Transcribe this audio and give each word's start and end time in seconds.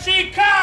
she 0.00 0.30
comes! 0.30 0.57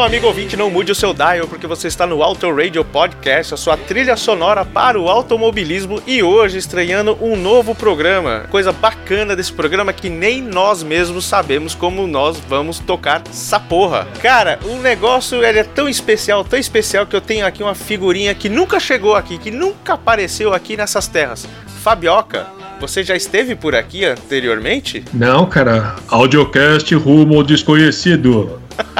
Sobe 0.00 0.06
o 0.06 0.06
som, 0.06 0.06
amigo 0.06 0.26
ouvinte, 0.26 0.56
não 0.56 0.70
mude 0.70 0.92
o 0.92 0.94
seu 0.94 1.12
dial, 1.12 1.46
porque 1.46 1.66
você 1.66 1.86
está 1.86 2.06
no 2.06 2.22
Auto 2.22 2.50
Radio 2.50 2.82
Podcast, 2.82 3.52
a 3.52 3.56
sua 3.56 3.76
trilha 3.76 4.16
sonora 4.16 4.64
para 4.64 4.98
o 4.98 5.10
automobilismo 5.10 6.02
e 6.06 6.22
hoje 6.22 6.56
estreando 6.56 7.18
um 7.20 7.36
novo 7.36 7.74
programa. 7.74 8.46
Coisa 8.50 8.72
bacana 8.72 9.36
desse 9.36 9.52
programa 9.52 9.92
que 9.92 10.08
nem 10.08 10.40
nós 10.40 10.82
mesmos 10.82 11.26
sabemos 11.26 11.74
como 11.74 12.06
nós 12.06 12.38
vamos 12.48 12.78
tocar 12.78 13.22
essa 13.28 13.60
porra. 13.60 14.06
Cara, 14.22 14.58
o 14.64 14.76
negócio 14.76 15.44
ele 15.44 15.58
é 15.58 15.64
tão 15.64 15.88
especial, 15.88 16.44
tão 16.44 16.58
especial 16.58 17.06
que 17.06 17.14
eu 17.14 17.20
tenho 17.20 17.46
aqui 17.46 17.62
uma 17.62 17.74
figurinha 17.74 18.34
que 18.34 18.48
nunca 18.48 18.80
chegou 18.80 19.14
aqui, 19.14 19.36
que 19.36 19.50
nunca 19.50 19.94
apareceu 19.94 20.54
aqui 20.54 20.76
nessas 20.76 21.06
terras. 21.08 21.46
Fabioca, 21.82 22.46
você 22.80 23.04
já 23.04 23.16
esteve 23.16 23.54
por 23.54 23.74
aqui 23.74 24.04
anteriormente? 24.04 25.04
Não, 25.12 25.44
cara. 25.44 25.96
Audiocast 26.08 26.94
rumo 26.94 27.36
ao 27.36 27.42
desconhecido. 27.42 28.60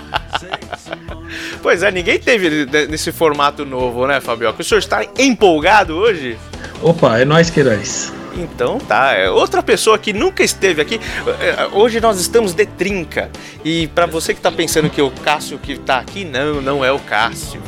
Pois 1.63 1.83
é, 1.83 1.91
ninguém 1.91 2.19
teve 2.19 2.67
nesse 2.89 3.13
formato 3.13 3.65
novo, 3.67 4.07
né, 4.07 4.21
Fabioca? 4.21 4.63
O 4.63 4.65
senhor 4.65 4.79
está 4.79 5.05
empolgado 5.19 5.95
hoje? 5.97 6.39
Opa, 6.83 7.19
é 7.19 7.25
nóis, 7.25 7.51
queirais. 7.51 8.13
Então 8.35 8.79
tá, 8.79 9.13
é 9.13 9.29
outra 9.29 9.63
pessoa 9.63 9.99
que 9.99 10.13
nunca 10.13 10.43
esteve 10.43 10.81
aqui. 10.81 11.01
é, 11.41 11.67
Hoje 11.73 12.01
nós 12.01 12.19
estamos 12.19 12.55
de 12.55 12.65
trinca. 12.65 13.29
E 13.65 13.89
pra 13.89 14.07
você 14.07 14.33
que 14.33 14.41
tá 14.41 14.51
pensando 14.51 14.89
que 14.89 15.03
o 15.03 15.11
Cássio 15.11 15.59
que 15.59 15.79
tá 15.79 15.99
aqui, 15.99 16.25
não, 16.25 16.61
não 16.63 16.85
é 16.85 16.93
o 16.93 16.99
Cássio. 16.99 17.61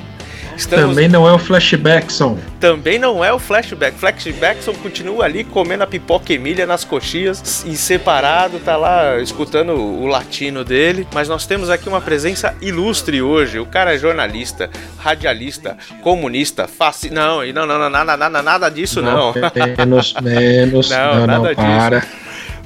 Estamos- 0.57 0.89
Também 0.95 1.09
não 1.09 1.29
é 1.29 1.33
o 1.33 1.39
Flashbackson. 1.39 2.39
também 2.61 2.99
não 2.99 3.25
é 3.25 3.33
o 3.33 3.39
flashback. 3.39 3.99
Flashbackson 3.99 4.73
continua 4.75 5.25
ali 5.25 5.43
comendo 5.45 5.83
a 5.83 5.87
pipoca 5.87 6.33
Emília 6.33 6.65
nas 6.67 6.85
coxias 6.85 7.65
e 7.67 7.77
separado, 7.77 8.59
tá 8.61 8.77
lá 8.77 9.19
escutando 9.19 9.73
o 9.73 10.07
latino 10.07 10.65
dele. 10.65 11.07
Mas 11.13 11.29
nós 11.29 11.47
temos 11.47 11.69
aqui 11.71 11.89
uma 11.89 12.01
presença 12.01 12.55
ilustre 12.61 13.21
hoje. 13.21 13.59
O 13.59 13.67
cara 13.67 13.95
é 13.95 13.99
jornalista, 13.99 14.71
radialista, 14.99 15.77
comunista, 16.03 16.69
faci... 16.69 17.11
Não, 17.11 17.45
não, 17.53 17.67
não, 17.67 17.79
não, 17.79 17.91
nada, 17.91 18.17
nada, 18.17 18.43
nada 18.43 18.69
disso 18.71 19.03
não. 19.03 19.33
Menos, 19.77 20.15
menos. 20.23 20.91
Não, 20.93 21.15
Não, 21.15 21.21
não, 21.21 21.27
nada 21.27 21.55
disso. 21.55 21.67
para. 21.67 22.03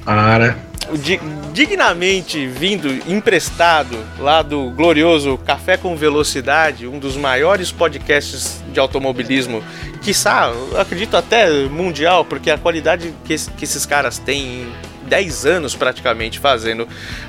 Para. 0.05 0.57
Di- 0.93 1.19
dignamente 1.53 2.47
vindo 2.47 2.87
emprestado 3.11 3.97
lá 4.19 4.41
do 4.41 4.69
glorioso 4.69 5.37
Café 5.39 5.75
com 5.75 5.95
Velocidade, 5.97 6.87
um 6.87 6.97
dos 6.97 7.17
maiores 7.17 7.71
podcasts 7.71 8.63
de 8.71 8.79
automobilismo, 8.79 9.61
quiçá, 10.01 10.51
acredito 10.79 11.17
até 11.17 11.49
mundial, 11.65 12.23
porque 12.23 12.49
a 12.49 12.57
qualidade 12.57 13.13
que 13.25 13.33
esses 13.33 13.85
caras 13.85 14.17
têm 14.17 14.61
em 14.61 14.71
10 15.07 15.45
anos 15.45 15.75
praticamente 15.75 16.39
fazendo 16.39 16.87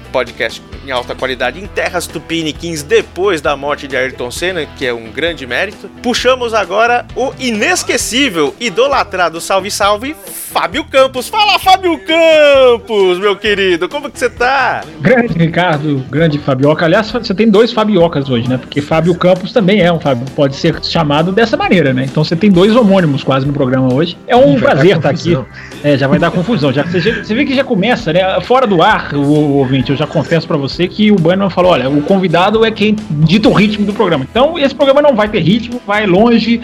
podcast 0.08 0.62
em 0.86 0.90
alta 0.90 1.14
qualidade 1.14 1.60
em 1.60 1.66
terras 1.66 2.06
tupiniquins 2.06 2.82
depois 2.82 3.40
da 3.40 3.56
morte 3.56 3.86
de 3.86 3.96
Ayrton 3.96 4.30
Senna, 4.30 4.66
que 4.76 4.86
é 4.86 4.92
um 4.94 5.10
grande 5.10 5.46
mérito. 5.46 5.88
Puxamos 6.02 6.54
agora 6.54 7.04
o 7.14 7.32
inesquecível, 7.38 8.54
idolatrado, 8.58 9.40
salve 9.40 9.70
salve, 9.70 10.16
Fábio 10.24 10.84
Campos. 10.84 11.28
Fala, 11.28 11.58
Fábio 11.58 11.98
Campos, 11.98 13.18
meu 13.18 13.36
querido, 13.36 13.88
como 13.88 14.10
que 14.10 14.18
você 14.18 14.30
tá? 14.30 14.82
Grande 15.00 15.34
Ricardo, 15.38 16.02
grande 16.10 16.38
Fabioca. 16.38 16.86
Aliás, 16.86 17.10
você 17.10 17.34
tem 17.34 17.50
dois 17.50 17.72
Fabiocas 17.72 18.30
hoje, 18.30 18.48
né? 18.48 18.56
Porque 18.56 18.80
Fábio 18.80 19.14
Campos 19.14 19.52
também 19.52 19.80
é 19.80 19.92
um 19.92 20.00
Fábio, 20.00 20.24
pode 20.34 20.56
ser 20.56 20.82
chamado 20.82 21.32
dessa 21.32 21.56
maneira, 21.56 21.92
né? 21.92 22.04
Então 22.04 22.24
você 22.24 22.34
tem 22.34 22.50
dois 22.50 22.74
homônimos 22.74 23.22
quase 23.22 23.46
no 23.46 23.52
programa 23.52 23.92
hoje. 23.92 24.16
É 24.26 24.34
um 24.34 24.56
vai 24.56 24.72
prazer 24.72 24.96
estar 24.96 25.10
aqui. 25.10 25.34
confusão. 25.34 25.46
É, 25.84 25.98
já 25.98 26.06
vai 26.08 26.18
dar 26.18 26.30
confusão. 26.30 26.72
Já, 26.72 26.82
você, 26.84 26.98
já- 27.00 27.22
você 27.22 27.34
vê 27.34 27.44
que 27.44 27.54
já 27.54 27.62
começa, 27.62 28.12
né? 28.12 28.40
Fora 28.40 28.66
do 28.66 28.82
ar, 28.82 29.14
o, 29.14 29.20
o 29.20 29.56
ouvinte, 29.58 29.90
eu 29.90 29.96
já 29.98 30.06
confesso 30.06 30.46
pra 30.46 30.56
você 30.56 30.86
que 30.86 31.10
o 31.10 31.16
Bannerman 31.16 31.50
falou: 31.50 31.72
olha, 31.72 31.90
o 31.90 32.00
convidado 32.02 32.64
é 32.64 32.70
quem 32.70 32.96
dita 33.10 33.48
o 33.48 33.52
ritmo 33.52 33.84
do 33.84 33.92
programa. 33.92 34.26
Então 34.30 34.58
esse 34.58 34.74
programa 34.74 35.02
não 35.02 35.14
vai 35.14 35.28
ter 35.28 35.40
ritmo, 35.40 35.80
vai 35.86 36.06
longe, 36.06 36.60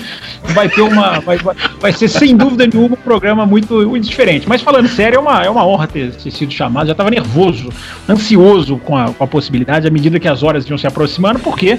vai 0.55 0.69
ter 0.69 0.81
uma. 0.81 1.15
Vai, 1.25 1.39
vai, 1.39 1.55
vai 1.81 1.93
ser 1.93 2.09
sem 2.09 2.37
dúvida 2.37 2.67
nenhuma 2.67 2.95
um 2.95 2.99
programa 2.99 3.47
muito, 3.47 3.89
muito 3.89 4.07
diferente. 4.07 4.47
Mas 4.47 4.61
falando 4.61 4.89
sério, 4.89 5.17
é 5.17 5.19
uma, 5.19 5.43
é 5.45 5.49
uma 5.49 5.67
honra 5.67 5.87
ter, 5.87 6.13
ter 6.13 6.31
sido 6.31 6.53
chamado. 6.53 6.87
Já 6.87 6.93
estava 6.93 7.09
nervoso, 7.09 7.71
ansioso 8.09 8.77
com 8.79 8.97
a, 8.97 9.11
com 9.11 9.25
a 9.25 9.27
possibilidade, 9.27 9.87
à 9.87 9.91
medida 9.91 10.21
que 10.21 10.29
as 10.29 10.43
horas 10.43 10.69
iam 10.69 10.77
se 10.77 10.87
aproximando, 10.87 11.39
porque 11.39 11.79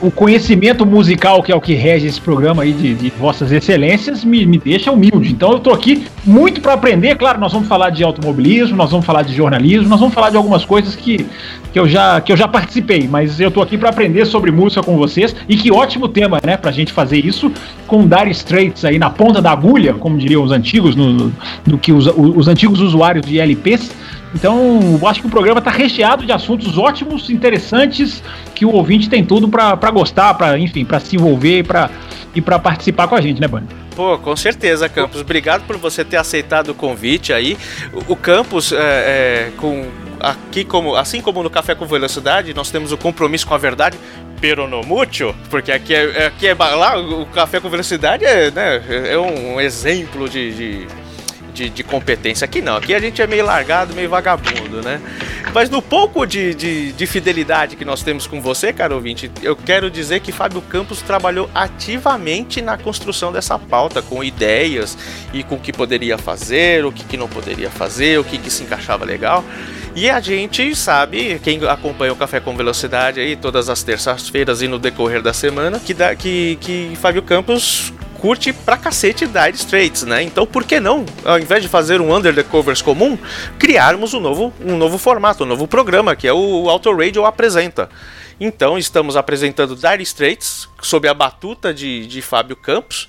o 0.00 0.10
conhecimento 0.10 0.86
musical, 0.86 1.42
que 1.42 1.50
é 1.50 1.54
o 1.54 1.60
que 1.60 1.74
rege 1.74 2.06
esse 2.06 2.20
programa 2.20 2.62
aí 2.62 2.72
de, 2.72 2.94
de 2.94 3.10
Vossas 3.10 3.50
Excelências, 3.50 4.24
me, 4.24 4.46
me 4.46 4.58
deixa 4.58 4.92
humilde. 4.92 5.32
Então 5.32 5.52
eu 5.52 5.58
tô 5.58 5.72
aqui 5.72 6.06
muito 6.24 6.60
para 6.60 6.74
aprender. 6.74 7.16
Claro, 7.16 7.40
nós 7.40 7.52
vamos 7.52 7.68
falar 7.68 7.90
de 7.90 8.04
automobilismo, 8.04 8.76
nós 8.76 8.90
vamos 8.90 9.04
falar 9.04 9.22
de 9.22 9.34
jornalismo, 9.34 9.88
nós 9.88 10.00
vamos 10.00 10.14
falar 10.14 10.30
de 10.30 10.36
algumas 10.36 10.64
coisas 10.64 10.94
que, 10.94 11.26
que, 11.72 11.78
eu, 11.78 11.88
já, 11.88 12.20
que 12.20 12.32
eu 12.32 12.36
já 12.36 12.46
participei, 12.46 13.08
mas 13.08 13.40
eu 13.40 13.50
tô 13.50 13.60
aqui 13.60 13.76
para 13.76 13.90
aprender 13.90 14.24
sobre 14.26 14.50
música 14.50 14.82
com 14.82 14.96
vocês. 14.96 15.34
E 15.48 15.56
que 15.56 15.72
ótimo 15.72 16.08
tema, 16.08 16.38
né, 16.44 16.56
pra 16.56 16.70
gente 16.70 16.92
fazer 16.92 17.24
isso 17.24 17.52
com 17.86 18.06
Dire 18.06 18.30
Straits 18.30 18.84
aí 18.84 18.98
na 18.98 19.10
ponta 19.10 19.42
da 19.42 19.50
agulha, 19.50 19.94
como 19.94 20.16
diriam 20.16 20.42
os 20.42 20.52
antigos, 20.52 20.94
no, 20.94 21.32
no 21.66 21.78
que 21.78 21.92
os, 21.92 22.06
os 22.06 22.48
antigos 22.48 22.80
usuários 22.80 23.26
de 23.26 23.40
LPs. 23.40 23.90
Então, 24.34 24.98
eu 25.00 25.08
acho 25.08 25.20
que 25.20 25.26
o 25.26 25.30
programa 25.30 25.58
está 25.58 25.70
recheado 25.70 26.24
de 26.24 26.32
assuntos 26.32 26.78
ótimos, 26.78 27.30
interessantes, 27.30 28.22
que 28.54 28.64
o 28.64 28.70
ouvinte 28.70 29.08
tem 29.08 29.24
tudo 29.24 29.48
para 29.48 29.90
gostar, 29.90 30.34
para 30.34 30.58
enfim, 30.58 30.84
para 30.84 31.00
se 31.00 31.16
envolver 31.16 31.64
para 31.64 31.90
e 32.34 32.40
para 32.40 32.58
participar 32.58 33.08
com 33.08 33.14
a 33.14 33.20
gente, 33.20 33.40
né, 33.40 33.48
Bani? 33.48 33.66
Pô, 33.96 34.16
com 34.18 34.36
certeza, 34.36 34.88
Campos. 34.88 35.20
Obrigado 35.20 35.66
por 35.66 35.76
você 35.76 36.04
ter 36.04 36.16
aceitado 36.16 36.70
o 36.70 36.74
convite 36.74 37.32
aí. 37.32 37.58
O, 37.92 38.12
o 38.12 38.16
Campos, 38.16 38.72
é, 38.72 38.76
é, 38.76 39.52
com 39.56 39.88
aqui 40.20 40.64
como, 40.64 40.94
assim 40.94 41.20
como 41.20 41.42
no 41.42 41.50
Café 41.50 41.74
com 41.74 41.86
Velocidade, 41.86 42.54
nós 42.54 42.70
temos 42.70 42.92
o 42.92 42.96
compromisso 42.96 43.46
com 43.46 43.54
a 43.54 43.58
verdade. 43.58 43.98
Pero 44.40 44.66
mucho, 44.86 45.34
porque 45.50 45.70
aqui 45.70 45.94
é, 45.94 46.26
aqui 46.26 46.46
é 46.46 46.54
lá 46.54 46.98
o 46.98 47.26
Café 47.26 47.60
com 47.60 47.68
Velocidade 47.68 48.24
é, 48.24 48.50
né, 48.50 48.82
é 49.10 49.18
um 49.18 49.60
exemplo 49.60 50.26
de, 50.30 50.54
de, 50.54 50.86
de, 51.50 51.68
de 51.68 51.82
competência. 51.82 52.44
Aqui 52.44 52.62
não, 52.62 52.76
aqui 52.76 52.94
a 52.94 53.00
gente 53.00 53.20
é 53.20 53.26
meio 53.26 53.44
largado, 53.44 53.94
meio 53.94 54.08
vagabundo, 54.08 54.82
né? 54.82 55.00
Mas 55.52 55.68
no 55.68 55.82
pouco 55.82 56.24
de, 56.24 56.54
de, 56.54 56.92
de 56.92 57.06
fidelidade 57.06 57.76
que 57.76 57.84
nós 57.84 58.02
temos 58.02 58.26
com 58.26 58.40
você, 58.40 58.72
caro 58.72 58.94
ouvinte, 58.94 59.30
eu 59.42 59.56
quero 59.56 59.90
dizer 59.90 60.20
que 60.20 60.30
Fábio 60.30 60.62
Campos 60.62 61.02
trabalhou 61.02 61.50
ativamente 61.54 62.62
na 62.62 62.78
construção 62.78 63.32
dessa 63.32 63.58
pauta, 63.58 64.00
com 64.00 64.22
ideias 64.22 64.96
e 65.32 65.42
com 65.42 65.56
o 65.56 65.60
que 65.60 65.72
poderia 65.72 66.16
fazer, 66.16 66.84
o 66.84 66.92
que, 66.92 67.04
que 67.04 67.16
não 67.16 67.28
poderia 67.28 67.70
fazer, 67.70 68.18
o 68.18 68.24
que, 68.24 68.38
que 68.38 68.50
se 68.50 68.62
encaixava 68.62 69.04
legal. 69.04 69.44
E 69.94 70.08
a 70.08 70.20
gente 70.20 70.74
sabe, 70.76 71.40
quem 71.42 71.66
acompanha 71.66 72.12
o 72.12 72.16
Café 72.16 72.38
com 72.38 72.56
Velocidade 72.56 73.18
aí 73.18 73.34
todas 73.34 73.68
as 73.68 73.82
terças-feiras 73.82 74.62
e 74.62 74.68
no 74.68 74.78
decorrer 74.78 75.20
da 75.20 75.32
semana, 75.32 75.80
que, 75.80 75.92
dá, 75.92 76.14
que, 76.14 76.56
que 76.60 76.92
Fábio 77.00 77.22
Campos 77.22 77.92
curte 78.20 78.52
pra 78.52 78.76
cacete 78.76 79.26
Dire 79.26 79.54
Straits, 79.54 80.02
né? 80.02 80.22
Então 80.22 80.46
por 80.46 80.64
que 80.64 80.78
não, 80.78 81.06
ao 81.24 81.38
invés 81.38 81.62
de 81.62 81.68
fazer 81.68 82.00
um 82.00 82.14
Under 82.14 82.34
the 82.34 82.42
Covers 82.42 82.82
comum, 82.82 83.18
criarmos 83.58 84.12
um 84.12 84.20
novo, 84.20 84.52
um 84.60 84.76
novo 84.76 84.98
formato, 84.98 85.44
um 85.44 85.46
novo 85.46 85.66
programa, 85.66 86.14
que 86.14 86.28
é 86.28 86.32
o 86.32 86.68
Auto 86.68 86.94
Radio 86.94 87.24
Apresenta. 87.24 87.88
Então 88.38 88.76
estamos 88.78 89.16
apresentando 89.16 89.74
Dire 89.74 90.02
Straits 90.02 90.68
sob 90.82 91.08
a 91.08 91.14
batuta 91.14 91.72
de, 91.72 92.06
de 92.06 92.20
Fábio 92.20 92.56
Campos 92.56 93.08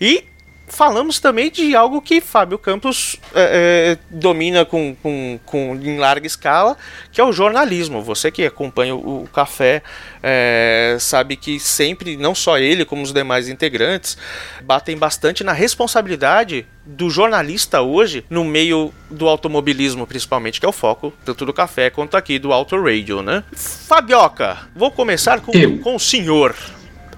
e 0.00 0.24
falamos 0.68 1.18
também 1.18 1.50
de 1.50 1.74
algo 1.74 2.00
que 2.00 2.20
Fábio 2.20 2.58
Campos 2.58 3.16
é, 3.34 3.96
é, 3.96 3.98
domina 4.10 4.64
com, 4.64 4.94
com, 5.02 5.38
com, 5.44 5.74
em 5.82 5.98
larga 5.98 6.26
escala, 6.26 6.76
que 7.10 7.20
é 7.20 7.24
o 7.24 7.32
jornalismo. 7.32 8.02
Você 8.02 8.30
que 8.30 8.44
acompanha 8.44 8.94
o, 8.94 9.22
o 9.22 9.28
Café 9.28 9.82
é, 10.22 10.96
sabe 11.00 11.36
que 11.36 11.58
sempre, 11.58 12.16
não 12.16 12.34
só 12.34 12.58
ele, 12.58 12.84
como 12.84 13.02
os 13.02 13.12
demais 13.12 13.48
integrantes, 13.48 14.16
batem 14.62 14.96
bastante 14.96 15.42
na 15.42 15.52
responsabilidade 15.52 16.66
do 16.84 17.10
jornalista 17.10 17.82
hoje 17.82 18.24
no 18.30 18.44
meio 18.44 18.92
do 19.10 19.28
automobilismo, 19.28 20.06
principalmente, 20.06 20.58
que 20.58 20.66
é 20.66 20.68
o 20.68 20.72
foco 20.72 21.12
tanto 21.24 21.44
do 21.44 21.52
café 21.52 21.90
quanto 21.90 22.16
aqui 22.16 22.38
do 22.38 22.52
Auto 22.52 22.80
Radio, 22.80 23.22
né? 23.22 23.44
Fabioca, 23.52 24.58
vou 24.74 24.90
começar 24.90 25.40
com, 25.40 25.78
com 25.78 25.96
o 25.96 26.00
senhor. 26.00 26.54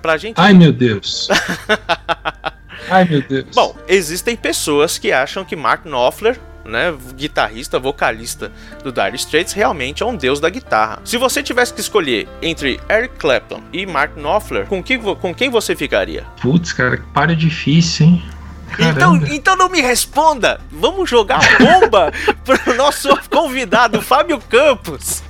Pra 0.02 0.16
gente. 0.16 0.36
Ai, 0.38 0.54
meu 0.54 0.72
Deus. 0.72 1.28
Ai, 2.88 3.04
meu 3.04 3.22
Deus. 3.22 3.46
Bom, 3.54 3.76
existem 3.86 4.36
pessoas 4.36 4.98
que 4.98 5.12
acham 5.12 5.44
que 5.44 5.56
Mark 5.56 5.84
Knopfler 5.84 6.38
né, 6.64 6.94
guitarrista, 7.14 7.78
vocalista 7.78 8.52
do 8.82 8.92
Dire 8.92 9.16
Straits, 9.16 9.52
realmente 9.52 10.02
é 10.02 10.06
um 10.06 10.16
deus 10.16 10.40
da 10.40 10.48
guitarra. 10.48 11.00
Se 11.04 11.16
você 11.16 11.42
tivesse 11.42 11.74
que 11.74 11.80
escolher 11.80 12.28
entre 12.40 12.80
Eric 12.88 13.16
Clapton 13.16 13.62
e 13.72 13.86
Mark 13.86 14.14
Knopfler, 14.14 14.66
com, 14.66 14.82
que, 14.82 14.98
com 14.98 15.34
quem 15.34 15.50
você 15.50 15.74
ficaria? 15.74 16.24
Putz, 16.40 16.72
cara, 16.72 16.98
que 16.98 17.06
para 17.12 17.34
difícil, 17.34 18.06
hein? 18.06 18.22
Então, 18.78 19.16
então 19.26 19.56
não 19.56 19.68
me 19.68 19.80
responda. 19.80 20.60
Vamos 20.70 21.10
jogar 21.10 21.40
bomba 21.58 22.12
pro 22.44 22.76
nosso 22.76 23.08
convidado 23.28 24.00
Fábio 24.00 24.38
Campos. 24.38 25.24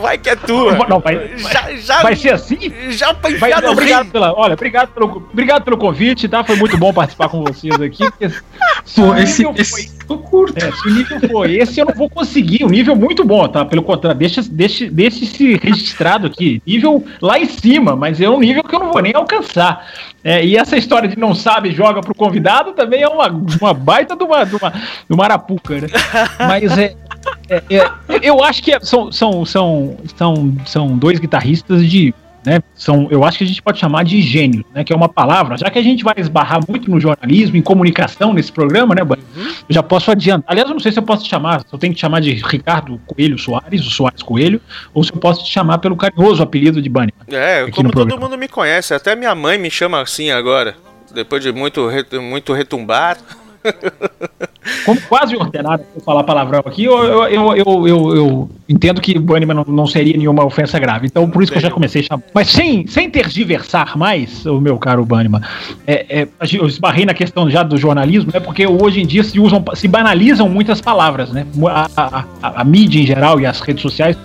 Vai 0.00 0.18
que 0.18 0.30
é 0.30 0.36
tua. 0.36 0.76
Não, 0.88 1.00
vai, 1.00 1.36
já, 1.36 1.74
já, 1.76 2.02
vai 2.02 2.16
ser 2.16 2.34
assim? 2.34 2.72
Já 2.90 3.12
pra 3.14 3.30
enfiar 3.30 3.60
vai, 3.60 3.62
no 3.62 3.72
obrigado 3.72 4.10
pela, 4.10 4.32
Olha, 4.32 4.54
obrigado 4.54 4.88
pelo, 4.88 5.28
obrigado 5.30 5.64
pelo 5.64 5.76
convite, 5.76 6.28
tá? 6.28 6.44
Foi 6.44 6.56
muito 6.56 6.76
bom 6.76 6.92
participar 6.92 7.28
com 7.28 7.42
vocês 7.44 7.80
aqui. 7.80 8.04
Pô, 8.94 9.14
esse, 9.14 9.44
esse 9.56 9.90
foi, 10.06 10.18
curto. 10.18 10.58
É, 10.58 10.72
se 10.72 10.88
o 10.88 10.94
nível 10.94 11.20
foi 11.28 11.54
esse, 11.54 11.80
eu 11.80 11.86
não 11.86 11.94
vou 11.94 12.08
conseguir. 12.08 12.64
O 12.64 12.68
nível 12.68 12.96
muito 12.96 13.24
bom, 13.24 13.46
tá? 13.48 13.64
Pelo 13.64 13.82
contrário, 13.82 14.18
deixa, 14.18 14.42
deixa, 14.42 14.90
deixa 14.90 15.24
esse 15.24 15.56
registrado 15.56 16.26
aqui. 16.26 16.62
Nível 16.66 17.04
lá 17.20 17.38
em 17.38 17.46
cima, 17.46 17.94
mas 17.94 18.20
é 18.20 18.28
um 18.28 18.40
nível 18.40 18.64
que 18.64 18.74
eu 18.74 18.80
não 18.80 18.92
vou 18.92 19.02
nem 19.02 19.14
alcançar. 19.14 19.86
É, 20.24 20.44
e 20.44 20.56
essa 20.56 20.76
história 20.76 21.08
de 21.08 21.18
não 21.18 21.34
sabe 21.34 21.72
joga 21.72 22.00
pro 22.00 22.14
convidado 22.14 22.72
também 22.72 23.02
é 23.02 23.08
uma, 23.08 23.28
uma 23.60 23.74
baita 23.74 24.16
de 24.16 24.24
uma, 24.24 24.44
de 24.44 24.56
uma, 24.56 24.70
de 24.70 25.12
uma 25.12 25.24
arapuca, 25.24 25.80
né? 25.80 25.88
Mas 26.38 26.78
é, 26.78 26.94
é, 27.52 27.76
é, 27.76 27.90
eu 28.22 28.42
acho 28.42 28.62
que 28.62 28.72
é, 28.72 28.80
são, 28.80 29.12
são, 29.12 29.44
são, 29.44 29.96
são, 30.16 30.56
são 30.64 30.98
dois 30.98 31.18
guitarristas 31.18 31.88
de. 31.88 32.14
Né, 32.44 32.60
são, 32.74 33.06
eu 33.08 33.22
acho 33.22 33.38
que 33.38 33.44
a 33.44 33.46
gente 33.46 33.62
pode 33.62 33.78
chamar 33.78 34.02
de 34.02 34.20
gênio, 34.20 34.64
né, 34.74 34.82
que 34.82 34.92
é 34.92 34.96
uma 34.96 35.08
palavra, 35.08 35.56
já 35.56 35.70
que 35.70 35.78
a 35.78 35.82
gente 35.82 36.02
vai 36.02 36.14
esbarrar 36.16 36.58
muito 36.68 36.90
no 36.90 36.98
jornalismo, 36.98 37.56
em 37.56 37.62
comunicação 37.62 38.32
nesse 38.32 38.50
programa, 38.50 38.96
né, 38.96 39.02
uhum. 39.02 39.16
eu 39.36 39.54
já 39.68 39.80
posso 39.80 40.10
adiantar. 40.10 40.50
Aliás, 40.50 40.68
eu 40.68 40.74
não 40.74 40.80
sei 40.80 40.90
se 40.90 40.98
eu 40.98 41.04
posso 41.04 41.22
te 41.22 41.30
chamar, 41.30 41.60
se 41.60 41.72
eu 41.72 41.78
tenho 41.78 41.92
que 41.92 41.98
te 41.98 42.00
chamar 42.00 42.18
de 42.18 42.32
Ricardo 42.32 43.00
Coelho 43.06 43.38
Soares, 43.38 43.86
o 43.86 43.90
Soares 43.90 44.24
Coelho, 44.24 44.60
ou 44.92 45.04
se 45.04 45.12
eu 45.12 45.18
posso 45.18 45.44
te 45.44 45.52
chamar 45.52 45.78
pelo 45.78 45.94
carinhoso 45.94 46.42
apelido 46.42 46.82
de 46.82 46.88
Bunny. 46.88 47.14
É, 47.28 47.70
como 47.70 47.92
todo 47.92 48.18
mundo 48.18 48.36
me 48.36 48.48
conhece, 48.48 48.92
até 48.92 49.14
minha 49.14 49.36
mãe 49.36 49.56
me 49.56 49.70
chama 49.70 50.00
assim 50.00 50.32
agora, 50.32 50.74
depois 51.14 51.44
de 51.44 51.52
muito, 51.52 51.88
muito 52.20 52.52
retumbar. 52.52 53.18
Como 54.84 55.00
quase 55.02 55.36
ordenado 55.36 55.82
por 55.92 56.02
falar 56.02 56.24
palavrão 56.24 56.60
aqui, 56.64 56.84
eu, 56.84 56.96
eu, 57.28 57.56
eu, 57.56 58.16
eu, 58.16 58.50
entendo 58.68 59.00
que 59.00 59.18
Bunnyman 59.18 59.54
não, 59.54 59.64
não 59.66 59.86
seria 59.86 60.16
nenhuma 60.16 60.44
ofensa 60.44 60.78
grave. 60.78 61.06
Então, 61.06 61.28
por 61.28 61.42
isso 61.42 61.50
que 61.50 61.58
eu 61.58 61.62
já 61.62 61.70
comecei 61.70 62.00
a 62.02 62.04
chamar. 62.04 62.22
Mas 62.32 62.48
sem, 62.48 62.86
sem 62.86 63.10
tergiversar 63.10 63.96
mais, 63.96 64.46
o 64.46 64.60
meu 64.60 64.78
caro 64.78 65.04
Bunnyman, 65.04 65.40
é, 65.86 66.22
é, 66.22 66.28
eu 66.52 66.66
esbarrei 66.66 67.04
na 67.04 67.14
questão 67.14 67.50
já 67.50 67.62
do 67.62 67.76
jornalismo, 67.76 68.30
né? 68.32 68.40
Porque 68.40 68.66
hoje 68.66 69.00
em 69.00 69.06
dia 69.06 69.24
se 69.24 69.38
usam, 69.38 69.62
se 69.74 69.88
banalizam 69.88 70.48
muitas 70.48 70.80
palavras, 70.80 71.32
né? 71.32 71.46
A, 71.68 72.24
a, 72.42 72.60
a 72.60 72.64
mídia 72.64 73.00
em 73.00 73.06
geral 73.06 73.40
e 73.40 73.46
as 73.46 73.60
redes 73.60 73.82
sociais, 73.82 74.16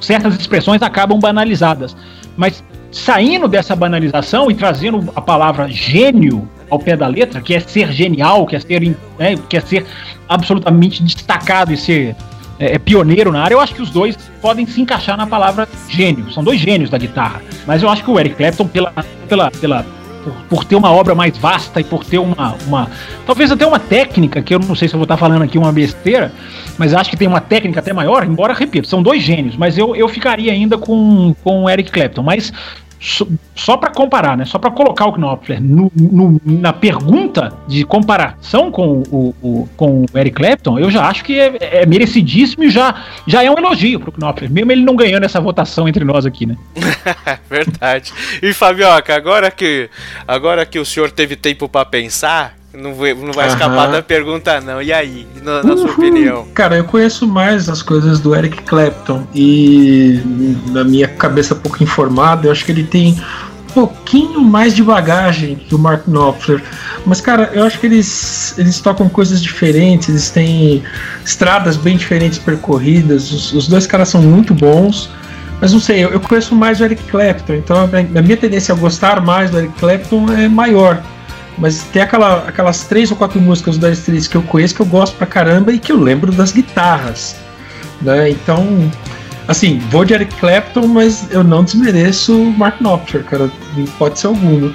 certas 0.00 0.34
expressões 0.34 0.82
acabam 0.82 1.18
banalizadas. 1.18 1.96
Mas 2.36 2.62
saindo 2.90 3.48
dessa 3.48 3.74
banalização 3.74 4.50
e 4.50 4.54
trazendo 4.54 5.12
a 5.14 5.20
palavra 5.20 5.68
gênio 5.68 6.48
ao 6.70 6.78
pé 6.78 6.96
da 6.96 7.06
letra, 7.06 7.40
que 7.40 7.54
é 7.54 7.60
ser 7.60 7.92
genial, 7.92 8.46
que 8.46 8.56
é 8.56 8.60
ser, 8.60 8.80
né, 9.18 9.36
que 9.48 9.56
é 9.56 9.60
ser 9.60 9.86
absolutamente 10.28 11.02
destacado 11.02 11.72
e 11.72 11.76
ser 11.76 12.16
é, 12.58 12.74
é, 12.74 12.78
pioneiro 12.78 13.32
na 13.32 13.42
área, 13.42 13.54
eu 13.54 13.60
acho 13.60 13.74
que 13.74 13.82
os 13.82 13.90
dois 13.90 14.16
podem 14.40 14.66
se 14.66 14.80
encaixar 14.80 15.16
na 15.16 15.26
palavra 15.26 15.68
gênio. 15.88 16.30
São 16.32 16.42
dois 16.42 16.60
gênios 16.60 16.90
da 16.90 16.98
guitarra. 16.98 17.42
Mas 17.66 17.82
eu 17.82 17.88
acho 17.88 18.04
que 18.04 18.10
o 18.10 18.18
Eric 18.18 18.36
Clapton, 18.36 18.66
pela, 18.68 18.92
pela, 19.28 19.50
pela, 19.50 19.84
por, 20.22 20.34
por, 20.48 20.64
ter 20.64 20.76
uma 20.76 20.90
obra 20.92 21.14
mais 21.14 21.36
vasta 21.36 21.80
e 21.80 21.84
por 21.84 22.04
ter 22.04 22.18
uma, 22.18 22.54
uma. 22.66 22.88
Talvez 23.26 23.50
até 23.50 23.66
uma 23.66 23.78
técnica, 23.78 24.40
que 24.40 24.54
eu 24.54 24.58
não 24.58 24.74
sei 24.74 24.88
se 24.88 24.94
eu 24.94 24.98
vou 24.98 25.04
estar 25.04 25.16
falando 25.16 25.42
aqui 25.42 25.58
uma 25.58 25.72
besteira, 25.72 26.32
mas 26.78 26.94
acho 26.94 27.10
que 27.10 27.16
tem 27.16 27.26
uma 27.26 27.40
técnica 27.40 27.80
até 27.80 27.92
maior, 27.92 28.24
embora, 28.24 28.54
repito, 28.54 28.86
são 28.86 29.02
dois 29.02 29.22
gênios, 29.22 29.56
mas 29.56 29.76
eu, 29.76 29.96
eu 29.96 30.08
ficaria 30.08 30.52
ainda 30.52 30.78
com, 30.78 31.34
com 31.42 31.64
o 31.64 31.70
Eric 31.70 31.90
Clapton. 31.90 32.22
Mas 32.22 32.52
só, 33.54 33.76
para 33.76 33.90
comparar, 33.90 34.36
né? 34.36 34.46
Só 34.46 34.58
para 34.58 34.70
colocar 34.70 35.06
o 35.06 35.12
Knopfler 35.12 35.62
no, 35.62 35.92
no, 35.94 36.40
na 36.44 36.72
pergunta 36.72 37.52
de 37.68 37.84
comparação 37.84 38.70
com 38.70 39.02
o, 39.10 39.34
o, 39.42 39.68
com 39.76 40.06
o 40.10 40.18
Eric 40.18 40.36
Clapton, 40.36 40.78
eu 40.78 40.90
já 40.90 41.06
acho 41.06 41.22
que 41.22 41.38
é, 41.38 41.82
é 41.82 41.86
merecidíssimo 41.86 42.64
e 42.64 42.70
já, 42.70 43.04
já 43.26 43.44
é 43.44 43.50
um 43.50 43.58
elogio 43.58 44.00
pro 44.00 44.10
Knopfler, 44.10 44.50
mesmo 44.50 44.72
ele 44.72 44.82
não 44.82 44.96
ganhando 44.96 45.24
essa 45.24 45.38
votação 45.38 45.86
entre 45.86 46.02
nós 46.02 46.24
aqui, 46.24 46.46
né? 46.46 46.56
Verdade. 47.48 48.12
E 48.42 48.54
Fabioca, 48.54 49.14
agora 49.14 49.50
que 49.50 49.90
agora 50.26 50.64
que 50.64 50.78
o 50.78 50.84
senhor 50.84 51.10
teve 51.10 51.36
tempo 51.36 51.68
para 51.68 51.84
pensar, 51.84 52.56
não 52.76 52.94
vai, 52.94 53.14
não 53.14 53.32
vai 53.32 53.48
escapar 53.48 53.90
da 53.90 54.02
pergunta, 54.02 54.60
não. 54.60 54.82
E 54.82 54.92
aí, 54.92 55.26
na, 55.42 55.62
na 55.62 55.76
sua 55.76 55.90
opinião? 55.90 56.46
Cara, 56.54 56.76
eu 56.76 56.84
conheço 56.84 57.26
mais 57.26 57.68
as 57.68 57.82
coisas 57.82 58.20
do 58.20 58.34
Eric 58.34 58.62
Clapton 58.62 59.26
e, 59.34 60.20
na 60.70 60.84
minha 60.84 61.08
cabeça 61.08 61.54
pouco 61.54 61.82
informada, 61.82 62.46
eu 62.46 62.52
acho 62.52 62.64
que 62.64 62.72
ele 62.72 62.84
tem 62.84 63.16
um 63.70 63.72
pouquinho 63.72 64.40
mais 64.40 64.74
de 64.74 64.82
bagagem 64.82 65.56
que 65.56 65.74
o 65.74 65.78
Mark 65.78 66.06
Knopfler. 66.06 66.62
Mas, 67.06 67.20
cara, 67.20 67.50
eu 67.52 67.64
acho 67.64 67.78
que 67.78 67.86
eles, 67.86 68.58
eles 68.58 68.80
tocam 68.80 69.08
coisas 69.08 69.42
diferentes, 69.42 70.08
eles 70.08 70.30
têm 70.30 70.82
estradas 71.24 71.76
bem 71.76 71.96
diferentes 71.96 72.38
percorridas. 72.38 73.30
Os, 73.30 73.52
os 73.52 73.68
dois 73.68 73.86
caras 73.86 74.08
são 74.08 74.22
muito 74.22 74.52
bons. 74.52 75.10
Mas 75.60 75.72
não 75.72 75.80
sei, 75.80 76.04
eu, 76.04 76.10
eu 76.10 76.20
conheço 76.20 76.54
mais 76.54 76.80
o 76.80 76.84
Eric 76.84 77.02
Clapton, 77.04 77.54
então 77.54 77.88
a 77.88 78.22
minha 78.22 78.36
tendência 78.36 78.74
a 78.74 78.76
gostar 78.76 79.20
mais 79.20 79.50
do 79.50 79.58
Eric 79.58 79.72
Clapton 79.78 80.26
é 80.32 80.48
maior. 80.48 81.00
Mas 81.56 81.82
tem 81.84 82.02
aquela, 82.02 82.48
aquelas 82.48 82.84
três 82.84 83.10
ou 83.10 83.16
quatro 83.16 83.40
músicas 83.40 83.78
do 83.78 83.86
Dire 83.86 83.92
Straits 83.92 84.26
que 84.26 84.36
eu 84.36 84.42
conheço 84.42 84.74
que 84.74 84.82
eu 84.82 84.86
gosto 84.86 85.16
pra 85.16 85.26
caramba 85.26 85.72
e 85.72 85.78
que 85.78 85.92
eu 85.92 85.98
lembro 85.98 86.32
das 86.32 86.52
guitarras. 86.52 87.36
Né? 88.02 88.30
Então, 88.30 88.90
assim, 89.46 89.78
vou 89.90 90.04
de 90.04 90.14
Eric 90.14 90.34
Clapton, 90.36 90.86
mas 90.86 91.30
eu 91.30 91.44
não 91.44 91.62
desmereço 91.62 92.34
Mark 92.56 92.80
Knopfler, 92.80 93.24
cara, 93.24 93.50
pode 93.98 94.18
ser 94.18 94.26
algum. 94.26 94.72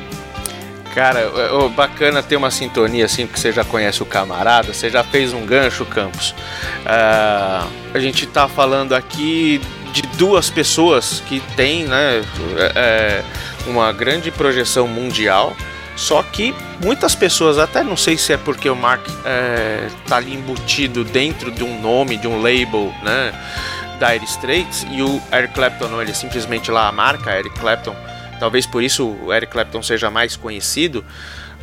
Cara, 0.95 1.19
é, 1.19 1.69
bacana 1.69 2.23
ter 2.23 2.35
uma 2.35 2.49
sintonia 2.49 3.05
assim, 3.05 3.27
porque 3.27 3.39
você 3.39 3.51
já 3.51 3.63
conhece 3.63 4.01
o 4.01 4.05
camarada, 4.05 4.73
você 4.73 4.89
já 4.89 5.03
fez 5.03 5.33
um 5.33 5.45
gancho, 5.45 5.85
Campos. 5.85 6.31
Uh, 6.31 7.67
a 7.93 7.99
gente 7.99 8.25
tá 8.25 8.47
falando 8.47 8.93
aqui 8.93 9.61
de 9.93 10.01
duas 10.17 10.49
pessoas 10.49 11.21
que 11.27 11.39
têm 11.55 11.85
né, 11.85 12.21
é, 12.75 13.23
uma 13.67 13.91
grande 13.91 14.31
projeção 14.31 14.87
mundial, 14.87 15.55
só 15.99 16.23
que 16.23 16.55
muitas 16.81 17.13
pessoas, 17.13 17.57
até 17.57 17.83
não 17.83 17.97
sei 17.97 18.17
se 18.17 18.31
é 18.31 18.37
porque 18.37 18.69
o 18.69 18.75
Mark 18.75 19.05
é, 19.25 19.89
tá 20.07 20.15
ali 20.15 20.33
embutido 20.33 21.03
dentro 21.03 21.51
de 21.51 21.61
um 21.61 21.81
nome, 21.81 22.15
de 22.15 22.25
um 22.25 22.41
label, 22.41 22.93
né? 23.03 23.33
Dire 23.99 24.23
Straits, 24.23 24.87
e 24.89 25.03
o 25.03 25.21
Eric 25.33 25.53
Clapton 25.53 25.89
não, 25.89 26.01
ele 26.01 26.11
é 26.11 26.13
simplesmente 26.13 26.71
lá 26.71 26.87
a 26.87 26.91
marca 26.93 27.37
Eric 27.37 27.59
Clapton. 27.59 27.93
Talvez 28.39 28.65
por 28.65 28.81
isso 28.81 29.09
o 29.09 29.33
Eric 29.33 29.51
Clapton 29.51 29.83
seja 29.83 30.09
mais 30.09 30.37
conhecido, 30.37 31.03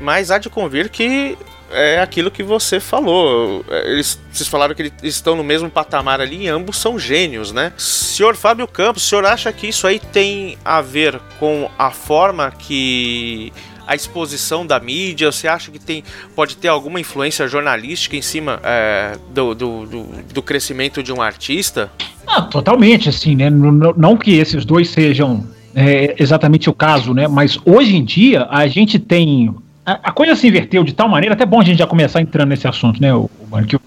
mas 0.02 0.30
há 0.30 0.36
de 0.36 0.50
convir 0.50 0.90
que 0.90 1.38
é 1.70 1.98
aquilo 1.98 2.30
que 2.30 2.42
você 2.42 2.78
falou. 2.78 3.64
Eles, 3.86 4.20
vocês 4.30 4.50
falaram 4.50 4.74
que 4.74 4.82
eles 4.82 4.92
estão 5.02 5.34
no 5.34 5.42
mesmo 5.42 5.70
patamar 5.70 6.20
ali 6.20 6.42
e 6.42 6.48
ambos 6.48 6.76
são 6.76 6.98
gênios, 6.98 7.52
né? 7.52 7.72
Senhor 7.78 8.36
Fábio 8.36 8.68
Campos, 8.68 9.02
o 9.02 9.06
senhor 9.06 9.24
acha 9.24 9.50
que 9.50 9.68
isso 9.68 9.86
aí 9.86 9.98
tem 9.98 10.58
a 10.62 10.82
ver 10.82 11.18
com 11.38 11.70
a 11.78 11.90
forma 11.90 12.50
que 12.50 13.50
a 13.86 13.94
exposição 13.94 14.66
da 14.66 14.80
mídia? 14.80 15.30
Você 15.30 15.46
acha 15.46 15.70
que 15.70 15.78
tem, 15.78 16.02
pode 16.34 16.56
ter 16.56 16.68
alguma 16.68 17.00
influência 17.00 17.46
jornalística 17.46 18.16
em 18.16 18.22
cima 18.22 18.60
é, 18.62 19.16
do, 19.32 19.54
do, 19.54 19.86
do, 19.86 20.06
do, 20.34 20.42
crescimento 20.42 21.02
de 21.02 21.12
um 21.12 21.22
artista? 21.22 21.90
Ah, 22.26 22.42
totalmente, 22.42 23.08
assim, 23.08 23.36
né? 23.36 23.48
Não, 23.50 24.16
que 24.16 24.32
esses 24.32 24.64
dois 24.64 24.88
sejam 24.90 25.46
é, 25.74 26.16
exatamente 26.18 26.68
o 26.68 26.74
caso, 26.74 27.14
né? 27.14 27.28
Mas 27.28 27.58
hoje 27.64 27.96
em 27.96 28.04
dia 28.04 28.46
a 28.50 28.66
gente 28.66 28.98
tem. 28.98 29.54
A, 29.84 30.10
coisa 30.10 30.34
se 30.34 30.48
inverteu 30.48 30.82
de 30.82 30.92
tal 30.92 31.08
maneira, 31.08 31.34
até 31.34 31.46
bom 31.46 31.60
a 31.60 31.64
gente 31.64 31.78
já 31.78 31.86
começar 31.86 32.20
entrando 32.20 32.48
nesse 32.48 32.66
assunto, 32.66 33.00
né, 33.00 33.14
o, 33.14 33.30
eu, 33.70 33.80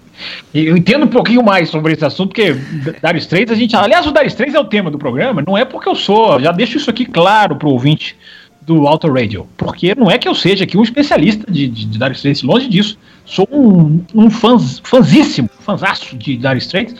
eu 0.54 0.74
entendo 0.74 1.04
um 1.04 1.08
pouquinho 1.08 1.42
mais 1.42 1.68
sobre 1.68 1.92
esse 1.92 2.02
assunto, 2.04 2.28
porque 2.28 2.54
Dire 2.54 3.18
Straits, 3.18 3.52
a 3.52 3.54
gente. 3.54 3.76
Aliás, 3.76 4.06
o 4.06 4.12
Dire 4.12 4.26
Straits 4.26 4.54
é 4.54 4.60
o 4.60 4.64
tema 4.64 4.90
do 4.90 4.98
programa, 4.98 5.42
não 5.46 5.58
é 5.58 5.64
porque 5.64 5.88
eu 5.88 5.94
sou. 5.94 6.40
Já 6.40 6.52
deixo 6.52 6.78
isso 6.78 6.88
aqui 6.88 7.04
claro 7.04 7.56
pro 7.56 7.68
ouvinte 7.68 8.16
do 8.70 8.86
Auto 8.86 9.12
Radio. 9.12 9.48
Porque 9.56 9.94
não 9.96 10.08
é 10.08 10.16
que 10.16 10.28
eu 10.28 10.34
seja 10.34 10.62
aqui 10.62 10.78
um 10.78 10.82
especialista 10.84 11.50
de, 11.50 11.66
de, 11.66 11.84
de 11.86 11.98
Dire 11.98 12.12
Straits, 12.12 12.42
longe 12.42 12.68
disso. 12.68 12.96
Sou 13.24 13.48
um, 13.50 14.04
um 14.14 14.30
fãs, 14.30 14.80
fãzíssimo, 14.84 15.50
fãzaço 15.60 16.16
de 16.16 16.36
Dire 16.36 16.58
Straits 16.58 16.94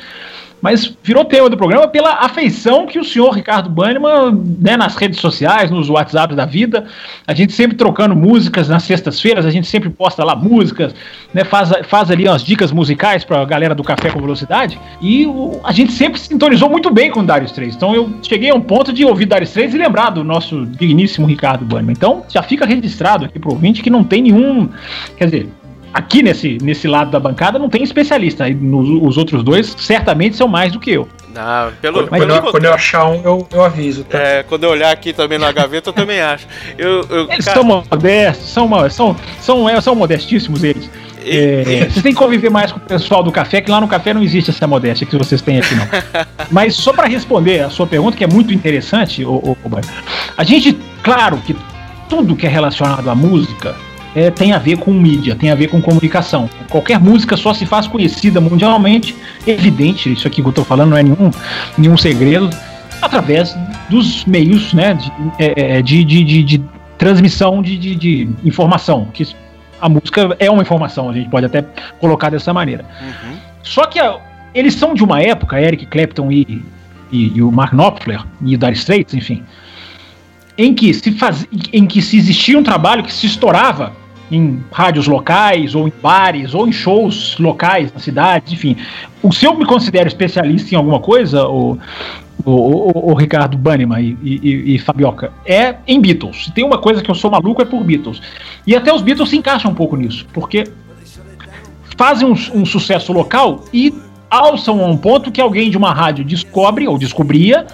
mas 0.61 0.93
virou 1.03 1.25
tema 1.25 1.49
do 1.49 1.57
programa 1.57 1.89
pela 1.89 2.15
afeição 2.15 2.87
que 2.87 2.99
o 2.99 3.05
senhor 3.05 3.31
Ricardo 3.31 3.71
Banniman, 3.71 4.33
né, 4.61 4.77
nas 4.77 4.97
redes 4.97 5.21
sociais, 5.21 5.71
nos 5.71 5.89
WhatsApps 5.89 6.37
da 6.37 6.45
vida, 6.45 6.87
a 7.27 7.35
gente 7.35 7.53
sempre 7.53 7.77
trocando 7.77 8.15
músicas 8.15 8.69
nas 8.69 8.83
sextas-feiras, 8.83 9.47
a 9.47 9.51
gente 9.51 9.67
sempre 9.67 9.89
posta 9.91 10.25
lá 10.25 10.35
músicas, 10.35 10.95
né, 11.33 11.45
faz, 11.45 11.73
faz 11.87 12.11
ali 12.11 12.29
umas 12.29 12.43
dicas 12.43 12.73
musicais 12.73 13.25
pra 13.25 13.45
galera 13.45 13.75
do 13.75 13.83
Café 13.83 14.11
com 14.11 14.21
Velocidade, 14.21 14.79
e 15.01 15.27
o, 15.27 15.61
a 15.65 15.73
gente 15.73 15.93
sempre 15.93 16.21
sintonizou 16.21 16.69
muito 16.69 16.91
bem 16.91 17.11
com 17.11 17.21
o 17.21 17.25
Darius 17.25 17.53
3. 17.53 17.75
Então 17.75 17.95
eu 17.95 18.11
cheguei 18.23 18.51
a 18.51 18.55
um 18.55 18.61
ponto 18.61 18.93
de 18.93 19.05
ouvir 19.05 19.27
Darius 19.27 19.53
3 19.53 19.75
e 19.75 19.79
lembrar 19.79 20.11
do 20.11 20.23
nosso 20.23 20.67
digníssimo 20.67 21.27
Ricardo 21.27 21.65
Banniman. 21.65 21.93
Então 21.93 22.25
já 22.29 22.43
fica 22.43 22.67
registrado 22.67 23.25
aqui 23.25 23.39
pro 23.39 23.53
ouvinte 23.53 23.83
que 23.83 23.91
não 23.91 24.05
tem 24.05 24.23
nenhum, 24.23 24.69
quer 25.17 25.25
dizer, 25.27 25.49
aqui 25.93 26.23
nesse, 26.23 26.59
nesse 26.63 26.87
lado 26.87 27.11
da 27.11 27.21
bancada 27.21 27.59
não 27.59 27.69
tem 27.69 27.83
especialista. 27.83 28.49
Nos, 28.49 28.89
os 28.89 29.17
outros 29.17 29.43
dois 29.43 29.75
certamente 29.79 30.37
são 30.37 30.49
mais 30.49 30.73
do 30.73 30.81
que 30.81 30.91
eu. 30.91 31.09
Não, 31.35 31.73
pelo, 31.81 32.09
quando, 32.09 32.21
pelo 32.21 32.33
eu, 32.33 32.43
quando 32.51 32.65
eu 32.65 32.75
achar 32.75 33.07
um, 33.07 33.23
eu, 33.23 33.49
eu 33.53 33.65
aviso, 33.65 34.03
tá? 34.03 34.19
É, 34.19 34.43
quando 34.43 34.65
eu 34.65 34.71
olhar 34.71 34.91
aqui 34.91 35.13
também 35.13 35.39
na 35.39 35.53
gaveta, 35.53 35.91
eu 35.91 35.93
também 35.93 36.21
acho. 36.21 36.47
Eu, 36.77 37.07
eu, 37.09 37.31
Eles 37.31 37.45
cara, 37.45 37.61
são 37.61 37.65
modestos, 37.65 38.49
são, 38.49 38.91
são, 38.91 39.17
são, 39.41 39.69
é, 39.69 39.81
são 39.81 39.95
modestíssimos 39.95 40.65
eles. 40.65 40.91
É, 41.25 41.87
vocês 41.89 42.03
têm 42.03 42.13
que 42.13 42.19
conviver 42.19 42.51
mais 42.51 42.73
com 42.73 42.79
o 42.79 42.83
pessoal 42.83 43.23
do 43.23 43.31
café, 43.31 43.61
que 43.61 43.71
lá 43.71 43.81
no 43.81 43.87
café 43.87 44.13
não 44.13 44.23
existe 44.23 44.51
essa 44.51 44.67
modéstia 44.67 45.07
que 45.07 45.17
vocês 45.17 45.41
têm 45.41 45.59
aqui, 45.59 45.75
não. 45.75 45.87
Mas 46.51 46.75
só 46.75 46.93
para 46.93 47.07
responder 47.07 47.61
a 47.61 47.71
sua 47.71 47.87
pergunta, 47.87 48.17
que 48.17 48.25
é 48.25 48.27
muito 48.27 48.53
interessante, 48.53 49.25
ô, 49.25 49.35
ô, 49.35 49.51
ô, 49.51 49.71
a 50.37 50.45
gente, 50.45 50.77
claro 51.03 51.37
que 51.39 51.55
tudo 52.09 52.35
que 52.35 52.47
é 52.47 52.51
relacionado 52.51 53.09
à 53.09 53.15
música 53.15 53.77
é, 54.15 54.31
tem 54.31 54.53
a 54.53 54.59
ver 54.59 54.79
com 54.79 54.93
mídia, 54.93 55.37
tem 55.37 55.51
a 55.51 55.55
ver 55.55 55.69
com 55.69 55.81
comunicação. 55.81 56.49
Qualquer 56.69 56.99
música 57.01 57.37
só 57.37 57.55
se 57.55 57.67
faz 57.67 57.87
conhecida 57.87 58.41
mundialmente, 58.41 59.15
evidente, 59.47 60.13
isso 60.13 60.27
aqui 60.27 60.41
que 60.43 60.47
eu 60.47 60.51
estou 60.51 60.65
falando 60.65 60.91
não 60.91 60.97
é 60.97 61.03
nenhum, 61.03 61.31
nenhum 61.79 61.97
segredo, 61.97 62.51
através 63.01 63.57
dos 63.89 64.25
meios 64.25 64.73
né, 64.73 64.95
de, 64.95 65.13
é, 65.39 65.79
é 65.79 65.83
de, 65.83 66.05
de, 66.05 66.25
de, 66.25 66.43
de 66.43 66.65
transmissão 66.99 67.63
de, 67.63 68.29
informação. 68.45 69.09
Que 69.13 69.27
a 69.81 69.89
música 69.89 70.37
é 70.39 70.51
uma 70.51 70.63
informação, 70.63 71.09
a 71.09 71.13
gente 71.13 71.29
pode 71.31 71.47
até 71.47 71.65
colocar 71.99 72.31
dessa 72.31 72.53
maneira. 72.53 72.85
Uhum. 73.01 73.37
Só 73.63 73.87
que 73.87 73.99
a, 73.99 74.19
eles 74.55 74.75
são 74.75 74.95
de 74.95 75.03
uma 75.03 75.23
época, 75.23 75.61
Eric 75.61 75.87
Clapton 75.87 76.31
e, 76.31 76.63
e, 77.11 77.37
e 77.37 77.43
o 77.43 77.51
Mark 77.51 77.73
Knopfler 77.73 78.23
e 78.43 78.55
o 78.55 78.59
Dire 78.59 78.73
Straits, 78.73 79.15
enfim, 79.15 79.43
em 80.59 80.75
que 80.75 80.93
se 80.93 81.13
faz, 81.13 81.47
em 81.73 81.87
que 81.87 82.03
se 82.03 82.19
existia 82.19 82.59
um 82.59 82.63
trabalho 82.63 83.03
que 83.03 83.13
se 83.13 83.27
estourava 83.27 83.93
em 84.31 84.63
rádios 84.73 85.07
locais, 85.07 85.75
ou 85.75 85.89
em 85.89 85.93
bares, 86.03 86.55
ou 86.55 86.69
em 86.69 86.73
shows 86.73 87.37
locais 87.39 87.93
na 87.93 88.01
cidade, 88.01 88.55
enfim. 88.55 88.77
O 89.23 89.33
se 89.33 89.45
eu 89.45 89.55
me 89.57 89.67
considero 89.67 90.09
especialista 90.09 90.75
em 90.75 90.79
alguma 90.79 91.01
coisa, 91.01 91.47
o, 91.47 91.79
o, 92.45 93.11
o, 93.13 93.15
Ricardo 93.15 93.57
Banniman 93.57 94.01
e, 94.01 94.17
e, 94.23 94.75
e, 94.75 94.79
Fabioca, 94.79 95.33
é 95.45 95.77
em 95.87 96.01
Beatles. 96.01 96.51
Tem 96.55 96.65
uma 96.65 96.79
coisa 96.79 97.03
que 97.03 97.11
eu 97.11 97.15
sou 97.15 97.31
maluco 97.31 97.61
é 97.61 97.65
por 97.65 97.83
Beatles. 97.83 98.21
E 98.67 98.75
até 98.75 98.93
os 98.93 99.03
Beatles 99.03 99.31
se 99.31 99.37
encaixam 99.37 99.71
um 99.71 99.75
pouco 99.75 99.97
nisso, 99.97 100.27
porque 100.33 100.65
fazem 101.97 102.27
um, 102.27 102.35
um 102.55 102.65
sucesso 102.65 103.13
local 103.13 103.65
e 103.73 103.93
alçam 104.31 104.83
a 104.83 104.87
um 104.87 104.97
ponto 104.97 105.31
que 105.31 105.41
alguém 105.41 105.71
de 105.71 105.77
uma 105.77 105.93
rádio 105.93 106.25
descobre 106.25 106.87
ou 106.87 106.97
descobria 106.97 107.67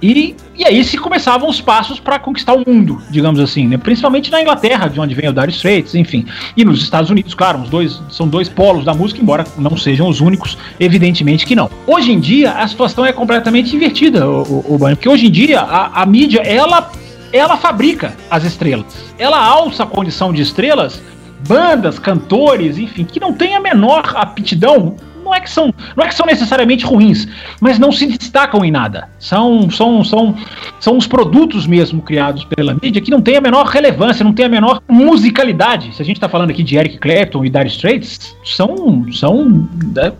e, 0.00 0.36
e 0.56 0.64
aí 0.64 0.84
se 0.84 0.96
começavam 0.96 1.48
os 1.48 1.60
passos 1.60 1.98
para 1.98 2.18
conquistar 2.18 2.54
o 2.54 2.64
mundo, 2.66 3.00
digamos 3.10 3.40
assim, 3.40 3.66
né? 3.66 3.76
principalmente 3.76 4.30
na 4.30 4.40
Inglaterra, 4.40 4.88
de 4.88 5.00
onde 5.00 5.14
vem 5.14 5.28
o 5.28 5.32
Dire 5.32 5.50
Straits, 5.50 5.94
enfim. 5.94 6.24
E 6.56 6.64
nos 6.64 6.82
Estados 6.82 7.10
Unidos, 7.10 7.34
claro, 7.34 7.60
os 7.60 7.68
dois, 7.68 8.00
são 8.10 8.28
dois 8.28 8.48
polos 8.48 8.84
da 8.84 8.94
música, 8.94 9.20
embora 9.20 9.44
não 9.56 9.76
sejam 9.76 10.08
os 10.08 10.20
únicos, 10.20 10.56
evidentemente 10.78 11.44
que 11.44 11.56
não. 11.56 11.70
Hoje 11.86 12.12
em 12.12 12.20
dia, 12.20 12.52
a 12.52 12.68
situação 12.68 13.04
é 13.04 13.12
completamente 13.12 13.74
invertida, 13.74 14.28
o, 14.28 14.42
o, 14.42 14.74
o 14.74 14.78
porque 14.78 15.08
hoje 15.08 15.26
em 15.26 15.30
dia 15.30 15.60
a, 15.60 16.02
a 16.02 16.06
mídia, 16.06 16.40
ela, 16.40 16.90
ela 17.32 17.56
fabrica 17.56 18.16
as 18.30 18.44
estrelas. 18.44 18.86
Ela 19.18 19.44
alça 19.44 19.82
a 19.82 19.86
condição 19.86 20.32
de 20.32 20.42
estrelas 20.42 21.02
bandas, 21.46 21.98
cantores, 21.98 22.78
enfim, 22.78 23.04
que 23.04 23.20
não 23.20 23.32
tem 23.32 23.54
a 23.54 23.60
menor 23.60 24.12
aptidão 24.16 24.96
não 25.28 25.34
é 25.34 25.40
que 25.40 25.50
são, 25.50 25.72
não 25.94 26.04
é 26.04 26.08
que 26.08 26.14
são 26.14 26.26
necessariamente 26.26 26.84
ruins, 26.84 27.28
mas 27.60 27.78
não 27.78 27.92
se 27.92 28.06
destacam 28.06 28.64
em 28.64 28.70
nada. 28.70 29.08
São, 29.18 29.70
são, 29.70 30.02
são, 30.02 30.34
são 30.80 30.96
os 30.96 31.06
produtos 31.06 31.66
mesmo 31.66 32.00
criados 32.00 32.44
pela 32.44 32.74
mídia 32.82 33.02
que 33.02 33.10
não 33.10 33.20
tem 33.20 33.36
a 33.36 33.40
menor 33.40 33.66
relevância, 33.66 34.24
não 34.24 34.32
tem 34.32 34.46
a 34.46 34.48
menor 34.48 34.82
musicalidade. 34.88 35.94
Se 35.94 36.00
a 36.00 36.04
gente 36.04 36.16
está 36.16 36.28
falando 36.28 36.50
aqui 36.50 36.62
de 36.62 36.76
Eric 36.76 36.98
Clapton 36.98 37.44
e 37.44 37.50
Dire 37.50 37.66
Straits, 37.66 38.34
são, 38.44 39.06
são 39.12 39.68
é, 39.98 40.12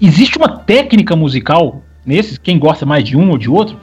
existe 0.00 0.36
uma 0.36 0.48
técnica 0.48 1.14
musical 1.14 1.82
nesses, 2.04 2.36
quem 2.36 2.58
gosta 2.58 2.84
mais 2.84 3.04
de 3.04 3.16
um 3.16 3.30
ou 3.30 3.38
de 3.38 3.48
outro, 3.48 3.78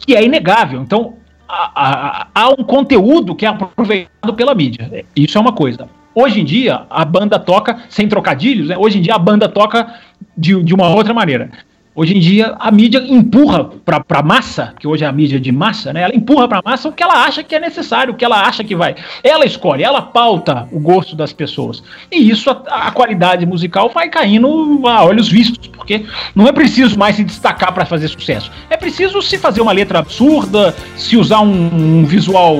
que 0.00 0.16
é 0.16 0.24
inegável. 0.24 0.82
Então, 0.82 1.14
há, 1.48 2.48
um 2.58 2.64
conteúdo 2.64 3.36
que 3.36 3.46
é 3.46 3.48
aproveitado 3.48 4.34
pela 4.34 4.54
mídia. 4.54 5.04
Isso 5.14 5.38
é 5.38 5.40
uma 5.40 5.52
coisa. 5.52 5.88
Hoje 6.20 6.40
em 6.40 6.44
dia, 6.44 6.82
a 6.90 7.04
banda 7.04 7.38
toca, 7.38 7.78
sem 7.88 8.08
trocadilhos, 8.08 8.66
né? 8.66 8.76
hoje 8.76 8.98
em 8.98 9.00
dia 9.00 9.14
a 9.14 9.18
banda 9.20 9.48
toca 9.48 9.94
de, 10.36 10.60
de 10.64 10.74
uma 10.74 10.88
outra 10.88 11.14
maneira. 11.14 11.48
Hoje 11.94 12.16
em 12.16 12.18
dia, 12.18 12.56
a 12.58 12.72
mídia 12.72 12.98
empurra 13.08 13.66
para 13.84 14.02
a 14.18 14.22
massa, 14.22 14.74
que 14.80 14.88
hoje 14.88 15.04
é 15.04 15.06
a 15.06 15.12
mídia 15.12 15.38
de 15.38 15.52
massa, 15.52 15.92
né? 15.92 16.02
Ela 16.02 16.16
empurra 16.16 16.48
para 16.48 16.58
a 16.58 16.62
massa 16.64 16.88
o 16.88 16.92
que 16.92 17.04
ela 17.04 17.24
acha 17.24 17.44
que 17.44 17.54
é 17.54 17.60
necessário, 17.60 18.14
o 18.14 18.16
que 18.16 18.24
ela 18.24 18.40
acha 18.40 18.64
que 18.64 18.74
vai. 18.74 18.96
Ela 19.22 19.44
escolhe, 19.44 19.84
ela 19.84 20.02
pauta 20.02 20.68
o 20.72 20.80
gosto 20.80 21.14
das 21.14 21.32
pessoas. 21.32 21.84
E 22.10 22.28
isso, 22.28 22.50
a, 22.50 22.88
a 22.88 22.90
qualidade 22.90 23.46
musical 23.46 23.88
vai 23.88 24.08
caindo 24.08 24.48
a 24.88 25.04
olhos 25.04 25.28
vistos, 25.28 25.68
porque 25.68 26.04
não 26.34 26.48
é 26.48 26.52
preciso 26.52 26.98
mais 26.98 27.14
se 27.14 27.22
destacar 27.22 27.72
para 27.72 27.86
fazer 27.86 28.08
sucesso. 28.08 28.50
É 28.68 28.76
preciso 28.76 29.22
se 29.22 29.38
fazer 29.38 29.60
uma 29.60 29.72
letra 29.72 30.00
absurda, 30.00 30.74
se 30.96 31.16
usar 31.16 31.42
um, 31.42 32.00
um 32.00 32.04
visual 32.04 32.56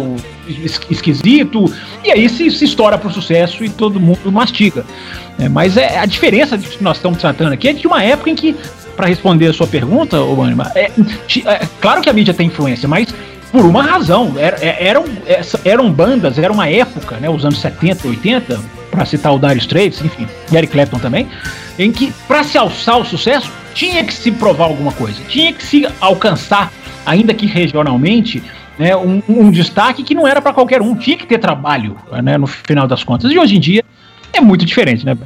esquisito, 0.90 1.72
e 2.04 2.10
aí 2.10 2.28
se, 2.28 2.50
se 2.50 2.64
estoura 2.64 2.98
para 2.98 3.08
o 3.08 3.12
sucesso 3.12 3.64
e 3.64 3.68
todo 3.68 4.00
mundo 4.00 4.30
mastiga. 4.32 4.84
É, 5.38 5.48
mas 5.48 5.76
é, 5.76 5.98
a 5.98 6.06
diferença 6.06 6.58
que 6.58 6.82
nós 6.82 6.96
estamos 6.96 7.18
tratando 7.18 7.52
aqui 7.52 7.68
é 7.68 7.72
de 7.72 7.86
uma 7.86 8.02
época 8.02 8.30
em 8.30 8.34
que 8.34 8.56
para 8.96 9.06
responder 9.06 9.46
a 9.46 9.52
sua 9.52 9.66
pergunta, 9.66 10.20
o 10.20 10.42
Anima, 10.42 10.72
é, 10.74 10.90
é, 10.90 11.68
claro 11.80 12.00
que 12.00 12.10
a 12.10 12.12
mídia 12.12 12.34
tem 12.34 12.48
influência, 12.48 12.88
mas 12.88 13.08
por 13.50 13.64
uma 13.64 13.82
razão. 13.82 14.34
Era, 14.36 14.56
é, 14.60 14.86
eram, 14.86 15.04
eram 15.64 15.92
bandas, 15.92 16.38
era 16.38 16.52
uma 16.52 16.68
época, 16.68 17.16
né, 17.16 17.28
os 17.28 17.44
anos 17.44 17.60
70, 17.60 18.08
80, 18.08 18.60
para 18.90 19.04
citar 19.04 19.34
o 19.34 19.38
Dire 19.38 19.58
Straits, 19.58 20.04
enfim, 20.04 20.26
e 20.50 20.56
Eric 20.56 20.72
Clapton 20.72 20.98
também, 20.98 21.28
em 21.78 21.92
que 21.92 22.12
para 22.26 22.42
se 22.42 22.58
alçar 22.58 22.98
o 22.98 23.04
sucesso 23.04 23.50
tinha 23.74 24.02
que 24.02 24.12
se 24.12 24.30
provar 24.32 24.64
alguma 24.64 24.92
coisa, 24.92 25.20
tinha 25.28 25.52
que 25.52 25.64
se 25.64 25.86
alcançar, 26.00 26.72
ainda 27.06 27.32
que 27.32 27.46
regionalmente, 27.46 28.42
né, 28.78 28.96
um, 28.96 29.22
um 29.28 29.50
destaque 29.50 30.02
que 30.02 30.14
não 30.14 30.26
era 30.26 30.40
para 30.40 30.52
qualquer 30.52 30.80
um, 30.80 30.94
tinha 30.94 31.16
que 31.16 31.26
ter 31.26 31.38
trabalho, 31.38 31.96
né, 32.22 32.38
no 32.38 32.46
final 32.46 32.86
das 32.86 33.02
contas. 33.02 33.30
E 33.32 33.38
hoje 33.38 33.56
em 33.56 33.60
dia 33.60 33.84
é 34.32 34.40
muito 34.40 34.64
diferente, 34.64 35.04
né? 35.04 35.16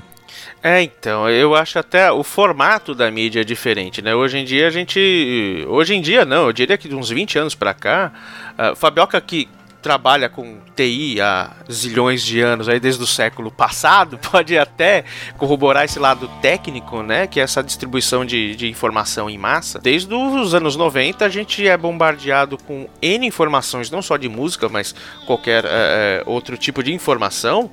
É, 0.62 0.80
então, 0.80 1.28
eu 1.28 1.56
acho 1.56 1.76
até 1.78 2.12
o 2.12 2.22
formato 2.22 2.94
da 2.94 3.10
mídia 3.10 3.40
é 3.40 3.44
diferente, 3.44 4.00
né? 4.00 4.14
Hoje 4.14 4.38
em 4.38 4.44
dia 4.44 4.68
a 4.68 4.70
gente. 4.70 5.66
Hoje 5.68 5.94
em 5.94 6.00
dia 6.00 6.24
não, 6.24 6.46
eu 6.46 6.52
diria 6.52 6.78
que 6.78 6.88
de 6.88 6.94
uns 6.94 7.10
20 7.10 7.36
anos 7.36 7.54
pra 7.56 7.74
cá, 7.74 8.12
uh, 8.56 8.76
Fabioca 8.76 9.20
que 9.20 9.48
trabalha 9.82 10.28
com 10.28 10.58
TI 10.76 11.20
há 11.20 11.50
zilhões 11.70 12.22
de 12.22 12.40
anos, 12.40 12.68
aí 12.68 12.78
desde 12.78 13.02
o 13.02 13.06
século 13.06 13.50
passado, 13.50 14.16
pode 14.30 14.56
até 14.56 15.04
corroborar 15.36 15.84
esse 15.84 15.98
lado 15.98 16.30
técnico, 16.40 17.02
né? 17.02 17.26
Que 17.26 17.40
é 17.40 17.42
essa 17.42 17.62
distribuição 17.62 18.24
de, 18.24 18.54
de 18.54 18.68
informação 18.68 19.28
em 19.28 19.36
massa. 19.36 19.80
Desde 19.80 20.14
os 20.14 20.54
anos 20.54 20.76
90 20.76 21.24
a 21.24 21.28
gente 21.28 21.66
é 21.66 21.76
bombardeado 21.76 22.56
com 22.56 22.88
N 23.02 23.26
informações, 23.26 23.90
não 23.90 24.00
só 24.00 24.16
de 24.16 24.28
música, 24.28 24.68
mas 24.68 24.94
qualquer 25.26 25.64
é, 25.66 26.22
outro 26.24 26.56
tipo 26.56 26.82
de 26.82 26.94
informação, 26.94 27.70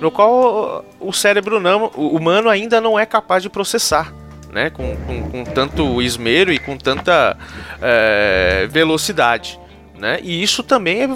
no 0.00 0.10
qual 0.10 0.84
o 0.98 1.12
cérebro 1.12 1.60
não, 1.60 1.90
o 1.94 2.16
humano 2.16 2.48
ainda 2.48 2.80
não 2.80 2.98
é 2.98 3.06
capaz 3.06 3.42
de 3.42 3.48
processar. 3.48 4.12
Né, 4.50 4.68
com, 4.68 4.94
com, 5.06 5.30
com 5.30 5.44
tanto 5.44 6.02
esmero 6.02 6.52
e 6.52 6.58
com 6.58 6.76
tanta 6.76 7.38
é, 7.80 8.68
velocidade. 8.70 9.58
Né? 9.98 10.18
E 10.22 10.42
isso 10.42 10.62
também 10.62 11.04
é 11.04 11.08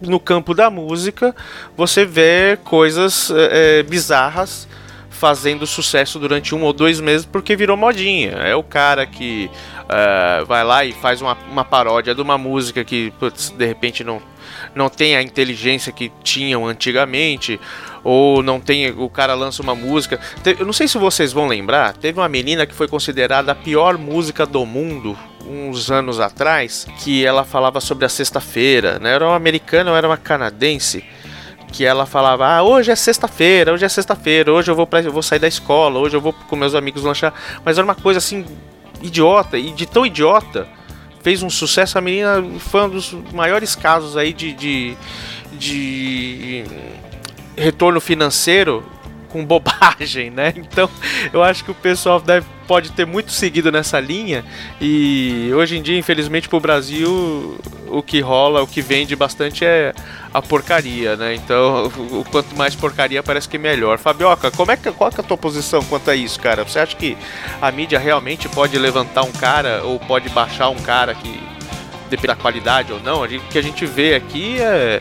no 0.00 0.18
campo 0.18 0.54
da 0.54 0.70
música, 0.70 1.34
você 1.76 2.04
vê 2.04 2.58
coisas 2.64 3.30
é, 3.34 3.82
bizarras 3.82 4.66
fazendo 5.20 5.66
sucesso 5.66 6.18
durante 6.18 6.54
um 6.54 6.62
ou 6.62 6.72
dois 6.72 6.98
meses 6.98 7.26
porque 7.26 7.54
virou 7.54 7.76
modinha. 7.76 8.30
É 8.30 8.56
o 8.56 8.62
cara 8.62 9.04
que 9.06 9.50
uh, 9.84 10.46
vai 10.46 10.64
lá 10.64 10.82
e 10.82 10.92
faz 10.92 11.20
uma, 11.20 11.36
uma 11.50 11.62
paródia 11.62 12.14
de 12.14 12.22
uma 12.22 12.38
música 12.38 12.82
que 12.82 13.12
putz, 13.18 13.50
de 13.50 13.66
repente 13.66 14.02
não, 14.02 14.22
não 14.74 14.88
tem 14.88 15.16
a 15.16 15.22
inteligência 15.22 15.92
que 15.92 16.10
tinham 16.22 16.66
antigamente, 16.66 17.60
ou 18.02 18.42
não 18.42 18.58
tem. 18.58 18.90
O 18.92 19.10
cara 19.10 19.34
lança 19.34 19.62
uma 19.62 19.74
música. 19.74 20.18
Eu 20.58 20.64
não 20.64 20.72
sei 20.72 20.88
se 20.88 20.96
vocês 20.96 21.34
vão 21.34 21.46
lembrar, 21.46 21.92
teve 21.92 22.18
uma 22.18 22.28
menina 22.28 22.64
que 22.64 22.74
foi 22.74 22.88
considerada 22.88 23.52
a 23.52 23.54
pior 23.54 23.98
música 23.98 24.46
do 24.46 24.64
mundo 24.64 25.18
uns 25.46 25.90
anos 25.90 26.18
atrás, 26.18 26.86
que 27.02 27.26
ela 27.26 27.44
falava 27.44 27.78
sobre 27.78 28.06
a 28.06 28.08
sexta-feira, 28.08 28.98
né? 28.98 29.12
Era 29.14 29.26
uma 29.26 29.36
americana 29.36 29.90
ou 29.90 29.96
era 29.98 30.08
uma 30.08 30.16
canadense? 30.16 31.04
Que 31.70 31.84
ela 31.84 32.06
falava: 32.06 32.46
Ah, 32.46 32.62
hoje 32.62 32.90
é 32.90 32.96
sexta-feira, 32.96 33.72
hoje 33.72 33.84
é 33.84 33.88
sexta-feira, 33.88 34.52
hoje 34.52 34.70
eu 34.70 34.74
vou, 34.74 34.86
pra, 34.86 35.00
eu 35.00 35.12
vou 35.12 35.22
sair 35.22 35.38
da 35.38 35.48
escola, 35.48 35.98
hoje 35.98 36.16
eu 36.16 36.20
vou 36.20 36.32
com 36.32 36.56
meus 36.56 36.74
amigos 36.74 37.02
lanchar. 37.02 37.32
Mas 37.64 37.78
era 37.78 37.84
uma 37.84 37.94
coisa 37.94 38.18
assim, 38.18 38.44
idiota, 39.02 39.58
e 39.58 39.70
de 39.72 39.86
tão 39.86 40.04
idiota, 40.04 40.68
fez 41.22 41.42
um 41.42 41.50
sucesso. 41.50 41.98
A 41.98 42.00
menina 42.00 42.44
foi 42.58 42.82
um 42.82 42.88
dos 42.88 43.12
maiores 43.32 43.74
casos 43.74 44.16
aí 44.16 44.32
de, 44.32 44.52
de, 44.52 44.96
de 45.52 46.64
retorno 47.56 48.00
financeiro 48.00 48.84
com 49.30 49.44
bobagem, 49.44 50.30
né? 50.30 50.52
Então 50.70 50.88
eu 51.32 51.42
acho 51.42 51.64
que 51.64 51.70
o 51.70 51.74
pessoal 51.74 52.20
deve, 52.20 52.46
pode 52.66 52.92
ter 52.92 53.06
muito 53.06 53.32
seguido 53.32 53.72
nessa 53.72 53.98
linha 53.98 54.44
e 54.80 55.50
hoje 55.54 55.78
em 55.78 55.82
dia, 55.82 55.98
infelizmente, 55.98 56.48
para 56.48 56.56
o 56.56 56.60
Brasil 56.60 57.58
o 57.90 58.02
que 58.02 58.20
rola, 58.20 58.62
o 58.62 58.66
que 58.66 58.80
vende 58.80 59.16
bastante 59.16 59.64
é 59.64 59.92
a 60.32 60.40
porcaria, 60.40 61.16
né? 61.16 61.34
Então, 61.34 61.86
o 62.12 62.24
quanto 62.30 62.56
mais 62.56 62.74
porcaria 62.74 63.22
parece 63.22 63.48
que 63.48 63.58
melhor. 63.58 63.98
Fabioca, 63.98 64.50
como 64.50 64.70
é 64.70 64.76
que, 64.76 64.90
qual 64.92 65.10
é 65.10 65.20
a 65.20 65.22
tua 65.22 65.36
posição 65.36 65.82
quanto 65.84 66.10
a 66.10 66.14
isso, 66.14 66.38
cara? 66.38 66.64
Você 66.64 66.78
acha 66.78 66.96
que 66.96 67.16
a 67.60 67.70
mídia 67.72 67.98
realmente 67.98 68.48
pode 68.48 68.78
levantar 68.78 69.22
um 69.22 69.32
cara 69.32 69.82
ou 69.84 69.98
pode 69.98 70.28
baixar 70.28 70.68
um 70.68 70.78
cara 70.78 71.14
que 71.14 71.40
depende 72.08 72.28
da 72.28 72.36
qualidade 72.36 72.92
ou 72.92 73.00
não? 73.00 73.24
O 73.24 73.28
que 73.28 73.58
a 73.58 73.62
gente 73.62 73.84
vê 73.84 74.14
aqui 74.14 74.60
é. 74.60 75.00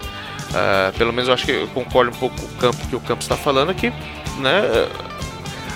Uh, 0.50 0.98
pelo 0.98 1.14
menos 1.14 1.28
eu 1.28 1.34
acho 1.36 1.46
que 1.46 1.52
eu 1.52 1.68
concordo 1.68 2.10
um 2.10 2.16
pouco 2.16 2.36
com 2.36 2.48
o 2.48 2.58
campo 2.58 2.88
que 2.88 2.96
o 2.96 3.00
Campos 3.00 3.26
está 3.26 3.38
falando 3.38 3.72
que 3.72 3.94
né, 4.40 4.88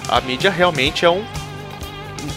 a 0.09 0.21
mídia 0.21 0.51
realmente 0.51 1.05
é 1.05 1.09
um, 1.09 1.23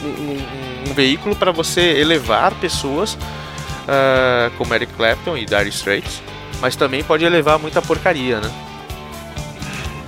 um, 0.02 0.90
um 0.90 0.94
veículo 0.94 1.34
para 1.34 1.52
você 1.52 1.80
elevar 1.80 2.52
pessoas 2.54 3.14
uh, 3.14 4.50
como 4.58 4.74
Eric 4.74 4.92
Clapton 4.94 5.36
e 5.36 5.44
Dire 5.44 5.68
Straits 5.68 6.22
mas 6.60 6.76
também 6.76 7.02
pode 7.02 7.24
elevar 7.24 7.58
muita 7.58 7.82
porcaria, 7.82 8.40
né? 8.40 8.50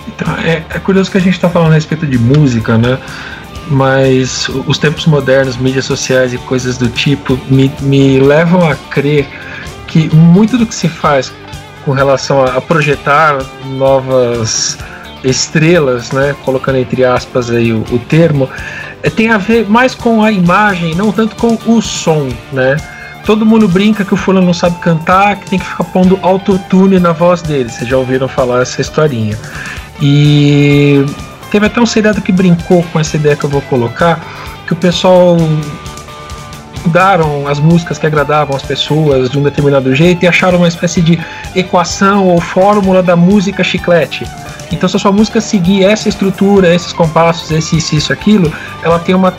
Então, 0.07 0.33
é, 0.37 0.63
é 0.69 0.79
curioso 0.79 1.11
que 1.11 1.17
a 1.17 1.21
gente 1.21 1.35
está 1.35 1.49
falando 1.49 1.71
a 1.71 1.75
respeito 1.75 2.05
de 2.05 2.17
música, 2.17 2.77
né? 2.77 2.97
Mas 3.67 4.49
os 4.49 4.77
tempos 4.77 5.05
modernos, 5.05 5.57
mídias 5.57 5.85
sociais 5.85 6.33
e 6.33 6.37
coisas 6.39 6.77
do 6.77 6.89
tipo 6.89 7.39
me, 7.49 7.71
me 7.81 8.19
levam 8.19 8.67
a 8.67 8.75
crer 8.75 9.27
que 9.85 10.13
muito 10.15 10.57
do 10.57 10.65
que 10.65 10.73
se 10.73 10.87
faz 10.87 11.31
com 11.85 11.91
relação 11.91 12.43
a, 12.43 12.57
a 12.57 12.61
projetar 12.61 13.37
novas 13.65 14.77
estrelas, 15.23 16.11
né, 16.11 16.35
colocando 16.43 16.77
entre 16.77 17.03
aspas 17.03 17.49
aí 17.49 17.71
o, 17.71 17.83
o 17.91 17.99
termo, 17.99 18.49
é, 19.03 19.09
tem 19.09 19.29
a 19.29 19.37
ver 19.37 19.69
mais 19.69 19.95
com 19.95 20.23
a 20.23 20.31
imagem, 20.31 20.95
não 20.95 21.11
tanto 21.11 21.35
com 21.35 21.57
o 21.65 21.81
som, 21.81 22.29
né? 22.51 22.77
todo 23.29 23.45
mundo 23.45 23.67
brinca 23.67 24.03
que 24.03 24.11
o 24.11 24.17
fulano 24.17 24.47
não 24.47 24.55
sabe 24.55 24.79
cantar, 24.79 25.35
que 25.35 25.51
tem 25.51 25.59
que 25.59 25.65
ficar 25.65 25.83
pondo 25.83 26.17
autotune 26.23 26.99
na 26.99 27.11
voz 27.11 27.43
dele. 27.43 27.69
Vocês 27.69 27.87
já 27.87 27.95
ouviram 27.95 28.27
falar 28.27 28.63
essa 28.63 28.81
historinha. 28.81 29.37
E 30.01 31.05
teve 31.51 31.67
até 31.67 31.79
um 31.79 31.85
seriado 31.85 32.23
que 32.23 32.31
brincou 32.31 32.81
com 32.91 32.99
essa 32.99 33.17
ideia 33.17 33.35
que 33.35 33.43
eu 33.43 33.49
vou 33.49 33.61
colocar, 33.61 34.19
que 34.65 34.73
o 34.73 34.75
pessoal 34.75 35.37
mudaram 36.83 37.47
as 37.47 37.59
músicas 37.59 37.99
que 37.99 38.07
agradavam 38.07 38.55
as 38.55 38.63
pessoas 38.63 39.29
de 39.29 39.37
um 39.37 39.43
determinado 39.43 39.93
jeito 39.93 40.23
e 40.23 40.27
acharam 40.27 40.57
uma 40.57 40.67
espécie 40.67 40.99
de 40.99 41.19
equação 41.53 42.25
ou 42.25 42.41
fórmula 42.41 43.03
da 43.03 43.15
música 43.15 43.63
chiclete. 43.63 44.25
Então, 44.71 44.87
se 44.87 44.95
a 44.95 44.99
sua 44.99 45.11
música 45.11 45.41
seguir 45.41 45.83
essa 45.83 46.09
estrutura, 46.09 46.73
esses 46.73 46.93
compassos, 46.93 47.51
esse, 47.51 47.77
isso, 47.77 47.95
isso, 47.95 48.13
aquilo, 48.13 48.51
ela 48.83 48.99
tem 48.99 49.15
uma 49.15 49.33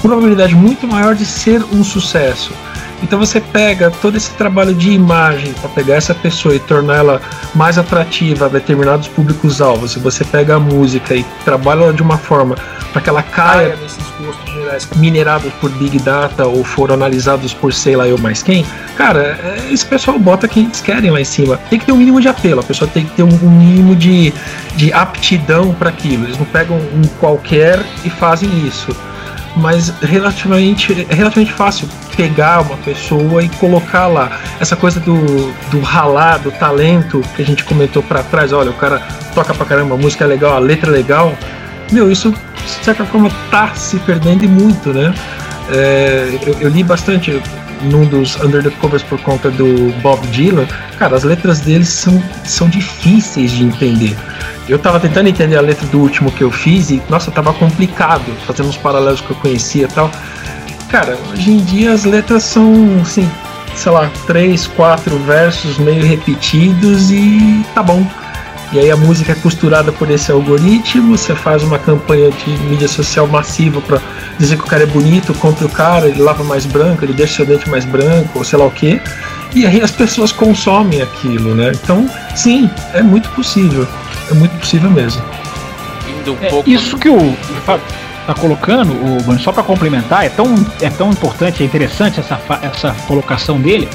probabilidade 0.00 0.54
muito 0.54 0.86
maior 0.86 1.14
de 1.14 1.24
ser 1.24 1.62
um 1.72 1.84
sucesso. 1.84 2.52
Então 3.02 3.18
você 3.18 3.40
pega 3.40 3.90
todo 3.90 4.16
esse 4.16 4.30
trabalho 4.32 4.74
de 4.74 4.92
imagem 4.92 5.52
para 5.54 5.68
pegar 5.70 5.96
essa 5.96 6.14
pessoa 6.14 6.54
e 6.54 6.60
tornar 6.60 6.96
ela 6.96 7.20
mais 7.54 7.76
atrativa 7.76 8.46
a 8.46 8.48
determinados 8.48 9.08
públicos-alvos, 9.08 9.96
e 9.96 9.98
você 9.98 10.24
pega 10.24 10.54
a 10.56 10.60
música 10.60 11.14
e 11.14 11.24
trabalha 11.44 11.82
ela 11.82 11.92
de 11.92 12.02
uma 12.02 12.16
forma 12.16 12.56
para 12.92 13.02
que 13.02 13.08
ela 13.08 13.22
caia 13.22 13.76
nesses 13.76 14.04
gostos 14.20 14.51
minerados 14.96 15.52
por 15.54 15.70
Big 15.70 15.98
Data 15.98 16.46
ou 16.46 16.64
foram 16.64 16.94
analisados 16.94 17.52
por 17.52 17.72
sei 17.72 17.96
lá 17.96 18.06
eu 18.06 18.18
mais 18.18 18.42
quem, 18.42 18.64
cara, 18.96 19.38
é, 19.42 19.72
esse 19.72 19.84
pessoal 19.84 20.18
bota 20.18 20.48
quem 20.48 20.64
eles 20.64 20.80
querem 20.80 21.10
lá 21.10 21.20
em 21.20 21.24
cima. 21.24 21.58
Tem 21.70 21.78
que 21.78 21.86
ter 21.86 21.92
um 21.92 21.96
mínimo 21.96 22.20
de 22.20 22.28
apelo, 22.28 22.60
a 22.60 22.64
pessoa 22.64 22.90
tem 22.92 23.04
que 23.04 23.10
ter 23.16 23.22
um, 23.22 23.34
um 23.42 23.50
mínimo 23.50 23.94
de, 23.96 24.32
de 24.76 24.92
aptidão 24.92 25.74
para 25.74 25.90
aquilo. 25.90 26.24
Eles 26.24 26.38
não 26.38 26.46
pegam 26.46 26.76
um 26.76 27.02
qualquer 27.18 27.84
e 28.04 28.10
fazem 28.10 28.48
isso 28.66 28.94
mas 29.56 29.90
relativamente, 30.00 31.06
é 31.08 31.14
relativamente 31.14 31.52
fácil 31.52 31.88
pegar 32.16 32.62
uma 32.62 32.76
pessoa 32.78 33.42
e 33.42 33.48
colocar 33.50 34.06
lá. 34.06 34.40
Essa 34.60 34.76
coisa 34.76 35.00
do, 35.00 35.52
do 35.70 35.80
ralar, 35.80 36.38
do 36.38 36.50
talento 36.52 37.22
que 37.34 37.42
a 37.42 37.44
gente 37.44 37.64
comentou 37.64 38.02
para 38.02 38.22
trás, 38.22 38.52
olha, 38.52 38.70
o 38.70 38.74
cara 38.74 39.00
toca 39.34 39.52
pra 39.54 39.66
caramba, 39.66 39.94
a 39.94 39.98
música 39.98 40.24
é 40.24 40.26
legal, 40.26 40.54
a 40.54 40.58
letra 40.58 40.90
é 40.90 40.92
legal. 40.92 41.34
Meu, 41.92 42.10
isso 42.10 42.32
de 42.32 42.84
certa 42.84 43.04
forma 43.04 43.30
tá 43.50 43.74
se 43.74 43.98
perdendo 44.00 44.48
muito, 44.48 44.92
né? 44.92 45.14
É, 45.70 46.38
eu, 46.42 46.56
eu, 46.60 46.68
li 46.68 46.82
bastante 46.82 47.40
num 47.82 48.04
dos 48.06 48.36
Under 48.36 48.62
the 48.62 48.70
Covers 48.80 49.02
por 49.02 49.20
conta 49.20 49.50
do 49.50 49.92
Bob 50.00 50.26
Dylan. 50.28 50.66
Cara, 50.98 51.16
as 51.16 51.22
letras 51.22 51.60
deles 51.60 51.88
são, 51.88 52.22
são 52.44 52.68
difíceis 52.68 53.50
de 53.50 53.64
entender. 53.64 54.16
Eu 54.68 54.78
tava 54.78 54.98
tentando 54.98 55.28
entender 55.28 55.56
a 55.56 55.60
letra 55.60 55.86
do 55.88 55.98
último 55.98 56.30
que 56.32 56.42
eu 56.42 56.50
fiz 56.50 56.90
e, 56.90 57.02
nossa, 57.08 57.30
tava 57.30 57.52
complicado, 57.52 58.24
fazendo 58.46 58.68
uns 58.68 58.76
paralelos 58.76 59.20
que 59.20 59.30
eu 59.30 59.36
conhecia 59.36 59.84
e 59.84 59.88
tal. 59.88 60.10
Cara, 60.88 61.18
hoje 61.30 61.50
em 61.50 61.58
dia 61.58 61.92
as 61.92 62.04
letras 62.04 62.42
são, 62.42 63.00
assim, 63.00 63.28
sei 63.74 63.92
lá, 63.92 64.10
três, 64.26 64.66
quatro 64.66 65.18
versos 65.18 65.78
meio 65.78 66.04
repetidos 66.04 67.10
e 67.10 67.64
tá 67.74 67.82
bom. 67.82 68.06
E 68.72 68.78
aí 68.78 68.90
a 68.90 68.96
música 68.96 69.32
é 69.32 69.34
costurada 69.34 69.92
por 69.92 70.10
esse 70.10 70.32
algoritmo, 70.32 71.16
você 71.16 71.34
faz 71.34 71.62
uma 71.62 71.78
campanha 71.78 72.30
de 72.30 72.50
mídia 72.64 72.88
social 72.88 73.26
massiva 73.26 73.82
para 73.82 74.00
dizer 74.38 74.56
que 74.56 74.62
o 74.62 74.66
cara 74.66 74.84
é 74.84 74.86
bonito, 74.86 75.34
compre 75.34 75.66
o 75.66 75.68
cara, 75.68 76.08
ele 76.08 76.22
lava 76.22 76.42
mais 76.42 76.64
branco, 76.64 77.04
ele 77.04 77.12
deixa 77.12 77.34
seu 77.36 77.46
dente 77.46 77.68
mais 77.68 77.84
branco, 77.84 78.38
ou 78.38 78.44
sei 78.44 78.58
lá 78.58 78.64
o 78.64 78.70
que. 78.70 78.98
E 79.54 79.66
aí 79.66 79.82
as 79.82 79.90
pessoas 79.90 80.32
consomem 80.32 81.02
aquilo, 81.02 81.54
né? 81.54 81.72
Então, 81.74 82.08
sim, 82.34 82.70
é 82.94 83.02
muito 83.02 83.28
possível. 83.30 83.86
É 84.30 84.34
muito 84.34 84.56
possível 84.58 84.90
mesmo. 84.90 85.22
Indo 86.08 86.32
um 86.32 86.38
é, 86.40 86.48
pouco... 86.48 86.70
Isso 86.70 86.96
que 86.96 87.10
o 87.10 87.36
tá 88.26 88.34
colocando, 88.34 88.92
o 88.92 89.38
só 89.38 89.52
para 89.52 89.62
complementar, 89.62 90.24
é 90.24 90.28
tão, 90.28 90.54
é 90.80 90.88
tão 90.88 91.10
importante, 91.10 91.62
é 91.62 91.66
interessante 91.66 92.20
essa, 92.20 92.40
essa 92.62 92.92
colocação 93.06 93.60
dele, 93.60 93.88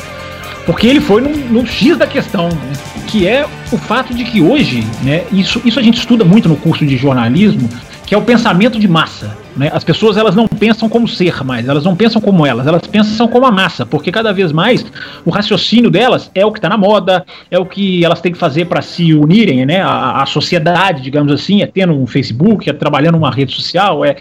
porque 0.65 0.85
ele 0.85 0.99
foi 0.99 1.21
no, 1.21 1.29
no 1.29 1.65
X 1.65 1.97
da 1.97 2.05
questão, 2.05 2.49
né, 2.49 2.73
que 3.07 3.27
é 3.27 3.45
o 3.71 3.77
fato 3.77 4.13
de 4.13 4.23
que 4.23 4.41
hoje, 4.41 4.85
né, 5.01 5.23
isso, 5.31 5.61
isso 5.65 5.79
a 5.79 5.83
gente 5.83 5.97
estuda 5.97 6.23
muito 6.23 6.47
no 6.47 6.57
curso 6.57 6.85
de 6.85 6.97
jornalismo, 6.97 7.69
que 8.05 8.13
é 8.13 8.17
o 8.17 8.21
pensamento 8.21 8.79
de 8.79 8.87
massa. 8.87 9.35
Né? 9.55 9.69
As 9.73 9.83
pessoas 9.83 10.17
elas 10.17 10.35
não 10.35 10.47
pensam 10.47 10.87
como 10.87 11.07
ser 11.07 11.43
mais, 11.43 11.67
elas 11.67 11.83
não 11.83 11.95
pensam 11.95 12.21
como 12.21 12.45
elas, 12.45 12.67
elas 12.67 12.85
pensam 12.85 13.27
como 13.27 13.45
a 13.45 13.51
massa, 13.51 13.85
porque 13.85 14.11
cada 14.11 14.31
vez 14.31 14.51
mais 14.51 14.85
o 15.25 15.29
raciocínio 15.29 15.89
delas 15.89 16.29
é 16.35 16.45
o 16.45 16.51
que 16.51 16.59
está 16.59 16.69
na 16.69 16.77
moda, 16.77 17.25
é 17.49 17.57
o 17.57 17.65
que 17.65 18.05
elas 18.05 18.21
têm 18.21 18.31
que 18.31 18.37
fazer 18.37 18.65
para 18.65 18.81
se 18.81 19.13
unirem, 19.13 19.65
né? 19.65 19.81
A, 19.81 20.21
a, 20.21 20.25
sociedade, 20.25 21.01
digamos 21.01 21.33
assim, 21.33 21.63
é 21.63 21.65
tendo 21.65 21.93
um 21.93 22.05
Facebook, 22.05 22.69
é 22.69 22.73
trabalhando 22.73 23.17
uma 23.17 23.31
rede 23.31 23.53
social, 23.53 24.05
é, 24.05 24.17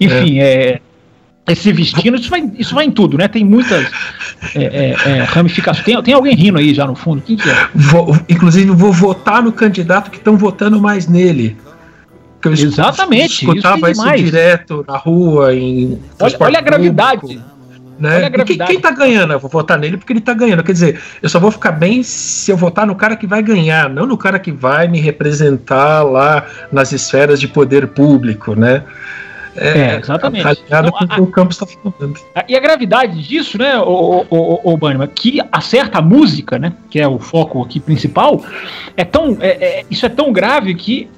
enfim, 0.00 0.38
é, 0.38 0.44
é 0.44 0.80
se 1.54 1.72
vestindo, 1.72 2.16
isso 2.16 2.30
vai, 2.30 2.50
isso 2.58 2.74
vai 2.74 2.84
em 2.84 2.90
tudo, 2.90 3.16
né? 3.18 3.28
Tem 3.28 3.44
muitas 3.44 3.90
é, 4.54 4.64
é, 4.64 4.96
é, 5.06 5.22
ramificações. 5.22 5.84
Tem, 5.84 6.02
tem 6.02 6.14
alguém 6.14 6.34
rindo 6.34 6.58
aí 6.58 6.74
já 6.74 6.86
no 6.86 6.94
fundo? 6.94 7.22
Quem 7.22 7.36
que 7.36 7.48
é? 7.48 7.68
Vou, 7.74 8.16
inclusive, 8.28 8.70
vou 8.70 8.92
votar 8.92 9.42
no 9.42 9.52
candidato 9.52 10.10
que 10.10 10.18
estão 10.18 10.36
votando 10.36 10.80
mais 10.80 11.06
nele. 11.06 11.56
Eu 12.44 12.52
Exatamente. 12.52 13.44
escutava 13.44 13.90
isso, 13.90 14.06
isso 14.06 14.24
direto 14.24 14.84
na 14.86 14.96
rua, 14.96 15.54
em. 15.54 15.98
Olha, 16.20 16.36
olha 16.40 16.58
a 16.58 16.62
gravidade. 16.62 17.40
Né? 17.98 18.30
Quem, 18.30 18.58
quem 18.58 18.80
tá 18.80 18.92
ganhando? 18.92 19.32
Eu 19.32 19.40
vou 19.40 19.50
votar 19.50 19.76
nele 19.76 19.96
porque 19.96 20.12
ele 20.12 20.20
tá 20.20 20.32
ganhando. 20.32 20.62
Quer 20.62 20.72
dizer, 20.72 21.00
eu 21.20 21.28
só 21.28 21.40
vou 21.40 21.50
ficar 21.50 21.72
bem 21.72 22.02
se 22.04 22.50
eu 22.50 22.56
votar 22.56 22.86
no 22.86 22.94
cara 22.94 23.16
que 23.16 23.26
vai 23.26 23.42
ganhar, 23.42 23.90
não 23.90 24.06
no 24.06 24.16
cara 24.16 24.38
que 24.38 24.52
vai 24.52 24.86
me 24.86 25.00
representar 25.00 26.04
lá 26.04 26.46
nas 26.70 26.92
esferas 26.92 27.40
de 27.40 27.48
poder 27.48 27.88
público, 27.88 28.54
né? 28.54 28.84
É, 29.60 29.78
é 29.78 29.96
exatamente. 29.98 30.62
Então, 30.66 30.90
com 30.90 31.04
o 31.04 31.08
que 31.08 31.20
o 31.20 31.26
Campos 31.26 31.56
está 31.60 31.66
falando. 31.66 32.18
E 32.48 32.56
a 32.56 32.60
gravidade 32.60 33.20
disso, 33.22 33.58
né, 33.58 33.78
o, 33.78 34.24
o, 34.30 34.70
o, 34.70 34.74
o 34.74 35.08
que 35.08 35.40
acerta 35.50 35.98
a 35.98 36.02
música, 36.02 36.58
né, 36.58 36.72
que 36.88 37.00
é 37.00 37.08
o 37.08 37.18
foco 37.18 37.62
aqui 37.62 37.80
principal, 37.80 38.42
é 38.96 39.04
tão, 39.04 39.36
é, 39.40 39.48
é, 39.48 39.84
isso 39.90 40.06
é 40.06 40.08
tão 40.08 40.32
grave 40.32 40.74
que 40.74 41.08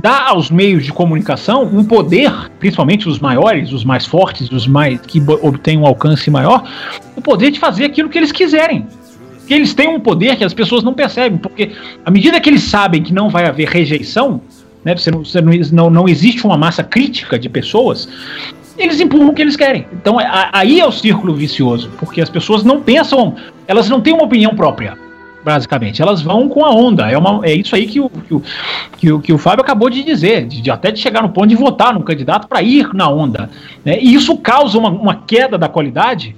dá 0.00 0.28
aos 0.28 0.50
meios 0.50 0.84
de 0.84 0.92
comunicação 0.92 1.64
um 1.64 1.84
poder, 1.84 2.32
principalmente 2.58 3.08
os 3.08 3.18
maiores, 3.18 3.72
os 3.72 3.84
mais 3.84 4.06
fortes, 4.06 4.50
os 4.50 4.66
mais 4.66 5.00
que 5.00 5.22
obtêm 5.42 5.78
um 5.78 5.86
alcance 5.86 6.30
maior, 6.30 6.68
o 7.16 7.20
poder 7.20 7.50
de 7.50 7.58
fazer 7.58 7.84
aquilo 7.84 8.08
que 8.08 8.18
eles 8.18 8.32
quiserem. 8.32 8.86
Que 9.46 9.54
eles 9.54 9.74
têm 9.74 9.88
um 9.88 10.00
poder 10.00 10.36
que 10.36 10.44
as 10.44 10.54
pessoas 10.54 10.82
não 10.82 10.94
percebem, 10.94 11.38
porque 11.38 11.72
à 12.04 12.10
medida 12.10 12.40
que 12.40 12.48
eles 12.48 12.62
sabem 12.62 13.02
que 13.02 13.12
não 13.12 13.28
vai 13.28 13.44
haver 13.46 13.68
rejeição, 13.68 14.40
né, 14.84 14.96
você 14.96 15.10
não, 15.10 15.24
você 15.24 15.40
não, 15.72 15.90
não 15.90 16.08
existe 16.08 16.44
uma 16.44 16.56
massa 16.56 16.82
crítica 16.82 17.38
de 17.38 17.48
pessoas, 17.48 18.08
eles 18.76 19.00
empurram 19.00 19.28
o 19.28 19.34
que 19.34 19.42
eles 19.42 19.56
querem. 19.56 19.86
Então 19.92 20.16
aí 20.52 20.80
é 20.80 20.86
o 20.86 20.92
círculo 20.92 21.34
vicioso, 21.34 21.90
porque 21.98 22.20
as 22.20 22.30
pessoas 22.30 22.64
não 22.64 22.80
pensam, 22.80 23.36
elas 23.66 23.88
não 23.88 24.00
têm 24.00 24.12
uma 24.12 24.24
opinião 24.24 24.54
própria 24.54 24.96
basicamente. 25.44 26.00
Elas 26.00 26.22
vão 26.22 26.48
com 26.48 26.64
a 26.64 26.70
onda. 26.70 27.10
É, 27.10 27.18
uma, 27.18 27.44
é 27.44 27.54
isso 27.54 27.74
aí 27.74 27.86
que 27.86 28.00
o, 28.00 28.08
que 28.08 28.34
o, 28.34 28.42
que 28.96 29.12
o, 29.12 29.20
que 29.20 29.32
o 29.32 29.38
Fábio 29.38 29.62
acabou 29.62 29.90
de 29.90 30.02
dizer, 30.02 30.46
de, 30.46 30.60
de 30.60 30.70
até 30.70 30.90
de 30.90 31.00
chegar 31.00 31.22
no 31.22 31.30
ponto 31.30 31.48
de 31.48 31.56
votar 31.56 31.92
no 31.92 32.02
candidato 32.02 32.46
para 32.46 32.62
ir 32.62 32.94
na 32.94 33.08
onda. 33.08 33.50
Né? 33.84 33.98
E 34.00 34.14
isso 34.14 34.36
causa 34.38 34.78
uma, 34.78 34.88
uma 34.88 35.14
queda 35.16 35.58
da 35.58 35.68
qualidade 35.68 36.36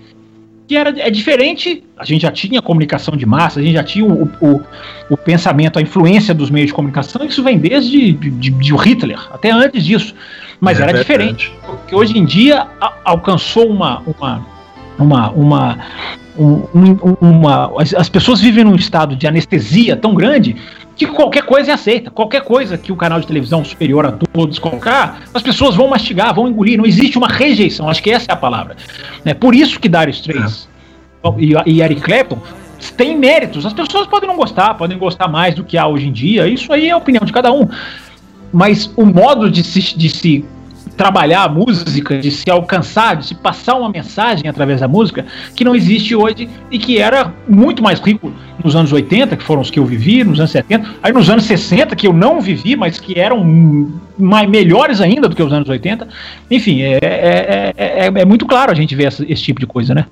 que 0.66 0.77
era, 0.77 0.90
é 0.98 1.11
diferente. 1.11 1.85
A 1.96 2.05
gente 2.05 2.22
já 2.22 2.33
tinha 2.33 2.62
comunicação 2.62 3.16
de 3.16 3.27
massa, 3.27 3.61
a 3.61 3.62
gente 3.62 3.74
já 3.74 3.85
tinha 3.85 4.05
o, 4.05 4.24
o, 4.40 4.62
o 5.11 5.16
pensamento, 5.16 5.79
a 5.79 5.83
influência 5.83 6.35
dos 6.35 6.50
meios 6.50 6.68
de 6.68 6.74
comunicação, 6.74 7.24
isso 7.24 7.42
vem 7.42 7.59
desde 7.59 8.12
de, 8.12 8.31
de, 8.31 8.50
de 8.50 8.74
Hitler, 8.74 9.18
até 9.33 9.50
antes 9.50 9.85
disso. 9.85 10.14
Mas 10.61 10.79
é 10.79 10.83
era 10.83 10.92
verdade. 10.92 11.05
diferente. 11.05 11.53
Porque 11.66 11.94
hoje 11.94 12.18
em 12.18 12.24
dia 12.24 12.66
a, 12.81 12.92
alcançou 13.05 13.68
uma, 13.68 14.03
uma, 14.07 14.46
uma, 14.98 15.31
uma 15.31 15.79
um, 16.37 16.66
uma, 17.20 17.70
as 17.96 18.09
pessoas 18.09 18.40
vivem 18.40 18.64
num 18.64 18.74
estado 18.74 19.14
de 19.14 19.27
anestesia 19.27 19.96
tão 19.96 20.14
grande 20.14 20.57
que 20.96 21.07
qualquer 21.07 21.42
coisa 21.44 21.70
é 21.70 21.74
aceita. 21.74 22.11
Qualquer 22.11 22.42
coisa 22.42 22.78
que 22.78 22.92
o 22.92 22.96
canal 22.96 23.20
de 23.20 23.26
televisão 23.26 23.64
superior 23.64 24.07
a 24.07 24.12
todos 24.12 24.59
colocar, 24.59 25.22
as 25.33 25.42
pessoas 25.42 25.74
vão 25.74 25.88
mastigar, 25.88 26.35
vão 26.35 26.48
engolir. 26.48 26.78
Não 26.78 26.87
existe 26.87 27.18
uma 27.18 27.28
rejeição. 27.28 27.88
Acho 27.88 28.02
que 28.02 28.11
essa 28.11 28.30
é 28.30 28.35
a 28.35 28.37
palavra. 28.37 28.76
É 29.24 29.35
por 29.35 29.54
isso 29.54 29.80
que 29.80 29.88
Darius 29.88 30.16
Straits 30.16 30.68
é. 31.24 31.28
e, 31.38 31.74
e 31.74 31.83
Eric 31.83 32.00
Clapton 32.00 32.38
têm 32.96 33.16
méritos. 33.16 33.64
As 33.64 33.72
pessoas 33.72 34.07
podem 34.07 34.28
não 34.28 34.37
gostar, 34.37 34.74
podem 34.74 34.98
gostar 34.98 35.28
mais 35.28 35.54
do 35.54 35.64
que 35.64 35.76
há 35.76 35.87
hoje 35.87 36.09
em 36.09 36.12
dia. 36.12 36.46
Isso 36.46 36.72
aí 36.72 36.88
é 36.88 36.92
a 36.92 36.96
opinião 36.96 37.24
de 37.24 37.33
cada 37.33 37.52
um. 37.52 37.68
Mas 38.52 38.90
o 38.96 39.04
modo 39.04 39.50
de 39.50 39.64
se, 39.64 39.96
de 39.96 40.09
se 40.09 40.44
trabalhar 40.96 41.44
a 41.44 41.48
música, 41.48 42.18
de 42.18 42.30
se 42.30 42.50
alcançar, 42.50 43.16
de 43.16 43.26
se 43.26 43.35
passar 43.35 43.74
uma 43.74 43.88
mensagem 43.88 44.48
através 44.48 44.80
da 44.80 44.88
música, 44.88 45.26
que 45.54 45.64
não 45.64 45.74
existe 45.74 46.14
hoje 46.14 46.48
e 46.70 46.78
que 46.78 46.98
era 46.98 47.33
muito 47.48 47.83
mais 47.83 48.00
rico 48.00 48.33
nos 48.62 48.76
anos 48.76 48.92
80, 48.92 49.37
que 49.37 49.42
foram 49.42 49.62
os 49.62 49.70
que 49.70 49.78
eu 49.78 49.85
vivi, 49.85 50.24
nos 50.24 50.38
anos 50.38 50.52
70, 50.52 50.88
aí 51.02 51.12
nos 51.12 51.28
anos 51.28 51.44
60, 51.44 51.94
que 51.96 52.07
eu 52.07 52.12
não 52.12 52.40
vivi, 52.40 52.76
mas 52.76 52.98
que 52.98 53.18
eram 53.18 53.44
mais, 54.16 54.48
melhores 54.48 55.00
ainda 55.00 55.28
do 55.28 55.35
que 55.35 55.42
os 55.42 55.52
anos 55.52 55.68
80. 55.68 56.09
Enfim, 56.50 56.83
é, 56.83 56.98
é, 57.02 57.74
é, 57.76 58.07
é 58.07 58.24
muito 58.24 58.46
claro 58.46 58.70
a 58.70 58.74
gente 58.74 58.94
ver 58.94 59.09
esse, 59.09 59.24
esse 59.30 59.42
tipo 59.42 59.61
de 59.61 59.66
coisa, 59.66 59.94
né? 59.94 60.07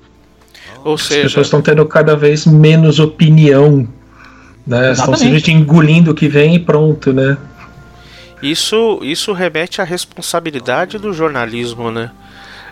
Ou 0.83 0.97
seja, 0.97 1.21
As 1.21 1.27
pessoas 1.27 1.47
estão 1.47 1.61
tendo 1.61 1.85
cada 1.85 2.15
vez 2.15 2.45
menos 2.45 2.99
opinião. 2.99 3.87
Né? 4.67 4.91
Estão 4.91 5.15
simplesmente 5.15 5.51
engolindo 5.51 6.11
o 6.11 6.13
que 6.13 6.27
vem 6.27 6.55
e 6.55 6.59
pronto, 6.59 7.13
né? 7.13 7.37
Isso, 8.43 8.99
isso 9.01 9.31
remete 9.31 9.81
à 9.81 9.85
responsabilidade 9.85 10.97
do 10.97 11.13
jornalismo, 11.13 11.89
né? 11.89 12.11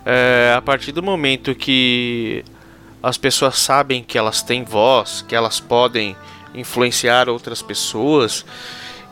É, 0.05 0.53
a 0.53 0.61
partir 0.61 0.91
do 0.91 1.01
momento 1.01 1.55
que 1.55 2.43
as 3.01 3.17
pessoas 3.17 3.57
sabem 3.57 4.03
que 4.03 4.17
elas 4.17 4.43
têm 4.43 4.65
voz, 4.65 5.23
que 5.25 5.33
elas 5.33 5.61
podem 5.61 6.13
influenciar 6.53 7.29
outras 7.29 7.61
pessoas, 7.61 8.45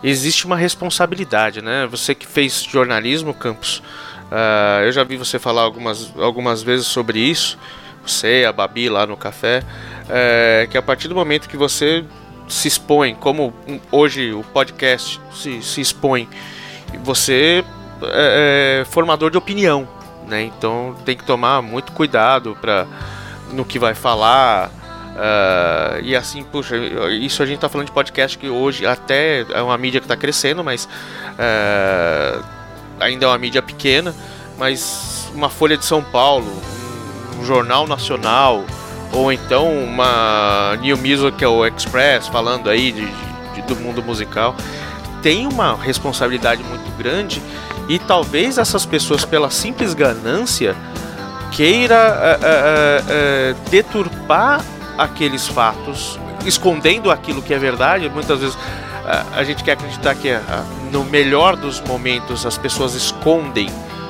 existe 0.04 0.45
uma 0.45 0.58
responsabilidade, 0.58 1.62
né? 1.62 1.88
Você 1.89 2.13
que 2.13 2.28
fez 2.28 2.62
jornalismo, 2.63 3.34
Campos, 3.34 3.82
uh, 4.30 4.84
eu 4.84 4.91
já 4.91 5.06
vi 5.06 5.15
você 5.15 5.39
falar 5.39 5.62
algumas, 5.62 6.13
algumas 6.17 6.62
vezes 6.62 6.88
sobre 6.88 7.19
isso, 7.19 7.58
você, 8.06 8.45
a 8.45 8.52
Babi 8.52 8.89
lá 8.89 9.08
no 9.08 9.15
café, 9.15 9.63
é, 10.10 10.67
que 10.69 10.78
a 10.78 10.82
partir 10.82 11.08
do 11.08 11.15
momento 11.15 11.48
que 11.48 11.56
você 11.56 12.04
se 12.49 12.67
expõe, 12.67 13.13
como 13.13 13.53
hoje 13.91 14.33
o 14.33 14.43
podcast 14.43 15.21
se, 15.31 15.62
se 15.62 15.79
expõe, 15.79 16.27
você 17.03 17.63
é, 18.03 18.81
é 18.81 18.85
formador 18.85 19.29
de 19.29 19.38
opinião, 19.38 19.88
né? 20.27 20.43
Então 20.43 20.95
tem 21.05 21.15
que 21.15 21.23
tomar 21.23 21.62
muito 21.62 21.91
cuidado 21.91 22.57
para 22.59 22.88
no 23.51 23.63
que 23.63 23.77
vai 23.77 23.93
falar. 23.93 24.71
Uh, 25.19 26.01
e 26.01 26.15
assim, 26.15 26.43
puxa, 26.43 26.77
isso 27.12 27.43
a 27.43 27.45
gente 27.45 27.59
tá 27.59 27.67
falando 27.67 27.88
de 27.88 27.93
podcast 27.93 28.38
que 28.38 28.47
hoje 28.47 28.85
até 28.85 29.45
é 29.51 29.62
uma 29.62 29.77
mídia 29.77 29.99
que 29.99 30.05
está 30.05 30.15
crescendo, 30.15 30.63
mas 30.63 30.85
uh, 30.85 32.43
ainda 32.99 33.25
é 33.25 33.27
uma 33.27 33.38
mídia 33.38 33.62
pequena. 33.62 34.13
Mas 34.57 35.29
uma 35.33 35.49
Folha 35.49 35.77
de 35.77 35.85
São 35.85 36.03
Paulo, 36.03 36.62
um 37.39 37.45
jornal 37.45 37.88
nacional, 37.88 38.65
ou 39.12 39.32
então 39.32 39.72
uma 39.72 40.76
New 40.82 40.98
Musical 40.98 41.65
Express 41.67 42.28
falando 42.28 42.69
aí 42.69 42.91
de, 42.91 43.06
de, 43.56 43.62
do 43.63 43.76
mundo 43.76 44.02
musical, 44.04 44.56
tem 45.22 45.48
uma 45.48 45.76
responsabilidade 45.76 46.63
muito 46.63 46.89
grande 46.98 47.41
e 47.88 47.98
talvez 47.98 48.58
essas 48.58 48.86
pessoas, 48.86 49.26
pela 49.26 49.50
simples 49.50 49.93
ganância, 49.93 50.76
queira 51.52 51.95
uh, 51.95 53.56
uh, 53.56 53.58
uh, 53.58 53.69
deturpar 53.69 54.63
aqueles 54.98 55.48
fatos, 55.48 56.19
escondendo 56.45 57.10
aquilo 57.10 57.41
que 57.41 57.54
é 57.54 57.58
verdade. 57.58 58.08
Muitas 58.10 58.39
vezes 58.39 58.58
a 59.34 59.43
gente 59.43 59.63
quer 59.63 59.72
acreditar 59.72 60.13
que 60.13 60.30
no 60.91 61.04
melhor 61.04 61.56
dos 61.56 61.82
momentos 61.82 62.45
as 62.45 62.60
pessoas 62.60 62.93
escondem 62.93 63.67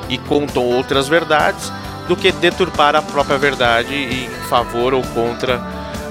e 0.10 0.18
contam 0.18 0.64
outras 0.64 1.08
verdades 1.08 1.72
do 2.10 2.18
que 2.18 2.32
deturpar 2.32 2.96
a 2.96 3.04
própria 3.04 3.38
verdade 3.38 3.94
em 3.94 4.28
favor 4.50 4.96
ou 4.96 5.04
contra 5.04 5.62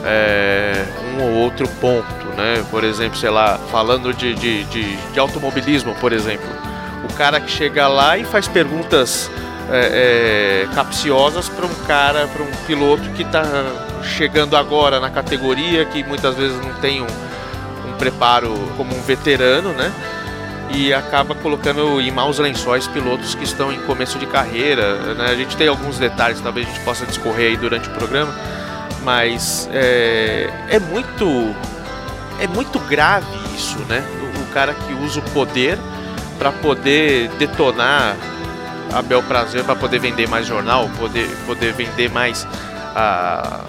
é, 0.05 0.85
um 1.13 1.25
ou 1.25 1.33
outro 1.33 1.67
ponto, 1.81 2.25
né? 2.37 2.65
Por 2.71 2.85
exemplo, 2.85 3.19
sei 3.19 3.31
lá, 3.31 3.59
falando 3.73 4.15
de, 4.15 4.33
de, 4.35 4.63
de, 4.67 4.97
de 4.97 5.19
automobilismo, 5.19 5.97
por 5.97 6.13
exemplo, 6.13 6.47
o 7.03 7.13
cara 7.15 7.41
que 7.41 7.51
chega 7.51 7.89
lá 7.89 8.17
e 8.17 8.25
faz 8.25 8.47
perguntas 8.47 9.29
é, 9.71 10.67
é, 10.69 10.73
capciosas 10.73 11.49
para 11.49 11.67
um 11.67 11.75
cara, 11.85 12.29
para 12.29 12.45
um 12.45 12.51
piloto 12.65 13.11
que 13.11 13.23
está 13.23 13.43
chegando 14.05 14.57
agora 14.57 15.01
na 15.01 15.11
categoria, 15.11 15.85
que 15.85 16.05
muitas 16.05 16.37
vezes 16.37 16.65
não 16.65 16.75
tem 16.75 17.03
um, 17.03 17.07
um 17.89 17.93
preparo 17.99 18.55
como 18.77 18.95
um 18.95 19.03
veterano, 19.03 19.73
né? 19.73 19.93
E 20.75 20.93
acaba 20.93 21.35
colocando 21.35 22.01
em 22.01 22.11
maus 22.11 22.39
lençóis 22.39 22.87
pilotos 22.87 23.35
que 23.35 23.45
estão 23.45 23.73
em 23.73 23.79
começo 23.81 24.19
de 24.19 24.27
carreira. 24.27 25.15
Né? 25.15 25.27
A 25.27 25.35
gente 25.35 25.57
tem 25.57 25.69
alguns 25.69 25.99
detalhes, 25.99 26.41
talvez 26.41 26.67
a 26.67 26.71
gente 26.71 26.85
possa 26.85 27.07
discorrer 27.07 27.51
aí 27.51 27.57
durante 27.57 27.89
o 27.89 27.93
programa, 27.93 28.35
mas 29.03 29.69
é, 29.73 30.51
é 30.69 30.79
muito 30.79 31.55
é 32.41 32.47
muito 32.47 32.79
grave 32.81 33.27
isso, 33.57 33.79
né? 33.89 34.05
O, 34.23 34.43
o 34.43 34.47
cara 34.53 34.75
que 34.75 34.93
usa 35.05 35.21
o 35.21 35.23
poder 35.31 35.79
para 36.39 36.53
poder 36.53 37.29
detonar 37.39 38.17
a 38.93 39.03
bel 39.03 39.23
prazer, 39.23 39.65
para 39.65 39.75
poder 39.75 39.99
vender 39.99 40.29
mais 40.29 40.47
jornal, 40.47 40.89
poder 40.99 41.29
poder 41.47 41.73
vender 41.73 42.11
mais 42.11 42.47
a 42.95 43.65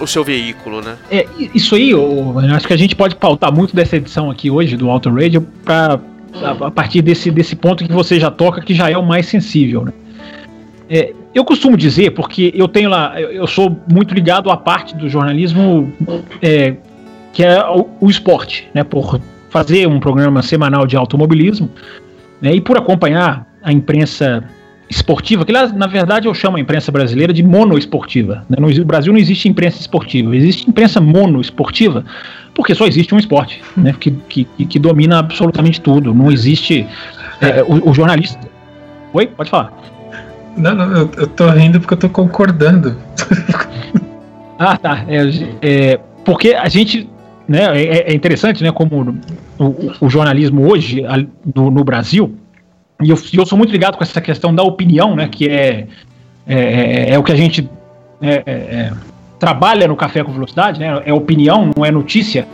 o 0.00 0.06
seu 0.06 0.24
veículo, 0.24 0.82
né? 0.82 0.96
É, 1.08 1.26
isso 1.54 1.74
aí, 1.76 1.90
eu 1.90 2.34
acho 2.52 2.66
que 2.66 2.72
a 2.72 2.76
gente 2.76 2.96
pode 2.96 3.14
pautar 3.14 3.52
muito 3.52 3.76
dessa 3.76 3.96
edição 3.96 4.30
aqui 4.30 4.50
hoje 4.50 4.76
do 4.76 4.90
Auto 4.90 5.08
Radio 5.08 5.46
para 5.64 6.00
a, 6.42 6.66
a, 6.66 6.70
partir 6.70 7.02
desse, 7.02 7.30
desse 7.30 7.54
ponto 7.56 7.84
que 7.84 7.92
você 7.92 8.18
já 8.18 8.30
toca, 8.30 8.60
que 8.60 8.74
já 8.74 8.90
é 8.90 8.96
o 8.96 9.04
mais 9.04 9.26
sensível. 9.26 9.84
Né? 9.84 9.92
É, 10.88 11.12
eu 11.34 11.44
costumo 11.44 11.76
dizer, 11.76 12.10
porque 12.10 12.52
eu 12.54 12.68
tenho 12.68 12.88
lá, 12.88 13.20
eu 13.20 13.46
sou 13.46 13.76
muito 13.90 14.14
ligado 14.14 14.50
à 14.50 14.56
parte 14.56 14.96
do 14.96 15.08
jornalismo 15.08 15.92
é, 16.40 16.76
que 17.32 17.42
é 17.42 17.64
o, 17.64 17.88
o, 18.00 18.08
esporte, 18.08 18.68
né? 18.72 18.84
Por 18.84 19.20
fazer 19.50 19.88
um 19.88 19.98
programa 19.98 20.42
semanal 20.42 20.86
de 20.86 20.96
automobilismo 20.96 21.70
né, 22.40 22.54
e 22.54 22.60
por 22.60 22.76
acompanhar 22.76 23.46
a 23.62 23.72
imprensa 23.72 24.44
esportiva, 24.90 25.44
que 25.44 25.52
lá, 25.52 25.66
na 25.68 25.86
verdade 25.86 26.28
eu 26.28 26.34
chamo 26.34 26.56
a 26.56 26.60
imprensa 26.60 26.92
brasileira 26.92 27.32
de 27.32 27.42
monoesportiva. 27.42 28.44
Né? 28.48 28.56
No 28.58 28.84
Brasil 28.84 29.12
não 29.12 29.18
existe 29.18 29.48
imprensa 29.48 29.80
esportiva, 29.80 30.34
existe 30.36 30.68
imprensa 30.68 31.00
monoesportiva, 31.00 32.04
porque 32.54 32.74
só 32.74 32.86
existe 32.86 33.14
um 33.14 33.18
esporte, 33.18 33.62
né? 33.76 33.94
que, 33.98 34.10
que, 34.10 34.44
que 34.44 34.78
domina 34.78 35.18
absolutamente 35.18 35.80
tudo. 35.80 36.14
Não 36.14 36.30
existe 36.30 36.86
é, 37.40 37.62
o, 37.62 37.90
o, 37.90 37.94
jornalista. 37.94 38.38
Oi, 39.12 39.26
pode 39.26 39.50
falar. 39.50 39.72
Não, 40.56 40.74
não 40.74 40.92
eu, 40.92 41.10
eu 41.16 41.26
tô 41.26 41.48
rindo 41.50 41.80
porque 41.80 41.94
eu 41.94 41.98
tô 41.98 42.08
concordando. 42.08 42.96
ah, 44.58 44.76
tá. 44.76 45.04
É, 45.08 45.22
é, 45.62 46.00
porque 46.24 46.54
a 46.54 46.68
gente. 46.68 47.08
Né, 47.46 47.62
é, 47.78 48.12
é 48.12 48.14
interessante, 48.14 48.64
né, 48.64 48.72
como 48.72 49.20
o, 49.58 49.92
o 50.00 50.08
jornalismo 50.08 50.66
hoje 50.66 51.02
no, 51.54 51.70
no 51.70 51.84
Brasil, 51.84 52.34
e 53.02 53.10
eu, 53.10 53.18
eu, 53.34 53.44
sou 53.44 53.58
muito 53.58 53.70
ligado 53.70 53.98
com 53.98 54.02
essa 54.02 54.18
questão 54.18 54.54
da 54.54 54.62
opinião, 54.62 55.14
né? 55.14 55.28
Que 55.28 55.50
é, 55.50 55.86
é, 56.46 56.56
é, 56.56 57.10
é 57.10 57.18
o 57.18 57.22
que 57.22 57.32
a 57.32 57.36
gente 57.36 57.68
é, 58.22 58.42
é, 58.46 58.52
é 58.52 58.92
trabalha 59.44 59.86
no 59.86 59.94
Café 59.94 60.24
com 60.24 60.32
Velocidade, 60.32 60.80
né? 60.80 61.02
É 61.04 61.12
opinião, 61.12 61.70
não 61.76 61.84
é 61.84 61.90
notícia. 61.90 62.48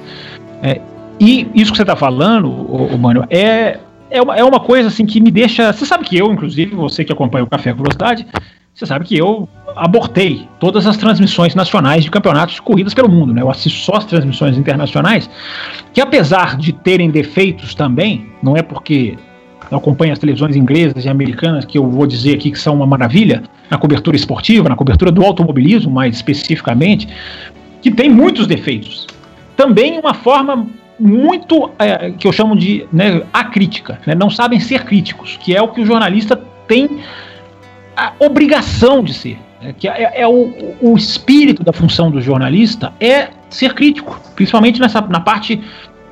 e 1.21 1.49
isso 1.55 1.71
que 1.71 1.77
você 1.77 1.85
está 1.85 1.95
falando, 1.95 2.49
o, 2.49 2.89
o 2.95 2.99
Mano, 2.99 3.25
é, 3.31 3.79
é 4.11 4.21
uma, 4.21 4.37
é 4.37 4.43
uma 4.43 4.59
coisa 4.59 4.89
assim 4.89 5.07
que 5.07 5.21
me 5.21 5.31
deixa. 5.31 5.73
Você 5.73 5.87
sabe 5.87 6.05
que 6.05 6.19
eu, 6.19 6.33
inclusive, 6.33 6.75
você 6.75 7.05
que 7.05 7.13
acompanha 7.13 7.45
o 7.45 7.47
Café 7.47 7.71
com 7.71 7.79
Velocidade, 7.79 8.27
você 8.75 8.87
sabe 8.87 9.05
que 9.05 9.17
eu 9.17 9.49
abortei 9.77 10.49
todas 10.59 10.85
as 10.85 10.97
transmissões 10.97 11.55
nacionais 11.55 12.03
de 12.03 12.11
campeonatos 12.11 12.57
de 12.57 12.63
corridas 12.63 12.93
pelo 12.93 13.09
mundo, 13.09 13.33
né? 13.33 13.41
Eu 13.41 13.51
assisto 13.51 13.79
só 13.79 13.99
as 13.99 14.05
transmissões 14.05 14.59
internacionais, 14.59 15.31
que 15.95 16.01
apesar 16.01 16.57
de 16.57 16.73
terem 16.73 17.09
defeitos 17.09 17.73
também, 17.73 18.27
não 18.43 18.57
é 18.57 18.63
porque 18.63 19.17
eu 19.71 19.79
acompanho 19.79 20.13
as 20.13 20.19
televisões 20.19 20.57
inglesas 20.57 21.05
e 21.05 21.09
americanas 21.09 21.65
que 21.65 21.79
eu 21.79 21.89
vou 21.89 22.07
dizer 22.07 22.35
aqui 22.35 22.51
que 22.51 22.59
são 22.59 22.75
uma 22.75 22.87
maravilha 22.87 23.43
na 23.71 23.79
cobertura 23.79 24.17
esportiva, 24.17 24.69
na 24.69 24.77
cobertura 24.77 25.13
do 25.13 25.25
automobilismo 25.25 25.91
mais 25.91 26.17
especificamente, 26.17 27.09
que 27.81 27.91
tem 27.91 28.11
muitos 28.11 28.47
defeitos. 28.47 29.07
Também 29.57 29.99
uma 29.99 30.15
forma 30.15 30.67
muito 30.99 31.71
é, 31.79 32.11
que 32.11 32.27
eu 32.27 32.33
chamo 32.33 32.57
de 32.57 32.87
né, 32.93 33.23
acrítica, 33.33 33.99
né, 34.07 34.15
não 34.15 34.29
sabem 34.29 34.61
ser 34.61 34.85
críticos, 34.85 35.39
que 35.39 35.57
é 35.57 35.63
o 35.63 35.69
que 35.69 35.81
o 35.81 35.87
jornalista 35.87 36.37
tem 36.69 37.01
a 37.97 38.13
obrigação 38.19 39.03
de 39.03 39.15
ser. 39.15 39.39
Né, 39.63 39.75
que 39.79 39.89
é, 39.89 40.21
é 40.21 40.27
o, 40.27 40.75
o, 40.81 40.97
espírito 40.97 41.63
da 41.63 41.73
função 41.73 42.11
do 42.11 42.21
jornalista 42.21 42.93
é 43.01 43.29
ser 43.49 43.75
crítico, 43.75 44.21
principalmente 44.35 44.81
nessa, 44.81 45.01
na 45.01 45.21
parte 45.21 45.63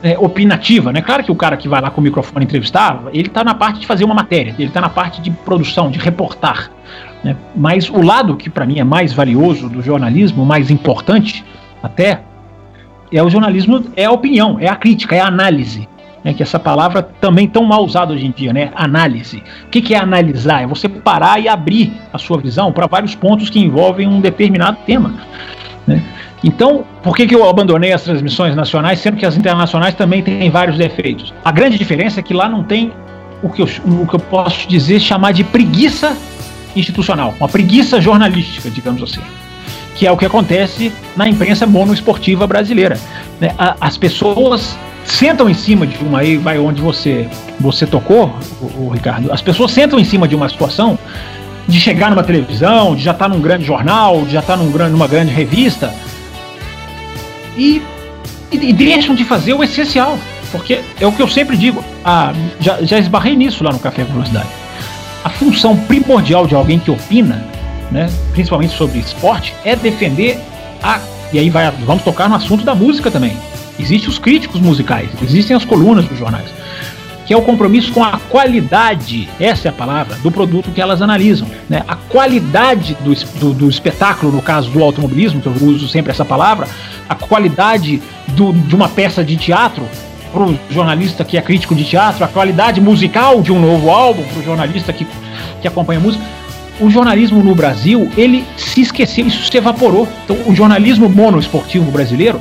é, 0.02 0.16
opinativa, 0.18 0.92
né? 0.92 1.00
Claro 1.00 1.24
que 1.24 1.32
o 1.32 1.34
cara 1.34 1.56
que 1.56 1.68
vai 1.68 1.80
lá 1.80 1.90
com 1.90 2.00
o 2.00 2.04
microfone 2.04 2.44
entrevistar, 2.44 3.02
ele 3.12 3.28
está 3.28 3.42
na 3.42 3.54
parte 3.54 3.80
de 3.80 3.86
fazer 3.86 4.04
uma 4.04 4.14
matéria, 4.14 4.54
ele 4.58 4.68
está 4.68 4.80
na 4.80 4.88
parte 4.88 5.20
de 5.20 5.30
produção, 5.30 5.90
de 5.90 5.98
reportar. 5.98 6.70
Né? 7.22 7.36
Mas 7.54 7.90
o 7.90 8.00
lado 8.00 8.36
que 8.36 8.48
para 8.48 8.64
mim 8.64 8.78
é 8.78 8.84
mais 8.84 9.12
valioso 9.12 9.68
do 9.68 9.82
jornalismo, 9.82 10.44
mais 10.44 10.70
importante 10.70 11.44
até, 11.82 12.20
é 13.12 13.22
o 13.22 13.28
jornalismo, 13.28 13.84
é 13.96 14.04
a 14.04 14.12
opinião, 14.12 14.58
é 14.60 14.68
a 14.68 14.76
crítica, 14.76 15.16
é 15.16 15.20
a 15.20 15.26
análise. 15.26 15.88
Né, 16.24 16.34
que 16.34 16.42
essa 16.42 16.58
palavra 16.58 17.00
também 17.00 17.46
tão 17.46 17.64
mal 17.64 17.84
usada 17.84 18.12
hoje 18.12 18.26
em 18.26 18.32
dia, 18.32 18.52
né? 18.52 18.72
Análise. 18.74 19.40
O 19.66 19.68
que, 19.68 19.80
que 19.80 19.94
é 19.94 19.98
analisar? 19.98 20.64
É 20.64 20.66
você 20.66 20.88
parar 20.88 21.40
e 21.40 21.48
abrir 21.48 21.92
a 22.12 22.18
sua 22.18 22.38
visão 22.38 22.72
para 22.72 22.88
vários 22.88 23.14
pontos 23.14 23.48
que 23.48 23.60
envolvem 23.60 24.08
um 24.08 24.20
determinado 24.20 24.78
tema. 24.84 25.14
Né? 25.86 26.02
Então, 26.42 26.84
por 27.02 27.16
que, 27.16 27.26
que 27.26 27.34
eu 27.34 27.48
abandonei 27.48 27.92
as 27.92 28.02
transmissões 28.02 28.54
nacionais, 28.54 29.00
sendo 29.00 29.16
que 29.16 29.26
as 29.26 29.36
internacionais 29.36 29.94
também 29.94 30.22
têm 30.22 30.50
vários 30.50 30.78
defeitos? 30.78 31.34
A 31.44 31.50
grande 31.50 31.76
diferença 31.76 32.20
é 32.20 32.22
que 32.22 32.32
lá 32.32 32.48
não 32.48 32.62
tem 32.62 32.92
o 33.42 33.48
que 33.48 33.62
eu, 33.62 33.68
o 33.84 34.06
que 34.06 34.14
eu 34.14 34.20
posso 34.20 34.68
dizer 34.68 35.00
chamar 35.00 35.32
de 35.32 35.42
preguiça 35.42 36.16
institucional, 36.76 37.34
uma 37.38 37.48
preguiça 37.48 38.00
jornalística, 38.00 38.70
digamos 38.70 39.02
assim 39.02 39.22
que 39.98 40.06
é 40.06 40.12
o 40.12 40.16
que 40.16 40.24
acontece 40.24 40.92
na 41.16 41.28
imprensa 41.28 41.66
monoesportiva 41.66 42.46
brasileira. 42.46 42.96
Né? 43.40 43.52
As 43.80 43.98
pessoas 43.98 44.78
sentam 45.04 45.50
em 45.50 45.54
cima 45.54 45.86
de 45.88 45.98
uma 45.98 46.20
aí 46.20 46.36
vai 46.36 46.56
onde 46.56 46.80
você 46.80 47.28
você 47.58 47.84
tocou, 47.84 48.32
o, 48.60 48.84
o, 48.84 48.88
Ricardo. 48.90 49.32
As 49.32 49.42
pessoas 49.42 49.72
sentam 49.72 49.98
em 49.98 50.04
cima 50.04 50.28
de 50.28 50.36
uma 50.36 50.48
situação 50.48 50.96
de 51.66 51.80
chegar 51.80 52.10
numa 52.10 52.22
televisão, 52.22 52.94
de 52.94 53.02
já 53.02 53.10
estar 53.10 53.28
tá 53.28 53.34
num 53.34 53.40
grande 53.40 53.64
jornal, 53.64 54.24
de 54.24 54.34
já 54.34 54.38
estar 54.38 54.56
tá 54.56 54.62
num 54.62 54.70
grande, 54.70 54.92
numa 54.92 55.08
grande 55.08 55.32
revista 55.32 55.92
e, 57.58 57.82
e, 58.52 58.70
e, 58.70 58.72
deixam 58.72 59.14
de 59.14 59.24
fazer 59.24 59.52
o 59.52 59.62
essencial, 59.62 60.18
porque 60.52 60.80
é 60.98 61.06
o 61.06 61.12
que 61.12 61.20
eu 61.20 61.28
sempre 61.28 61.56
digo. 61.56 61.84
Ah, 62.04 62.32
já, 62.60 62.80
já 62.82 62.98
esbarrei 62.98 63.36
nisso 63.36 63.62
lá 63.62 63.72
no 63.72 63.78
Café 63.78 64.04
Velocidade. 64.04 64.48
A 65.24 65.28
função 65.28 65.76
primordial 65.76 66.46
de 66.46 66.54
alguém 66.54 66.78
que 66.78 66.90
opina 66.90 67.44
né, 67.90 68.10
principalmente 68.32 68.76
sobre 68.76 68.98
esporte, 68.98 69.54
é 69.64 69.74
defender 69.74 70.38
a. 70.82 71.00
E 71.32 71.38
aí 71.38 71.50
vai, 71.50 71.70
vamos 71.84 72.02
tocar 72.02 72.28
no 72.28 72.34
assunto 72.34 72.64
da 72.64 72.74
música 72.74 73.10
também. 73.10 73.36
Existem 73.78 74.08
os 74.08 74.18
críticos 74.18 74.60
musicais, 74.60 75.08
existem 75.22 75.56
as 75.56 75.64
colunas 75.64 76.04
dos 76.06 76.18
jornais, 76.18 76.48
que 77.28 77.34
é 77.34 77.36
o 77.36 77.42
compromisso 77.42 77.92
com 77.92 78.02
a 78.02 78.18
qualidade, 78.30 79.28
essa 79.38 79.68
é 79.68 79.70
a 79.70 79.72
palavra, 79.72 80.16
do 80.22 80.30
produto 80.30 80.70
que 80.70 80.80
elas 80.80 81.02
analisam. 81.02 81.46
Né? 81.68 81.84
A 81.86 81.94
qualidade 81.94 82.96
do, 83.04 83.14
do, 83.38 83.52
do 83.52 83.68
espetáculo, 83.68 84.32
no 84.32 84.40
caso 84.40 84.70
do 84.70 84.82
automobilismo, 84.82 85.38
que 85.38 85.46
eu 85.46 85.52
uso 85.60 85.86
sempre 85.88 86.10
essa 86.10 86.24
palavra, 86.24 86.66
a 87.06 87.14
qualidade 87.14 88.02
do, 88.28 88.54
de 88.54 88.74
uma 88.74 88.88
peça 88.88 89.22
de 89.22 89.36
teatro, 89.36 89.86
para 90.32 90.42
o 90.42 90.58
jornalista 90.70 91.22
que 91.22 91.36
é 91.36 91.42
crítico 91.42 91.74
de 91.74 91.84
teatro, 91.84 92.24
a 92.24 92.28
qualidade 92.28 92.80
musical 92.80 93.42
de 93.42 93.52
um 93.52 93.60
novo 93.60 93.90
álbum, 93.90 94.22
para 94.22 94.40
o 94.40 94.42
jornalista 94.42 94.90
que, 94.90 95.06
que 95.60 95.68
acompanha 95.68 96.00
música 96.00 96.24
o 96.80 96.88
jornalismo 96.88 97.42
no 97.42 97.56
Brasil, 97.56 98.08
ele 98.16 98.46
se 98.56 98.82
esqueceu, 98.82 99.26
isso 99.26 99.50
se 99.50 99.56
evaporou. 99.56 100.06
Então, 100.24 100.36
o 100.46 100.54
jornalismo 100.54 101.08
monoesportivo 101.08 101.90
brasileiro, 101.90 102.40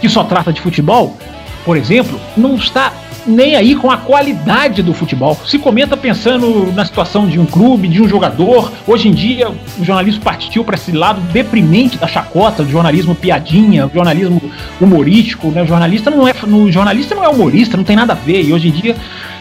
que 0.00 0.08
só 0.08 0.22
trata 0.22 0.52
de 0.52 0.60
futebol, 0.60 1.16
por 1.64 1.76
exemplo, 1.76 2.20
não 2.36 2.54
está 2.54 2.92
nem 3.26 3.56
aí 3.56 3.74
com 3.74 3.90
a 3.90 3.96
qualidade 3.96 4.82
do 4.82 4.94
futebol. 4.94 5.38
Se 5.46 5.58
comenta 5.58 5.96
pensando 5.96 6.72
na 6.72 6.84
situação 6.84 7.26
de 7.26 7.38
um 7.38 7.46
clube, 7.46 7.88
de 7.88 8.02
um 8.02 8.08
jogador. 8.08 8.72
Hoje 8.86 9.08
em 9.08 9.12
dia, 9.12 9.48
o 9.78 9.84
jornalismo 9.84 10.22
partiu 10.22 10.64
para 10.64 10.76
esse 10.76 10.92
lado 10.92 11.20
deprimente 11.32 11.98
da 11.98 12.06
chacota, 12.06 12.62
do 12.62 12.70
jornalismo 12.70 13.14
piadinha, 13.14 13.86
o 13.86 13.90
jornalismo 13.92 14.40
humorístico. 14.80 15.48
Né? 15.50 15.62
O 15.62 15.66
jornalista 15.66 16.10
não 16.10 16.26
é, 16.26 16.34
no 16.46 16.70
jornalista 16.70 17.14
não 17.14 17.24
é 17.24 17.28
humorista, 17.28 17.76
não 17.76 17.84
tem 17.84 17.96
nada 17.96 18.12
a 18.12 18.16
ver. 18.16 18.42
E 18.42 18.52
hoje 18.52 18.68
em 18.68 18.72
dia 18.72 18.96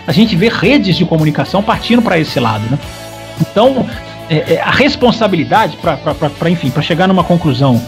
a 0.06 0.12
gente 0.12 0.36
vê 0.36 0.50
redes 0.50 0.96
de 0.96 1.06
comunicação 1.06 1.62
partindo 1.62 2.02
para 2.02 2.20
esse 2.20 2.40
lado. 2.40 2.64
Né? 2.70 2.78
Então, 3.40 3.86
é, 4.30 4.56
é, 4.56 4.62
a 4.62 4.72
responsabilidade, 4.72 5.78
para 5.78 6.50
enfim, 6.50 6.70
para 6.70 6.82
chegar 6.82 7.08
numa 7.08 7.24
conclusão, 7.24 7.82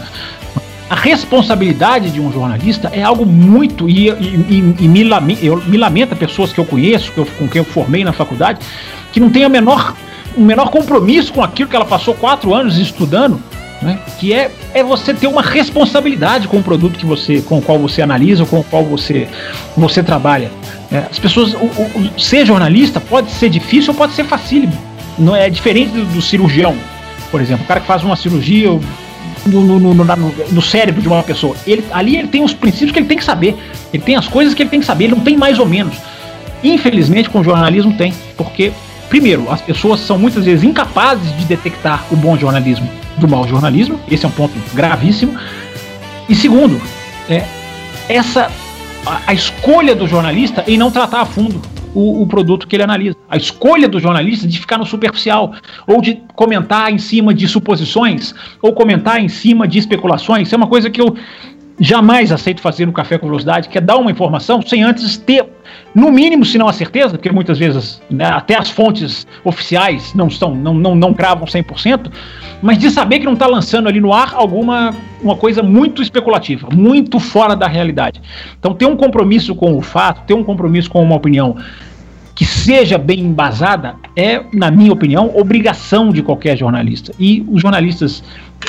a 0.90 0.96
responsabilidade 0.96 2.10
de 2.10 2.20
um 2.20 2.32
jornalista 2.32 2.90
é 2.92 3.00
algo 3.00 3.24
muito. 3.24 3.88
E, 3.88 4.08
e, 4.08 4.10
e, 4.10 4.74
e 4.80 4.88
me, 4.88 5.04
lamenta, 5.04 5.44
eu, 5.44 5.62
me 5.64 5.78
lamenta 5.78 6.16
pessoas 6.16 6.52
que 6.52 6.58
eu 6.58 6.64
conheço, 6.64 7.12
que 7.12 7.18
eu, 7.18 7.26
com 7.26 7.46
quem 7.46 7.60
eu 7.60 7.64
formei 7.64 8.02
na 8.02 8.12
faculdade, 8.12 8.58
que 9.12 9.20
não 9.20 9.30
tem 9.30 9.44
a 9.44 9.48
menor, 9.48 9.94
o 10.36 10.40
menor 10.40 10.68
compromisso 10.70 11.32
com 11.32 11.44
aquilo 11.44 11.68
que 11.68 11.76
ela 11.76 11.84
passou 11.84 12.12
quatro 12.14 12.52
anos 12.52 12.76
estudando. 12.76 13.40
Né? 13.80 13.98
que 14.18 14.34
é, 14.34 14.50
é 14.74 14.84
você 14.84 15.14
ter 15.14 15.26
uma 15.26 15.40
responsabilidade 15.40 16.46
com 16.46 16.58
o 16.58 16.62
produto 16.62 16.98
que 16.98 17.06
você, 17.06 17.40
com 17.40 17.56
o 17.56 17.62
qual 17.62 17.78
você 17.78 18.02
analisa, 18.02 18.44
com 18.44 18.60
o 18.60 18.64
qual 18.64 18.84
você, 18.84 19.26
você 19.74 20.02
trabalha. 20.02 20.50
É, 20.92 20.98
as 21.10 21.18
pessoas, 21.18 21.54
o, 21.54 21.64
o, 21.64 22.20
ser 22.20 22.44
jornalista 22.44 23.00
pode 23.00 23.30
ser 23.30 23.48
difícil 23.48 23.94
ou 23.94 23.96
pode 23.96 24.12
ser 24.12 24.24
facílimo 24.24 24.90
não 25.18 25.36
é 25.36 25.48
diferente 25.50 25.92
do, 25.92 26.04
do, 26.04 26.22
cirurgião, 26.22 26.76
por 27.30 27.40
exemplo, 27.40 27.64
o 27.64 27.66
cara 27.66 27.80
que 27.80 27.86
faz 27.86 28.02
uma 28.02 28.16
cirurgia 28.16 28.70
no, 29.46 29.62
no, 29.62 29.94
no, 29.94 30.04
no, 30.04 30.62
cérebro 30.62 31.00
de 31.00 31.08
uma 31.08 31.22
pessoa. 31.22 31.56
Ele, 31.66 31.84
ali 31.92 32.16
ele 32.16 32.28
tem 32.28 32.42
os 32.42 32.52
princípios 32.52 32.92
que 32.92 32.98
ele 32.98 33.06
tem 33.06 33.18
que 33.18 33.24
saber, 33.24 33.56
ele 33.92 34.02
tem 34.02 34.16
as 34.16 34.28
coisas 34.28 34.54
que 34.54 34.62
ele 34.62 34.70
tem 34.70 34.80
que 34.80 34.86
saber, 34.86 35.04
ele 35.04 35.14
não 35.14 35.22
tem 35.22 35.36
mais 35.36 35.58
ou 35.58 35.66
menos. 35.66 35.96
Infelizmente, 36.62 37.30
com 37.30 37.40
o 37.40 37.44
jornalismo 37.44 37.94
tem, 37.94 38.12
porque, 38.36 38.72
primeiro, 39.08 39.50
as 39.50 39.60
pessoas 39.60 40.00
são 40.00 40.18
muitas 40.18 40.44
vezes 40.44 40.62
incapazes 40.62 41.36
de 41.38 41.44
detectar 41.44 42.04
o 42.10 42.16
bom 42.16 42.36
jornalismo 42.36 42.88
do 43.16 43.28
mau 43.28 43.46
jornalismo, 43.46 43.98
esse 44.10 44.24
é 44.24 44.28
um 44.28 44.32
ponto 44.32 44.54
gravíssimo. 44.74 45.36
E 46.28 46.34
segundo, 46.34 46.80
é, 47.28 47.44
essa 48.08 48.50
a, 49.06 49.20
a 49.26 49.34
escolha 49.34 49.94
do 49.94 50.06
jornalista 50.06 50.64
em 50.66 50.76
não 50.76 50.90
tratar 50.90 51.22
a 51.22 51.26
fundo 51.26 51.60
o, 51.94 52.22
o, 52.22 52.26
produto 52.26 52.66
que 52.66 52.76
ele 52.76 52.82
analisa. 52.82 53.16
A 53.28 53.36
escolha 53.36 53.88
do 53.88 53.98
jornalista 54.00 54.46
de 54.46 54.58
ficar 54.58 54.78
no 54.78 54.86
superficial, 54.86 55.54
ou 55.86 56.00
de 56.00 56.20
comentar 56.34 56.92
em 56.92 56.98
cima 56.98 57.34
de 57.34 57.46
suposições, 57.48 58.34
ou 58.60 58.72
comentar 58.72 59.20
em 59.20 59.28
cima 59.28 59.66
de 59.66 59.78
especulações, 59.78 60.48
isso 60.48 60.54
é 60.54 60.58
uma 60.58 60.66
coisa 60.66 60.90
que 60.90 61.00
eu 61.00 61.16
jamais 61.80 62.30
aceito 62.30 62.60
fazer 62.60 62.84
no 62.84 62.92
Café 62.92 63.16
com 63.16 63.26
Velocidade, 63.26 63.68
que 63.68 63.78
é 63.78 63.80
dar 63.80 63.96
uma 63.96 64.10
informação 64.10 64.60
sem 64.60 64.82
antes 64.82 65.16
ter, 65.16 65.46
no 65.94 66.12
mínimo, 66.12 66.44
se 66.44 66.58
não 66.58 66.68
a 66.68 66.72
certeza, 66.74 67.16
porque 67.16 67.32
muitas 67.32 67.58
vezes 67.58 68.02
né, 68.10 68.26
até 68.26 68.56
as 68.56 68.68
fontes 68.68 69.26
oficiais 69.42 70.12
não 70.14 70.28
estão, 70.28 70.54
não, 70.54 70.74
não, 70.74 70.94
não 70.94 71.14
cravam 71.14 71.46
100%, 71.46 72.12
mas 72.60 72.76
de 72.76 72.90
saber 72.90 73.20
que 73.20 73.24
não 73.24 73.32
está 73.32 73.46
lançando 73.46 73.88
ali 73.88 73.98
no 73.98 74.12
ar 74.12 74.34
alguma 74.34 74.94
uma 75.22 75.36
coisa 75.36 75.62
muito 75.62 76.02
especulativa, 76.02 76.68
muito 76.74 77.18
fora 77.18 77.56
da 77.56 77.66
realidade. 77.66 78.20
Então, 78.58 78.74
ter 78.74 78.86
um 78.86 78.96
compromisso 78.96 79.54
com 79.54 79.76
o 79.76 79.82
fato, 79.82 80.26
ter 80.26 80.34
um 80.34 80.44
compromisso 80.44 80.90
com 80.90 81.02
uma 81.02 81.16
opinião 81.16 81.56
que 82.34 82.46
seja 82.46 82.96
bem 82.96 83.20
embasada 83.20 83.96
é, 84.16 84.42
na 84.54 84.70
minha 84.70 84.92
opinião, 84.92 85.30
obrigação 85.36 86.10
de 86.10 86.22
qualquer 86.22 86.56
jornalista. 86.56 87.12
E 87.18 87.44
os 87.46 87.60
jornalistas 87.60 88.24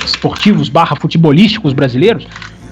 esportivos 0.05 0.67
barra 0.67 0.97
futebolísticos 0.97 1.71
brasileiros 1.71 2.27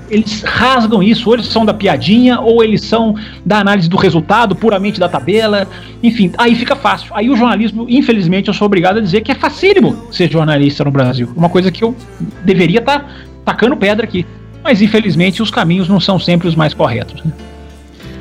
eles 0.09 0.41
rasgam 0.43 1.01
isso, 1.01 1.29
ou 1.29 1.35
eles 1.35 1.47
são 1.47 1.65
da 1.65 1.73
piadinha, 1.73 2.39
ou 2.39 2.63
eles 2.63 2.81
são 2.81 3.15
da 3.45 3.59
análise 3.59 3.89
do 3.89 3.97
resultado, 3.97 4.55
puramente 4.55 4.99
da 4.99 5.07
tabela, 5.07 5.67
enfim, 6.01 6.31
aí 6.37 6.55
fica 6.55 6.75
fácil. 6.75 7.11
Aí 7.13 7.29
o 7.29 7.35
jornalismo, 7.35 7.85
infelizmente, 7.89 8.47
eu 8.47 8.53
sou 8.53 8.65
obrigado 8.65 8.97
a 8.97 9.01
dizer 9.01 9.21
que 9.21 9.31
é 9.31 9.35
facílimo 9.35 10.07
ser 10.11 10.31
jornalista 10.31 10.83
no 10.83 10.91
Brasil. 10.91 11.31
Uma 11.35 11.49
coisa 11.49 11.71
que 11.71 11.83
eu 11.83 11.95
deveria 12.43 12.79
estar 12.79 12.99
tá 12.99 13.05
tacando 13.45 13.77
pedra 13.77 14.05
aqui. 14.05 14.25
Mas 14.63 14.81
infelizmente 14.81 15.41
os 15.41 15.49
caminhos 15.49 15.87
não 15.87 15.99
são 15.99 16.19
sempre 16.19 16.47
os 16.47 16.55
mais 16.55 16.73
corretos. 16.73 17.23
Né? 17.23 17.31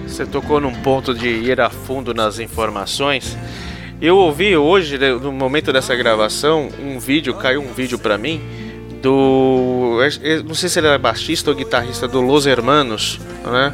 Você 0.07 0.25
tocou 0.25 0.61
num 0.61 0.73
ponto 0.73 1.15
de 1.15 1.29
ir 1.29 1.61
a 1.61 1.69
fundo 1.69 2.15
nas 2.15 2.39
informações. 2.39 3.37
Eu 4.01 4.17
ouvi 4.17 4.57
hoje, 4.57 4.97
né, 4.97 5.13
no 5.13 5.33
momento 5.33 5.73
dessa 5.73 5.95
gravação, 5.97 6.69
um 6.81 7.01
vídeo, 7.01 7.35
caiu 7.35 7.61
um 7.61 7.73
vídeo 7.73 7.99
para 7.99 8.17
mim 8.17 8.41
do. 9.03 9.99
Não 10.47 10.55
sei 10.55 10.69
se 10.69 10.79
ele 10.79 10.89
é 10.89 10.99
baixista 10.99 11.51
ou 11.51 11.57
guitarrista 11.57 12.07
do 12.07 12.21
Los 12.21 12.47
Hermanos, 12.47 13.21
né? 13.45 13.73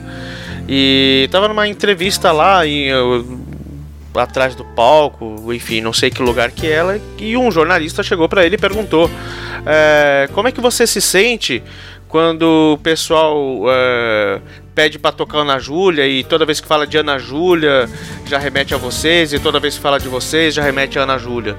E 0.69 1.29
tava 1.31 1.49
numa 1.49 1.69
entrevista 1.69 2.33
lá 2.33 2.65
e 2.65 2.91
atrás 4.15 4.55
do 4.55 4.65
palco, 4.65 5.53
enfim, 5.53 5.81
não 5.81 5.93
sei 5.93 6.11
que 6.11 6.23
lugar 6.23 6.51
que 6.51 6.67
ela, 6.67 7.01
e 7.19 7.37
um 7.37 7.51
jornalista 7.51 8.03
chegou 8.03 8.29
para 8.29 8.45
ele 8.47 8.55
e 8.55 8.59
perguntou: 8.59 9.11
é, 9.67 10.29
como 10.33 10.49
é 10.49 10.53
que 10.53 10.61
você 10.61 10.87
se 10.87 11.01
sente 11.01 11.63
quando 12.09 12.75
o 12.75 12.79
pessoal 12.79 13.65
é, 13.69 14.41
pede 14.75 14.99
para 14.99 15.13
tocar 15.13 15.39
Ana 15.39 15.59
Júlia 15.59 16.07
e 16.07 16.23
toda 16.23 16.45
vez 16.45 16.61
que 16.61 16.69
fala 16.69 16.87
de 16.87 16.97
Ana 16.97 17.19
Júlia 17.19 17.89
já 18.25 18.39
remete 18.39 18.73
a 18.73 18.77
vocês 18.77 19.33
e 19.33 19.39
toda 19.39 19.59
vez 19.59 19.75
que 19.75 19.81
fala 19.81 19.99
de 19.99 20.09
vocês 20.09 20.55
já 20.55 20.63
remete 20.63 20.99
a 20.99 21.03
Ana 21.03 21.19
Júlia? 21.19 21.57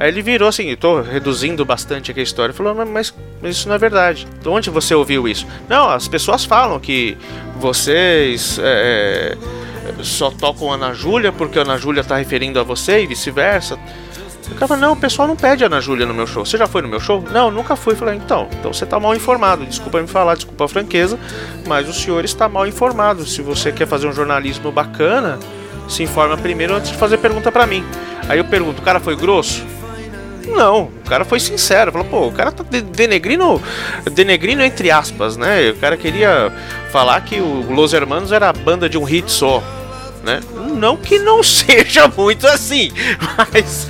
Aí 0.00 0.08
ele 0.08 0.22
virou 0.22 0.48
assim, 0.48 0.68
estou 0.68 1.00
reduzindo 1.00 1.64
bastante 1.64 2.10
aqui 2.10 2.20
a 2.20 2.22
história, 2.22 2.52
falou, 2.52 2.74
mas, 2.86 3.14
mas 3.40 3.56
isso 3.56 3.68
não 3.68 3.74
é 3.74 3.78
verdade. 3.78 4.26
De 4.40 4.48
onde 4.48 4.70
você 4.70 4.94
ouviu 4.94 5.28
isso? 5.28 5.46
Não, 5.68 5.88
as 5.88 6.08
pessoas 6.08 6.44
falam 6.44 6.80
que 6.80 7.16
vocês 7.58 8.58
é, 8.60 9.36
só 10.02 10.30
tocam 10.30 10.72
Ana 10.72 10.92
Júlia 10.92 11.32
porque 11.32 11.58
a 11.58 11.62
Ana 11.62 11.78
Júlia 11.78 12.00
está 12.00 12.16
referindo 12.16 12.58
a 12.58 12.62
você 12.62 13.02
e 13.02 13.06
vice-versa. 13.06 13.78
O 14.50 14.54
cara 14.54 14.76
não, 14.76 14.92
o 14.92 14.96
pessoal 14.96 15.26
não 15.26 15.36
pede 15.36 15.64
Ana 15.64 15.80
Júlia 15.80 16.04
no 16.04 16.12
meu 16.12 16.26
show. 16.26 16.44
Você 16.44 16.58
já 16.58 16.66
foi 16.66 16.82
no 16.82 16.88
meu 16.88 17.00
show? 17.00 17.24
Não, 17.30 17.50
nunca 17.50 17.74
fui. 17.74 17.94
Falei, 17.94 18.16
então, 18.16 18.48
então 18.58 18.72
você 18.72 18.84
está 18.84 18.98
mal 19.00 19.14
informado. 19.14 19.64
Desculpa 19.64 20.00
me 20.00 20.06
falar, 20.06 20.34
desculpa 20.34 20.64
a 20.64 20.68
franqueza, 20.68 21.18
mas 21.66 21.88
o 21.88 21.92
senhor 21.92 22.24
está 22.24 22.48
mal 22.48 22.66
informado. 22.66 23.24
Se 23.24 23.40
você 23.40 23.72
quer 23.72 23.86
fazer 23.86 24.08
um 24.08 24.12
jornalismo 24.12 24.70
bacana, 24.70 25.38
se 25.88 26.02
informa 26.02 26.36
primeiro 26.36 26.74
antes 26.74 26.90
de 26.90 26.96
fazer 26.96 27.18
pergunta 27.18 27.50
para 27.50 27.66
mim. 27.66 27.84
Aí 28.28 28.38
eu 28.38 28.44
pergunto, 28.44 28.82
o 28.82 28.84
cara 28.84 29.00
foi 29.00 29.16
grosso? 29.16 29.64
Não, 30.46 30.84
o 30.84 31.08
cara 31.08 31.24
foi 31.24 31.38
sincero, 31.40 31.92
falou, 31.92 32.06
pô, 32.06 32.26
o 32.28 32.32
cara 32.32 32.50
tá 32.50 32.64
denegrindo, 32.64 33.60
denegrindo 34.12 34.62
entre 34.62 34.90
aspas, 34.90 35.36
né? 35.36 35.70
O 35.70 35.76
cara 35.76 35.96
queria 35.96 36.52
falar 36.90 37.20
que 37.22 37.40
o 37.40 37.72
Los 37.72 37.92
Hermanos 37.92 38.32
era 38.32 38.48
a 38.48 38.52
banda 38.52 38.88
de 38.88 38.98
um 38.98 39.04
hit 39.04 39.30
só, 39.30 39.62
né? 40.24 40.40
Não 40.74 40.96
que 40.96 41.18
não 41.18 41.42
seja 41.44 42.08
muito 42.08 42.46
assim, 42.46 42.90
mas 43.36 43.88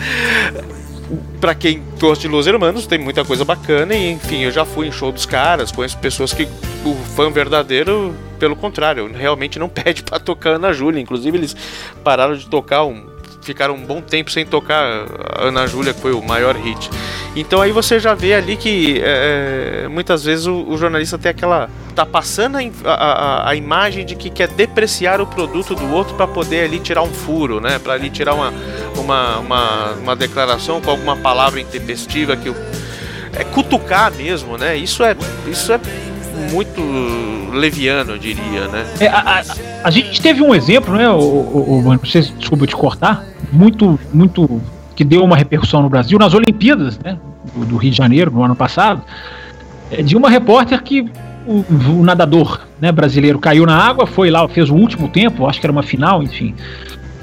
para 1.40 1.54
quem 1.54 1.82
gosta 1.98 2.22
de 2.22 2.28
Los 2.28 2.46
Hermanos, 2.46 2.86
tem 2.86 2.98
muita 2.98 3.24
coisa 3.24 3.44
bacana 3.44 3.94
e 3.94 4.12
enfim, 4.12 4.42
eu 4.42 4.50
já 4.50 4.64
fui 4.64 4.86
em 4.86 4.92
show 4.92 5.10
dos 5.10 5.26
caras, 5.26 5.72
conheço 5.72 5.98
pessoas 5.98 6.32
que 6.32 6.46
o 6.84 6.94
fã 7.16 7.30
verdadeiro, 7.30 8.14
pelo 8.38 8.54
contrário, 8.54 9.10
realmente 9.12 9.58
não 9.58 9.68
pede 9.70 10.02
para 10.02 10.20
tocar 10.20 10.50
Ana 10.50 10.72
Júlia, 10.72 11.00
inclusive 11.00 11.36
eles 11.36 11.56
pararam 12.04 12.36
de 12.36 12.46
tocar 12.46 12.84
um 12.84 13.11
ficaram 13.42 13.74
um 13.74 13.84
bom 13.84 14.00
tempo 14.00 14.30
sem 14.30 14.46
tocar 14.46 15.06
a 15.36 15.46
Ana 15.46 15.66
Júlia, 15.66 15.92
que 15.92 16.00
foi 16.00 16.12
o 16.12 16.22
maior 16.22 16.56
hit. 16.56 16.88
Então 17.34 17.60
aí 17.60 17.72
você 17.72 17.98
já 17.98 18.14
vê 18.14 18.34
ali 18.34 18.56
que 18.56 19.00
é, 19.02 19.82
é 19.84 19.88
muitas 19.88 20.24
vezes 20.24 20.46
o, 20.46 20.64
o, 20.68 20.78
jornalista 20.78 21.18
tem 21.18 21.30
aquela. 21.30 21.68
tá 21.94 22.06
passando 22.06 22.58
a, 22.58 22.92
a, 22.92 23.50
a, 23.50 23.54
imagem 23.54 24.04
de 24.04 24.14
que 24.14 24.30
quer 24.30 24.48
depreciar 24.48 25.20
o 25.20 25.26
produto 25.26 25.74
do 25.74 25.90
outro 25.92 26.14
para 26.14 26.26
poder 26.26 26.64
ali 26.64 26.78
tirar 26.78 27.02
um 27.02 27.12
furo, 27.12 27.60
né? 27.60 27.78
Para 27.78 27.94
ali 27.94 28.10
tirar 28.10 28.34
uma, 28.34 28.52
uma, 28.96 29.38
uma, 29.38 29.90
uma, 29.92 30.16
declaração 30.16 30.80
com 30.80 30.90
alguma 30.90 31.16
palavra 31.16 31.60
intempestiva 31.60 32.36
que 32.36 32.48
o. 32.48 32.56
É 33.34 33.44
cutucar 33.44 34.12
mesmo, 34.12 34.58
né? 34.58 34.76
Isso 34.76 35.02
é, 35.02 35.16
isso 35.46 35.72
é 35.72 35.80
muito 36.52 36.80
leviano, 37.52 38.12
eu 38.12 38.18
diria, 38.18 38.68
né? 38.68 38.84
É, 39.00 39.08
a, 39.08 39.18
a, 39.18 39.42
a, 39.84 39.90
gente 39.90 40.20
teve 40.20 40.42
um 40.42 40.54
exemplo, 40.54 40.94
né, 40.94 41.08
o, 41.10 41.18
o, 41.18 41.88
o, 41.88 41.96
desculpa 41.98 42.66
te 42.66 42.74
cortar, 42.74 43.24
muito, 43.52 43.98
muito 44.12 44.60
que 44.94 45.04
deu 45.04 45.22
uma 45.24 45.36
repercussão 45.36 45.82
no 45.82 45.88
Brasil 45.88 46.18
nas 46.18 46.34
Olimpíadas, 46.34 46.98
né, 46.98 47.18
do, 47.54 47.64
do 47.64 47.76
Rio 47.76 47.90
de 47.90 47.96
Janeiro 47.96 48.30
no 48.30 48.42
ano 48.42 48.56
passado, 48.56 49.02
é, 49.90 50.02
de 50.02 50.16
uma 50.16 50.30
repórter 50.30 50.82
que 50.82 51.10
o, 51.46 51.64
o, 51.98 52.04
nadador 52.04 52.60
né, 52.80 52.92
brasileiro 52.92 53.38
caiu 53.38 53.66
na 53.66 53.76
água, 53.76 54.06
foi 54.06 54.30
lá, 54.30 54.46
fez 54.48 54.70
o 54.70 54.74
último 54.74 55.08
tempo, 55.08 55.46
acho 55.46 55.60
que 55.60 55.66
era 55.66 55.72
uma 55.72 55.82
final, 55.82 56.22
enfim. 56.22 56.54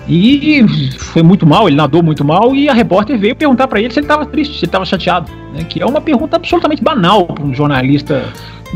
E 0.10 0.66
foi 0.98 1.22
muito 1.22 1.46
mal, 1.46 1.68
ele 1.68 1.78
nadou 1.78 2.02
muito 2.02 2.26
mal, 2.26 2.56
e 2.56 2.68
a 2.68 2.74
repórter 2.74 3.18
veio 3.18 3.36
perguntar 3.36 3.68
para 3.68 3.80
ele 3.80 3.94
se 3.94 4.00
ele 4.00 4.06
estava 4.06 4.26
triste, 4.26 4.54
se 4.54 4.60
ele 4.62 4.66
estava 4.66 4.84
chateado. 4.84 5.32
Né, 5.54 5.64
que 5.64 5.82
é 5.82 5.86
uma 5.86 6.02
pergunta 6.02 6.36
absolutamente 6.36 6.84
banal 6.84 7.28
para 7.28 7.44
um 7.44 7.54
jornalista 7.54 8.26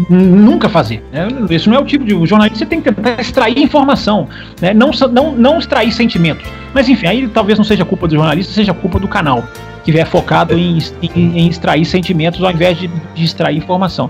nunca 0.10 0.69
fazer. 0.69 1.04
Né? 1.12 1.28
Esse 1.50 1.67
não 1.69 1.78
é 1.78 1.80
o 1.80 1.86
tipo 1.86 2.06
de 2.06 2.12
jornalista, 2.26 2.60
você 2.60 2.65
tem 2.65 2.82
que 2.82 2.91
tentar 2.91 3.19
extrair 3.19 3.58
informação, 3.58 4.28
né? 4.62 4.74
não, 4.74 4.91
não, 5.12 5.32
não 5.34 5.60
extrair 5.60 5.91
sentimentos. 5.91 6.46
Mas 6.74 6.88
enfim, 6.88 7.08
aí 7.08 7.28
talvez 7.28 7.58
não 7.58 7.65
seja 7.65 7.84
culpa 7.84 8.08
do 8.08 8.15
jornalista, 8.15 8.54
seja 8.54 8.74
culpa 8.74 9.00
do 9.00 9.08
canal, 9.08 9.43
que 9.84 9.91
vier 9.91 10.06
focado 10.06 10.58
em, 10.58 10.80
em, 11.02 11.39
em 11.39 11.48
extrair 11.48 11.86
sentimentos 11.86 12.43
ao 12.43 12.52
invés 12.52 12.78
de, 12.78 12.88
de 12.88 13.24
extrair 13.24 13.58
informação. 13.58 14.10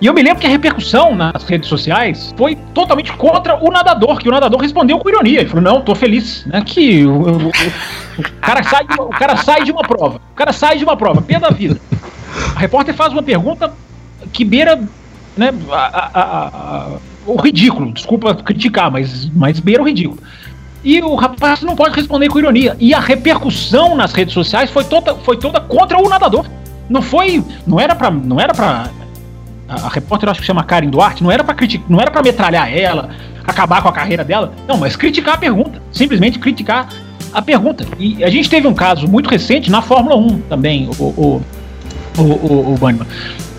E 0.00 0.06
eu 0.06 0.12
me 0.12 0.22
lembro 0.22 0.40
que 0.40 0.46
a 0.46 0.50
repercussão 0.50 1.14
nas 1.14 1.44
redes 1.44 1.68
sociais 1.68 2.34
foi 2.36 2.54
totalmente 2.74 3.12
contra 3.14 3.56
o 3.56 3.70
nadador, 3.70 4.18
que 4.18 4.28
o 4.28 4.32
nadador 4.32 4.60
respondeu 4.60 4.98
com 4.98 5.08
ironia. 5.08 5.40
Ele 5.40 5.48
falou: 5.48 5.64
Não, 5.64 5.80
tô 5.80 5.94
feliz, 5.94 6.44
né? 6.46 6.62
Que 6.64 7.06
o, 7.06 7.12
o, 7.12 7.48
o, 7.48 8.32
cara, 8.40 8.62
sai 8.62 8.84
uma, 8.84 9.04
o 9.04 9.10
cara 9.10 9.36
sai 9.36 9.64
de 9.64 9.72
uma 9.72 9.82
prova. 9.82 10.20
O 10.32 10.34
cara 10.34 10.52
sai 10.52 10.76
de 10.76 10.84
uma 10.84 10.96
prova, 10.96 11.22
pé 11.22 11.38
da 11.38 11.48
vida. 11.48 11.80
A 12.54 12.58
repórter 12.58 12.94
faz 12.94 13.12
uma 13.12 13.22
pergunta 13.22 13.72
que 14.32 14.44
beira 14.44 14.76
né, 15.34 15.52
a, 15.70 16.10
a, 16.20 16.20
a, 16.20 16.88
o 17.26 17.36
ridículo. 17.40 17.90
Desculpa 17.92 18.34
criticar, 18.34 18.90
mas, 18.90 19.30
mas 19.34 19.58
beira 19.60 19.82
o 19.82 19.86
ridículo. 19.86 20.18
E 20.84 21.00
o 21.00 21.14
rapaz 21.14 21.62
não 21.62 21.74
pode 21.74 21.96
responder 21.96 22.28
com 22.28 22.38
ironia. 22.38 22.76
E 22.78 22.92
a 22.92 23.00
repercussão 23.00 23.96
nas 23.96 24.12
redes 24.12 24.34
sociais 24.34 24.70
foi 24.70 24.84
toda, 24.84 25.14
foi 25.16 25.38
toda 25.38 25.58
contra 25.58 25.98
o 25.98 26.06
nadador. 26.06 26.46
Não 26.88 27.00
foi. 27.00 27.42
Não 27.66 27.80
era 27.80 27.94
pra. 27.94 28.10
Não 28.10 28.38
era 28.38 28.52
pra 28.52 28.90
a, 29.68 29.88
repórter, 29.88 30.28
acho 30.28 30.40
que 30.40 30.46
chama 30.46 30.64
Karen 30.64 30.88
Duarte, 30.88 31.22
não 31.22 31.30
era 31.30 31.42
para 31.42 31.54
criticar, 31.54 31.86
não 31.88 32.00
era 32.00 32.10
para 32.10 32.22
metralhar 32.22 32.72
ela, 32.72 33.10
acabar 33.46 33.82
com 33.82 33.88
a 33.88 33.92
carreira 33.92 34.24
dela. 34.24 34.52
Não, 34.66 34.76
mas 34.76 34.96
criticar 34.96 35.34
a 35.34 35.38
pergunta. 35.38 35.80
Simplesmente 35.92 36.38
criticar 36.38 36.88
a 37.32 37.42
pergunta. 37.42 37.86
E 37.98 38.22
a 38.24 38.30
gente 38.30 38.48
teve 38.48 38.66
um 38.66 38.74
caso 38.74 39.06
muito 39.08 39.28
recente 39.28 39.70
na 39.70 39.82
Fórmula 39.82 40.16
1 40.16 40.40
também, 40.42 40.88
o, 40.98 41.02
o, 41.02 41.42
o, 42.18 42.22
o, 42.22 42.74
o 42.74 42.78
Bannerman 42.78 43.06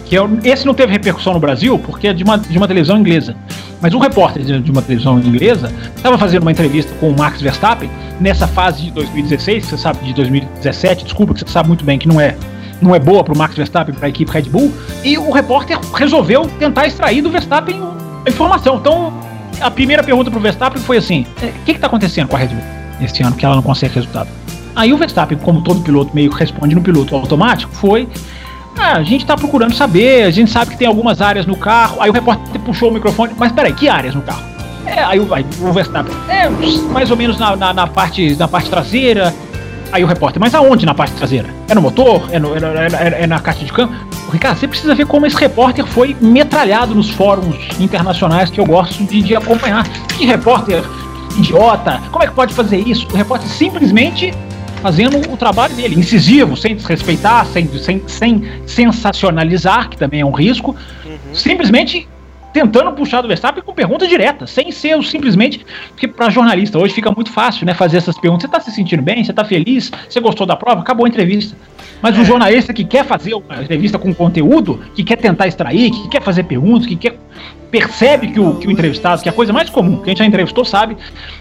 que 0.08 0.17
é, 0.17 0.22
esse 0.43 0.65
não 0.65 0.74
teve 0.74 0.91
repercussão 0.91 1.34
no 1.34 1.39
Brasil 1.39 1.78
porque 1.80 2.08
é 2.08 2.13
de 2.13 2.24
uma, 2.24 2.38
de 2.38 2.58
uma 2.58 2.67
televisão 2.67 2.98
inglesa. 2.98 3.36
Mas 3.82 3.93
um 3.93 4.00
repórter 4.00 4.43
de 4.43 4.72
uma 4.72 4.82
televisão 4.82 5.20
inglesa 5.20 5.72
estava 5.96 6.17
fazendo 6.17 6.41
uma 6.41 6.52
entrevista 6.52 6.91
com 7.00 7.10
o 7.12 7.17
Max 7.17 7.41
Verstappen 7.41 7.89
nessa 8.20 8.48
fase 8.48 8.84
de 8.84 8.91
2016, 8.91 9.65
que 9.65 9.70
você 9.70 9.78
sabe, 9.78 10.04
de 10.06 10.13
2017, 10.13 11.04
desculpa, 11.04 11.34
que 11.34 11.41
você 11.41 11.48
sabe 11.48 11.67
muito 11.67 11.86
bem 11.86 12.00
que 12.00 12.08
não 12.08 12.20
é 12.20 12.36
não 12.82 12.96
é 12.96 13.00
boa 13.00 13.24
para 13.24 13.34
o 13.34 13.38
Max 13.38 13.56
Verstappen, 13.56 13.94
para 13.96 14.08
a 14.08 14.10
equipe 14.10 14.32
Red 14.32 14.44
Bull, 14.44 14.72
e 15.04 15.18
o 15.18 15.32
repórter 15.32 15.80
resolveu 15.94 16.48
tentar 16.60 16.88
extrair 16.88 17.22
do 17.22 17.30
Verstappen 17.30 17.82
a 18.26 18.30
informação. 18.30 18.78
Então, 18.78 19.13
a 19.60 19.72
primeira 19.72 20.04
pergunta 20.04 20.30
para 20.30 20.40
o 20.40 20.42
Verstappen 20.42 20.82
foi 20.82 20.98
assim: 20.98 21.26
é, 21.42 21.48
o 21.48 21.63
que 21.66 21.72
está 21.72 21.88
acontecendo 21.88 22.28
com 22.28 22.36
a 22.36 22.40
Red 22.40 22.48
Bull 22.48 22.63
este 23.02 23.24
ano 23.24 23.36
que 23.36 23.46
ela 23.46 23.56
não 23.56 23.63
consegue 23.63 23.96
resultado? 23.96 24.30
Aí 24.76 24.94
o 24.94 24.98
Verstappen, 24.98 25.38
como 25.40 25.62
todo 25.62 25.82
piloto 25.82 26.13
meio 26.13 26.30
que 26.30 26.38
responde 26.38 26.76
no 26.76 26.82
piloto 26.82 27.16
automático, 27.16 27.74
foi 27.74 28.08
ah, 28.78 28.98
a 28.98 29.04
gente 29.04 29.26
tá 29.26 29.36
procurando 29.36 29.74
saber, 29.74 30.24
a 30.24 30.32
gente 30.32 30.52
sabe 30.52 30.72
que 30.72 30.78
tem 30.78 30.88
algumas 30.88 31.20
áreas 31.20 31.46
no 31.48 31.58
carro. 31.58 32.00
Aí 32.00 32.10
o 32.10 32.13
repórter 32.13 32.62
puxou 32.62 32.92
o 32.92 32.94
microfone, 32.94 33.34
mas 33.36 33.52
peraí, 33.52 33.74
que 33.74 33.90
áreas 33.90 34.13
no 34.13 34.22
carro? 34.22 34.44
É, 34.86 35.04
aí, 35.04 35.20
aí 35.32 35.46
o 35.62 35.74
Verstappen, 35.74 36.16
é, 36.30 36.48
mais 36.92 37.10
ou 37.12 37.18
menos 37.18 37.38
na, 37.38 37.56
na, 37.56 37.74
na, 37.74 37.88
parte, 37.88 38.36
na 38.36 38.48
parte 38.48 38.70
traseira. 38.70 39.34
Aí 39.91 40.04
o 40.04 40.08
repórter, 40.08 40.39
mas 40.39 40.54
aonde 40.54 40.86
na 40.86 40.93
parte 40.93 41.13
traseira? 41.13 41.47
É 41.69 41.76
no 41.76 41.82
motor? 41.82 42.28
É, 42.32 42.39
no, 42.39 42.56
é, 42.56 42.60
é, 42.60 43.23
é 43.23 43.28
na 43.28 43.39
caixa 43.39 43.63
de 43.63 43.71
câmbio? 43.71 43.95
Ricardo, 44.32 44.60
você 44.60 44.67
precisa 44.67 44.93
ver 44.93 45.06
como 45.06 45.26
esse 45.26 45.38
repórter 45.38 45.86
foi 45.86 46.15
metralhado 46.19 46.93
nos 46.93 47.10
fóruns 47.10 47.56
internacionais 47.80 48.50
que 48.50 48.60
eu 48.60 48.65
gosto 48.65 49.04
de, 49.04 49.21
de 49.21 49.36
acompanhar. 49.36 49.88
Que 50.17 50.26
repórter 50.26 50.84
idiota! 51.38 52.02
Como 52.12 52.23
é 52.23 52.28
que 52.28 52.34
pode 52.34 52.54
fazer 52.54 52.78
isso? 52.78 53.08
O 53.13 53.15
repórter 53.15 53.47
simplesmente 53.47 54.34
fazendo 54.82 55.17
o 55.32 55.38
trabalho 55.38 55.73
dele, 55.76 56.00
incisivo, 56.00 56.56
sem 56.56 56.76
desrespeitar, 56.76 57.45
sem, 57.47 57.67
sem, 57.80 58.04
sem 58.08 58.43
sensacionalizar, 58.65 59.89
que 59.89 59.97
também 59.97 60.21
é 60.21 60.26
um 60.26 60.32
risco, 60.32 60.76
uhum. 61.06 61.36
simplesmente 61.36 62.08
tentando 62.58 62.91
puxar 62.93 63.22
do 63.22 63.28
Verstappen 63.28 63.62
com 63.63 63.72
pergunta 63.72 64.08
direta, 64.08 64.48
sem 64.48 64.72
ser 64.72 65.02
simplesmente. 65.04 65.63
Porque 65.89 66.08
para 66.08 66.28
jornalista 66.32 66.80
hoje 66.80 66.91
fica 66.91 67.12
muito 67.12 67.32
fácil 67.32 67.67
né, 67.67 67.74
fazer 67.76 67.98
essas 67.98 68.17
perguntas. 68.17 68.41
Você 68.41 68.48
está 68.48 68.60
se 68.60 68.72
sentindo 68.72 69.04
bem? 69.04 69.24
Você 69.24 69.32
está 69.32 69.46
feliz? 69.46 69.91
Você 70.10 70.20
gostou 70.20 70.48
da 70.48 70.56
prova? 70.56 70.82
Acabou 70.82 71.06
a 71.06 71.10
entrevista. 71.10 71.56
Mas 72.02 72.17
é. 72.17 72.22
o 72.22 72.26
jornalista 72.26 72.74
que 72.74 72.84
quer 72.84 73.06
fazer 73.06 73.36
uma 73.36 73.62
entrevista 73.62 74.00
com 74.00 74.12
conteúdo, 74.12 74.80
que 74.96 75.04
quer 75.04 75.17
tentar 75.17 75.48
extrair, 75.48 75.91
que 75.91 76.10
quer 76.10 76.22
fazer 76.22 76.43
perguntas, 76.43 76.88
que 76.88 76.96
quer 76.96 77.15
percebe 77.70 78.28
que 78.28 78.39
o, 78.39 78.56
que 78.56 78.65
o 78.65 78.72
entrevistado, 78.72 79.22
que 79.22 79.28
é 79.28 79.32
a 79.32 79.36
coisa 79.36 79.52
mais 79.52 79.70
comum, 79.70 79.98
quem 79.98 80.15
já 80.15 80.26
entrevistou 80.26 80.63
sabe, 80.63 80.98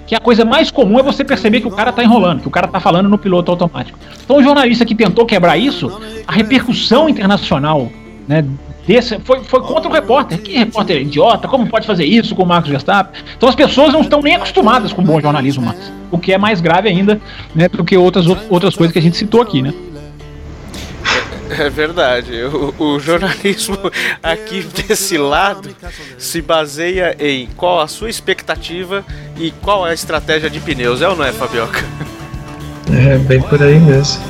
que 0.08 0.14
a 0.14 0.18
coisa 0.18 0.44
mais 0.44 0.72
comum 0.72 0.98
é 0.98 1.02
você 1.02 1.24
perceber 1.24 1.60
que 1.60 1.68
o 1.68 1.70
cara 1.70 1.92
tá 1.92 2.02
enrolando, 2.02 2.40
que 2.40 2.48
o 2.48 2.50
cara 2.50 2.66
tá 2.66 2.80
falando 2.80 3.08
no 3.08 3.16
piloto 3.16 3.50
automático. 3.52 3.96
Então 4.24 4.36
o 4.36 4.42
jornalista 4.42 4.84
que 4.84 4.94
tentou 4.94 5.24
quebrar 5.24 5.56
isso, 5.56 6.00
a 6.26 6.32
repercussão 6.32 7.08
internacional, 7.08 7.90
né, 8.26 8.44
desse 8.86 9.18
foi, 9.20 9.42
foi 9.44 9.60
contra 9.60 9.88
o 9.88 9.92
repórter. 9.92 10.38
Que 10.38 10.56
repórter 10.56 11.02
idiota, 11.02 11.48
como 11.48 11.66
pode 11.66 11.86
fazer 11.86 12.04
isso 12.04 12.34
com 12.34 12.42
o 12.42 12.46
Marcos 12.46 12.70
Verstappen? 12.70 13.20
Então 13.36 13.48
as 13.48 13.54
pessoas 13.54 13.92
não 13.92 14.00
estão 14.00 14.20
nem 14.20 14.34
acostumadas 14.34 14.92
com 14.92 15.02
o 15.02 15.04
bom 15.04 15.20
jornalismo, 15.20 15.64
mas, 15.64 15.92
o 16.10 16.18
que 16.18 16.32
é 16.32 16.38
mais 16.38 16.60
grave 16.60 16.88
ainda, 16.88 17.20
né, 17.54 17.68
do 17.68 17.84
que 17.84 17.96
outras, 17.96 18.26
outras 18.48 18.74
coisas 18.76 18.92
que 18.92 18.98
a 18.98 19.02
gente 19.02 19.16
citou 19.16 19.42
aqui, 19.42 19.62
né? 19.62 19.74
É 21.48 21.70
verdade. 21.70 22.32
O, 22.42 22.74
o, 22.76 23.00
jornalismo 23.00 23.78
aqui 24.22 24.62
desse 24.62 25.16
lado 25.16 25.74
se 26.18 26.42
baseia 26.42 27.16
em 27.18 27.48
qual 27.56 27.80
a 27.80 27.86
sua 27.86 28.10
expectativa 28.10 29.04
e 29.38 29.52
qual 29.62 29.86
é 29.86 29.90
a 29.90 29.94
estratégia 29.94 30.50
de 30.50 30.58
pneus, 30.60 31.02
é 31.02 31.08
ou 31.08 31.16
não 31.16 31.24
é, 31.24 31.32
Fabioca? 31.32 31.84
É 32.92 33.16
bem 33.18 33.40
por 33.42 33.62
aí 33.62 33.78
mesmo. 33.78 34.22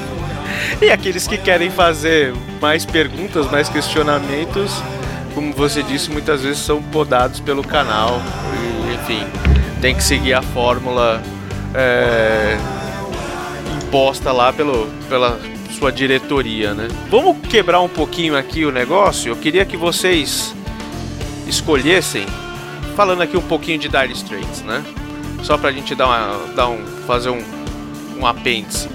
E 0.80 0.90
aqueles 0.90 1.26
que 1.26 1.38
querem 1.38 1.70
fazer 1.70 2.34
mais 2.60 2.84
perguntas, 2.84 3.50
mais 3.50 3.68
questionamentos, 3.68 4.72
como 5.34 5.52
você 5.52 5.82
disse, 5.82 6.10
muitas 6.10 6.42
vezes 6.42 6.58
são 6.58 6.82
podados 6.82 7.40
pelo 7.40 7.62
canal. 7.62 8.20
E, 8.54 8.94
enfim, 8.94 9.26
tem 9.80 9.94
que 9.94 10.02
seguir 10.02 10.34
a 10.34 10.42
fórmula 10.42 11.22
é, 11.74 12.56
imposta 13.82 14.32
lá 14.32 14.52
pelo, 14.52 14.88
pela 15.08 15.38
sua 15.78 15.92
diretoria, 15.92 16.72
né? 16.72 16.88
Vamos 17.10 17.36
quebrar 17.48 17.80
um 17.80 17.88
pouquinho 17.88 18.36
aqui 18.36 18.64
o 18.64 18.72
negócio. 18.72 19.30
Eu 19.30 19.36
queria 19.36 19.64
que 19.64 19.76
vocês 19.76 20.54
escolhessem, 21.46 22.26
falando 22.96 23.22
aqui 23.22 23.36
um 23.36 23.42
pouquinho 23.42 23.78
de 23.78 23.88
Dire 23.88 24.12
Straits, 24.12 24.62
né? 24.62 24.82
Só 25.42 25.58
pra 25.58 25.70
gente 25.70 25.94
dar, 25.94 26.06
uma, 26.06 26.54
dar 26.54 26.68
um, 26.68 26.84
fazer 27.06 27.28
um, 27.28 27.42
um 28.18 28.26
apêndice. 28.26 28.88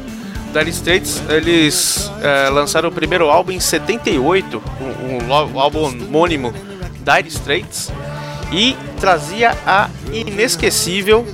Dire 0.52 0.70
Straits, 0.70 1.24
eles 1.30 2.12
é, 2.22 2.49
lançaram 2.49 2.89
o 2.89 2.91
primeiro 2.91 3.30
álbum 3.30 3.52
em 3.52 3.60
78, 3.60 4.62
um, 4.80 5.24
um, 5.24 5.28
um 5.28 5.60
álbum 5.60 5.84
homônimo 5.84 6.54
Dire 6.99 7.28
Straits, 7.28 7.91
e 8.52 8.76
trazia 8.99 9.58
a 9.66 9.89
inesquecível 10.12 11.26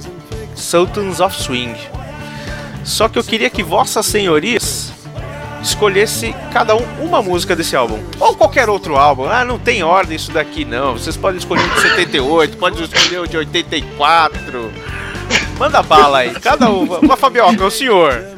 Sultans 0.55 1.20
of 1.20 1.36
Swing. 1.36 1.76
Só 2.84 3.09
que 3.09 3.20
eu 3.20 3.24
queria 3.24 3.49
que 3.49 3.63
vossas 3.63 4.05
senhorias 4.05 4.93
escolhesse 5.61 6.34
cada 6.53 6.76
um 6.76 6.86
uma 7.01 7.22
música 7.22 7.55
desse 7.55 7.76
álbum. 7.76 7.99
Ou 8.20 8.36
qualquer 8.36 8.70
outro 8.70 8.95
álbum. 8.95 9.26
Ah, 9.26 9.43
não 9.43 9.59
tem 9.59 9.84
ordem 9.84 10.15
isso 10.15 10.32
daqui 10.32 10.63
não. 10.63 10.93
Vocês 10.93 11.18
podem 11.18 11.39
escolher 11.39 11.65
o 11.65 11.70
de 11.74 11.82
78, 11.82 12.57
podem 12.57 12.84
escolher 12.84 13.20
o 13.20 13.28
de 13.28 13.38
84. 13.38 14.72
Manda 15.57 15.82
bala 15.82 16.20
aí, 16.20 16.32
cada 16.36 16.70
uma. 16.70 16.99
Mas 17.01 17.20
Fabioca, 17.20 17.63
é 17.63 17.65
o 17.65 17.72
senhor. 17.72 18.37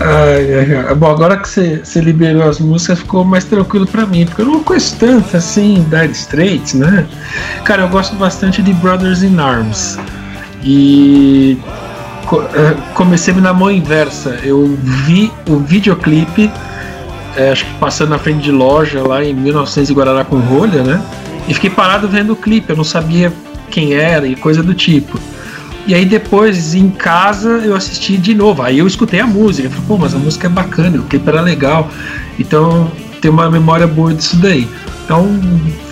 Ai, 0.00 0.86
ai. 0.88 0.94
Bom, 0.94 1.10
agora 1.10 1.36
que 1.36 1.48
você, 1.48 2.00
liberou 2.00 2.48
as 2.48 2.58
músicas, 2.58 3.00
ficou 3.00 3.24
mais 3.24 3.44
tranquilo 3.44 3.86
pra 3.86 4.06
mim, 4.06 4.24
porque 4.24 4.42
eu 4.42 4.46
não 4.46 4.64
conheço 4.64 4.96
tanto 4.98 5.36
assim 5.36 5.84
Dire 5.90 6.12
Straits, 6.12 6.74
né? 6.74 7.06
Cara, 7.64 7.82
eu 7.82 7.88
gosto 7.88 8.16
bastante 8.16 8.62
de 8.62 8.72
Brothers 8.74 9.22
in 9.22 9.38
Arms. 9.38 9.98
E 10.62 11.58
eh, 12.54 12.76
comecei 12.94 13.34
na 13.34 13.52
mão 13.52 13.70
inversa. 13.70 14.38
Eu 14.42 14.78
vi 14.82 15.30
o 15.48 15.58
videoclipe, 15.58 16.50
eh, 17.36 17.50
acho 17.50 17.64
que 17.64 17.74
passando 17.74 18.10
na 18.10 18.18
frente 18.18 18.42
de 18.42 18.52
loja 18.52 19.06
lá 19.06 19.22
em 19.22 19.34
1900 19.34 19.90
em 19.90 19.94
Guarará 19.94 20.24
com 20.24 20.36
rolha, 20.38 20.82
né? 20.82 21.02
E 21.48 21.54
fiquei 21.54 21.70
parado 21.70 22.08
vendo 22.08 22.32
o 22.32 22.36
clipe, 22.36 22.70
eu 22.70 22.76
não 22.76 22.84
sabia 22.84 23.32
quem 23.70 23.94
era 23.94 24.26
e 24.26 24.36
coisa 24.36 24.62
do 24.62 24.74
tipo. 24.74 25.18
E 25.90 25.94
aí 25.94 26.04
depois, 26.04 26.72
em 26.72 26.88
casa, 26.88 27.48
eu 27.64 27.74
assisti 27.74 28.16
de 28.16 28.32
novo. 28.32 28.62
Aí 28.62 28.78
eu 28.78 28.86
escutei 28.86 29.18
a 29.18 29.26
música. 29.26 29.66
Eu 29.66 29.72
falei, 29.72 29.86
pô, 29.88 29.98
mas 29.98 30.14
a 30.14 30.18
música 30.18 30.46
é 30.46 30.48
bacana, 30.48 30.96
o 30.98 31.02
clipe 31.02 31.28
era 31.28 31.40
legal. 31.40 31.90
Então 32.38 32.88
tem 33.20 33.28
uma 33.28 33.50
memória 33.50 33.88
boa 33.88 34.14
disso 34.14 34.36
daí. 34.36 34.68
Então 35.04 35.26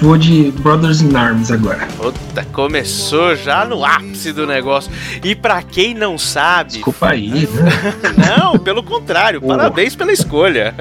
vou 0.00 0.16
de 0.16 0.52
Brothers 0.60 1.00
in 1.00 1.16
Arms 1.16 1.50
agora. 1.50 1.88
Puta, 1.96 2.44
começou 2.52 3.34
já 3.34 3.64
no 3.64 3.84
ápice 3.84 4.32
do 4.32 4.46
negócio. 4.46 4.88
E 5.24 5.34
pra 5.34 5.64
quem 5.64 5.94
não 5.94 6.16
sabe, 6.16 6.74
Desculpa 6.74 7.08
aí, 7.08 7.48
né? 7.48 7.94
Não, 8.38 8.56
pelo 8.56 8.84
contrário, 8.84 9.42
parabéns 9.42 9.96
pela 9.96 10.12
escolha. 10.12 10.76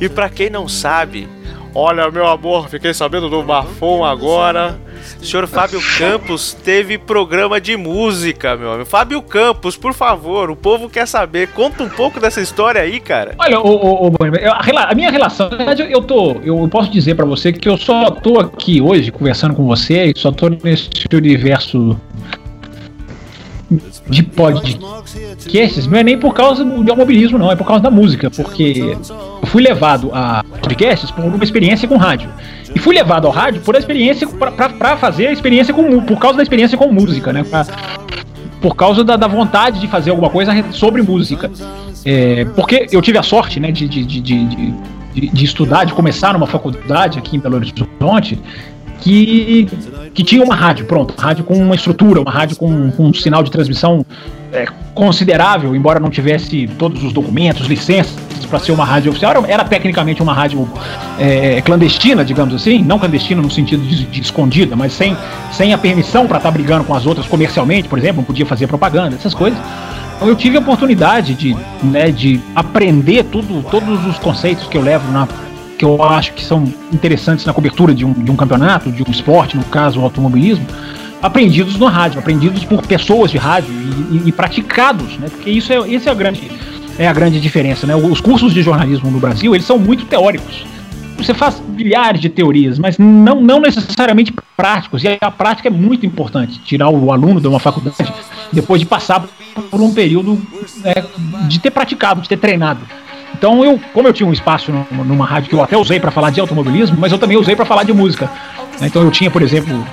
e 0.00 0.08
pra 0.08 0.30
quem 0.30 0.48
não 0.48 0.66
sabe, 0.66 1.28
olha, 1.74 2.10
meu 2.10 2.26
amor, 2.26 2.70
fiquei 2.70 2.94
sabendo 2.94 3.28
do 3.28 3.42
bafom 3.42 4.02
agora. 4.02 4.80
O 5.22 5.24
senhor 5.24 5.46
Fábio 5.46 5.80
Campos 5.96 6.52
teve 6.64 6.98
programa 6.98 7.60
de 7.60 7.76
música, 7.76 8.56
meu 8.56 8.72
amigo. 8.72 8.84
Fábio 8.84 9.22
Campos, 9.22 9.76
por 9.76 9.94
favor, 9.94 10.50
o 10.50 10.56
povo 10.56 10.88
quer 10.88 11.06
saber. 11.06 11.48
Conta 11.48 11.84
um 11.84 11.88
pouco 11.88 12.18
dessa 12.18 12.40
história 12.40 12.80
aí, 12.80 12.98
cara. 12.98 13.36
Olha, 13.38 13.60
o, 13.60 13.68
o, 13.68 14.08
o 14.08 14.12
a, 14.18 14.94
minha 14.94 15.10
relação, 15.10 15.48
na 15.48 15.56
verdade, 15.56 15.86
eu 15.88 16.02
tô, 16.02 16.32
eu 16.44 16.68
posso 16.68 16.90
dizer 16.90 17.14
pra 17.14 17.24
você 17.24 17.52
que 17.52 17.68
eu 17.68 17.76
só 17.76 18.10
tô 18.10 18.40
aqui 18.40 18.80
hoje 18.80 19.12
conversando 19.12 19.54
com 19.54 19.64
você, 19.64 20.12
só 20.16 20.32
tô 20.32 20.48
nesse 20.48 20.90
universo 21.14 21.96
de 24.08 24.22
podcasts, 24.24 25.86
não 25.86 25.98
é 25.98 26.02
nem 26.02 26.18
por 26.18 26.34
causa 26.34 26.64
do 26.64 26.80
automobilismo, 26.80 27.38
não, 27.38 27.50
é 27.50 27.56
por 27.56 27.66
causa 27.66 27.82
da 27.82 27.90
música, 27.90 28.28
porque 28.30 28.96
fui 29.52 29.62
levado 29.62 30.10
a 30.14 30.42
podcasts 30.62 31.10
por 31.10 31.22
uma 31.26 31.44
experiência 31.44 31.86
com 31.86 31.98
rádio. 31.98 32.30
E 32.74 32.78
fui 32.78 32.94
levado 32.94 33.26
ao 33.26 33.32
rádio 33.32 33.60
por 33.60 33.76
a 33.76 33.78
experiência 33.78 34.26
pra 34.26 34.96
fazer 34.96 35.26
a 35.26 35.32
experiência 35.32 35.74
com 35.74 36.00
por 36.00 36.18
causa 36.18 36.38
da 36.38 36.42
experiência 36.42 36.78
com 36.78 36.90
música, 36.90 37.32
né? 37.34 37.44
Pra- 37.44 37.66
por 38.62 38.74
causa 38.74 39.04
da, 39.04 39.16
da 39.16 39.26
vontade 39.26 39.78
de 39.80 39.88
fazer 39.88 40.10
alguma 40.10 40.30
coisa 40.30 40.52
re- 40.52 40.64
sobre 40.70 41.02
música. 41.02 41.50
É, 42.04 42.44
porque 42.56 42.86
eu 42.92 43.02
tive 43.02 43.18
a 43.18 43.22
sorte 43.22 43.60
né, 43.60 43.70
de, 43.70 43.86
de, 43.88 44.04
de, 44.06 44.20
de, 44.22 44.46
de- 45.30 45.44
estudar, 45.44 45.84
de 45.84 45.92
começar 45.92 46.32
numa 46.32 46.46
faculdade 46.46 47.18
aqui 47.18 47.36
em 47.36 47.40
Belo 47.40 47.56
Horizonte, 47.56 48.40
que, 49.00 49.66
que 50.14 50.22
tinha 50.22 50.42
uma 50.44 50.54
rádio, 50.54 50.86
pronto, 50.86 51.12
rádio 51.20 51.44
com 51.44 51.54
uma 51.56 51.74
estrutura, 51.74 52.20
uma 52.22 52.30
rádio 52.30 52.56
com, 52.56 52.90
com 52.92 53.06
um 53.08 53.12
sinal 53.12 53.42
de 53.42 53.50
transmissão 53.50 54.06
é, 54.52 54.66
considerável, 54.94 55.74
embora 55.74 55.98
não 55.98 56.10
tivesse 56.10 56.68
todos 56.78 57.02
os 57.02 57.12
documentos, 57.12 57.66
licenças 57.66 58.14
para 58.48 58.58
ser 58.58 58.72
uma 58.72 58.84
rádio 58.84 59.10
oficial, 59.10 59.32
era, 59.48 59.64
tecnicamente 59.64 60.22
uma 60.22 60.34
rádio 60.34 60.68
é, 61.18 61.62
clandestina, 61.62 62.22
digamos 62.22 62.54
assim, 62.54 62.82
não 62.82 62.98
clandestina 62.98 63.40
no 63.40 63.50
sentido 63.50 63.82
de, 63.82 64.04
de 64.04 64.20
escondida, 64.20 64.76
mas 64.76 64.92
sem, 64.92 65.16
sem 65.52 65.72
a 65.72 65.78
permissão 65.78 66.26
para 66.26 66.36
estar 66.36 66.50
brigando 66.50 66.84
com 66.84 66.94
as 66.94 67.06
outras 67.06 67.26
comercialmente, 67.26 67.88
por 67.88 67.98
exemplo, 67.98 68.18
não 68.18 68.24
podia 68.24 68.44
fazer 68.44 68.66
propaganda, 68.66 69.16
essas 69.16 69.32
coisas. 69.32 69.58
Então 70.16 70.28
eu 70.28 70.36
tive 70.36 70.58
a 70.58 70.60
oportunidade 70.60 71.34
de, 71.34 71.56
né, 71.82 72.10
de 72.10 72.40
aprender 72.54 73.24
tudo, 73.24 73.62
todos 73.70 74.04
os 74.04 74.18
conceitos 74.18 74.66
que 74.66 74.76
eu 74.76 74.82
levo 74.82 75.10
na 75.10 75.26
que 75.78 75.84
eu 75.84 76.00
acho 76.00 76.32
que 76.34 76.44
são 76.44 76.62
interessantes 76.92 77.44
na 77.44 77.52
cobertura 77.52 77.92
de 77.92 78.04
um, 78.04 78.12
de 78.12 78.30
um 78.30 78.36
campeonato, 78.36 78.92
de 78.92 79.02
um 79.02 79.10
esporte, 79.10 79.56
no 79.56 79.64
caso 79.64 79.98
o 79.98 80.04
automobilismo, 80.04 80.64
aprendidos 81.22 81.76
no 81.78 81.86
rádio, 81.86 82.18
aprendidos 82.18 82.64
por 82.64 82.82
pessoas 82.86 83.30
de 83.30 83.38
rádio 83.38 83.70
e, 83.72 84.16
e- 84.16 84.22
e 84.28 84.32
praticados, 84.32 85.16
né? 85.18 85.28
Porque 85.30 85.50
isso 85.50 85.72
é, 85.72 85.78
esse 85.90 86.08
é 86.08 86.12
a 86.12 86.14
grande 86.14 86.50
é 86.98 87.08
a 87.08 87.12
grande 87.12 87.40
diferença, 87.40 87.86
né? 87.86 87.94
Os 87.96 88.20
cursos 88.20 88.52
de 88.52 88.62
jornalismo 88.62 89.10
no 89.10 89.18
Brasil 89.18 89.54
eles 89.54 89.66
são 89.66 89.78
muito 89.78 90.04
teóricos. 90.04 90.64
Você 91.16 91.32
faz 91.32 91.62
milhares 91.68 92.20
de 92.20 92.28
teorias, 92.28 92.78
mas 92.78 92.98
não, 92.98 93.40
não 93.40 93.60
necessariamente 93.60 94.32
práticos. 94.56 95.04
E 95.04 95.16
a 95.20 95.30
prática 95.30 95.68
é 95.68 95.70
muito 95.70 96.04
importante. 96.04 96.58
Tirar 96.58 96.88
o 96.88 97.12
aluno 97.12 97.40
de 97.40 97.46
uma 97.46 97.60
faculdade 97.60 97.96
depois 98.52 98.80
de 98.80 98.86
passar 98.86 99.24
por 99.70 99.80
um 99.80 99.92
período 99.94 100.40
né, 100.84 100.94
de 101.48 101.60
ter 101.60 101.70
praticado, 101.70 102.20
de 102.22 102.28
ter 102.28 102.38
treinado. 102.38 102.80
Então, 103.34 103.64
eu, 103.64 103.80
como 103.94 104.08
eu 104.08 104.12
tinha 104.12 104.28
um 104.28 104.32
espaço 104.32 104.72
numa, 104.72 105.04
numa 105.04 105.24
rádio 105.26 105.48
que 105.48 105.54
eu 105.54 105.62
até 105.62 105.76
usei 105.76 106.00
para 106.00 106.10
falar 106.10 106.30
de 106.30 106.40
automobilismo, 106.40 106.96
mas 106.98 107.12
eu 107.12 107.18
também 107.18 107.36
usei 107.36 107.54
para 107.54 107.64
falar 107.64 107.84
de 107.84 107.92
música. 107.92 108.28
né? 108.80 108.88
Então, 108.88 109.02
eu 109.02 109.10
tinha, 109.10 109.30
por 109.30 109.42
exemplo, 109.42 109.86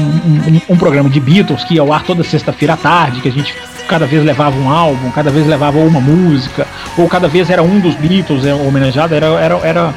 um, 0.00 0.60
um- 0.70 0.76
programa 0.76 1.08
de 1.08 1.20
Beatles 1.20 1.64
que 1.64 1.74
ia 1.74 1.80
ao 1.80 1.92
ar 1.92 2.02
toda 2.02 2.22
sexta-feira 2.22 2.74
à 2.74 2.76
tarde, 2.76 3.20
que 3.20 3.28
a 3.28 3.32
gente 3.32 3.54
cada 3.88 4.06
vez 4.06 4.22
levava 4.24 4.56
um 4.58 4.70
álbum, 4.70 5.10
cada 5.10 5.30
vez 5.30 5.46
levava 5.46 5.78
uma 5.78 6.00
música, 6.00 6.66
ou 6.96 7.08
cada 7.08 7.26
vez 7.26 7.48
era 7.48 7.62
um 7.62 7.80
dos 7.80 7.94
Beatles 7.94 8.44
é, 8.44 8.54
homenageado, 8.54 9.14
era, 9.14 9.26
era, 9.26 9.54
era, 9.62 9.94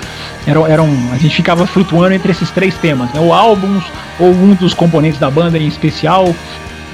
era, 0.47 0.59
era 0.71 0.83
um, 0.83 1.09
a 1.11 1.17
gente 1.17 1.35
ficava 1.35 1.67
flutuando 1.67 2.13
entre 2.13 2.31
esses 2.31 2.49
três 2.51 2.75
temas, 2.75 3.11
né? 3.11 3.19
ou 3.19 3.33
álbuns, 3.33 3.83
ou 4.19 4.29
um 4.29 4.53
dos 4.53 4.73
componentes 4.73 5.19
da 5.19 5.29
banda 5.29 5.57
em 5.57 5.67
especial, 5.67 6.33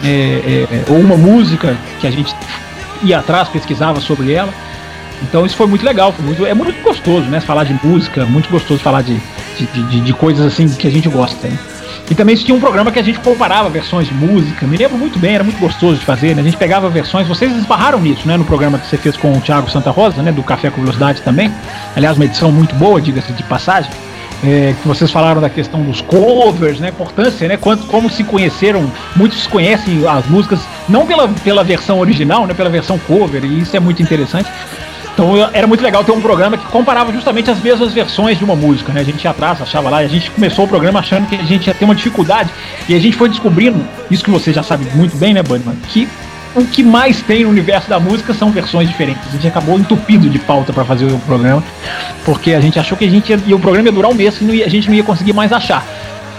é, 0.03 0.65
é, 0.69 0.85
ou 0.89 0.99
uma 0.99 1.15
música 1.15 1.77
que 1.99 2.07
a 2.07 2.11
gente 2.11 2.35
ia 3.03 3.19
atrás, 3.19 3.47
pesquisava 3.49 3.99
sobre 4.01 4.33
ela. 4.33 4.53
Então 5.21 5.45
isso 5.45 5.55
foi 5.55 5.67
muito 5.67 5.83
legal, 5.83 6.11
foi 6.11 6.25
muito, 6.25 6.45
é 6.45 6.53
muito 6.53 6.81
gostoso, 6.83 7.27
né? 7.27 7.39
Falar 7.39 7.63
de 7.63 7.73
música, 7.83 8.25
muito 8.25 8.49
gostoso 8.49 8.79
falar 8.81 9.01
de, 9.01 9.19
de, 9.57 9.83
de, 9.83 10.01
de 10.01 10.13
coisas 10.13 10.45
assim 10.45 10.69
que 10.69 10.87
a 10.87 10.91
gente 10.91 11.09
gosta. 11.09 11.47
Né? 11.47 11.57
E 12.09 12.15
também 12.15 12.35
tinha 12.35 12.55
um 12.55 12.59
programa 12.59 12.91
que 12.91 12.99
a 12.99 13.03
gente 13.03 13.19
comparava 13.19 13.69
versões 13.69 14.07
de 14.07 14.13
música, 14.13 14.65
me 14.65 14.77
lembro 14.77 14.97
muito 14.97 15.19
bem, 15.19 15.35
era 15.35 15.43
muito 15.43 15.59
gostoso 15.59 15.99
de 15.99 16.05
fazer, 16.05 16.33
né? 16.35 16.41
A 16.41 16.45
gente 16.45 16.55
pegava 16.55 16.89
versões, 16.89 17.27
vocês 17.27 17.53
esbarraram 17.55 17.99
nisso, 17.99 18.25
né? 18.25 18.37
No 18.37 18.45
programa 18.45 18.79
que 18.79 18.87
você 18.87 18.97
fez 18.97 19.17
com 19.17 19.33
o 19.33 19.41
Thiago 19.41 19.69
Santa 19.69 19.91
Rosa, 19.91 20.21
né? 20.21 20.31
Do 20.31 20.41
Café 20.41 20.69
com 20.69 20.79
Velocidade 20.79 21.21
também. 21.21 21.53
Aliás, 21.95 22.17
uma 22.17 22.23
edição 22.23 22.49
muito 22.49 22.73
boa, 22.75 23.01
diga-se 23.01 23.33
de 23.33 23.43
passagem. 23.43 23.91
É, 24.43 24.75
que 24.79 24.87
vocês 24.87 25.09
falaram 25.09 25.41
da 25.41 25.49
questão 25.49 25.81
dos 25.81 25.99
covers, 25.99 26.79
né? 26.79 26.89
Importância, 26.89 27.47
né? 27.47 27.57
Quanto, 27.57 27.85
como 27.87 28.09
se 28.09 28.23
conheceram, 28.23 28.89
muitos 29.15 29.45
conhecem 29.47 30.07
as 30.07 30.25
músicas 30.27 30.59
não 30.87 31.05
pela, 31.05 31.27
pela 31.27 31.63
versão 31.63 31.99
original, 31.99 32.47
né? 32.47 32.53
Pela 32.53 32.69
versão 32.69 32.97
cover, 32.99 33.43
e 33.43 33.59
isso 33.59 33.75
é 33.75 33.79
muito 33.79 34.01
interessante. 34.01 34.49
Então 35.18 35.36
era 35.51 35.65
muito 35.65 35.82
legal 35.82 36.03
ter 36.03 36.11
um 36.11 36.22
programa 36.22 36.59
que 36.59 36.68
comparava 36.68 37.11
justamente 37.11 37.49
as 37.49 37.59
mesmas 37.59 37.91
versões 37.91 38.38
de 38.38 38.43
uma 38.43 38.55
música, 38.55 38.93
né? 38.93 39.01
A 39.01 39.03
gente 39.03 39.24
ia 39.24 39.32
atrás, 39.32 39.59
achava 39.59 39.89
lá, 39.89 40.03
e 40.03 40.05
a 40.05 40.09
gente 40.09 40.30
começou 40.30 40.65
o 40.65 40.68
programa 40.68 40.99
achando 40.99 41.28
que 41.28 41.36
a 41.36 41.43
gente 41.43 41.65
ia 41.65 41.74
ter 41.74 41.86
uma 41.86 41.95
dificuldade, 41.95 42.51
e 42.88 42.93
a 42.93 42.99
gente 42.99 43.18
foi 43.18 43.28
descobrindo, 43.28 43.84
isso 44.11 44.24
que 44.24 44.30
você 44.30 44.53
já 44.53 44.61
sabe 44.61 44.86
muito 44.93 45.18
bem, 45.18 45.34
né, 45.34 45.41
Bunnyman, 45.41 45.76
que 45.89 46.07
o 46.53 46.63
que 46.65 46.84
mais 46.84 47.20
tem 47.20 47.45
no 47.45 47.49
universo 47.49 47.89
da 47.89 47.99
música 47.99 48.32
são 48.32 48.51
versões 48.51 48.88
diferentes. 48.88 49.24
A 49.28 49.32
gente 49.32 49.47
acabou 49.47 49.80
entupido 49.80 50.30
de 50.30 50.38
pauta 50.38 50.72
para 50.72 50.86
fazer 50.86 51.05
o 51.05 51.18
programa, 51.26 51.63
porque 52.24 52.53
a 52.53 52.61
gente 52.61 52.78
achou 52.78 52.95
que 52.95 53.05
a 53.05 53.09
gente 53.09 53.32
ia, 53.32 53.39
e 53.47 53.55
o 53.55 53.59
programa 53.59 53.88
ia 53.88 53.91
durar 53.91 54.11
um 54.11 54.15
mês 54.15 54.38
e 54.39 54.63
a 54.63 54.70
gente 54.70 54.88
não 54.88 54.95
ia 54.95 55.03
conseguir 55.03 55.34
mais 55.34 55.51
achar. 55.51 55.84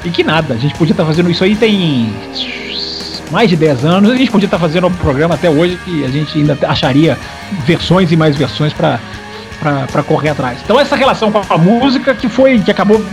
E 0.05 0.11
que 0.11 0.23
nada, 0.23 0.55
a 0.55 0.57
gente 0.57 0.77
podia 0.77 0.93
estar 0.93 1.05
fazendo 1.05 1.29
isso 1.29 1.43
aí 1.43 1.57
tem 1.57 2.13
mais 3.31 3.49
de 3.49 3.57
10 3.57 3.85
anos. 3.85 4.11
A 4.11 4.17
gente 4.17 4.31
podia 4.31 4.47
estar 4.47 4.59
fazendo 4.59 4.87
um 4.87 4.93
programa 4.93 5.35
até 5.35 5.49
hoje 5.49 5.79
que 5.85 6.05
a 6.05 6.09
gente 6.09 6.39
ainda 6.39 6.59
acharia 6.67 7.19
versões 7.65 8.11
e 8.13 8.17
mais 8.17 8.37
versões 8.37 8.73
para 8.73 9.01
para 9.61 10.05
correr 10.05 10.29
atrás. 10.29 10.61
Então 10.63 10.79
essa 10.79 10.95
relação 10.95 11.33
com 11.33 11.43
a 11.53 11.59
música 11.59 12.15
que 12.15 12.29
foi 12.29 12.61
que 12.61 12.71
acabou 12.71 13.05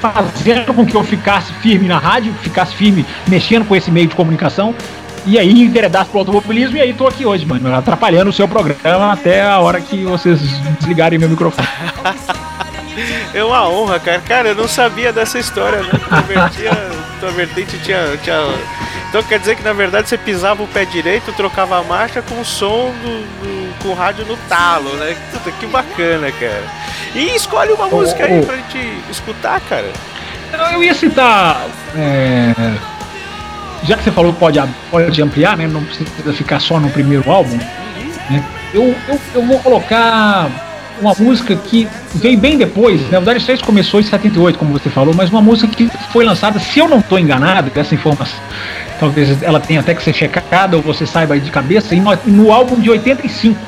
fazendo 0.00 0.74
com 0.74 0.84
que 0.84 0.96
eu 0.96 1.04
ficasse 1.04 1.52
firme 1.54 1.86
na 1.86 1.98
rádio, 1.98 2.34
ficasse 2.42 2.74
firme 2.74 3.06
mexendo 3.28 3.64
com 3.64 3.76
esse 3.76 3.88
meio 3.88 4.08
de 4.08 4.16
comunicação 4.16 4.74
e 5.24 5.38
aí 5.38 5.62
enveredasse 5.62 6.10
pro 6.10 6.18
automobilismo 6.18 6.76
e 6.76 6.80
aí 6.80 6.92
tô 6.92 7.06
aqui 7.06 7.24
hoje, 7.24 7.46
mano, 7.46 7.72
atrapalhando 7.72 8.30
o 8.30 8.32
seu 8.32 8.48
programa 8.48 9.12
até 9.12 9.42
a 9.42 9.60
hora 9.60 9.80
que 9.80 10.04
vocês 10.04 10.40
desligarem 10.80 11.18
meu 11.18 11.28
microfone. 11.28 11.68
É 13.32 13.42
uma 13.42 13.66
honra, 13.66 13.98
cara. 13.98 14.20
Cara, 14.20 14.48
eu 14.50 14.54
não 14.54 14.68
sabia 14.68 15.14
dessa 15.14 15.38
história, 15.38 15.80
né? 15.82 15.88
Tua, 17.18 17.30
vertente 17.30 17.78
tinha, 17.78 18.18
tinha. 18.22 18.36
Então 19.12 19.22
quer 19.22 19.38
dizer 19.38 19.56
que 19.56 19.62
na 19.62 19.74
verdade 19.74 20.08
você 20.08 20.16
pisava 20.16 20.62
o 20.62 20.66
pé 20.66 20.86
direito, 20.86 21.34
trocava 21.34 21.78
a 21.78 21.82
marcha 21.82 22.22
com 22.22 22.40
o 22.40 22.44
som 22.46 22.90
do, 23.02 23.20
do 23.42 23.78
com 23.82 23.88
o 23.90 23.94
rádio 23.94 24.24
no 24.24 24.38
talo, 24.48 24.88
né? 24.94 25.14
Puta, 25.30 25.52
que 25.52 25.66
bacana, 25.66 26.32
cara. 26.32 26.64
E 27.14 27.36
escolhe 27.36 27.72
uma 27.72 27.88
música 27.88 28.24
aí 28.24 28.40
pra 28.40 28.56
gente 28.56 28.78
escutar, 29.10 29.60
cara. 29.60 29.92
Eu 30.72 30.82
ia 30.82 30.94
citar. 30.94 31.66
é, 31.94 32.54
já 33.84 33.98
que 33.98 34.04
você 34.04 34.10
falou 34.10 34.32
que 34.32 34.38
pode, 34.38 34.58
pode 34.90 35.20
ampliar, 35.20 35.58
né? 35.58 35.66
Não 35.66 35.84
precisa 35.84 36.32
ficar 36.32 36.58
só 36.58 36.80
no 36.80 36.88
primeiro 36.88 37.30
álbum. 37.30 37.58
né, 38.30 38.42
eu, 38.72 38.96
eu, 39.08 39.20
eu 39.34 39.46
vou 39.46 39.58
colocar 39.58 40.48
uma 41.02 41.14
música 41.18 41.54
que 41.56 41.86
veio 42.14 42.38
bem 42.38 42.56
depois. 42.56 43.00
né, 43.10 43.18
O 43.18 43.22
Dire 43.22 43.38
Straits 43.38 43.64
começou 43.66 44.00
em 44.00 44.04
78, 44.04 44.58
como 44.58 44.72
você 44.72 44.88
falou, 44.88 45.12
mas 45.14 45.28
uma 45.28 45.42
música 45.42 45.74
que 45.74 45.90
foi 46.12 46.24
lançada, 46.24 46.58
se 46.60 46.78
eu 46.78 46.88
não 46.88 47.00
estou 47.00 47.18
enganado, 47.18 47.70
dessa 47.70 47.94
informação, 47.94 48.38
talvez 49.02 49.42
ela 49.42 49.58
tenha 49.58 49.80
até 49.80 49.96
que 49.96 50.02
ser 50.02 50.12
checada 50.14 50.76
ou 50.76 50.82
você 50.82 51.04
saiba 51.04 51.36
de 51.38 51.50
cabeça, 51.50 51.92
e 51.92 52.00
no, 52.00 52.16
no 52.24 52.52
álbum 52.52 52.76
de 52.76 52.88
85, 52.88 53.58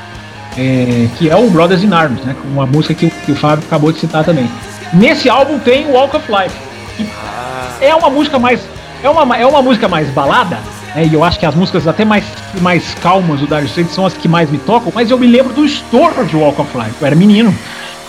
é, 0.57 1.09
que 1.17 1.29
é 1.29 1.35
o 1.35 1.49
Brothers 1.49 1.83
in 1.83 1.93
Arms, 1.93 2.23
né? 2.23 2.33
Uma 2.45 2.65
música 2.65 2.93
que, 2.93 3.09
que 3.09 3.33
o 3.33 3.35
Fábio 3.35 3.65
acabou 3.67 3.91
de 3.91 3.99
citar 3.99 4.23
também. 4.23 4.49
Nesse 4.93 5.29
álbum 5.29 5.59
tem 5.59 5.87
o 5.87 5.91
Walk 5.91 6.15
of 6.15 6.31
Life. 6.31 6.55
que 6.95 7.85
é 7.85 7.93
uma 7.93 8.09
música 8.09 8.39
mais. 8.39 8.61
É 9.03 9.09
uma, 9.09 9.37
é 9.37 9.45
uma 9.45 9.61
música 9.61 9.89
mais 9.89 10.07
balada, 10.11 10.57
né? 10.95 11.05
E 11.05 11.13
eu 11.13 11.21
acho 11.21 11.37
que 11.37 11.45
as 11.45 11.53
músicas 11.53 11.85
até 11.85 12.05
mais, 12.05 12.23
mais 12.61 12.93
calmas 12.95 13.41
do 13.41 13.45
Dire 13.45 13.65
Straits 13.65 13.93
são 13.93 14.05
as 14.05 14.13
que 14.13 14.29
mais 14.29 14.49
me 14.49 14.57
tocam, 14.57 14.89
mas 14.95 15.11
eu 15.11 15.17
me 15.17 15.27
lembro 15.27 15.51
do 15.51 15.65
estouro 15.65 16.25
de 16.25 16.37
Walk 16.37 16.61
of 16.61 16.77
Life. 16.77 16.95
Eu 17.01 17.07
era 17.07 17.15
menino 17.15 17.53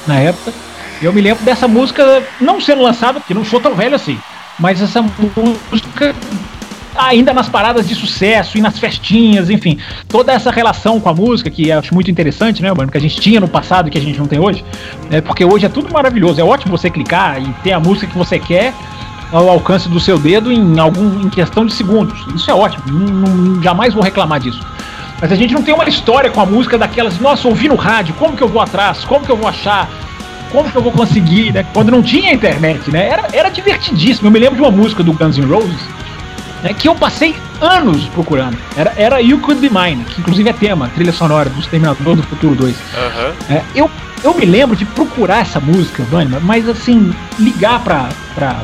na 0.06 0.20
época. 0.20 0.52
Eu 1.02 1.12
me 1.12 1.20
lembro 1.20 1.44
dessa 1.44 1.66
música 1.66 2.22
não 2.40 2.60
sendo 2.60 2.82
lançada, 2.82 3.18
porque 3.18 3.34
não 3.34 3.44
sou 3.44 3.58
tão 3.58 3.74
velho 3.74 3.96
assim. 3.96 4.16
Mas 4.60 4.80
essa 4.80 5.02
música 5.02 6.14
ainda 6.98 7.32
nas 7.32 7.48
paradas 7.48 7.88
de 7.88 7.94
sucesso 7.94 8.56
e 8.58 8.60
nas 8.60 8.78
festinhas, 8.78 9.50
enfim, 9.50 9.78
toda 10.08 10.32
essa 10.32 10.50
relação 10.50 11.00
com 11.00 11.08
a 11.08 11.14
música 11.14 11.50
que 11.50 11.68
eu 11.68 11.78
acho 11.78 11.94
muito 11.94 12.10
interessante, 12.10 12.62
né, 12.62 12.72
mano, 12.72 12.90
que 12.90 12.98
a 12.98 13.00
gente 13.00 13.16
tinha 13.20 13.40
no 13.40 13.48
passado 13.48 13.88
e 13.88 13.90
que 13.90 13.98
a 13.98 14.00
gente 14.00 14.18
não 14.18 14.26
tem 14.26 14.38
hoje, 14.38 14.64
né, 15.10 15.20
porque 15.20 15.44
hoje 15.44 15.66
é 15.66 15.68
tudo 15.68 15.92
maravilhoso, 15.92 16.40
é 16.40 16.44
ótimo 16.44 16.76
você 16.76 16.90
clicar 16.90 17.40
e 17.40 17.46
ter 17.62 17.72
a 17.72 17.80
música 17.80 18.06
que 18.06 18.16
você 18.16 18.38
quer 18.38 18.72
ao 19.32 19.48
alcance 19.48 19.88
do 19.88 19.98
seu 19.98 20.18
dedo 20.18 20.52
em 20.52 20.78
algum 20.78 21.20
em 21.22 21.28
questão 21.28 21.66
de 21.66 21.72
segundos. 21.72 22.18
Isso 22.34 22.50
é 22.50 22.54
ótimo, 22.54 22.84
não, 22.86 23.06
não- 23.26 23.62
jamais 23.62 23.92
vou 23.92 24.02
reclamar 24.02 24.38
disso. 24.40 24.60
Mas 25.20 25.32
a 25.32 25.34
gente 25.34 25.54
não 25.54 25.62
tem 25.62 25.74
uma 25.74 25.88
história 25.88 26.30
com 26.30 26.40
a 26.40 26.46
música 26.46 26.76
daquelas, 26.78 27.18
nossa, 27.18 27.48
ouvi 27.48 27.68
no 27.68 27.74
rádio, 27.74 28.14
como 28.18 28.36
que 28.36 28.42
eu 28.42 28.48
vou 28.48 28.60
atrás, 28.60 29.04
como 29.04 29.24
que 29.24 29.32
eu 29.32 29.36
vou 29.36 29.48
achar, 29.48 29.88
como 30.52 30.70
que 30.70 30.76
eu 30.76 30.82
vou 30.82 30.92
conseguir, 30.92 31.52
né? 31.52 31.64
Quando 31.72 31.90
não 31.90 32.02
tinha 32.02 32.32
internet, 32.32 32.90
né? 32.90 33.08
Era, 33.08 33.28
era 33.32 33.48
divertidíssimo. 33.48 34.28
Eu 34.28 34.30
me 34.30 34.38
lembro 34.38 34.56
de 34.56 34.62
uma 34.62 34.70
música 34.70 35.02
do 35.02 35.12
Guns 35.12 35.38
N' 35.38 35.46
Roses 35.46 35.80
né, 36.66 36.74
que 36.74 36.88
eu 36.88 36.94
passei 36.94 37.36
anos 37.60 38.04
procurando. 38.08 38.58
Era, 38.76 38.92
era 38.96 39.22
You 39.22 39.38
Could 39.38 39.60
Be 39.60 39.70
Mine, 39.72 40.04
que 40.04 40.20
inclusive 40.20 40.48
é 40.48 40.52
tema, 40.52 40.90
trilha 40.94 41.12
sonora 41.12 41.48
do 41.48 41.60
Exterminador 41.60 42.16
do 42.16 42.22
Futuro 42.24 42.54
2. 42.54 42.76
Aham. 42.94 43.32
É, 43.48 43.62
eu, 43.74 43.90
eu 44.24 44.34
me 44.34 44.44
lembro 44.44 44.74
de 44.74 44.84
procurar 44.84 45.38
essa 45.38 45.60
música, 45.60 46.02
Vânia, 46.04 46.40
mas 46.40 46.68
assim, 46.68 47.14
ligar 47.38 47.80
pra, 47.84 48.08
pra, 48.34 48.60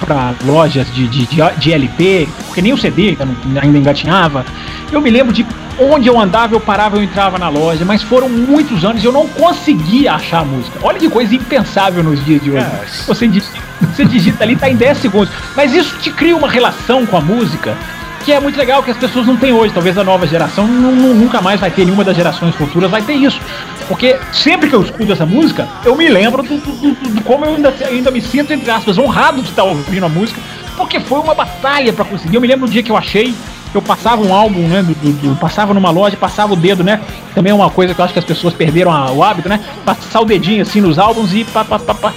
pra 0.00 0.34
lojas 0.44 0.92
de, 0.92 1.06
de, 1.06 1.26
de, 1.26 1.36
de 1.58 1.72
LP, 1.72 2.28
porque 2.46 2.60
nem 2.60 2.72
o 2.72 2.78
CD 2.78 3.16
ainda, 3.62 3.78
engatinhava. 3.78 4.44
Eu 4.90 5.00
me 5.00 5.10
lembro 5.10 5.32
de 5.32 5.46
onde 5.78 6.08
eu 6.08 6.18
andava, 6.18 6.54
eu 6.54 6.60
parava, 6.60 6.96
eu 6.96 7.02
entrava 7.02 7.38
na 7.38 7.48
loja, 7.48 7.84
mas 7.84 8.02
foram 8.02 8.28
muitos 8.28 8.84
anos 8.84 9.02
e 9.02 9.06
eu 9.06 9.12
não 9.12 9.28
conseguia 9.28 10.14
achar 10.14 10.40
a 10.40 10.44
música. 10.44 10.76
Olha 10.82 10.98
que 10.98 11.08
coisa 11.08 11.32
impensável 11.34 12.02
nos 12.02 12.24
dias 12.24 12.42
de 12.42 12.50
hoje. 12.50 12.64
É. 12.64 12.84
Você, 13.06 13.28
digita, 13.28 13.67
você 13.80 14.04
digita 14.04 14.44
ali, 14.44 14.56
tá 14.56 14.68
em 14.68 14.76
10 14.76 14.98
segundos. 14.98 15.30
Mas 15.56 15.72
isso 15.72 15.96
te 15.98 16.10
cria 16.10 16.36
uma 16.36 16.48
relação 16.48 17.04
com 17.06 17.16
a 17.16 17.20
música 17.20 17.76
que 18.24 18.32
é 18.32 18.40
muito 18.40 18.58
legal 18.58 18.82
que 18.82 18.90
as 18.90 18.96
pessoas 18.96 19.26
não 19.26 19.36
têm 19.36 19.52
hoje. 19.52 19.72
Talvez 19.72 19.96
a 19.96 20.04
nova 20.04 20.26
geração 20.26 20.66
nu- 20.66 20.92
nu- 20.94 21.14
nunca 21.14 21.40
mais 21.40 21.58
vai 21.60 21.70
ter, 21.70 21.84
nenhuma 21.84 22.04
das 22.04 22.16
gerações 22.16 22.54
futuras 22.54 22.90
vai 22.90 23.00
ter 23.00 23.14
isso. 23.14 23.40
Porque 23.86 24.18
sempre 24.32 24.68
que 24.68 24.74
eu 24.74 24.82
escuto 24.82 25.10
essa 25.12 25.24
música, 25.24 25.66
eu 25.84 25.96
me 25.96 26.08
lembro 26.08 26.42
do, 26.42 26.58
do- 26.58 26.72
do- 26.94 27.10
do 27.14 27.20
como 27.22 27.44
eu 27.46 27.54
ainda, 27.54 27.72
ainda 27.88 28.10
me 28.10 28.20
sinto, 28.20 28.52
entre 28.52 28.70
aspas, 28.70 28.98
honrado 28.98 29.40
de 29.40 29.48
estar 29.48 29.62
ouvindo 29.64 30.04
a 30.04 30.08
música, 30.08 30.38
porque 30.76 31.00
foi 31.00 31.20
uma 31.20 31.34
batalha 31.34 31.92
pra 31.92 32.04
conseguir. 32.04 32.34
Eu 32.36 32.40
me 32.40 32.46
lembro 32.48 32.66
do 32.66 32.72
dia 32.72 32.82
que 32.82 32.90
eu 32.90 32.96
achei, 32.96 33.34
eu 33.74 33.82
passava 33.82 34.22
um 34.22 34.32
álbum, 34.34 34.60
né? 34.66 34.82
do- 34.82 34.94
do- 34.94 35.12
do- 35.30 35.36
passava 35.36 35.74
numa 35.74 35.90
loja, 35.90 36.16
passava 36.16 36.52
o 36.52 36.56
dedo, 36.56 36.82
né? 36.82 37.00
Também 37.34 37.50
é 37.50 37.54
uma 37.54 37.70
coisa 37.70 37.94
que 37.94 38.00
eu 38.00 38.04
acho 38.04 38.12
que 38.12 38.18
as 38.18 38.24
pessoas 38.24 38.54
perderam 38.54 38.90
a- 38.92 39.10
o 39.12 39.22
hábito, 39.22 39.48
né? 39.48 39.60
Passar 39.84 40.20
o 40.20 40.24
dedinho 40.24 40.62
assim 40.62 40.80
nos 40.80 40.98
álbuns 40.98 41.32
e 41.34 41.44
pá, 41.44 41.64
pá, 41.64 41.78
pá, 41.78 41.94
pá. 41.94 42.12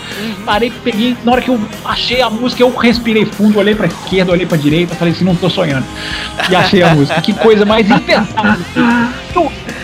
parei, 0.46 0.72
peguei. 0.84 1.16
Na 1.24 1.34
hora 1.34 1.42
que 1.42 1.50
eu 1.50 1.60
achei 1.86 2.22
a 2.22 2.30
música, 2.30 2.64
eu 2.64 2.76
respirei 2.76 3.26
fundo, 3.26 3.60
olhei 3.60 3.76
pra 3.76 3.88
esquerda, 3.88 4.32
olhei 4.32 4.46
pra 4.46 4.58
direita, 4.58 4.96
falei 4.96 5.14
assim, 5.14 5.26
não 5.26 5.36
tô 5.36 5.50
sonhando. 5.50 5.86
E 6.50 6.56
achei 6.56 6.82
a 6.84 6.94
música. 6.96 7.20
Que 7.22 7.34
coisa 7.34 7.66
mais 7.66 7.88
impensável. 7.92 8.66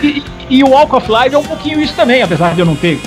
E, 0.02 0.06
e- 0.06 0.24
e 0.50 0.64
o 0.64 0.70
Walk 0.70 0.94
of 0.96 1.06
Life 1.10 1.34
é 1.34 1.38
um 1.38 1.44
pouquinho 1.44 1.80
isso 1.80 1.92
também, 1.94 2.22
apesar 2.22 2.54
de 2.54 2.60
eu 2.60 2.66
não 2.66 2.74
ter 2.74 2.98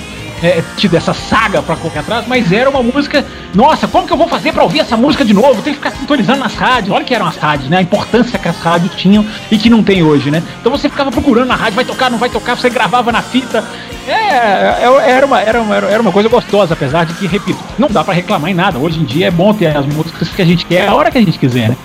é, 0.42 0.62
tido 0.76 0.96
essa 0.96 1.14
saga 1.14 1.62
pra 1.62 1.76
correr 1.76 2.00
atrás, 2.00 2.26
mas 2.26 2.50
era 2.52 2.68
uma 2.68 2.82
música. 2.82 3.24
Nossa, 3.54 3.86
como 3.86 4.06
que 4.06 4.12
eu 4.12 4.16
vou 4.16 4.28
fazer 4.28 4.52
pra 4.52 4.62
ouvir 4.62 4.80
essa 4.80 4.96
música 4.96 5.24
de 5.24 5.32
novo? 5.32 5.62
Tem 5.62 5.72
que 5.74 5.78
ficar 5.78 5.92
sintonizando 5.92 6.40
nas 6.40 6.54
rádios. 6.54 6.94
Olha 6.94 7.04
que 7.04 7.14
eram 7.14 7.26
as 7.26 7.36
rádios, 7.36 7.68
né? 7.70 7.78
A 7.78 7.82
importância 7.82 8.38
que 8.38 8.48
as 8.48 8.58
rádios 8.58 8.94
tinham 8.96 9.24
e 9.50 9.58
que 9.58 9.70
não 9.70 9.82
tem 9.82 10.02
hoje, 10.02 10.30
né? 10.30 10.42
Então 10.60 10.72
você 10.72 10.88
ficava 10.88 11.10
procurando 11.10 11.48
na 11.48 11.54
rádio, 11.54 11.74
vai 11.76 11.84
tocar, 11.84 12.10
não 12.10 12.18
vai 12.18 12.28
tocar, 12.30 12.56
você 12.56 12.68
gravava 12.70 13.12
na 13.12 13.22
fita. 13.22 13.64
É, 14.06 14.12
é- 14.12 15.10
era 15.10 15.24
uma, 15.26 15.40
era 15.40 15.60
uma, 15.62 15.76
era 15.76 16.02
uma 16.02 16.10
coisa 16.12 16.28
gostosa, 16.28 16.74
apesar 16.74 17.06
de 17.06 17.14
que, 17.14 17.26
repito, 17.26 17.58
não 17.78 17.88
dá 17.88 18.02
pra 18.02 18.12
reclamar 18.14 18.50
em 18.50 18.54
nada. 18.54 18.78
Hoje 18.78 18.98
em 18.98 19.04
dia 19.04 19.28
é 19.28 19.30
bom 19.30 19.54
ter 19.54 19.76
as 19.76 19.86
músicas 19.86 20.28
que 20.28 20.42
a 20.42 20.44
gente 20.44 20.66
quer 20.66 20.88
a 20.88 20.94
hora 20.94 21.10
que 21.10 21.18
a 21.18 21.20
gente 21.22 21.38
quiser, 21.38 21.68
né? 21.70 21.76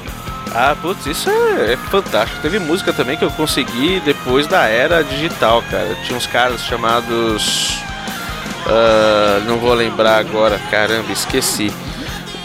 Ah, 0.56 0.76
putz, 0.82 1.06
isso 1.06 1.30
é, 1.30 1.74
é 1.74 1.78
fantástico. 1.92 2.42
Teve 2.42 2.58
música 2.58 2.92
também 2.92 3.16
que 3.18 3.24
eu 3.24 3.30
consegui 3.30 4.02
depois 4.04 4.48
da 4.48 4.64
era 4.66 5.04
digital, 5.04 5.62
cara. 5.70 5.96
Tinha 6.04 6.18
uns 6.18 6.26
caras 6.26 6.64
chamados. 6.64 7.78
Ah, 8.68 9.42
não 9.46 9.58
vou 9.58 9.74
lembrar 9.74 10.18
agora, 10.18 10.60
caramba, 10.70 11.12
esqueci. 11.12 11.72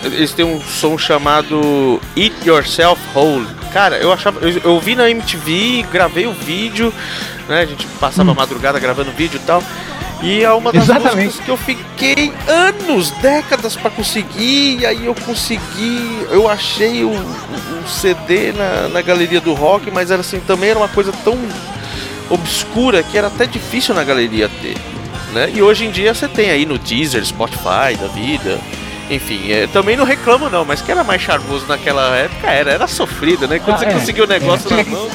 Eles 0.04 0.32
têm 0.32 0.44
um 0.44 0.60
som 0.60 0.98
chamado 0.98 2.00
Eat 2.16 2.34
Yourself 2.44 3.00
Whole. 3.14 3.46
Cara, 3.72 3.98
eu 3.98 4.12
achava. 4.12 4.40
Eu, 4.40 4.60
eu 4.64 4.80
vi 4.80 4.94
na 4.94 5.08
MTV, 5.08 5.86
gravei 5.92 6.26
o 6.26 6.32
vídeo, 6.32 6.92
né? 7.48 7.60
A 7.60 7.66
gente 7.66 7.86
passava 8.00 8.32
a 8.32 8.34
madrugada 8.34 8.78
gravando 8.78 9.12
vídeo 9.12 9.40
e 9.42 9.46
tal. 9.46 9.62
E 10.22 10.42
é 10.42 10.52
uma 10.52 10.72
das 10.72 10.84
Exatamente. 10.84 11.24
músicas 11.26 11.44
que 11.44 11.50
eu 11.50 11.56
fiquei 11.56 12.32
anos, 12.46 13.10
décadas 13.22 13.76
pra 13.76 13.90
conseguir. 13.90 14.80
E 14.80 14.86
aí 14.86 15.06
eu 15.06 15.14
consegui, 15.14 16.26
eu 16.30 16.48
achei 16.48 17.04
o, 17.04 17.10
o 17.10 17.88
CD 17.88 18.52
na, 18.52 18.88
na 18.88 19.02
galeria 19.02 19.40
do 19.40 19.52
rock, 19.52 19.90
mas 19.90 20.10
era 20.10 20.20
assim, 20.20 20.40
também 20.40 20.70
era 20.70 20.78
uma 20.78 20.88
coisa 20.88 21.12
tão 21.24 21.36
obscura 22.30 23.02
que 23.02 23.18
era 23.18 23.26
até 23.26 23.46
difícil 23.46 23.94
na 23.94 24.04
galeria 24.04 24.48
ter. 24.60 24.76
Né? 25.32 25.50
E 25.54 25.62
hoje 25.62 25.86
em 25.86 25.90
dia 25.90 26.12
você 26.14 26.28
tem 26.28 26.50
aí 26.50 26.66
no 26.66 26.78
Deezer, 26.78 27.24
Spotify 27.24 27.96
da 28.00 28.06
vida. 28.14 28.58
Enfim, 29.10 29.50
é, 29.50 29.66
também 29.66 29.96
não 29.96 30.04
reclamo 30.04 30.48
não, 30.48 30.64
mas 30.64 30.80
que 30.82 30.90
era 30.90 31.02
mais 31.02 31.20
charmoso 31.22 31.66
naquela 31.66 32.14
época 32.16 32.48
era, 32.50 32.70
era 32.70 32.86
sofrido, 32.86 33.46
né? 33.48 33.58
Quando 33.58 33.76
Ah, 33.76 33.78
você 33.78 33.84
é, 33.86 33.92
conseguiu 33.92 34.24
o 34.24 34.28
negócio 34.28 34.72
é. 34.72 34.76
na 34.76 34.90
mão. 34.90 35.08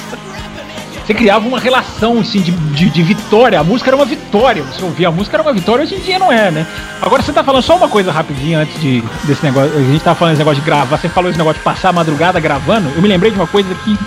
Você 1.06 1.14
criava 1.14 1.48
uma 1.48 1.58
relação 1.60 2.20
assim 2.20 2.42
de, 2.42 2.52
de, 2.52 2.90
de 2.90 3.02
vitória. 3.04 3.58
A 3.60 3.64
música 3.64 3.90
era 3.90 3.96
uma 3.96 4.06
vitória. 4.06 4.62
Você 4.64 4.84
ouvia 4.84 5.08
a 5.08 5.12
música 5.12 5.38
era 5.38 5.44
uma 5.44 5.54
vitória, 5.54 5.84
hoje 5.84 5.96
em 5.96 6.00
dia 6.02 6.20
não 6.20 6.30
é, 6.32 6.52
né? 6.52 6.68
Agora 7.02 7.22
você 7.24 7.32
tá 7.32 7.44
falando 7.44 7.62
só 7.64 7.78
uma 7.78 7.88
coisa 7.88 8.12
rapidinho 8.12 8.60
antes 8.60 8.80
de, 8.82 9.02
desse 9.24 9.42
negócio. 9.44 9.72
A 9.78 9.82
gente 9.82 10.04
tava 10.04 10.16
falando 10.20 10.34
esse 10.34 10.40
negócio 10.40 10.62
de 10.62 10.66
gravar. 10.66 10.98
Você 10.98 11.08
falou 11.08 11.30
esse 11.30 11.38
negócio 11.40 11.60
de 11.60 11.64
passar 11.64 11.90
a 11.90 11.94
madrugada 11.94 12.40
gravando. 12.42 12.92
Eu 12.96 13.02
me 13.02 13.08
lembrei 13.08 13.32
de 13.32 13.38
uma 13.38 13.48
coisa 13.48 13.74
que, 13.86 13.98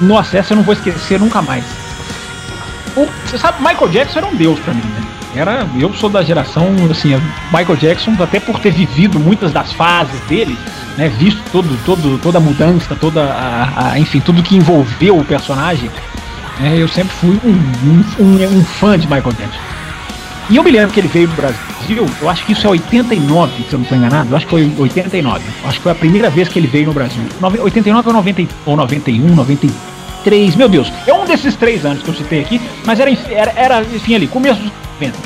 nossa, 0.00 0.38
essa 0.38 0.52
eu 0.52 0.56
não 0.56 0.62
vou 0.64 0.74
esquecer 0.74 1.18
nunca 1.18 1.42
mais. 1.42 1.64
O- 2.96 3.08
você 3.26 3.36
sabe, 3.38 3.58
Michael 3.60 3.88
Jackson 3.88 4.18
era 4.20 4.26
um 4.28 4.34
deus 4.36 4.58
pra 4.60 4.72
mim, 4.72 4.82
né? 4.82 5.02
Era, 5.36 5.66
eu 5.78 5.92
sou 5.94 6.08
da 6.08 6.22
geração, 6.22 6.68
assim, 6.90 7.10
Michael 7.52 7.76
Jackson, 7.76 8.14
até 8.20 8.40
por 8.40 8.58
ter 8.58 8.70
vivido 8.72 9.20
muitas 9.20 9.52
das 9.52 9.72
fases 9.72 10.18
dele, 10.22 10.56
né? 10.96 11.08
Visto 11.08 11.40
todo, 11.52 11.78
todo, 11.84 12.18
toda 12.18 12.38
a 12.38 12.40
mudança, 12.40 12.96
toda 12.96 13.22
a, 13.22 13.92
a- 13.92 13.98
enfim, 13.98 14.18
tudo 14.20 14.42
que 14.42 14.56
envolveu 14.56 15.18
o 15.18 15.24
personagem. 15.24 15.90
né, 16.58 16.74
eu 16.78 16.88
sempre 16.88 17.14
fui 17.16 17.38
um, 17.44 17.50
um- 18.18 18.58
um- 18.58 18.64
fã 18.64 18.98
de 18.98 19.06
Michael 19.06 19.32
Jackson. 19.38 19.60
E 20.48 20.56
eu 20.56 20.62
me 20.64 20.70
lembro 20.70 20.90
que 20.90 21.00
ele 21.00 21.08
veio 21.08 21.28
do 21.28 21.34
Brasil, 21.34 22.06
eu 22.22 22.30
acho 22.30 22.46
que 22.46 22.52
isso 22.52 22.66
é 22.66 22.70
89, 22.70 23.52
se 23.68 23.72
eu 23.74 23.78
não 23.78 23.82
estou 23.82 23.98
enganado, 23.98 24.30
eu 24.30 24.36
acho 24.36 24.46
que 24.46 24.50
foi 24.50 24.72
89. 24.78 25.42
Eu 25.62 25.68
acho 25.68 25.76
que 25.78 25.82
foi 25.82 25.92
a 25.92 25.94
primeira 25.94 26.30
vez 26.30 26.48
que 26.48 26.58
ele 26.58 26.66
veio 26.66 26.86
no 26.86 26.94
Brasil. 26.94 27.20
Nove- 27.42 27.58
89 27.60 28.08
ou, 28.08 28.14
90, 28.14 28.54
ou 28.64 28.74
91, 28.76 29.34
93, 29.34 30.56
meu 30.56 30.68
Deus. 30.68 30.90
É 31.06 31.12
um 31.12 31.26
desses 31.26 31.54
três 31.56 31.84
anos 31.84 32.02
que 32.02 32.08
eu 32.08 32.14
citei 32.14 32.40
aqui, 32.40 32.58
mas 32.86 32.98
era, 33.00 33.10
era, 33.28 33.52
era 33.54 33.82
enfim, 33.82 34.14
ali, 34.14 34.26
começo 34.26 34.60
90. 35.00 35.18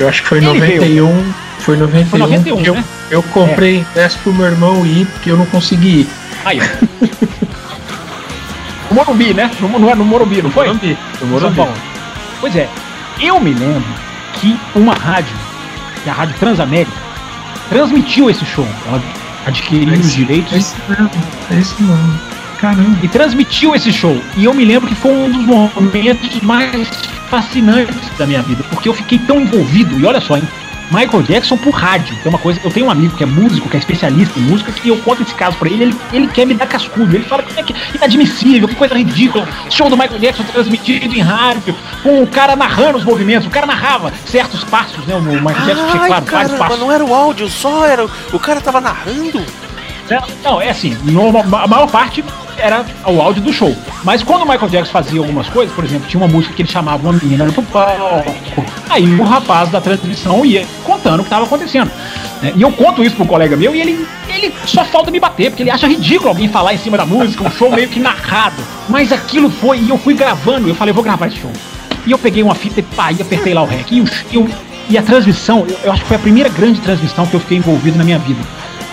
Eu 0.00 0.08
acho 0.08 0.22
que 0.22 0.28
foi 0.28 0.38
Ele 0.38 0.46
91. 0.46 1.32
Foi 1.60 1.76
91. 1.76 2.10
Foi 2.10 2.18
91, 2.18 2.62
que 2.62 2.68
eu, 2.68 2.74
né? 2.74 2.84
eu 3.10 3.22
comprei 3.22 3.78
ingresso 3.78 4.18
pro 4.18 4.32
meu 4.32 4.46
irmão 4.46 4.84
ir, 4.86 5.06
porque 5.06 5.30
eu 5.30 5.36
não 5.36 5.46
consegui 5.46 6.00
ir. 6.00 6.08
Aí, 6.44 6.60
ó. 6.60 6.64
no 8.90 8.96
Morumbi, 8.96 9.32
né? 9.32 9.50
No, 9.60 9.78
não 9.78 9.90
é 9.90 9.94
no 9.94 10.04
Morumbi, 10.04 10.42
não 10.42 10.50
foi? 10.50 10.66
Morumbi, 10.66 10.98
no 11.12 11.18
São 11.18 11.28
Morumbi. 11.28 11.56
Paulo. 11.56 11.72
Pois 12.40 12.54
é, 12.56 12.68
eu 13.20 13.40
me 13.40 13.54
lembro 13.54 13.84
que 14.34 14.58
uma 14.74 14.94
rádio, 14.94 15.34
que 16.02 16.08
é 16.08 16.12
a 16.12 16.14
Rádio 16.14 16.34
Transamérica, 16.38 16.92
transmitiu 17.68 18.28
esse 18.28 18.44
show. 18.44 18.66
Ela 18.86 19.02
adquiriu 19.46 19.94
É 19.94 19.96
os 19.96 20.12
direitos 20.12 20.52
É 20.52 20.58
isso 20.58 20.74
mesmo, 20.88 21.10
é 21.50 21.54
isso 21.54 21.82
mesmo. 21.82 22.20
Caramba. 22.58 22.98
e 23.02 23.08
transmitiu 23.08 23.74
esse 23.74 23.92
show. 23.92 24.20
E 24.36 24.44
eu 24.44 24.54
me 24.54 24.64
lembro 24.64 24.88
que 24.88 24.94
foi 24.94 25.12
um 25.12 25.30
dos 25.30 25.44
momentos 25.44 26.40
mais 26.42 26.88
fascinantes 27.34 28.10
da 28.18 28.26
minha 28.26 28.42
vida, 28.42 28.62
porque 28.70 28.88
eu 28.88 28.94
fiquei 28.94 29.18
tão 29.18 29.40
envolvido. 29.40 29.98
E 29.98 30.04
olha 30.06 30.20
só, 30.20 30.36
hein? 30.36 30.44
Michael 30.90 31.22
Jackson 31.22 31.56
por 31.56 31.70
rádio. 31.72 32.14
Que 32.20 32.28
é 32.28 32.30
uma 32.30 32.38
coisa. 32.38 32.60
Eu 32.62 32.70
tenho 32.70 32.86
um 32.86 32.90
amigo 32.90 33.16
que 33.16 33.22
é 33.24 33.26
músico, 33.26 33.68
que 33.68 33.76
é 33.76 33.80
especialista 33.80 34.38
em 34.38 34.42
música, 34.42 34.70
que 34.70 34.88
eu 34.88 34.96
conto 34.98 35.22
esse 35.22 35.34
caso 35.34 35.56
pra 35.56 35.68
ele, 35.68 35.82
ele, 35.84 35.96
ele 36.12 36.26
quer 36.28 36.46
me 36.46 36.54
dar 36.54 36.66
cascudo. 36.66 37.16
Ele 37.16 37.24
fala 37.24 37.42
que 37.42 37.58
é 37.58 37.62
que 37.62 37.72
é 37.72 37.76
inadmissível, 37.96 38.68
que 38.68 38.74
coisa 38.76 38.94
ridícula. 38.94 39.48
Show 39.70 39.88
do 39.88 39.96
Michael 39.96 40.20
Jackson 40.20 40.44
transmitido 40.44 41.14
em 41.16 41.20
rádio, 41.20 41.74
com 42.02 42.22
o 42.22 42.26
cara 42.26 42.54
narrando 42.54 42.98
os 42.98 43.04
movimentos. 43.04 43.46
O 43.46 43.50
cara 43.50 43.66
narrava 43.66 44.12
certos 44.26 44.62
passos, 44.62 45.04
né? 45.06 45.14
O 45.16 45.22
Michael 45.22 45.66
Jackson 45.66 45.90
tinha, 45.90 46.06
claro, 46.06 46.24
vários 46.26 46.52
passos. 46.58 46.78
não 46.78 46.92
era 46.92 47.04
o 47.04 47.14
áudio 47.14 47.48
só, 47.48 47.86
era 47.86 48.04
o- 48.04 48.10
o 48.32 48.38
cara 48.38 48.60
tava 48.60 48.80
narrando. 48.80 49.42
É, 50.10 50.18
Não, 50.42 50.60
é 50.60 50.70
assim, 50.70 50.96
no- 51.04 51.38
a 51.56 51.66
maior 51.66 51.88
parte 51.88 52.22
era 52.58 52.84
o 53.06 53.20
áudio 53.20 53.42
do 53.42 53.52
show. 53.52 53.74
Mas 54.04 54.22
quando 54.22 54.42
o 54.42 54.48
Michael 54.48 54.68
Jackson 54.68 54.92
fazia 54.92 55.18
algumas 55.20 55.48
coisas, 55.48 55.74
por 55.74 55.84
exemplo, 55.84 56.06
tinha 56.08 56.22
uma 56.22 56.28
música 56.32 56.54
que 56.54 56.62
ele 56.62 56.68
chamava 56.68 57.02
uma 57.02 57.12
menina 57.12 57.44
pro 57.52 57.62
palco, 57.62 58.34
aí 58.88 59.04
o 59.18 59.24
rapaz 59.24 59.70
da 59.70 59.80
transmissão 59.80 60.44
ia 60.44 60.64
contando 60.84 61.16
o 61.20 61.22
que 61.22 61.28
estava 61.28 61.44
acontecendo. 61.44 61.90
né? 62.42 62.52
E 62.54 62.62
eu 62.62 62.70
conto 62.70 63.02
isso 63.02 63.16
pro 63.16 63.24
colega 63.26 63.56
meu 63.56 63.74
e 63.74 63.80
ele, 63.80 64.06
ele 64.28 64.54
só 64.66 64.84
falta 64.84 65.10
me 65.10 65.18
bater, 65.18 65.50
porque 65.50 65.62
ele 65.62 65.70
acha 65.70 65.86
ridículo 65.86 66.28
alguém 66.28 66.48
falar 66.48 66.74
em 66.74 66.78
cima 66.78 66.96
da 66.96 67.06
música, 67.06 67.42
um 67.42 67.50
show 67.50 67.70
meio 67.70 67.88
que 67.88 67.98
narrado. 67.98 68.62
Mas 68.88 69.10
aquilo 69.12 69.50
foi, 69.50 69.78
e 69.80 69.88
eu 69.88 69.96
fui 69.98 70.14
gravando, 70.14 70.68
eu 70.68 70.74
falei, 70.74 70.90
eu 70.90 70.94
vou 70.94 71.02
gravar 71.04 71.26
esse 71.28 71.38
show. 71.38 71.50
E 72.06 72.10
eu 72.10 72.18
peguei 72.18 72.42
uma 72.42 72.54
fita 72.54 72.80
e 72.80 72.82
pá, 72.82 73.10
e 73.10 73.20
apertei 73.22 73.54
lá 73.54 73.62
o 73.62 73.66
rec. 73.66 73.90
E, 73.90 74.04
e 74.90 74.98
a 74.98 75.02
transmissão, 75.02 75.66
eu 75.82 75.90
acho 75.90 76.02
que 76.02 76.08
foi 76.08 76.16
a 76.18 76.20
primeira 76.20 76.50
grande 76.50 76.78
transmissão 76.80 77.26
que 77.26 77.32
eu 77.34 77.40
fiquei 77.40 77.56
envolvido 77.56 77.96
na 77.96 78.04
minha 78.04 78.18
vida. 78.18 78.40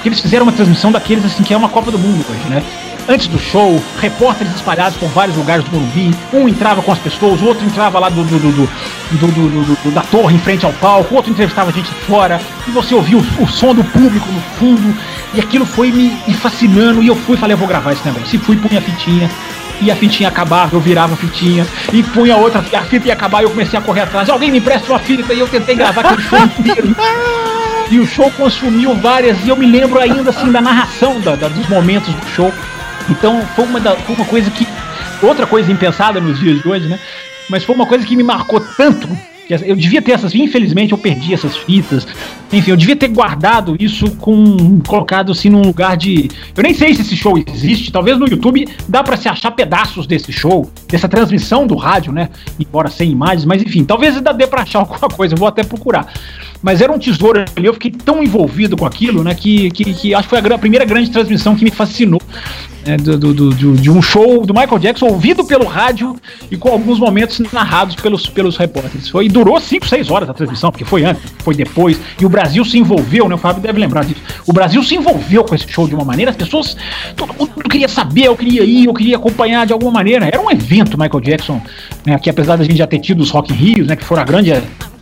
Porque 0.02 0.10
eles 0.10 0.20
fizeram 0.20 0.48
uma 0.48 0.52
transmissão 0.52 0.92
daqueles 0.92 1.24
assim 1.24 1.44
que 1.44 1.54
é 1.54 1.58
uma 1.58 1.70
Copa 1.70 1.92
do 1.92 2.00
Mundo 2.00 2.26
hoje, 2.28 2.50
né? 2.50 2.64
Antes 3.08 3.28
do 3.28 3.38
show, 3.38 3.80
repórteres 4.00 4.52
espalhados 4.56 4.98
por 4.98 5.08
vários 5.10 5.38
lugares 5.38 5.64
do 5.64 5.72
Morumbi. 5.72 6.10
Um 6.34 6.50
entrava 6.50 6.82
com 6.82 6.92
as 6.92 6.98
pessoas, 6.98 7.40
o 7.40 7.46
outro 7.46 7.64
entrava 7.64 8.00
lá 8.00 8.10
do, 8.10 8.24
do, 8.24 8.40
do, 8.40 9.92
da 9.92 10.02
torre 10.02 10.34
em 10.34 10.40
frente 10.40 10.66
ao 10.66 10.74
palco, 10.74 11.14
o 11.14 11.18
outro 11.18 11.32
entrevistava 11.32 11.70
a 11.70 11.74
gente 11.74 11.92
fora. 12.08 12.42
E 12.68 12.72
você 12.72 12.96
ouvia 12.96 13.16
o, 13.16 13.48
som 13.48 13.76
do 13.76 13.84
público 13.84 14.28
no 14.32 14.42
fundo. 14.58 14.98
E 15.36 15.40
aquilo 15.40 15.68
foi 15.68 15.92
me, 15.92 16.18
fascinando. 16.34 17.04
E 17.04 17.08
eu 17.08 17.16
fui 17.16 17.38
falei, 17.38 17.54
eu 17.54 17.60
vou 17.60 17.68
gravar 17.68 17.92
esse 17.92 18.04
negócio. 18.04 18.36
E 18.36 18.40
fui 18.40 18.56
punha 18.56 18.80
a 18.80 18.82
fitinha. 18.82 19.30
E 19.82 19.92
a 19.92 19.96
fitinha 19.96 20.30
acabava, 20.30 20.76
eu 20.76 20.80
virava 20.80 21.14
a 21.14 21.18
fitinha. 21.18 21.68
E 21.94 22.02
punha 22.02 22.38
outra, 22.38 22.60
a 22.60 22.82
fita 22.86 23.08
ia 23.08 23.14
acabar 23.14 23.42
e 23.42 23.46
eu 23.46 23.52
comecei 23.52 23.78
a 23.78 23.82
correr 23.84 24.02
atrás. 24.02 24.30
Alguém 24.30 24.50
me 24.50 24.58
empresta 24.58 24.92
uma 24.92 25.00
fita 25.00 25.32
e 25.32 25.40
eu 25.40 25.48
tentei 25.48 25.76
gravar 25.76 26.02
aquele 26.02 26.24
show 26.24 26.40
inteiro. 26.40 26.96
E 27.92 28.00
o 28.00 28.08
show 28.08 28.32
consumiu 28.32 28.96
várias, 28.96 29.38
e 29.46 29.50
eu 29.50 29.56
me 29.58 29.66
lembro 29.66 30.00
ainda 30.00 30.30
assim 30.30 30.52
da 30.52 30.62
narração 30.62 31.20
da, 31.20 31.36
da- 31.36 31.50
dos 31.50 31.68
momentos 31.68 32.14
do 32.14 32.26
show. 32.30 32.52
Então 33.10 33.42
foi 33.56 33.66
uma, 33.66 33.80
da- 33.80 33.96
foi 33.98 34.16
uma 34.16 34.26
coisa 34.26 34.50
que. 34.50 34.66
Outra 35.22 35.46
coisa 35.46 35.72
impensada 35.72 36.20
nos 36.20 36.40
dias 36.40 36.62
de 36.62 36.68
hoje, 36.68 36.88
né? 36.88 36.98
Mas 37.50 37.64
foi 37.64 37.76
uma 37.76 37.86
coisa 37.86 38.06
que 38.06 38.16
me 38.16 38.24
marcou 38.24 38.60
tanto. 38.60 39.08
que 39.46 39.54
Eu 39.54 39.76
devia 39.76 40.02
ter 40.02 40.14
essas, 40.14 40.34
infelizmente 40.34 40.94
eu 40.94 40.98
perdi 40.98 41.34
essas 41.34 41.56
fitas. 41.58 42.08
Enfim, 42.52 42.72
eu 42.72 42.78
devia 42.78 42.96
ter 42.96 43.10
guardado 43.10 43.76
isso 43.80 44.10
com. 44.12 44.80
colocado 44.88 45.32
assim 45.34 45.50
num 45.50 45.62
lugar 45.62 45.98
de. 45.98 46.30
Eu 46.56 46.64
nem 46.64 46.74
sei 46.74 46.96
se 46.96 47.02
esse 47.02 47.16
show 47.18 47.38
existe, 47.38 47.92
talvez 47.92 48.18
no 48.18 48.28
YouTube 48.28 48.68
dá 48.88 49.04
pra 49.04 49.18
se 49.18 49.28
achar 49.28 49.52
pedaços 49.52 50.08
desse 50.08 50.32
show, 50.32 50.72
dessa 50.88 51.10
transmissão 51.10 51.68
do 51.68 51.76
rádio, 51.76 52.14
né? 52.14 52.30
Embora 52.60 52.90
sem 52.90 53.12
imagens, 53.12 53.44
mas 53.46 53.62
enfim, 53.62 53.84
talvez 53.84 54.16
ainda 54.16 54.34
dê 54.34 54.48
pra 54.48 54.62
achar 54.62 54.80
alguma 54.88 55.10
coisa, 55.10 55.34
eu 55.36 55.38
vou 55.38 55.48
até 55.50 55.64
procurar. 55.64 56.08
Mas 56.62 56.80
era 56.82 56.92
um 56.92 57.00
tesouro 57.00 57.40
ali, 57.56 57.66
eu 57.66 57.74
fiquei 57.74 57.92
tão 57.92 58.22
envolvido 58.24 58.78
com 58.78 58.86
aquilo, 58.86 59.24
né? 59.24 59.34
Que, 59.34 59.72
que, 59.72 59.94
que 59.94 60.14
acho 60.14 60.24
que 60.24 60.30
foi 60.30 60.38
a 60.38 60.42
gra- 60.42 60.58
primeira 60.58 60.86
grande 60.86 61.10
transmissão 61.10 61.56
que 61.56 61.64
me 61.64 61.72
fascinou. 61.72 62.22
né, 62.84 62.98
do- 62.98 63.16
do- 63.16 63.34
do- 63.34 63.76
de 63.76 63.92
um 63.92 64.02
show 64.02 64.44
do 64.44 64.56
Michael 64.56 64.80
Jackson 64.80 65.06
ouvido 65.06 65.46
pelo 65.46 65.66
rádio 65.66 66.16
e 66.50 66.58
com 66.58 66.70
alguns 66.70 66.98
momentos 67.00 67.40
narrados 67.54 67.96
pelos, 67.96 68.26
pelos 68.28 68.58
repórteres. 68.58 69.08
Foi, 69.08 69.26
e 69.28 69.30
durou 69.30 69.60
5, 69.60 69.88
6 69.88 70.10
horas 70.10 70.28
a 70.28 70.34
transmissão, 70.34 70.72
porque 70.72 70.84
foi 70.84 71.04
antes, 71.04 71.22
foi 71.44 71.54
depois. 71.54 72.00
E 72.20 72.26
o 72.26 72.30
Brasil 72.30 72.66
se 72.66 72.80
envolveu, 72.80 73.30
né? 73.30 73.36
O 73.36 73.38
Fábio 73.38 73.62
deve 73.62 73.80
lembrar 73.80 74.04
disso. 74.04 74.20
O 74.48 74.52
Brasil 74.54 74.82
se 74.82 74.96
envolveu 74.96 75.44
com 75.44 75.54
esse 75.54 75.68
show 75.72 75.88
de 75.88 75.94
uma 75.94 76.04
maneira, 76.04 76.32
as 76.32 76.38
pessoas. 76.38 76.76
Todo 77.16 77.32
mundo 77.36 77.52
queria 77.70 77.88
saber, 77.88 78.24
eu 78.26 78.36
queria 78.36 78.64
ir, 78.64 78.86
eu 78.86 78.94
queria 78.96 79.16
acompanhar 79.18 79.68
de 79.68 79.74
alguma 79.74 79.92
maneira. 79.92 80.26
Era 80.26 80.42
um 80.42 80.50
evento, 80.50 80.98
Michael 81.00 81.22
Jackson, 81.22 81.62
né? 82.04 82.18
Que 82.18 82.32
apesar 82.32 82.56
da 82.56 82.64
gente 82.64 82.78
já 82.78 82.88
ter 82.88 82.98
tido 82.98 83.22
os 83.22 83.30
Rock 83.30 83.54
in 83.54 83.56
Rios, 83.58 83.88
né? 83.88 83.96
Que 83.96 84.04
foram 84.04 84.24
a 84.24 84.26
grande 84.26 84.52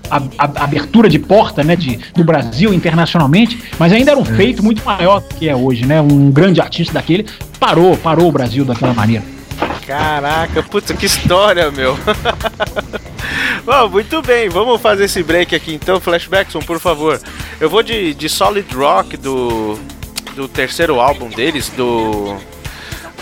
a- 0.10 0.22
a- 0.38 0.64
abertura 0.64 1.10
de 1.10 1.20
porta 1.20 1.64
né, 1.64 1.76
de, 1.76 1.98
do 2.16 2.24
Brasil 2.24 2.74
internacionalmente, 2.74 3.62
mas 3.78 3.92
ainda 3.94 4.12
era 4.12 4.20
um 4.20 4.26
feito 4.26 4.64
muito 4.64 4.84
maior 4.86 5.20
do 5.22 5.36
que 5.36 5.48
é 5.50 5.56
hoje, 5.56 5.86
né? 5.86 6.02
Um 6.02 6.32
grande 6.32 6.60
artista 6.62 6.94
daquele 6.94 7.26
parou, 7.60 7.96
parou 7.98 8.28
o 8.28 8.32
Brasil 8.32 8.64
daquela 8.66 8.94
maneira. 8.94 9.24
Caraca, 9.86 10.62
puta, 10.64 10.94
que 10.94 11.06
história, 11.08 11.72
meu. 11.72 11.98
Bom, 13.66 13.90
muito 13.90 14.22
bem, 14.22 14.50
vamos 14.50 14.82
fazer 14.82 15.06
esse 15.06 15.22
break 15.24 15.54
aqui 15.56 15.74
então, 15.74 16.00
Flashbackson, 16.00 16.60
por 16.60 16.80
favor. 16.80 17.20
Eu 17.60 17.70
vou 17.70 17.84
de, 17.84 18.14
de 18.14 18.30
Solid 18.30 18.74
Rock 18.74 19.18
do, 19.18 19.78
do 20.36 20.48
terceiro 20.48 21.00
álbum 21.00 21.30
deles, 21.30 21.70
do 21.76 22.36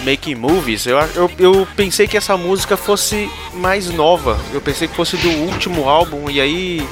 Making 0.03 0.35
Movies. 0.35 0.85
Eu, 0.85 0.97
eu, 1.15 1.31
eu 1.39 1.67
pensei 1.75 2.07
que 2.07 2.17
essa 2.17 2.37
música 2.37 2.75
fosse 2.77 3.29
mais 3.53 3.89
nova, 3.89 4.39
eu 4.53 4.61
pensei 4.61 4.87
que 4.87 4.95
fosse 4.95 5.17
do 5.17 5.29
último 5.29 5.87
álbum, 5.87 6.29
e 6.29 6.39
aí 6.39 6.87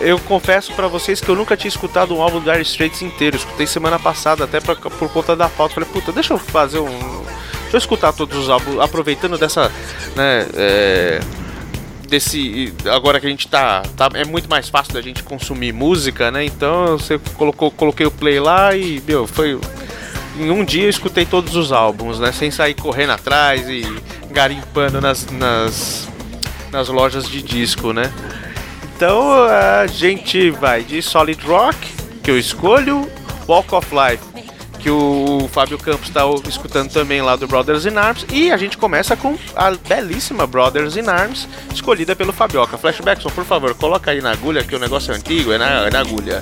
eu 0.00 0.18
confesso 0.20 0.72
pra 0.72 0.88
vocês 0.88 1.20
que 1.20 1.28
eu 1.28 1.36
nunca 1.36 1.56
tinha 1.56 1.68
escutado 1.68 2.14
um 2.14 2.22
álbum 2.22 2.40
do 2.40 2.50
Dire 2.50 2.62
Straits 2.62 3.02
inteiro. 3.02 3.36
Eu 3.36 3.40
escutei 3.40 3.66
semana 3.66 3.98
passada, 3.98 4.44
até 4.44 4.60
pra, 4.60 4.74
por 4.74 5.12
conta 5.12 5.36
da 5.36 5.48
pauta. 5.48 5.74
Falei, 5.74 5.88
puta, 5.90 6.10
deixa 6.10 6.32
eu 6.32 6.38
fazer 6.38 6.78
um. 6.78 6.88
Deixa 7.62 7.76
eu 7.76 7.78
escutar 7.78 8.12
todos 8.12 8.36
os 8.36 8.48
álbuns, 8.48 8.80
aproveitando 8.80 9.36
dessa. 9.38 9.70
né. 10.16 10.46
é, 10.56 11.20
desse. 12.10 12.74
Agora 12.86 13.20
que 13.20 13.26
a 13.26 13.30
gente 13.30 13.46
tá, 13.46 13.82
tá. 13.96 14.10
É 14.14 14.24
muito 14.24 14.50
mais 14.50 14.68
fácil 14.68 14.92
da 14.92 15.00
gente 15.00 15.22
consumir 15.22 15.72
música, 15.72 16.30
né? 16.30 16.44
Então 16.44 16.98
você 16.98 17.18
colocou, 17.34 17.70
coloquei 17.70 18.04
o 18.04 18.10
play 18.10 18.40
lá 18.40 18.76
e, 18.76 19.02
meu, 19.06 19.26
foi. 19.26 19.58
Em 20.40 20.50
um 20.50 20.64
dia 20.64 20.84
eu 20.84 20.88
escutei 20.88 21.26
todos 21.26 21.54
os 21.54 21.70
álbuns, 21.70 22.18
né? 22.18 22.32
Sem 22.32 22.50
sair 22.50 22.72
correndo 22.72 23.10
atrás 23.10 23.68
e 23.68 23.82
garimpando 24.30 24.98
nas, 24.98 25.26
nas, 25.26 26.08
nas 26.72 26.88
lojas 26.88 27.28
de 27.28 27.42
disco, 27.42 27.92
né? 27.92 28.10
Então 28.96 29.44
a 29.44 29.86
gente 29.86 30.48
vai 30.50 30.82
de 30.82 31.02
Solid 31.02 31.44
Rock, 31.44 31.76
que 32.22 32.30
eu 32.30 32.38
escolho, 32.38 33.06
Walk 33.46 33.74
of 33.74 33.88
Life, 33.94 34.24
que 34.78 34.88
o 34.88 35.46
Fábio 35.52 35.76
Campos 35.76 36.08
está 36.08 36.22
escutando 36.48 36.90
também 36.90 37.20
lá 37.20 37.36
do 37.36 37.46
Brothers 37.46 37.84
in 37.84 37.98
Arms, 37.98 38.24
e 38.32 38.50
a 38.50 38.56
gente 38.56 38.78
começa 38.78 39.14
com 39.14 39.36
a 39.54 39.70
belíssima 39.72 40.46
Brothers 40.46 40.96
in 40.96 41.06
Arms, 41.06 41.46
escolhida 41.74 42.16
pelo 42.16 42.32
Fabioca. 42.32 42.78
Flashbackson, 42.78 43.28
por 43.28 43.44
favor, 43.44 43.74
coloca 43.74 44.10
aí 44.10 44.22
na 44.22 44.32
agulha, 44.32 44.64
que 44.64 44.74
o 44.74 44.78
negócio 44.78 45.12
é 45.12 45.16
antigo, 45.16 45.52
é 45.52 45.58
na, 45.58 45.86
é 45.86 45.90
na 45.90 46.00
agulha. 46.00 46.40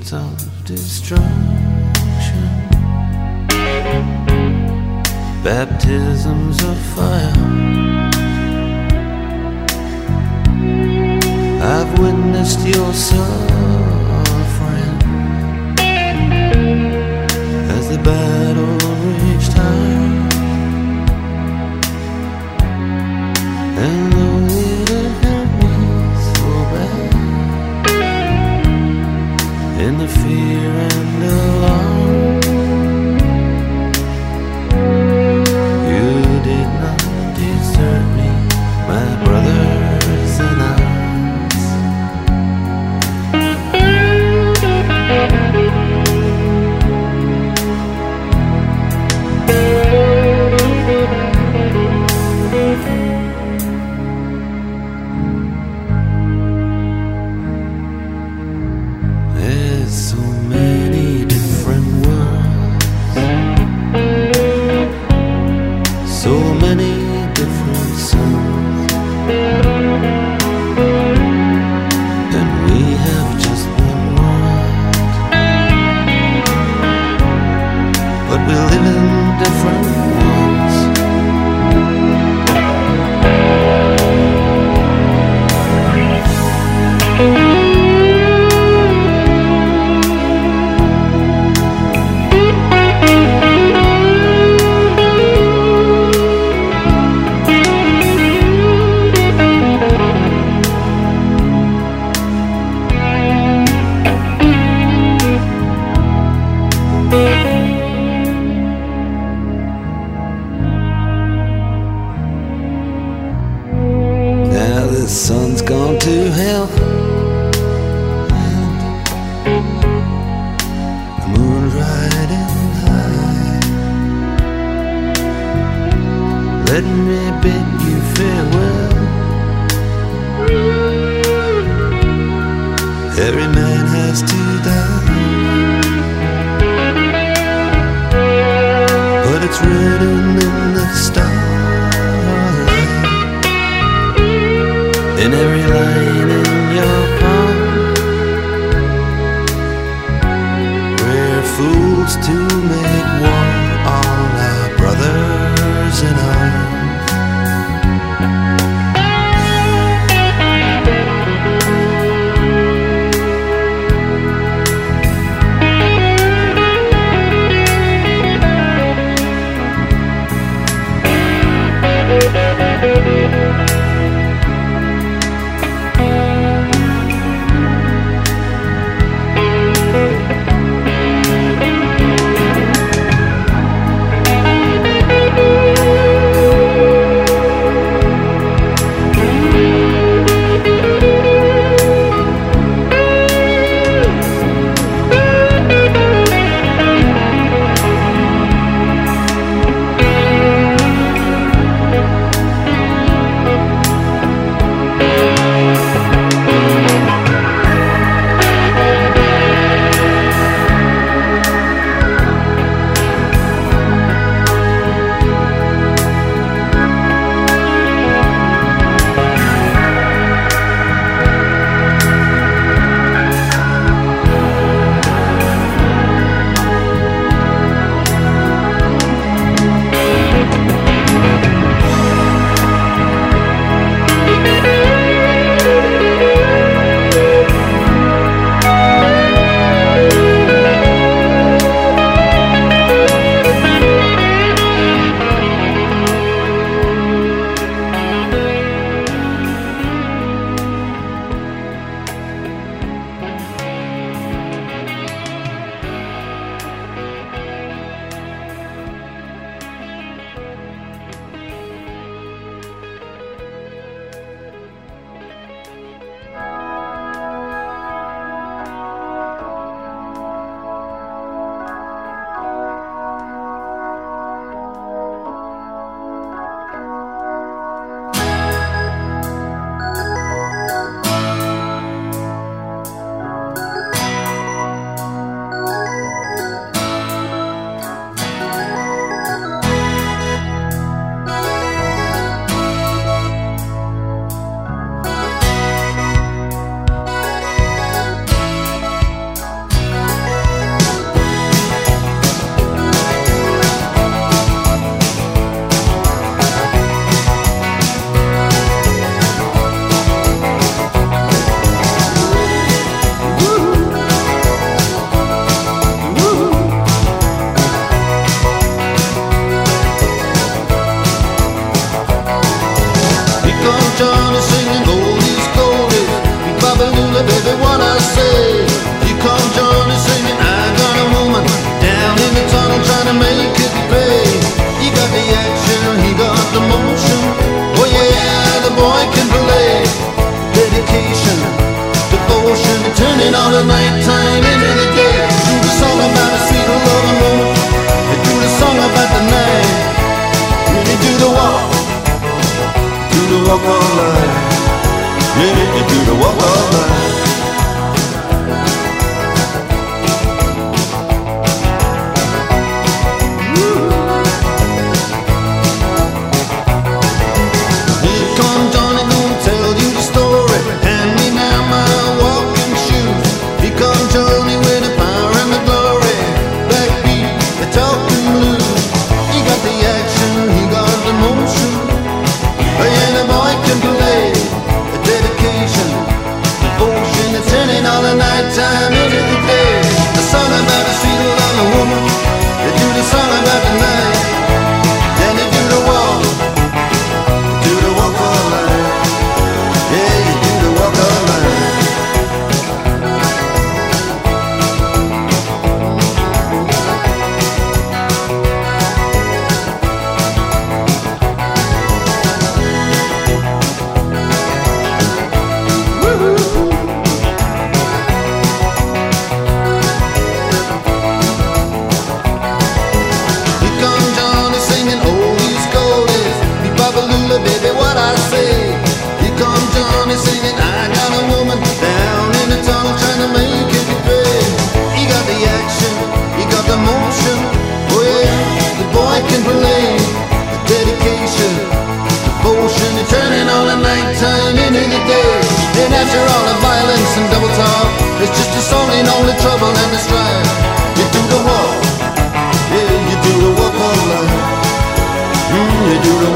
Of 0.00 0.64
destruction, 0.64 1.19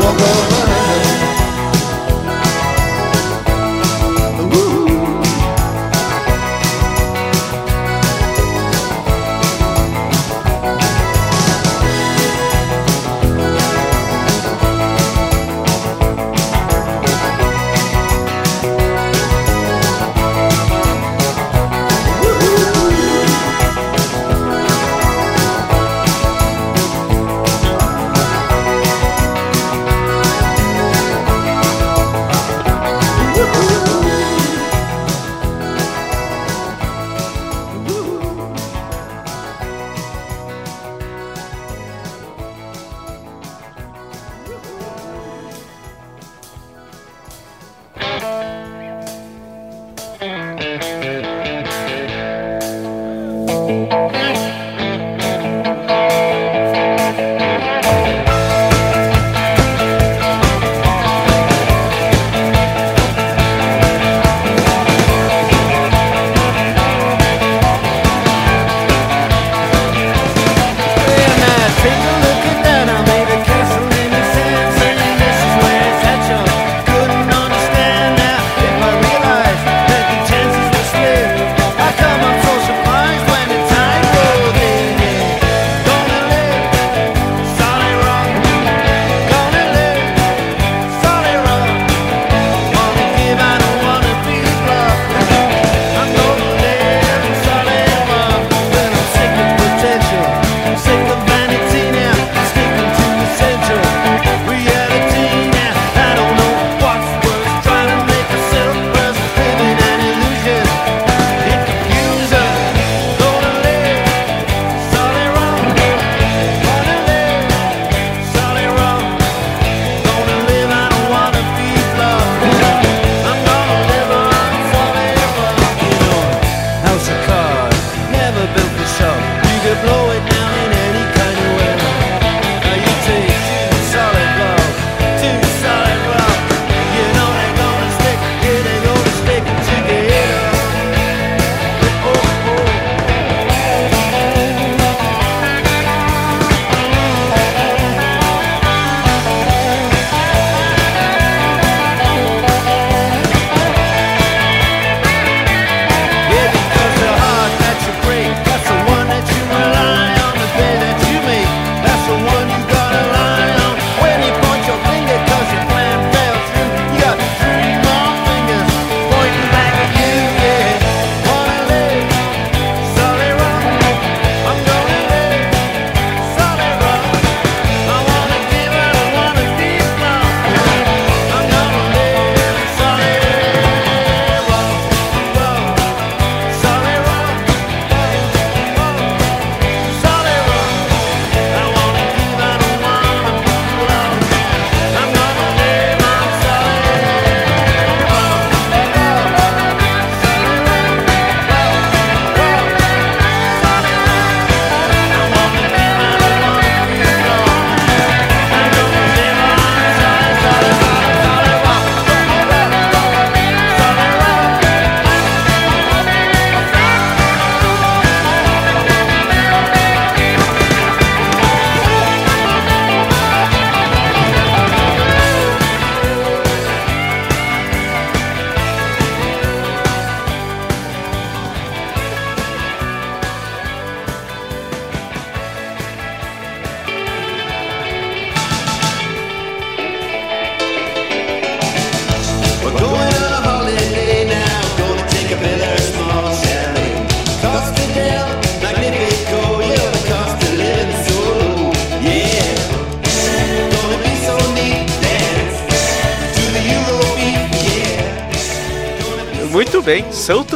oh, 0.06 0.16
oh. 0.20 0.83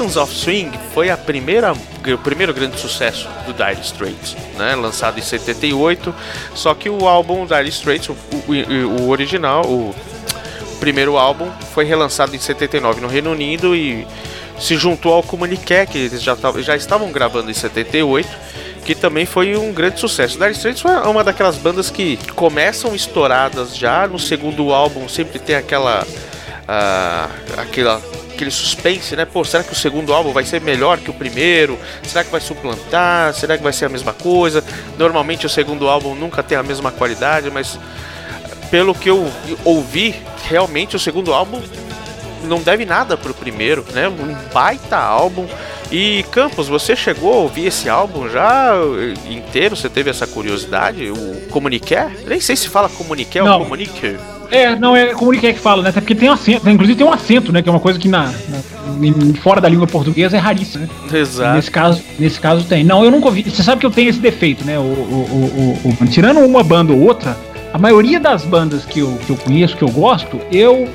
Sultans 0.09 0.17
of 0.17 0.35
Swing 0.35 0.71
foi 0.95 1.11
a 1.11 1.17
primeira, 1.17 1.73
o 1.73 2.19
primeiro 2.19 2.55
grande 2.55 2.81
sucesso 2.81 3.29
do 3.47 3.53
Dire 3.53 3.81
Straits, 3.83 4.37
né? 4.57 4.75
lançado 4.75 5.19
em 5.19 5.23
78. 5.23 6.15
Só 6.55 6.75
que 6.75 6.89
o 6.89 7.07
álbum 7.07 7.45
Dire 7.47 7.69
Straits, 7.69 8.09
o, 8.09 8.13
o- 8.47 9.03
o 9.03 9.09
original, 9.11 9.65
o 9.67 9.95
primeiro 10.81 11.17
álbum, 11.19 11.51
foi 11.75 11.85
relançado 11.85 12.35
em 12.35 12.39
79 12.39 13.01
no 13.01 13.07
Reino 13.09 13.31
Unido 13.33 13.75
e 13.77 14.07
se 14.59 14.77
juntou 14.77 15.13
ao 15.13 15.23
Communiqué, 15.23 15.85
que 15.85 15.99
eles 15.99 16.23
já, 16.23 16.37
já 16.61 16.75
estavam 16.75 17.13
gravando 17.13 17.51
em 17.51 17.55
78. 17.55 18.29
Que 18.85 18.95
também 18.95 19.27
foi 19.27 19.55
um 19.57 19.71
grande 19.73 20.01
sucesso. 20.01 20.39
Dire 20.39 20.53
Straits 20.53 20.81
foi 20.81 20.93
uma 21.07 21.23
daquelas 21.23 21.57
bandas 21.57 21.91
que 21.91 22.19
começam 22.35 22.95
estouradas 22.95 23.77
já. 23.77 24.07
No 24.07 24.19
segundo 24.19 24.73
álbum 24.73 25.07
sempre 25.07 25.39
tem 25.39 25.55
aquela 25.57 26.07
ah, 26.67 27.29
aquela, 27.59 28.01
aquele 28.39 28.51
suspense, 28.53 29.17
né? 29.17 29.25
Pô, 29.25 29.45
será 29.45 29.65
que 29.65 29.73
o 29.73 29.77
segundo 29.77 30.15
álbum 30.15 30.33
vai 30.33 30.45
ser 30.45 30.61
melhor 30.61 30.99
que 30.99 31.11
o 31.11 31.15
primeiro? 31.15 31.77
Será 32.05 32.23
que 32.23 32.31
vai 32.31 32.41
suplantar? 32.41 33.35
Será 33.35 33.59
que 33.59 33.65
vai 33.65 33.73
ser 33.73 33.87
a 33.87 33.89
mesma 33.89 34.13
coisa? 34.13 34.63
Normalmente 34.97 35.45
o 35.45 35.49
segundo 35.49 35.89
álbum 35.89 36.15
nunca 36.15 36.41
tem 36.41 36.57
a 36.57 36.63
mesma 36.63 36.93
qualidade, 36.93 37.51
mas 37.51 37.79
pelo 38.71 38.95
que 38.95 39.11
eu 39.11 39.29
ouvi, 39.65 40.15
realmente 40.45 40.95
o 40.95 40.99
segundo 41.01 41.35
álbum 41.35 41.61
não 42.45 42.61
deve 42.61 42.85
nada 42.85 43.17
pro 43.17 43.35
primeiro, 43.35 43.85
né? 43.93 44.09
Um 44.09 44.37
baita 44.53 44.97
álbum. 44.97 45.47
E 45.91 46.23
Campos, 46.31 46.69
você 46.69 46.95
chegou 46.95 47.33
a 47.33 47.37
ouvir 47.39 47.67
esse 47.67 47.89
álbum 47.89 48.29
já 48.29 48.73
inteiro? 49.29 49.75
Você 49.75 49.89
teve 49.89 50.11
essa 50.11 50.27
curiosidade? 50.27 51.11
O 51.11 51.49
Comuniqué? 51.51 52.09
Nem 52.27 52.41
sei 52.41 52.55
se 52.55 52.69
fala 52.69 52.89
Comuniqué 52.89 53.43
ou. 53.43 53.49
Comunique. 53.65 54.17
É, 54.51 54.75
não, 54.77 54.97
é 54.97 55.07
comuniqué 55.15 55.53
que 55.53 55.59
fala, 55.61 55.83
né? 55.83 55.91
Até 55.91 56.01
porque 56.01 56.15
tem 56.15 56.29
um 56.29 56.33
acento, 56.33 56.69
inclusive 56.71 56.97
tem 56.99 57.07
um 57.07 57.13
acento, 57.13 57.53
né? 57.53 57.61
Que 57.63 57.69
é 57.69 57.73
uma 57.73 57.81
coisa 57.81 57.99
que 57.99 58.09
na, 58.09 58.25
na- 58.49 59.07
em- 59.07 59.35
fora 59.35 59.61
da 59.61 59.69
língua 59.69 59.87
portuguesa 59.87 60.37
é 60.37 60.41
raríssima, 60.41 60.87
né? 61.11 61.19
Exato. 61.19 61.55
Nesse 61.57 61.71
caso, 61.71 62.03
nesse 62.19 62.41
caso 62.41 62.65
tem. 62.65 62.83
Não, 62.83 63.05
eu 63.05 63.11
nunca 63.11 63.27
ouvi. 63.27 63.43
Você 63.43 63.63
sabe 63.63 63.81
que 63.81 63.87
eu 63.87 63.91
tenho 63.91 64.09
esse 64.09 64.21
defeito, 64.21 64.65
né? 64.65 64.79
O, 64.79 64.83
o, 64.83 64.85
o, 64.85 65.89
o- 65.89 66.05
o- 66.05 66.07
tirando 66.07 66.39
uma 66.41 66.63
banda 66.63 66.93
ou 66.93 67.01
outra, 67.01 67.37
a 67.75 67.77
maioria 67.79 68.19
das 68.19 68.45
bandas 68.47 68.87
que 68.87 69.01
eu, 69.01 69.19
que 69.27 69.31
eu 69.31 69.37
conheço, 69.37 69.77
que 69.77 69.83
eu 69.85 69.91
gosto, 69.91 70.41
eu 70.51 70.89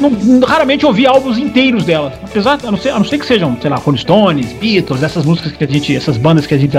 não- 0.00 0.40
raramente 0.46 0.86
ouvi 0.86 1.04
álbuns 1.04 1.36
inteiros 1.36 1.82
delas. 1.84 2.12
Apesar, 2.22 2.58
a 2.62 2.70
não, 2.70 2.78
ser, 2.78 2.90
a 2.90 2.98
não 2.98 3.04
ser 3.04 3.18
que 3.18 3.26
sejam, 3.26 3.56
sei 3.60 3.68
lá, 3.68 3.76
Rolling 3.76 3.98
Stones, 3.98 4.52
Beatles, 4.52 5.02
essas 5.02 5.24
músicas 5.24 5.50
que 5.52 5.64
a 5.64 5.66
gente, 5.66 5.96
essas 5.96 6.16
bandas 6.16 6.46
que 6.46 6.54
a 6.54 6.58
gente. 6.58 6.76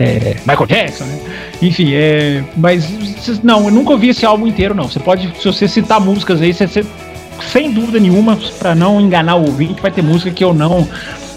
É, 0.00 0.36
Michael 0.44 0.66
Jackson, 0.66 1.04
né? 1.04 1.18
Enfim, 1.62 1.90
é. 1.94 2.42
Mas 2.56 2.84
não, 3.42 3.64
eu 3.66 3.70
nunca 3.70 3.92
ouvi 3.92 4.08
esse 4.08 4.24
álbum 4.26 4.46
inteiro, 4.46 4.74
não. 4.74 4.84
Você 4.88 4.98
pode, 5.00 5.30
se 5.40 5.44
você 5.46 5.66
citar 5.68 6.00
músicas 6.00 6.40
aí, 6.40 6.52
você, 6.52 6.66
você- 6.66 6.84
sem 7.50 7.72
dúvida 7.72 7.98
nenhuma, 7.98 8.38
pra 8.58 8.74
não 8.74 9.00
enganar 9.00 9.36
o 9.36 9.46
ouvinte, 9.46 9.80
vai 9.80 9.90
ter 9.90 10.02
música 10.02 10.30
que 10.30 10.44
eu 10.44 10.54
não 10.54 10.86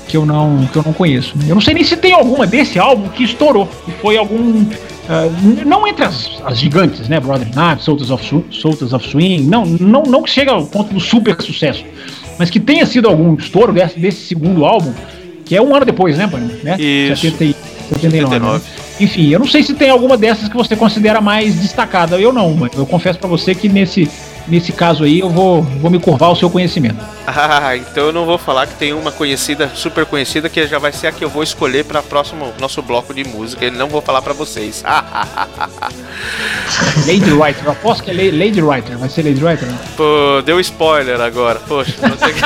que 0.08 0.16
eu 0.16 0.24
não, 0.24 0.68
que 0.72 0.78
eu 0.78 0.84
não 0.86 0.94
conheço. 0.94 1.36
né? 1.36 1.46
Eu 1.50 1.56
não 1.56 1.62
sei 1.62 1.74
nem 1.74 1.84
se 1.84 1.98
tem 1.98 2.14
alguma 2.14 2.46
desse 2.46 2.78
álbum 2.78 3.10
que 3.10 3.24
estourou. 3.24 3.68
E 3.88 3.92
foi 3.92 4.16
algum. 4.18 4.64
ah, 5.10 5.28
não 5.66 5.88
entre 5.88 6.06
as, 6.06 6.30
as 6.46 6.60
gigantes, 6.60 7.10
né? 7.10 7.20
Brother 7.20 7.48
Knight, 7.48 7.84
Sultans 7.84 8.12
of, 8.12 8.44
Sultans 8.52 8.94
of 8.94 9.10
Swing. 9.10 9.42
Não, 9.46 9.66
não, 9.66 10.04
não 10.04 10.22
que 10.22 10.30
chega 10.30 10.52
ao 10.52 10.64
ponto 10.68 10.94
do 10.94 11.00
super 11.00 11.36
sucesso. 11.42 11.84
Mas 12.38 12.52
que 12.52 12.60
tenha 12.60 12.86
sido 12.86 13.08
algum 13.08 13.34
estouro 13.34 13.74
desse, 13.74 14.00
desse 14.00 14.28
segundo 14.28 14.64
álbum, 14.64 14.94
que 15.44 15.56
é 15.56 15.62
um 15.62 15.76
ano 15.76 15.86
depois, 15.86 16.16
né, 16.20 16.28
Bruno? 16.28 16.52
Né? 16.64 16.76
Isso. 16.80 17.22
70 17.24 17.44
e- 17.46 17.56
79. 17.96 18.36
79. 18.36 18.58
né? 18.60 18.85
Enfim, 19.00 19.30
eu 19.30 19.40
não 19.40 19.48
sei 19.48 19.62
se 19.62 19.74
tem 19.74 19.90
alguma 19.90 20.16
dessas 20.18 20.48
que 20.48 20.56
você 20.56 20.76
considera 20.76 21.20
mais 21.20 21.56
destacada. 21.56 22.20
Eu 22.20 22.32
não, 22.32 22.54
mas 22.54 22.72
eu 22.74 22.86
confesso 22.86 23.20
pra 23.20 23.28
você 23.28 23.54
que 23.54 23.68
nesse, 23.68 24.10
nesse 24.48 24.72
caso 24.72 25.04
aí 25.04 25.20
eu 25.20 25.30
vou, 25.30 25.62
vou 25.62 25.90
me 25.92 26.00
curvar 26.00 26.30
ao 26.30 26.36
seu 26.36 26.50
conhecimento. 26.50 26.98
Ah, 27.28 27.76
então 27.76 28.06
eu 28.06 28.14
não 28.14 28.24
vou 28.24 28.38
falar 28.38 28.68
que 28.68 28.76
tem 28.76 28.94
uma 28.94 29.12
conhecida, 29.12 29.72
super 29.74 30.06
conhecida, 30.06 30.48
que 30.48 30.66
já 30.68 30.78
vai 30.78 30.92
ser 30.92 31.08
a 31.08 31.12
que 31.12 31.26
eu 31.26 31.30
vou 31.30 31.42
escolher 31.42 31.84
para 31.84 32.04
próximo 32.04 32.54
nosso 32.60 32.84
bloco 32.84 33.16
de 33.16 33.24
música. 33.24 33.66
E 33.66 33.72
não 33.72 33.88
vou 33.88 34.00
falar 34.00 34.22
para 34.22 34.32
vocês. 34.34 34.84
Lady 37.08 37.32
Writer, 37.32 37.64
eu 37.66 37.72
aposto 37.72 38.04
que 38.04 38.12
é 38.12 38.14
La- 38.14 38.46
Lady 38.46 38.62
Writer, 38.62 38.98
vai 38.98 39.10
ser 39.10 39.24
Lady 39.24 39.44
Writer? 39.44 39.68
Né? 39.68 39.78
Pô, 39.98 40.42
deu 40.46 40.60
spoiler 40.60 41.20
agora. 41.20 41.60
Poxa, 41.68 41.94
você... 42.00 42.26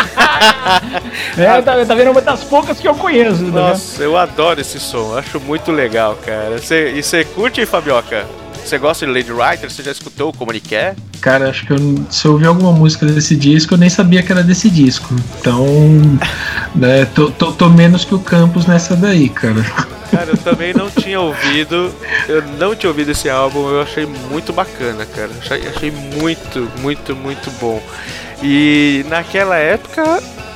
É, 1.37 1.61
tá, 1.61 1.85
tá 1.85 1.95
vendo 1.95 2.11
uma 2.11 2.21
das 2.21 2.43
poucas 2.43 2.79
que 2.79 2.87
eu 2.87 2.95
conheço, 2.95 3.43
tá? 3.51 3.69
Nossa, 3.69 4.01
eu 4.03 4.15
adoro 4.17 4.59
esse 4.61 4.79
som. 4.79 5.17
Acho 5.17 5.39
muito 5.39 5.71
legal, 5.71 6.15
cara. 6.25 6.57
Você, 6.57 6.91
e 6.95 7.03
você 7.03 7.23
curte, 7.25 7.65
Fabioca? 7.65 8.25
Você 8.65 8.77
gosta 8.77 9.05
de 9.05 9.11
Lady 9.11 9.31
Writer? 9.31 9.69
Você 9.71 9.81
já 9.81 9.91
escutou 9.91 10.29
o 10.29 10.33
Comuniqué? 10.33 10.95
Cara, 11.21 11.49
acho 11.49 11.65
que 11.65 11.73
eu, 11.73 11.77
se 12.09 12.25
eu 12.27 12.33
ouvir 12.33 12.45
alguma 12.47 12.71
música 12.71 13.05
desse 13.05 13.35
disco, 13.35 13.73
eu 13.73 13.77
nem 13.77 13.89
sabia 13.89 14.21
que 14.21 14.31
era 14.31 14.43
desse 14.43 14.69
disco. 14.69 15.13
Então, 15.39 15.65
né, 16.75 17.05
tô, 17.15 17.31
tô, 17.31 17.51
tô 17.51 17.67
menos 17.69 18.05
que 18.05 18.13
o 18.13 18.19
Campos 18.19 18.65
nessa 18.67 18.95
daí, 18.95 19.27
cara. 19.27 19.63
Cara, 20.11 20.31
eu 20.31 20.37
também 20.37 20.73
não 20.73 20.89
tinha 20.89 21.19
ouvido. 21.19 21.91
Eu 22.27 22.43
não 22.59 22.75
tinha 22.75 22.89
ouvido 22.89 23.11
esse 23.11 23.29
álbum, 23.29 23.67
eu 23.69 23.81
achei 23.81 24.05
muito 24.05 24.53
bacana, 24.53 25.05
cara. 25.05 25.29
Achei, 25.41 25.67
achei 25.67 25.91
muito, 25.91 26.69
muito, 26.79 27.15
muito 27.15 27.49
bom. 27.59 27.81
E 28.41 29.03
naquela 29.09 29.55
época, 29.57 30.03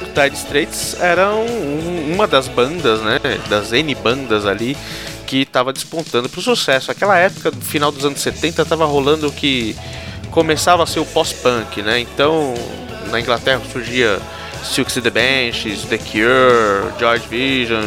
o 0.01 0.05
Dire 0.05 0.35
Straits 0.35 0.95
eram 0.99 1.41
um- 1.45 2.13
uma 2.13 2.27
das 2.27 2.47
bandas, 2.47 3.01
né? 3.01 3.19
Das 3.49 3.73
N 3.73 3.93
bandas 3.95 4.45
ali 4.45 4.77
que 5.26 5.43
estava 5.43 5.74
despontando 5.74 6.30
pro 6.30 6.41
sucesso. 6.41 6.91
Aquela 6.91 7.17
época, 7.17 7.51
no 7.51 7.61
final 7.61 7.91
dos 7.91 8.05
anos 8.05 8.19
70, 8.21 8.65
tava 8.65 8.86
rolando 8.86 9.28
o 9.28 9.32
que 9.32 9.76
começava 10.32 10.84
a 10.84 10.86
ser 10.86 10.99
o 10.99 11.05
pós-punk, 11.05 11.82
né? 11.82 11.99
Então, 11.99 12.53
na 13.09 13.19
Inglaterra 13.19 13.61
surgia 13.71 14.19
Silks 14.63 14.97
and 14.97 15.01
the 15.01 15.09
Benches, 15.09 15.84
The 15.84 15.97
Cure, 15.97 16.93
Joy 16.99 17.19
Division, 17.19 17.84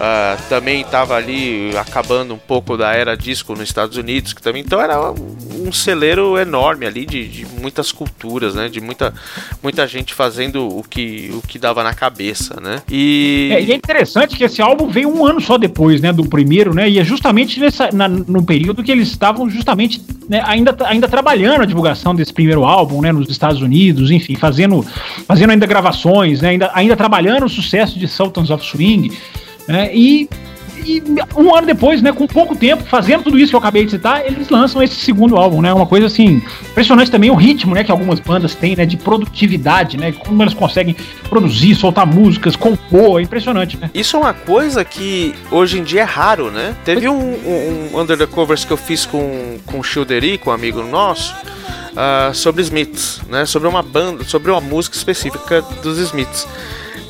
ah, 0.00 0.36
também 0.48 0.80
estava 0.82 1.14
ali 1.16 1.70
acabando 1.76 2.34
um 2.34 2.38
pouco 2.38 2.76
da 2.76 2.92
era 2.92 3.16
disco 3.16 3.52
nos 3.52 3.62
Estados 3.62 3.96
Unidos, 3.96 4.32
que 4.32 4.40
também 4.40 4.62
então 4.62 4.80
era 4.80 5.10
um 5.10 5.72
celeiro 5.72 6.38
enorme 6.38 6.86
ali 6.86 7.04
de, 7.04 7.26
de 7.26 7.46
muitas 7.60 7.90
culturas, 7.90 8.54
né? 8.54 8.68
De 8.68 8.80
muita, 8.80 9.12
muita 9.62 9.86
gente 9.88 10.14
fazendo 10.14 10.66
o 10.68 10.82
que, 10.88 11.30
o 11.34 11.42
que 11.46 11.58
dava 11.58 11.82
na 11.82 11.92
cabeça, 11.94 12.60
né? 12.60 12.80
E 12.90 13.50
É, 13.52 13.62
e 13.62 13.72
é 13.72 13.74
interessante 13.74 14.36
que 14.36 14.44
esse 14.44 14.62
álbum 14.62 14.88
veio 14.88 15.08
um 15.08 15.26
ano 15.26 15.40
só 15.40 15.58
depois, 15.58 16.00
né, 16.00 16.12
do 16.12 16.24
primeiro, 16.26 16.72
né, 16.74 16.88
e 16.88 16.98
é 16.98 17.04
justamente 17.04 17.58
nessa, 17.58 17.90
na- 17.92 18.08
no 18.08 18.42
período 18.42 18.82
que 18.82 18.92
eles 18.92 19.08
estavam 19.08 19.48
justamente 19.50 20.00
né, 20.28 20.42
ainda, 20.46 20.76
ainda 20.84 21.08
trabalhando 21.08 21.62
a 21.62 21.64
divulgação 21.66 22.14
desse 22.14 22.32
primeiro 22.32 22.64
álbum, 22.64 23.00
né, 23.00 23.10
nos 23.10 23.28
Estados 23.30 23.60
Unidos, 23.60 24.10
enfim, 24.10 24.36
fazendo, 24.36 24.84
fazendo 25.26 25.50
ainda 25.50 25.66
gravações, 25.66 26.40
né, 26.42 26.50
ainda, 26.50 26.70
ainda 26.74 26.96
trabalhando 26.96 27.46
o 27.46 27.48
sucesso 27.48 27.98
de 27.98 28.06
Sultans 28.06 28.50
of 28.50 28.64
Swing, 28.64 29.10
né, 29.68 29.90
e, 29.94 30.28
e 30.84 31.02
um 31.36 31.54
ano 31.54 31.66
depois, 31.66 32.00
né, 32.00 32.10
com 32.10 32.26
pouco 32.26 32.56
tempo, 32.56 32.82
fazendo 32.84 33.24
tudo 33.24 33.38
isso 33.38 33.50
que 33.50 33.56
eu 33.56 33.60
acabei 33.60 33.84
de 33.84 33.90
citar, 33.92 34.24
eles 34.24 34.48
lançam 34.48 34.82
esse 34.82 34.96
segundo 34.96 35.36
álbum, 35.36 35.60
né, 35.60 35.72
uma 35.72 35.86
coisa 35.86 36.06
assim, 36.06 36.42
impressionante 36.70 37.10
também 37.10 37.30
o 37.30 37.34
ritmo, 37.34 37.74
né, 37.74 37.84
que 37.84 37.90
algumas 37.90 38.18
bandas 38.18 38.54
têm, 38.54 38.74
né, 38.74 38.86
de 38.86 38.96
produtividade, 38.96 39.96
né, 39.96 40.12
como 40.12 40.42
elas 40.42 40.54
conseguem 40.54 40.96
produzir, 41.28 41.74
soltar 41.74 42.06
músicas, 42.06 42.56
compor, 42.56 43.20
é 43.20 43.22
impressionante, 43.22 43.76
né. 43.76 43.90
Isso 43.92 44.16
é 44.16 44.20
uma 44.20 44.34
coisa 44.34 44.84
que 44.84 45.34
hoje 45.50 45.78
em 45.78 45.84
dia 45.84 46.00
é 46.00 46.04
raro, 46.04 46.50
né? 46.50 46.74
Teve 46.84 47.08
um, 47.08 47.18
um, 47.18 47.90
um 47.92 48.00
Under 48.00 48.16
the 48.16 48.26
Covers 48.26 48.64
que 48.64 48.72
eu 48.72 48.76
fiz 48.76 49.04
com, 49.04 49.58
com 49.66 49.80
o 49.80 49.84
Childeri, 49.84 50.38
com 50.38 50.50
um 50.50 50.52
amigo 50.52 50.82
nosso, 50.82 51.34
ah, 52.00 52.30
sobre 52.32 52.62
Smiths, 52.62 53.20
né? 53.28 53.44
Sobre 53.44 53.68
uma 53.68 53.82
banda, 53.82 54.22
sobre 54.24 54.50
uma 54.50 54.60
música 54.60 54.96
específica 54.96 55.62
dos 55.82 55.98
Smiths. 55.98 56.46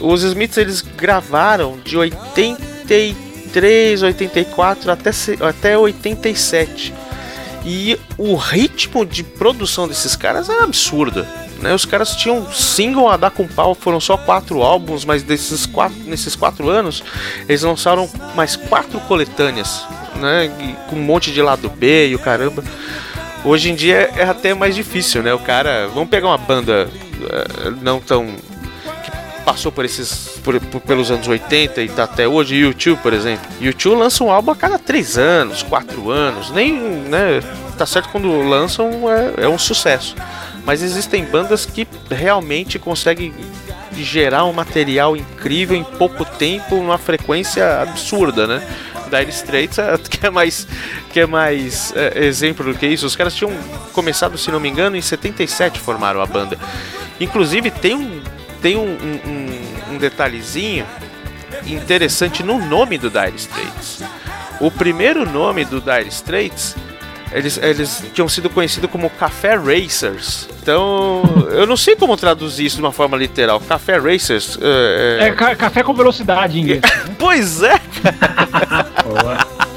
Os 0.00 0.22
Smiths 0.22 0.56
eles 0.56 0.80
gravaram 0.80 1.78
de 1.84 1.96
83, 1.96 4.02
84 4.02 4.92
até, 4.92 5.10
até 5.40 5.78
87. 5.78 6.94
E 7.64 7.98
o 8.16 8.36
ritmo 8.36 9.04
de 9.04 9.22
produção 9.22 9.88
desses 9.88 10.16
caras 10.16 10.48
era 10.48 10.64
absurdo. 10.64 11.26
Né? 11.60 11.74
Os 11.74 11.84
caras 11.84 12.14
tinham 12.14 12.50
single 12.52 13.10
a 13.10 13.16
dar 13.16 13.30
com 13.30 13.46
pau, 13.46 13.74
foram 13.74 13.98
só 13.98 14.16
quatro 14.16 14.62
álbuns, 14.62 15.04
mas 15.04 15.24
desses 15.24 15.66
quatro, 15.66 15.98
nesses 16.04 16.36
quatro 16.36 16.68
anos 16.68 17.02
eles 17.48 17.62
lançaram 17.62 18.08
mais 18.36 18.54
quatro 18.54 19.00
coletâneas, 19.00 19.84
né? 20.16 20.46
E 20.60 20.88
com 20.88 20.96
um 20.96 21.02
monte 21.02 21.32
de 21.32 21.42
lado 21.42 21.68
B 21.68 22.08
e 22.08 22.14
o 22.14 22.18
caramba. 22.18 22.62
Hoje 23.44 23.70
em 23.70 23.74
dia 23.74 24.10
é 24.16 24.24
até 24.24 24.54
mais 24.54 24.74
difícil, 24.74 25.22
né? 25.22 25.34
O 25.34 25.38
cara. 25.38 25.88
Vamos 25.88 26.08
pegar 26.08 26.28
uma 26.28 26.38
banda 26.38 26.88
eh, 27.22 27.70
não 27.82 28.00
tão. 28.00 28.34
Passou 29.48 29.72
por 29.72 29.82
esses. 29.86 30.38
Por, 30.44 30.60
por- 30.60 30.80
pelos 30.82 31.10
anos 31.10 31.26
80 31.26 31.80
e 31.80 31.88
tá 31.88 32.04
até 32.04 32.28
hoje, 32.28 32.54
YouTube, 32.54 32.98
por 33.02 33.14
exemplo. 33.14 33.46
YouTube 33.58 33.96
lança 33.98 34.22
um 34.22 34.30
álbum 34.30 34.50
a 34.50 34.56
cada 34.56 34.78
três 34.78 35.16
anos, 35.16 35.62
quatro 35.62 36.10
anos. 36.10 36.50
Nem. 36.50 36.74
né? 36.78 37.40
Tá 37.78 37.86
certo 37.86 38.10
quando 38.10 38.30
lançam 38.42 38.90
é, 39.10 39.44
é 39.44 39.48
um 39.48 39.56
sucesso. 39.56 40.14
Mas 40.66 40.82
existem 40.82 41.24
bandas 41.24 41.64
que 41.64 41.88
realmente 42.10 42.78
conseguem 42.78 43.32
gerar 43.96 44.44
um 44.44 44.52
material 44.52 45.16
incrível 45.16 45.74
em 45.78 45.82
pouco 45.84 46.26
tempo, 46.26 46.76
numa 46.76 46.98
frequência 46.98 47.80
absurda, 47.80 48.46
né? 48.46 48.62
Dire 49.08 49.30
Straits, 49.30 49.78
é- 49.78 49.96
que 50.10 50.26
é 50.26 50.30
mais, 50.30 50.68
que 51.10 51.20
é 51.20 51.26
mais 51.26 51.90
é, 51.96 52.22
exemplo 52.26 52.70
do 52.70 52.78
que 52.78 52.86
isso. 52.86 53.06
Os 53.06 53.16
caras 53.16 53.34
tinham 53.34 53.50
começado, 53.94 54.36
se 54.36 54.50
não 54.50 54.60
me 54.60 54.68
engano, 54.68 54.94
em 54.94 55.00
77 55.00 55.80
formaram 55.80 56.20
a 56.20 56.26
banda. 56.26 56.58
Inclusive 57.18 57.70
tem 57.70 57.94
um, 57.94 58.20
tem 58.60 58.76
um, 58.76 58.82
um- 58.82 59.94
um- 59.94 59.98
detalhezinho 59.98 60.86
interessante 61.66 62.42
no 62.42 62.58
nome 62.58 62.98
do 62.98 63.10
Dire 63.10 63.34
Straits. 63.36 64.02
O 64.60 64.70
primeiro 64.70 65.28
nome 65.28 65.64
do 65.64 65.80
Dire 65.80 66.08
Straits 66.08 66.74
eles, 67.30 67.58
eles 67.62 68.02
tinham 68.14 68.26
sido 68.28 68.48
conhecidos 68.48 68.90
como 68.90 69.10
Café 69.10 69.54
Racers. 69.54 70.48
Então, 70.62 71.22
eu 71.50 71.66
não 71.66 71.76
sei 71.76 71.94
como 71.94 72.16
traduzir 72.16 72.64
isso 72.64 72.76
de 72.76 72.82
uma 72.82 72.90
forma 72.92 73.16
literal. 73.18 73.60
Café 73.60 73.98
Racers. 73.98 74.58
é, 74.62 75.18
é- 75.20 75.28
É 75.28 75.30
ca- 75.32 75.54
café 75.54 75.82
com 75.82 75.92
velocidade 75.92 76.58
em 76.58 76.62
inglês. 76.62 76.80
Pois 77.18 77.62
é, 77.62 77.74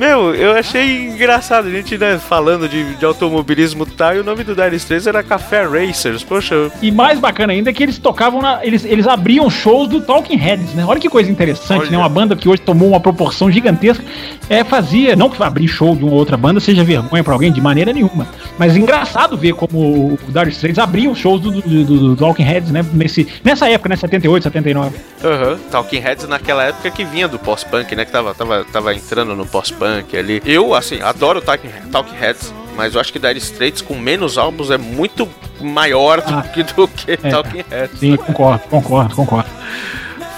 Meu, 0.00 0.34
eu 0.34 0.52
achei 0.52 1.08
engraçado 1.08 1.68
a 1.68 1.70
gente 1.70 1.98
né, 1.98 2.18
falando 2.18 2.66
de, 2.66 2.94
de 2.94 3.04
automobilismo 3.04 3.84
e 3.86 3.90
tal, 3.94 4.16
e 4.16 4.20
o 4.20 4.24
nome 4.24 4.42
do 4.42 4.54
Dire 4.56 4.74
Straits 4.76 5.06
era 5.06 5.22
Café 5.22 5.62
Racers. 5.66 6.24
Poxa, 6.24 6.70
E 6.80 6.90
mais 6.90 7.20
bacana 7.20 7.52
ainda 7.52 7.68
é 7.68 7.72
que 7.74 7.82
eles 7.82 7.98
tocavam 7.98 8.40
na. 8.40 8.64
Eles, 8.64 8.82
eles 8.86 9.06
abriam 9.06 9.50
shows 9.50 9.90
do 9.90 10.00
Talking 10.00 10.36
Heads, 10.38 10.72
né? 10.72 10.86
Olha 10.86 10.98
que 10.98 11.06
coisa 11.10 11.30
interessante, 11.30 11.82
Olha. 11.82 11.90
né? 11.90 11.98
Uma 11.98 12.08
banda 12.08 12.34
que 12.34 12.48
hoje 12.48 12.62
tomou 12.62 12.88
uma 12.88 12.98
proporção 12.98 13.50
gigantesca. 13.52 14.02
É, 14.48 14.64
fazia. 14.64 15.14
Não 15.14 15.28
que 15.28 15.42
abrir 15.42 15.68
show 15.68 15.94
de 15.94 16.02
uma 16.02 16.14
outra 16.14 16.34
banda 16.38 16.60
seja 16.60 16.82
vergonha 16.82 17.22
pra 17.22 17.34
alguém, 17.34 17.52
de 17.52 17.60
maneira 17.60 17.92
nenhuma. 17.92 18.26
Mas 18.58 18.74
engraçado 18.78 19.36
ver 19.36 19.52
como 19.52 20.14
o 20.14 20.18
Dire 20.28 20.48
Straits 20.48 20.78
abriam 20.78 21.14
shows 21.14 21.42
do, 21.42 21.50
do, 21.50 21.60
do- 21.60 21.84
do 21.84 22.16
Talking 22.16 22.42
Heads, 22.42 22.70
né? 22.70 22.82
Nesse, 22.94 23.28
nessa 23.44 23.68
época, 23.68 23.90
né? 23.90 23.96
78, 23.96 24.44
79. 24.44 24.96
Aham, 25.22 25.58
Talking 25.70 26.00
Heads 26.00 26.26
naquela 26.26 26.64
época 26.64 26.90
que 26.90 27.04
vinha 27.04 27.28
do 27.28 27.38
pós-punk, 27.38 27.94
né? 27.94 28.06
Que 28.06 28.10
tava, 28.12 28.32
tava, 28.32 28.64
tava 28.72 28.94
entrando 28.94 29.36
no 29.36 29.44
pós-punk 29.44 29.89
ali. 30.18 30.42
Eu, 30.44 30.74
assim, 30.74 31.00
adoro 31.00 31.40
Talking, 31.40 31.70
Talking 31.90 32.14
Heads, 32.16 32.52
mas 32.76 32.94
eu 32.94 33.00
acho 33.00 33.12
que 33.12 33.18
Dire 33.18 33.38
Straits 33.38 33.82
com 33.82 33.94
menos 33.94 34.38
álbuns 34.38 34.70
é 34.70 34.78
muito 34.78 35.28
maior 35.60 36.20
do 36.20 36.32
Ah. 36.34 36.42
que, 36.42 36.62
do 36.62 36.88
que 36.88 37.16
Talking 37.16 37.64
Heads. 37.70 37.98
Sim, 37.98 38.16
concordo, 38.16 38.60
concordo, 38.68 39.14
concordo. 39.14 39.50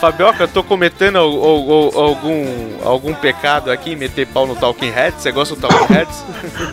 Fabioca, 0.02 0.42
eu 0.42 0.48
tô 0.48 0.64
cometendo 0.64 1.16
al- 1.16 1.44
al- 1.44 1.70
al- 1.94 2.00
algum, 2.08 2.44
algum 2.84 3.14
pecado 3.14 3.70
aqui, 3.70 3.94
meter 3.94 4.26
pau 4.26 4.48
no 4.48 4.56
Talking 4.56 4.90
Heads? 4.90 5.22
Você 5.22 5.30
gosta 5.30 5.54
do 5.54 5.60
Talking 5.60 5.94
Heads? 5.94 6.24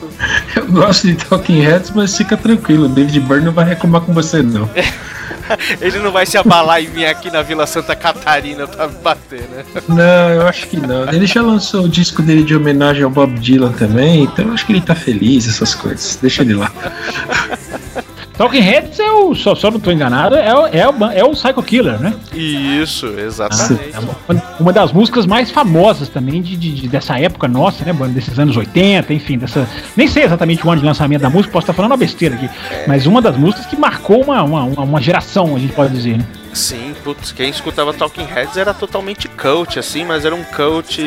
Eu 0.56 0.66
gosto 0.72 1.06
de 1.06 1.14
Talking 1.14 1.62
Heads, 1.62 1.92
mas 1.92 2.18
fica 2.18 2.36
tranquilo, 2.36 2.86
o 2.86 2.90
David 2.90 3.20
Byrne 3.20 3.46
não 3.46 3.52
vai 3.52 3.66
reclamar 3.66 4.02
com 4.02 4.14
você, 4.16 4.42
não. 4.42 4.68
Ele 5.80 6.00
não 6.00 6.12
vai 6.12 6.26
se 6.26 6.40
abalar 6.40 6.82
e 6.82 6.88
vir 6.88 7.06
aqui 7.06 7.30
na 7.30 7.44
Vila 7.44 7.68
Santa 7.68 7.96
Catarina 7.96 8.68
pra 8.68 8.88
me 8.88 8.96
bater, 8.96 9.42
né? 9.42 9.64
Não, 9.88 10.30
eu 10.34 10.48
acho 10.48 10.68
que 10.68 10.78
não. 10.78 11.08
Ele 11.14 11.28
já 11.28 11.44
lançou 11.44 11.84
o 11.84 11.90
disco 11.90 12.24
dele 12.24 12.44
de 12.44 12.56
homenagem 12.56 13.04
ao 13.04 13.12
Bob 13.12 13.40
Dylan 13.40 13.74
também, 13.74 14.24
então 14.24 14.46
eu 14.46 14.54
acho 14.54 14.66
que 14.66 14.72
ele 14.74 14.82
tá 14.82 14.96
feliz, 14.96 15.48
essas 15.48 15.76
coisas. 15.76 16.18
Deixa 16.20 16.42
ele 16.42 16.56
lá. 16.56 16.72
Talking 18.40 18.62
Heads 18.62 18.98
é 19.00 19.12
o, 19.12 19.36
só, 19.36 19.54
só 19.54 19.70
não 19.70 19.82
tô 19.82 19.92
enganado, 19.92 20.34
é, 20.34 20.56
o- 20.56 20.68
é, 20.68 20.88
o, 20.88 21.06
é 21.12 21.24
o 21.26 21.32
Psycho 21.32 21.62
Killer, 21.62 22.00
né? 22.00 22.14
Isso, 22.34 23.06
exatamente. 23.08 23.92
É 23.94 24.00
uma, 24.00 24.44
uma 24.62 24.72
das 24.72 24.94
músicas 24.94 25.26
mais 25.26 25.52
famosas 25.52 26.08
também 26.08 26.42
de, 26.42 26.56
de- 26.56 26.74
de- 26.74 26.88
dessa 26.88 27.20
época 27.20 27.50
nossa, 27.50 27.84
né, 27.84 27.92
banda? 27.92 28.14
Desses 28.14 28.40
anos 28.40 28.56
80, 28.56 29.14
enfim, 29.14 29.38
dessa. 29.38 29.68
Nem 29.94 30.08
sei 30.08 30.24
exatamente 30.24 30.66
o 30.66 30.72
ano 30.72 30.80
de 30.80 30.88
lançamento 30.88 31.22
da 31.22 31.30
música, 31.30 31.52
posso 31.52 31.64
estar 31.66 31.74
falando 31.74 31.92
uma 31.92 31.98
besteira 31.98 32.36
aqui. 32.36 32.50
Mas 32.88 33.06
uma 33.06 33.22
das 33.22 33.36
músicas 33.36 33.66
que 33.66 33.76
marcou 33.76 34.24
uma, 34.24 34.42
uma, 34.42 34.64
uma 34.64 35.02
geração, 35.02 35.54
a 35.58 35.60
gente 35.60 35.74
pode 35.74 35.92
dizer, 35.94 36.18
né? 36.20 36.26
Sim, 36.54 36.96
putz, 37.04 37.32
quem 37.32 37.50
escutava 37.50 37.94
Talking 37.94 38.26
Heads 38.26 38.58
era 38.58 38.74
totalmente 38.74 39.28
cult, 39.30 39.78
assim, 39.80 40.04
mas 40.04 40.26
era 40.26 40.34
um 40.36 40.44
cult 40.44 41.00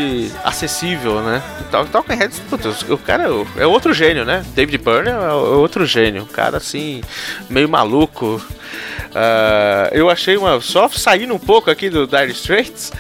acessível, 0.45 1.21
né? 1.21 1.43
Tal- 1.71 1.87
Talking 1.87 2.15
Heads, 2.15 2.39
putz, 2.49 2.83
o 2.89 2.97
cara 2.97 3.25
é 3.29 3.63
é 3.63 3.67
outro 3.67 3.93
gênio, 3.93 4.25
né? 4.25 4.45
David 4.55 4.79
Byrne 4.79 5.09
é 5.11 5.13
é 5.13 5.33
outro 5.33 5.85
gênio, 5.85 6.23
um 6.23 6.27
cara 6.27 6.57
assim, 6.59 7.03
meio 7.51 7.69
maluco. 7.69 8.41
Ah, 9.15 9.91
eu 9.93 10.09
achei 10.09 10.37
uma. 10.37 10.61
Só 10.61 10.89
saindo 10.89 11.35
um 11.35 11.39
pouco 11.39 11.71
aqui 11.71 11.91
do 11.91 12.07
Dire 12.07 12.31
Straits, 12.33 12.93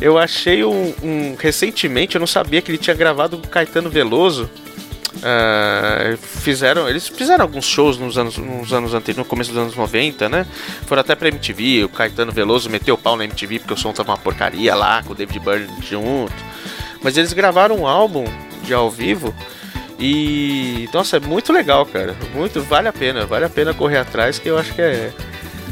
eu 0.00 0.16
achei 0.16 0.64
um, 0.64 0.94
um- 1.02 1.36
Recentemente, 1.38 2.14
eu 2.14 2.20
não 2.20 2.26
sabia 2.26 2.62
que 2.62 2.70
ele 2.70 2.78
tinha 2.78 2.94
gravado 2.96 3.38
com 3.38 3.48
Caetano 3.48 3.90
Veloso. 3.90 4.48
Ah, 5.22 6.16
fizeram, 6.20 6.88
eles 6.88 7.08
fizeram 7.08 7.42
alguns 7.42 7.64
shows 7.64 7.98
nos 7.98 8.16
anos, 8.16 8.36
nos 8.36 8.72
anos 8.72 8.94
anteriores, 8.94 9.16
no 9.16 9.24
começo 9.24 9.50
dos 9.50 9.60
anos 9.60 9.76
90, 9.76 10.28
né? 10.28 10.46
Foram 10.86 11.00
até 11.00 11.14
pra 11.14 11.28
MTV, 11.28 11.84
o 11.84 11.88
Caetano 11.88 12.32
Veloso 12.32 12.70
meteu 12.70 12.94
o 12.94 12.98
pau 12.98 13.16
na 13.16 13.24
MTV 13.24 13.60
porque 13.60 13.74
o 13.74 13.76
som 13.76 13.92
tava 13.92 14.12
uma 14.12 14.18
porcaria 14.18 14.74
lá, 14.74 15.02
com 15.02 15.12
o 15.12 15.14
David 15.14 15.40
Byrne 15.40 15.68
junto. 15.82 16.32
Mas 17.02 17.16
eles 17.16 17.32
gravaram 17.32 17.76
um 17.76 17.86
álbum 17.86 18.24
de 18.62 18.74
ao 18.74 18.90
vivo 18.90 19.34
e. 19.98 20.88
Nossa, 20.92 21.16
é 21.16 21.20
muito 21.20 21.52
legal, 21.52 21.84
cara. 21.84 22.16
Muito, 22.34 22.62
vale 22.62 22.88
a 22.88 22.92
pena, 22.92 23.26
vale 23.26 23.44
a 23.44 23.50
pena 23.50 23.74
correr 23.74 23.98
atrás, 23.98 24.38
que 24.38 24.48
eu 24.48 24.58
acho 24.58 24.74
que 24.74 24.82
é. 24.82 25.12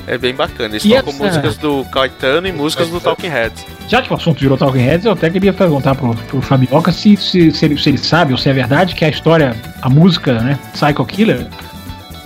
É 0.07 0.16
bem 0.16 0.35
bacana. 0.35 0.74
Eles 0.74 0.85
E 0.85 0.91
tocam 0.91 1.12
essa- 1.12 1.24
músicas 1.24 1.57
do 1.57 1.85
Caetano 1.87 2.47
e 2.47 2.53
músicas 2.53 2.89
do 2.89 3.01
Talking 3.01 3.28
Heads. 3.28 3.66
Já 3.89 4.03
que 4.03 4.12
o 4.12 4.16
assunto 4.16 4.39
virou 4.41 4.57
Talking 4.57 4.78
Heads, 4.85 5.05
eu 5.07 5.12
até 5.12 5.28
queria 5.31 5.53
perguntar 5.53 5.95
pro, 5.95 6.15
pro 6.15 6.41
Fabioca 6.41 6.93
se, 6.93 7.16
se, 7.16 7.51
se, 7.51 7.65
ele, 7.65 7.77
se 7.78 7.89
ele 7.89 7.99
sabe 7.99 8.33
ou 8.33 8.39
se 8.39 8.49
é 8.49 8.53
verdade 8.53 8.95
que 8.95 9.05
a 9.05 9.09
história, 9.09 9.57
a 9.83 9.89
música, 9.91 10.41
né, 10.41 10.59
Psycho 10.73 11.05
Killer, 11.05 11.47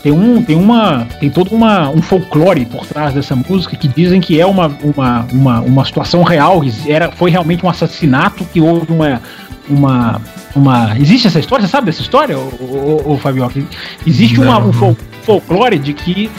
tem 0.03 0.13
um, 0.13 0.43
tem 0.43 0.57
uma, 0.57 1.07
tem 1.21 1.29
todo 1.31 1.55
uma, 1.55 1.89
um 1.91 2.01
folclore 2.03 2.65
por 2.67 2.87
trás 2.87 3.13
dessa 3.15 3.35
música 3.37 3.77
que 3.77 3.87
dizem 3.89 4.21
que 4.21 4.41
é 4.41 4.47
uma, 4.47 4.67
uma, 4.83 5.27
uma, 5.33 5.61
uma 5.61 5.85
situação 5.85 6.23
real, 6.23 6.63
era, 6.87 7.11
foi 7.13 7.31
realmente 7.31 7.65
um 7.65 7.69
assassinato 7.69 8.45
que 8.47 8.61
houve 8.61 8.91
uma, 8.93 9.21
uma, 9.69 10.21
uma, 10.57 10.97
existe 10.99 11.27
essa 11.29 11.39
história? 11.39 11.67
Você 11.67 11.71
sabe 11.71 11.87
dessa 11.87 12.01
história, 12.03 12.39
ô, 12.39 12.43
ô, 12.61 13.03
ô, 13.07 13.13
ô, 13.13 13.19
Fabioca? 13.19 13.63
Existe 14.07 14.41
uma, 14.41 14.59
um 14.59 14.73
fol- 14.73 14.97
folclore 15.23 15.79
de 15.79 15.93
que 15.93 16.31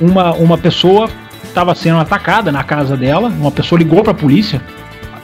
uma, 0.00 0.32
uma 0.34 0.58
pessoa 0.58 1.08
estava 1.44 1.74
sendo 1.74 1.98
atacada 1.98 2.52
na 2.52 2.62
casa 2.62 2.96
dela, 2.96 3.28
uma 3.28 3.50
pessoa 3.50 3.78
ligou 3.78 4.02
para 4.02 4.12
a 4.12 4.14
polícia 4.14 4.60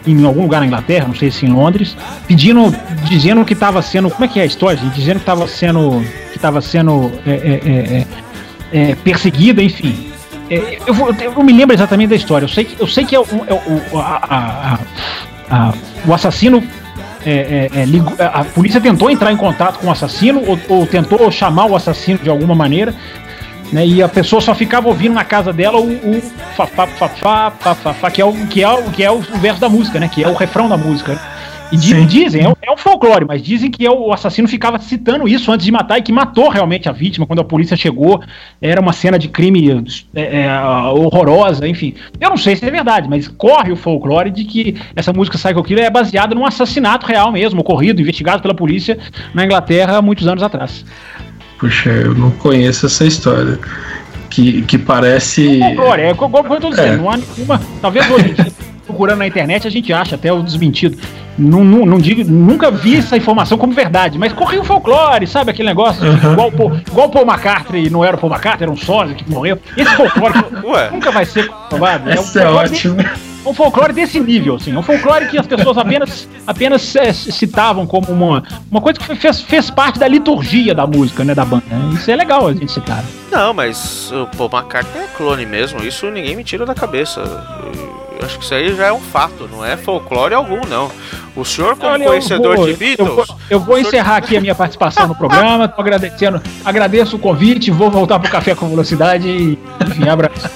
em 0.07 0.25
algum 0.25 0.43
lugar 0.43 0.61
na 0.61 0.67
Inglaterra, 0.67 1.07
não 1.09 1.15
sei 1.15 1.31
se 1.31 1.47
em 1.47 1.51
Londres, 1.51 1.97
pedindo, 2.27 2.75
dizendo 3.09 3.43
que 3.45 3.55
estava 3.55 3.81
sendo, 3.81 4.11
como 4.11 4.25
é 4.25 4.29
que 4.29 4.39
é 4.39 4.43
a 4.43 4.47
história? 4.47 4.79
gente? 4.79 4.95
Dizendo 4.95 5.17
que 5.17 5.23
estava 5.23 5.49
sendo, 5.49 6.05
que 6.31 6.37
estava 6.37 6.61
sendo 6.61 7.11
é, 7.27 7.31
é, 7.31 7.61
é, 7.65 8.07
é, 8.73 8.91
é, 8.91 8.95
perseguida, 8.97 9.63
enfim. 9.63 10.11
É, 10.51 10.79
eu, 10.87 10.93
vou- 10.93 11.11
eu 11.19 11.33
não 11.33 11.43
me 11.43 11.53
lembro 11.55 11.75
exatamente 11.75 12.11
da 12.11 12.17
história. 12.17 12.45
Eu 12.45 12.49
sei 12.51 12.65
que, 12.65 12.79
eu 12.81 12.87
sei 12.87 13.05
que 13.07 13.15
é 13.17 13.19
o, 13.19 13.23
o- 13.23 13.99
a- 13.99 14.21
a- 14.29 14.79
a- 15.51 15.75
o 16.07 16.13
assassino 16.13 16.63
é, 17.25 17.71
é, 17.73 17.81
é, 17.81 18.25
a 18.27 18.45
polícia 18.45 18.79
tentou 18.83 19.11
entrar 19.11 19.33
em 19.33 19.37
contato 19.39 19.79
com 19.79 19.87
o 19.87 19.91
assassino 19.91 20.43
ou, 20.47 20.59
ou 20.69 20.87
tentou 20.87 21.31
chamar 21.31 21.65
o 21.65 21.75
assassino 21.75 22.19
de 22.19 22.29
alguma 22.29 22.55
maneira 22.55 22.95
né? 23.73 23.87
E 23.87 24.03
a 24.03 24.09
pessoa 24.09 24.41
só 24.41 24.55
ficava 24.55 24.89
ouvindo 24.89 25.15
na 25.15 25.25
casa 25.25 25.53
dela 25.53 25.79
o, 25.79 25.91
o 25.91 26.21
fafá, 26.57 26.87
fafá, 26.87 27.51
fafá, 27.75 28.11
que 28.11 28.21
é 28.21 28.25
o 28.25 28.33
que 28.47 28.63
é 28.63 28.69
o 28.69 28.91
que 28.91 29.03
é 29.03 29.11
o 29.11 29.21
verso 29.21 29.61
da 29.61 29.69
música, 29.69 29.99
né? 29.99 30.09
Que 30.09 30.23
é 30.23 30.29
o 30.29 30.35
refrão 30.35 30.69
da 30.69 30.77
música. 30.77 31.15
né? 31.15 31.21
E 31.73 31.79
Sim. 31.79 32.07
dizem, 32.07 32.43
é 32.43 32.49
um, 32.49 32.55
é 32.63 32.71
um 32.71 32.77
folclore, 32.77 33.25
mas 33.27 33.43
dizem 33.43 33.69
que 33.69 33.85
é 33.85 33.91
o 33.91 34.13
assassino 34.13 34.47
ficava 34.47 34.79
citando 34.79 35.27
isso 35.27 35.51
antes 35.51 35.67
de 35.67 35.73
matar 35.73 35.99
e 35.99 36.03
que 36.03 36.13
matou 36.13 36.49
realmente 36.49 36.89
a 36.89 36.93
vítima 36.93 37.27
quando 37.27 37.41
a 37.41 37.45
polícia 37.45 37.77
chegou. 37.77 38.23
Era 38.63 38.81
uma 38.81 38.93
cena 38.93 39.19
de 39.19 39.29
crime 39.29 39.85
é, 40.15 40.43
é, 40.43 40.61
horrorosa, 40.91 41.67
enfim. 41.67 41.95
Eu 42.21 42.31
não 42.31 42.37
sei 42.37 42.55
se 42.55 42.65
é 42.65 42.71
verdade, 42.71 43.09
mas 43.09 43.27
corre 43.27 43.73
o 43.73 43.77
folclore 43.77 44.31
de 44.31 44.45
que 44.45 44.77
essa 44.95 45.13
música 45.13 45.37
Psycho 45.37 45.65
Killer 45.65 45.85
é 45.85 45.91
baseada 45.91 46.33
num 46.35 46.47
assassinato 46.47 47.07
real 47.07 47.33
mesmo, 47.33 47.61
ocorrido, 47.61 48.01
investigado 48.01 48.41
pela 48.41 48.55
polícia 48.55 48.97
na 49.35 49.45
Inglaterra 49.45 49.97
há 49.97 50.03
muitos 50.03 50.29
anos 50.29 50.45
atrás. 50.45 50.85
Puxa, 51.59 51.91
eu 51.91 52.15
não 52.15 52.31
conheço 52.33 52.87
essa 52.87 53.05
história. 53.05 53.59
Que, 54.31 54.63
que 54.63 54.77
parece. 54.77 55.61
folclore, 55.61 56.03
é 56.03 56.11
igual 56.11 56.29
igual 56.29 56.55
eu 56.55 56.61
tô 56.61 56.71
dizendo, 56.71 56.95
É. 56.95 56.97
não 56.97 57.11
há 57.11 57.17
nenhuma. 57.17 57.61
Talvez 57.81 58.11
hoje, 58.11 58.31
em 58.31 58.35
dia, 58.35 58.53
procurando 58.85 59.19
na 59.19 59.27
internet, 59.29 59.65
a 59.67 59.71
gente 59.71 59.93
acha 59.93 60.17
até 60.17 60.33
o 60.33 60.43
desmentido. 60.43 60.99
Não, 61.39 61.63
não, 61.65 61.87
não 61.87 61.99
digo, 61.99 62.25
nunca 62.29 62.69
vi 62.71 62.97
essa 62.97 63.17
informação 63.17 63.57
como 63.57 63.73
verdade, 63.73 64.19
mas 64.19 64.33
correu 64.33 64.63
o 64.63 64.65
folclore, 64.65 65.27
sabe 65.27 65.51
aquele 65.53 65.69
negócio? 65.69 66.05
Uhum. 66.05 66.33
Igual, 66.33 66.49
o 66.49 66.53
Paul, 66.53 66.77
igual 66.91 67.07
o 67.07 67.11
Paul 67.11 67.27
McCartney, 67.27 67.91
não 67.91 68.05
era 68.05 68.17
o 68.17 68.19
Paul 68.21 68.33
McCartney, 68.33 68.65
era 68.65 68.73
um 68.73 68.77
sósia 68.77 69.15
que 69.15 69.29
morreu. 69.31 69.59
Esse 69.77 69.95
folclore 69.97 70.35
Ué. 70.65 70.91
nunca 70.91 71.11
vai 71.13 71.25
ser 71.25 71.47
comprovado. 71.49 72.05
né? 72.07 72.15
Essa 72.15 72.41
é 72.41 72.43
folclore 72.45 72.69
ótimo. 72.73 72.97
Um 73.45 73.53
folclore 73.55 73.93
desse 73.93 74.19
nível, 74.21 74.57
assim. 74.57 74.75
Um 74.77 74.83
folclore 74.83 75.27
que 75.29 75.39
as 75.39 75.47
pessoas 75.47 75.77
apenas, 75.79 76.29
apenas 76.47 76.97
é, 76.97 77.13
citavam 77.13 77.87
como 77.87 78.11
uma, 78.11 78.43
uma 78.71 78.81
coisa 78.81 78.99
que 78.99 79.15
fez, 79.17 79.41
fez 79.43 79.71
parte 79.71 79.99
da 79.99 80.09
liturgia 80.09 80.75
da 80.75 80.87
música, 80.87 81.23
né, 81.25 81.35
da 81.35 81.45
banda. 81.45 81.63
né? 81.71 81.91
Isso 81.95 82.11
é 82.11 82.17
legal 82.17 82.47
a 82.49 82.53
gente 82.53 82.71
citar. 82.73 83.05
Não, 83.31 83.53
mas 83.53 84.11
o 84.13 84.27
Paul 84.37 84.51
McCartney 84.53 85.03
é 85.05 85.07
clone 85.17 85.45
mesmo, 85.47 85.83
isso 85.83 86.11
ninguém 86.11 86.37
me 86.37 86.45
tira 86.45 86.65
da 86.65 86.75
cabeça. 86.75 87.21
Eu 88.19 88.25
acho 88.27 88.39
que 88.39 88.45
isso 88.45 88.55
aí 88.55 88.75
já 88.75 88.87
é 88.87 88.93
um 88.93 89.01
fato, 89.01 89.49
não 89.51 89.65
é 89.65 89.77
folclore 89.77 90.33
algum, 90.35 90.61
não. 90.69 90.91
O 91.37 91.45
senhor, 91.45 91.77
como 91.77 91.91
Olha, 91.93 92.05
eu 92.05 92.09
conhecedor 92.11 92.57
vou- 92.57 92.65
de 92.67 92.71
Eu 92.73 92.77
Beatles. 92.77 93.09
vou, 93.09 93.27
eu 93.51 93.59
vou 93.61 93.75
o 93.75 93.79
senhor- 93.79 93.89
encerrar 93.89 94.17
aqui 94.19 94.37
a 94.37 94.41
minha 94.41 94.55
participação 94.55 95.09
no 95.09 95.17
programa. 95.17 95.67
Tô 95.67 95.81
agradecendo, 95.83 96.41
agradeço 96.65 97.17
o 97.17 97.19
convite, 97.19 97.73
vou 97.73 97.91
voltar 97.91 98.21
pro 98.21 98.31
Café 98.31 98.55
com 98.55 98.69
Velocidade 98.69 99.29
e, 99.29 99.59
enfim, 99.85 100.09
abraço. 100.09 100.49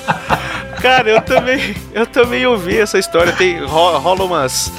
Cara, 0.81 1.09
eu 1.11 1.21
também, 1.23 1.75
eu 1.93 2.07
também 2.07 2.47
ouvi 2.47 2.79
essa 2.79 2.99
história. 2.99 3.33
Tem, 3.33 3.59
ro- 3.65 3.99
rola 3.99 4.25
umas, 4.25 4.73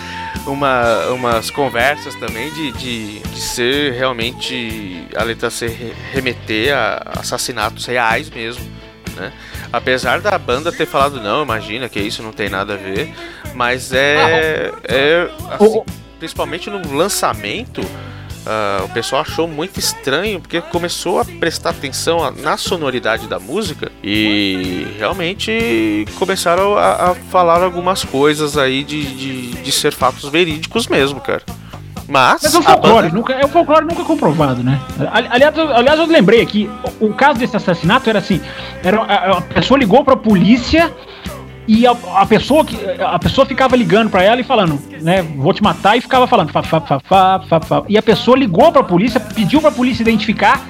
uma, 0.46 1.08
umas 1.08 1.50
conversas 1.52 2.16
também 2.16 2.52
de, 2.54 2.72
de, 2.74 3.20
de 3.20 3.42
ser 3.42 3.94
realmente 3.94 5.06
a 5.16 5.24
letra 5.24 5.50
ser 5.50 5.70
re- 5.70 5.94
remeter 6.12 6.76
a 6.76 7.20
assassinatos 7.20 7.86
reais 7.86 8.30
mesmo, 8.30 8.64
né? 9.16 9.32
Apesar 9.72 10.20
da 10.22 10.38
banda 10.38 10.72
ter 10.72 10.86
falado 10.88 11.22
não, 11.22 11.44
imagina 11.44 11.88
que 11.88 12.00
isso 12.00 12.24
não 12.24 12.32
tem 12.32 12.50
nada 12.50 12.74
a 12.74 12.78
ver, 12.78 13.14
mas 13.54 13.92
é, 13.94 14.72
é 14.84 15.30
assim, 15.52 15.84
principalmente 16.18 16.70
no 16.70 16.96
lançamento. 16.96 17.82
Ah, 18.46 18.82
o 18.86 18.90
pessoal 18.90 19.22
achou 19.22 19.48
muito 19.48 19.80
estranho 19.80 20.40
porque 20.40 20.62
começou 20.62 21.20
a 21.20 21.26
prestar 21.26 21.72
atenção 21.72 22.32
na 22.42 22.58
sonoridade 22.58 23.28
da 23.28 23.40
música 23.40 23.92
e 24.04 24.88
realmente 24.98 26.06
começaram 26.18 26.78
a, 26.78 27.12
a 27.12 27.16
falar 27.16 27.62
algumas 27.64 28.04
coisas 28.04 28.58
aí 28.58 28.84
de, 28.84 29.04
de, 29.04 29.48
de 29.62 29.72
ser 29.72 29.94
fatos 29.94 30.30
verídicos 30.30 30.88
mesmo, 30.88 31.20
cara. 31.20 31.44
Mas, 32.08 32.42
Mas 32.42 32.56
o 32.56 32.60
a 32.60 32.62
folclore, 32.64 33.04
banda- 33.04 33.16
nunca, 33.16 33.34
é 33.34 33.46
o 33.46 33.48
folclore 33.50 33.86
nunca 33.86 34.04
comprovado, 34.04 34.64
né? 34.64 34.80
Ali- 35.12 35.28
Aliás, 35.30 35.56
eu, 35.56 35.76
aliás, 35.76 36.00
eu 36.00 36.08
lembrei 36.08 36.42
aqui, 36.42 36.68
o, 37.00 37.08
o 37.08 37.14
caso 37.14 37.38
desse 37.38 37.56
assassinato 37.56 38.10
era 38.10 38.18
assim: 38.18 38.42
era, 38.84 39.00
a, 39.00 39.38
a 39.38 39.42
pessoa 39.42 39.78
ligou 39.78 40.04
pra 40.04 40.16
polícia 40.16 40.92
e 41.70 41.86
a, 41.86 41.92
a 42.16 42.26
pessoa 42.26 42.66
que 42.66 42.76
a 43.00 43.20
pessoa 43.20 43.46
ficava 43.46 43.76
ligando 43.76 44.10
pra 44.10 44.24
ela 44.24 44.42
e 44.42 44.44
falando, 44.44 44.82
né, 45.04 45.22
vou 45.22 45.54
te 45.54 45.62
matar 45.62 45.96
e 45.96 46.02
ficava 46.02 46.26
falando, 46.26 46.52
fa, 46.52 46.64
fa, 46.64 46.82
fa, 46.82 47.00
fa, 47.00 47.40
fa, 47.48 47.60
fa. 47.62 47.84
e 47.88 47.96
a 47.96 48.02
pessoa 48.02 48.36
ligou 48.36 48.72
pra 48.72 48.82
polícia, 48.82 49.20
pediu 49.20 49.62
pra 49.62 49.70
polícia 49.70 50.02
identificar 50.02 50.68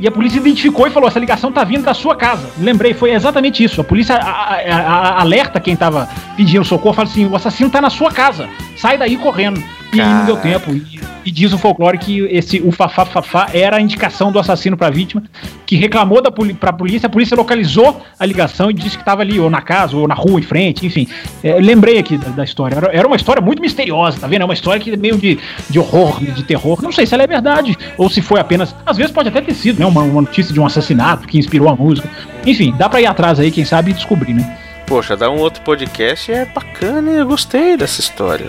e 0.00 0.06
a 0.06 0.10
polícia 0.10 0.38
identificou 0.38 0.86
e 0.86 0.90
falou: 0.90 1.08
essa 1.08 1.18
ligação 1.18 1.50
tá 1.52 1.64
vindo 1.64 1.84
da 1.84 1.94
sua 1.94 2.14
casa. 2.16 2.48
Lembrei, 2.58 2.94
foi 2.94 3.12
exatamente 3.12 3.62
isso. 3.64 3.80
A 3.80 3.84
polícia 3.84 4.16
a- 4.16 4.54
a- 4.54 4.80
a- 4.80 5.20
alerta 5.20 5.60
quem 5.60 5.74
tava 5.76 6.08
pedindo 6.36 6.64
socorro, 6.64 6.94
fala 6.94 7.08
assim: 7.08 7.26
o 7.26 7.34
assassino 7.36 7.70
tá 7.70 7.80
na 7.80 7.90
sua 7.90 8.10
casa, 8.10 8.48
sai 8.76 8.98
daí 8.98 9.16
correndo. 9.16 9.62
E 9.92 10.00
aí 10.00 10.06
não 10.08 10.26
deu 10.26 10.36
Caraca. 10.36 10.60
tempo. 10.66 10.74
E, 10.74 11.00
e 11.24 11.30
diz 11.30 11.52
o 11.52 11.58
folclore 11.58 11.96
que 11.96 12.20
esse 12.30 12.60
o 12.60 12.70
Fafá 12.72 13.04
Fafá 13.04 13.48
era 13.54 13.76
a 13.76 13.80
indicação 13.80 14.30
do 14.30 14.38
assassino 14.38 14.76
pra 14.76 14.90
vítima, 14.90 15.22
que 15.64 15.74
reclamou 15.76 16.20
da 16.20 16.30
pra 16.30 16.72
polícia, 16.72 17.06
a 17.06 17.10
polícia 17.10 17.36
localizou 17.36 18.02
a 18.18 18.26
ligação 18.26 18.70
e 18.70 18.74
disse 18.74 18.98
que 18.98 19.04
tava 19.04 19.22
ali, 19.22 19.38
ou 19.40 19.48
na 19.48 19.62
casa, 19.62 19.96
ou 19.96 20.06
na 20.06 20.14
rua 20.14 20.38
em 20.38 20.42
frente, 20.42 20.84
enfim. 20.84 21.06
É, 21.42 21.54
lembrei 21.60 21.98
aqui 21.98 22.18
da, 22.18 22.28
da 22.30 22.44
história. 22.44 22.74
Era, 22.76 22.90
era 22.92 23.06
uma 23.06 23.16
história 23.16 23.40
muito 23.40 23.62
misteriosa, 23.62 24.18
tá 24.20 24.26
vendo? 24.26 24.42
É 24.42 24.44
uma 24.44 24.54
história 24.54 24.80
que 24.80 24.90
é 24.92 24.96
meio 24.96 25.16
de, 25.16 25.38
de 25.70 25.78
horror, 25.78 26.20
de 26.20 26.42
terror. 26.42 26.82
Não 26.82 26.92
sei 26.92 27.06
se 27.06 27.14
ela 27.14 27.22
é 27.22 27.26
verdade, 27.26 27.76
ou 27.96 28.10
se 28.10 28.20
foi 28.20 28.40
apenas. 28.40 28.74
Às 28.84 28.96
vezes 28.96 29.12
pode 29.12 29.28
até 29.28 29.40
ter 29.40 29.54
sido, 29.54 29.78
né? 29.78 29.85
Uma, 29.86 30.02
uma 30.02 30.22
notícia 30.22 30.52
de 30.52 30.60
um 30.60 30.66
assassinato 30.66 31.26
que 31.26 31.38
inspirou 31.38 31.68
a 31.68 31.76
música. 31.76 32.08
Enfim, 32.44 32.74
dá 32.76 32.88
pra 32.88 33.00
ir 33.00 33.06
atrás 33.06 33.38
aí, 33.40 33.50
quem 33.50 33.64
sabe, 33.64 33.90
e 33.90 33.94
descobrir, 33.94 34.34
né? 34.34 34.58
Poxa, 34.86 35.16
dar 35.16 35.30
um 35.30 35.38
outro 35.38 35.62
podcast 35.62 36.30
é 36.30 36.44
bacana, 36.44 37.10
eu 37.10 37.26
gostei 37.26 37.76
dessa 37.76 38.00
história. 38.00 38.46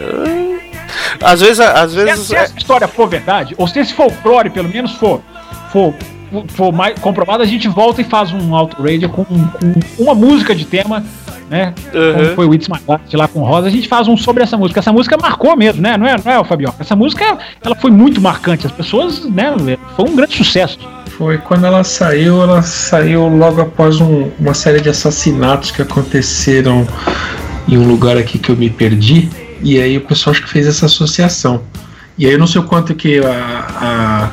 Às 1.22 1.42
vezes, 1.42 1.60
às 1.60 1.92
Se, 1.92 1.98
vezes 1.98 2.28
se 2.28 2.36
é- 2.36 2.40
essa 2.40 2.58
história 2.58 2.88
for 2.88 3.08
verdade, 3.08 3.56
ou 3.58 3.68
se 3.68 3.80
esse 3.80 3.94
folclore, 3.94 4.50
pelo 4.50 4.70
menos, 4.70 4.92
for, 4.94 5.22
for 5.72 5.94
for 6.50 6.74
mais 6.74 7.00
comprovado, 7.00 7.42
a 7.42 7.46
gente 7.46 7.68
volta 7.68 8.02
e 8.02 8.04
faz 8.04 8.32
um 8.34 8.54
Auto 8.54 8.82
Radio 8.84 9.10
com, 9.10 9.24
com 9.24 10.04
uma 10.04 10.14
música 10.14 10.54
de 10.54 10.66
tema, 10.66 11.02
né? 11.50 11.74
Uhum. 11.94 12.14
Como 12.14 12.36
foi 12.36 12.46
o 12.48 12.54
It's 12.54 12.68
My 12.68 12.80
Life 12.80 13.16
lá 13.16 13.28
com 13.30 13.40
Rosa, 13.44 13.68
a 13.68 13.72
gente 13.72 13.88
faz 13.88 14.08
um 14.08 14.18
sobre 14.18 14.44
essa 14.44 14.58
música. 14.58 14.80
Essa 14.82 14.92
música 14.92 15.18
marcou 15.18 15.56
mesmo, 15.56 15.82
né? 15.82 15.96
Não 15.96 16.06
é, 16.06 16.18
não 16.24 16.32
é, 16.32 16.44
Fabioca? 16.44 16.78
Essa 16.82 16.96
música, 16.98 17.38
ela 17.64 17.76
foi 17.76 17.92
muito 17.92 18.20
marcante. 18.20 18.66
As 18.68 18.74
pessoas, 18.74 19.24
né? 19.24 19.56
Foi 19.96 20.10
um 20.10 20.16
grande 20.16 20.36
sucesso. 20.36 20.78
Foi 21.18 21.38
quando 21.40 21.66
ela 21.66 21.84
saiu, 21.84 22.42
ela 22.44 22.62
saiu 22.62 23.28
logo 23.28 23.60
após 23.62 24.00
um- 24.00 24.30
uma 24.40 24.54
série 24.54 24.80
de 24.80 24.90
assassinatos 24.90 25.72
que 25.72 25.82
aconteceram 25.82 26.88
em 27.68 27.78
um 27.78 27.88
lugar 27.88 28.18
aqui 28.18 28.38
que 28.38 28.50
eu 28.52 28.56
me 28.56 28.70
perdi. 28.70 29.28
E 29.62 29.80
aí 29.82 29.98
o 29.98 30.02
pessoal 30.02 30.34
acho 30.34 30.44
que 30.44 30.50
fez 30.50 30.68
essa 30.68 30.86
associação. 30.86 31.62
E 32.18 32.26
aí 32.26 32.34
eu 32.34 32.40
não 32.40 32.46
sei 32.48 32.62
o 32.62 32.64
quanto 32.66 32.94
que 32.94 33.20
a, 33.20 34.30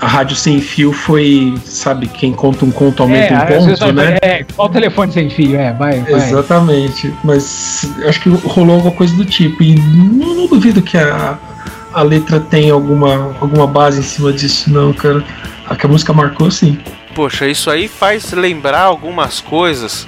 a, 0.00 0.06
a 0.06 0.06
Rádio 0.06 0.34
Sem 0.36 0.60
Fio 0.60 0.92
foi, 0.92 1.54
sabe, 1.64 2.06
quem 2.06 2.32
conta 2.32 2.64
um 2.64 2.70
conto 2.70 3.02
aumenta 3.02 3.34
um 3.34 3.36
às 3.58 3.64
vezes 3.66 3.78
ponto, 3.78 3.92
né? 3.92 4.18
É, 4.22 4.44
qual 4.56 4.68
o 4.68 4.70
telefone 4.70 5.12
sem 5.12 5.28
fio? 5.28 5.56
É, 5.58 5.72
vai, 5.74 6.00
vai. 6.00 6.12
Exatamente. 6.14 7.12
Mas 7.22 7.90
acho 8.06 8.20
que 8.22 8.30
rolou 8.30 8.76
alguma 8.76 8.92
coisa 8.94 9.14
do 9.14 9.24
tipo. 9.26 9.62
E 9.62 9.74
não, 9.74 10.34
não 10.34 10.46
duvido 10.46 10.80
que 10.80 10.96
a, 10.96 11.38
a 11.92 12.02
letra 12.02 12.40
tenha 12.40 12.72
alguma, 12.72 13.36
alguma 13.40 13.66
base 13.66 14.00
em 14.00 14.02
cima 14.02 14.32
disso, 14.32 14.72
não, 14.72 14.92
cara. 14.94 15.22
Que 15.76 15.86
a 15.86 15.88
música 15.88 16.12
marcou, 16.12 16.50
sim. 16.50 16.78
Poxa, 17.14 17.46
isso 17.46 17.70
aí 17.70 17.88
faz 17.88 18.32
lembrar 18.32 18.82
algumas 18.82 19.40
coisas 19.40 20.06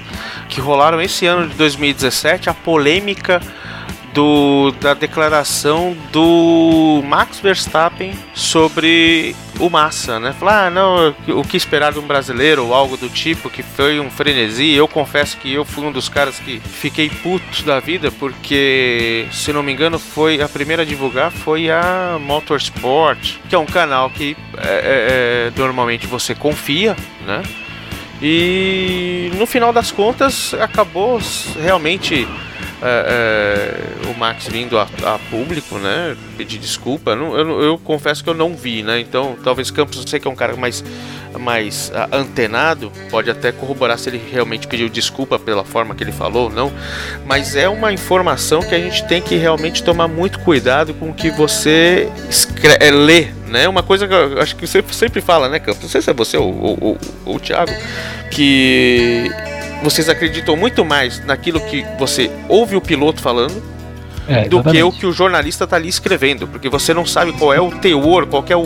que 0.49 0.59
rolaram 0.59 1.01
esse 1.01 1.25
ano 1.25 1.47
de 1.47 1.55
2017, 1.55 2.49
a 2.49 2.53
polêmica 2.53 3.41
do, 4.13 4.71
da 4.79 4.93
declaração 4.93 5.95
do 6.11 7.01
Max 7.05 7.39
Verstappen 7.39 8.13
sobre 8.33 9.35
o 9.61 9.69
Massa, 9.69 10.19
né? 10.19 10.33
Falar, 10.33 10.67
ah, 10.67 10.69
não, 10.69 11.15
o 11.29 11.43
que 11.43 11.55
esperar 11.55 11.93
de 11.93 11.99
um 11.99 12.07
brasileiro 12.07 12.65
ou 12.65 12.73
algo 12.73 12.97
do 12.97 13.07
tipo, 13.07 13.49
que 13.49 13.63
foi 13.63 13.99
um 13.99 14.09
frenesi. 14.09 14.73
Eu 14.73 14.87
confesso 14.87 15.37
que 15.37 15.53
eu 15.53 15.63
fui 15.63 15.85
um 15.85 15.91
dos 15.91 16.09
caras 16.09 16.39
que 16.39 16.59
fiquei 16.59 17.09
puto 17.09 17.63
da 17.63 17.79
vida, 17.79 18.11
porque, 18.11 19.27
se 19.31 19.53
não 19.53 19.63
me 19.63 19.71
engano, 19.71 19.99
foi 19.99 20.41
a 20.41 20.49
primeira 20.49 20.81
a 20.81 20.85
divulgar 20.85 21.31
foi 21.31 21.69
a 21.69 22.17
Motorsport, 22.19 23.37
que 23.47 23.55
é 23.55 23.57
um 23.57 23.65
canal 23.65 24.09
que 24.09 24.35
é, 24.57 24.67
é, 24.67 25.47
é, 25.47 25.51
normalmente 25.55 26.07
você 26.07 26.33
confia, 26.33 26.95
né? 27.25 27.43
E 28.21 29.31
no 29.35 29.45
final 29.45 29.73
das 29.73 29.91
contas 29.91 30.53
acabou 30.55 31.19
realmente 31.59 32.27
é, 32.81 33.75
é, 34.07 34.09
o 34.09 34.17
Max 34.17 34.47
vindo 34.47 34.77
a, 34.79 34.87
a 35.05 35.19
público, 35.29 35.77
né? 35.77 36.15
Pedir 36.37 36.57
desculpa. 36.57 37.11
Eu, 37.11 37.61
eu 37.61 37.77
confesso 37.77 38.23
que 38.23 38.29
eu 38.29 38.33
não 38.33 38.55
vi, 38.55 38.81
né? 38.83 38.99
Então 38.99 39.37
talvez 39.43 39.69
Campos, 39.71 39.97
eu 40.01 40.07
sei 40.07 40.19
que 40.19 40.27
é 40.27 40.31
um 40.31 40.35
cara 40.35 40.55
mais, 40.55 40.83
mais 41.39 41.91
ah, 41.93 42.09
antenado, 42.11 42.91
pode 43.09 43.29
até 43.29 43.51
corroborar 43.51 43.97
se 43.99 44.09
ele 44.09 44.21
realmente 44.31 44.67
pediu 44.67 44.89
desculpa 44.89 45.37
pela 45.37 45.63
forma 45.63 45.93
que 45.95 46.03
ele 46.03 46.11
falou 46.11 46.45
ou 46.45 46.49
não. 46.49 46.71
Mas 47.25 47.55
é 47.55 47.69
uma 47.69 47.93
informação 47.93 48.61
que 48.61 48.73
a 48.73 48.79
gente 48.79 49.05
tem 49.07 49.21
que 49.21 49.35
realmente 49.35 49.83
tomar 49.83 50.07
muito 50.07 50.39
cuidado 50.39 50.93
com 50.95 51.09
o 51.09 51.13
que 51.13 51.29
você 51.29 52.09
escre- 52.29 52.77
é, 52.79 52.89
lê, 52.91 53.27
né? 53.47 53.67
Uma 53.69 53.83
coisa 53.83 54.07
que 54.07 54.13
eu 54.13 54.41
acho 54.41 54.55
que 54.55 54.65
você 54.65 54.83
sempre 54.91 55.21
fala, 55.21 55.47
né, 55.49 55.59
Campos? 55.59 55.83
Não 55.83 55.89
sei 55.89 56.01
se 56.01 56.09
é 56.09 56.13
você 56.13 56.37
ou, 56.37 56.47
ou, 56.51 56.77
ou- 56.81 56.97
ou 57.25 57.35
o 57.35 57.39
Thiago, 57.39 57.71
que 58.31 59.29
vocês 59.81 60.07
acreditam 60.09 60.55
muito 60.55 60.83
mais 60.85 61.23
naquilo 61.25 61.59
que 61.61 61.85
você 61.97 62.29
ouve 62.47 62.75
o 62.75 62.81
piloto 62.81 63.21
falando 63.21 63.61
É, 64.27 64.47
do 64.47 64.63
que 64.63 64.81
o 64.83 64.91
que 64.91 65.05
o 65.05 65.11
jornalista 65.11 65.65
tá 65.65 65.75
ali 65.75 65.89
escrevendo, 65.89 66.47
porque 66.47 66.69
você 66.69 66.93
não 66.93 67.05
sabe 67.05 67.33
qual 67.33 67.51
é 67.51 67.59
o 67.59 67.71
teor, 67.71 68.27
qual 68.27 68.43
que 68.43 68.53
é 68.53 68.55
o 68.55 68.65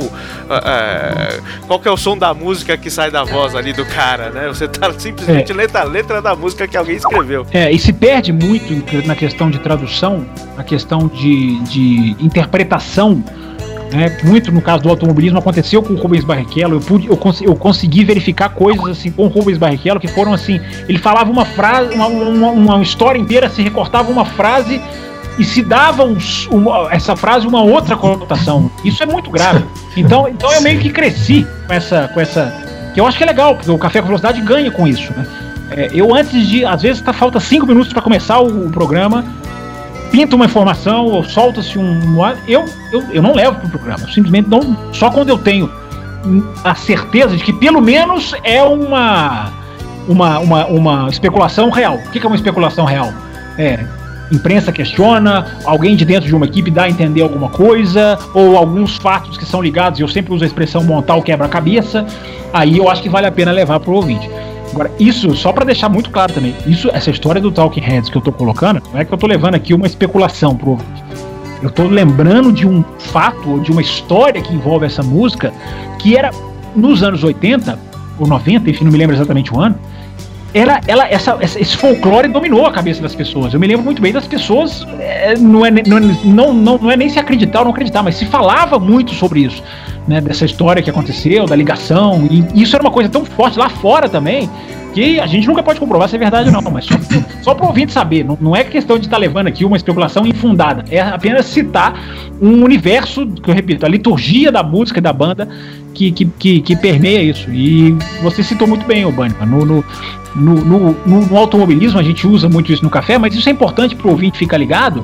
ah, 0.49 0.61
ah, 0.63 1.39
qual 1.65 1.81
é 1.85 1.89
o 1.89 1.97
som 1.97 2.15
da 2.17 2.33
música 2.33 2.75
que 2.77 2.89
sai 2.91 3.09
da 3.09 3.23
voz 3.23 3.55
ali 3.55 3.71
do 3.71 3.85
cara, 3.85 4.29
né? 4.29 4.47
Você 4.49 4.67
tá 4.67 4.91
simplesmente 4.97 5.51
É. 5.51 5.55
lendo 5.55 5.75
a 5.77 5.83
letra 5.83 6.21
da 6.21 6.35
música 6.35 6.67
que 6.67 6.75
alguém 6.77 6.97
escreveu. 6.97 7.47
É, 7.51 7.71
e 7.71 7.79
se 7.79 7.93
perde 7.93 8.33
muito 8.33 8.73
na 9.07 9.15
questão 9.15 9.49
de 9.49 9.57
tradução, 9.59 10.25
na 10.57 10.63
questão 10.63 11.07
de, 11.07 11.59
de 11.61 12.15
interpretação. 12.19 13.23
Né? 13.95 14.17
Muito 14.23 14.51
no 14.51 14.61
caso 14.61 14.83
do 14.83 14.89
automobilismo 14.89 15.39
aconteceu 15.39 15.81
com 15.81 15.93
o 15.93 15.95
Rubens 15.97 16.23
Barrichello. 16.23 16.75
Eu, 16.75 16.79
pude, 16.81 17.07
eu, 17.07 17.15
cons- 17.15 17.41
eu 17.41 17.55
consegui 17.55 18.03
verificar 18.03 18.49
coisas 18.49 18.85
assim 18.87 19.11
com 19.11 19.25
o 19.25 19.27
Rubens 19.27 19.57
Barrichello 19.57 19.99
que 19.99 20.07
foram 20.07 20.33
assim: 20.33 20.59
ele 20.89 20.97
falava 20.97 21.29
uma 21.31 21.45
frase, 21.45 21.93
uma, 21.95 22.07
uma, 22.07 22.49
uma 22.49 22.81
história 22.81 23.17
inteira, 23.19 23.49
se 23.49 23.61
recortava 23.61 24.11
uma 24.11 24.25
frase 24.25 24.81
e 25.37 25.43
se 25.43 25.61
dava 25.61 26.03
um 26.03 26.17
uma- 26.51 26.89
essa 26.91 27.15
frase 27.15 27.45
uma 27.47 27.61
outra 27.61 27.95
conotação. 27.95 28.69
Isso 28.83 29.01
é 29.01 29.05
muito 29.05 29.29
grave. 29.31 29.63
Então, 29.97 30.27
então 30.27 30.51
eu 30.51 30.59
meio 30.61 30.77
que 30.81 30.89
cresci 30.89 31.47
com 31.67 31.73
essa, 31.73 32.09
com 32.13 32.19
essa. 32.19 32.53
Que 32.93 32.99
eu 32.99 33.07
acho 33.07 33.17
que 33.17 33.23
é 33.23 33.27
legal, 33.27 33.55
porque 33.55 33.71
o 33.71 33.77
Café 33.77 34.01
com 34.01 34.07
Velocidade 34.07 34.41
ganha 34.41 34.69
com 34.69 34.85
isso, 34.85 35.13
né? 35.15 35.25
É, 35.71 35.89
eu 35.93 36.13
antes 36.13 36.45
de. 36.49 36.65
Às 36.65 36.81
vezes 36.81 37.01
tá, 37.01 37.13
falta 37.13 37.39
cinco 37.39 37.65
minutos 37.65 37.93
para 37.93 38.01
começar 38.01 38.39
o, 38.41 38.67
o 38.67 38.69
programa, 38.69 39.23
pinta 40.15 40.33
uma 40.33 40.45
informação, 40.45 41.07
ou 41.07 41.25
solta-se 41.25 41.77
um. 41.77 42.25
Eu, 42.47 42.63
eu, 42.89 43.03
eu 43.11 43.21
não 43.21 43.33
levo 43.33 43.59
pro 43.59 43.67
programa. 43.67 43.99
Eu 44.03 44.09
simplesmente 44.13 44.49
não. 44.49 44.77
Só 44.93 45.11
quando 45.11 45.27
eu 45.27 45.37
tenho 45.37 45.69
a 46.63 46.73
certeza 46.73 47.35
de 47.35 47.43
que 47.43 47.51
pelo 47.51 47.81
menos 47.81 48.33
é 48.41 48.63
uma. 48.63 49.51
Uma, 50.07 50.37
uma, 50.37 50.65
uma 50.67 51.09
especulação 51.09 51.71
real. 51.71 51.95
O 51.95 52.11
que 52.11 52.19
é 52.19 52.27
uma 52.27 52.35
especulação 52.35 52.85
real? 52.85 53.11
É. 53.57 53.83
Imprensa 54.31 54.71
questiona, 54.71 55.57
alguém 55.65 55.95
de 55.95 56.05
dentro 56.05 56.27
de 56.27 56.35
uma 56.35 56.45
equipe 56.45 56.71
dá 56.71 56.83
a 56.83 56.89
entender 56.89 57.21
alguma 57.21 57.49
coisa, 57.49 58.17
ou 58.33 58.55
alguns 58.55 58.97
fatos 58.97 59.37
que 59.37 59.45
são 59.45 59.61
ligados, 59.61 59.99
eu 59.99 60.07
sempre 60.07 60.33
uso 60.33 60.43
a 60.43 60.47
expressão 60.47 60.83
montar 60.83 61.15
o 61.15 61.21
quebra-cabeça, 61.21 62.05
aí 62.53 62.77
eu 62.77 62.89
acho 62.89 63.01
que 63.03 63.09
vale 63.09 63.27
a 63.27 63.31
pena 63.31 63.51
levar 63.51 63.79
pro 63.79 63.93
ouvinte. 63.93 64.29
Agora, 64.75 64.91
isso, 64.99 65.33
só 65.35 65.53
para 65.53 65.63
deixar 65.63 65.87
muito 65.87 66.09
claro 66.09 66.33
também, 66.33 66.53
isso, 66.67 66.89
essa 66.91 67.09
história 67.09 67.39
do 67.39 67.49
Talking 67.49 67.79
Heads 67.79 68.09
que 68.09 68.17
eu 68.17 68.21
tô 68.21 68.29
colocando, 68.29 68.83
não 68.91 68.99
é 68.99 69.05
que 69.05 69.13
eu 69.13 69.17
tô 69.17 69.25
levando 69.25 69.55
aqui 69.55 69.73
uma 69.73 69.87
especulação 69.87 70.53
pro. 70.53 70.77
Eu 71.63 71.69
tô 71.69 71.83
lembrando 71.83 72.51
de 72.51 72.67
um 72.67 72.83
fato, 72.99 73.51
ou 73.51 73.59
de 73.61 73.71
uma 73.71 73.81
história 73.81 74.41
que 74.41 74.53
envolve 74.53 74.85
essa 74.85 75.01
música, 75.01 75.53
que 75.97 76.17
era 76.17 76.29
nos 76.75 77.03
anos 77.03 77.23
80, 77.23 77.79
ou 78.19 78.27
90, 78.27 78.69
enfim, 78.69 78.83
não 78.83 78.91
me 78.91 78.97
lembro 78.97 79.15
exatamente 79.15 79.53
o 79.53 79.61
ano, 79.61 79.79
era, 80.55 80.79
ela, 80.87 81.05
essa, 81.09 81.37
esse 81.41 81.75
folclore 81.75 82.29
dominou 82.29 82.65
a 82.65 82.71
cabeça 82.71 83.01
das 83.01 83.13
pessoas. 83.13 83.53
Eu 83.53 83.59
me 83.59 83.67
lembro 83.67 83.83
muito 83.83 84.01
bem 84.01 84.13
das 84.13 84.25
pessoas, 84.25 84.87
é, 84.99 85.37
não, 85.37 85.65
é, 85.65 85.69
não, 85.69 85.99
não, 85.99 86.53
não, 86.53 86.77
não 86.77 86.89
é 86.91 86.95
nem 86.95 87.09
se 87.09 87.19
acreditar 87.19 87.59
ou 87.59 87.65
não 87.65 87.71
acreditar, 87.71 88.01
mas 88.01 88.15
se 88.15 88.25
falava 88.25 88.79
muito 88.79 89.13
sobre 89.13 89.41
isso, 89.41 89.61
né, 90.07 90.21
dessa 90.21 90.45
história 90.45 90.81
que 90.81 90.89
aconteceu, 90.89 91.45
da 91.45 91.57
ligação, 91.57 92.25
e 92.31 92.61
isso 92.61 92.73
era 92.73 92.81
uma 92.81 92.91
coisa 92.91 93.09
tão 93.09 93.25
forte 93.25 93.59
lá 93.59 93.67
fora 93.67 94.07
também, 94.07 94.49
que 94.95 95.19
a 95.19 95.27
gente 95.27 95.45
nunca 95.47 95.61
pode 95.61 95.79
comprovar 95.79 96.07
se 96.09 96.15
é 96.15 96.19
verdade 96.19 96.47
ou 96.49 96.61
não, 96.61 96.71
mas 96.71 96.85
só, 96.85 96.95
só 97.43 97.53
para 97.53 97.65
o 97.65 97.67
ouvinte 97.67 97.91
saber, 97.91 98.23
não, 98.23 98.37
não 98.41 98.55
é 98.55 98.63
questão 98.63 98.97
de 98.97 99.05
estar 99.05 99.17
levando 99.17 99.47
aqui 99.47 99.63
uma 99.65 99.75
especulação 99.77 100.25
infundada, 100.25 100.85
é 100.89 101.01
apenas 101.01 101.45
citar 101.45 101.99
um 102.41 102.63
universo, 102.63 103.27
que 103.27 103.49
eu 103.49 103.53
repito, 103.53 103.85
a 103.85 103.89
liturgia 103.89 104.51
da 104.51 104.63
música 104.63 104.99
e 104.99 105.01
da 105.01 105.11
banda 105.13 105.47
que, 105.93 106.11
que, 106.11 106.25
que, 106.25 106.61
que 106.61 106.75
permeia 106.75 107.21
isso. 107.21 107.51
E 107.51 107.95
você 108.23 108.41
citou 108.41 108.67
muito 108.67 108.85
bem, 108.87 109.05
Obânica, 109.05 109.45
no, 109.45 109.65
no, 109.65 109.85
no, 110.35 110.55
no, 110.65 110.95
no- 111.05 111.25
no 111.27 111.37
automobilismo 111.37 111.99
a 111.99 112.03
gente 112.03 112.25
usa 112.25 112.47
muito 112.49 112.71
isso 112.71 112.83
no 112.83 112.89
café, 112.89 113.17
mas 113.17 113.35
isso 113.35 113.47
é 113.49 113.51
importante 113.51 113.95
para 113.95 114.07
o 114.07 114.11
ouvinte 114.11 114.37
ficar 114.37 114.57
ligado 114.57 115.03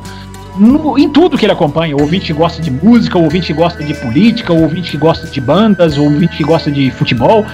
no- 0.58 0.98
em 0.98 1.10
tudo 1.10 1.38
que 1.38 1.46
ele 1.46 1.54
acompanha. 1.54 1.96
O 1.96 2.02
ouvinte 2.02 2.28
que 2.28 2.34
gosta 2.34 2.62
de 2.62 2.70
música, 2.72 3.18
o 3.18 3.24
ouvinte 3.24 3.48
que 3.48 3.54
gosta 3.54 3.84
de 3.84 3.94
política, 3.94 4.54
o 4.54 4.62
ouvinte 4.62 4.92
que 4.92 4.98
gosta 4.98 5.28
de 5.28 5.42
bandas, 5.42 5.98
o 5.98 6.04
ouvinte 6.04 6.38
que 6.38 6.44
gosta 6.44 6.72
de 6.72 6.92
futebol. 6.92 7.46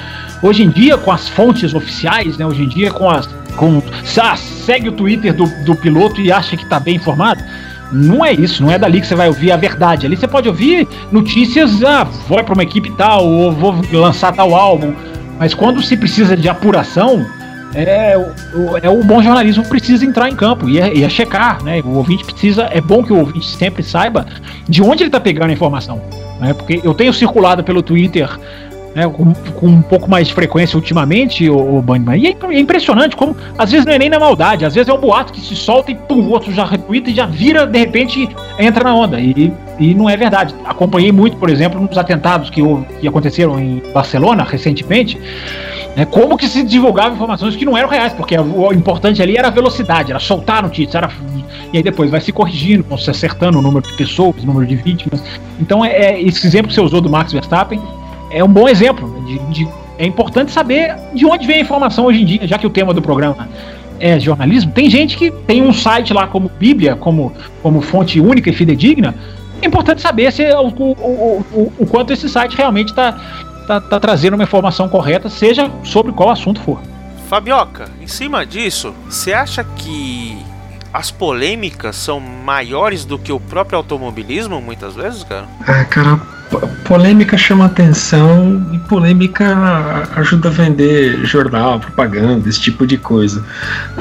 Hoje 0.42 0.64
em 0.64 0.70
dia, 0.70 0.98
com 0.98 1.12
as 1.12 1.28
fontes 1.28 1.74
oficiais, 1.74 2.38
né? 2.38 2.46
Hoje 2.46 2.64
em 2.64 2.70
dia, 2.70 2.92
com 2.92 3.10
as. 3.10 3.28
Com, 3.56 3.82
ah, 4.22 4.36
segue 4.36 4.90
o 4.90 4.92
Twitter 4.92 5.34
do, 5.34 5.46
do 5.66 5.76
piloto 5.76 6.22
e 6.22 6.32
acha 6.32 6.56
que 6.56 6.64
está 6.64 6.80
bem 6.80 6.96
informado. 6.96 7.44
Não 7.92 8.24
é 8.24 8.34
isso, 8.34 8.62
não 8.62 8.70
é 8.72 8.78
dali 8.78 9.00
que 9.02 9.08
você 9.08 9.16
vai 9.16 9.28
ouvir 9.30 9.52
a 9.52 9.58
verdade. 9.58 10.06
Ali 10.06 10.16
você 10.16 10.28
pode 10.28 10.48
ouvir 10.48 10.88
notícias, 11.12 11.84
ah, 11.84 12.04
vou 12.28 12.44
para 12.44 12.54
uma 12.54 12.64
equipe 12.64 12.92
tal, 12.98 13.26
ou 13.26 13.52
vou 13.52 13.76
lançar 13.94 14.32
tal 14.34 14.54
álbum. 14.54 14.94
Mas 15.40 15.54
quando 15.54 15.82
se 15.82 15.96
precisa 15.98 16.36
de 16.36 16.50
apuração, 16.50 17.26
é, 17.84 18.18
o- 18.18 18.78
é 18.82 18.90
o 18.90 19.04
bom 19.04 19.22
jornalismo 19.22 19.64
precisa 19.68 20.06
entrar 20.06 20.30
em 20.30 20.36
campo 20.36 20.68
e 20.70 20.80
é, 20.80 20.94
e 20.96 21.04
é 21.04 21.10
checar, 21.10 21.64
né? 21.64 21.82
O 21.84 21.96
ouvinte 21.98 22.24
precisa, 22.26 22.70
é 22.72 22.82
bom 22.82 23.04
que 23.04 23.12
o 23.14 23.18
ouvinte 23.20 23.46
sempre 23.56 23.84
saiba 23.84 24.26
de 24.68 24.82
onde 24.82 25.04
ele 25.04 25.10
está 25.10 25.20
pegando 25.20 25.50
a 25.50 25.54
informação, 25.54 26.02
né? 26.40 26.54
Porque 26.54 26.80
eu 26.84 26.94
tenho 26.94 27.14
circulado 27.14 27.64
pelo 27.64 27.82
Twitter 27.82 28.30
né, 28.96 29.08
com, 29.08 29.32
com 29.34 29.68
um 29.68 29.82
pouco 29.82 30.10
mais 30.10 30.28
de 30.28 30.34
frequência 30.34 30.76
ultimamente, 30.76 31.48
o, 31.48 31.78
o 31.78 31.82
Bunnyman, 31.84 32.18
e 32.18 32.28
é, 32.28 32.36
é 32.56 32.60
impressionante 32.60 33.16
como 33.16 33.36
às 33.56 33.70
vezes 33.70 33.86
não 33.86 33.94
é 33.94 34.00
nem 34.00 34.10
na 34.10 34.18
maldade, 34.18 34.66
às 34.66 34.74
vezes 34.74 34.90
é 34.90 34.94
um 34.94 34.98
boato 34.98 35.32
que 35.34 35.40
se 35.40 35.56
solta 35.56 35.92
e 35.92 35.96
pum, 35.96 36.16
o 36.22 36.30
outro 36.32 36.52
já 36.52 36.66
retweeta 36.66 37.12
e 37.12 37.14
já 37.14 37.28
vira, 37.28 37.68
de 37.68 37.78
repente 37.78 38.28
entra 38.58 38.84
na 38.86 38.96
onda 38.96 39.20
e, 39.20 39.54
e 39.80 39.94
não 39.94 40.10
é 40.10 40.18
verdade. 40.18 40.56
Acompanhei 40.66 41.12
muito, 41.12 41.38
por 41.38 41.48
exemplo, 41.48 41.80
nos 41.80 41.96
atentados 41.96 42.50
que, 42.50 42.60
que 43.00 43.08
aconteceram 43.08 43.60
em 43.60 43.84
Barcelona 43.94 44.44
recentemente, 44.44 45.20
né, 45.98 46.06
como 46.06 46.38
que 46.38 46.48
se 46.48 46.64
divulgava 46.64 47.14
informações 47.16 47.56
que 47.56 47.66
não 47.66 47.76
eram 47.78 47.90
reais, 47.90 48.14
porque 48.14 48.38
o 48.38 48.72
importante 48.72 49.22
ali 49.22 49.36
era 49.36 49.48
a 49.48 49.52
velocidade, 49.52 50.12
era 50.12 50.20
soltar 50.20 50.62
notícias, 50.64 50.96
era 50.96 51.10
e 51.74 51.78
aí 51.78 51.84
depois 51.84 52.10
vai 52.10 52.22
se 52.22 52.32
corrigindo, 52.32 52.86
se 52.98 53.10
acertando 53.10 53.60
o 53.60 53.62
número 53.62 53.86
de 53.86 53.94
pessoas, 53.98 54.42
o 54.42 54.46
número 54.46 54.66
de 54.66 54.76
vítimas. 54.78 55.22
Então 55.60 55.84
é, 55.84 55.90
é 55.92 56.22
esse 56.22 56.46
exemplo 56.48 56.70
que 56.70 56.74
você 56.76 56.82
usou 56.82 57.02
do 57.02 57.10
Max 57.10 57.34
Verstappen 57.34 57.82
é 58.32 58.42
um 58.44 58.48
bom 58.48 58.70
exemplo. 58.70 59.08
né, 59.08 59.20
de- 59.26 59.66
de- 59.66 59.68
é 60.00 60.06
importante 60.06 60.52
saber 60.52 60.96
de 61.16 61.26
onde 61.26 61.48
vem 61.48 61.58
a 61.58 61.62
informação 61.62 62.06
hoje 62.06 62.22
em 62.22 62.26
dia, 62.26 62.48
já 62.48 62.58
que 62.60 62.68
o 62.68 62.70
tema 62.70 62.94
do 62.94 63.02
programa 63.02 63.50
é 64.00 64.20
jornalismo. 64.20 64.72
Tem 64.72 64.88
gente 64.92 65.18
que 65.18 65.32
tem 65.32 65.64
um 65.64 65.74
site 65.74 66.14
lá 66.14 66.28
como 66.28 66.52
Bíblia, 66.60 66.96
como, 66.96 67.34
como 67.64 67.82
fonte 67.82 68.20
única 68.22 68.48
e 68.52 68.54
fidedigna. 68.54 69.16
É 69.60 69.66
importante 69.66 70.00
saber 70.02 70.32
se 70.32 70.44
o, 70.54 70.68
o, 70.68 70.92
o, 70.92 71.46
o- 71.52 71.74
o 71.80 71.88
quanto 71.88 72.14
esse 72.14 72.30
site 72.30 72.56
realmente 72.56 72.90
está 72.90 73.20
tá, 73.68 73.80
tá 73.82 74.00
trazendo 74.00 74.34
uma 74.36 74.44
informação 74.44 74.88
correta, 74.90 75.30
seja 75.30 75.70
sobre 75.84 76.12
qual 76.12 76.30
assunto 76.30 76.60
for. 76.62 76.80
Fabioca, 77.30 77.90
em 78.02 78.08
cima 78.08 78.46
disso, 78.46 78.94
você 79.10 79.34
acha 79.34 79.64
que 79.64 80.38
as 80.94 81.12
polêmicas 81.12 81.96
são 81.98 82.20
maiores 82.20 83.04
do 83.04 83.20
que 83.20 83.32
o 83.32 83.40
próprio 83.40 83.78
automobilismo, 83.78 84.62
muitas 84.62 84.96
vezes, 84.96 85.24
cara? 85.26 85.46
Ah, 85.68 85.84
cara, 85.84 86.16
po- 86.50 86.66
polêmica 86.86 87.38
chama 87.38 87.66
atenção 87.66 88.66
e 88.74 88.80
polêmica 88.80 90.08
ajuda 90.16 90.48
a 90.48 90.52
vender 90.52 91.26
jornal, 91.26 91.80
propaganda, 91.82 92.48
esse 92.48 92.62
tipo 92.62 92.88
de 92.88 92.98
coisa. 92.98 93.46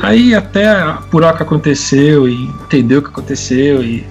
Aí 0.00 0.32
até 0.34 0.68
a 0.68 0.92
puroca 1.10 1.42
aconteceu 1.42 2.28
e 2.28 2.44
entendeu 2.44 3.00
o 3.00 3.02
que 3.02 3.08
aconteceu 3.08 3.82
e 3.82 4.06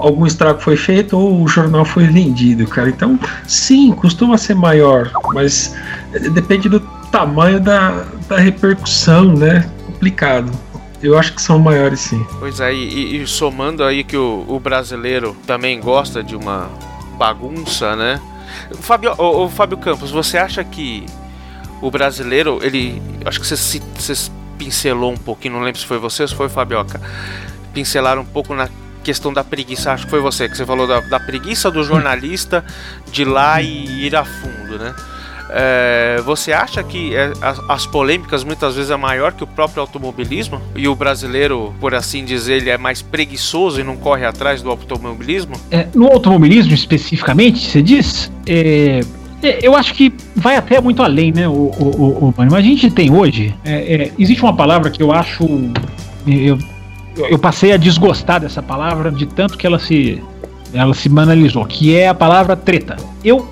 algum 0.00 0.26
estrago 0.26 0.60
foi 0.60 0.76
feito 0.76 1.18
ou 1.18 1.42
o 1.42 1.48
jornal 1.48 1.84
foi 1.84 2.06
vendido, 2.06 2.66
cara. 2.66 2.88
Então, 2.88 3.18
sim, 3.46 3.92
costuma 3.92 4.38
ser 4.38 4.54
maior, 4.54 5.10
mas 5.34 5.74
eh, 6.12 6.28
depende 6.30 6.68
do 6.68 6.80
tamanho 7.10 7.60
da, 7.60 8.04
da 8.28 8.38
repercussão, 8.38 9.34
né? 9.34 9.68
Complicado. 9.86 10.50
Eu 11.02 11.18
acho 11.18 11.34
que 11.34 11.42
são 11.42 11.58
maiores, 11.58 12.00
sim. 12.00 12.24
Pois 12.38 12.60
é, 12.60 12.72
e, 12.72 13.22
e 13.22 13.26
somando 13.26 13.82
aí 13.82 14.04
que 14.04 14.16
o, 14.16 14.44
o 14.46 14.60
brasileiro 14.60 15.36
também 15.46 15.80
gosta 15.80 16.22
de 16.22 16.36
uma 16.36 16.70
bagunça, 17.18 17.96
né? 17.96 18.20
Fabio, 18.80 19.12
ô, 19.18 19.44
ô, 19.44 19.48
Fábio 19.48 19.76
Campos, 19.78 20.10
você 20.10 20.38
acha 20.38 20.62
que 20.62 21.04
o 21.80 21.90
brasileiro, 21.90 22.60
ele. 22.62 23.02
Acho 23.24 23.40
que 23.40 23.46
você, 23.46 23.80
você 23.94 24.30
pincelou 24.56 25.12
um 25.12 25.16
pouquinho, 25.16 25.54
não 25.54 25.62
lembro 25.62 25.80
se 25.80 25.86
foi 25.86 25.98
você 25.98 26.22
ou 26.22 26.28
se 26.28 26.34
foi 26.34 26.48
Fabioca. 26.48 27.00
Pincelaram 27.74 28.22
um 28.22 28.26
pouco 28.26 28.54
na 28.54 28.68
questão 29.02 29.32
da 29.32 29.44
preguiça, 29.44 29.92
acho 29.92 30.04
que 30.04 30.10
foi 30.10 30.20
você, 30.20 30.48
que 30.48 30.56
você 30.56 30.64
falou 30.64 30.86
da, 30.86 31.00
da 31.00 31.20
preguiça 31.20 31.70
do 31.70 31.84
jornalista 31.84 32.64
de 33.10 33.22
ir 33.22 33.24
lá 33.26 33.60
e 33.60 34.06
ir 34.06 34.16
a 34.16 34.24
fundo, 34.24 34.78
né? 34.78 34.94
É, 35.54 36.22
você 36.24 36.50
acha 36.50 36.82
que 36.82 37.14
é, 37.14 37.30
as, 37.42 37.60
as 37.68 37.86
polêmicas 37.86 38.42
muitas 38.42 38.74
vezes 38.74 38.90
é 38.90 38.96
maior 38.96 39.32
que 39.32 39.44
o 39.44 39.46
próprio 39.46 39.82
automobilismo? 39.82 40.60
E 40.74 40.88
o 40.88 40.94
brasileiro, 40.94 41.74
por 41.78 41.94
assim 41.94 42.24
dizer, 42.24 42.54
ele 42.54 42.70
é 42.70 42.78
mais 42.78 43.02
preguiçoso 43.02 43.78
e 43.78 43.84
não 43.84 43.96
corre 43.96 44.24
atrás 44.24 44.62
do 44.62 44.70
automobilismo? 44.70 45.52
É, 45.70 45.86
no 45.94 46.06
automobilismo 46.06 46.72
especificamente, 46.72 47.68
você 47.68 47.82
diz, 47.82 48.32
é, 48.46 49.00
é, 49.42 49.58
eu 49.62 49.76
acho 49.76 49.92
que 49.92 50.10
vai 50.34 50.56
até 50.56 50.80
muito 50.80 51.02
além, 51.02 51.32
né, 51.32 51.46
o, 51.46 51.52
o, 51.52 51.84
o, 51.98 52.28
o? 52.28 52.34
Mas 52.36 52.54
a 52.54 52.60
gente 52.62 52.90
tem 52.90 53.12
hoje, 53.12 53.54
é, 53.62 54.10
existe 54.18 54.42
uma 54.42 54.56
palavra 54.56 54.90
que 54.90 55.02
eu 55.02 55.12
acho, 55.12 55.44
eu, 56.26 56.58
eu 57.16 57.38
passei 57.38 57.72
a 57.72 57.76
desgostar 57.76 58.40
dessa 58.40 58.62
palavra 58.62 59.10
de 59.10 59.26
tanto 59.26 59.56
que 59.58 59.66
ela 59.66 59.78
se, 59.78 60.22
ela 60.72 60.94
se 60.94 61.08
banalizou, 61.08 61.64
que 61.64 61.94
é 61.94 62.08
a 62.08 62.14
palavra 62.14 62.56
treta. 62.56 62.96
Eu 63.24 63.48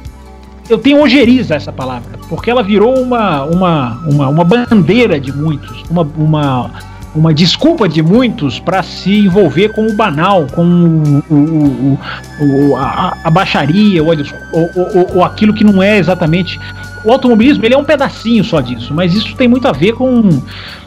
eu 0.68 0.78
tenho 0.78 1.02
ojeriza 1.02 1.56
essa 1.56 1.72
palavra, 1.72 2.16
porque 2.28 2.48
ela 2.48 2.62
virou 2.62 2.96
uma, 2.96 3.42
uma, 3.44 4.00
uma, 4.06 4.28
uma 4.28 4.44
bandeira 4.44 5.18
de 5.18 5.32
muitos, 5.32 5.82
uma, 5.90 6.02
uma, 6.16 6.70
uma 7.12 7.34
desculpa 7.34 7.88
de 7.88 8.00
muitos 8.00 8.60
para 8.60 8.80
se 8.84 9.18
envolver 9.26 9.70
com 9.70 9.84
o 9.88 9.92
banal, 9.96 10.46
com 10.54 10.62
o, 10.64 11.24
o, 11.28 11.34
o, 11.34 12.70
o- 12.70 12.76
a, 12.76 13.16
a 13.24 13.30
baixaria, 13.30 14.00
ou, 14.00 14.10
ou, 14.52 14.70
ou- 14.76 15.16
ou 15.16 15.24
aquilo 15.24 15.52
que 15.52 15.64
não 15.64 15.82
é 15.82 15.98
exatamente. 15.98 16.60
O 17.04 17.10
automobilismo 17.12 17.64
ele 17.64 17.74
é 17.74 17.78
um 17.78 17.84
pedacinho 17.84 18.44
só 18.44 18.60
disso, 18.60 18.92
mas 18.94 19.14
isso 19.14 19.34
tem 19.36 19.48
muito 19.48 19.66
a 19.66 19.72
ver 19.72 19.92
com, 19.94 20.28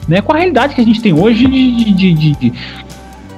né, 0.07 0.21
com 0.21 0.31
a 0.33 0.37
realidade 0.37 0.75
que 0.75 0.81
a 0.81 0.83
gente 0.83 1.01
tem 1.01 1.13
hoje 1.13 1.47
de, 1.47 1.93
de- 1.93 2.13
de- 2.13 2.31
de- 2.35 2.53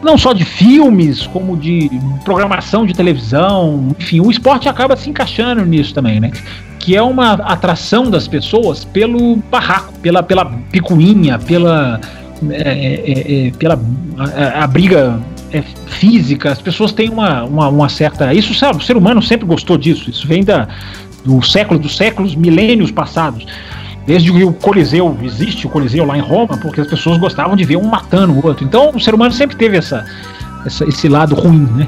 não 0.03 0.17
só 0.17 0.33
de 0.33 0.43
filmes, 0.45 1.25
como 1.27 1.57
de 1.57 1.89
programação 2.23 2.85
de 2.85 2.93
televisão, 2.93 3.95
enfim, 3.99 4.19
o 4.19 4.29
esporte 4.29 4.69
acaba 4.69 4.95
se 4.95 5.09
encaixando 5.09 5.65
nisso 5.65 5.93
também, 5.93 6.19
né? 6.19 6.31
Que 6.77 6.95
é 6.95 7.01
uma 7.01 7.33
atração 7.33 8.11
das 8.11 8.27
pessoas 8.27 8.85
pelo 8.85 9.37
barraco, 9.49 9.93
pela, 10.03 10.21
pela 10.21 10.45
picuinha, 10.71 11.39
pela, 11.39 11.99
é, 12.51 12.61
é, 12.61 13.47
é, 13.47 13.51
pela 13.57 13.79
a, 14.17 14.63
a 14.63 14.67
briga 14.67 15.19
é, 15.51 15.63
física. 15.87 16.51
As 16.51 16.61
pessoas 16.61 16.91
têm 16.91 17.09
uma, 17.09 17.43
uma, 17.43 17.67
uma 17.69 17.89
certa. 17.89 18.31
Isso, 18.31 18.53
sabe, 18.53 18.77
o 18.77 18.81
ser 18.85 18.95
humano 18.97 19.23
sempre 19.23 19.47
gostou 19.47 19.75
disso. 19.77 20.07
Isso 20.11 20.27
vem 20.27 20.43
da, 20.43 20.67
do 21.25 21.41
século 21.41 21.79
dos 21.79 21.97
séculos, 21.97 22.35
milênios 22.35 22.91
passados. 22.91 23.45
Desde 24.05 24.31
que 24.31 24.43
o 24.43 24.53
Coliseu 24.53 25.17
existe, 25.23 25.65
o 25.65 25.69
Coliseu 25.69 26.05
lá 26.05 26.15
em 26.15 26.21
Roma, 26.21 26.57
porque 26.57 26.79
as 26.79 26.87
pessoas 26.87 27.17
gostavam 27.17 27.55
de 27.55 27.63
ver 27.63 27.77
um 27.77 27.83
matando 27.87 28.33
o 28.33 28.45
outro. 28.45 28.63
Então 28.63 28.91
o 28.93 28.99
ser 28.99 29.15
humano 29.15 29.31
sempre 29.31 29.55
teve 29.55 29.77
essa, 29.77 30.05
essa- 30.65 30.85
esse 30.85 31.07
lado 31.09 31.33
ruim, 31.33 31.67
né? 31.75 31.87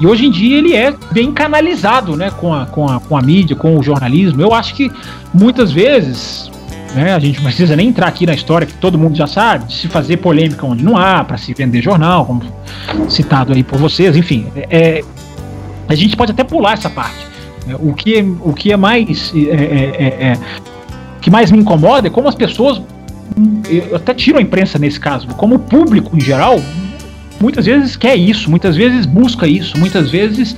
E 0.00 0.06
hoje 0.06 0.26
em 0.26 0.30
dia 0.30 0.56
ele 0.58 0.76
é 0.76 0.94
bem 1.10 1.32
canalizado, 1.32 2.16
né, 2.16 2.30
com 2.30 2.54
a, 2.54 2.66
com 2.66 2.88
a, 2.88 3.00
com 3.00 3.16
a 3.16 3.20
mídia, 3.20 3.56
com 3.56 3.76
o 3.76 3.82
jornalismo. 3.82 4.40
Eu 4.40 4.54
acho 4.54 4.72
que 4.74 4.88
muitas 5.34 5.72
vezes, 5.72 6.48
né, 6.94 7.12
a 7.12 7.18
gente 7.18 7.38
não 7.38 7.46
precisa 7.46 7.74
nem 7.74 7.88
entrar 7.88 8.06
aqui 8.06 8.24
na 8.24 8.32
história 8.34 8.64
que 8.64 8.74
todo 8.74 8.96
mundo 8.96 9.16
já 9.16 9.26
sabe, 9.26 9.64
de 9.64 9.74
se 9.74 9.88
fazer 9.88 10.18
polêmica 10.18 10.64
onde 10.64 10.84
não 10.84 10.96
há, 10.96 11.24
para 11.24 11.36
se 11.36 11.52
vender 11.52 11.82
jornal, 11.82 12.24
como 12.24 12.42
citado 13.08 13.52
aí 13.52 13.64
por 13.64 13.76
vocês, 13.80 14.14
enfim. 14.16 14.46
É, 14.70 15.02
a 15.88 15.94
gente 15.96 16.16
pode 16.16 16.30
até 16.30 16.44
pular 16.44 16.74
essa 16.74 16.88
parte. 16.88 17.26
Né? 17.68 17.76
O 17.78 17.92
que, 17.92 18.20
o 18.40 18.52
que 18.52 18.72
é 18.72 18.76
mais. 18.76 19.32
é, 19.34 19.38
é, 19.38 19.96
é, 19.98 20.32
é, 20.32 20.38
que 21.20 21.30
mais 21.30 21.50
me 21.50 21.58
incomoda 21.58 22.08
é 22.08 22.10
como 22.10 22.28
as 22.28 22.34
pessoas. 22.34 22.80
Eu 23.68 23.96
até 23.96 24.14
tiro 24.14 24.38
a 24.38 24.42
imprensa 24.42 24.78
nesse 24.78 24.98
caso, 24.98 25.28
como 25.28 25.56
o 25.56 25.58
público 25.58 26.16
em 26.16 26.20
geral, 26.20 26.58
muitas 27.40 27.66
vezes 27.66 27.94
quer 27.94 28.16
isso, 28.16 28.50
muitas 28.50 28.74
vezes 28.74 29.04
busca 29.04 29.46
isso, 29.46 29.78
muitas 29.78 30.10
vezes 30.10 30.56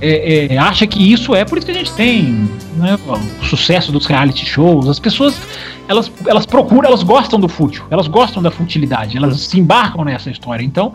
é, 0.00 0.54
é, 0.54 0.58
acha 0.58 0.86
que 0.86 1.12
isso 1.12 1.34
é 1.34 1.44
por 1.44 1.58
isso 1.58 1.66
que 1.66 1.72
a 1.72 1.74
gente 1.74 1.92
tem 1.92 2.48
né, 2.76 2.98
o 3.06 3.44
sucesso 3.44 3.92
dos 3.92 4.06
reality 4.06 4.46
shows. 4.46 4.88
As 4.88 4.98
pessoas 4.98 5.38
elas, 5.86 6.10
elas 6.26 6.46
procuram, 6.46 6.88
elas 6.88 7.02
gostam 7.02 7.38
do 7.38 7.48
fútil, 7.48 7.84
elas 7.90 8.08
gostam 8.08 8.42
da 8.42 8.50
futilidade, 8.50 9.16
elas 9.16 9.40
se 9.40 9.60
embarcam 9.60 10.04
nessa 10.04 10.30
história. 10.30 10.64
Então, 10.64 10.94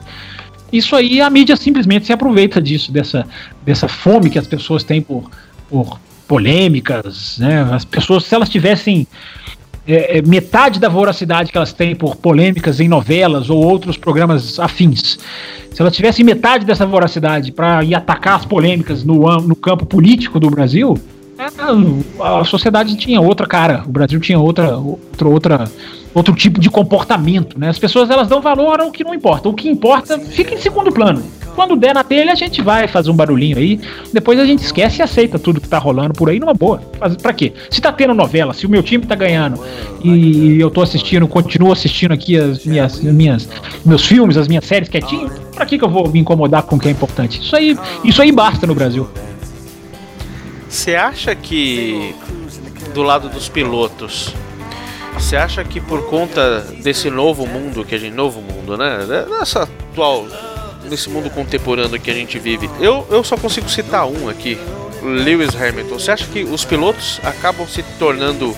isso 0.71 0.95
aí 0.95 1.21
a 1.21 1.29
mídia 1.29 1.55
simplesmente 1.55 2.05
se 2.05 2.13
aproveita 2.13 2.61
disso, 2.61 2.91
dessa, 2.91 3.25
dessa 3.63 3.87
fome 3.87 4.29
que 4.29 4.39
as 4.39 4.47
pessoas 4.47 4.83
têm 4.83 5.01
por, 5.01 5.29
por 5.71 5.97
polêmicas, 6.27 7.37
né? 7.39 7.67
As 7.71 7.85
pessoas, 7.85 8.25
se 8.25 8.35
elas 8.35 8.49
tivessem 8.49 9.07
é, 9.87 10.17
é, 10.17 10.21
metade 10.21 10.79
da 10.79 10.89
voracidade 10.89 11.51
que 11.51 11.57
elas 11.57 11.73
têm 11.73 11.95
por 11.95 12.17
polêmicas 12.17 12.79
em 12.79 12.87
novelas 12.87 13.49
ou 13.49 13.57
outros 13.57 13.97
programas 13.97 14.59
afins, 14.59 15.17
se 15.71 15.81
elas 15.81 15.95
tivessem 15.95 16.23
metade 16.23 16.65
dessa 16.65 16.85
voracidade 16.85 17.51
para 17.51 17.83
ir 17.83 17.95
atacar 17.95 18.35
as 18.35 18.45
polêmicas 18.45 19.03
no, 19.03 19.23
no 19.41 19.55
campo 19.55 19.85
político 19.85 20.39
do 20.39 20.49
Brasil, 20.49 20.97
é, 21.37 21.45
a 22.23 22.43
sociedade 22.43 22.95
tinha 22.97 23.19
outra 23.19 23.47
cara, 23.47 23.83
o 23.87 23.91
Brasil 23.91 24.19
tinha 24.19 24.37
outra, 24.37 24.77
outra, 24.77 25.27
outra 25.27 25.71
outro 26.13 26.33
tipo 26.35 26.59
de 26.59 26.69
comportamento, 26.69 27.59
né? 27.59 27.69
As 27.69 27.79
pessoas 27.79 28.09
elas 28.09 28.27
dão 28.27 28.41
valor 28.41 28.79
ao 28.79 28.91
que 28.91 29.03
não 29.03 29.13
importa, 29.13 29.49
o 29.49 29.53
que 29.53 29.69
importa 29.69 30.19
fica 30.19 30.53
em 30.53 30.57
segundo 30.57 30.91
plano. 30.91 31.23
Quando 31.55 31.75
der 31.75 31.93
na 31.93 32.03
telha, 32.03 32.31
a 32.31 32.35
gente 32.35 32.61
vai 32.61 32.87
fazer 32.87 33.11
um 33.11 33.13
barulhinho 33.13 33.57
aí, 33.57 33.79
depois 34.13 34.39
a 34.39 34.45
gente 34.45 34.63
esquece 34.63 35.01
e 35.01 35.03
aceita 35.03 35.37
tudo 35.37 35.59
que 35.59 35.67
tá 35.67 35.77
rolando 35.77 36.13
por 36.13 36.29
aí 36.29 36.39
numa 36.39 36.53
boa. 36.53 36.81
Pra 37.21 37.33
quê? 37.33 37.51
Se 37.69 37.81
tá 37.81 37.91
tendo 37.91 38.13
novela, 38.13 38.53
se 38.53 38.65
o 38.65 38.69
meu 38.69 38.81
time 38.81 39.05
tá 39.05 39.15
ganhando 39.15 39.59
e 40.01 40.59
eu 40.59 40.71
tô 40.71 40.81
assistindo, 40.81 41.27
continuo 41.27 41.73
assistindo 41.73 42.13
aqui 42.13 42.37
as 42.37 42.65
minhas, 42.65 42.93
as 42.93 43.13
minhas 43.13 43.49
meus 43.85 44.05
filmes, 44.05 44.37
as 44.37 44.47
minhas 44.47 44.63
séries 44.63 44.87
quietinho, 44.87 45.29
pra 45.53 45.65
que 45.65 45.77
que 45.77 45.83
eu 45.83 45.89
vou 45.89 46.09
me 46.09 46.19
incomodar 46.19 46.63
com 46.63 46.77
o 46.77 46.79
que 46.79 46.87
é 46.87 46.91
importante? 46.91 47.41
Isso 47.41 47.55
aí, 47.55 47.77
isso 48.03 48.21
aí 48.21 48.31
basta 48.31 48.65
no 48.65 48.73
Brasil. 48.73 49.09
Você 50.69 50.95
acha 50.95 51.35
que 51.35 52.15
do 52.93 53.03
lado 53.03 53.27
dos 53.27 53.49
pilotos, 53.49 54.33
você 55.13 55.35
acha 55.35 55.63
que 55.63 55.79
por 55.79 56.07
conta 56.09 56.61
desse 56.81 57.09
novo 57.09 57.45
mundo 57.45 57.85
que 57.85 57.95
a 57.95 57.97
gente, 57.97 58.13
novo 58.13 58.41
mundo, 58.41 58.77
né, 58.77 58.99
nessa 59.29 59.63
atual, 59.63 60.25
nesse 60.89 61.09
mundo 61.09 61.29
contemporâneo 61.29 61.99
que 61.99 62.11
a 62.11 62.13
gente 62.13 62.37
vive, 62.39 62.69
eu, 62.79 63.07
eu 63.09 63.23
só 63.23 63.37
consigo 63.37 63.69
citar 63.69 64.07
um 64.07 64.29
aqui, 64.29 64.57
Lewis 65.01 65.55
Hamilton. 65.55 65.99
Você 65.99 66.11
acha 66.11 66.25
que 66.27 66.43
os 66.43 66.65
pilotos 66.65 67.19
acabam 67.23 67.67
se 67.67 67.83
tornando 67.97 68.55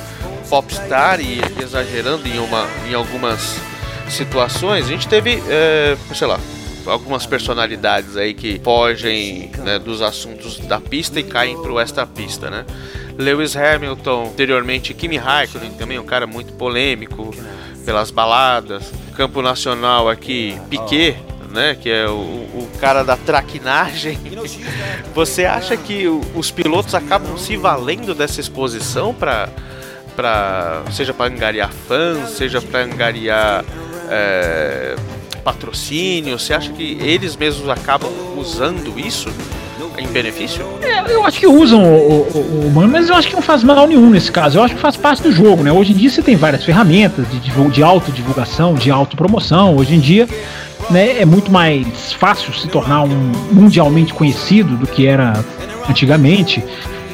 popstar 0.50 1.20
e 1.20 1.42
exagerando 1.62 2.28
em 2.28 2.40
uma, 2.40 2.68
em 2.90 2.94
algumas 2.94 3.58
situações? 4.10 4.86
A 4.86 4.88
gente 4.88 5.08
teve, 5.08 5.42
é, 5.48 5.98
sei 6.14 6.28
lá, 6.28 6.40
algumas 6.86 7.26
personalidades 7.26 8.18
aí 8.18 8.34
que 8.34 8.60
fogem 8.64 9.52
né, 9.60 9.80
dos 9.80 10.02
assuntos 10.02 10.58
da 10.60 10.80
pista 10.80 11.20
e 11.20 11.24
caem 11.24 11.62
pro 11.62 11.80
esta 11.80 12.06
pista, 12.06 12.50
né? 12.50 12.66
Lewis 13.18 13.56
Hamilton, 13.56 14.30
anteriormente 14.32 14.94
Kimi 14.94 15.18
Raikkonen, 15.18 15.72
também 15.72 16.00
um 16.00 16.06
cara 16.06 16.26
muito 16.26 16.54
polêmico 16.54 17.34
pelas 17.86 18.12
baladas. 18.12 18.92
Campo 19.16 19.42
nacional 19.42 20.10
aqui, 20.10 20.60
Piquet, 20.70 21.16
né, 21.52 21.78
que 21.80 21.90
é 21.90 22.08
o, 22.08 22.14
o 22.14 22.70
cara 22.80 23.04
da 23.04 23.16
traquinagem, 23.16 24.18
você 25.14 25.46
acha 25.46 25.78
que 25.78 26.08
os 26.08 26.50
pilotos 26.50 26.96
acabam 26.96 27.38
se 27.38 27.56
valendo 27.56 28.16
dessa 28.16 28.42
exposição 28.42 29.14
para 29.14 29.50
para 30.16 30.84
seja 30.92 31.12
para 31.12 31.34
angariar 31.34 31.72
fãs, 31.72 32.32
seja 32.32 32.62
para 32.62 32.82
angariar 32.84 33.66
é, 34.10 34.96
patrocínio? 35.44 36.38
Você 36.38 36.54
acha 36.54 36.72
que 36.72 36.98
eles 37.02 37.36
mesmos 37.36 37.68
acabam 37.68 38.12
usando 38.38 39.00
isso 39.00 39.30
em 39.98 40.08
benefício? 40.08 40.66
É, 40.82 41.14
eu 41.14 41.26
acho 41.26 41.40
que 41.40 41.48
usam 41.48 41.84
o, 41.84 42.28
o, 42.34 42.68
o, 42.68 42.72
mano, 42.74 42.92
mas 42.92 43.10
eu 43.10 43.16
acho 43.16 43.28
que 43.28 43.36
não 43.36 43.42
faz 43.42 43.64
mal 43.64 43.88
nenhum 43.88 44.10
nesse 44.10 44.32
caso. 44.32 44.58
Eu 44.58 44.64
acho 44.64 44.76
que 44.76 44.82
faz 44.82 44.96
parte 44.96 45.24
do 45.24 45.32
jogo, 45.32 45.64
né? 45.64 45.72
Hoje 45.72 45.92
em 45.92 45.96
dia 45.96 46.10
você 46.10 46.22
tem 46.22 46.36
várias 46.36 46.64
ferramentas 46.64 47.26
de, 47.30 47.40
de 47.40 47.84
autodivulgação, 47.84 48.74
de 48.76 48.92
autopromoção. 48.92 49.76
Hoje 49.76 49.96
em 49.96 50.00
dia 50.00 50.28
né, 50.90 51.20
é 51.22 51.26
muito 51.26 51.52
mais 51.52 52.14
fácil 52.14 52.54
se 52.54 52.68
tornar 52.68 53.04
um 53.04 53.32
mundialmente 53.52 54.14
conhecido 54.14 54.76
do 54.76 54.88
que 54.88 55.08
era 55.08 55.34
antigamente. 55.90 56.64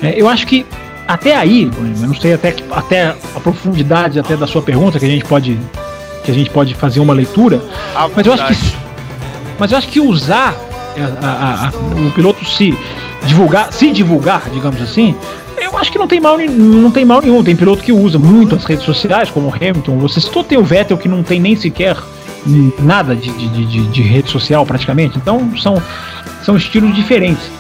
É, 0.02 0.20
eu 0.20 0.28
acho 0.28 0.48
que 0.48 0.66
até 1.08 1.36
aí, 1.36 1.64
eu 1.64 2.08
não 2.08 2.14
sei 2.14 2.34
até, 2.34 2.56
até 2.72 3.08
a 3.08 3.40
profundidade 3.40 4.20
até 4.20 4.38
da 4.38 4.46
sua 4.46 4.62
pergunta 4.62 5.00
que 5.00 5.06
a 5.06 5.10
gente 5.10 5.26
pode 5.26 5.60
que 6.24 6.30
a 6.30 6.34
gente 6.34 6.50
pode 6.50 6.76
fazer 6.76 7.00
uma 7.00 7.14
leitura, 7.14 7.62
mas 8.16 8.26
eu 8.26 8.34
acho 8.34 8.46
que 8.48 8.78
mas 9.58 9.72
eu 9.72 9.78
acho 9.78 9.88
que 9.88 10.00
usar 10.00 10.56
a, 11.22 11.28
a, 11.28 11.68
a, 11.68 12.08
o 12.08 12.12
piloto 12.12 12.44
se 12.46 12.78
divulgar, 13.26 13.72
se 13.72 13.92
divulgar, 13.92 14.50
digamos 14.50 14.82
assim, 14.82 15.16
eu 15.58 15.78
acho 15.78 15.92
que 15.92 16.00
não 16.00 16.08
tem 16.08 16.20
mal, 16.20 16.38
não 16.38 16.90
tem 16.92 17.06
mal 17.06 17.22
nenhum. 17.22 17.44
Tem 17.44 17.56
piloto 17.56 17.84
que 17.84 17.92
usa 17.92 18.18
muito 18.18 18.56
as 18.56 18.66
redes 18.66 18.86
sociais, 18.86 19.30
como 19.30 19.48
o 19.48 19.54
Hamilton. 19.54 19.98
Você 20.00 20.22
citou 20.22 20.44
tem 20.44 20.58
o 20.58 20.64
Vettel 20.64 20.98
que 20.98 21.08
não 21.08 21.22
tem 21.22 21.40
nem 21.40 21.56
sequer 21.56 21.98
nada 22.80 23.16
de, 23.16 23.30
de, 23.32 23.66
de, 23.66 23.88
de 23.88 24.02
rede 24.02 24.30
social 24.30 24.66
praticamente. 24.66 25.18
Então 25.18 25.56
são, 25.58 25.82
são 26.44 26.56
estilos 26.56 26.96
diferentes. 26.96 27.52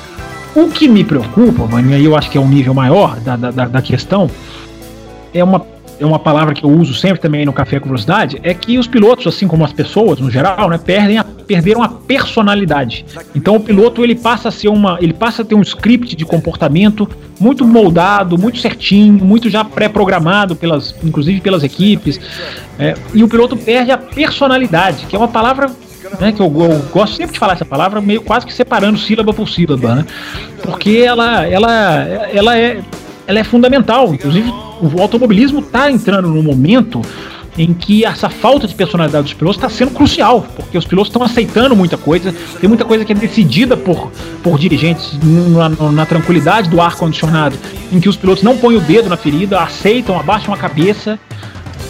O 0.55 0.69
que 0.69 0.87
me 0.87 1.03
preocupa, 1.03 1.67
e 1.81 1.93
aí 1.93 2.03
eu 2.03 2.15
acho 2.15 2.29
que 2.29 2.37
é 2.37 2.41
um 2.41 2.47
nível 2.47 2.73
maior 2.73 3.19
da, 3.19 3.35
da, 3.35 3.67
da 3.67 3.81
questão, 3.81 4.29
é 5.33 5.43
uma 5.43 5.59
é 5.99 6.05
uma 6.05 6.19
palavra 6.19 6.53
que 6.53 6.63
eu 6.63 6.69
uso 6.69 6.93
sempre 6.93 7.19
também 7.19 7.45
no 7.45 7.51
Café 7.51 7.79
com 7.79 7.87
Velocidade, 7.87 8.39
é 8.41 8.53
que 8.53 8.77
os 8.77 8.87
pilotos, 8.87 9.27
assim 9.27 9.47
como 9.47 9.65
as 9.65 9.73
pessoas 9.73 10.19
no 10.19 10.31
geral, 10.31 10.69
né, 10.69 10.77
perdem 10.77 11.17
a, 11.17 11.23
perderam 11.23 11.83
a 11.83 11.89
personalidade. 11.89 13.05
Então 13.35 13.55
o 13.55 13.59
piloto 13.59 14.03
ele 14.03 14.15
passa 14.15 14.49
a 14.49 14.51
ser 14.51 14.69
uma, 14.69 14.97
ele 15.01 15.13
passa 15.13 15.41
a 15.41 15.45
ter 15.45 15.55
um 15.55 15.61
script 15.61 16.15
de 16.15 16.25
comportamento 16.25 17.07
muito 17.39 17.65
moldado, 17.65 18.37
muito 18.37 18.59
certinho, 18.59 19.23
muito 19.23 19.49
já 19.49 19.63
pré-programado 19.63 20.55
pelas, 20.55 20.95
inclusive 21.03 21.41
pelas 21.41 21.63
equipes, 21.63 22.19
é, 22.77 22.95
e 23.13 23.23
o 23.23 23.27
piloto 23.27 23.57
perde 23.57 23.91
a 23.91 23.97
personalidade, 23.97 25.05
que 25.05 25.15
é 25.15 25.19
uma 25.19 25.27
palavra 25.27 25.69
né, 26.19 26.31
que 26.31 26.41
eu, 26.41 26.45
eu, 26.45 26.79
gosto 26.91 27.17
sempre 27.17 27.33
de 27.33 27.39
falar 27.39 27.53
essa 27.53 27.65
palavra, 27.65 27.99
meio 28.01 28.21
quase 28.21 28.45
que 28.45 28.53
separando 28.53 28.97
sílaba 28.97 29.33
por 29.33 29.49
sílaba, 29.49 29.95
né? 29.95 30.05
Porque 30.63 31.03
ela, 31.05 31.45
ela, 31.45 32.03
ela 32.33 32.57
é, 32.57 32.81
ela 33.29 33.39
é 33.39 33.43
fundamental. 33.43 34.11
Inclusive, 34.11 34.51
o 34.81 34.99
automobilismo 34.99 35.59
está 35.59 35.91
entrando 35.91 36.27
num 36.29 36.41
momento 36.41 36.99
em 37.55 37.73
que 37.73 38.03
essa 38.03 38.27
falta 38.27 38.67
de 38.67 38.73
personalidade 38.73 39.25
dos 39.25 39.33
pilotos 39.33 39.57
está 39.57 39.69
sendo 39.69 39.91
crucial, 39.91 40.47
porque 40.55 40.77
os 40.77 40.85
pilotos 40.85 41.09
estão 41.09 41.21
aceitando 41.21 41.75
muita 41.75 41.95
coisa, 41.95 42.33
tem 42.59 42.67
muita 42.67 42.85
coisa 42.85 43.05
que 43.05 43.11
é 43.11 43.15
decidida 43.15 43.77
por, 43.77 44.11
por 44.41 44.57
dirigentes 44.57 45.19
na, 45.21 45.91
na 45.91 46.05
tranquilidade 46.05 46.69
do 46.69 46.81
ar 46.81 46.95
condicionado, 46.95 47.55
em 47.91 47.99
que 47.99 48.09
os 48.09 48.15
pilotos 48.17 48.43
não 48.43 48.57
põem 48.57 48.77
o 48.77 48.81
dedo 48.81 49.09
na 49.09 49.17
ferida, 49.17 49.59
aceitam, 49.59 50.19
abaixam 50.19 50.51
a 50.51 50.57
cabeça. 50.57 51.19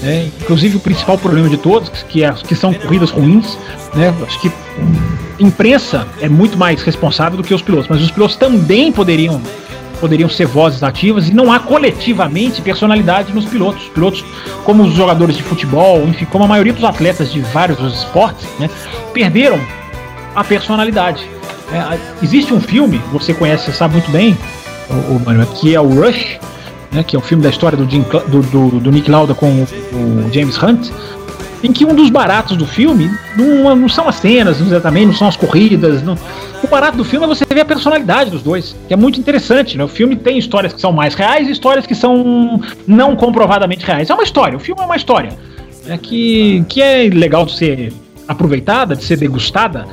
Né? 0.02 0.30
Inclusive 0.41 0.76
o 0.76 0.80
principal 0.80 1.18
problema 1.18 1.48
de 1.48 1.57
todos, 1.57 1.90
que, 2.10 2.24
é, 2.24 2.34
que 2.34 2.56
são 2.56 2.74
corridas 2.74 3.11
ruins, 3.11 3.57
né? 3.94 4.14
acho 4.26 4.41
que 4.41 4.52
imprensa 5.40 6.06
é 6.20 6.28
muito 6.28 6.57
mais 6.57 6.82
responsável 6.82 7.38
do 7.38 7.44
que 7.44 7.53
os 7.53 7.61
pilotos, 7.61 7.88
mas 7.90 8.02
os 8.02 8.11
pilotos 8.11 8.36
também 8.36 8.91
poderiam 8.91 9.41
poderiam 9.99 10.30
ser 10.30 10.45
vozes 10.45 10.81
ativas 10.84 11.27
e 11.27 11.34
não 11.34 11.51
há 11.51 11.59
coletivamente 11.59 12.61
personalidade 12.61 13.34
nos 13.34 13.45
pilotos. 13.45 13.84
Os 13.84 13.89
pilotos, 13.89 14.26
como 14.63 14.84
os 14.84 14.93
jogadores 14.93 15.35
de 15.35 15.43
futebol, 15.43 16.03
enfim, 16.07 16.26
como 16.26 16.43
a 16.43 16.47
maioria 16.47 16.73
dos 16.73 16.84
atletas 16.84 17.31
de 17.31 17.39
vários 17.41 17.80
esportes, 17.93 18.47
né, 18.59 18.69
perderam 19.13 19.59
a 20.35 20.43
personalidade. 20.43 21.30
É, 21.71 21.99
existe 22.23 22.53
um 22.53 22.59
filme, 22.59 22.99
você 23.11 23.34
conhece, 23.34 23.65
você 23.65 23.73
sabe 23.73 23.93
muito 23.93 24.09
bem, 24.11 24.38
o, 24.89 25.15
o, 25.15 25.45
que 25.59 25.76
é 25.76 25.80
o 25.80 25.88
Rush, 25.88 26.39
né, 26.91 27.03
que 27.03 27.15
é 27.15 27.19
o 27.19 27.21
filme 27.21 27.43
da 27.43 27.49
história 27.49 27.77
do, 27.77 27.89
Jim, 27.89 28.03
do, 28.27 28.41
do, 28.41 28.80
do 28.80 28.91
Nick 28.91 29.09
Lauda 29.09 29.35
com 29.35 29.47
o, 29.47 29.63
o 29.93 30.34
James 30.34 30.61
Hunt, 30.61 30.89
em 31.64 31.72
que 31.72 31.86
um 31.86 31.94
dos 31.94 32.10
baratos 32.10 32.56
do 32.56 32.65
filme 32.65 33.11
não, 33.36 33.76
não 33.76 33.90
são 33.90 34.07
as 34.07 34.15
cenas 34.15 34.60
exatamente, 34.61 35.07
não 35.07 35.14
são 35.14 35.27
as 35.27 35.36
corridas. 35.36 36.02
Não. 36.02 36.18
O 36.64 36.68
barato 36.68 36.98
do 36.98 37.03
filme 37.03 37.26
é 37.26 37.27
você 37.27 37.45
ver 37.45 37.61
a 37.61 37.65
personalidade 37.65 38.30
dos 38.30 38.41
dois, 38.41 38.76
que 38.88 38.94
é 38.94 38.98
muito 38.98 39.19
interessante. 39.19 39.77
Né? 39.77 39.84
O 39.84 39.88
filme 39.88 40.15
tem 40.15 40.38
histórias 40.38 40.73
que 40.73 40.81
são 40.81 40.91
mais 40.91 41.14
reais 41.15 41.48
e 41.48 41.52
histórias 41.52 41.86
que 41.86 41.95
são 41.95 42.61
não 42.88 43.15
comprovadamente 43.15 43.86
reais. 43.86 44.10
É 44.10 44.14
uma 44.14 44.23
história, 44.23 44.57
o 44.57 44.60
filme 44.60 44.81
é 44.81 44.86
uma 44.86 44.95
história 44.95 45.31
né? 45.86 45.98
que, 45.98 46.64
que 46.69 46.81
é 46.81 47.10
legal 47.10 47.45
de 47.45 47.56
ser 47.56 47.94
aproveitada, 48.27 48.95
de 48.95 49.03
ser 49.03 49.18
degustada 49.18 49.88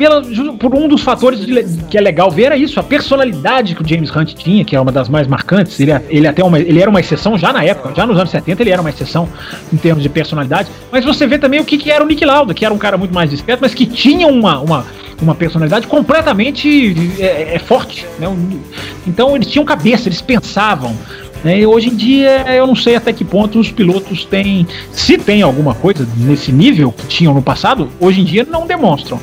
pela, 0.00 0.22
por 0.58 0.74
um 0.74 0.88
dos 0.88 1.02
fatores 1.02 1.44
de, 1.44 1.84
que 1.90 1.98
é 1.98 2.00
legal 2.00 2.30
ver 2.30 2.52
é 2.52 2.56
isso, 2.56 2.80
a 2.80 2.82
personalidade 2.82 3.74
que 3.74 3.82
o 3.82 3.86
James 3.86 4.10
Hunt 4.10 4.32
tinha, 4.32 4.64
que 4.64 4.74
é 4.74 4.80
uma 4.80 4.90
das 4.90 5.10
mais 5.10 5.26
marcantes. 5.26 5.78
Ele, 5.78 5.92
ele, 6.08 6.26
até 6.26 6.42
uma, 6.42 6.58
ele 6.58 6.80
era 6.80 6.88
uma 6.88 7.00
exceção 7.00 7.36
já 7.36 7.52
na 7.52 7.62
época, 7.62 7.92
já 7.94 8.06
nos 8.06 8.16
anos 8.16 8.30
70 8.30 8.62
ele 8.62 8.70
era 8.70 8.80
uma 8.80 8.88
exceção 8.88 9.28
em 9.70 9.76
termos 9.76 10.02
de 10.02 10.08
personalidade. 10.08 10.70
Mas 10.90 11.04
você 11.04 11.26
vê 11.26 11.38
também 11.38 11.60
o 11.60 11.66
que, 11.66 11.76
que 11.76 11.90
era 11.90 12.02
o 12.02 12.06
Nick 12.06 12.24
Lauda, 12.24 12.54
que 12.54 12.64
era 12.64 12.72
um 12.72 12.78
cara 12.78 12.96
muito 12.96 13.12
mais 13.12 13.28
discreto, 13.28 13.60
mas 13.60 13.74
que 13.74 13.84
tinha 13.84 14.26
uma, 14.26 14.58
uma, 14.60 14.86
uma 15.20 15.34
personalidade 15.34 15.86
completamente 15.86 16.96
é, 17.18 17.56
é 17.56 17.58
forte. 17.58 18.06
Né? 18.18 18.26
Então 19.06 19.36
eles 19.36 19.48
tinham 19.48 19.66
cabeça, 19.66 20.08
eles 20.08 20.22
pensavam. 20.22 20.96
Né? 21.44 21.66
Hoje 21.66 21.90
em 21.90 21.94
dia 21.94 22.46
eu 22.54 22.66
não 22.66 22.74
sei 22.74 22.96
até 22.96 23.12
que 23.12 23.22
ponto 23.24 23.58
os 23.58 23.70
pilotos 23.70 24.24
têm, 24.24 24.66
se 24.92 25.18
tem 25.18 25.42
alguma 25.42 25.74
coisa 25.74 26.08
nesse 26.16 26.50
nível 26.50 26.90
que 26.90 27.06
tinham 27.06 27.34
no 27.34 27.42
passado, 27.42 27.90
hoje 28.00 28.22
em 28.22 28.24
dia 28.24 28.46
não 28.50 28.66
demonstram. 28.66 29.20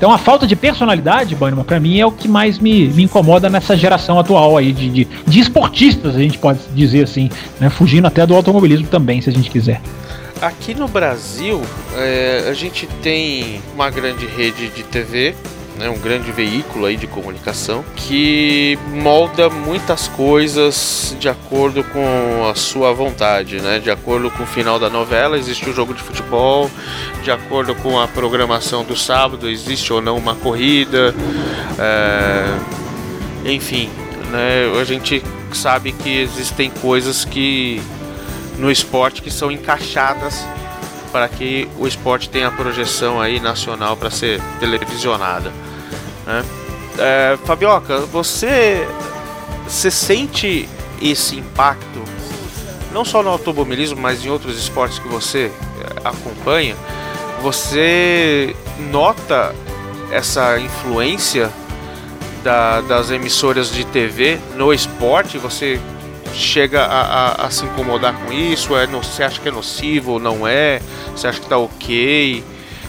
Então 0.00 0.10
a 0.10 0.16
falta 0.16 0.46
de 0.46 0.56
personalidade, 0.56 1.34
Bannerman, 1.34 1.62
para 1.62 1.78
mim 1.78 2.00
é 2.00 2.06
o 2.06 2.10
que 2.10 2.26
mais 2.26 2.58
me, 2.58 2.88
me 2.88 3.02
incomoda 3.02 3.50
nessa 3.50 3.76
geração 3.76 4.18
atual 4.18 4.56
aí 4.56 4.72
de, 4.72 4.88
de, 4.88 5.04
de 5.26 5.40
esportistas, 5.40 6.16
a 6.16 6.18
gente 6.18 6.38
pode 6.38 6.58
dizer 6.74 7.04
assim, 7.04 7.28
né? 7.60 7.68
fugindo 7.68 8.06
até 8.06 8.26
do 8.26 8.34
automobilismo 8.34 8.86
também, 8.86 9.20
se 9.20 9.28
a 9.28 9.32
gente 9.32 9.50
quiser. 9.50 9.78
Aqui 10.40 10.72
no 10.72 10.88
Brasil, 10.88 11.60
é, 11.98 12.46
a 12.48 12.54
gente 12.54 12.86
tem 13.02 13.60
uma 13.74 13.90
grande 13.90 14.24
rede 14.24 14.70
de 14.70 14.82
TV 14.84 15.34
né, 15.80 15.88
um 15.88 15.98
grande 15.98 16.30
veículo 16.30 16.84
aí 16.84 16.94
de 16.94 17.06
comunicação 17.06 17.82
que 17.96 18.78
molda 18.92 19.48
muitas 19.48 20.08
coisas 20.08 21.16
de 21.18 21.26
acordo 21.26 21.82
com 21.82 22.46
a 22.46 22.54
sua 22.54 22.92
vontade, 22.92 23.60
né? 23.62 23.78
De 23.78 23.90
acordo 23.90 24.30
com 24.30 24.42
o 24.42 24.46
final 24.46 24.78
da 24.78 24.90
novela 24.90 25.38
existe 25.38 25.66
o 25.66 25.70
um 25.70 25.74
jogo 25.74 25.94
de 25.94 26.02
futebol, 26.02 26.70
de 27.22 27.30
acordo 27.30 27.74
com 27.76 27.98
a 27.98 28.06
programação 28.06 28.84
do 28.84 28.94
sábado 28.94 29.48
existe 29.48 29.90
ou 29.90 30.02
não 30.02 30.18
uma 30.18 30.34
corrida, 30.34 31.14
é... 31.78 33.50
enfim, 33.50 33.88
né? 34.30 34.70
A 34.78 34.84
gente 34.84 35.22
sabe 35.52 35.92
que 35.92 36.20
existem 36.20 36.68
coisas 36.68 37.24
que 37.24 37.80
no 38.58 38.70
esporte 38.70 39.22
que 39.22 39.30
são 39.30 39.50
encaixadas 39.50 40.44
para 41.10 41.26
que 41.26 41.66
o 41.78 41.86
esporte 41.86 42.28
tenha 42.28 42.50
projeção 42.50 43.18
aí 43.18 43.40
nacional 43.40 43.96
para 43.96 44.10
ser 44.10 44.40
televisionada. 44.60 45.50
Né? 46.30 46.44
É, 46.98 47.38
Fabioca, 47.44 48.00
você, 48.06 48.86
você 49.66 49.90
sente 49.90 50.68
esse 51.02 51.36
impacto 51.36 52.00
não 52.92 53.04
só 53.04 53.22
no 53.22 53.30
automobilismo, 53.30 54.00
mas 54.00 54.24
em 54.24 54.28
outros 54.28 54.58
esportes 54.58 54.98
que 54.98 55.08
você 55.08 55.50
é, 55.80 56.08
acompanha? 56.08 56.76
Você 57.42 58.54
nota 58.90 59.54
essa 60.10 60.58
influência 60.58 61.50
da, 62.42 62.80
das 62.80 63.10
emissoras 63.10 63.72
de 63.72 63.84
TV 63.84 64.38
no 64.56 64.72
esporte? 64.72 65.38
Você 65.38 65.80
chega 66.34 66.84
a, 66.84 67.00
a, 67.00 67.46
a, 67.46 67.50
se 67.50 67.64
incomodar 67.64 68.14
com 68.14 68.32
isso? 68.32 68.76
É, 68.76 68.86
você 68.86 69.22
acha 69.22 69.40
que 69.40 69.48
é 69.48 69.52
nocivo 69.52 70.12
ou 70.12 70.18
não 70.18 70.46
é? 70.46 70.82
Você 71.14 71.28
acha 71.28 71.40
que 71.40 71.48
tá 71.48 71.56
ok? 71.56 72.44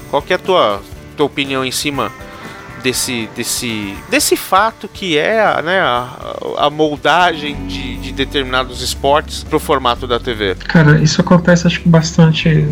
Qual 0.09 0.21
que 0.21 0.33
é 0.33 0.35
a 0.35 0.39
tua, 0.39 0.81
tua 1.15 1.27
opinião 1.27 1.63
em 1.63 1.71
cima 1.71 2.11
desse, 2.83 3.29
desse, 3.35 3.95
desse 4.09 4.35
fato 4.35 4.87
que 4.87 5.17
é 5.17 5.61
né, 5.61 5.79
a, 5.79 6.35
a 6.57 6.69
moldagem 6.69 7.55
de, 7.67 7.97
de 7.97 8.11
determinados 8.11 8.81
esportes 8.81 9.43
para 9.43 9.57
o 9.57 9.59
formato 9.59 10.07
da 10.07 10.19
TV? 10.19 10.55
Cara, 10.55 10.99
isso 11.01 11.21
acontece 11.21 11.67
acho 11.67 11.81
que 11.81 11.89
bastante. 11.89 12.67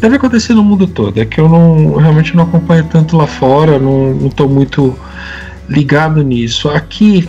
Deve 0.00 0.16
acontecer 0.16 0.54
no 0.54 0.64
mundo 0.64 0.86
todo. 0.86 1.20
É 1.20 1.24
que 1.24 1.40
eu 1.40 1.48
não 1.48 1.96
realmente 1.96 2.36
não 2.36 2.44
acompanho 2.44 2.84
tanto 2.84 3.16
lá 3.16 3.26
fora, 3.26 3.78
não 3.78 4.26
estou 4.26 4.48
muito 4.48 4.98
ligado 5.68 6.22
nisso. 6.22 6.68
Aqui 6.68 7.28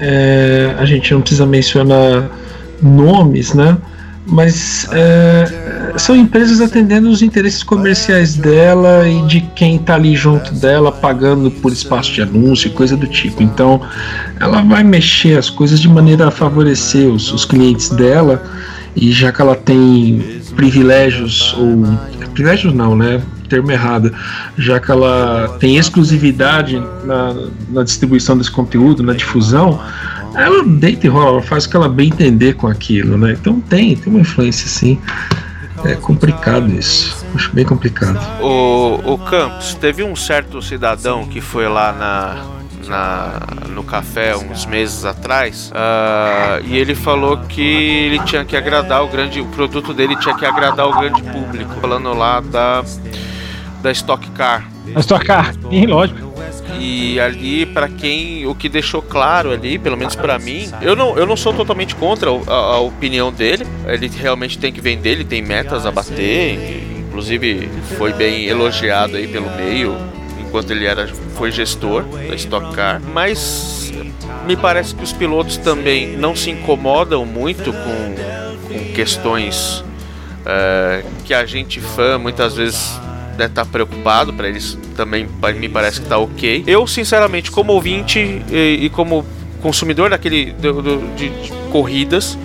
é, 0.00 0.74
a 0.78 0.84
gente 0.84 1.12
não 1.12 1.20
precisa 1.20 1.46
mencionar 1.46 2.30
nomes, 2.80 3.54
né? 3.54 3.76
Mas 4.26 4.86
é, 4.92 5.67
são 5.96 6.14
empresas 6.14 6.60
atendendo 6.60 7.08
os 7.08 7.22
interesses 7.22 7.62
comerciais 7.62 8.36
dela 8.36 9.08
e 9.08 9.22
de 9.26 9.40
quem 9.54 9.78
tá 9.78 9.94
ali 9.94 10.16
junto 10.16 10.52
dela, 10.54 10.92
pagando 10.92 11.50
por 11.50 11.72
espaço 11.72 12.12
de 12.12 12.22
anúncio 12.22 12.68
e 12.68 12.70
coisa 12.70 12.96
do 12.96 13.06
tipo. 13.06 13.42
Então, 13.42 13.80
ela 14.40 14.62
vai 14.62 14.82
mexer 14.82 15.38
as 15.38 15.48
coisas 15.48 15.80
de 15.80 15.88
maneira 15.88 16.28
a 16.28 16.30
favorecer 16.30 17.08
os, 17.08 17.32
os 17.32 17.44
clientes 17.44 17.88
dela, 17.90 18.42
e 18.94 19.12
já 19.12 19.32
que 19.32 19.40
ela 19.40 19.54
tem 19.54 20.40
privilégios, 20.56 21.54
ou. 21.56 21.84
Privilégios 22.34 22.72
não, 22.72 22.96
né? 22.96 23.20
Termo 23.48 23.70
errado. 23.70 24.12
Já 24.56 24.78
que 24.78 24.90
ela 24.90 25.56
tem 25.58 25.76
exclusividade 25.76 26.80
na, 27.04 27.34
na 27.70 27.82
distribuição 27.82 28.36
desse 28.36 28.50
conteúdo, 28.50 29.02
na 29.02 29.12
difusão 29.12 29.80
ela 30.34 30.62
deita 30.64 31.06
e 31.06 31.10
rola, 31.10 31.42
faz 31.42 31.64
o 31.64 31.70
que 31.70 31.76
ela 31.76 31.88
bem 31.88 32.08
entender 32.08 32.54
com 32.54 32.66
aquilo, 32.68 33.16
né? 33.16 33.32
Então 33.32 33.60
tem, 33.60 33.96
tem 33.96 34.12
uma 34.12 34.20
influência 34.20 34.68
sim. 34.68 34.98
É 35.84 35.94
complicado 35.94 36.72
isso. 36.72 37.26
Acho 37.34 37.52
bem 37.54 37.64
complicado. 37.64 38.18
O, 38.40 39.14
o 39.14 39.18
Campos, 39.18 39.74
teve 39.74 40.02
um 40.02 40.16
certo 40.16 40.60
cidadão 40.62 41.26
que 41.26 41.40
foi 41.40 41.68
lá 41.68 41.92
na, 41.92 42.58
na, 42.88 43.68
no 43.68 43.84
café 43.84 44.36
uns 44.36 44.66
meses 44.66 45.04
atrás 45.04 45.70
uh, 45.70 46.64
e 46.64 46.76
ele 46.76 46.94
falou 46.94 47.38
que 47.38 47.60
ele 47.60 48.18
tinha 48.20 48.44
que 48.44 48.56
agradar 48.56 49.04
o 49.04 49.08
grande 49.08 49.40
o 49.40 49.46
produto 49.46 49.92
dele 49.92 50.16
tinha 50.16 50.34
que 50.34 50.44
agradar 50.44 50.88
o 50.88 50.98
grande 50.98 51.22
público 51.22 51.74
falando 51.80 52.12
lá 52.14 52.40
da 52.40 52.82
da 53.82 53.92
Stock 53.92 54.28
Car 54.30 54.66
a 54.94 55.00
Stock 55.00 55.24
Car 55.24 55.54
sim 55.70 55.86
lógico 55.86 56.27
e 56.78 57.18
ali, 57.18 57.66
para 57.66 57.88
quem, 57.88 58.46
o 58.46 58.54
que 58.54 58.68
deixou 58.68 59.02
claro 59.02 59.50
ali, 59.50 59.78
pelo 59.78 59.96
menos 59.96 60.14
para 60.14 60.38
mim, 60.38 60.70
eu 60.80 60.94
não, 60.94 61.18
eu 61.18 61.26
não 61.26 61.36
sou 61.36 61.52
totalmente 61.52 61.94
contra 61.94 62.30
a, 62.30 62.54
a, 62.54 62.80
opinião 62.80 63.32
dele. 63.32 63.66
Ele 63.86 64.08
realmente 64.08 64.58
tem 64.58 64.72
que 64.72 64.80
vender, 64.80 65.10
ele 65.10 65.24
tem 65.24 65.42
metas 65.42 65.84
a 65.84 65.90
bater. 65.90 66.84
Inclusive, 67.08 67.68
foi 67.96 68.12
bem 68.12 68.46
elogiado 68.46 69.16
aí 69.16 69.26
pelo 69.26 69.50
meio, 69.56 69.96
enquanto 70.40 70.70
ele 70.70 70.86
era, 70.86 71.08
foi 71.36 71.50
gestor 71.50 72.04
da 72.04 72.34
Stock 72.36 72.74
Car. 72.74 73.00
Mas 73.12 73.92
me 74.46 74.56
parece 74.56 74.94
que 74.94 75.02
os 75.02 75.12
pilotos 75.12 75.56
também 75.56 76.16
não 76.16 76.36
se 76.36 76.50
incomodam 76.50 77.26
muito 77.26 77.72
com, 77.72 78.68
com 78.68 78.92
questões 78.94 79.84
uh, 80.40 81.04
que 81.24 81.34
a 81.34 81.44
gente 81.44 81.80
fã 81.80 82.18
muitas 82.18 82.54
vezes 82.56 82.98
estar 83.46 83.64
tá 83.64 83.70
preocupado, 83.70 84.32
para 84.32 84.48
eles 84.48 84.78
também 84.96 85.26
me 85.56 85.68
parece 85.68 86.00
que 86.00 86.06
está 86.06 86.18
ok. 86.18 86.64
Eu, 86.66 86.86
sinceramente, 86.86 87.50
como 87.50 87.72
ouvinte 87.72 88.18
e, 88.50 88.78
e 88.82 88.90
como 88.90 89.24
consumidor 89.62 90.10
daquele 90.10 90.52
do, 90.52 90.82
do, 90.82 91.14
de, 91.16 91.28
de 91.28 91.52
corridas, 91.70 92.38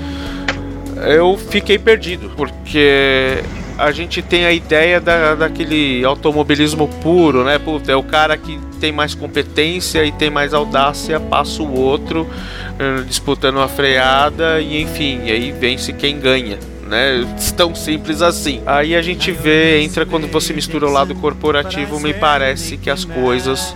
eu 1.08 1.38
fiquei 1.38 1.78
perdido, 1.78 2.32
porque 2.36 3.44
a 3.78 3.92
gente 3.92 4.22
tem 4.22 4.46
a 4.46 4.52
ideia 4.52 5.00
da, 5.02 5.36
daquele 5.36 6.04
automobilismo 6.06 6.88
puro, 7.02 7.44
né? 7.44 7.58
Puta, 7.58 7.92
é 7.92 7.96
o 7.96 8.04
cara 8.04 8.38
que 8.38 8.60
tem 8.80 8.92
mais 8.92 9.16
competência 9.16 10.06
e 10.06 10.12
tem 10.12 10.30
mais 10.30 10.54
audácia, 10.54 11.20
passa 11.20 11.62
o 11.64 11.80
outro 11.80 12.22
uh, 12.22 13.04
disputando 13.06 13.60
a 13.60 13.68
freada 13.68 14.62
e 14.62 14.82
enfim, 14.82 15.22
aí 15.30 15.52
vence 15.52 15.92
quem 15.94 16.20
ganha 16.20 16.58
né? 16.88 17.26
Tão 17.56 17.74
simples 17.74 18.22
assim. 18.22 18.62
Aí 18.66 18.96
a 18.96 19.02
gente 19.02 19.32
vê, 19.32 19.82
entra 19.82 20.06
quando 20.06 20.28
você 20.28 20.54
mistura 20.54 20.88
o 20.88 20.92
lado 20.92 21.16
corporativo, 21.16 22.00
me 22.00 22.14
parece 22.14 22.78
que 22.78 22.90
as 22.90 23.06
coisas 23.06 23.76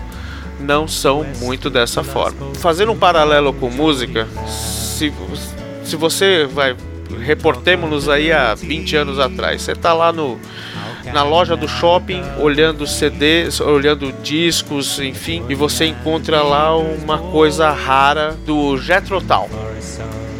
não 0.60 0.88
são 0.88 1.24
muito 1.40 1.70
dessa 1.70 2.02
forma. 2.02 2.54
Fazendo 2.54 2.92
um 2.92 2.98
paralelo 2.98 3.52
com 3.52 3.70
música, 3.70 4.26
se, 4.46 5.12
se 5.84 5.96
você 5.96 6.46
vai 6.46 6.76
reportemos-nos 7.20 8.08
aí 8.08 8.30
há 8.30 8.54
20 8.54 8.96
anos 8.96 9.18
atrás. 9.18 9.62
Você 9.62 9.74
tá 9.74 9.92
lá 9.94 10.12
no 10.12 10.38
na 11.12 11.22
loja 11.22 11.56
do 11.56 11.66
shopping, 11.66 12.22
olhando 12.38 12.86
CDs, 12.86 13.60
olhando 13.60 14.12
discos, 14.22 14.98
enfim, 14.98 15.42
e 15.48 15.54
você 15.54 15.86
encontra 15.86 16.42
lá 16.42 16.76
uma 16.76 17.16
coisa 17.16 17.70
rara 17.70 18.36
do 18.44 18.76
Jethro 18.76 19.18
Tull 19.22 19.48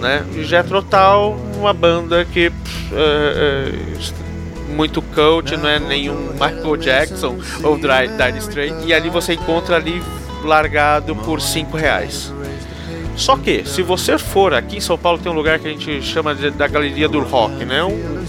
né? 0.00 0.24
E 0.34 0.44
Tull, 0.44 1.36
uma 1.58 1.72
banda 1.72 2.24
que 2.24 2.52
é, 2.92 3.72
é, 3.72 4.74
muito 4.74 5.02
cult, 5.02 5.56
não 5.56 5.68
é 5.68 5.78
nenhum 5.78 6.32
Michael 6.32 6.76
Jackson 6.76 7.38
ou 7.62 7.76
Dire 7.76 8.38
Straits, 8.38 8.84
e 8.84 8.94
ali 8.94 9.10
você 9.10 9.34
encontra 9.34 9.76
ali 9.76 10.02
largado 10.44 11.14
por 11.16 11.40
5 11.40 11.76
reais. 11.76 12.32
Só 13.16 13.36
que, 13.36 13.64
se 13.66 13.82
você 13.82 14.16
for 14.16 14.54
aqui 14.54 14.76
em 14.76 14.80
São 14.80 14.96
Paulo, 14.96 15.18
tem 15.18 15.30
um 15.30 15.34
lugar 15.34 15.58
que 15.58 15.66
a 15.66 15.70
gente 15.70 16.00
chama 16.02 16.34
de, 16.34 16.50
da 16.50 16.68
Galeria 16.68 17.08
do 17.08 17.20
Rock, 17.20 17.64
né? 17.64 17.82
Um, 17.82 18.24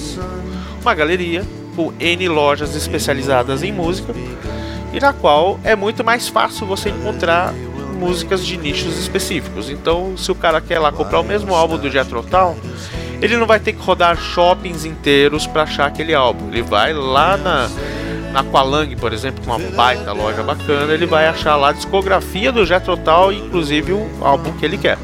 uma 0.82 0.96
galeria 0.96 1.46
com 1.76 1.94
N 2.00 2.28
lojas 2.28 2.76
especializadas 2.76 3.62
em 3.62 3.72
música 3.72 4.14
e 4.92 5.00
na 5.00 5.14
qual 5.14 5.60
é 5.64 5.76
muito 5.76 6.04
mais 6.04 6.28
fácil 6.28 6.66
você 6.66 6.90
encontrar 6.90 7.54
músicas 8.00 8.46
de 8.46 8.58
nichos 8.58 8.98
específicos. 8.98 9.70
Então, 9.70 10.16
se 10.18 10.32
o 10.32 10.36
cara 10.36 10.62
quer 10.62 10.80
lá 10.80 10.92
comprar 10.92 11.20
o 11.20 11.24
mesmo 11.24 11.54
álbum 11.54 11.78
do 11.78 11.90
Jethro 11.90 12.24
Tull, 12.24 12.58
ele 13.22 13.36
não 13.36 13.46
vai 13.46 13.60
ter 13.60 13.74
que 13.74 13.82
rodar 13.82 14.18
shoppings 14.18 14.86
inteiros 14.86 15.46
para 15.46 15.64
achar 15.64 15.86
aquele 15.88 16.14
álbum. 16.14 16.48
Ele 16.50 16.62
vai 16.62 16.94
lá 16.94 17.36
na 17.38 17.70
na 18.32 18.44
Qualang, 18.44 18.96
por 18.96 19.12
exemplo, 19.12 19.44
com 19.44 19.56
uma 19.56 19.72
baita 19.72 20.12
loja 20.12 20.44
bacana, 20.44 20.94
ele 20.94 21.08
vai 21.08 21.26
achar 21.26 21.56
lá 21.56 21.70
a 21.70 21.72
discografia 21.72 22.52
do 22.52 22.64
Jethro 22.66 22.96
Tull, 22.96 23.34
inclusive 23.34 23.92
o 23.92 24.08
álbum 24.22 24.52
que 24.54 24.66
ele 24.66 24.78
quer. 24.78 24.98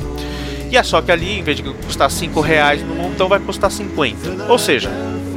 E 0.70 0.78
é 0.78 0.84
só 0.84 1.02
que 1.02 1.12
ali, 1.12 1.40
em 1.40 1.44
vez 1.44 1.58
de 1.58 1.64
custar 1.64 2.10
5 2.10 2.40
reais 2.40 2.84
no 2.84 2.96
montão, 2.96 3.28
vai 3.28 3.40
custar 3.40 3.72
50. 3.72 4.46
Ou 4.48 4.60
seja, 4.60 4.92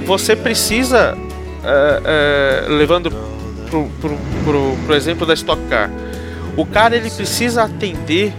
você 0.05 0.35
precisa, 0.35 1.17
é, 1.65 2.03
é, 2.05 2.69
levando 2.69 3.11
pro, 3.71 3.89
pro, 4.01 4.17
pro, 4.45 4.77
pro 4.85 4.95
exemplo 4.95 5.27
da 5.27 5.35
Stock 5.35 5.61
Car, 5.69 5.91
o 6.59 6.67
cara 6.67 6.97
ele 6.97 7.09
precisa 7.09 7.63
atender 7.63 8.35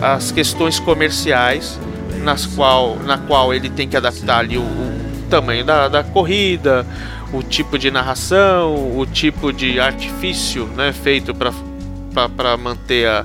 as 0.00 0.30
questões 0.30 0.78
comerciais 0.78 1.78
nas 2.22 2.46
qual, 2.46 2.96
na 3.00 3.18
qual 3.18 3.52
ele 3.52 3.68
tem 3.68 3.88
que 3.88 3.96
adaptar 3.96 4.38
ali 4.38 4.56
o, 4.56 4.62
o 4.62 5.26
tamanho 5.28 5.64
da, 5.64 5.88
da 5.88 6.04
corrida, 6.04 6.86
o 7.32 7.42
tipo 7.42 7.76
de 7.76 7.90
narração, 7.90 8.96
o 8.96 9.04
tipo 9.04 9.52
de 9.52 9.80
artifício 9.80 10.66
né, 10.76 10.92
feito 10.92 11.34
para 11.34 12.56
manter 12.56 13.08
a, 13.08 13.24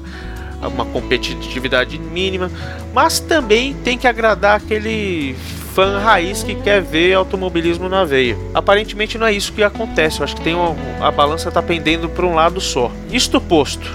uma 0.68 0.86
competitividade 0.86 2.00
mínima, 2.00 2.50
mas 2.92 3.20
também 3.20 3.76
tem 3.76 4.00
que 4.00 4.08
agradar 4.08 4.58
aquele 4.58 5.36
fã 5.76 6.00
raiz 6.00 6.42
que 6.42 6.56
quer 6.56 6.82
ver 6.82 7.14
automobilismo 7.16 7.90
na 7.90 8.06
veia. 8.06 8.38
Aparentemente 8.54 9.18
não 9.18 9.28
é 9.28 9.34
isso 9.34 9.52
que 9.52 9.62
acontece. 9.62 10.22
Eu 10.22 10.24
acho 10.24 10.34
que 10.34 10.42
tem 10.42 10.56
uma, 10.56 10.74
a 11.06 11.12
balança 11.12 11.50
está 11.50 11.62
pendendo 11.62 12.08
para 12.08 12.26
um 12.26 12.34
lado 12.34 12.62
só. 12.62 12.90
Isto 13.12 13.42
posto, 13.42 13.86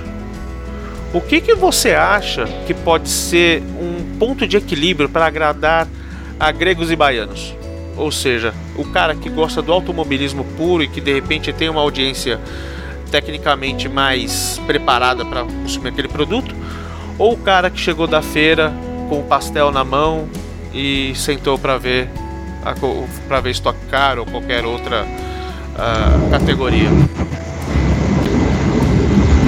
o 1.15 1.23
que, 1.23 1.41
que 1.41 1.55
você 1.55 1.95
acha 1.95 2.45
que 2.67 2.75
pode 2.75 3.09
ser 3.09 3.63
um 3.81 4.19
ponto 4.19 4.47
de 4.47 4.59
equilíbrio 4.59 5.09
para 5.09 5.25
agradar 5.25 5.89
a 6.39 6.53
gregos 6.53 6.91
e 6.91 6.97
baianos? 6.97 7.57
Ou 7.97 8.13
seja, 8.13 8.53
o 8.77 8.85
cara 8.85 9.15
que 9.15 9.31
gosta 9.31 9.63
do 9.63 9.73
automobilismo 9.73 10.45
puro 10.59 10.83
e 10.83 10.89
que 10.89 11.01
de 11.01 11.15
repente 11.15 11.51
tem 11.51 11.71
uma 11.71 11.81
audiência 11.81 12.39
tecnicamente 13.11 13.89
mais 13.89 14.61
preparada 14.67 15.25
para 15.25 15.45
consumir 15.45 15.89
aquele 15.89 16.09
produto, 16.09 16.55
ou 17.19 17.33
o 17.33 17.39
cara 17.39 17.71
que 17.71 17.81
chegou 17.81 18.07
da 18.07 18.21
feira 18.21 18.71
com 19.09 19.21
o 19.21 19.23
pastel 19.23 19.71
na 19.71 19.83
mão 19.83 20.29
e 20.73 21.13
sentou 21.15 21.59
para 21.59 21.79
ver 21.79 22.09
para 23.27 23.41
ver 23.41 23.51
Stock 23.51 23.79
Car 23.91 24.19
ou 24.19 24.27
qualquer 24.27 24.65
outra 24.65 25.05
uh, 25.05 26.31
categoria. 26.31 26.89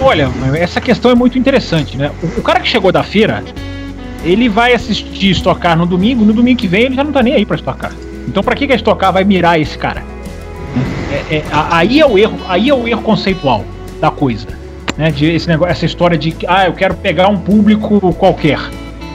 Olha, 0.01 0.31
essa 0.59 0.81
questão 0.81 1.11
é 1.11 1.15
muito 1.15 1.39
interessante, 1.39 1.97
né? 1.97 2.11
O, 2.23 2.41
o, 2.41 2.43
cara 2.43 2.59
que 2.59 2.69
chegou 2.69 2.91
da 2.91 3.03
feira, 3.03 3.45
ele 4.25 4.49
vai 4.49 4.73
assistir 4.73 5.31
Stock 5.31 5.61
Car 5.61 5.77
no 5.77 5.87
domingo, 5.87 6.25
no 6.25 6.33
domingo 6.33 6.59
que 6.59 6.67
vem 6.67 6.85
ele 6.85 6.95
já 6.95 7.05
não 7.05 7.13
tá 7.13 7.23
nem 7.23 7.35
aí 7.35 7.47
para 7.47 7.57
Stock 7.57 7.79
Car. 7.79 7.93
Então 8.27 8.43
para 8.43 8.57
que, 8.57 8.67
que 8.67 8.73
a 8.73 8.77
Stock 8.77 8.99
Car 8.99 9.13
vai 9.13 9.25
mirar 9.25 9.61
esse 9.61 9.77
cara? 9.77 10.03
É, 11.31 11.37
é, 11.37 11.45
aí 11.53 12.01
é 12.01 12.07
o 12.07 12.19
erro, 12.19 12.39
aí 12.49 12.69
é 12.71 12.75
o 12.75 12.89
erro 12.89 13.03
conceitual 13.03 13.65
da 14.01 14.11
coisa, 14.11 14.49
né? 14.97 15.11
De 15.11 15.27
esse 15.27 15.47
negócio, 15.47 15.71
essa 15.71 15.85
história 15.85 16.17
de 16.17 16.35
ah, 16.49 16.67
eu 16.67 16.73
quero 16.73 16.95
pegar 16.95 17.29
um 17.29 17.39
público 17.39 18.13
qualquer. 18.15 18.59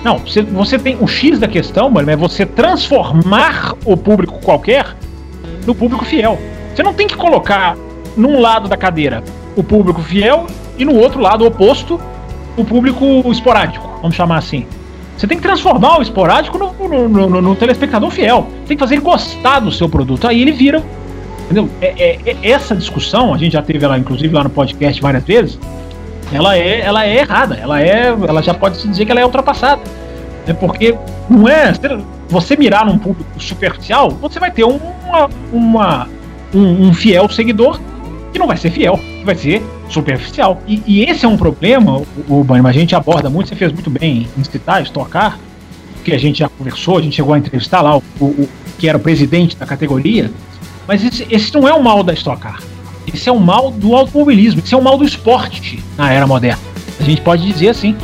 Não, 0.07 0.19
você, 0.19 0.41
você 0.41 0.79
tem 0.79 0.95
o 1.01 1.05
X 1.05 1.37
da 1.37 1.49
questão, 1.49 1.89
mano, 1.89 2.09
é 2.09 2.15
você 2.15 2.45
transformar 2.45 3.73
o 3.83 3.97
público 3.97 4.39
qualquer 4.39 4.95
no 5.65 5.75
público 5.75 6.05
fiel. 6.05 6.39
Você 6.73 6.81
não 6.81 6.93
tem 6.93 7.07
que 7.07 7.17
colocar 7.17 7.75
num 8.15 8.39
lado 8.39 8.69
da 8.69 8.77
cadeira 8.77 9.21
o 9.53 9.61
público 9.61 10.01
fiel 10.01 10.47
e 10.77 10.85
no 10.85 10.95
outro 10.95 11.19
lado 11.19 11.45
oposto 11.45 11.99
o 12.55 12.63
público 12.63 13.05
esporádico, 13.29 13.85
vamos 14.01 14.15
chamar 14.15 14.37
assim. 14.37 14.65
Você 15.17 15.27
tem 15.27 15.37
que 15.37 15.43
transformar 15.43 15.99
o 15.99 16.01
esporádico 16.01 16.57
no, 16.57 16.71
no, 16.87 17.27
no, 17.27 17.41
no 17.41 17.55
telespectador 17.57 18.09
fiel. 18.09 18.47
Tem 18.65 18.77
que 18.77 18.81
fazer 18.81 18.95
ele 18.95 19.01
gostar 19.01 19.59
do 19.59 19.73
seu 19.73 19.89
produto. 19.89 20.25
Aí 20.25 20.41
ele 20.41 20.53
vira. 20.53 20.81
Entendeu? 21.43 21.69
É, 21.81 21.87
é, 21.87 22.19
é, 22.25 22.49
essa 22.49 22.73
discussão, 22.73 23.33
a 23.33 23.37
gente 23.37 23.51
já 23.51 23.61
teve 23.61 23.83
ela, 23.83 23.99
inclusive, 23.99 24.33
lá 24.33 24.45
no 24.45 24.49
podcast 24.49 25.01
várias 25.01 25.25
vezes 25.25 25.59
ela 26.31 26.57
é, 26.57 26.81
ela 26.81 27.05
é 27.05 27.17
errada, 27.17 27.55
ela 27.55 27.81
é, 27.81 28.07
ela 28.07 28.41
já 28.41 28.53
pode 28.53 28.77
se 28.77 28.87
dizer 28.87 29.05
que 29.05 29.11
ela 29.11 29.21
é 29.21 29.25
ultrapassada. 29.25 29.81
Né? 30.47 30.53
Porque 30.53 30.95
não 31.29 31.47
é. 31.47 31.73
Você 32.29 32.55
mirar 32.57 32.85
num 32.85 32.97
público 32.97 33.29
superficial, 33.39 34.09
você 34.09 34.39
vai 34.39 34.51
ter 34.51 34.63
uma, 34.63 35.29
uma 35.51 36.07
um, 36.53 36.87
um 36.87 36.93
fiel 36.93 37.29
seguidor 37.29 37.79
que 38.31 38.39
não 38.39 38.47
vai 38.47 38.57
ser 38.57 38.69
fiel, 38.69 38.97
que 38.97 39.23
vai 39.25 39.35
ser 39.35 39.61
superficial. 39.89 40.61
E, 40.67 40.81
e 40.85 41.03
esse 41.03 41.25
é 41.25 41.27
um 41.27 41.37
problema, 41.37 41.97
o, 41.97 42.05
o 42.29 42.67
a 42.67 42.71
gente 42.71 42.95
aborda 42.95 43.29
muito, 43.29 43.49
você 43.49 43.55
fez 43.55 43.71
muito 43.71 43.89
bem 43.89 44.27
em 44.37 44.43
citar, 44.43 44.81
estocar, 44.81 45.39
que 46.03 46.13
a 46.13 46.17
gente 46.17 46.39
já 46.39 46.49
conversou, 46.49 46.97
a 46.97 47.01
gente 47.01 47.15
chegou 47.15 47.33
a 47.33 47.37
entrevistar 47.37 47.81
lá 47.81 47.97
o, 47.97 48.01
o 48.21 48.49
que 48.77 48.87
era 48.87 48.97
o 48.97 49.01
presidente 49.01 49.55
da 49.57 49.65
categoria, 49.65 50.31
mas 50.87 51.03
esse, 51.03 51.27
esse 51.29 51.53
não 51.53 51.67
é 51.67 51.73
o 51.73 51.83
mal 51.83 52.03
da 52.03 52.13
Stock 52.13 52.41
Car. 52.41 52.61
Esse 53.13 53.29
é 53.29 53.31
o 53.31 53.39
mal 53.39 53.71
do 53.71 53.95
automobilismo, 53.95 54.61
esse 54.63 54.73
é 54.73 54.77
o 54.77 54.81
mal 54.81 54.97
do 54.97 55.05
esporte 55.05 55.83
na 55.97 56.11
era 56.11 56.27
moderna. 56.27 56.61
A 56.99 57.03
gente 57.03 57.21
pode 57.21 57.45
dizer 57.45 57.69
assim, 57.69 57.95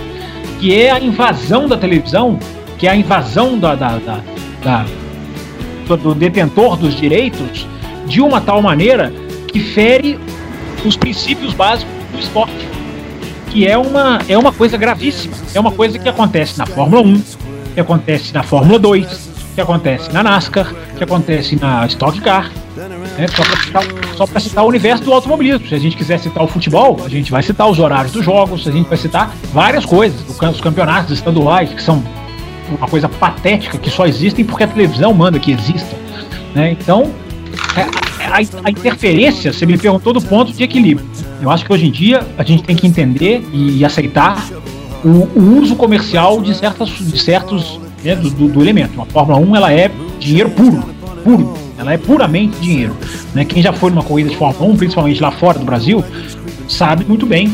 que 0.64 0.73
é 0.73 0.91
a 0.91 0.98
invasão 0.98 1.68
da 1.68 1.76
televisão, 1.76 2.40
que 2.77 2.88
é 2.88 2.91
a 2.91 2.95
invasão 2.95 3.60
da, 3.60 3.76
da, 3.76 3.98
da, 3.98 4.22
da 4.64 4.85
do 5.98 6.15
detentor 6.15 6.77
dos 6.77 6.95
direitos 6.95 7.68
de 8.07 8.22
uma 8.22 8.40
tal 8.40 8.61
maneira 8.61 9.11
que 9.49 9.60
fere 9.60 10.18
os 10.85 10.95
princípios 10.95 11.53
básicos 11.53 11.94
do 12.14 12.18
esporte. 12.18 12.69
Que 13.49 13.68
é 13.68 13.77
uma, 13.77 14.22
é 14.30 14.38
uma 14.38 14.53
coisa 14.53 14.77
gravíssima. 14.77 15.35
É 15.53 15.60
uma 15.60 15.72
coisa 15.73 15.99
que 15.99 16.07
acontece 16.07 16.57
na 16.57 16.65
Fórmula 16.65 17.02
1, 17.02 17.22
que 17.73 17.81
acontece 17.81 18.34
na 18.34 18.41
Fórmula 18.41 18.80
2, 18.80 19.31
que 19.56 19.60
acontece 19.60 20.14
na 20.14 20.23
NASCAR, 20.23 20.73
que 20.98 21.03
acontece 21.03 21.57
na 21.57 21.85
Stock 21.88 22.22
Car. 22.22 22.49
Né, 23.18 23.27
só 23.27 23.44
para 23.44 23.57
citar, 23.64 23.84
só 24.15 24.40
citar 24.40 24.64
o 24.64 24.68
universo 24.68 25.03
do 25.03 25.14
automobilismo. 25.14 25.68
Se 25.68 25.76
a 25.76 25.80
gente 25.80 25.95
quiser 25.95 26.19
citar 26.19 26.44
o 26.44 26.48
futebol, 26.48 26.99
a 27.06 27.10
gente 27.10 27.31
vai 27.31 27.44
citar 27.44 27.69
os 27.69 27.80
horários 27.80 28.11
dos 28.11 28.26
jogos, 28.26 28.68
a 28.68 28.72
gente 28.72 28.90
vai 28.90 28.98
citar 28.98 29.35
várias 29.53 29.85
coisas, 29.85 30.19
os 30.27 30.61
campeonatos 30.61 31.11
estaduais, 31.11 31.72
que 31.72 31.81
são 31.81 32.03
uma 32.69 32.88
coisa 32.88 33.07
patética, 33.07 33.77
que 33.77 33.90
só 33.90 34.06
existem 34.06 34.44
porque 34.44 34.64
a 34.64 34.68
televisão 34.68 35.14
manda 35.14 35.40
que 35.40 35.52
existam. 35.52 35.95
Né? 36.56 36.72
Então, 36.72 37.11
é, 37.76 37.81
a, 38.26 38.38
a, 38.64 38.72
interferência, 38.72 39.53
você 39.53 39.65
me 39.65 39.77
perguntou 39.77 40.14
do 40.14 40.22
ponto 40.22 40.52
de 40.52 40.64
equilíbrio. 40.64 41.07
Eu 41.41 41.49
acho 41.49 41.65
que 41.65 41.73
hoje 41.73 41.88
em 41.88 41.91
dia 41.91 42.26
a 42.38 42.44
gente 42.44 42.64
tem 42.64 42.76
que 42.76 42.88
entender 42.88 43.45
e 43.52 43.84
aceitar 43.84 44.44
o, 45.03 45.27
o 45.40 45.60
uso 45.60 45.76
comercial 45.76 46.41
de, 46.41 46.56
certas, 46.56 46.90
de 46.90 47.19
certos 47.19 47.80
né, 48.03 48.15
do, 48.15 48.30
do, 48.30 48.61
elemento. 48.61 49.02
A 49.02 49.06
Fórmula 49.06 49.38
1 49.40 49.56
ela 49.56 49.73
é 49.73 49.91
dinheiro 50.19 50.49
puro, 50.49 50.84
puro. 51.23 51.62
Ela 51.78 51.94
é 51.94 51.98
puramente 51.98 52.58
dinheiro. 52.60 52.95
Né? 53.34 53.45
Quem 53.45 53.62
já 53.62 53.74
foi 53.74 53.90
numa 53.90 54.04
corrida 54.04 54.30
de 54.30 54.38
Fórmula 54.38 54.74
1, 54.74 54.78
principalmente 54.78 55.22
lá 55.22 55.32
fora 55.32 55.60
do 55.60 55.66
Brasil, 55.66 56.04
sabe 56.68 57.06
muito 57.06 57.26
bem 57.26 57.54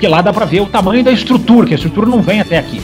que 0.00 0.06
lá 0.08 0.20
dá 0.20 0.32
para 0.32 0.44
ver 0.44 0.60
o 0.60 0.66
tamanho 0.66 1.04
da 1.04 1.12
estrutura, 1.12 1.66
que 1.66 1.74
a 1.74 1.76
estrutura 1.76 2.06
não 2.06 2.20
vem 2.20 2.40
até 2.40 2.58
aqui. 2.58 2.80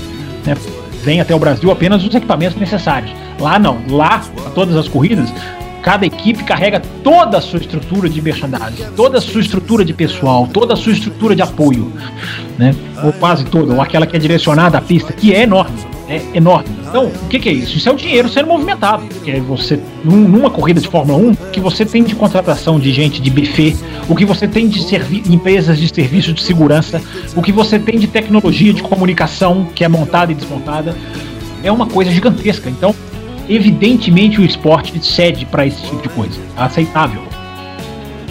Né? 0.47 0.57
Vem 1.03 1.21
até 1.21 1.35
o 1.35 1.39
Brasil 1.39 1.71
apenas 1.71 2.05
os 2.05 2.15
equipamentos 2.15 2.57
necessários. 2.59 3.11
Lá 3.41 3.59
não. 3.59 3.79
Lá, 3.89 4.23
todas 4.55 4.77
as 4.77 4.89
corridas, 4.89 5.33
cada 5.83 6.07
equipe 6.07 6.45
carrega 6.45 6.81
toda 7.03 7.39
a 7.39 7.41
sua 7.41 7.59
estrutura 7.59 8.09
de 8.09 8.21
merchandising, 8.21 8.93
toda 8.95 9.19
a 9.19 9.21
sua 9.21 9.41
estrutura 9.41 9.85
de 9.85 9.93
pessoal, 9.93 10.47
toda 10.47 10.75
a 10.75 10.77
sua 10.77 10.93
estrutura 10.93 11.35
de 11.35 11.43
apoio, 11.43 11.93
né? 12.59 12.75
Ou 13.03 13.13
quase 13.13 13.45
toda, 13.45 13.75
ou 13.75 13.81
aquela 13.81 14.07
que 14.07 14.17
é 14.17 14.19
direcionada 14.19 14.79
à 14.79 14.81
pista, 14.81 15.13
que 15.13 15.33
é 15.33 15.43
enorme, 15.43 15.79
é 16.09 16.23
enorme. 16.35 16.69
Então, 16.89 17.07
o 17.07 17.29
que, 17.29 17.39
que 17.39 17.49
é 17.49 17.53
isso? 17.53 17.77
Isso 17.77 17.89
é 17.89 17.93
o 17.93 17.97
dinheiro 17.97 18.29
sendo 18.29 18.49
movimentado. 18.49 19.07
Que 19.23 19.33
é 19.33 19.41
você, 19.41 19.79
numa 20.03 20.51
corrida 20.51 20.81
de 20.81 20.89
Fórmula 20.89 21.19
1, 21.19 21.35
que 21.53 21.61
você 21.61 21.85
tem 21.85 22.03
de 22.03 22.15
contratação 22.15 22.81
de 22.81 22.91
gente 22.93 23.21
de 23.21 23.31
buffet, 23.31 23.77
o 24.09 24.17
que 24.17 24.25
você 24.25 24.49
tem 24.49 24.69
de 24.69 24.81
empresas 25.31 25.79
de 25.79 25.89
serviço 25.93 26.33
de 26.33 26.43
segurança, 26.43 27.01
o 27.37 27.43
que 27.43 27.53
você 27.53 27.79
tem 27.79 27.99
de 27.99 28.07
tecnologia 28.07 28.73
de 28.73 28.83
comunicação 28.83 29.69
que 29.75 29.85
é 29.85 29.89
montada 29.89 30.33
e 30.33 30.35
desmontada, 30.35 30.97
é 31.63 31.71
uma 31.71 31.87
coisa 31.87 32.11
gigantesca. 32.11 32.71
Então, 32.71 32.95
evidentemente 33.49 34.41
o 34.41 34.45
esporte 34.45 35.05
cede 35.05 35.45
para 35.45 35.67
esse 35.67 35.83
tipo 35.83 36.03
de 36.03 36.09
coisa. 36.09 36.41
É 36.57 36.63
aceitável. 36.63 37.23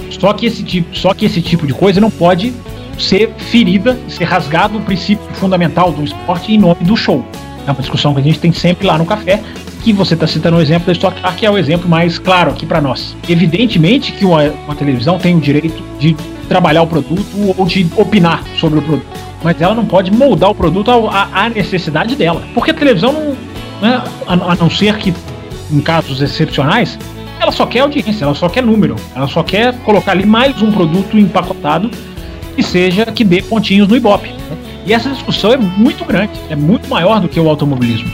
Só 0.09 0.33
que 0.33 0.47
esse 0.47 0.63
tipo, 0.63 0.97
só 0.97 1.13
que 1.13 1.25
esse 1.25 1.41
tipo 1.41 1.67
de 1.67 1.73
coisa 1.73 2.01
não 2.01 2.09
pode 2.09 2.53
ser 2.97 3.31
ferida, 3.37 3.97
ser 4.07 4.23
rasgado 4.23 4.79
o 4.79 4.81
princípio 4.81 5.23
fundamental 5.35 5.91
do 5.91 6.03
esporte 6.03 6.51
em 6.51 6.57
nome 6.57 6.83
do 6.83 6.97
show. 6.97 7.23
É 7.67 7.71
uma 7.71 7.81
discussão 7.81 8.13
que 8.13 8.21
a 8.21 8.23
gente 8.23 8.39
tem 8.39 8.53
sempre 8.53 8.87
lá 8.87 8.97
no 8.97 9.05
café, 9.05 9.43
que 9.83 9.91
você 9.91 10.13
está 10.13 10.25
citando 10.25 10.55
o 10.55 10.61
exemplo 10.61 10.87
da 10.87 10.93
Stock 10.93 11.21
Car, 11.21 11.35
que 11.35 11.45
é 11.45 11.51
o 11.51 11.57
exemplo 11.57 11.89
mais 11.89 12.17
claro 12.17 12.51
aqui 12.51 12.65
para 12.65 12.79
nós. 12.79 13.15
Evidentemente 13.27 14.13
que 14.13 14.23
uma, 14.23 14.41
uma 14.43 14.73
televisão 14.73 15.19
tem 15.19 15.35
o 15.35 15.41
direito 15.41 15.83
de 15.99 16.15
trabalhar 16.47 16.81
o 16.81 16.87
produto 16.87 17.27
ou 17.57 17.65
de 17.65 17.85
opinar 17.97 18.41
sobre 18.57 18.79
o 18.79 18.81
produto, 18.81 19.05
mas 19.43 19.61
ela 19.61 19.75
não 19.75 19.85
pode 19.85 20.09
moldar 20.11 20.49
o 20.49 20.55
produto 20.55 20.89
à 20.89 21.49
necessidade 21.49 22.15
dela, 22.15 22.41
porque 22.53 22.71
a 22.71 22.73
televisão 22.73 23.11
não, 23.11 23.35
né? 23.81 24.01
A, 24.25 24.33
a 24.33 24.55
não 24.55 24.69
ser 24.69 24.97
que, 24.97 25.13
em 25.69 25.81
casos 25.81 26.21
excepcionais, 26.21 26.97
ela 27.37 27.51
só 27.51 27.65
quer 27.65 27.81
audiência, 27.81 28.23
ela 28.23 28.33
só 28.33 28.47
quer 28.47 28.63
número, 28.63 28.95
ela 29.13 29.27
só 29.27 29.43
quer 29.43 29.77
colocar 29.79 30.13
ali 30.13 30.25
mais 30.25 30.61
um 30.61 30.71
produto 30.71 31.17
empacotado 31.17 31.91
que 32.55 32.63
seja 32.63 33.05
que 33.07 33.23
dê 33.23 33.41
pontinhos 33.41 33.87
no 33.87 33.95
Ibope. 33.95 34.29
Né? 34.29 34.57
E 34.87 34.93
essa 34.93 35.09
discussão 35.09 35.51
é 35.51 35.57
muito 35.57 36.05
grande, 36.05 36.31
é 36.49 36.55
muito 36.55 36.89
maior 36.89 37.19
do 37.19 37.27
que 37.27 37.37
o 37.37 37.49
automobilismo. 37.49 38.09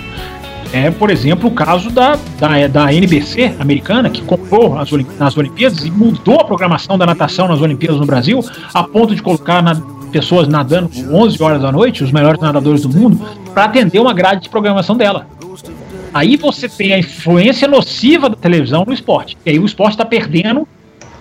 É, 0.74 0.90
por 0.90 1.12
exemplo, 1.12 1.48
o 1.48 1.54
caso 1.54 1.92
da, 1.92 2.18
da, 2.40 2.68
da 2.68 2.92
NBC 2.92 3.54
americana, 3.60 4.10
que 4.10 4.24
comprou 4.24 4.76
as 4.80 4.90
nas 5.20 5.38
Olimpíadas 5.38 5.86
e 5.86 5.92
mudou 5.92 6.42
a 6.42 6.44
programação 6.44 6.98
da 6.98 7.06
natação 7.06 7.48
nas 7.48 7.62
Olimpíadas 7.62 8.00
no 8.00 8.08
Brasil, 8.08 8.44
a 8.74 8.82
ponto 8.82 9.14
de 9.14 9.22
colocar 9.22 9.62
na, 9.62 9.76
pessoas 10.12 10.48
nadando 10.48 10.90
11 11.12 11.44
horas 11.44 11.62
da 11.62 11.72
noite, 11.72 12.04
os 12.04 12.12
melhores 12.12 12.42
nadadores 12.42 12.82
do 12.82 12.90
mundo, 12.90 13.24
para 13.54 13.66
atender 13.66 14.00
uma 14.00 14.12
grade 14.12 14.42
de 14.42 14.50
programação 14.50 14.98
dela. 14.98 15.28
Aí 16.12 16.36
você 16.38 16.68
tem 16.68 16.92
a 16.92 16.98
influência 16.98 17.68
nociva 17.68 18.30
da 18.30 18.36
televisão 18.36 18.84
no 18.84 18.94
esporte. 18.94 19.38
E 19.46 19.52
aí 19.52 19.60
o 19.60 19.66
esporte 19.66 19.92
está 19.92 20.06
perdendo. 20.06 20.68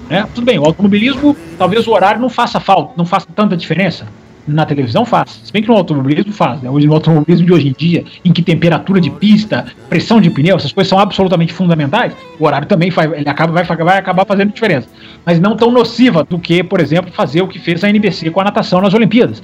Né? 0.09 0.27
Tudo 0.35 0.47
bem, 0.47 0.59
o 0.59 0.65
automobilismo, 0.65 1.37
talvez 1.59 1.87
o 1.87 1.91
horário 1.91 2.23
não 2.23 2.31
faça 2.31 2.59
falta, 2.59 2.95
não 2.97 3.05
faça 3.05 3.27
tanta 3.35 3.55
diferença. 3.55 4.07
Na 4.47 4.67
televisão 4.67 5.05
faz. 5.05 5.41
Se 5.45 5.53
bem 5.53 5.63
que 5.63 5.69
no 5.69 5.77
automobilismo 5.77 6.33
faz. 6.33 6.61
Né? 6.61 6.69
Hoje, 6.69 6.87
no 6.87 6.95
automobilismo 6.95 7.47
de 7.47 7.53
hoje 7.53 7.69
em 7.69 7.73
dia, 7.73 8.05
em 8.25 8.33
que 8.33 8.43
temperatura 8.43 9.01
de 9.01 9.11
pista, 9.11 9.67
pressão 9.89 10.21
de 10.21 10.31
pneu, 10.31 10.57
essas 10.57 10.73
coisas 10.73 10.89
são 10.89 10.99
absolutamente 10.99 11.53
fundamentais, 11.53 12.13
o 12.39 12.45
horário 12.45 12.67
também 12.67 12.91
faz, 12.91 13.13
ele 13.13 13.29
acaba, 13.29 13.53
vai, 13.53 13.65
vai 13.65 13.99
acabar 13.99 14.27
fazendo 14.27 14.53
diferença. 14.53 14.89
Mas 15.25 15.39
não 15.39 15.57
tão 15.57 15.71
nociva 15.71 16.25
do 16.25 16.39
que, 16.39 16.63
por 16.63 16.81
exemplo, 16.81 17.13
fazer 17.13 17.43
o 17.43 17.49
que 17.49 17.59
fez 17.59 17.85
a 17.85 17.89
NBC 17.89 18.31
com 18.31 18.41
a 18.41 18.45
natação 18.45 18.81
nas 18.81 18.95
Olimpíadas 18.95 19.43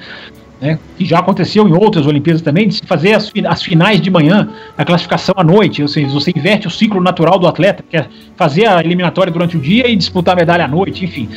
né, 0.61 0.79
que 0.97 1.05
já 1.05 1.21
aconteceu 1.21 1.69
em 1.69 1.73
outras 1.73 2.07
Olimpíadas 2.07 2.43
também, 2.43 2.69
de 2.69 2.75
se 2.75 2.83
fazer 2.85 3.15
as, 3.15 3.31
as, 3.49 3.63
finais 3.63 4.01
de 4.01 4.11
manhã, 4.11 4.49
a 4.77 4.85
classificação 4.85 5.35
à 5.37 5.45
noite, 5.45 5.83
ou 5.83 5.89
seja, 5.89 6.09
você 6.09 6.33
inverte 6.35 6.67
o 6.67 6.71
ciclo 6.71 7.01
natural 7.01 7.39
do 7.39 7.47
atleta, 7.47 7.85
que 7.89 7.97
é 7.97 8.07
fazer 8.37 8.67
a 8.67 8.81
eliminatória 8.81 9.33
durante 9.33 9.57
o 9.57 9.61
dia 9.61 9.89
e 9.89 9.97
disputar 9.97 10.35
a 10.35 10.37
medalha 10.37 10.65
à 10.65 10.69
noite, 10.69 11.05
enfim. 11.05 11.29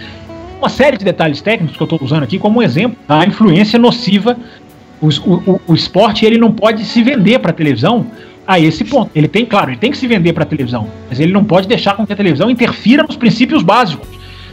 Uma 0.62 0.70
série 0.70 0.96
de 0.96 1.04
detalhes 1.04 1.42
técnicos 1.42 1.76
que 1.76 1.82
eu 1.82 1.86
estou 1.86 2.00
usando 2.02 2.24
aqui 2.24 2.38
como 2.38 2.60
um 2.60 2.62
exemplo 2.62 2.98
da 3.08 3.26
influência 3.26 3.80
nociva. 3.80 4.38
O, 5.02 5.08
o, 5.08 5.62
o 5.68 5.74
esporte 5.74 6.26
ele 6.26 6.38
não 6.38 6.52
pode 6.52 6.86
se 6.86 7.02
vender 7.02 7.40
para 7.40 7.50
a 7.50 7.54
televisão 7.54 8.06
a 8.46 8.60
esse 8.60 8.84
ponto. 8.84 9.10
Ele 9.16 9.28
tem, 9.28 9.46
claro, 9.46 9.72
ele 9.72 9.78
tem 9.78 9.90
que 9.90 9.98
se 9.98 10.06
vender 10.06 10.34
para 10.34 10.44
a 10.44 10.46
televisão, 10.46 10.88
mas 11.10 11.20
ele 11.20 11.34
não 11.34 11.44
pode 11.44 11.68
deixar 11.68 11.96
com 11.96 12.06
que 12.06 12.14
a 12.14 12.16
televisão 12.16 12.50
interfira 12.50 13.02
nos 13.04 13.16
princípios 13.16 13.64
básicos 13.64 14.08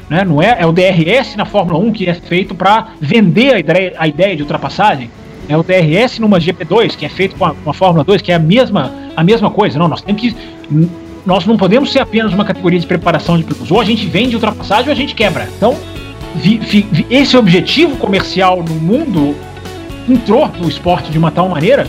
né? 0.09 0.25
Não 0.25 0.43
é, 0.43 0.57
é 0.61 0.67
o 0.67 0.73
DRS 0.73 1.37
na 1.37 1.45
Fórmula 1.45 1.79
1 1.79 1.93
que 1.93 2.09
é 2.09 2.15
feito 2.15 2.55
para 2.55 2.89
vender 3.01 3.55
a 3.55 3.59
ideia, 3.59 3.95
a 3.99 4.09
ideia 4.09 4.37
de 4.37 4.43
ultrapassagem. 4.43 5.11
É 5.49 5.57
o 5.57 5.63
DRS 5.63 6.19
numa 6.19 6.39
GP2 6.39 6.97
que 6.97 7.07
é 7.07 7.09
feito 7.09 7.37
com 7.37 7.45
a, 7.45 7.55
com 7.55 7.71
a 7.71 7.75
Fórmula 7.75 8.05
2, 8.05 8.23
que 8.23 8.33
é 8.33 8.35
a 8.35 8.39
mesma, 8.39 8.93
a 9.17 9.25
mesma 9.25 9.51
coisa. 9.51 9.79
Não, 9.79 9.89
nós 9.89 10.01
temos 10.01 10.21
que 10.21 10.35
nós 11.29 11.45
não 11.45 11.59
podemos 11.59 11.93
ser 11.93 11.99
apenas 11.99 12.33
uma 12.33 12.43
categoria 12.43 12.81
de 12.81 12.87
preparação 12.87 13.37
de 13.37 13.45
pilotos. 13.45 13.71
Ou 13.71 13.79
a 13.79 13.85
gente 13.85 14.07
vende 14.07 14.35
ultrapassagem 14.35 14.87
ou 14.87 14.93
a 14.93 14.97
gente 14.97 15.15
quebra. 15.15 15.47
Então, 15.55 15.77
vi, 16.35 16.57
vi, 16.57 17.07
esse 17.11 17.37
objetivo 17.37 17.97
comercial 17.99 18.65
no 18.67 18.75
mundo 18.77 19.37
entrou 20.09 20.49
no 20.59 20.67
esporte 20.67 21.11
de 21.11 21.19
uma 21.19 21.31
tal 21.31 21.47
maneira 21.47 21.87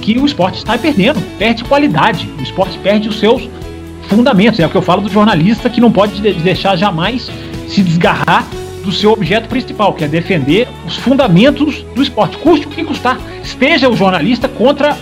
que 0.00 0.16
o 0.20 0.24
esporte 0.24 0.58
está 0.58 0.78
perdendo, 0.78 1.20
perde 1.36 1.64
qualidade, 1.64 2.30
o 2.38 2.42
esporte 2.44 2.78
perde 2.78 3.08
os 3.08 3.18
seus 3.18 3.50
fundamentos. 4.08 4.60
É 4.60 4.66
o 4.66 4.70
que 4.70 4.76
eu 4.76 4.82
falo 4.82 5.02
do 5.02 5.10
jornalista 5.10 5.68
que 5.68 5.80
não 5.80 5.90
pode 5.90 6.20
deixar 6.34 6.76
jamais 6.76 7.28
se 7.66 7.82
desgarrar 7.82 8.46
do 8.84 8.92
seu 8.92 9.10
objeto 9.10 9.48
principal, 9.48 9.94
que 9.94 10.04
é 10.04 10.06
defender 10.06 10.68
os 10.86 10.94
fundamentos 10.94 11.84
do 11.92 12.00
esporte. 12.00 12.36
Custe 12.36 12.68
o 12.68 12.70
que 12.70 12.84
custar. 12.84 13.18
Esteja 13.42 13.88
o 13.88 13.96
jornalista 13.96 14.46
contra 14.46 14.96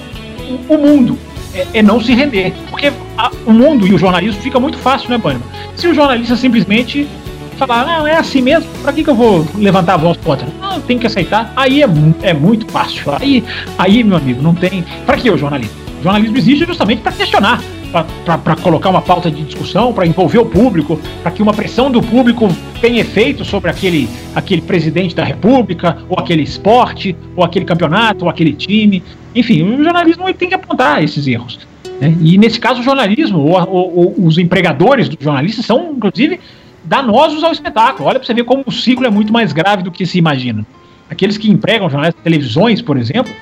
o, 0.70 0.78
mundo. 0.78 1.19
É, 1.55 1.66
é, 1.74 1.82
não 1.82 2.01
se 2.01 2.14
render. 2.14 2.52
Porque 2.70 2.93
a, 3.16 3.31
o 3.47 3.52
mundo 3.52 3.86
e 3.86 3.94
o 3.94 3.98
jornalismo 3.98 4.40
fica 4.43 4.59
muito 4.59 4.78
fácil, 4.78 5.10
né, 5.10 5.18
Bânima? 5.18 5.44
Se 5.76 5.86
o 5.86 5.94
jornalista 5.94 6.36
simplesmente 6.36 7.09
falar, 7.56 7.86
não, 7.86 8.06
é 8.06 8.16
assim 8.16 8.43
mesmo, 8.43 8.68
pra 8.82 8.93
que, 8.93 9.05
que 9.05 9.10
eu 9.10 9.14
vou 9.14 9.47
levantar 9.56 9.94
a 9.94 9.97
voz 9.97 10.18
contra? 10.18 10.47
Não, 10.60 10.81
tenho 10.81 10.98
que 10.98 11.06
aceitar. 11.06 11.52
Aí 11.55 11.82
é, 11.82 11.86
é 12.22 12.35
muito 12.35 12.66
fácil. 12.70 13.12
Aí, 13.20 13.44
aí, 13.78 14.02
meu 14.02 14.16
amigo, 14.16 14.43
não 14.43 14.55
tem. 14.55 14.85
Pra 15.06 15.16
que 15.16 15.31
o 15.31 15.39
jornalismo? 15.39 15.74
O 16.01 16.02
jornalismo 16.02 16.36
existe 16.36 16.66
justamente 16.66 17.01
para 17.01 17.12
questionar 17.12 17.60
para 18.02 18.56
colocar 18.56 18.90
uma 18.90 19.02
pauta 19.02 19.30
de 19.30 19.42
discussão, 19.42 19.92
para 19.92 20.06
envolver 20.06 20.38
o 20.38 20.46
público, 20.46 20.98
para 21.22 21.30
que 21.30 21.42
uma 21.42 21.52
pressão 21.52 21.90
do 21.90 22.02
público 22.02 22.48
tenha 22.80 23.00
efeito 23.00 23.44
sobre 23.44 23.70
aquele, 23.70 24.08
aquele 24.34 24.62
presidente 24.62 25.14
da 25.14 25.22
república, 25.22 25.98
ou 26.08 26.18
aquele 26.18 26.42
esporte, 26.42 27.14
ou 27.36 27.44
aquele 27.44 27.64
campeonato, 27.64 28.24
ou 28.24 28.30
aquele 28.30 28.52
time. 28.52 29.02
Enfim, 29.34 29.62
o 29.62 29.84
jornalismo 29.84 30.32
tem 30.34 30.48
que 30.48 30.54
apontar 30.54 31.02
esses 31.02 31.26
erros. 31.26 31.58
Né? 32.00 32.14
E 32.20 32.36
nesse 32.36 32.58
caso, 32.58 32.80
o 32.80 32.82
jornalismo, 32.82 33.38
ou, 33.38 33.68
ou, 33.68 33.96
ou 33.96 34.26
os 34.26 34.38
empregadores 34.38 35.08
dos 35.08 35.22
jornalistas 35.22 35.64
são, 35.64 35.92
inclusive, 35.96 36.40
danosos 36.84 37.42
ao 37.42 37.52
espetáculo. 37.52 38.08
Olha 38.08 38.18
para 38.18 38.26
você 38.26 38.34
ver 38.34 38.44
como 38.44 38.64
o 38.66 38.72
ciclo 38.72 39.06
é 39.06 39.10
muito 39.10 39.32
mais 39.32 39.52
grave 39.52 39.82
do 39.82 39.90
que 39.90 40.04
se 40.04 40.18
imagina. 40.18 40.66
Aqueles 41.08 41.38
que 41.38 41.50
empregam 41.50 41.88
jornalistas, 41.88 42.22
televisões, 42.22 42.82
por 42.82 42.96
exemplo, 42.96 43.32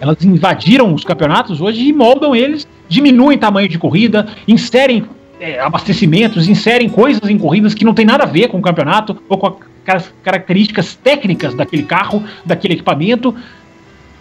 elas 0.00 0.24
invadiram 0.24 0.94
os 0.94 1.04
campeonatos 1.04 1.60
hoje 1.60 1.86
e 1.86 1.92
moldam 1.92 2.34
eles, 2.34 2.66
diminuem 2.88 3.38
tamanho 3.38 3.68
de 3.68 3.78
corrida, 3.78 4.26
inserem 4.46 5.04
é, 5.40 5.60
abastecimentos, 5.60 6.48
inserem 6.48 6.88
coisas 6.88 7.28
em 7.28 7.38
corridas 7.38 7.74
que 7.74 7.84
não 7.84 7.94
tem 7.94 8.04
nada 8.04 8.24
a 8.24 8.26
ver 8.26 8.48
com 8.48 8.58
o 8.58 8.62
campeonato 8.62 9.20
ou 9.28 9.38
com 9.38 9.56
as 9.86 10.12
características 10.22 10.94
técnicas 10.96 11.54
daquele 11.54 11.82
carro, 11.82 12.22
daquele 12.44 12.74
equipamento. 12.74 13.34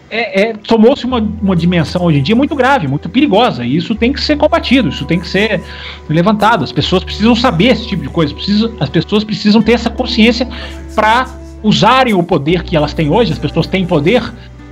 É, 0.09 0.41
é, 0.41 0.53
tomou-se 0.53 1.05
uma, 1.05 1.19
uma 1.19 1.55
dimensão 1.55 2.03
hoje 2.03 2.19
em 2.19 2.23
dia 2.23 2.35
muito 2.35 2.55
grave, 2.55 2.87
muito 2.87 3.09
perigosa, 3.09 3.65
e 3.65 3.75
isso 3.75 3.93
tem 3.93 4.13
que 4.13 4.21
ser 4.21 4.37
combatido, 4.37 4.87
isso 4.87 5.03
tem 5.03 5.19
que 5.19 5.27
ser 5.27 5.61
levantado. 6.07 6.63
As 6.63 6.71
pessoas 6.71 7.03
precisam 7.03 7.35
saber 7.35 7.67
esse 7.67 7.87
tipo 7.87 8.03
de 8.03 8.09
coisa, 8.09 8.33
precisam, 8.33 8.71
as 8.79 8.89
pessoas 8.89 9.25
precisam 9.25 9.61
ter 9.61 9.73
essa 9.73 9.89
consciência 9.89 10.47
para 10.95 11.27
usarem 11.61 12.13
o 12.13 12.23
poder 12.23 12.63
que 12.63 12.77
elas 12.77 12.93
têm 12.93 13.09
hoje, 13.09 13.33
as 13.33 13.39
pessoas 13.39 13.67
têm 13.67 13.85
poder 13.85 14.23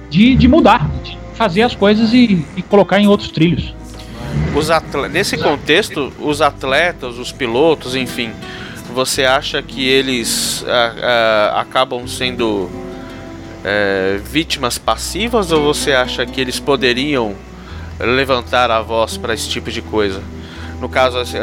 de, 0.10 0.36
de 0.36 0.48
mudar, 0.48 0.90
de 1.04 1.18
fazer 1.36 1.64
as 1.64 1.76
coisas 1.76 2.14
e, 2.14 2.46
e 2.56 2.62
colocar 2.62 3.00
em 3.00 3.08
outros 3.08 3.30
trilhos. 3.30 3.74
Os 4.56 4.70
nesse 5.12 5.38
contexto, 5.38 6.12
os 6.20 6.42
atletas, 6.42 7.18
os 7.18 7.32
pilotos, 7.32 7.96
enfim, 7.96 8.32
você 8.94 9.26
acha 9.26 9.62
que 9.62 9.86
eles 9.86 10.64
a, 10.68 11.58
a, 11.58 11.62
acabam 11.62 12.08
sendo 12.08 12.70
é, 13.64 14.20
vítimas 14.24 14.78
passivas 14.78 15.52
ou 15.52 15.62
você 15.62 15.92
acha 15.92 16.26
que 16.26 16.40
eles 16.40 16.60
poderiam 16.60 17.36
levantar 18.00 18.72
a 18.72 18.82
voz 18.82 19.18
para 19.18 19.34
esse 19.34 19.50
tipo 19.50 19.70
de 19.70 19.82
coisa? 19.82 20.22
No 20.80 20.88
caso, 20.88 21.18
assim, 21.18 21.38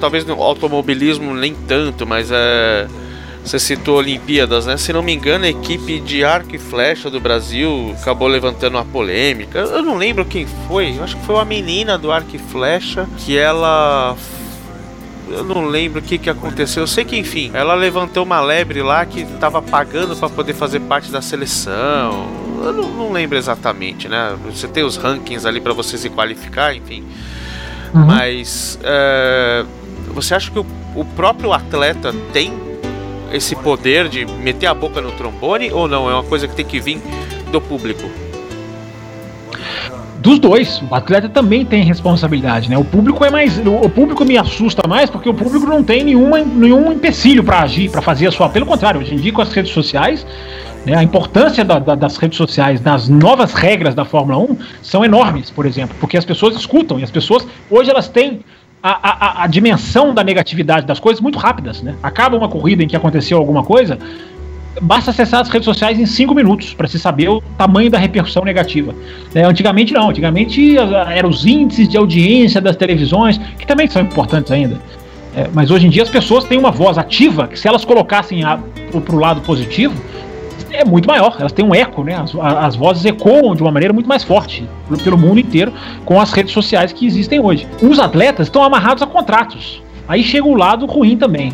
talvez 0.00 0.24
no 0.24 0.42
automobilismo 0.42 1.34
nem 1.34 1.54
tanto, 1.54 2.06
mas 2.06 2.30
é 2.30 2.86
você 3.48 3.58
citou 3.58 3.96
Olimpíadas, 3.96 4.66
né? 4.66 4.76
Se 4.76 4.92
não 4.92 5.02
me 5.02 5.14
engano, 5.14 5.46
a 5.46 5.48
equipe 5.48 6.00
de 6.00 6.22
arco 6.22 6.54
e 6.54 6.58
flecha 6.58 7.08
do 7.08 7.18
Brasil 7.18 7.94
acabou 7.98 8.28
levantando 8.28 8.76
uma 8.76 8.84
polêmica. 8.84 9.58
Eu 9.60 9.82
não 9.82 9.96
lembro 9.96 10.24
quem 10.26 10.46
foi. 10.66 10.96
Eu 10.98 11.02
acho 11.02 11.16
que 11.16 11.24
foi 11.24 11.34
uma 11.34 11.46
menina 11.46 11.96
do 11.96 12.12
arco 12.12 12.36
e 12.36 12.38
flecha 12.38 13.08
que 13.16 13.38
ela 13.38 14.14
eu 15.30 15.44
não 15.44 15.66
lembro 15.66 16.00
o 16.00 16.02
que, 16.02 16.18
que 16.18 16.28
aconteceu. 16.28 16.82
Eu 16.82 16.86
sei 16.86 17.04
que, 17.04 17.16
enfim, 17.16 17.50
ela 17.54 17.74
levantou 17.74 18.24
uma 18.24 18.40
lebre 18.40 18.82
lá 18.82 19.04
que 19.06 19.20
estava 19.20 19.60
pagando 19.62 20.14
para 20.16 20.28
poder 20.28 20.54
fazer 20.54 20.80
parte 20.80 21.10
da 21.10 21.22
seleção. 21.22 22.28
Eu 22.62 22.72
não, 22.72 22.88
não, 22.90 23.12
lembro 23.12 23.36
exatamente, 23.36 24.08
né? 24.08 24.36
Você 24.46 24.68
tem 24.68 24.84
os 24.84 24.96
rankings 24.96 25.46
ali 25.46 25.60
para 25.60 25.72
você 25.72 25.96
se 25.96 26.10
qualificar, 26.10 26.74
enfim. 26.74 27.04
Uhum. 27.94 28.04
Mas 28.04 28.78
é, 28.82 29.64
você 30.08 30.34
acha 30.34 30.50
que 30.50 30.58
o, 30.58 30.66
o 30.94 31.04
próprio 31.04 31.52
atleta 31.52 32.14
tem 32.32 32.67
esse 33.32 33.54
poder 33.56 34.08
de 34.08 34.24
meter 34.24 34.66
a 34.66 34.74
boca 34.74 35.00
no 35.00 35.12
trombone 35.12 35.70
ou 35.72 35.88
não? 35.88 36.10
É 36.10 36.14
uma 36.14 36.24
coisa 36.24 36.48
que 36.48 36.54
tem 36.54 36.64
que 36.64 36.80
vir 36.80 37.00
do 37.50 37.60
público? 37.60 38.08
Dos 40.18 40.38
dois, 40.40 40.82
o 40.90 40.94
atleta 40.94 41.28
também 41.28 41.64
tem 41.64 41.84
responsabilidade, 41.84 42.68
né? 42.68 42.76
O 42.76 42.84
público 42.84 43.24
é 43.24 43.30
mais, 43.30 43.56
o 43.58 43.88
público 43.88 44.24
me 44.24 44.36
assusta 44.36 44.86
mais 44.88 45.08
porque 45.08 45.28
o 45.28 45.34
público 45.34 45.64
não 45.64 45.82
tem 45.82 46.02
nenhuma, 46.02 46.40
nenhum 46.40 46.92
empecilho 46.92 47.44
para 47.44 47.60
agir, 47.60 47.88
para 47.88 48.02
fazer 48.02 48.26
a 48.26 48.32
sua. 48.32 48.48
Pelo 48.48 48.66
contrário, 48.66 49.00
hoje 49.00 49.14
em 49.14 49.18
dia 49.18 49.32
com 49.32 49.40
as 49.40 49.52
redes 49.52 49.72
sociais, 49.72 50.26
né, 50.84 50.96
a 50.96 51.02
importância 51.04 51.64
da, 51.64 51.78
da, 51.78 51.94
das 51.94 52.16
redes 52.16 52.36
sociais 52.36 52.80
nas 52.80 53.08
novas 53.08 53.54
regras 53.54 53.94
da 53.94 54.04
Fórmula 54.04 54.38
1 54.38 54.58
são 54.82 55.04
enormes, 55.04 55.50
por 55.50 55.66
exemplo, 55.66 55.96
porque 56.00 56.16
as 56.16 56.24
pessoas 56.24 56.56
escutam 56.56 56.98
e 56.98 57.04
as 57.04 57.10
pessoas 57.10 57.46
hoje 57.70 57.88
elas 57.88 58.08
têm 58.08 58.40
a, 58.82 59.40
a, 59.40 59.44
a, 59.44 59.46
dimensão 59.46 60.14
da 60.14 60.22
negatividade 60.22 60.86
das 60.86 61.00
coisas 61.00 61.20
muito 61.20 61.38
rápidas, 61.38 61.82
né? 61.82 61.94
Acaba 62.02 62.36
uma 62.36 62.48
corrida 62.48 62.82
em 62.82 62.88
que 62.88 62.96
aconteceu 62.96 63.36
alguma 63.38 63.64
coisa, 63.64 63.98
basta 64.80 65.10
acessar 65.10 65.40
as 65.40 65.48
redes 65.48 65.64
sociais 65.64 65.98
em 65.98 66.06
cinco 66.06 66.34
minutos 66.34 66.74
para 66.74 66.86
se 66.86 66.98
saber 66.98 67.28
o 67.28 67.40
tamanho 67.56 67.90
da 67.90 67.98
repercussão 67.98 68.44
negativa. 68.44 68.94
É, 69.34 69.42
antigamente 69.42 69.92
não, 69.92 70.10
antigamente 70.10 70.76
eram 70.78 71.28
os 71.28 71.44
índices 71.44 71.88
de 71.88 71.96
audiência 71.96 72.60
das 72.60 72.76
televisões, 72.76 73.38
que 73.58 73.66
também 73.66 73.88
são 73.88 74.02
importantes 74.02 74.52
ainda. 74.52 74.80
É, 75.36 75.48
mas 75.52 75.70
hoje 75.70 75.86
em 75.86 75.90
dia 75.90 76.02
as 76.02 76.08
pessoas 76.08 76.44
têm 76.44 76.58
uma 76.58 76.70
voz 76.70 76.98
ativa 76.98 77.48
que 77.48 77.58
se 77.58 77.68
elas 77.68 77.84
colocassem 77.84 78.42
para 78.42 79.14
o 79.14 79.18
lado 79.18 79.40
positivo, 79.42 79.94
é 80.70 80.84
muito 80.84 81.06
maior, 81.06 81.36
elas 81.38 81.52
têm 81.52 81.64
um 81.64 81.74
eco, 81.74 82.04
né? 82.04 82.14
As, 82.14 82.34
as 82.34 82.76
vozes 82.76 83.04
ecoam 83.04 83.54
de 83.54 83.62
uma 83.62 83.70
maneira 83.70 83.92
muito 83.92 84.08
mais 84.08 84.24
forte 84.24 84.68
pelo 85.02 85.18
mundo 85.18 85.40
inteiro 85.40 85.72
com 86.04 86.20
as 86.20 86.32
redes 86.32 86.52
sociais 86.52 86.92
que 86.92 87.06
existem 87.06 87.40
hoje. 87.40 87.66
Os 87.82 87.98
atletas 87.98 88.46
estão 88.46 88.62
amarrados 88.62 89.02
a 89.02 89.06
contratos. 89.06 89.82
Aí 90.06 90.22
chega 90.22 90.46
o 90.46 90.54
lado 90.54 90.86
ruim 90.86 91.18
também. 91.18 91.52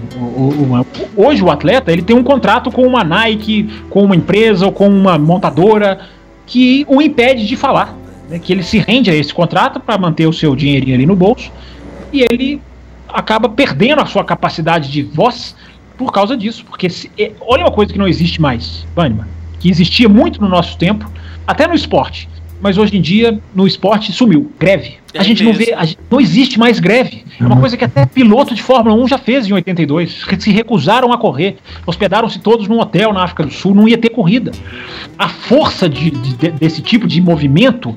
Hoje 1.17 1.43
o 1.43 1.51
atleta 1.51 1.91
ele 1.91 2.03
tem 2.03 2.15
um 2.15 2.23
contrato 2.23 2.71
com 2.71 2.87
uma 2.87 3.03
Nike, 3.03 3.69
com 3.91 4.05
uma 4.05 4.15
empresa 4.15 4.65
ou 4.65 4.71
com 4.71 4.89
uma 4.89 5.19
montadora 5.19 6.01
que 6.47 6.87
o 6.89 7.03
impede 7.03 7.47
de 7.47 7.57
falar. 7.57 7.97
Né? 8.29 8.39
Que 8.39 8.53
ele 8.53 8.63
se 8.63 8.79
rende 8.79 9.11
a 9.11 9.15
esse 9.15 9.35
contrato 9.35 9.81
para 9.81 9.99
manter 9.99 10.27
o 10.27 10.33
seu 10.33 10.55
dinheirinho 10.55 10.95
ali 10.95 11.05
no 11.05 11.17
bolso 11.17 11.51
e 12.13 12.23
ele 12.23 12.63
acaba 13.09 13.49
perdendo 13.49 14.01
a 14.01 14.07
sua 14.07 14.25
capacidade 14.25 14.91
de 14.91 15.03
voz 15.03 15.57
por 15.97 16.13
causa 16.13 16.37
disso. 16.37 16.65
Porque 16.65 16.89
se, 16.89 17.11
é, 17.19 17.33
olha 17.41 17.65
uma 17.65 17.71
coisa 17.71 17.93
que 17.93 17.99
não 17.99 18.09
existe 18.09 18.41
mais, 18.41 18.87
Banniman, 18.95 19.27
que 19.61 19.71
existia 19.71 20.09
muito 20.09 20.41
no 20.41 20.49
nosso 20.49 20.77
tempo, 20.77 21.11
até 21.47 21.67
no 21.67 21.75
esporte. 21.75 22.29
Mas 22.61 22.79
hoje 22.79 22.97
em 22.97 23.01
dia, 23.01 23.39
no 23.55 23.67
esporte, 23.67 24.11
sumiu. 24.11 24.51
Greve. 24.59 24.95
É 25.13 25.19
a 25.19 25.23
gente 25.23 25.45
mesmo. 25.45 25.61
não 25.61 25.67
vê. 25.67 25.87
Gente, 25.87 25.99
não 26.11 26.21
existe 26.21 26.59
mais 26.59 26.81
greve. 26.81 27.23
É 27.39 27.45
uma 27.45 27.59
coisa 27.59 27.77
que 27.77 27.85
até 27.85 28.07
piloto 28.07 28.55
de 28.55 28.63
Fórmula 28.63 28.97
1 28.97 29.09
já 29.09 29.19
fez 29.19 29.47
em 29.47 29.53
82. 29.53 30.25
Se 30.39 30.51
recusaram 30.51 31.13
a 31.13 31.19
correr. 31.19 31.57
Hospedaram-se 31.87 32.39
todos 32.39 32.67
num 32.67 32.81
hotel 32.81 33.13
na 33.13 33.23
África 33.23 33.45
do 33.45 33.53
Sul. 33.53 33.75
Não 33.75 33.87
ia 33.87 33.99
ter 33.99 34.09
corrida. 34.09 34.51
A 35.19 35.29
força 35.29 35.89
de, 35.91 36.11
de, 36.11 36.51
desse 36.53 36.81
tipo 36.81 37.07
de 37.07 37.21
movimento 37.21 37.95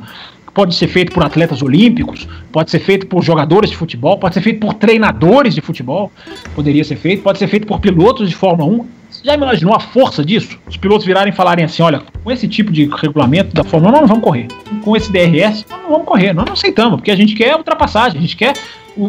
pode 0.58 0.74
ser 0.74 0.88
feito 0.88 1.12
por 1.12 1.24
atletas 1.24 1.62
olímpicos, 1.62 2.28
pode 2.52 2.72
ser 2.72 2.80
feito 2.80 3.06
por 3.06 3.24
jogadores 3.24 3.70
de 3.70 3.78
futebol, 3.78 4.18
pode 4.18 4.34
ser 4.34 4.42
feito 4.42 4.60
por 4.60 4.74
treinadores 4.74 5.54
de 5.54 5.62
futebol, 5.62 6.12
poderia 6.56 6.84
ser 6.84 6.96
feito, 6.96 7.22
pode 7.22 7.38
ser 7.38 7.48
feito 7.48 7.68
por 7.68 7.80
pilotos 7.80 8.28
de 8.28 8.36
Fórmula 8.36 8.68
1. 8.68 8.86
Você 9.08 9.22
já 9.24 9.36
imaginou 9.36 9.76
a 9.76 9.80
força 9.80 10.26
disso? 10.26 10.58
Os 10.68 10.76
pilotos 10.76 11.06
virarem 11.06 11.32
e 11.32 11.36
falarem 11.36 11.64
assim: 11.64 11.84
olha, 11.84 12.02
com 12.24 12.32
esse 12.32 12.48
tipo 12.48 12.72
de 12.72 12.86
regulamento 12.86 13.54
da 13.54 13.64
Fórmula 13.64 13.92
1, 13.92 13.92
nós 13.92 14.02
não 14.02 14.08
vamos 14.08 14.24
correr. 14.24 14.48
Com 14.84 14.98
esse 14.98 15.12
DRS, 15.12 15.64
nós 15.70 15.80
não 15.84 15.90
vamos 15.92 16.08
correr. 16.08 16.34
Nós 16.34 16.46
não 16.48 16.54
aceitamos, 16.54 16.96
porque 16.96 17.12
a 17.12 17.16
gente 17.16 17.36
quer 17.36 17.56
ultrapassagem, 17.56 18.18
a 18.18 18.22
gente 18.22 18.36
quer 18.36 18.54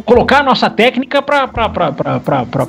colocar 0.05 0.41
a 0.41 0.43
nossa 0.43 0.69
técnica 0.69 1.23
para 1.23 1.49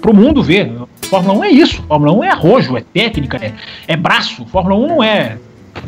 o 0.09 0.15
mundo 0.15 0.41
ver. 0.41 0.71
Fórmula 1.01 1.37
1 1.39 1.43
é 1.43 1.49
isso. 1.49 1.83
Fórmula 1.83 2.13
1 2.13 2.23
é 2.23 2.29
arrojo, 2.29 2.77
é 2.77 2.81
técnica, 2.93 3.37
é, 3.45 3.51
é 3.89 3.97
braço. 3.97 4.45
Fórmula 4.45 4.77
1 4.77 4.87
não 4.87 5.03
é 5.03 5.37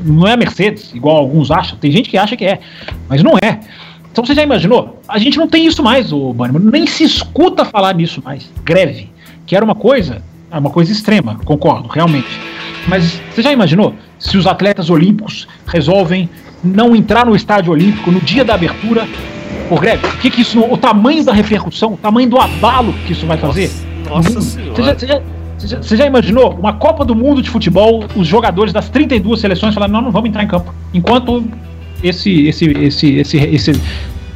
não 0.03 0.27
é 0.27 0.33
a 0.33 0.37
Mercedes, 0.37 0.93
igual 0.93 1.17
alguns 1.17 1.51
acham. 1.51 1.77
Tem 1.77 1.91
gente 1.91 2.09
que 2.09 2.17
acha 2.17 2.35
que 2.35 2.45
é, 2.45 2.59
mas 3.07 3.23
não 3.23 3.33
é. 3.41 3.59
Então 4.11 4.25
você 4.25 4.35
já 4.35 4.43
imaginou? 4.43 4.99
A 5.07 5.17
gente 5.17 5.37
não 5.37 5.47
tem 5.47 5.65
isso 5.65 5.81
mais, 5.81 6.11
o 6.11 6.33
Bannerman. 6.33 6.69
Nem 6.71 6.85
se 6.85 7.03
escuta 7.03 7.63
falar 7.63 7.95
nisso 7.95 8.21
mais. 8.23 8.49
Greve. 8.63 9.09
Que 9.45 9.55
era 9.55 9.63
uma 9.63 9.75
coisa, 9.75 10.21
é 10.51 10.57
uma 10.57 10.69
coisa 10.69 10.91
extrema, 10.91 11.39
concordo, 11.45 11.87
realmente. 11.87 12.27
Mas 12.87 13.21
você 13.31 13.41
já 13.41 13.51
imaginou 13.51 13.95
se 14.19 14.37
os 14.37 14.45
atletas 14.45 14.89
olímpicos 14.89 15.47
resolvem 15.65 16.29
não 16.63 16.95
entrar 16.95 17.25
no 17.25 17.35
estádio 17.35 17.71
olímpico 17.71 18.11
no 18.11 18.19
dia 18.19 18.43
da 18.43 18.53
abertura 18.53 19.07
por 19.69 19.79
greve? 19.79 20.05
O 20.05 20.17
que, 20.17 20.29
que 20.29 20.41
isso, 20.41 20.59
o 20.59 20.77
tamanho 20.77 21.23
da 21.23 21.33
repercussão, 21.33 21.93
o 21.93 21.97
tamanho 21.97 22.29
do 22.29 22.37
abalo 22.37 22.93
que 23.05 23.13
isso 23.13 23.25
vai 23.25 23.37
fazer? 23.37 23.71
Nossa, 24.09 24.29
nossa 24.29 24.41
senhora. 24.41 24.75
Você 24.75 24.83
já, 24.83 24.93
você 24.99 25.07
já, 25.07 25.21
você 25.67 25.95
já 25.95 26.05
imaginou 26.05 26.51
uma 26.53 26.73
Copa 26.73 27.05
do 27.05 27.15
Mundo 27.15 27.41
de 27.41 27.49
futebol, 27.49 28.03
os 28.15 28.27
jogadores 28.27 28.73
das 28.73 28.89
32 28.89 29.39
seleções 29.39 29.73
falaram, 29.73 29.93
não, 29.93 30.01
não 30.01 30.11
vamos 30.11 30.29
entrar 30.29 30.43
em 30.43 30.47
campo. 30.47 30.73
Enquanto 30.93 31.43
esse, 32.03 32.47
esse, 32.47 32.65
esse, 32.71 33.15
esse, 33.15 33.37
esse 33.37 33.81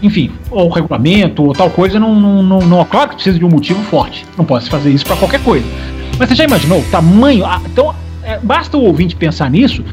enfim, 0.01 0.31
ou 0.51 0.69
regulamento 0.69 1.43
ou 1.43 1.53
tal 1.53 1.69
coisa, 1.69 1.99
não, 1.99 2.19
não, 2.19 2.43
não, 2.43 2.59
não, 2.59 2.85
claro 2.85 3.09
que 3.09 3.15
precisa 3.15 3.39
de 3.39 3.45
um 3.45 3.49
motivo 3.49 3.81
forte. 3.83 4.25
Não 4.37 4.45
pode 4.45 4.69
fazer 4.69 4.91
isso 4.91 5.05
para 5.05 5.15
qualquer 5.15 5.41
coisa. 5.43 5.65
Mas 6.17 6.29
você 6.29 6.35
já 6.35 6.43
imaginou 6.43 6.79
o 6.79 6.83
tamanho? 6.85 7.43
Então, 7.65 7.93
é, 8.25 8.39
basta 8.39 8.75
o 8.75 8.81
ouvinte 8.81 9.15
pensar 9.15 9.49
nisso, 9.51 9.83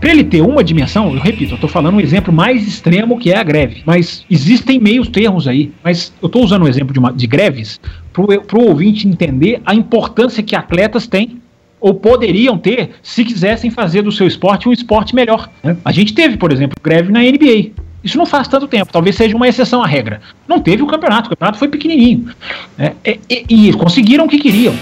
para 0.00 0.10
ele 0.10 0.22
ter 0.22 0.40
uma 0.42 0.62
dimensão, 0.62 1.12
eu 1.12 1.20
repito, 1.20 1.52
eu 1.52 1.54
estou 1.56 1.68
falando 1.68 1.96
um 1.96 2.00
exemplo 2.00 2.32
mais 2.32 2.66
extremo 2.66 3.18
que 3.18 3.32
é 3.32 3.36
a 3.36 3.42
greve, 3.42 3.82
mas 3.84 4.24
existem 4.30 4.78
meios 4.78 5.08
termos 5.08 5.48
aí. 5.48 5.72
Mas 5.82 6.12
eu 6.22 6.26
estou 6.26 6.44
usando 6.44 6.62
o 6.62 6.68
exemplo 6.68 6.92
de, 6.92 7.00
uma, 7.00 7.12
de 7.12 7.26
greves 7.26 7.80
para 8.12 8.58
o 8.58 8.68
ouvinte 8.68 9.06
entender 9.06 9.60
a 9.64 9.74
importância 9.74 10.42
que 10.42 10.56
atletas 10.56 11.06
têm 11.06 11.40
ou 11.80 11.94
poderiam 11.94 12.58
ter 12.58 12.90
se 13.02 13.24
quisessem 13.24 13.70
fazer 13.70 14.02
do 14.02 14.12
seu 14.12 14.26
esporte 14.26 14.68
um 14.68 14.72
esporte 14.72 15.14
melhor. 15.14 15.48
Né? 15.62 15.76
A 15.84 15.92
gente 15.92 16.12
teve, 16.12 16.36
por 16.36 16.52
exemplo, 16.52 16.76
greve 16.82 17.10
na 17.10 17.20
NBA. 17.20 17.70
Isso 18.02 18.16
não 18.16 18.26
faz 18.26 18.48
tanto 18.48 18.66
tempo, 18.66 18.92
talvez 18.92 19.16
seja 19.16 19.36
uma 19.36 19.48
exceção 19.48 19.82
à 19.82 19.86
regra. 19.86 20.20
Não 20.48 20.60
teve 20.60 20.82
o 20.82 20.86
campeonato, 20.86 21.26
o 21.26 21.30
campeonato 21.30 21.58
foi 21.58 21.68
pequenininho. 21.68 22.30
Né? 22.76 22.94
E, 23.04 23.44
e, 23.48 23.68
e 23.68 23.72
conseguiram 23.74 24.24
o 24.24 24.28
que 24.28 24.38
queriam. 24.38 24.74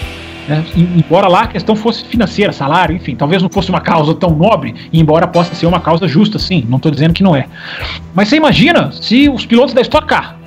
Né? 0.49 0.65
Embora 0.75 1.29
lá 1.29 1.43
a 1.43 1.47
questão 1.47 1.77
fosse 1.77 2.05
financeira, 2.05 2.53
salário, 2.53 2.97
enfim, 2.97 3.15
talvez 3.15 3.43
não 3.43 3.51
fosse 3.51 3.71
uma 3.71 3.81
causa 3.81 4.15
tão 4.15 4.31
nobre, 4.31 4.75
embora 4.93 5.27
possa 5.27 5.55
ser 5.55 5.67
uma 5.67 5.81
causa 5.81 6.09
justa, 6.09 6.39
sim, 6.39 6.65
não 6.69 6.79
estou 6.79 6.91
dizendo 6.91 7.13
que 7.13 7.23
não 7.23 7.37
é. 7.37 7.47
Mas 8.15 8.29
você 8.29 8.37
imagina 8.37 8.91
se 8.93 9.29
os 9.29 9.45
pilotos 9.45 9.75
da 9.75 9.83
Stock 9.83 10.07
Car 10.07 10.38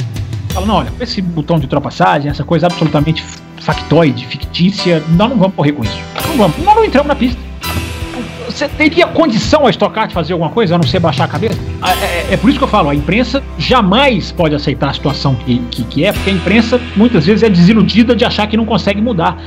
falam, 0.52 0.68
não, 0.68 0.76
olha, 0.76 0.94
esse 1.00 1.22
botão 1.22 1.58
de 1.58 1.66
ultrapassagem, 1.66 2.30
essa 2.30 2.44
coisa 2.44 2.68
absolutamente 2.68 3.24
factoide, 3.60 4.26
fictícia, 4.26 5.04
nós 5.10 5.30
não 5.30 5.38
vamos 5.38 5.56
correr 5.56 5.72
com 5.72 5.84
isso. 5.84 5.98
Não 6.28 6.38
vamos, 6.38 6.58
nós 6.60 6.76
não 6.76 6.86
entramos 6.86 7.08
na 7.08 7.16
pista. 7.16 7.40
Você 8.46 8.68
teria 8.68 9.08
condição 9.08 9.66
a 9.66 9.70
estocar 9.70 10.08
de 10.08 10.14
fazer 10.14 10.34
alguma 10.34 10.52
coisa, 10.52 10.76
a 10.76 10.78
não 10.78 10.86
ser 10.86 11.00
baixar 11.00 11.24
a 11.24 11.28
cabeça? 11.28 11.58
É, 11.84 12.06
é, 12.06 12.34
é, 12.34 12.38
por 12.38 12.50
isso 12.50 12.60
que 12.60 12.64
eu 12.64 12.68
falo, 12.68 12.90
a 12.90 12.96
imprensa 12.96 13.42
jamais 13.58 14.32
pode 14.32 14.54
aceitar 14.54 14.90
a 14.90 14.94
situação 14.94 15.36
que, 15.36 15.60
que, 15.72 15.84
que 15.86 16.06
é, 16.06 16.12
porque 16.12 16.30
a 16.30 16.34
imprensa 16.34 16.82
muitas 16.96 17.26
vezes 17.26 17.44
é 17.44 17.50
desiludida 17.50 18.16
de 18.16 18.26
achar 18.26 18.48
que 18.48 18.58
não 18.58 18.66
consegue 18.66 19.02
mudar. 19.02 19.38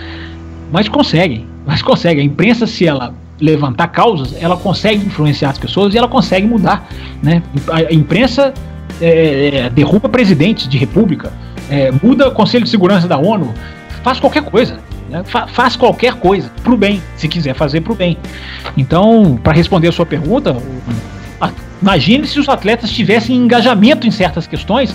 Mas 0.72 0.88
conseguem, 0.88 1.46
mas 1.66 1.82
consegue. 1.82 2.20
A 2.20 2.24
imprensa, 2.24 2.66
se 2.66 2.86
ela 2.86 3.14
levantar 3.40 3.88
causas, 3.88 4.34
ela 4.40 4.56
consegue 4.56 5.04
influenciar 5.04 5.50
as 5.50 5.58
pessoas 5.58 5.92
e 5.94 5.98
ela 5.98 6.08
consegue 6.08 6.46
mudar. 6.46 6.88
Né? 7.22 7.42
A 7.70 7.92
imprensa 7.92 8.54
é, 9.00 9.48
é, 9.56 9.70
derruba 9.70 10.08
presidentes 10.08 10.68
de 10.68 10.78
república, 10.78 11.32
é, 11.68 11.90
muda 12.02 12.28
o 12.28 12.32
Conselho 12.32 12.64
de 12.64 12.70
Segurança 12.70 13.08
da 13.08 13.18
ONU, 13.18 13.52
faz 14.02 14.20
qualquer 14.20 14.42
coisa. 14.42 14.78
Né? 15.08 15.22
Fa 15.24 15.46
faz 15.46 15.76
qualquer 15.76 16.14
coisa 16.14 16.50
pro 16.62 16.76
bem, 16.76 17.02
se 17.16 17.28
quiser 17.28 17.54
fazer 17.54 17.80
pro 17.80 17.94
bem. 17.94 18.18
Então, 18.76 19.38
para 19.42 19.52
responder 19.52 19.88
a 19.88 19.92
sua 19.92 20.06
pergunta, 20.06 20.56
imagine 21.80 22.26
se 22.26 22.38
os 22.38 22.48
atletas 22.48 22.90
tivessem 22.90 23.36
engajamento 23.36 24.06
em 24.06 24.10
certas 24.10 24.46
questões 24.46 24.94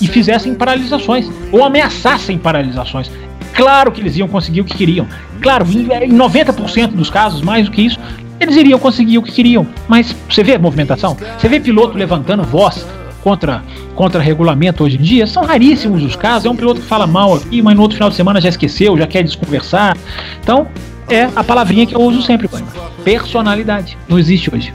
e 0.00 0.06
fizessem 0.06 0.54
paralisações 0.54 1.30
ou 1.50 1.64
ameaçassem 1.64 2.38
paralisações. 2.38 3.10
Claro 3.54 3.90
que 3.90 4.02
eles 4.02 4.16
iam 4.16 4.28
conseguir 4.28 4.60
o 4.60 4.64
que 4.64 4.76
queriam. 4.76 5.06
Claro, 5.40 5.66
em 5.70 6.12
90% 6.12 6.88
dos 6.88 7.08
casos, 7.08 7.40
mais 7.40 7.64
do 7.64 7.70
que 7.70 7.80
isso, 7.80 7.98
eles 8.38 8.54
iriam 8.54 8.78
conseguir 8.78 9.16
o 9.16 9.22
que 9.22 9.32
queriam. 9.32 9.66
Mas 9.88 10.14
você 10.28 10.44
vê 10.44 10.56
a 10.56 10.58
movimentação? 10.58 11.16
Você 11.38 11.48
vê 11.48 11.58
piloto 11.58 11.96
levantando 11.96 12.42
voz 12.42 12.86
contra, 13.26 13.64
contra 13.96 14.22
regulamento 14.22 14.84
hoje 14.84 14.96
em 14.96 15.02
dia? 15.02 15.26
São 15.26 15.44
raríssimos 15.44 16.00
os 16.00 16.14
casos. 16.14 16.46
É 16.46 16.50
um 16.50 16.54
piloto 16.54 16.80
que 16.80 16.86
fala 16.86 17.08
mal 17.08 17.34
aqui, 17.34 17.60
mas 17.60 17.74
no 17.74 17.82
outro 17.82 17.96
final 17.96 18.08
de 18.08 18.14
semana 18.14 18.40
já 18.40 18.48
esqueceu, 18.48 18.96
já 18.96 19.04
quer 19.04 19.24
desconversar. 19.24 19.96
Então, 20.40 20.68
é 21.10 21.28
a 21.34 21.42
palavrinha 21.42 21.84
que 21.84 21.96
eu 21.96 22.00
uso 22.00 22.22
sempre, 22.22 22.46
pai. 22.46 22.62
Personalidade. 23.02 23.98
Não 24.08 24.16
existe 24.16 24.54
hoje 24.54 24.72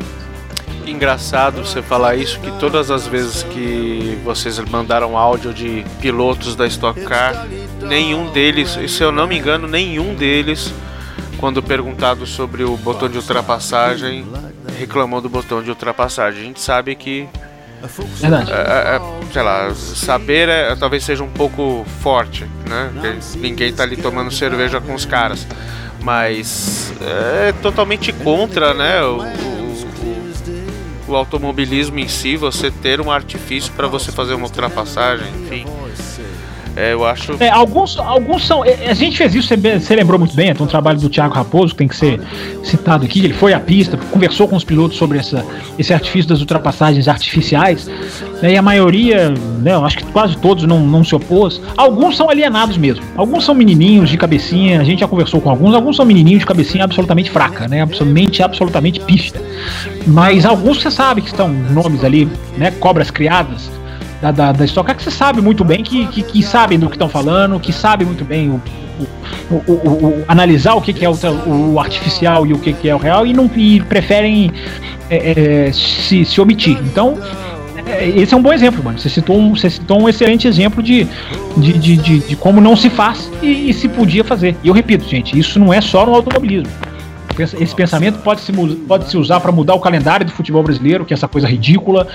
engraçado 0.86 1.66
você 1.66 1.82
falar 1.82 2.16
isso, 2.16 2.38
que 2.42 2.52
todas 2.60 2.92
as 2.92 3.08
vezes 3.08 3.44
que 3.44 4.20
vocês 4.26 4.60
mandaram 4.60 5.18
áudio 5.18 5.54
de 5.54 5.86
pilotos 6.02 6.54
da 6.54 6.68
Stock 6.68 7.00
Car, 7.06 7.48
nenhum 7.82 8.30
deles, 8.30 8.78
se 8.88 9.02
eu 9.02 9.12
não 9.12 9.26
me 9.26 9.38
engano, 9.38 9.70
nenhum 9.70 10.14
deles, 10.14 10.72
quando 11.40 11.64
perguntado 11.64 12.28
sobre 12.28 12.66
o 12.66 12.76
botão 12.76 13.08
de 13.08 13.18
ultrapassagem, 13.18 14.26
reclamou 14.78 15.22
do 15.22 15.30
botão 15.30 15.64
de 15.64 15.70
ultrapassagem. 15.70 16.42
A 16.42 16.46
gente 16.46 16.60
sabe 16.60 16.94
que 16.94 17.28
Verdade. 18.20 18.52
É, 18.52 18.56
é, 18.56 18.96
é 18.96 19.02
sei 19.32 19.42
lá, 19.42 19.74
saber 19.74 20.50
é, 20.50 20.76
talvez 20.76 21.04
seja 21.04 21.24
um 21.24 21.30
pouco 21.30 21.86
forte, 22.02 22.46
né? 22.68 22.92
Porque 22.94 23.40
ninguém 23.40 23.74
tá 23.74 23.84
ali 23.84 23.98
tomando 23.98 24.32
cerveja 24.32 24.80
com 24.82 24.94
os 24.94 25.06
caras. 25.06 25.48
Mas 26.02 26.94
é 27.02 27.54
totalmente 27.62 28.12
contra, 28.12 28.74
né? 28.74 29.04
O, 29.04 29.22
o 31.08 31.16
automobilismo 31.16 32.00
em 32.00 32.08
si, 32.08 32.36
você 32.36 32.72
ter 32.72 33.02
um 33.02 33.12
artifício 33.12 33.72
para 33.74 33.88
você 33.88 34.12
fazer 34.12 34.34
uma 34.34 34.46
ultrapassagem, 34.46 35.28
enfim. 35.44 35.66
É, 36.76 36.94
eu 36.94 37.06
acho. 37.06 37.36
É, 37.40 37.50
alguns, 37.50 37.98
alguns 38.00 38.46
são. 38.46 38.64
É, 38.64 38.90
a 38.90 38.94
gente 38.94 39.18
fez 39.18 39.36
isso, 39.36 39.50
você, 39.50 39.96
lembrou 39.96 40.18
muito 40.18 40.34
bem, 40.34 40.54
tem 40.54 40.64
um 40.66 40.70
trabalho 40.70 41.00
do 41.00 41.10
Thiago 41.10 41.34
Raposo 41.34 41.74
que 41.74 41.80
tem 41.80 41.88
que 41.88 41.96
ser 41.96 42.22
citado 42.64 43.06
aqui. 43.06 43.26
Ele 43.26 43.34
foi 43.34 43.54
à 43.54 43.60
pista, 43.60 43.98
conversou 43.98 44.48
com 44.48 44.56
os 44.56 44.64
pilotos 44.64 44.98
sobre 44.98 45.18
essa, 45.18 45.46
esse 45.78 45.94
artifício 45.94 46.30
das 46.30 46.40
ultrapassagens 46.40 47.08
artificiais. 47.08 47.90
Né, 48.42 48.54
e 48.54 48.58
a 48.58 48.62
maioria, 48.62 49.30
né, 49.62 49.74
eu 49.74 49.86
acho 49.86 49.98
que 49.98 50.06
quase 50.06 50.38
todos 50.38 50.64
não, 50.64 50.80
não 50.80 51.04
se 51.04 51.14
opôs. 51.14 51.62
Alguns 51.76 52.16
são 52.16 52.30
alienados 52.30 52.78
mesmo. 52.78 53.04
Alguns 53.16 53.44
são 53.44 53.54
menininhos 53.54 54.10
de 54.10 54.18
cabecinha, 54.18 54.80
a 54.80 54.84
gente 54.84 55.00
já 55.00 55.08
conversou 55.08 55.42
com 55.42 55.50
alguns. 55.50 55.76
Alguns 55.76 55.98
são 55.98 56.06
menininhos 56.06 56.40
de 56.40 56.46
cabecinha 56.46 56.86
absolutamente 56.86 57.30
fraca, 57.30 57.68
né? 57.68 57.82
Absolutamente, 57.82 58.42
absolutamente 58.42 59.00
pífida. 59.02 59.42
Mas 60.08 60.46
alguns 60.46 60.82
você 60.82 60.90
sabe 60.90 61.22
que 61.22 61.28
estão 61.28 61.50
nomes 61.50 62.04
ali, 62.04 62.30
né? 62.58 62.72
Cobras 62.72 63.12
criadas 63.12 63.70
da, 64.22 64.32
da, 64.32 64.52
da 64.52 64.66
Stock 64.66 64.94
que 64.94 65.04
você 65.04 65.12
sabe 65.12 65.42
muito 65.42 65.64
bem 65.64 65.84
que, 65.84 66.06
que, 66.08 66.22
que 66.22 66.44
sabem 66.44 66.78
do 66.78 66.88
que 66.88 66.96
estão 66.96 67.10
falando, 67.10 67.60
que 67.60 67.74
sabem 67.74 68.06
muito 68.06 68.24
bem 68.24 68.50
o, 68.50 68.62
o, 69.50 69.56
o, 69.56 69.74
o, 69.74 70.26
analisar 70.28 70.76
o 70.76 70.82
que, 70.82 70.94
que 70.94 71.04
é 71.04 71.10
o, 71.10 71.80
artificial 71.80 72.46
e 72.46 72.54
o 72.54 72.60
que, 72.60 72.74
que 72.74 72.88
é 72.88 72.96
o 72.96 72.98
real 72.98 73.26
e 73.26 73.34
não 73.34 73.50
e 73.56 73.82
preferem 73.82 74.52
é, 75.10 75.68
é, 75.68 75.72
se, 75.74 76.24
se 76.24 76.40
omitir. 76.40 76.78
Então, 76.84 77.18
é, 77.88 78.08
esse 78.08 78.34
é 78.34 78.38
um 78.38 78.42
bom 78.42 78.54
exemplo, 78.54 78.84
mano. 78.84 79.00
Você 79.00 79.10
citou 79.10 79.38
um, 79.38 79.56
você 79.56 79.70
citou 79.70 80.02
um 80.02 80.08
excelente 80.08 80.48
exemplo 80.48 80.84
de, 80.84 81.08
de, 81.58 81.74
de, 81.74 81.98
de, 81.98 82.20
de 82.20 82.36
como 82.36 82.62
não 82.62 82.76
se 82.76 82.90
faz 82.90 83.30
e, 83.42 83.70
e, 83.70 83.74
se 83.74 83.88
podia 83.90 84.24
fazer. 84.24 84.56
E 84.64 84.68
eu 84.68 84.74
repito, 84.74 85.08
gente, 85.08 85.38
isso 85.38 85.60
não 85.60 85.74
é 85.74 85.82
só 85.82 86.06
no 86.06 86.14
automobilismo. 86.14 86.72
Esse 87.40 87.76
pensamento 87.76 88.20
pode 88.20 88.42
se, 88.42 88.52
pode 88.88 89.10
se 89.10 89.18
usar 89.18 89.40
para 89.40 89.52
mudar 89.52 89.74
o 89.74 89.80
calendário 89.80 90.26
do 90.26 90.32
futebol 90.32 90.64
brasileiro, 90.64 91.06
que 91.06 91.14
é 91.14 91.16
essa 91.16 91.28
coisa 91.28 91.48
ridícula 91.48 92.08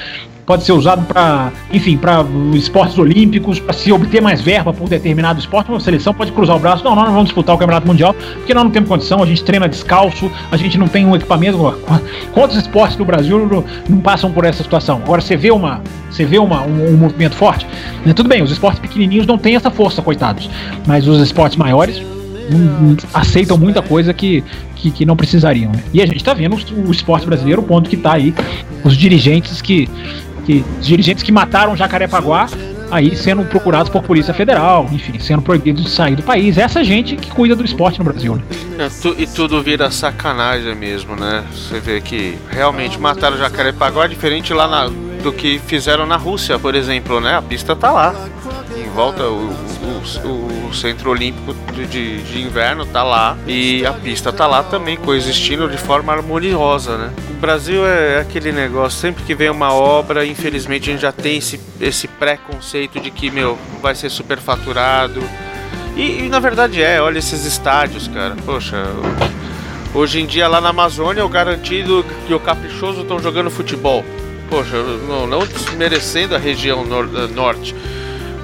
pode 0.46 0.62
ser 0.62 0.72
usado 0.72 1.04
para, 1.04 1.52
enfim, 1.72 1.96
para 1.96 2.24
esportes 2.54 2.96
olímpicos, 2.96 3.58
para 3.58 3.72
se 3.72 3.90
obter 3.90 4.22
mais 4.22 4.40
verba 4.40 4.72
para 4.72 4.84
um 4.84 4.86
determinado 4.86 5.40
esporte, 5.40 5.68
uma 5.68 5.80
seleção 5.80 6.14
pode 6.14 6.30
cruzar 6.30 6.56
o 6.56 6.58
braço, 6.58 6.84
não, 6.84 6.94
nós 6.94 7.04
não 7.04 7.12
vamos 7.12 7.26
disputar 7.26 7.56
o 7.56 7.58
Campeonato 7.58 7.86
Mundial, 7.86 8.14
porque 8.14 8.54
nós 8.54 8.62
não 8.62 8.70
temos 8.70 8.88
condição, 8.88 9.22
a 9.22 9.26
gente 9.26 9.42
treina 9.42 9.68
descalço, 9.68 10.30
a 10.50 10.56
gente 10.56 10.78
não 10.78 10.86
tem 10.86 11.04
um 11.04 11.16
equipamento. 11.16 11.58
Quantos 12.32 12.56
esportes 12.56 12.96
do 12.96 13.04
Brasil 13.04 13.44
não, 13.46 13.64
não 13.88 13.98
passam 13.98 14.30
por 14.30 14.44
essa 14.44 14.62
situação? 14.62 14.98
Agora 14.98 15.20
você 15.20 15.36
vê 15.36 15.50
uma, 15.50 15.82
você 16.08 16.24
vê 16.24 16.38
uma, 16.38 16.62
um, 16.62 16.94
um 16.94 16.96
movimento 16.96 17.34
forte, 17.34 17.66
né? 18.04 18.12
tudo 18.12 18.28
bem, 18.28 18.40
os 18.40 18.52
esportes 18.52 18.78
pequenininhos 18.78 19.26
não 19.26 19.36
têm 19.36 19.56
essa 19.56 19.70
força, 19.70 20.00
coitados, 20.00 20.48
mas 20.86 21.08
os 21.08 21.20
esportes 21.20 21.56
maiores 21.56 22.00
aceitam 23.12 23.56
muita 23.56 23.82
coisa 23.82 24.12
que, 24.12 24.42
que, 24.74 24.90
que 24.90 25.06
não 25.06 25.16
precisariam. 25.16 25.72
Né? 25.72 25.82
E 25.92 26.02
a 26.02 26.06
gente 26.06 26.18
está 26.18 26.34
vendo 26.34 26.54
o, 26.54 26.88
o 26.88 26.92
esporte 26.92 27.26
brasileiro, 27.26 27.62
o 27.62 27.64
ponto 27.64 27.88
que 27.88 27.96
está 27.96 28.12
aí, 28.14 28.34
os 28.84 28.96
dirigentes 28.96 29.60
que 29.60 29.88
que 30.44 30.64
dirigentes 30.80 31.24
que 31.24 31.32
mataram 31.32 31.76
Jacarepaguá 31.76 32.48
aí 32.90 33.16
sendo 33.16 33.44
procurados 33.44 33.90
por 33.90 34.02
Polícia 34.02 34.32
Federal, 34.32 34.88
enfim, 34.92 35.18
sendo 35.18 35.42
proibidos 35.42 35.82
de 35.82 35.90
sair 35.90 36.14
do 36.14 36.22
país. 36.22 36.56
Essa 36.56 36.84
gente 36.84 37.16
que 37.16 37.30
cuida 37.30 37.56
do 37.56 37.64
esporte 37.64 37.98
no 37.98 38.04
Brasil, 38.04 38.36
né? 38.36 38.42
É, 38.78 38.88
tu, 38.88 39.14
e 39.18 39.26
tudo 39.26 39.60
vira 39.62 39.90
sacanagem 39.90 40.74
mesmo, 40.74 41.16
né? 41.16 41.44
Você 41.52 41.80
vê 41.80 42.00
que 42.00 42.38
realmente 42.48 42.98
mataram 42.98 43.36
Jacarepaguá 43.36 44.04
é 44.04 44.08
diferente 44.08 44.54
lá 44.54 44.68
na, 44.68 44.86
do 45.20 45.32
que 45.32 45.58
fizeram 45.66 46.06
na 46.06 46.16
Rússia, 46.16 46.58
por 46.58 46.74
exemplo, 46.74 47.20
né? 47.20 47.34
A 47.34 47.42
pista 47.42 47.74
tá 47.74 47.90
lá. 47.90 48.14
Em 48.76 48.88
volta, 48.90 49.24
o, 49.24 49.50
o, 50.24 50.72
centro 50.72 51.10
olímpico 51.10 51.54
de, 51.72 51.86
de, 51.86 52.22
de, 52.22 52.42
inverno 52.42 52.84
tá 52.84 53.02
lá 53.02 53.36
e 53.46 53.84
a 53.84 53.92
pista 53.92 54.32
tá 54.32 54.46
lá 54.46 54.62
também, 54.62 54.96
coexistindo 54.96 55.68
de 55.68 55.78
forma 55.78 56.12
harmoniosa, 56.12 56.96
né? 56.96 57.12
O 57.30 57.34
Brasil 57.34 57.86
é 57.86 58.20
aquele 58.20 58.52
negócio, 58.52 58.98
sempre 58.98 59.24
que 59.24 59.34
vem 59.34 59.50
uma 59.50 59.72
obra, 59.72 60.24
infelizmente 60.26 60.90
a 60.90 60.92
gente 60.92 61.02
já 61.02 61.12
tem 61.12 61.38
esse, 61.38 61.60
esse 61.80 62.06
preconceito 62.06 63.00
de 63.00 63.10
que, 63.10 63.30
meu, 63.30 63.58
vai 63.80 63.94
ser 63.94 64.10
superfaturado. 64.10 65.22
E, 65.96 66.24
e 66.24 66.28
na 66.28 66.38
verdade 66.38 66.82
é, 66.82 67.00
olha 67.00 67.18
esses 67.18 67.44
estádios, 67.44 68.06
cara. 68.06 68.36
Poxa, 68.44 68.84
hoje 69.94 70.20
em 70.20 70.26
dia 70.26 70.46
lá 70.46 70.60
na 70.60 70.68
Amazônia 70.68 71.24
o 71.24 71.28
garantido 71.28 72.04
e 72.28 72.34
o 72.34 72.40
caprichoso 72.40 73.00
estão 73.00 73.18
jogando 73.18 73.50
futebol. 73.50 74.04
Poxa, 74.50 74.76
não, 75.08 75.26
não 75.26 75.40
desmerecendo 75.40 76.34
a 76.34 76.38
região 76.38 76.84
nor 76.84 77.08
norte 77.30 77.74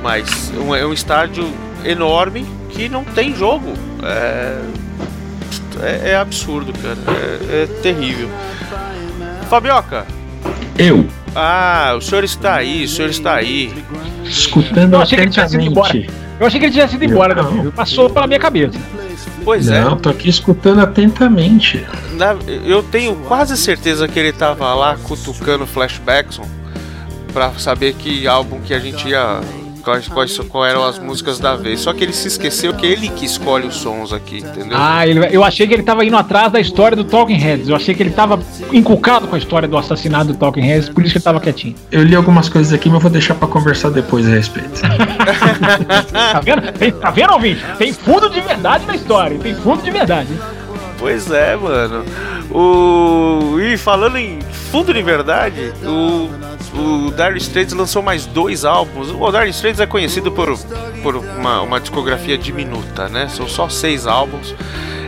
mas 0.02 0.52
é 0.76 0.84
um 0.84 0.92
estádio 0.92 1.48
enorme 1.84 2.46
que 2.70 2.88
não 2.88 3.04
tem 3.04 3.34
jogo. 3.34 3.72
É, 4.02 4.60
é, 5.82 6.10
é 6.10 6.16
absurdo, 6.16 6.72
cara. 6.72 6.98
É, 7.18 7.62
é, 7.62 7.66
terrível. 7.82 8.28
Fabioca. 9.48 10.06
Eu. 10.78 11.06
Ah, 11.34 11.94
o 11.96 12.00
senhor 12.00 12.24
está 12.24 12.56
aí, 12.56 12.84
o 12.84 12.88
senhor 12.88 13.10
está 13.10 13.34
aí. 13.34 13.72
Escutando 14.24 14.94
eu 14.94 15.00
achei 15.00 15.16
que 15.16 15.24
ele 15.24 15.30
tinha 15.30 15.46
ido 15.46 15.60
embora. 15.60 16.06
Eu 16.40 16.46
achei 16.46 16.60
que 16.60 16.66
ele 16.66 16.72
tinha 16.72 16.84
ido 16.84 17.04
embora, 17.04 17.34
não. 17.34 17.70
Passou 17.70 18.10
pela 18.10 18.26
minha 18.26 18.40
cabeça. 18.40 18.78
Pois 19.44 19.66
não, 19.66 19.74
é. 19.74 19.80
Não, 19.80 19.96
tô 19.96 20.08
aqui 20.08 20.28
escutando 20.28 20.80
atentamente. 20.80 21.84
Na, 22.12 22.36
eu 22.64 22.82
tenho 22.82 23.16
quase 23.16 23.56
certeza 23.56 24.06
que 24.06 24.18
ele 24.18 24.32
tava 24.32 24.72
lá 24.74 24.96
cutucando 25.02 25.66
Flashbackson 25.66 26.46
para 27.32 27.52
saber 27.52 27.94
que 27.94 28.26
álbum 28.26 28.60
que 28.60 28.74
a 28.74 28.78
gente 28.78 29.08
ia 29.08 29.40
quais, 29.82 30.08
quais, 30.08 30.38
qual 30.38 30.64
eram 30.64 30.84
as 30.84 30.98
músicas 30.98 31.38
da 31.38 31.54
vez. 31.56 31.80
Só 31.80 31.92
que 31.92 32.04
ele 32.04 32.12
se 32.12 32.28
esqueceu 32.28 32.72
que 32.74 32.86
ele 32.86 33.08
que 33.08 33.24
escolhe 33.26 33.66
os 33.66 33.76
sons 33.76 34.12
aqui, 34.12 34.38
entendeu? 34.38 34.76
Ah, 34.78 35.06
ele- 35.06 35.28
eu 35.30 35.42
achei 35.44 35.66
que 35.66 35.74
ele 35.74 35.82
tava 35.82 36.04
indo 36.04 36.16
atrás 36.16 36.50
da 36.52 36.60
história 36.60 36.96
do 36.96 37.04
Talking 37.04 37.36
Heads. 37.36 37.68
Eu 37.68 37.76
achei 37.76 37.94
que 37.94 38.02
ele 38.02 38.10
tava 38.10 38.40
inculcado 38.72 39.26
com 39.26 39.34
a 39.34 39.38
história 39.38 39.68
do 39.68 39.76
assassinato 39.76 40.26
do 40.26 40.34
Talking 40.34 40.60
Heads, 40.62 40.88
por 40.88 41.02
isso 41.02 41.12
que 41.12 41.18
ele 41.18 41.24
tava 41.24 41.40
quietinho. 41.40 41.74
Eu 41.90 42.02
li 42.04 42.14
algumas 42.14 42.48
coisas 42.48 42.72
aqui, 42.72 42.88
mas 42.88 42.94
eu 42.96 43.00
vou 43.00 43.10
deixar 43.10 43.34
pra 43.34 43.48
conversar 43.48 43.90
depois 43.90 44.26
a 44.26 44.30
respeito. 44.30 44.70
Tá 46.12 46.40
vendo? 46.40 46.72
Tem, 46.72 46.90
tá 46.92 47.10
vendo, 47.10 47.32
ouvinte? 47.32 47.62
Tem 47.78 47.92
fundo 47.92 48.28
de 48.30 48.40
verdade 48.40 48.86
na 48.86 48.94
história. 48.94 49.38
Tem 49.38 49.54
fundo 49.54 49.82
de 49.82 49.90
verdade. 49.90 50.28
Pois 51.02 51.28
é, 51.32 51.56
mano. 51.56 52.04
O. 52.48 53.58
E 53.58 53.76
falando 53.76 54.16
em 54.16 54.38
fundo 54.70 54.94
de 54.94 55.02
verdade, 55.02 55.72
o. 55.82 56.30
O 56.74 57.10
Dire 57.10 57.36
Straits 57.38 57.74
lançou 57.74 58.00
mais 58.00 58.24
dois 58.24 58.64
álbuns. 58.64 59.10
O 59.10 59.30
Dire 59.32 59.50
Straits 59.50 59.80
é 59.80 59.86
conhecido 59.86 60.32
por, 60.32 60.56
por 61.02 61.16
uma, 61.16 61.60
uma 61.60 61.78
discografia 61.80 62.38
diminuta, 62.38 63.08
né? 63.08 63.26
São 63.28 63.48
só 63.48 63.68
seis 63.68 64.06
álbuns. 64.06 64.54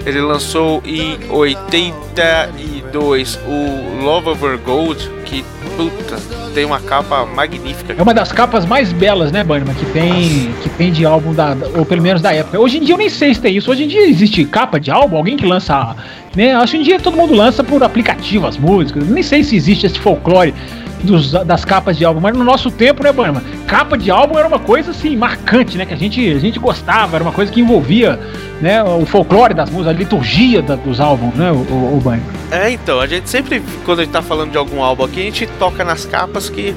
Ele 0.04 0.20
lançou 0.20 0.82
em 0.84 1.16
82 1.30 3.38
o 3.46 4.02
Love 4.04 4.30
Over 4.30 4.58
Gold, 4.58 5.08
que 5.24 5.44
puta, 5.76 6.16
tem 6.54 6.64
uma 6.64 6.78
capa 6.80 7.24
magnífica. 7.26 7.94
É 7.98 8.02
uma 8.02 8.14
das 8.14 8.30
capas 8.30 8.64
mais 8.64 8.92
belas, 8.92 9.32
né, 9.32 9.42
Bannerman, 9.42 9.74
que 9.74 9.86
tem, 9.86 10.52
que 10.62 10.68
tem 10.70 10.92
de 10.92 11.04
álbum 11.04 11.32
da, 11.34 11.56
ou 11.76 11.84
pelo 11.84 12.00
menos 12.02 12.22
da 12.22 12.32
época. 12.32 12.58
Hoje 12.60 12.78
em 12.78 12.82
dia 12.82 12.94
eu 12.94 12.98
nem 12.98 13.08
sei 13.08 13.34
se 13.34 13.40
tem 13.40 13.56
isso. 13.56 13.70
Hoje 13.70 13.84
em 13.84 13.88
dia 13.88 14.06
existe 14.08 14.44
capa 14.44 14.78
de 14.78 14.90
álbum, 14.90 15.16
alguém 15.16 15.36
que 15.36 15.44
lança, 15.46 15.96
né? 16.36 16.54
Acho 16.54 16.72
que 16.72 16.76
hoje 16.76 16.76
em 16.76 16.82
dia 16.82 17.00
todo 17.00 17.16
mundo 17.16 17.34
lança 17.34 17.64
por 17.64 17.82
aplicativo 17.82 18.46
as 18.46 18.56
músicas. 18.56 19.08
Nem 19.08 19.22
sei 19.22 19.42
se 19.42 19.56
existe 19.56 19.86
esse 19.86 19.98
folclore 19.98 20.54
dos- 21.02 21.32
das 21.32 21.64
capas 21.66 21.98
de 21.98 22.04
álbum, 22.04 22.18
mas 22.20 22.34
no 22.34 22.42
nosso 22.44 22.70
tempo, 22.70 23.02
né, 23.02 23.12
Bannerman? 23.12 23.42
Capa 23.66 23.98
de 23.98 24.10
álbum 24.10 24.38
era 24.38 24.48
uma 24.48 24.58
coisa 24.58 24.90
assim 24.92 25.14
marcante, 25.16 25.76
né, 25.76 25.84
que 25.84 25.92
a 25.92 25.96
gente 25.98 26.30
a 26.32 26.38
gente 26.38 26.58
gostava, 26.58 27.16
era 27.16 27.22
uma 27.24 27.32
coisa 27.32 27.52
que 27.52 27.60
envolvia, 27.60 28.18
né, 28.60 28.82
o 28.82 29.04
folclore 29.04 29.52
das 29.52 29.68
músicas, 29.68 29.94
a 29.94 29.98
liturgia 29.98 30.62
da- 30.62 30.76
dos 30.76 31.00
álbuns, 31.00 31.34
né, 31.34 31.52
o, 31.52 31.56
o, 31.56 31.96
o 31.98 32.00
Bannerman. 32.00 32.32
É, 32.50 32.70
então, 32.70 33.00
a 33.00 33.06
gente 33.06 33.28
sempre, 33.28 33.62
quando 33.84 33.98
a 34.00 34.04
gente 34.04 34.12
tá 34.12 34.22
falando 34.22 34.50
de 34.52 34.56
algum 34.56 34.82
álbum 34.82 35.04
aqui, 35.04 35.13
a 35.20 35.24
gente 35.24 35.46
toca 35.58 35.84
nas 35.84 36.04
capas 36.04 36.48
que 36.48 36.74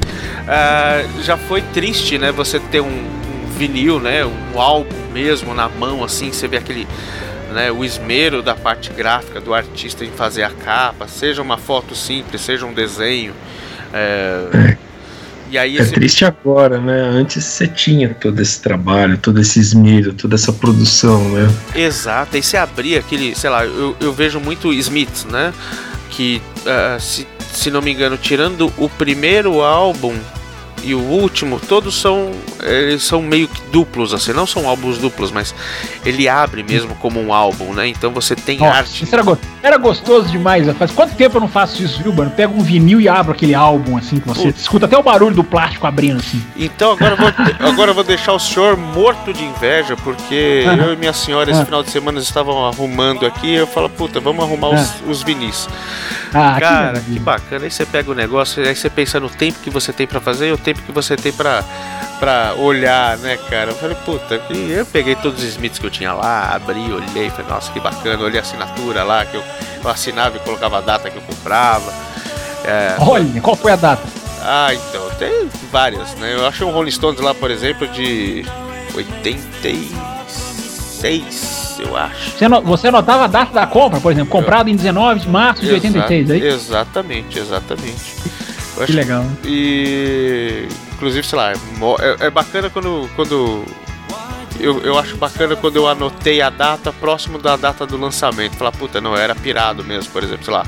ah, 0.47 1.03
já 1.23 1.38
foi 1.38 1.61
triste, 1.61 2.18
né? 2.18 2.31
Você 2.31 2.59
ter 2.59 2.81
um, 2.81 2.85
um 2.88 3.47
vinil, 3.57 3.99
né? 3.99 4.26
Um 4.26 4.59
álbum 4.59 4.95
mesmo 5.14 5.53
na 5.53 5.68
mão, 5.69 6.03
assim, 6.03 6.31
você 6.31 6.47
vê 6.47 6.57
aquele. 6.57 6.88
Né, 7.51 7.72
o 7.72 7.84
esmero 7.85 8.43
da 8.43 8.53
parte 8.53 8.91
gráfica 8.91 9.39
do 9.39 9.53
artista 9.53 10.03
em 10.03 10.11
fazer 10.11 10.43
a 10.43 10.49
capa, 10.49 11.07
seja 11.07 11.41
uma 11.41 11.57
foto 11.57 11.95
simples, 11.95 12.41
seja 12.41 12.65
um 12.65 12.73
desenho. 12.73 13.34
é, 13.93 14.76
E 15.49 15.57
aí 15.57 15.77
É 15.77 15.81
esse- 15.81 15.93
triste 15.93 16.26
agora, 16.26 16.77
né? 16.77 16.99
Antes 17.01 17.45
você 17.45 17.65
tinha 17.65 18.14
todo 18.14 18.41
esse 18.41 18.61
trabalho, 18.61 19.18
todo 19.18 19.39
esse 19.39 19.59
esmero, 19.61 20.11
toda 20.14 20.35
essa 20.35 20.51
produção, 20.51 21.23
né? 21.30 21.47
Exato, 21.73 22.35
aí 22.35 22.43
você 22.43 22.57
abria 22.57 22.99
aquele, 22.99 23.34
sei 23.34 23.49
lá, 23.49 23.64
eu, 23.65 23.95
eu 24.01 24.11
vejo 24.11 24.41
muito 24.41 24.73
Smith, 24.73 25.26
né? 25.31 25.53
Que, 26.09 26.41
ah, 26.65 26.97
se, 26.99 27.26
se 27.53 27.69
não 27.72 27.82
me 27.82 27.91
engano, 27.91 28.18
tirando 28.18 28.72
o 28.78 28.88
primeiro 28.90 29.61
álbum 29.61 30.15
e 30.84 30.94
o 30.94 30.99
último, 30.99 31.60
todos 31.60 31.99
são, 31.99 32.32
eles 32.61 33.02
são 33.03 33.19
meio 33.19 33.48
que 33.48 33.60
duplos, 33.72 34.14
assim, 34.14 34.32
não 34.32 34.45
são 34.45 34.69
álbuns 34.69 34.99
duplos, 34.99 35.32
mas 35.32 35.53
ele 36.06 36.30
abre 36.30 36.61
mesmo 36.64 36.94
como 36.95 37.19
um 37.19 37.34
álbum, 37.34 37.74
né? 37.74 37.88
Então 37.88 38.11
você 38.11 38.36
tem 38.36 38.60
Nossa, 38.60 38.78
arte. 38.78 39.03
isso 39.03 39.14
era, 39.14 39.24
go- 39.24 39.38
era 39.64 39.76
gostoso 39.78 40.30
demais. 40.30 40.68
Faz 40.78 40.91
quanto 40.91 41.15
tempo 41.15 41.38
eu 41.38 41.41
não 41.41 41.48
faço 41.48 41.82
isso, 41.82 42.02
viu, 42.02 42.14
mano? 42.14 42.30
Pega 42.30 42.53
um 42.53 42.61
vinil 42.61 43.02
e 43.02 43.10
abro 43.10 43.32
aquele 43.34 43.56
álbum, 43.56 43.98
assim, 43.98 44.19
que 44.19 44.28
você 44.28 44.44
Putz. 44.44 44.61
escuta 44.61 44.86
até 44.86 44.95
o 44.95 45.02
barulho 45.02 45.36
do 45.36 45.44
plástico 45.44 45.88
abrindo, 45.88 46.19
assim. 46.19 46.41
Então 46.56 46.91
agora 46.91 47.14
eu 47.14 47.18
vou, 47.18 47.34
agora 47.68 47.91
eu 47.91 47.95
vou 47.95 48.03
deixar 48.03 48.34
o 48.34 48.40
senhor 48.40 48.78
morto 48.78 49.34
de 49.34 49.44
inveja, 49.44 49.98
porque 49.98 50.64
Aham. 50.68 50.76
eu 50.84 50.94
e 50.94 50.95
minha 50.95 51.11
senhora 51.11 51.49
esse 51.49 51.60
Ah. 51.60 51.65
final 51.65 51.82
de 51.82 51.90
semana 51.90 52.19
estavam 52.19 52.65
arrumando 52.68 53.26
aqui, 53.26 53.52
eu 53.56 53.65
falo, 53.65 53.90
puta, 53.90 54.19
vamos 54.19 54.45
arrumar 54.45 54.69
os, 54.69 54.94
os 55.10 55.24
vinis. 55.24 55.68
Ah, 56.34 56.54
que 56.56 56.62
Cara, 56.62 56.86
maravilha. 56.88 57.14
que 57.14 57.20
bacana. 57.20 57.66
Aí 57.66 57.72
você 57.72 57.86
pega 57.86 58.12
o 58.12 58.14
negócio, 58.16 58.64
aí 58.64 58.76
você 58.76 58.90
pensa 58.90 59.20
no 59.20 59.30
tempo 59.30 59.60
que 59.60 59.70
você 59.70 59.94
tem 59.94 60.06
pra 60.08 60.20
fazer 60.20 60.49
e 60.49 60.52
o 60.52 60.58
tempo 60.58 60.82
que 60.82 60.91
você 60.91 61.16
tem 61.16 61.32
pra, 61.32 61.64
pra 62.20 62.54
olhar, 62.58 63.18
né, 63.20 63.38
cara? 63.49 63.72
Eu 63.72 63.76
falei, 63.76 63.95
puta, 64.06 64.41
e 64.49 64.72
eu 64.72 64.86
peguei 64.86 65.16
todos 65.16 65.41
os 65.41 65.49
Smiths 65.49 65.80
que 65.80 65.86
eu 65.86 65.90
tinha 65.91 66.14
lá, 66.14 66.52
abri, 66.56 66.91
olhei, 66.91 67.30
falei, 67.30 67.49
nossa, 67.49 67.72
que 67.72 67.80
bacana. 67.80 68.24
Olhei 68.24 68.40
a 68.40 68.41
assinatura 68.44 69.04
lá, 69.04 69.26
que 69.26 69.36
eu, 69.38 69.44
eu 69.84 69.90
assinava 69.90 70.36
e 70.38 70.40
colocava 70.41 70.78
a 70.80 70.82
data 70.82 71.10
que 71.10 71.18
eu 71.18 71.22
comprava. 71.24 71.94
É, 72.66 72.95
Olha, 72.99 73.40
qual 73.41 73.56
foi 73.56 73.72
a 73.72 73.76
data? 73.78 74.04
ah, 74.44 74.74
então, 74.74 75.10
tem 75.18 75.49
várias, 75.72 76.14
né? 76.16 76.34
Eu 76.36 76.45
achei 76.48 76.66
um 76.66 76.72
Rolling 76.72 76.91
Stones 76.91 77.20
lá, 77.22 77.34
por 77.34 77.49
exemplo, 77.52 77.88
de 77.88 78.45
86, 81.07 81.79
eu 81.79 81.95
acho. 81.95 82.38
Você, 82.38 82.45
ano- 82.45 82.61
você 82.61 82.88
anotava 82.88 83.25
a 83.25 83.27
data 83.27 83.53
da 83.53 83.67
compra, 83.67 83.99
por 83.99 84.11
exemplo, 84.11 84.29
comprado 84.29 84.69
em 84.69 84.75
19 84.75 85.21
de 85.21 85.29
março 85.29 85.61
de 85.65 85.71
86, 85.71 86.31
aí? 86.31 86.45
Exatamente, 86.45 87.39
exatamente. 87.39 88.15
Eu 88.77 88.85
Que 88.85 88.93
legal. 88.93 89.25
E 89.43 90.67
inclusive, 90.93 91.25
sei 91.25 91.38
lá, 91.38 91.51
é 91.51 91.55
é, 92.23 92.27
é 92.27 92.29
bacana 92.29 92.69
quando. 92.69 93.09
quando 93.15 93.63
eu, 94.59 94.79
eu 94.84 94.97
acho 94.97 95.15
bacana 95.17 95.55
quando 95.55 95.75
eu 95.75 95.88
anotei 95.88 96.41
a 96.41 96.49
data 96.49 96.91
próximo 96.91 97.38
da 97.38 97.55
data 97.55 97.85
do 97.85 97.97
lançamento. 97.97 98.55
Falar, 98.55 98.71
puta, 98.71 98.99
não, 98.99 99.15
era 99.15 99.35
pirado 99.35 99.84
mesmo, 99.84 100.11
por 100.11 100.23
exemplo, 100.23 100.43
sei 100.45 100.53
lá. 100.53 100.65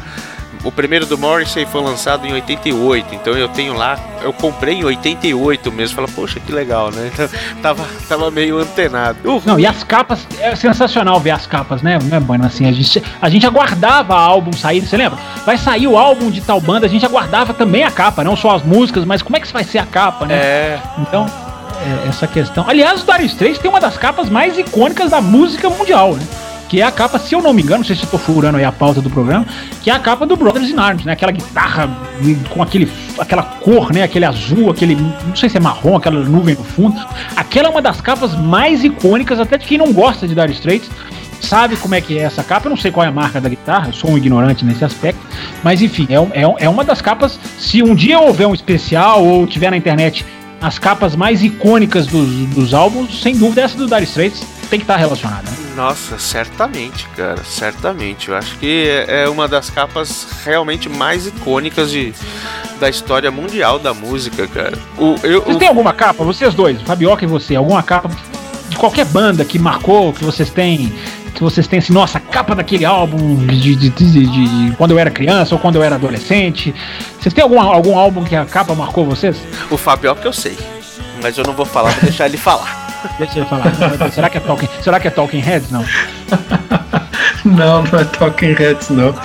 O 0.63 0.71
primeiro 0.71 1.05
do 1.05 1.17
Morrissey 1.17 1.65
foi 1.65 1.81
lançado 1.81 2.25
em 2.27 2.33
88, 2.33 3.15
então 3.15 3.33
eu 3.33 3.47
tenho 3.47 3.73
lá, 3.73 3.97
eu 4.21 4.33
comprei 4.33 4.75
em 4.75 4.83
88 4.83 5.71
mesmo. 5.71 5.95
Fala, 5.95 6.07
poxa, 6.07 6.39
que 6.39 6.51
legal, 6.51 6.91
né? 6.91 7.09
Então, 7.19 7.29
tava, 7.61 7.85
tava 8.07 8.31
meio 8.31 8.57
antenado. 8.59 9.17
O 9.23 9.41
Não, 9.45 9.59
e 9.59 9.65
as 9.65 9.83
capas, 9.83 10.27
é 10.39 10.55
sensacional 10.55 11.19
ver 11.19 11.31
as 11.31 11.45
capas, 11.47 11.81
né, 11.81 11.97
né, 12.03 12.19
Bueno? 12.19 12.45
Assim, 12.45 12.65
a 12.65 12.71
gente, 12.71 13.03
a 13.21 13.29
gente 13.29 13.45
aguardava 13.45 14.15
álbum 14.15 14.53
sair, 14.53 14.81
você 14.81 14.97
lembra? 14.97 15.17
Vai 15.45 15.57
sair 15.57 15.87
o 15.87 15.97
álbum 15.97 16.29
de 16.29 16.41
tal 16.41 16.59
banda, 16.59 16.85
a 16.85 16.89
gente 16.89 17.05
aguardava 17.05 17.53
também 17.53 17.83
a 17.83 17.91
capa, 17.91 18.23
não 18.23 18.35
só 18.35 18.55
as 18.55 18.63
músicas, 18.63 19.05
mas 19.05 19.21
como 19.21 19.37
é 19.37 19.39
que 19.39 19.51
vai 19.51 19.63
ser 19.63 19.79
a 19.79 19.85
capa, 19.85 20.25
né? 20.25 20.35
É, 20.35 20.79
Então, 20.99 21.25
é, 21.79 22.09
essa 22.09 22.27
questão. 22.27 22.65
Aliás, 22.67 23.01
o 23.03 23.05
Dire 23.05 23.25
Straits 23.25 23.59
tem 23.59 23.69
uma 23.69 23.79
das 23.79 23.97
capas 23.97 24.29
mais 24.29 24.57
icônicas 24.57 25.11
da 25.11 25.21
música 25.21 25.69
mundial, 25.69 26.15
né? 26.15 26.23
Que 26.69 26.81
é 26.81 26.85
a 26.85 26.91
capa, 26.91 27.17
se 27.17 27.33
eu 27.33 27.41
não 27.41 27.51
me 27.51 27.63
engano, 27.63 27.79
não 27.79 27.83
sei 27.83 27.95
se 27.95 28.05
tô 28.05 28.19
furando 28.19 28.59
aí 28.59 28.63
a 28.63 28.71
pauta 28.71 29.01
do 29.01 29.09
programa, 29.09 29.43
que 29.81 29.89
é 29.89 29.93
a 29.93 29.97
capa 29.97 30.23
do 30.27 30.35
Brothers 30.35 30.69
in 30.69 30.77
Arms, 30.77 31.03
né? 31.03 31.13
Aquela 31.13 31.31
guitarra 31.31 31.89
com 32.47 32.61
aquele, 32.61 32.87
aquela 33.17 33.41
cor, 33.41 33.91
né? 33.91 34.03
Aquele 34.03 34.23
azul, 34.23 34.69
aquele. 34.69 34.95
Não 34.95 35.35
sei 35.35 35.49
se 35.49 35.57
é 35.57 35.59
marrom, 35.59 35.97
aquela 35.97 36.23
nuvem 36.23 36.53
no 36.53 36.63
fundo. 36.63 36.95
Aquela 37.35 37.69
é 37.69 37.71
uma 37.71 37.81
das 37.81 37.99
capas 37.99 38.35
mais 38.35 38.83
icônicas, 38.83 39.39
até 39.39 39.57
de 39.57 39.65
quem 39.65 39.79
não 39.79 39.91
gosta 39.91 40.27
de 40.27 40.35
Dire 40.35 40.51
Straits. 40.51 40.89
Sabe 41.41 41.75
como 41.77 41.95
é 41.95 42.01
que 42.01 42.19
é 42.19 42.21
essa 42.21 42.43
capa? 42.43 42.67
Eu 42.67 42.69
não 42.69 42.77
sei 42.77 42.91
qual 42.91 43.03
é 43.03 43.07
a 43.07 43.11
marca 43.11 43.41
da 43.41 43.49
guitarra, 43.49 43.87
eu 43.87 43.93
sou 43.93 44.11
um 44.11 44.17
ignorante 44.17 44.63
nesse 44.63 44.85
aspecto. 44.85 45.19
Mas 45.63 45.81
enfim, 45.81 46.05
é, 46.09 46.41
é, 46.41 46.65
é 46.65 46.69
uma 46.69 46.83
das 46.83 47.01
capas. 47.01 47.39
Se 47.57 47.81
um 47.81 47.95
dia 47.95 48.19
houver 48.19 48.45
um 48.45 48.53
especial 48.53 49.25
ou 49.25 49.47
tiver 49.47 49.71
na 49.71 49.77
internet 49.77 50.23
as 50.61 50.77
capas 50.77 51.15
mais 51.15 51.41
icônicas 51.41 52.05
dos, 52.05 52.29
dos 52.47 52.73
álbuns, 52.75 53.21
sem 53.21 53.35
dúvida 53.35 53.61
essa 53.61 53.75
do 53.75 53.87
Dire 53.87 54.03
Straits 54.03 54.58
tem 54.69 54.79
que 54.79 54.83
estar 54.83 54.97
relacionada. 54.97 55.49
né? 55.49 55.57
Nossa, 55.75 56.17
certamente, 56.19 57.07
cara, 57.15 57.43
certamente. 57.43 58.29
Eu 58.29 58.35
acho 58.35 58.55
que 58.57 58.87
é 59.07 59.23
é 59.23 59.29
uma 59.29 59.47
das 59.47 59.69
capas 59.69 60.27
realmente 60.45 60.87
mais 60.89 61.25
icônicas 61.27 61.89
de, 61.91 62.13
da 62.79 62.89
história 62.89 63.31
mundial 63.31 63.79
da 63.79 63.93
música, 63.93 64.45
cara. 64.47 64.77
O, 64.97 65.15
eu, 65.23 65.41
Vocês 65.41 65.55
o- 65.55 65.59
têm 65.59 65.67
alguma 65.67 65.93
capa, 65.93 66.23
vocês 66.23 66.53
dois, 66.53 66.81
Fabioca 66.81 67.23
e 67.23 67.27
você, 67.27 67.55
alguma 67.55 67.81
capa 67.81 68.09
de 68.69 68.75
qualquer 68.77 69.05
banda 69.05 69.43
que 69.45 69.57
marcou, 69.57 70.13
que 70.13 70.23
vocês 70.23 70.49
têm, 70.49 70.93
que 71.33 71.41
vocês 71.41 71.65
têm 71.67 71.79
assim, 71.79 71.93
nossa, 71.93 72.19
capa 72.19 72.53
daquele 72.53 72.85
álbum 72.85 73.37
de, 73.47 73.75
de- 73.75 73.89
de- 73.89 74.11
de- 74.11 74.25
de 74.69 74.75
quando 74.75 74.91
eu 74.91 74.99
era 74.99 75.09
criança 75.09 75.55
ou 75.55 75.59
quando 75.61 75.77
eu 75.77 75.83
era 75.83 75.95
adolescente? 75.95 76.73
Vocês 77.19 77.33
têm 77.33 77.41
algum, 77.43 77.59
algum 77.59 77.97
álbum 77.97 78.23
que 78.23 78.35
a 78.35 78.45
capa 78.45 78.75
marcou 78.75 79.05
vocês? 79.05 79.37
o 79.71 79.77
Fabio 79.77 80.15
que 80.15 80.27
eu 80.27 80.33
sei. 80.33 80.57
Mas 81.21 81.37
eu 81.37 81.43
não 81.43 81.53
vou 81.53 81.65
falar, 81.65 81.91
vou 81.91 82.03
deixar 82.03 82.25
ele 82.27 82.37
falar. 82.37 82.78
Deixa 83.17 83.39
eu 83.39 83.45
falar. 83.45 83.73
será 84.11 84.29
que 84.29 84.37
é 84.37 84.41
Talking, 84.41 84.69
será 84.81 84.99
que 84.99 85.07
é 85.07 85.11
Talking 85.11 85.39
Heads? 85.39 85.71
Não. 85.71 85.85
Não, 87.45 87.83
não 87.83 87.99
é 87.99 88.03
Talking 88.03 88.53
Heads, 88.53 88.89
não. 88.89 89.15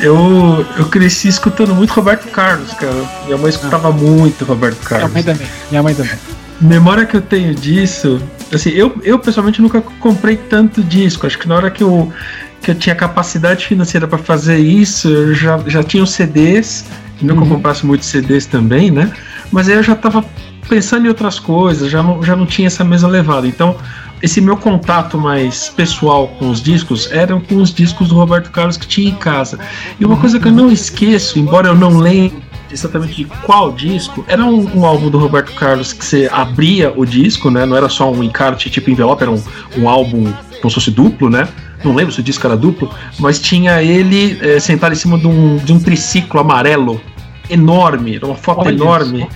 Eu, 0.00 0.66
eu 0.76 0.86
cresci 0.86 1.28
escutando 1.28 1.72
muito 1.74 1.90
Roberto 1.92 2.28
Carlos, 2.30 2.72
cara. 2.74 2.92
Minha 3.26 3.38
mãe 3.38 3.48
escutava 3.50 3.92
muito 3.92 4.44
Roberto 4.44 4.78
Minha 4.78 4.88
Carlos. 4.88 5.12
mãe 5.12 5.22
também. 5.22 5.46
Minha 5.70 5.82
mãe 5.82 5.94
também. 5.94 6.12
Memória 6.60 7.06
que 7.06 7.16
eu 7.16 7.20
tenho 7.22 7.54
disso, 7.54 8.20
assim, 8.52 8.70
eu, 8.70 9.00
eu 9.04 9.18
pessoalmente 9.20 9.62
nunca 9.62 9.80
comprei 9.80 10.36
tanto 10.36 10.82
disco. 10.82 11.26
Acho 11.26 11.38
que 11.38 11.46
na 11.48 11.54
hora 11.54 11.70
que 11.70 11.82
eu, 11.82 12.12
que 12.60 12.72
eu 12.72 12.74
tinha 12.74 12.94
capacidade 12.94 13.64
financeira 13.66 14.06
para 14.08 14.18
fazer 14.18 14.58
isso, 14.58 15.08
eu 15.08 15.32
já, 15.34 15.58
já 15.66 15.82
tinha 15.82 16.02
os 16.02 16.10
CDs. 16.12 16.84
Não 17.22 17.36
que 17.36 17.42
eu 17.42 17.46
Uhum. 17.46 17.54
comprasse 17.56 17.86
muitos 17.86 18.08
CDs 18.08 18.46
também, 18.46 18.90
né? 18.90 19.12
Mas 19.52 19.68
aí 19.68 19.74
eu 19.76 19.82
já 19.82 19.94
tava 19.94 20.24
pensando 20.70 21.06
em 21.06 21.08
outras 21.08 21.40
coisas, 21.40 21.90
já 21.90 22.00
não, 22.00 22.22
já 22.22 22.36
não 22.36 22.46
tinha 22.46 22.68
essa 22.68 22.84
mesma 22.84 23.08
levada. 23.08 23.44
Então, 23.44 23.76
esse 24.22 24.40
meu 24.40 24.56
contato 24.56 25.18
mais 25.18 25.68
pessoal 25.68 26.28
com 26.38 26.48
os 26.48 26.62
discos 26.62 27.10
eram 27.10 27.40
com 27.40 27.56
os 27.56 27.74
discos 27.74 28.08
do 28.08 28.14
Roberto 28.14 28.50
Carlos 28.52 28.76
que 28.76 28.86
tinha 28.86 29.10
em 29.10 29.16
casa. 29.16 29.58
E 29.98 30.04
uma 30.04 30.16
coisa 30.16 30.38
que 30.38 30.46
eu 30.46 30.52
não 30.52 30.70
esqueço, 30.70 31.40
embora 31.40 31.68
eu 31.68 31.74
não 31.74 31.98
lembre 31.98 32.40
exatamente 32.70 33.14
de 33.16 33.24
qual 33.24 33.72
disco. 33.72 34.24
Era 34.28 34.44
um, 34.44 34.78
um 34.78 34.84
álbum 34.84 35.10
do 35.10 35.18
Roberto 35.18 35.52
Carlos 35.54 35.92
que 35.92 36.04
você 36.04 36.28
abria 36.30 36.92
o 36.96 37.04
disco, 37.04 37.50
né? 37.50 37.66
Não 37.66 37.76
era 37.76 37.88
só 37.88 38.08
um 38.12 38.22
encarte 38.22 38.70
tipo 38.70 38.90
envelope, 38.90 39.22
era 39.22 39.32
um, 39.32 39.42
um 39.76 39.88
álbum 39.88 40.32
como 40.60 40.70
se 40.70 40.74
fosse 40.74 40.90
duplo, 40.92 41.28
né? 41.28 41.48
Não 41.82 41.94
lembro 41.94 42.12
se 42.12 42.20
o 42.20 42.22
disco 42.22 42.46
era 42.46 42.56
duplo, 42.56 42.94
mas 43.18 43.40
tinha 43.40 43.82
ele 43.82 44.38
eh, 44.40 44.60
sentado 44.60 44.92
em 44.92 44.96
cima 44.96 45.18
de 45.18 45.26
um, 45.26 45.56
de 45.56 45.72
um 45.72 45.80
triciclo 45.80 46.38
amarelo 46.38 47.00
enorme, 47.48 48.16
era 48.16 48.26
uma 48.26 48.36
foto 48.36 48.60
Olha 48.60 48.74
enorme. 48.74 49.26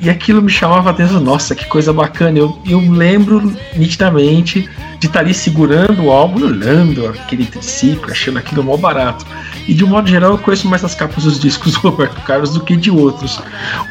E 0.00 0.08
aquilo 0.08 0.40
me 0.40 0.50
chamava 0.50 0.88
a 0.88 0.92
atenção, 0.92 1.20
nossa, 1.20 1.54
que 1.54 1.66
coisa 1.66 1.92
bacana. 1.92 2.38
Eu, 2.38 2.58
eu 2.66 2.80
lembro 2.80 3.54
nitidamente 3.76 4.68
de 4.98 5.06
estar 5.06 5.20
ali 5.20 5.34
segurando 5.34 6.04
o 6.04 6.10
álbum, 6.10 6.44
olhando 6.44 7.06
aquele 7.06 7.46
triciclo, 7.46 8.10
achando 8.10 8.38
aquilo 8.38 8.62
mó 8.62 8.76
barato. 8.76 9.26
E 9.68 9.74
de 9.74 9.84
um 9.84 9.88
modo 9.88 10.08
geral, 10.08 10.32
eu 10.32 10.38
conheço 10.38 10.68
mais 10.68 10.84
as 10.84 10.94
capas 10.94 11.24
dos 11.24 11.38
discos 11.38 11.72
do 11.80 11.80
Roberto 11.80 12.20
Carlos 12.22 12.52
do 12.52 12.60
que 12.60 12.76
de 12.76 12.90
outros. 12.90 13.40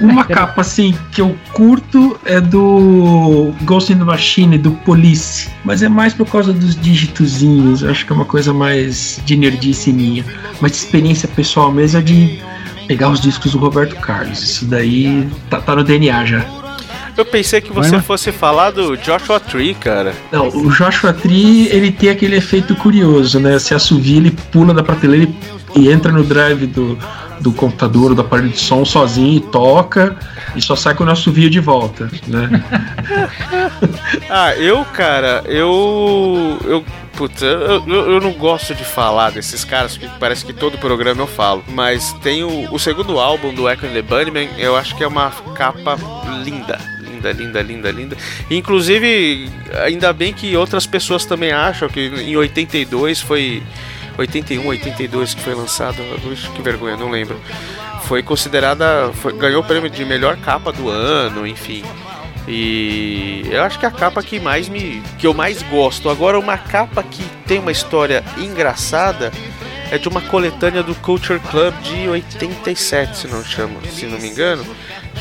Uma 0.01 0.23
capa, 0.29 0.61
assim, 0.61 0.95
que 1.11 1.21
eu 1.21 1.35
curto 1.53 2.19
é 2.25 2.41
do 2.41 3.53
Ghost 3.63 3.93
in 3.93 3.97
the 3.97 4.03
Machine, 4.03 4.57
do 4.57 4.71
Police. 4.71 5.49
Mas 5.63 5.83
é 5.83 5.89
mais 5.89 6.13
por 6.13 6.27
causa 6.27 6.53
dos 6.53 6.75
dígitozinhos. 6.75 7.83
Eu 7.83 7.91
acho 7.91 8.05
que 8.05 8.11
é 8.11 8.15
uma 8.15 8.25
coisa 8.25 8.53
mais 8.53 9.21
de 9.25 9.35
nerdice 9.35 9.93
minha. 9.93 10.25
Mas 10.59 10.71
de 10.71 10.77
experiência 10.77 11.27
pessoal 11.27 11.71
mesmo 11.71 11.99
é 11.99 12.01
de 12.01 12.39
pegar 12.89 13.09
os 13.11 13.21
discos 13.21 13.51
do 13.51 13.59
Roberto 13.59 13.95
Carlos. 13.97 14.41
Isso 14.41 14.65
daí 14.65 15.29
tá, 15.47 15.61
tá 15.61 15.75
no 15.75 15.83
DNA 15.83 16.25
já. 16.25 16.43
Eu 17.15 17.23
pensei 17.23 17.61
que 17.61 17.71
você 17.71 17.91
Vai, 17.91 18.01
fosse 18.01 18.31
falar 18.31 18.71
do 18.71 18.97
Joshua 18.97 19.39
Tree, 19.39 19.75
cara. 19.75 20.11
Não, 20.31 20.47
o 20.47 20.71
Joshua 20.71 21.13
Tree, 21.13 21.67
ele 21.67 21.91
tem 21.91 22.09
aquele 22.09 22.35
efeito 22.35 22.75
curioso, 22.75 23.39
né? 23.39 23.59
Se 23.59 23.75
assovia, 23.75 24.17
ele 24.17 24.31
pula 24.51 24.73
da 24.73 24.81
prateleira 24.81 25.29
e, 25.75 25.81
e 25.81 25.91
entra 25.91 26.11
no 26.11 26.23
drive 26.23 26.65
do, 26.65 26.97
do 27.39 27.51
computador, 27.51 28.13
do 28.13 28.21
aparelho 28.21 28.49
de 28.49 28.59
som 28.59 28.83
sozinho 28.83 29.37
e 29.37 29.39
toca 29.39 30.17
e 30.55 30.61
só 30.61 30.75
sai 30.75 30.95
quando 30.95 31.11
assovia 31.11 31.49
de 31.49 31.59
volta, 31.59 32.09
né? 32.27 32.49
Ah, 34.29 34.55
eu, 34.55 34.85
cara, 34.85 35.43
eu. 35.47 36.57
Eu. 36.63 36.85
Puta, 37.15 37.43
eu, 37.43 37.83
eu, 37.87 38.11
eu 38.11 38.21
não 38.21 38.31
gosto 38.31 38.73
de 38.73 38.83
falar 38.83 39.31
desses 39.31 39.65
caras, 39.65 39.97
porque 39.97 40.09
parece 40.19 40.45
que 40.45 40.53
todo 40.53 40.77
programa 40.77 41.21
eu 41.21 41.27
falo. 41.27 41.63
Mas 41.67 42.13
tem 42.21 42.43
o, 42.43 42.73
o 42.73 42.79
segundo 42.79 43.19
álbum 43.19 43.53
do 43.53 43.67
Echo 43.67 43.87
and 43.87 43.93
the 43.93 44.01
Bunnymen, 44.01 44.49
eu 44.57 44.75
acho 44.75 44.95
que 44.95 45.03
é 45.03 45.07
uma 45.07 45.31
capa 45.55 45.97
linda. 46.43 46.79
Linda, 47.01 47.31
linda, 47.31 47.61
linda, 47.61 47.91
linda. 47.91 48.17
Inclusive, 48.49 49.49
ainda 49.83 50.13
bem 50.13 50.31
que 50.31 50.55
outras 50.55 50.85
pessoas 50.85 51.25
também 51.25 51.51
acham 51.51 51.89
que 51.89 51.99
em 51.99 52.37
82 52.37 53.19
foi. 53.19 53.63
81, 54.19 54.65
82 54.67 55.33
que 55.33 55.41
foi 55.41 55.55
lançado. 55.55 55.97
Ixi, 56.31 56.49
que 56.51 56.61
vergonha, 56.61 56.95
não 56.97 57.09
lembro. 57.09 57.39
Foi 58.03 58.21
considerada. 58.21 59.11
foi- 59.13 59.33
ganhou 59.33 59.61
o 59.61 59.65
prêmio 59.65 59.89
de 59.89 60.03
melhor 60.05 60.37
capa 60.37 60.71
do 60.71 60.89
ano, 60.89 61.47
enfim. 61.47 61.83
E 62.47 63.43
eu 63.51 63.63
acho 63.63 63.77
que 63.79 63.85
é 63.85 63.87
a 63.87 63.91
capa 63.91 64.21
que 64.23 64.39
mais 64.39 64.67
me. 64.67 65.01
que 65.17 65.27
eu 65.27 65.33
mais 65.33 65.61
gosto. 65.63 66.09
Agora, 66.09 66.39
uma 66.39 66.57
capa 66.57 67.03
que 67.03 67.23
tem 67.45 67.59
uma 67.59 67.71
história 67.71 68.23
engraçada 68.37 69.31
é 69.91 69.97
de 69.97 70.07
uma 70.07 70.21
coletânea 70.21 70.81
do 70.83 70.93
Culture 70.95 71.39
Club 71.39 71.73
de 71.81 72.07
87, 72.09 73.17
se 73.17 73.27
não 73.27 73.43
chama, 73.43 73.79
se 73.91 74.05
não 74.05 74.19
me 74.19 74.27
engano, 74.29 74.65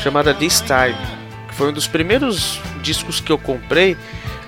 chamada 0.01 0.33
This 0.33 0.61
Time. 0.61 0.95
Que 1.47 1.55
foi 1.55 1.69
um 1.69 1.73
dos 1.73 1.87
primeiros 1.87 2.59
discos 2.81 3.19
que 3.19 3.31
eu 3.31 3.37
comprei. 3.37 3.95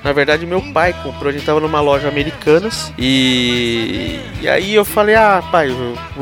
Na 0.03 0.11
verdade, 0.13 0.45
meu 0.45 0.61
pai 0.73 0.93
comprou, 0.93 1.29
a 1.29 1.31
gente 1.31 1.45
tava 1.45 1.59
numa 1.59 1.79
loja 1.79 2.07
americanas 2.07 2.91
e, 2.97 4.19
e 4.41 4.49
aí 4.49 4.73
eu 4.73 4.83
falei: 4.83 5.15
Ah, 5.15 5.43
pai, 5.51 5.69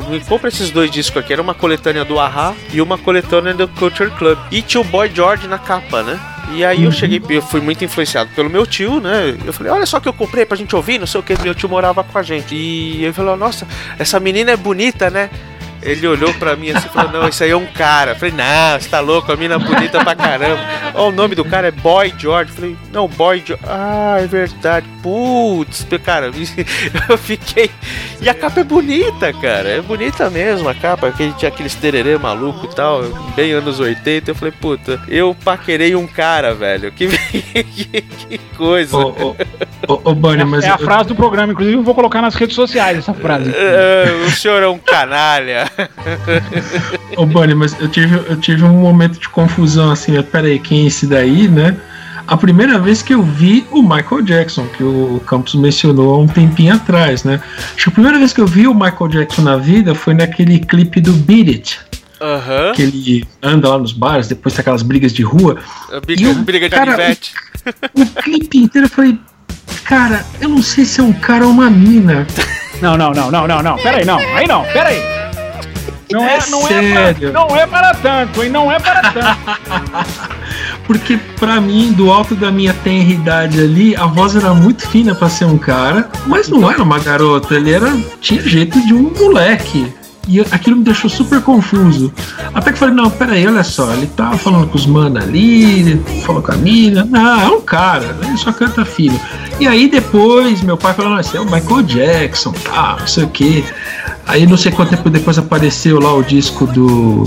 me 0.10 0.20
compra 0.22 0.50
esses 0.50 0.70
dois 0.70 0.92
discos 0.92 1.18
aqui. 1.18 1.32
Era 1.32 1.42
uma 1.42 1.54
coletânea 1.54 2.04
do 2.04 2.20
Ahá 2.20 2.54
e 2.74 2.82
uma 2.82 2.98
coletânea 2.98 3.54
do 3.54 3.68
Culture 3.70 4.12
Club. 4.12 4.38
E 4.52 4.62
tinha 4.62 4.82
o 4.82 4.84
Boy 4.84 5.10
George 5.14 5.48
na 5.48 5.58
capa, 5.58 6.04
né? 6.04 6.20
E 6.52 6.66
aí 6.66 6.84
eu 6.84 6.92
cheguei, 6.92 7.22
eu 7.30 7.42
fui 7.44 7.62
muito 7.62 7.86
influenciado 7.86 8.32
pelo 8.36 8.50
meu 8.50 8.66
tio, 8.66 9.00
né? 9.00 9.38
Eu 9.46 9.54
falei, 9.54 9.72
olha 9.72 9.86
só 9.86 10.00
que 10.00 10.10
eu 10.10 10.14
comprei 10.14 10.46
pra 10.46 10.58
gente 10.58 10.76
ouvir, 10.76 10.98
não 11.00 11.06
sei 11.06 11.20
o 11.20 11.24
que, 11.24 11.40
meu 11.42 11.54
tio 11.54 11.70
morava 11.70 12.04
com 12.04 12.18
a 12.18 12.24
gente. 12.24 12.56
E 12.56 13.04
ele 13.04 13.14
falou, 13.14 13.38
nossa, 13.38 13.68
essa 14.00 14.20
menina 14.20 14.52
é 14.52 14.58
bonita, 14.58 15.12
né? 15.12 15.30
Ele 15.82 16.06
olhou 16.08 16.34
pra 16.36 16.56
mim 16.56 16.70
assim 16.72 16.88
e 16.88 16.92
falou, 16.92 17.12
não, 17.22 17.28
isso 17.30 17.44
aí 17.44 17.52
é 17.52 17.56
um 17.58 17.66
cara. 17.66 18.12
Eu 18.12 18.16
falei, 18.16 18.34
não, 18.36 18.80
você 18.80 18.90
tá 18.90 19.00
louco, 19.00 19.32
a 19.32 19.36
mina 19.38 19.56
é 19.56 19.60
bonita 19.60 20.04
pra 20.04 20.16
caramba. 20.16 20.60
Ó, 20.94 21.10
o 21.10 21.12
nome 21.12 21.36
do 21.36 21.46
cara 21.46 21.68
é 21.68 21.72
Boy 21.72 22.14
George. 22.18 22.52
Eu 22.52 22.56
falei, 22.56 22.78
não, 22.92 23.08
Boy 23.08 23.44
George. 23.46 23.64
Ah, 23.68 24.18
é 24.20 24.28
verdade. 24.28 24.86
Putz, 25.02 25.86
cara, 26.04 26.28
eu 27.10 27.18
fiquei. 27.18 27.70
E 28.22 28.28
a 28.28 28.34
capa 28.34 28.60
é 28.60 28.64
bonita, 28.64 29.32
cara. 29.34 29.70
É 29.70 29.82
bonita 29.82 30.30
mesmo 30.30 30.68
a 30.68 30.74
capa. 30.76 31.12
Que 31.12 31.32
tinha 31.34 31.50
aqueles 31.50 31.76
tererê 31.76 32.18
maluco 32.18 32.66
e 32.66 32.76
tal, 32.76 33.02
bem 33.36 33.52
anos 33.54 33.80
80. 33.80 34.32
Eu 34.32 34.36
falei, 34.36 34.54
puta, 34.60 35.02
eu 35.08 35.36
paquerei 35.44 35.96
um 35.96 36.06
cara, 36.06 36.54
velho. 36.54 36.92
Que, 36.92 37.08
que, 37.64 38.02
que 38.02 38.38
coisa. 38.58 38.98
Ô, 38.98 39.10
ô, 39.10 39.36
ô, 39.88 40.02
ô, 40.06 40.16
Bunny, 40.16 40.44
mas 40.44 40.64
é 40.66 40.70
a 40.70 40.74
eu- 40.74 40.80
frase 40.80 41.08
do 41.10 41.16
programa, 41.16 41.54
inclusive 41.54 41.78
eu 41.78 41.84
vou 41.84 41.96
colocar 41.96 42.22
nas 42.22 42.36
redes 42.36 42.56
sociais 42.56 42.98
essa 42.98 43.14
frase. 43.14 43.52
Ah, 43.56 44.28
o 44.28 44.32
senhor 44.32 44.62
é 44.62 44.68
um 44.68 44.78
canalha. 44.78 45.69
Ô, 47.18 47.26
Bunny, 47.26 47.54
mas 47.56 47.76
eu 47.80 47.88
tive, 47.90 48.16
eu 48.30 48.36
tive 48.38 48.64
um 48.64 48.80
momento 48.80 49.20
de 49.20 49.30
confusão 49.30 49.92
assim, 49.92 50.12
né? 50.14 50.22
pera 50.22 50.48
aí, 50.48 50.60
quem 50.60 50.84
é 50.84 50.88
esse 50.88 51.06
daí, 51.08 51.48
né? 51.48 51.76
A 52.28 52.38
primeira 52.38 52.78
vez 52.78 53.02
que 53.02 53.14
eu 53.14 53.24
vi 53.24 53.66
o 53.72 53.82
Michael 53.82 54.22
Jackson, 54.22 54.68
que 54.68 54.84
o 54.84 55.20
Campos 55.26 55.56
mencionou 55.56 56.14
há 56.14 56.20
um 56.20 56.28
tempinho 56.28 56.76
atrás, 56.76 57.24
né? 57.24 57.42
Acho 57.76 57.86
que 57.86 57.90
a 57.90 57.94
primeira 57.94 58.20
vez 58.20 58.32
que 58.34 58.40
eu 58.40 58.46
vi 58.46 58.68
o 58.68 58.74
Michael 58.74 59.08
Jackson 59.10 59.42
na 59.42 59.58
vida 59.58 59.96
foi 59.96 60.14
naquele 60.14 60.60
clipe 60.60 61.02
do 61.02 61.12
Beat 61.14 61.48
It, 61.48 61.80
Aham. 62.22 62.74
que 62.76 62.84
ele 62.84 63.28
anda 63.42 63.68
lá 63.70 63.80
nos 63.80 63.94
bares, 63.94 64.28
depois 64.28 64.54
tem 64.54 64.62
aquelas 64.62 64.84
brigas 64.84 65.12
de 65.12 65.24
rua. 65.24 65.58
Briga, 66.06 66.22
E 66.22 66.28
o 66.28 66.36
briga 66.36 66.70
de 66.70 66.76
cara- 66.76 66.92
canivete. 66.92 67.34
O 67.96 68.06
clipe 68.22 68.58
inteiro 68.60 68.86
eu 68.86 68.92
falei, 68.92 69.18
cara, 69.86 70.24
eu 70.40 70.50
não 70.50 70.62
sei 70.62 70.86
se 70.86 71.00
é 71.00 71.04
um 71.04 71.14
cara 71.14 71.46
ou 71.46 71.52
uma 71.52 71.70
mina. 71.70 72.28
Não, 72.80 72.96
não, 72.96 73.12
não, 73.12 73.32
não, 73.32 73.48
não, 73.48 73.62
não. 73.64 73.76
Pera 73.78 73.98
aí, 73.98 74.06
não. 74.06 74.20
Aí 74.36 74.48
não, 74.48 74.64
pera 74.66 74.90
aí. 74.90 75.02
Não 76.12 76.24
é, 76.24 76.38
É 76.38 76.50
não, 76.50 76.62
é 76.62 76.68
sério. 76.68 77.32
para, 77.32 77.48
não 77.48 77.56
é 77.56 77.68
para 77.68 77.94
tanto, 77.94 78.44
hein? 78.44 78.50
Não 78.50 78.72
é 78.72 78.80
para 78.80 79.12
tanto. 79.12 80.20
Porque 80.88 81.20
pra 81.40 81.62
mim, 81.62 81.92
do 81.94 82.12
alto 82.12 82.36
da 82.36 82.52
minha 82.52 82.74
tenra 82.74 83.12
idade 83.12 83.60
ali, 83.60 83.96
a 83.96 84.06
voz 84.08 84.36
era 84.36 84.54
muito 84.54 84.88
fina 84.88 85.14
pra 85.14 85.30
ser 85.30 85.46
um 85.46 85.58
cara, 85.58 86.10
mas 86.26 86.50
não 86.50 86.70
era 86.70 86.82
uma 86.82 86.98
garota, 86.98 87.54
ele 87.54 87.72
era 87.72 87.96
tinha 88.20 88.42
jeito 88.42 88.82
de 88.88 88.94
um 88.94 89.14
moleque. 89.20 89.94
E 90.28 90.40
aquilo 90.42 90.78
me 90.78 90.84
deixou 90.84 91.10
super 91.10 91.42
confuso. 91.42 92.14
Até 92.54 92.72
que 92.72 92.78
falei, 92.78 92.94
não, 92.94 93.10
peraí, 93.10 93.48
olha 93.48 93.64
só, 93.64 93.92
ele 93.94 94.06
tava 94.06 94.38
falando 94.38 94.68
com 94.68 94.78
os 94.78 94.86
manos 94.86 95.24
ali, 95.24 95.80
ele 95.80 96.22
falou 96.24 96.40
com 96.42 96.52
a 96.52 96.56
mina. 96.56 97.04
Não, 97.04 97.42
é 97.42 97.48
um 97.48 97.62
cara, 97.62 98.16
ele 98.24 98.38
só 98.38 98.52
canta 98.52 98.86
fino. 98.86 99.20
E 99.60 99.68
aí 99.68 99.88
depois 99.88 100.62
meu 100.62 100.78
pai 100.78 100.94
falou, 100.94 101.14
não, 101.14 101.20
esse 101.20 101.36
é 101.36 101.40
o 101.40 101.46
Michael 101.46 101.82
Jackson, 101.82 102.52
tá, 102.52 102.98
não 103.00 103.08
sei 103.08 103.24
o 103.24 103.30
quê. 103.30 103.64
Aí 104.30 104.46
não 104.46 104.58
sei 104.58 104.72
quanto 104.72 104.92
tempo 104.92 105.10
depois 105.10 105.40
apareceu 105.40 106.00
lá 106.00 106.14
o 106.14 106.22
disco 106.22 106.68
do 106.68 107.24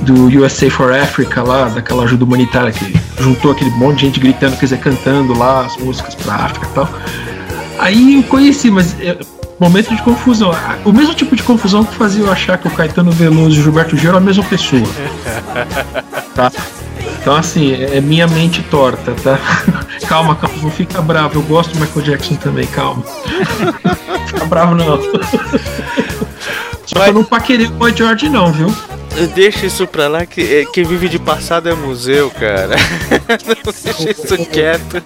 do 0.00 0.26
USA 0.38 0.70
for 0.70 0.92
Africa 0.92 1.42
lá, 1.42 1.68
daquela 1.68 2.04
ajuda 2.04 2.24
humanitária 2.24 2.72
que 2.72 2.94
juntou 3.18 3.52
aquele 3.52 3.70
monte 3.70 3.96
de 3.96 4.06
gente 4.06 4.20
gritando, 4.20 4.56
quer 4.56 4.64
dizer, 4.64 4.78
cantando 4.78 5.36
lá 5.38 5.66
as 5.66 5.76
músicas 5.76 6.14
pra 6.14 6.34
África 6.36 6.66
e 6.66 6.74
tal. 6.74 6.88
Aí 7.78 8.14
eu 8.16 8.22
conheci, 8.24 8.70
mas 8.70 8.98
é, 8.98 9.18
momento 9.60 9.94
de 9.94 10.02
confusão. 10.02 10.52
O 10.86 10.92
mesmo 10.92 11.14
tipo 11.14 11.36
de 11.36 11.42
confusão 11.42 11.84
que 11.84 11.94
fazia 11.94 12.24
eu 12.24 12.32
achar 12.32 12.56
que 12.56 12.66
o 12.66 12.70
Caetano 12.70 13.12
Veloso 13.12 13.56
e 13.56 13.60
o 13.60 13.62
Gilberto 13.62 13.96
Gil 13.96 14.08
eram 14.08 14.18
a 14.18 14.22
mesma 14.22 14.44
pessoa. 14.44 14.88
Tá? 16.34 16.50
Então 17.24 17.36
assim, 17.36 17.72
é 17.72 17.96
é 17.96 18.00
minha 18.02 18.26
mente 18.26 18.62
torta, 18.64 19.12
tá? 19.12 19.38
calma, 20.06 20.36
calma, 20.36 20.58
não 20.62 20.70
fica 20.70 21.00
bravo. 21.00 21.38
Eu 21.38 21.42
gosto 21.44 21.72
do 21.72 21.80
Michael 21.80 22.04
Jackson 22.04 22.34
também, 22.34 22.66
calma. 22.66 23.02
fica 24.28 24.44
bravo 24.44 24.74
não. 24.74 25.00
Só 26.84 27.02
que 27.02 27.08
eu 27.08 27.14
não 27.14 27.24
paquerei 27.24 27.64
o 27.64 27.70
Boy 27.70 27.96
George 27.96 28.28
não, 28.28 28.52
viu? 28.52 28.66
Deixa 29.34 29.64
isso 29.64 29.86
pra 29.86 30.06
lá, 30.06 30.26
que 30.26 30.42
é, 30.42 30.66
quem 30.66 30.84
vive 30.84 31.08
de 31.08 31.18
passado 31.18 31.66
é 31.66 31.74
museu, 31.74 32.30
cara. 32.30 32.76
Deixa 33.82 34.10
isso 34.10 34.36
quieto. 34.44 35.02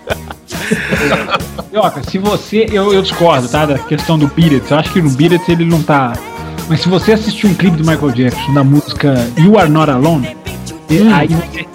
Ioca, 1.73 2.03
se 2.03 2.19
você. 2.19 2.67
Eu, 2.69 2.93
eu 2.93 3.01
discordo, 3.01 3.49
tá? 3.49 3.65
Da 3.65 3.79
questão 3.79 4.19
do 4.19 4.27
Beat 4.27 4.55
It. 4.55 4.73
Eu 4.73 4.79
acho 4.79 4.93
que 4.93 5.01
no 5.01 5.11
Beat 5.11 5.35
It 5.35 5.53
ele 5.53 5.65
não 5.65 5.85
tá. 5.85 6.15
Mas 6.69 6.81
se 6.81 6.89
você 6.89 7.13
assistir 7.13 7.47
um 7.47 7.55
clipe 7.55 7.77
do 7.77 7.89
Michael 7.89 8.11
Jackson 8.11 8.53
da 8.53 8.65
música 8.65 9.15
You 9.37 9.57
Are 9.57 9.71
Not 9.71 9.89
Alone, 9.89 10.37
e- 10.89 11.13
aí 11.13 11.29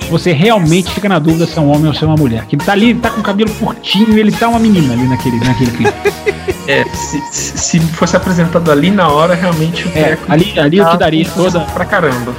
você, 0.10 0.32
realmente 0.32 0.92
fica 0.92 1.08
na 1.08 1.20
dúvida 1.20 1.46
se 1.46 1.58
é 1.58 1.62
um 1.62 1.70
homem 1.70 1.88
ou 1.88 1.94
se 1.94 2.04
é 2.04 2.08
uma 2.08 2.16
mulher. 2.16 2.46
Que 2.46 2.56
ele 2.56 2.64
tá 2.64 2.72
ali, 2.72 2.90
ele 2.92 3.00
tá 3.00 3.10
com 3.10 3.20
o 3.22 3.24
cabelo 3.24 3.50
curtinho 3.56 4.18
e 4.18 4.20
ele 4.20 4.32
tá 4.32 4.48
uma 4.48 4.60
menina 4.60 4.94
ali 4.94 5.08
naquele, 5.08 5.40
naquele 5.40 5.72
clipe. 5.72 5.94
É, 6.66 6.86
se, 6.96 7.22
se 7.30 7.58
se 7.58 7.80
fosse 7.88 8.16
apresentado 8.16 8.72
ali 8.72 8.90
na 8.90 9.10
hora, 9.10 9.36
realmente 9.36 9.86
o 9.86 9.92
É, 9.98 10.18
ali, 10.30 10.58
ali 10.58 10.78
eu 10.78 10.90
te 10.90 10.98
daria 10.98 11.26
toda. 11.36 11.60
Pra 11.60 11.84
caramba. 11.84 12.34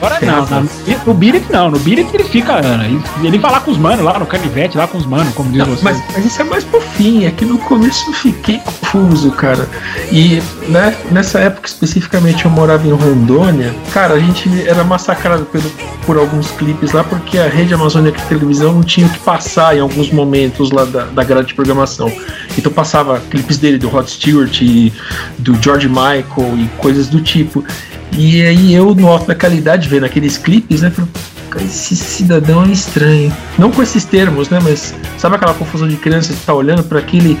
Agora 0.00 0.18
não, 0.22 0.46
não, 0.46 0.68
no 1.06 1.14
Beat 1.14 1.50
não, 1.50 1.70
no 1.70 1.78
Beat 1.80 2.14
ele 2.14 2.24
fica. 2.24 2.60
Ele, 2.84 3.02
ele 3.24 3.38
vai 3.38 3.50
lá 3.50 3.60
com 3.60 3.70
os 3.70 3.76
manos, 3.76 4.04
lá 4.04 4.18
no 4.18 4.26
canivete, 4.26 4.78
lá 4.78 4.86
com 4.86 4.96
os 4.96 5.06
manos, 5.06 5.34
como 5.34 5.50
diz 5.50 5.58
Não, 5.58 5.66
você. 5.66 5.82
mas, 5.82 6.02
mas 6.14 6.24
isso 6.24 6.40
é 6.40 6.44
mais 6.44 6.64
pro 6.64 6.80
fim, 6.80 7.24
é 7.24 7.30
que 7.30 7.44
no 7.44 7.58
começo 7.58 8.08
eu 8.08 8.14
fiquei 8.14 8.58
confuso, 8.58 9.32
cara. 9.32 9.68
E 10.12 10.40
né, 10.68 10.96
nessa 11.10 11.40
época 11.40 11.66
especificamente 11.68 12.44
eu 12.44 12.50
morava 12.50 12.86
em 12.86 12.92
Rondônia, 12.92 13.74
cara, 13.92 14.14
a 14.14 14.20
gente 14.20 14.48
era 14.68 14.84
massacrado 14.84 15.44
pelo, 15.46 15.68
por 16.06 16.16
alguns 16.16 16.50
clipes 16.52 16.92
lá, 16.92 17.02
porque 17.02 17.36
a 17.38 17.48
rede 17.48 17.74
Amazônica 17.74 18.18
de 18.18 18.24
televisão 18.24 18.72
não 18.72 18.82
tinha 18.82 19.06
o 19.06 19.10
que 19.10 19.18
passar 19.18 19.76
em 19.76 19.80
alguns 19.80 20.10
momentos 20.10 20.70
lá 20.70 20.84
da, 20.84 21.04
da 21.04 21.24
grade 21.24 21.48
de 21.48 21.54
programação. 21.54 22.10
Então 22.56 22.70
passava 22.70 23.20
clipes 23.30 23.58
dele, 23.58 23.78
do 23.78 23.88
Rod 23.88 24.06
Stewart 24.06 24.60
e 24.62 24.92
do 25.38 25.60
George 25.60 25.88
Michael 25.88 26.56
e 26.56 26.68
coisas 26.78 27.08
do 27.08 27.20
tipo. 27.20 27.64
E 28.12 28.42
aí 28.42 28.74
eu, 28.74 28.94
no 28.94 29.08
alto 29.08 29.26
da 29.26 29.34
qualidade, 29.34 29.88
vendo 29.88 30.04
aqueles 30.04 30.36
clipes, 30.38 30.82
né, 30.82 30.90
falei, 30.90 31.10
"Cara, 31.50 31.64
esse 31.64 31.94
cidadão 31.96 32.64
é 32.64 32.68
estranho. 32.72 33.32
Não 33.58 33.70
com 33.70 33.82
esses 33.82 34.04
termos, 34.04 34.48
né, 34.48 34.58
mas 34.62 34.94
sabe 35.18 35.36
aquela 35.36 35.54
confusão 35.54 35.86
de 35.88 35.96
criança 35.96 36.32
que 36.32 36.40
tá 36.40 36.54
olhando 36.54 36.82
para 36.82 36.98
aquele... 36.98 37.38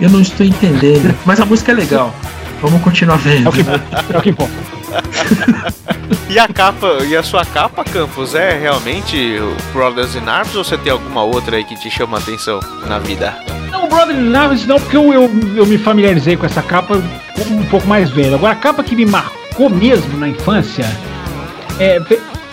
Eu 0.00 0.08
não 0.10 0.20
estou 0.20 0.44
entendendo, 0.46 1.14
mas 1.26 1.40
a 1.40 1.44
música 1.44 1.72
é 1.72 1.74
legal. 1.74 2.14
Vamos 2.62 2.80
continuar 2.82 3.16
É 3.16 3.18
vendo. 3.18 3.48
o 3.48 3.52
que 3.52 3.60
importa. 3.60 4.04
É 4.12 4.18
o 4.18 4.22
que 4.22 4.30
importa. 4.30 4.52
E 6.28 6.38
a 6.38 6.48
capa, 6.48 6.86
e 7.08 7.16
a 7.16 7.22
sua 7.22 7.44
capa, 7.44 7.84
Campos, 7.84 8.34
é 8.34 8.58
realmente 8.58 9.16
o 9.38 9.54
Brothers 9.72 10.14
in 10.16 10.28
Arms 10.28 10.54
ou 10.56 10.64
você 10.64 10.76
tem 10.78 10.92
alguma 10.92 11.22
outra 11.22 11.56
aí 11.56 11.64
que 11.64 11.74
te 11.76 11.90
chama 11.90 12.16
a 12.18 12.20
atenção 12.20 12.60
na 12.86 12.98
vida? 12.98 13.34
Não, 13.70 13.88
Brother 13.88 14.16
Naves 14.16 14.66
não, 14.66 14.78
porque 14.80 14.96
eu, 14.96 15.12
eu, 15.12 15.30
eu 15.56 15.66
me 15.66 15.78
familiarizei 15.78 16.36
com 16.36 16.44
essa 16.46 16.62
capa 16.62 16.96
um 17.50 17.64
pouco 17.66 17.86
mais 17.86 18.10
velho. 18.10 18.34
Agora, 18.34 18.52
a 18.52 18.56
capa 18.56 18.82
que 18.82 18.94
me 18.96 19.06
marcou 19.06 19.39
mesmo 19.68 20.16
na 20.16 20.28
infância 20.28 20.86
é. 21.78 22.00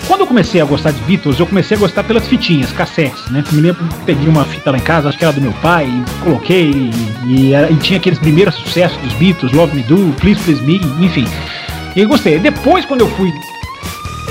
Quando 0.08 0.22
eu 0.22 0.28
comecei 0.28 0.62
a 0.62 0.66
gostar 0.66 0.92
de 0.92 1.02
Beatles, 1.02 1.38
eu 1.38 1.46
comecei 1.46 1.76
a 1.76 1.80
gostar 1.80 2.02
pelas 2.04 2.26
fitinhas, 2.28 2.72
cassetes, 2.72 3.26
né? 3.30 3.44
Me 3.52 3.60
lembro 3.62 3.84
que 3.86 3.94
peguei 4.06 4.28
uma 4.30 4.46
fita 4.46 4.72
lá 4.72 4.78
em 4.78 4.82
casa, 4.82 5.10
acho 5.10 5.18
que 5.18 5.24
era 5.26 5.34
do 5.34 5.42
meu 5.42 5.52
pai, 5.54 5.86
e 5.86 6.24
coloquei, 6.24 6.72
e, 6.72 7.26
e 7.28 7.54
era- 7.54 7.70
e 7.70 7.76
tinha 7.76 7.98
aqueles 8.00 8.18
primeiros 8.18 8.56
sucessos 8.56 8.98
dos 9.00 9.12
Beatles, 9.14 9.52
Love 9.52 9.76
Me 9.76 9.84
Do, 9.84 10.14
Please 10.18 10.40
Please 10.44 10.62
Me, 10.64 10.78
enfim. 11.06 11.28
E 11.94 12.06
gostei. 12.06 12.40
Depois, 12.40 12.86
quando 12.86 13.02
eu 13.02 13.10
fui 13.18 13.34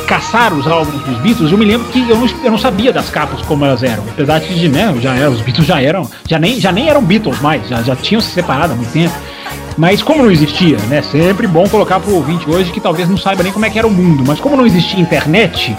caçar 0.06 0.54
os 0.54 0.66
álbuns 0.66 1.02
dos 1.02 1.18
Beatles, 1.18 1.50
eu 1.52 1.58
me 1.58 1.64
lembro 1.66 1.86
que 1.88 2.08
eu 2.08 2.16
não, 2.16 2.26
eu 2.44 2.50
não 2.52 2.58
sabia 2.58 2.92
das 2.92 3.10
capas 3.10 3.42
como 3.42 3.64
elas 3.64 3.82
eram. 3.82 4.04
Apesar 4.08 4.38
de, 4.38 4.68
né, 4.68 4.94
já 5.00 5.14
eram, 5.14 5.32
os 5.32 5.40
Beatles 5.42 5.66
já 5.66 5.82
eram, 5.82 6.08
já 6.28 6.38
nem, 6.38 6.58
já 6.60 6.72
nem 6.72 6.88
eram 6.88 7.02
Beatles 7.04 7.38
mais, 7.40 7.68
já, 7.68 7.82
já 7.82 7.94
tinham 7.96 8.20
se 8.22 8.30
separado 8.30 8.72
há 8.72 8.76
muito 8.76 8.92
tempo. 8.92 9.12
Mas 9.76 10.02
como 10.02 10.22
não 10.22 10.30
existia, 10.30 10.78
né? 10.88 11.02
Sempre 11.02 11.46
bom 11.46 11.68
colocar 11.68 12.00
pro 12.00 12.14
ouvinte 12.14 12.48
hoje 12.48 12.70
que 12.72 12.80
talvez 12.80 13.08
não 13.08 13.16
saiba 13.16 13.42
nem 13.42 13.52
como 13.52 13.66
é 13.66 13.70
que 13.70 13.78
era 13.78 13.86
o 13.86 13.90
mundo, 13.90 14.24
mas 14.26 14.40
como 14.40 14.56
não 14.56 14.64
existia 14.66 14.98
internet, 15.00 15.76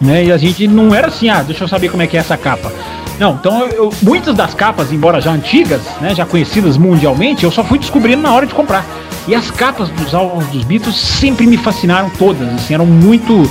né? 0.00 0.24
E 0.24 0.32
a 0.32 0.36
gente 0.36 0.66
não 0.66 0.94
era 0.94 1.06
assim, 1.08 1.28
ah, 1.28 1.42
deixa 1.42 1.62
eu 1.64 1.68
saber 1.68 1.88
como 1.88 2.02
é 2.02 2.06
que 2.06 2.16
é 2.16 2.20
essa 2.20 2.36
capa. 2.36 2.72
Não, 3.18 3.32
então 3.34 3.66
eu- 3.68 3.92
muitas 4.02 4.34
das 4.36 4.54
capas, 4.54 4.92
embora 4.92 5.20
já 5.20 5.32
antigas, 5.32 5.80
né, 6.00 6.14
já 6.14 6.24
conhecidas 6.24 6.76
mundialmente, 6.76 7.42
eu 7.44 7.50
só 7.50 7.64
fui 7.64 7.78
descobrindo 7.78 8.22
na 8.22 8.32
hora 8.32 8.46
de 8.46 8.54
comprar. 8.54 8.84
E 9.26 9.34
as 9.34 9.50
capas 9.50 9.88
dos 9.90 10.14
álbuns 10.14 10.46
dos 10.46 10.64
Beatles 10.64 10.96
sempre 10.96 11.46
me 11.46 11.56
fascinaram 11.56 12.10
todas, 12.18 12.48
assim, 12.54 12.74
eram 12.74 12.86
muito 12.86 13.48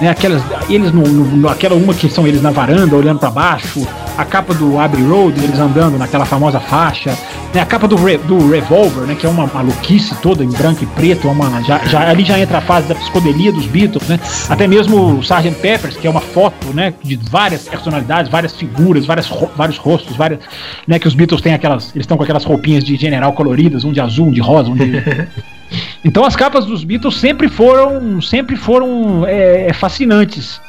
né, 0.00 0.08
aquelas 0.10 0.42
eles 0.68 0.92
no, 0.92 1.02
no- 1.02 1.48
aquela 1.48 1.74
uma 1.74 1.94
que 1.94 2.08
são 2.08 2.26
eles 2.26 2.42
na 2.42 2.50
varanda 2.50 2.94
olhando 2.94 3.18
pra 3.18 3.30
baixo, 3.30 3.86
a 4.18 4.24
capa 4.24 4.54
do 4.54 4.78
Abbey 4.78 5.02
Road, 5.02 5.42
eles 5.42 5.58
andando 5.58 5.98
naquela 5.98 6.24
famosa 6.24 6.58
faixa, 6.60 7.16
né, 7.54 7.60
a 7.60 7.66
capa 7.66 7.86
do, 7.86 7.96
Re- 7.96 8.18
do 8.18 8.50
Revolver, 8.50 9.04
né, 9.04 9.14
que 9.14 9.26
é 9.26 9.28
uma 9.28 9.46
maluquice 9.46 10.14
toda 10.16 10.42
em 10.44 10.48
branco 10.48 10.82
e 10.82 10.86
preto, 10.86 11.28
é 11.28 11.30
uma, 11.30 11.62
já, 11.62 11.78
já- 11.86 12.08
ali 12.08 12.24
já 12.24 12.38
entra 12.38 12.58
a 12.58 12.60
fase 12.60 12.88
da 12.88 12.94
psicodelia 12.94 13.52
dos 13.52 13.66
Beatles, 13.66 14.06
né, 14.08 14.18
até 14.48 14.66
mesmo 14.66 14.96
o 15.18 15.20
Sgt. 15.20 15.50
Peppers, 15.60 15.96
que 15.96 16.06
é 16.06 16.10
uma 16.10 16.20
foto, 16.20 16.68
né, 16.74 16.92
de 17.02 17.16
várias 17.30 17.62
personalidades, 17.68 18.30
várias 18.30 18.54
figuras, 18.54 19.04
várias, 19.06 19.28
vários 19.56 19.76
rostos, 19.78 20.16
várias, 20.16 20.40
né, 20.86 20.98
que 20.98 21.06
os 21.08 21.14
Beatles 21.14 21.40
têm 21.40 21.52
aquelas, 21.54 21.90
eles 21.94 22.04
estão 22.04 22.16
com 22.16 22.22
aquelas 22.22 22.44
roupinhas 22.44 22.84
de 22.84 22.96
general 22.96 23.32
coloridas, 23.32 23.84
um 23.84 23.92
de 23.92 24.00
azul, 24.00 24.26
um 24.28 24.30
de 24.32 24.40
rosa, 24.40 24.70
um 24.70 24.74
de 24.74 25.02
então 26.04 26.24
as 26.24 26.36
capas 26.36 26.64
dos 26.64 26.84
Beatles 26.84 27.16
sempre 27.16 27.48
foram, 27.48 28.20
sempre 28.20 28.56
foram 28.56 29.24
é, 29.26 29.72
fascinantes. 29.72 30.60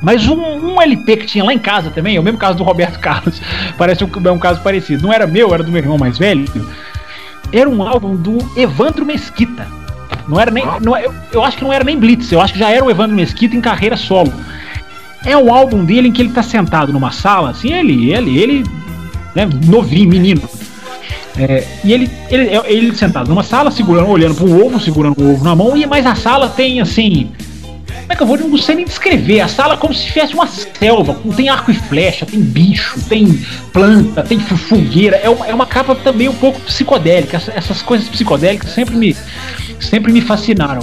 Mas 0.00 0.28
um, 0.28 0.40
um 0.40 0.80
LP 0.80 1.16
que 1.16 1.26
tinha 1.26 1.44
lá 1.44 1.52
em 1.52 1.58
casa 1.58 1.90
também, 1.90 2.16
é 2.16 2.20
o 2.20 2.22
mesmo 2.22 2.38
caso 2.38 2.56
do 2.56 2.64
Roberto 2.64 2.98
Carlos, 3.00 3.40
parece 3.76 4.04
um, 4.04 4.10
é 4.24 4.30
um 4.30 4.38
caso 4.38 4.60
parecido. 4.62 5.02
Não 5.02 5.12
era 5.12 5.26
meu, 5.26 5.52
era 5.52 5.62
do 5.62 5.70
meu 5.70 5.82
irmão 5.82 5.98
mais 5.98 6.18
velho. 6.18 6.44
Era 7.52 7.68
um 7.68 7.82
álbum 7.82 8.14
do 8.14 8.38
Evandro 8.56 9.04
Mesquita. 9.04 9.66
Não 10.28 10.38
era 10.38 10.50
nem, 10.50 10.64
não, 10.82 10.94
é- 10.94 11.06
eu, 11.06 11.14
eu 11.32 11.42
acho 11.44 11.56
que 11.56 11.64
não 11.64 11.72
era 11.72 11.82
nem 11.82 11.98
Blitz, 11.98 12.30
eu 12.30 12.40
acho 12.40 12.52
que 12.52 12.58
já 12.58 12.70
era 12.70 12.84
o 12.84 12.90
Evandro 12.90 13.16
Mesquita 13.16 13.56
em 13.56 13.60
carreira 13.60 13.96
solo. 13.96 14.32
É 15.24 15.36
um 15.36 15.52
álbum 15.52 15.84
dele 15.84 16.08
em 16.08 16.12
que 16.12 16.22
ele 16.22 16.30
tá 16.30 16.42
sentado 16.42 16.92
numa 16.92 17.10
sala, 17.10 17.50
assim, 17.50 17.72
ele, 17.72 18.12
ele, 18.12 18.38
ele, 18.38 18.64
né, 19.34 19.48
novinho, 19.66 20.08
menino. 20.08 20.42
É, 21.38 21.64
e 21.84 21.92
ele, 21.92 22.10
ele, 22.30 22.50
ele 22.66 22.94
sentado 22.96 23.28
numa 23.28 23.42
sala, 23.44 23.70
segurando, 23.70 24.08
olhando 24.08 24.34
para 24.34 24.44
o 24.44 24.66
ovo, 24.66 24.80
segurando 24.80 25.22
o 25.22 25.32
ovo 25.34 25.44
na 25.44 25.54
mão, 25.54 25.76
e 25.76 25.86
mas 25.86 26.04
a 26.04 26.14
sala 26.14 26.48
tem 26.48 26.80
assim. 26.80 27.30
Como 27.86 28.12
é 28.12 28.16
que 28.16 28.22
eu 28.22 28.26
vou? 28.26 28.38
Não 28.38 28.56
sei 28.58 28.74
nem 28.74 28.84
descrever. 28.86 29.40
A 29.40 29.48
sala 29.48 29.74
é 29.74 29.76
como 29.76 29.92
se 29.92 30.06
tivesse 30.06 30.32
uma 30.32 30.46
selva, 30.46 31.14
tem 31.36 31.50
arco 31.50 31.70
e 31.70 31.74
flecha, 31.74 32.24
tem 32.24 32.40
bicho, 32.40 32.98
tem 33.08 33.26
planta, 33.72 34.22
tem 34.22 34.40
fogueira. 34.40 35.16
É 35.16 35.28
uma, 35.28 35.46
é 35.46 35.54
uma 35.54 35.66
capa 35.66 35.94
também 35.94 36.26
um 36.28 36.34
pouco 36.34 36.58
psicodélica. 36.60 37.36
Essa- 37.36 37.52
Essas 37.54 37.82
coisas 37.82 38.08
psicodélicas 38.08 38.70
sempre 38.72 38.96
me, 38.96 39.14
sempre 39.78 40.10
me 40.10 40.22
fascinaram. 40.22 40.80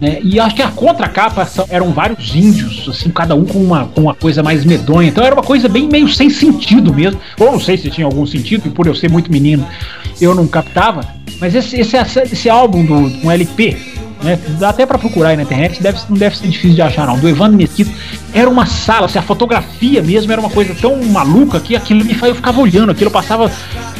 Né? 0.00 0.18
E 0.22 0.40
acho 0.40 0.56
que 0.56 0.62
a 0.62 0.70
contracapa 0.70 1.46
eram 1.68 1.92
vários 1.92 2.34
índios, 2.34 2.88
assim, 2.88 3.10
cada 3.10 3.34
um 3.34 3.44
com 3.44 3.58
uma, 3.58 3.86
com 3.86 4.00
uma 4.02 4.14
coisa 4.14 4.42
mais 4.42 4.64
medonha. 4.64 5.08
Então 5.08 5.22
era 5.22 5.34
uma 5.34 5.42
coisa 5.42 5.68
bem 5.68 5.86
meio 5.86 6.08
sem 6.08 6.30
sentido 6.30 6.94
mesmo. 6.94 7.20
Ou 7.38 7.52
não 7.52 7.60
sei 7.60 7.76
se 7.76 7.90
tinha 7.90 8.06
algum 8.06 8.24
sentido, 8.24 8.66
e 8.66 8.70
por 8.70 8.86
eu 8.86 8.94
ser 8.94 9.10
muito 9.10 9.30
menino, 9.30 9.66
eu 10.20 10.34
não 10.34 10.46
captava. 10.46 11.04
Mas 11.38 11.54
esse, 11.54 11.78
esse, 11.78 11.96
esse 11.96 12.48
álbum 12.48 12.84
do 12.84 13.30
LP, 13.30 13.76
né? 14.22 14.38
Dá 14.58 14.70
até 14.70 14.84
pra 14.84 14.98
procurar 14.98 15.30
aí 15.30 15.36
na 15.36 15.42
internet, 15.42 15.82
deve, 15.82 15.98
não 16.08 16.16
deve 16.16 16.36
ser 16.36 16.48
difícil 16.48 16.74
de 16.74 16.82
achar, 16.82 17.06
não. 17.06 17.18
Do 17.18 17.28
Evandro 17.28 17.56
Mesquita. 17.56 17.90
Era 18.32 18.48
uma 18.48 18.66
sala, 18.66 19.06
assim, 19.06 19.18
a 19.18 19.22
fotografia 19.22 20.02
mesmo 20.02 20.30
era 20.30 20.40
uma 20.40 20.50
coisa 20.50 20.74
tão 20.74 21.02
maluca 21.04 21.58
que 21.60 21.74
aquilo 21.74 22.04
me 22.04 22.16
eu 22.20 22.34
ficava 22.34 22.60
olhando 22.60 22.90
aquilo, 22.90 23.08
eu 23.08 23.12
passava 23.12 23.50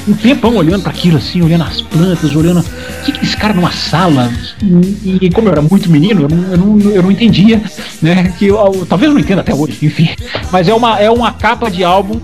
um 0.09 0.13
tempão 0.15 0.55
olhando 0.57 0.83
para 0.83 0.93
aquilo, 0.93 1.19
assim, 1.19 1.43
olhando 1.43 1.65
as 1.65 1.81
plantas, 1.83 2.35
olhando. 2.35 2.61
O 2.61 3.05
que, 3.05 3.13
que 3.13 3.25
esse 3.25 3.37
cara 3.37 3.55
numa 3.55 3.71
sala? 3.73 4.31
E, 4.63 5.19
e 5.27 5.31
como 5.31 5.49
eu 5.49 5.53
era 5.53 5.63
muito 5.63 5.91
menino, 5.91 6.23
eu 6.23 6.29
não, 6.29 6.53
eu 6.53 6.59
não, 6.59 6.91
eu 6.91 7.03
não 7.03 7.11
entendia, 7.13 7.63
né? 8.03 8.33
Que 8.39 8.47
eu, 8.47 8.57
eu- 8.57 8.87
talvez 8.87 9.13
não 9.13 9.21
entenda 9.21 9.41
até 9.41 9.55
hoje, 9.55 9.79
enfim. 9.83 10.09
Mas 10.51 10.69
é 10.69 10.75
uma, 10.75 10.99
é 10.99 11.11
uma 11.11 11.33
capa 11.33 11.71
de 11.71 11.85
álbum. 11.85 12.21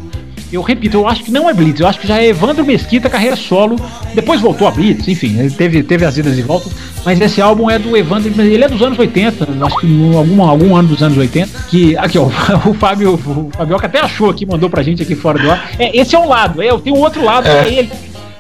Eu 0.53 0.63
repito, 0.63 0.97
eu 0.97 1.09
acho 1.09 1.25
que 1.25 1.31
não 1.33 1.51
é 1.51 1.55
Blitz, 1.55 1.81
eu 1.81 1.87
acho 1.89 1.99
que 1.99 2.07
já 2.07 2.19
é 2.19 2.29
Evandro 2.29 2.65
Mesquita, 2.65 3.11
carreira 3.11 3.35
solo. 3.37 3.77
Depois 4.15 4.41
voltou 4.41 4.69
a 4.69 4.71
Blitz, 4.71 5.09
enfim, 5.09 5.39
ele 5.39 5.51
teve, 5.51 5.83
teve 5.83 6.05
as 6.05 6.17
idas 6.17 6.39
e 6.39 6.43
voltas. 6.43 6.73
Mas 7.05 7.21
esse 7.21 7.41
álbum 7.41 7.71
é 7.71 7.79
do 7.79 7.97
Evandro, 7.97 8.33
ele 8.41 8.65
é 8.65 8.69
dos 8.69 8.81
anos 8.83 8.99
80, 8.99 9.49
acho 9.65 9.81
que 9.81 9.87
em 9.87 10.17
algum, 10.17 10.43
algum 10.43 10.77
ano 10.77 10.89
dos 10.89 11.03
anos 11.03 11.19
80. 11.19 11.67
Que, 11.69 11.97
aqui, 11.97 12.19
ó, 12.19 12.27
o 12.65 12.75
Fábio, 12.75 13.15
o 13.15 13.51
Fabioca 13.57 13.87
até 13.87 14.01
achou 14.01 14.31
aqui, 14.31 14.47
mandou 14.47 14.71
pra 14.71 14.83
gente 14.83 15.03
aqui 15.03 15.15
fora 15.15 15.39
do 15.39 15.51
ar. 15.51 15.71
É, 15.79 15.97
esse 15.97 16.15
é 16.15 16.19
um 16.19 16.29
lado, 16.29 16.63
é, 16.63 16.71
eu 16.71 16.79
tenho 16.79 16.97
outro 16.97 17.25
lado, 17.25 17.47
É. 17.49 17.69
é 17.69 17.73
ele 17.73 17.91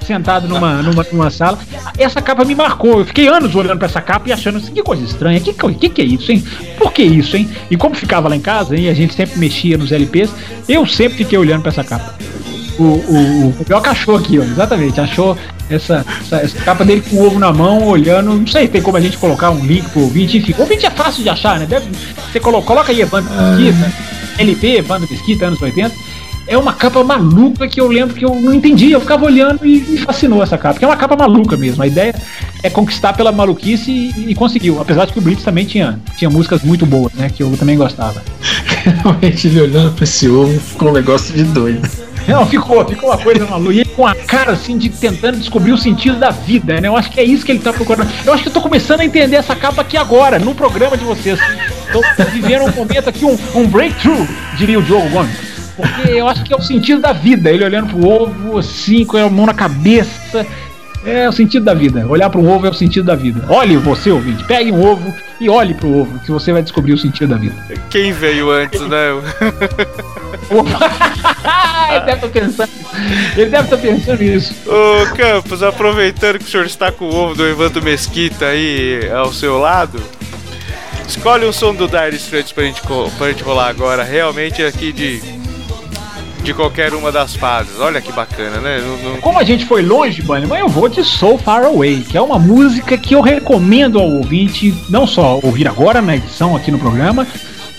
sentado 0.06 0.48
numa, 0.48 0.82
numa, 0.82 1.06
numa 1.10 1.30
sala. 1.30 1.58
Essa 1.98 2.22
capa 2.22 2.44
me 2.44 2.54
marcou. 2.54 3.00
Eu 3.00 3.04
fiquei 3.04 3.28
anos 3.28 3.54
olhando 3.54 3.78
pra 3.78 3.86
essa 3.86 4.00
capa 4.00 4.28
e 4.28 4.32
achando 4.32 4.58
assim, 4.58 4.72
que 4.72 4.82
coisa 4.82 5.04
estranha. 5.04 5.40
Que, 5.40 5.52
que 5.52 5.88
que 5.88 6.02
é 6.02 6.04
isso, 6.04 6.32
hein? 6.32 6.44
Por 6.78 6.92
que 6.92 7.02
isso, 7.02 7.36
hein? 7.36 7.48
E 7.70 7.76
como 7.76 7.94
ficava 7.94 8.28
lá 8.28 8.36
em 8.36 8.40
casa, 8.40 8.76
hein, 8.76 8.88
a 8.88 8.94
gente 8.94 9.14
sempre 9.14 9.38
mexia 9.38 9.76
nos 9.76 9.92
LPs, 9.92 10.30
eu 10.68 10.86
sempre 10.86 11.18
fiquei 11.18 11.38
olhando 11.38 11.62
pra 11.62 11.70
essa 11.70 11.84
capa. 11.84 12.14
O, 12.78 12.82
o, 12.82 13.48
o 13.48 13.52
Fabioca 13.58 13.90
achou 13.90 14.16
aqui, 14.16 14.38
ó, 14.38 14.42
exatamente, 14.42 15.00
achou 15.00 15.36
essa, 15.70 16.04
essa, 16.20 16.36
essa 16.36 16.58
capa 16.58 16.84
dele 16.84 17.02
com 17.08 17.16
o 17.16 17.26
ovo 17.26 17.38
na 17.38 17.52
mão, 17.52 17.86
olhando. 17.86 18.34
Não 18.34 18.46
sei, 18.46 18.68
tem 18.68 18.82
como 18.82 18.96
a 18.96 19.00
gente 19.00 19.16
colocar 19.16 19.50
um 19.50 19.64
link 19.64 19.88
pro 19.90 20.02
ouvinte, 20.02 20.38
enfim. 20.38 20.54
O 20.56 20.60
ouvinte 20.60 20.86
é 20.86 20.90
fácil 20.90 21.22
de 21.22 21.28
achar, 21.30 21.58
né? 21.58 21.66
Deve, 21.66 21.86
você 22.30 22.38
coloca, 22.38 22.66
coloca 22.66 22.92
aí 22.92 23.00
Evandro 23.00 23.32
Mesquita, 23.34 23.92
LP, 24.38 24.76
Evandro 24.76 25.08
Mesquita, 25.10 25.46
anos 25.46 25.60
80 25.60 26.05
é 26.46 26.56
uma 26.56 26.72
capa 26.72 27.02
maluca 27.02 27.66
que 27.66 27.80
eu 27.80 27.88
lembro 27.88 28.14
que 28.14 28.24
eu 28.24 28.34
não 28.34 28.54
entendi. 28.54 28.92
Eu 28.92 29.00
ficava 29.00 29.24
olhando 29.24 29.66
e 29.66 29.80
me 29.80 29.98
fascinou 29.98 30.42
essa 30.42 30.56
capa, 30.56 30.74
porque 30.74 30.84
é 30.84 30.88
uma 30.88 30.96
capa 30.96 31.16
maluca 31.16 31.56
mesmo. 31.56 31.82
A 31.82 31.86
ideia 31.86 32.14
é 32.62 32.70
conquistar 32.70 33.12
pela 33.12 33.32
maluquice 33.32 33.90
e, 33.90 34.30
e 34.30 34.34
conseguiu. 34.34 34.80
Apesar 34.80 35.06
de 35.06 35.12
que 35.12 35.18
o 35.18 35.22
Blitz 35.22 35.42
também 35.42 35.64
tinha, 35.64 35.98
tinha 36.16 36.30
músicas 36.30 36.62
muito 36.62 36.86
boas, 36.86 37.12
né? 37.14 37.28
Que 37.28 37.42
eu 37.42 37.56
também 37.56 37.76
gostava. 37.76 38.22
Realmente 39.02 39.48
ele 39.48 39.60
olhando 39.60 39.92
pra 39.94 40.04
esse 40.04 40.28
ovo 40.28 40.58
ficou 40.60 40.90
um 40.90 40.92
negócio 40.92 41.34
de 41.34 41.44
doido. 41.44 41.88
Não, 42.28 42.44
ficou, 42.44 42.84
ficou 42.84 43.10
uma 43.10 43.18
coisa 43.18 43.46
maluca. 43.46 43.72
E 43.72 43.80
ele 43.80 43.90
com 43.90 44.06
a 44.06 44.14
cara 44.14 44.52
assim 44.52 44.76
de 44.76 44.88
tentando 44.88 45.38
descobrir 45.38 45.72
o 45.72 45.78
sentido 45.78 46.18
da 46.18 46.30
vida, 46.30 46.80
né? 46.80 46.88
Eu 46.88 46.96
acho 46.96 47.10
que 47.10 47.20
é 47.20 47.24
isso 47.24 47.44
que 47.44 47.52
ele 47.52 47.60
tá 47.60 47.72
procurando. 47.72 48.10
Eu 48.24 48.32
acho 48.32 48.42
que 48.42 48.48
eu 48.48 48.52
tô 48.52 48.60
começando 48.60 49.00
a 49.00 49.04
entender 49.04 49.36
essa 49.36 49.54
capa 49.56 49.82
aqui 49.82 49.96
agora, 49.96 50.38
no 50.38 50.54
programa 50.54 50.96
de 50.96 51.04
vocês. 51.04 51.38
Tô 51.92 52.00
vivendo 52.30 52.64
um 52.64 52.72
momento 52.72 53.08
aqui, 53.08 53.24
um, 53.24 53.38
um 53.54 53.66
breakthrough, 53.66 54.26
diria 54.56 54.78
o 54.78 54.82
Diogo 54.82 55.08
Gomes. 55.08 55.55
Porque 55.76 56.10
eu 56.10 56.26
acho 56.26 56.42
que 56.42 56.52
é 56.52 56.56
o 56.56 56.62
sentido 56.62 57.00
da 57.00 57.12
vida. 57.12 57.50
Ele 57.50 57.64
olhando 57.64 57.88
pro 57.88 58.08
ovo, 58.08 58.58
assim, 58.58 59.04
com 59.04 59.16
a 59.16 59.28
mão 59.28 59.46
na 59.46 59.54
cabeça. 59.54 60.46
É 61.04 61.28
o 61.28 61.32
sentido 61.32 61.64
da 61.64 61.74
vida. 61.74 62.04
Olhar 62.08 62.28
para 62.28 62.40
um 62.40 62.50
ovo 62.50 62.66
é 62.66 62.70
o 62.70 62.74
sentido 62.74 63.04
da 63.04 63.14
vida. 63.14 63.44
Olhe 63.48 63.76
você, 63.76 64.10
ouvinte. 64.10 64.42
Pegue 64.44 64.72
um 64.72 64.84
ovo 64.84 65.14
e 65.40 65.48
olhe 65.48 65.72
para 65.74 65.86
o 65.86 66.00
ovo, 66.00 66.18
que 66.20 66.32
você 66.32 66.52
vai 66.52 66.62
descobrir 66.62 66.94
o 66.94 66.98
sentido 66.98 67.28
da 67.30 67.36
vida. 67.36 67.54
Quem 67.90 68.12
veio 68.12 68.50
antes, 68.50 68.80
né? 68.80 69.10
ele 71.90 72.00
deve 72.00 72.26
estar 72.26 72.28
pensando. 72.28 72.70
Ele 73.36 73.50
deve 73.50 73.64
estar 73.64 73.76
pensando 73.76 74.18
nisso. 74.20 74.54
Ô 74.66 75.14
Campos, 75.14 75.62
aproveitando 75.62 76.38
que 76.38 76.44
o 76.44 76.48
senhor 76.48 76.66
está 76.66 76.90
com 76.90 77.04
o 77.04 77.14
ovo 77.14 77.34
do 77.34 77.46
Evandro 77.46 77.82
Mesquita 77.82 78.46
aí 78.46 79.08
ao 79.14 79.32
seu 79.32 79.58
lado, 79.58 80.02
escolhe 81.06 81.46
um 81.46 81.52
som 81.52 81.74
do 81.74 81.86
Dire 81.86 82.16
Straits 82.16 82.52
pra 82.52 82.64
gente, 82.64 82.80
pra 83.16 83.28
gente 83.28 83.42
rolar 83.42 83.68
agora. 83.68 84.02
Realmente 84.02 84.62
aqui 84.62 84.92
de. 84.92 85.35
De 86.46 86.54
qualquer 86.54 86.94
uma 86.94 87.10
das 87.10 87.34
fases. 87.34 87.80
Olha 87.80 88.00
que 88.00 88.12
bacana, 88.12 88.58
né? 88.58 88.80
Não- 88.80 89.12
não- 89.14 89.20
Como 89.20 89.36
a 89.38 89.42
gente 89.44 89.66
foi 89.66 89.82
longe, 89.82 90.22
Bunny, 90.22 90.46
mas 90.46 90.60
eu 90.60 90.68
vou 90.68 90.88
de 90.88 91.02
So 91.04 91.36
Far 91.36 91.64
Away, 91.64 92.02
que 92.08 92.16
é 92.16 92.20
uma 92.22 92.38
música 92.38 92.96
que 92.96 93.14
eu 93.16 93.20
recomendo 93.20 93.98
ao 93.98 94.08
ouvinte 94.08 94.72
não 94.88 95.06
só 95.08 95.40
ouvir 95.42 95.66
agora 95.66 96.00
na 96.00 96.14
edição 96.14 96.54
aqui 96.54 96.70
no 96.70 96.78
programa, 96.78 97.26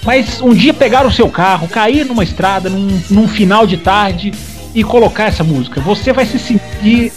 mas 0.03 0.41
um 0.41 0.53
dia 0.53 0.73
pegar 0.73 1.05
o 1.05 1.11
seu 1.11 1.29
carro, 1.29 1.67
cair 1.69 2.05
numa 2.05 2.23
estrada, 2.25 2.69
num, 2.69 3.01
num 3.09 3.25
final 3.27 3.65
de 3.65 3.77
tarde 3.77 4.33
e 4.75 4.83
colocar 4.83 5.25
essa 5.27 5.45
música. 5.45 5.79
Você 5.79 6.11
vai 6.11 6.25
se 6.25 6.37
sentir 6.37 7.13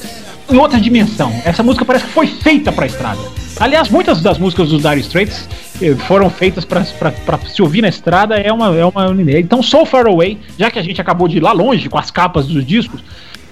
em 0.53 0.59
outra 0.59 0.79
dimensão. 0.81 1.33
Essa 1.45 1.63
música 1.63 1.85
parece 1.85 2.05
que 2.07 2.13
foi 2.13 2.27
feita 2.27 2.71
pra 2.73 2.87
estrada. 2.87 3.21
Aliás, 3.59 3.89
muitas 3.89 4.21
das 4.23 4.39
músicas 4.39 4.69
dos 4.71 4.83
Dire 4.83 5.01
Straits 5.01 5.49
eh, 5.83 5.95
foram 6.07 6.31
feitas 6.31 6.65
pra 6.65 6.85
se 6.85 7.61
ouvir 7.63 7.83
na 7.83 7.89
estrada, 7.89 8.37
é 8.37 8.53
uma, 8.53 8.75
é 8.77 8.85
uma 8.85 9.23
ideia. 9.23 9.39
Então, 9.41 9.63
So 9.63 9.85
Far 9.85 10.07
Away, 10.07 10.39
já 10.59 10.71
que 10.71 10.79
a 10.79 10.83
gente 10.83 11.01
acabou 11.01 11.29
de 11.29 11.37
ir 11.37 11.41
lá 11.41 11.53
longe 11.53 11.89
com 11.89 11.99
as 11.99 12.11
capas 12.11 12.47
dos 12.47 12.65
discos, 12.65 13.03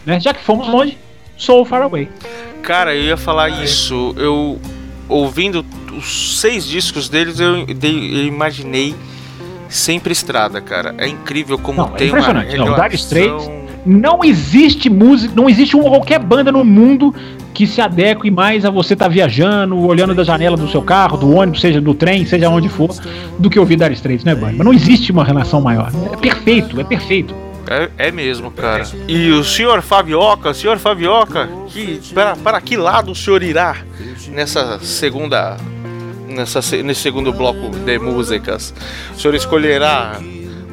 né? 0.06 0.18
Já 0.20 0.32
que 0.32 0.42
fomos 0.42 0.66
longe, 0.68 0.96
So 1.36 1.64
Far 1.64 1.82
Away. 1.82 2.08
Cara, 2.62 2.94
eu 2.94 3.02
ia 3.04 3.16
falar 3.16 3.48
isso. 3.62 4.14
Eu 4.16 4.58
ouvindo 5.08 5.64
os 5.96 6.38
seis 6.40 6.66
discos 6.66 7.08
deles, 7.08 7.38
eu, 7.40 7.66
eu 7.66 8.26
imaginei 8.26 8.94
sempre 9.68 10.12
estrada, 10.12 10.60
cara. 10.60 10.94
É 10.98 11.06
incrível 11.06 11.58
como 11.58 11.78
Não, 11.82 11.94
é 11.94 11.98
tem 11.98 12.08
uma 12.10 12.18
impressionante. 12.18 12.56
Não, 12.56 12.64
Dire 12.64 12.76
relação- 12.76 12.94
Straits- 12.94 13.67
Não 13.86 14.22
existe 14.24 14.90
música, 14.90 15.32
não 15.34 15.48
existe 15.48 15.74
uma 15.76 15.88
qualquer 15.88 16.18
banda 16.18 16.50
no 16.52 16.64
mundo 16.64 17.14
que 17.54 17.66
se 17.66 17.80
adeque 17.80 18.30
mais 18.30 18.64
a 18.64 18.70
você 18.70 18.92
estar 18.94 19.08
viajando, 19.08 19.76
olhando 19.78 20.14
da 20.14 20.22
janela 20.22 20.56
do 20.56 20.68
seu 20.68 20.82
carro, 20.82 21.16
do 21.16 21.34
ônibus, 21.34 21.60
seja 21.60 21.80
do 21.80 21.92
trem, 21.94 22.24
seja 22.24 22.48
onde 22.48 22.68
for, 22.68 22.90
do 23.38 23.50
que 23.50 23.58
ouvir 23.58 23.76
Dire 23.76 23.94
Straits, 23.94 24.24
né, 24.24 24.34
Bunny? 24.34 24.54
Mas 24.58 24.64
não 24.64 24.72
existe 24.72 25.10
uma 25.10 25.24
relação 25.24 25.60
maior. 25.60 25.90
É 26.12 26.16
perfeito, 26.16 26.80
é 26.80 26.84
perfeito. 26.84 27.34
É, 27.70 27.90
é 28.08 28.10
mesmo, 28.12 28.50
cara. 28.50 28.84
E 29.08 29.30
o 29.30 29.42
senhor 29.44 29.82
Fabioca, 29.82 30.54
senhor 30.54 30.78
Fabioca, 30.78 31.48
que, 31.68 32.00
para, 32.14 32.36
para 32.36 32.60
que 32.60 32.76
lado 32.76 33.12
o 33.12 33.14
senhor 33.14 33.42
irá 33.42 33.76
nessa 34.32 34.78
segunda. 34.80 35.56
Nessa, 36.28 36.60
se- 36.62 36.82
nesse 36.82 37.00
segundo 37.00 37.32
bloco 37.32 37.70
de 37.70 37.98
músicas? 37.98 38.72
O 39.16 39.18
senhor 39.18 39.34
escolherá 39.34 40.18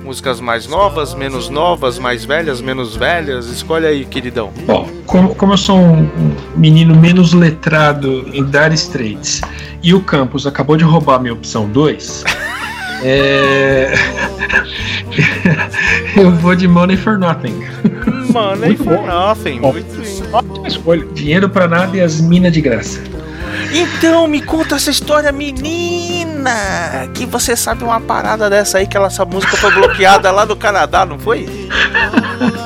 músicas 0.05 0.39
mais 0.39 0.67
novas, 0.67 1.15
menos 1.15 1.49
novas, 1.49 1.97
mais 1.97 2.23
velhas, 2.23 2.61
menos 2.61 2.95
velhas? 2.95 3.47
Escolhe 3.47 3.87
aí, 3.87 4.05
queridão. 4.05 4.53
Bom, 4.67 4.87
como, 5.07 5.33
como 5.33 5.53
eu 5.53 5.57
sou 5.57 5.79
um 5.79 6.07
menino 6.55 6.95
menos 6.95 7.33
letrado 7.33 8.29
em 8.31 8.43
Dire 8.43 8.75
Straits 8.75 9.41
e 9.81 9.95
o 9.95 10.01
Campos 10.01 10.45
acabou 10.45 10.77
de 10.77 10.83
roubar 10.83 11.19
minha 11.19 11.33
opção 11.33 11.67
2, 11.67 12.23
é... 13.03 13.93
eu 16.15 16.31
vou 16.35 16.55
de 16.55 16.67
Money 16.67 16.97
for 16.97 17.17
Nothing. 17.17 17.65
Money 18.31 18.67
Muito 18.67 18.83
for 18.83 18.97
bom. 18.97 19.07
nothing. 19.07 19.59
Bom. 19.59 19.73
Muito... 19.73 20.35
Ótima 20.35 20.67
escolha. 20.67 21.05
Dinheiro 21.13 21.49
pra 21.49 21.67
nada 21.67 21.97
e 21.97 22.01
as 22.01 22.21
minas 22.21 22.53
de 22.53 22.61
graça. 22.61 23.01
Então, 23.73 24.27
me 24.27 24.41
conta 24.41 24.75
essa 24.75 24.91
história, 24.91 25.31
Que 27.13 27.25
você 27.25 27.55
sabe 27.55 27.83
uma 27.83 27.99
parada 27.99 28.49
dessa 28.49 28.77
aí, 28.77 28.87
que 28.87 28.95
ela- 28.97 29.07
essa 29.07 29.25
música 29.25 29.55
foi 29.57 29.71
bloqueada 29.71 30.29
lá 30.31 30.45
do 30.45 30.55
Canadá, 30.55 31.05
não 31.05 31.17
foi? 31.19 31.47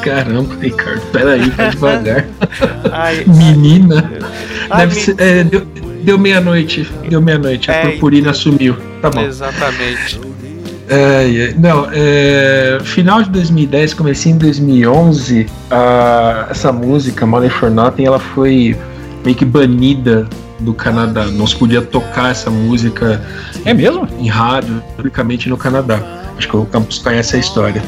Caramba, 0.04 0.56
Ricardo, 0.60 1.02
peraí, 1.12 1.50
vai 1.52 1.70
devagar. 1.70 2.26
Ai, 2.92 3.24
Menina. 3.28 4.12
ai, 4.70 4.80
Deve 4.88 4.96
me- 4.96 5.02
ser, 5.02 5.16
é, 5.20 5.44
deu 5.44 5.66
deu 6.04 6.18
meia-noite. 6.18 6.90
Deu 7.08 7.22
meia-noite. 7.22 7.70
A 7.70 7.74
É, 7.76 7.82
purpurina 7.92 8.34
sumiu. 8.34 8.76
Tá 9.02 9.10
bom. 9.10 9.22
Exatamente. 9.22 10.20
É, 10.90 11.50
é, 11.50 11.54
não, 11.58 11.88
é, 11.92 12.80
final 12.84 13.22
de 13.22 13.30
2010, 13.30 13.94
comecinho 13.94 14.36
de 14.40 14.46
2011, 14.46 15.46
a- 15.70 16.48
essa 16.50 16.72
música, 16.72 17.26
Money 17.28 17.50
for 17.50 17.70
Nothing, 17.70 18.06
ela 18.06 18.18
foi 18.20 18.76
meio 19.24 19.36
que 19.38 19.46
banida 19.46 20.28
do 20.60 20.74
Canadá. 20.74 21.26
Não 21.26 21.48
se 21.48 21.56
podia 21.56 21.82
tocar 21.82 22.32
essa 22.32 22.50
música 22.50 23.22
É 23.66 23.74
mesmo? 23.74 24.08
em 24.20 24.28
rádio, 24.28 24.82
publicamente 24.96 25.50
no 25.50 25.58
Canadá. 25.58 26.00
Acho 26.38 26.48
que 26.48 26.56
o 26.58 26.66
Campos 26.66 27.00
conhece 27.00 27.36
a 27.36 27.40
história. 27.40 27.82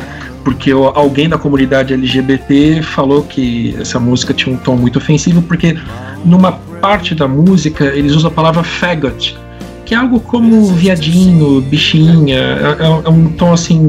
Porque 0.44 0.72
alguém 0.72 1.30
da 1.30 1.38
comunidade 1.38 1.94
LGBT 1.94 2.82
falou 2.82 3.22
que 3.24 3.76
essa 3.80 4.00
música 4.00 4.34
tinha 4.34 4.54
um 4.56 4.58
tom 4.58 4.76
muito 4.76 4.98
ofensivo, 4.98 5.42
porque 5.44 5.78
numa 6.26 6.54
parte 6.82 7.14
da 7.14 7.28
música 7.28 7.86
eles 7.86 8.14
usam 8.16 8.32
a 8.32 8.34
palavra 8.34 8.64
faggot, 8.64 9.38
que 9.86 9.94
é 9.94 9.98
algo 9.98 10.20
como 10.20 10.66
viadinho, 10.74 11.62
bichinha, 11.62 12.38
é, 12.40 12.76
é- 12.80 13.02
é 13.06 13.10
um 13.10 13.28
tom 13.34 13.54
assim 13.54 13.88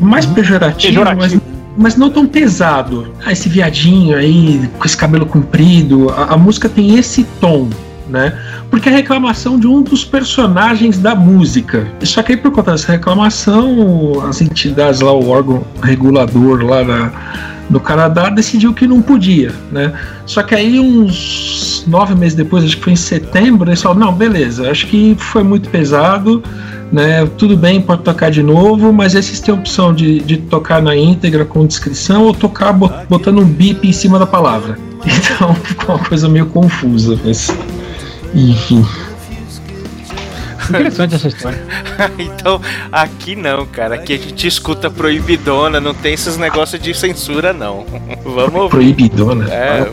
mais 0.00 0.26
pejorativo, 0.26 0.94
Pejorativo. 0.94 1.40
Mas, 1.44 1.51
mas 1.76 1.96
não 1.96 2.10
tão 2.10 2.26
pesado. 2.26 3.12
Ah, 3.24 3.32
esse 3.32 3.48
viadinho 3.48 4.16
aí, 4.16 4.68
com 4.78 4.84
esse 4.84 4.96
cabelo 4.96 5.26
comprido, 5.26 6.10
a, 6.10 6.34
a 6.34 6.36
música 6.36 6.68
tem 6.68 6.98
esse 6.98 7.24
tom, 7.40 7.68
né? 8.08 8.38
Porque 8.70 8.88
é 8.88 8.92
reclamação 8.92 9.58
de 9.58 9.66
um 9.66 9.82
dos 9.82 10.04
personagens 10.04 10.98
da 10.98 11.14
música. 11.14 11.86
Só 12.02 12.22
que 12.22 12.32
aí, 12.32 12.38
por 12.38 12.50
conta 12.50 12.72
dessa 12.72 12.92
reclamação, 12.92 14.24
as 14.28 14.40
entidades 14.40 15.00
lá, 15.00 15.12
o 15.12 15.28
órgão 15.28 15.64
regulador 15.82 16.64
lá 16.64 16.84
na, 16.84 17.12
no 17.70 17.80
Canadá 17.80 18.28
decidiu 18.28 18.74
que 18.74 18.86
não 18.86 19.00
podia, 19.00 19.52
né? 19.70 19.92
Só 20.26 20.42
que 20.42 20.54
aí, 20.54 20.78
uns 20.78 21.84
nove 21.86 22.14
meses 22.14 22.34
depois, 22.34 22.64
acho 22.64 22.76
que 22.76 22.84
foi 22.84 22.92
em 22.92 22.96
setembro, 22.96 23.68
eles 23.68 23.80
falaram: 23.80 24.06
não, 24.06 24.12
beleza, 24.14 24.70
acho 24.70 24.86
que 24.86 25.16
foi 25.18 25.42
muito 25.42 25.68
pesado, 25.70 26.42
né? 26.92 27.26
Tudo 27.38 27.56
bem, 27.56 27.80
pode 27.80 28.02
tocar 28.02 28.30
de 28.30 28.42
novo, 28.42 28.92
mas 28.92 29.16
aí 29.16 29.22
vocês 29.22 29.40
têm 29.40 29.54
a 29.54 29.58
opção 29.58 29.94
de, 29.94 30.20
de 30.20 30.36
tocar 30.36 30.82
na 30.82 30.94
íntegra 30.96 31.44
com 31.44 31.66
descrição 31.66 32.24
ou 32.24 32.34
tocar 32.34 32.72
bo- 32.72 32.90
botando 33.08 33.38
um 33.40 33.44
bip 33.44 33.88
em 33.88 33.92
cima 33.92 34.18
da 34.18 34.26
palavra. 34.26 34.78
Então 35.04 35.52
ficou 35.56 35.96
uma 35.96 36.04
coisa 36.04 36.28
meio 36.28 36.46
confusa, 36.46 37.18
mas. 37.24 37.50
Enfim. 38.32 38.86
Interessante 40.78 41.14
essa 41.14 41.28
história. 41.28 41.62
então, 42.18 42.60
aqui 42.90 43.36
não, 43.36 43.66
cara. 43.66 43.96
Aqui 43.96 44.14
a 44.14 44.18
gente 44.18 44.46
escuta 44.46 44.90
proibidona, 44.90 45.80
não 45.80 45.94
tem 45.94 46.14
esses 46.14 46.36
negócios 46.36 46.80
de 46.80 46.94
censura, 46.94 47.52
não. 47.52 47.84
Vamos 48.24 48.54
ouvir. 48.54 48.70
Proibidona. 48.70 49.52
É. 49.52 49.92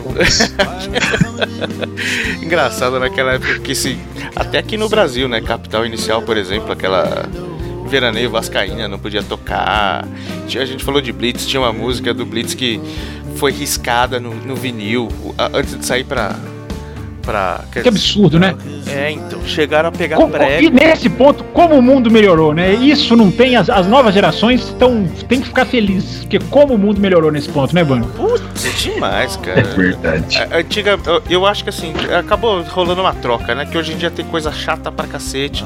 Engraçado 2.42 2.98
naquela 2.98 3.34
época 3.34 3.58
que 3.60 3.74
se. 3.74 3.98
Até 4.34 4.58
aqui 4.58 4.76
no 4.76 4.88
Brasil, 4.88 5.28
né? 5.28 5.40
Capital 5.40 5.84
Inicial, 5.84 6.22
por 6.22 6.36
exemplo, 6.36 6.72
aquela. 6.72 7.28
Veraneio 7.86 8.30
Vascaína 8.30 8.86
não 8.86 9.00
podia 9.00 9.20
tocar. 9.20 10.06
A 10.44 10.64
gente 10.64 10.84
falou 10.84 11.00
de 11.00 11.12
Blitz, 11.12 11.44
tinha 11.44 11.60
uma 11.60 11.72
música 11.72 12.14
do 12.14 12.24
Blitz 12.24 12.54
que 12.54 12.80
foi 13.34 13.50
riscada 13.50 14.20
no, 14.20 14.32
no 14.32 14.54
vinil 14.54 15.08
antes 15.52 15.76
de 15.76 15.84
sair 15.84 16.04
pra. 16.04 16.36
Pra 17.30 17.60
quer 17.70 17.82
Que 17.84 17.88
absurdo, 17.88 18.40
né? 18.40 18.56
É, 18.88 19.12
então, 19.12 19.40
chegaram 19.46 19.88
a 19.88 19.92
pegar 19.92 20.16
Como- 20.16 20.32
prego. 20.32 20.64
e 20.64 20.68
nesse 20.70 21.08
ponto, 21.08 21.44
como 21.44 21.76
o 21.76 21.82
mundo 21.82 22.10
melhorou, 22.10 22.52
né? 22.52 22.72
Isso 22.74 23.14
não 23.14 23.30
tem, 23.30 23.54
as, 23.54 23.70
as 23.70 23.86
novas 23.86 24.12
gerações 24.14 24.62
estão 24.62 25.06
tem 25.28 25.40
que 25.40 25.46
ficar 25.46 25.64
felizes, 25.64 26.20
porque 26.24 26.40
como 26.50 26.74
o 26.74 26.78
mundo 26.78 27.00
melhorou 27.00 27.30
nesse 27.30 27.48
ponto, 27.48 27.72
né, 27.72 27.84
Bruno? 27.84 28.06
Putz, 28.16 28.64
é 28.66 28.70
demais, 28.92 29.38
É 29.42 29.46
cara. 29.46 29.62
verdade. 29.62 30.38
A- 30.38 30.56
Antiga, 30.58 30.98
eu- 31.06 31.22
eu 31.30 31.46
acho 31.46 31.62
que 31.62 31.70
assim, 31.70 31.92
acabou 32.18 32.62
rolando 32.62 33.00
uma 33.00 33.14
troca, 33.14 33.54
né? 33.54 33.64
Que 33.64 33.78
hoje 33.78 33.92
em 33.92 33.96
dia 33.96 34.10
tem 34.10 34.24
coisa 34.24 34.50
chata 34.50 34.90
pra 34.90 35.06
cacete, 35.06 35.64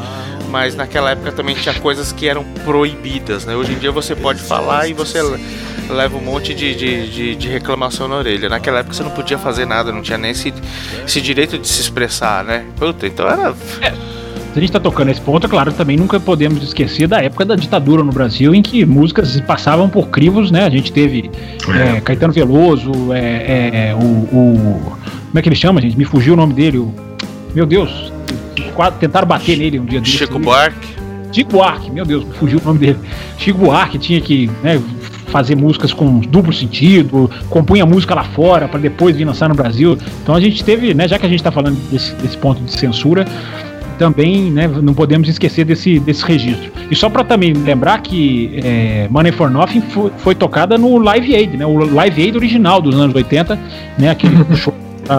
mas 0.51 0.75
naquela 0.75 1.13
época 1.13 1.33
também 1.33 1.55
tinha 1.55 1.75
coisas 1.77 2.13
que 2.13 2.29
eram 2.29 2.45
proibidas, 2.65 3.47
né? 3.47 3.57
Hoje 3.57 3.73
em 3.73 3.79
dia 3.79 3.91
você 3.91 4.15
pode 4.15 4.41
falar 4.41 4.87
e 4.89 4.93
você 4.93 5.19
leva 5.89 6.17
um 6.17 6.21
monte 6.23 6.55
de, 6.55 6.75
de, 6.75 7.09
de- 7.11 7.35
de 7.37 7.49
reclamação 7.49 8.09
na 8.09 8.17
orelha. 8.17 8.49
Naquela 8.49 8.81
época 8.81 8.95
você 8.95 9.03
não 9.03 9.11
podia 9.11 9.39
fazer 9.39 9.67
nada, 9.67 9.93
não 9.93 10.03
tinha 10.03 10.19
nem 10.19 10.31
esse, 10.31 10.53
esse 11.07 11.21
direito 11.21 11.59
de 11.59 11.67
se 11.69 11.81
expressar, 11.81 12.45
né? 12.45 12.65
Puta, 12.77 13.07
então 13.07 13.27
era. 13.29 13.55
Se 13.55 14.59
a 14.59 14.61
gente 14.61 14.71
tá 14.73 14.79
tocando 14.79 15.11
esse 15.11 15.21
ponto, 15.21 15.47
é 15.47 15.51
claro, 15.51 15.73
também 15.73 15.97
nunca 15.97 16.21
podemos 16.21 16.63
esquecer 16.63 17.09
da 17.09 17.21
época 17.21 17.45
da 17.45 17.57
ditadura 17.57 18.05
no 18.05 18.13
Brasil, 18.13 18.55
em 18.55 18.63
que 18.63 18.85
músicas 18.87 19.41
passavam 19.41 19.89
por 19.89 20.09
crivos, 20.11 20.51
né? 20.53 20.65
A 20.65 20.71
gente 20.71 20.93
teve 20.93 21.29
é, 21.97 22.01
Caetano 22.01 22.33
Veloso, 22.33 23.13
é, 23.13 23.89
é, 23.91 23.95
o, 23.95 23.99
o- 23.99 24.97
Como 25.27 25.39
é 25.39 25.43
que 25.43 25.49
ele 25.49 25.57
chama, 25.57 25.81
gente? 25.81 25.99
Me 25.99 26.05
fugiu 26.05 26.35
o 26.35 26.37
nome 26.37 26.55
dele. 26.55 26.79
o- 26.79 26.95
meu 27.55 27.67
Deus. 27.67 28.13
Quase 28.75 28.97
tentaram 28.99 29.27
bater 29.27 29.57
nele 29.59 29.79
um 29.81 29.85
dia 29.85 30.01
desse. 30.01 30.19
Chico 30.19 30.39
Buarque. 30.39 30.89
Chico 31.33 31.51
Buarque, 31.51 31.91
meu 31.91 32.05
Deus, 32.05 32.25
me 32.25 32.33
fugiu 32.35 32.61
o 32.61 32.65
nome 32.65 32.79
dele. 32.79 32.99
Chico 33.39 33.59
Buarque 33.59 33.99
tinha 33.99 34.21
que 34.21 34.49
né, 34.63 34.81
fazer 35.35 35.57
músicas 35.57 35.93
com 35.93 36.21
duplo 36.21 36.53
sentido, 36.53 37.29
compunha 37.51 37.85
música 37.85 38.15
lá 38.15 38.23
fora 38.23 38.69
para 38.69 38.79
depois 38.79 39.17
vir 39.17 39.25
lançar 39.25 39.49
no 39.49 39.55
Brasil. 39.57 39.99
Então 40.23 40.33
a 40.33 40.41
gente 40.41 40.63
teve, 40.63 40.95
né, 40.95 41.09
já 41.09 41.19
que 41.19 41.27
a 41.27 41.29
gente 41.29 41.41
está 41.41 41.51
falando 41.51 41.77
desse, 41.91 42.15
desse 42.15 42.39
ponto 42.39 42.63
de 42.63 42.71
censura, 42.71 43.27
também 43.99 44.49
né, 44.53 44.69
não 44.69 44.95
podemos 44.95 45.29
esquecer 45.29 45.65
desse, 45.65 45.99
desse 45.99 46.25
registro. 46.25 46.71
E 46.89 46.95
só 46.95 47.11
para 47.11 47.25
também 47.25 47.53
lembrar 47.53 48.01
que 48.01 48.61
é, 48.63 49.09
Money 49.11 49.33
for 49.33 49.51
Nothing 49.51 49.81
foi, 49.81 50.13
foi, 50.19 50.35
tocada 50.37 50.79
no 50.79 50.99
Live 50.99 51.35
Aid, 51.35 51.57
né, 51.57 51.67
o 51.67 51.79
Live 51.79 52.23
Aid 52.23 52.37
original 52.37 52.81
dos 52.81 52.95
anos 52.95 53.13
80, 53.13 53.59
né, 53.99 54.11
aquele 54.11 54.37
show 54.55 54.73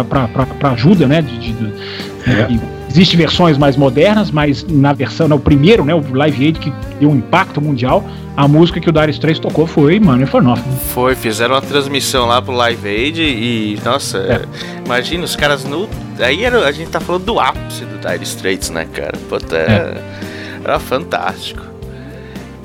para 0.08 0.72
ajuda, 0.72 1.08
né, 1.08 1.22
de, 1.22 1.38
de, 1.38 1.52
de 1.52 1.74
é. 2.26 2.75
Existem 2.96 3.18
versões 3.18 3.58
mais 3.58 3.76
modernas, 3.76 4.32
mas 4.32 4.64
na 4.64 4.94
versão, 4.94 5.28
no 5.28 5.38
primeiro, 5.38 5.84
né, 5.84 5.94
o 5.94 6.14
Live 6.14 6.46
Aid 6.46 6.60
que 6.62 6.74
deu 6.98 7.10
um 7.10 7.18
impacto 7.18 7.60
mundial, 7.60 8.02
a 8.38 8.48
música 8.48 8.80
que 8.80 8.90
o 8.90 8.92
Darius 8.94 9.20
3 9.20 9.38
tocou 9.38 9.68
foi 9.68 10.00
Money 10.00 10.26
for 10.26 10.42
Nothing. 10.42 10.78
Foi, 10.94 11.14
fizeram 11.14 11.56
uma 11.56 11.62
transmissão 11.62 12.26
lá 12.26 12.42
pro 12.42 12.54
Live 12.54 12.88
Aid 12.88 13.22
e, 13.22 13.78
nossa, 13.84 14.20
é. 14.20 14.46
imagina 14.86 15.26
os 15.26 15.36
caras 15.36 15.66
no. 15.66 15.90
Aí 16.20 16.46
era, 16.46 16.66
a 16.66 16.72
gente 16.72 16.90
tá 16.90 17.02
falando 17.02 17.26
do 17.26 17.38
ápice 17.38 17.84
do 17.84 17.98
Dire 17.98 18.24
Straits, 18.24 18.70
né, 18.70 18.88
cara? 18.94 19.18
Puta, 19.28 19.58
é. 19.58 20.02
era 20.64 20.80
fantástico. 20.80 21.75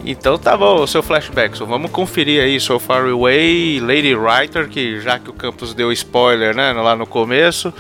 Então 0.04 0.38
tá 0.38 0.56
bom, 0.56 0.86
seu 0.86 1.02
flashback, 1.02 1.56
so 1.56 1.66
vamos 1.66 1.90
conferir 1.90 2.42
aí 2.42 2.58
So 2.58 2.78
Far 2.78 3.04
Away, 3.04 3.80
Lady 3.80 4.14
Writer, 4.14 4.68
que 4.68 5.00
já 5.00 5.18
que 5.18 5.30
o 5.30 5.32
Campos 5.32 5.74
deu 5.74 5.92
spoiler, 5.92 6.54
né, 6.54 6.72
lá 6.72 6.96
no 6.96 7.06
começo. 7.06 7.72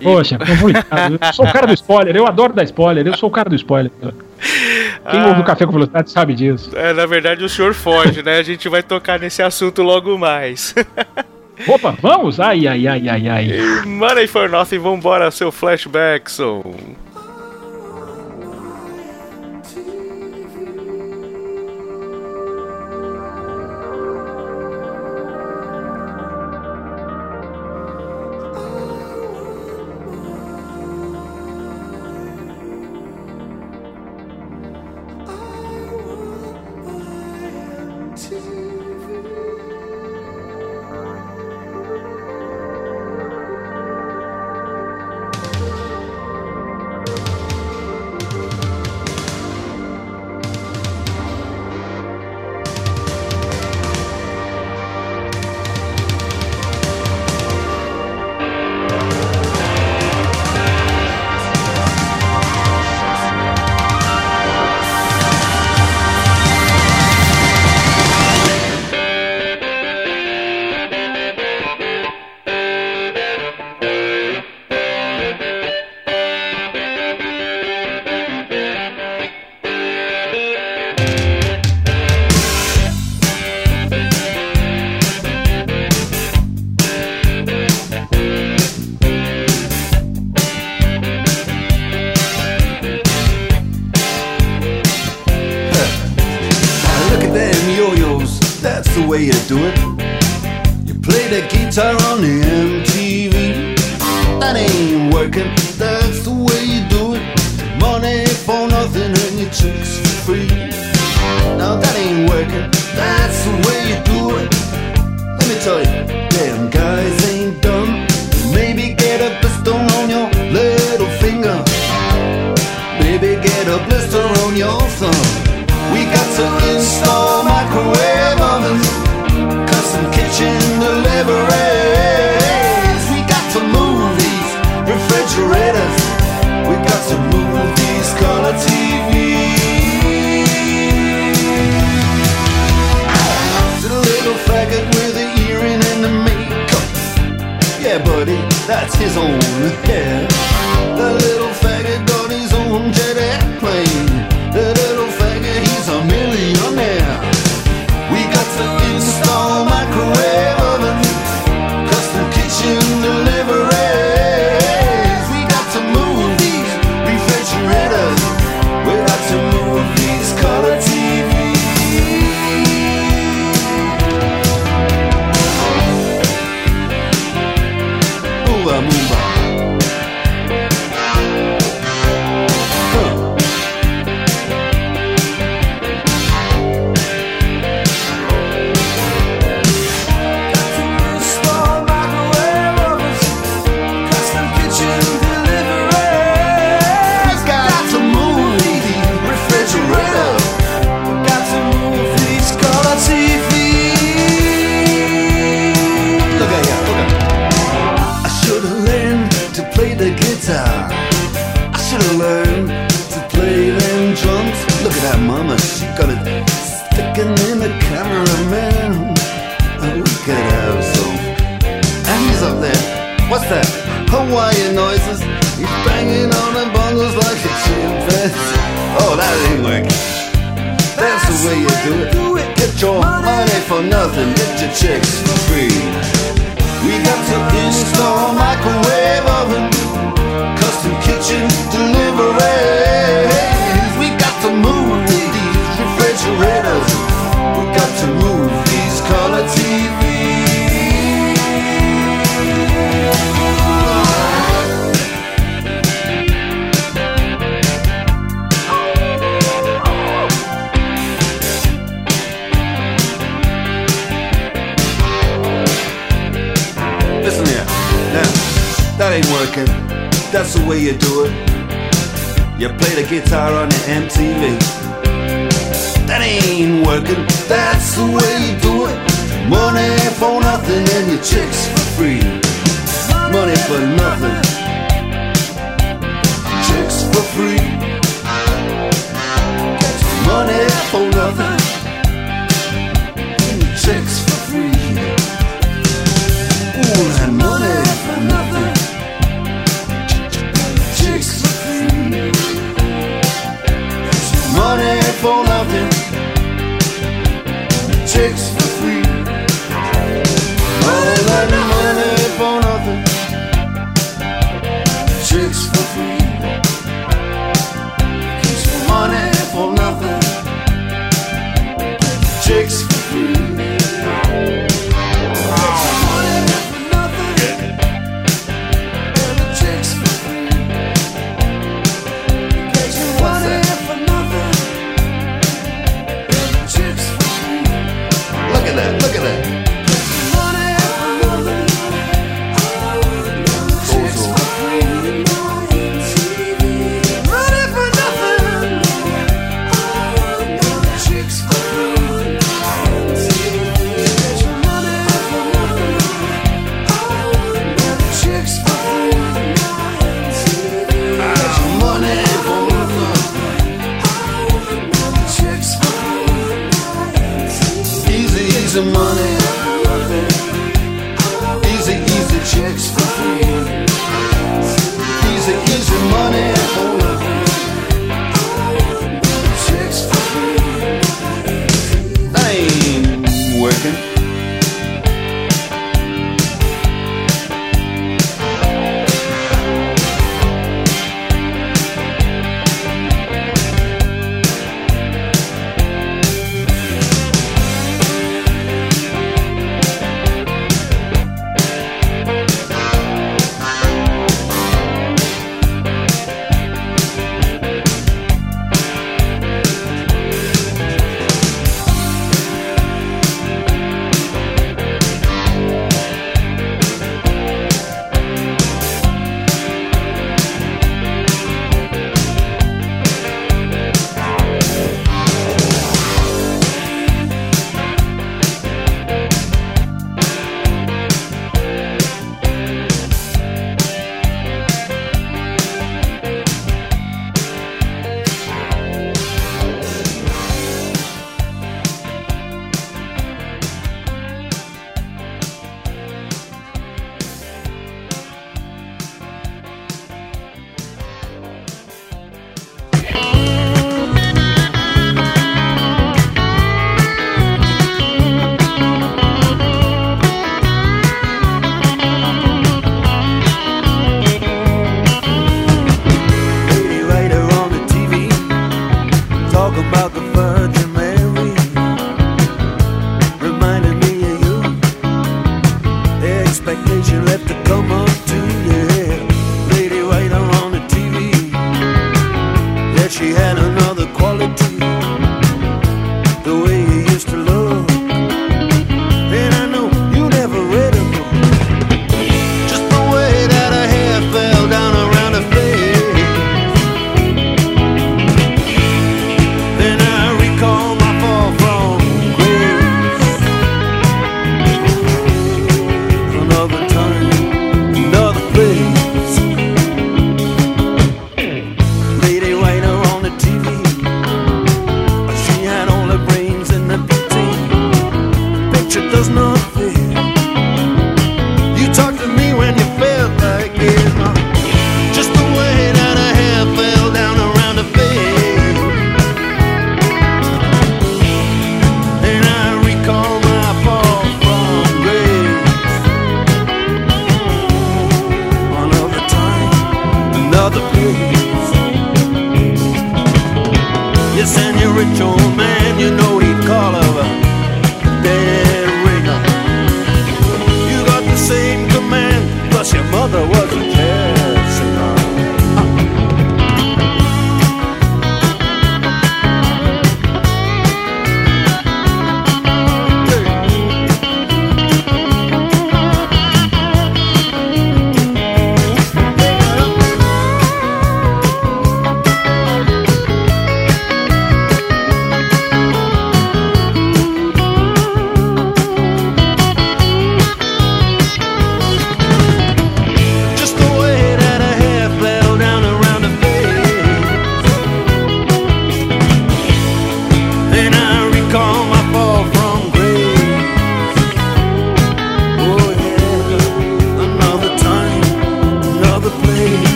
E... 0.00 0.04
Poxa, 0.04 0.38
complicado. 0.38 1.18
eu 1.20 1.32
sou 1.32 1.44
o 1.44 1.52
cara 1.52 1.66
do 1.66 1.74
spoiler, 1.74 2.16
eu 2.16 2.26
adoro 2.26 2.52
dar 2.52 2.64
spoiler, 2.64 3.06
eu 3.06 3.16
sou 3.16 3.28
o 3.28 3.32
cara 3.32 3.50
do 3.50 3.56
spoiler. 3.56 3.92
Quem 4.00 5.20
ah, 5.20 5.28
ouve 5.28 5.40
o 5.40 5.44
Café 5.44 5.66
com 5.66 5.72
Velocidade 5.72 6.10
sabe 6.10 6.34
disso. 6.34 6.70
É, 6.74 6.92
na 6.92 7.06
verdade 7.06 7.44
o 7.44 7.48
senhor 7.48 7.74
foge, 7.74 8.22
né? 8.22 8.38
A 8.38 8.42
gente 8.42 8.68
vai 8.68 8.82
tocar 8.82 9.18
nesse 9.18 9.42
assunto 9.42 9.82
logo 9.82 10.16
mais. 10.16 10.74
Opa, 11.66 11.94
vamos? 12.00 12.38
Ai, 12.38 12.66
ai, 12.68 12.86
ai, 12.86 13.08
ai, 13.08 13.28
ai. 13.28 13.48
Money 13.84 14.26
for 14.28 14.48
Nothing, 14.48 14.78
vambora, 14.78 15.30
seu 15.30 15.50
flashback, 15.50 16.30
so... 16.30 16.64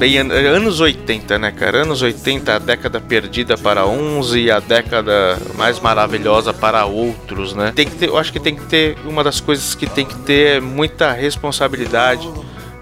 bem, 0.00 0.16
an- 0.18 0.32
anos 0.32 0.80
80, 0.80 1.38
né, 1.38 1.52
cara? 1.52 1.82
Anos 1.82 2.00
80, 2.00 2.54
a 2.56 2.58
década 2.58 2.98
perdida 3.00 3.58
para 3.58 3.86
uns 3.86 4.34
e 4.34 4.50
a 4.50 4.58
década 4.58 5.38
mais 5.56 5.78
maravilhosa 5.78 6.54
para 6.54 6.86
outros, 6.86 7.54
né? 7.54 7.70
Tem 7.76 7.86
que 7.86 7.96
ter, 7.96 8.08
eu 8.08 8.16
acho 8.16 8.32
que 8.32 8.40
tem 8.40 8.56
que 8.56 8.64
ter 8.64 8.96
uma 9.04 9.22
das 9.22 9.40
coisas 9.40 9.74
que 9.74 9.86
tem 9.86 10.06
que 10.06 10.16
ter 10.20 10.56
é 10.56 10.60
muita 10.60 11.12
responsabilidade 11.12 12.28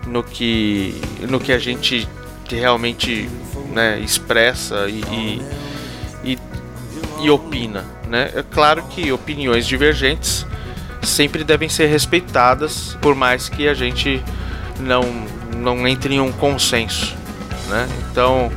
no 0.07 0.23
que 0.23 0.95
no 1.29 1.41
que 1.41 1.53
a 1.53 1.59
gente 1.59 2.09
realmente, 2.49 3.29
né, 3.75 3.99
expressa 4.01 4.87
e, 4.89 5.03
e, 5.13 5.43
e, 6.33 6.39
e 7.21 7.31
opina, 7.31 7.85
né? 8.09 8.31
É 8.35 8.45
claro 8.49 8.85
que 8.85 9.11
opiniões 9.11 9.67
divergentes 9.67 10.47
sempre 11.03 11.43
devem 11.43 11.69
ser 11.69 11.87
respeitadas, 11.87 12.97
por 13.03 13.15
mais 13.17 13.49
que 13.49 13.69
a 13.69 13.75
gente 13.75 14.23
não, 14.81 15.03
não 15.59 15.87
entre 15.87 16.15
em 16.15 16.21
um 16.21 16.33
consenso, 16.33 17.15
né? 17.69 17.89
Então, 18.11 18.51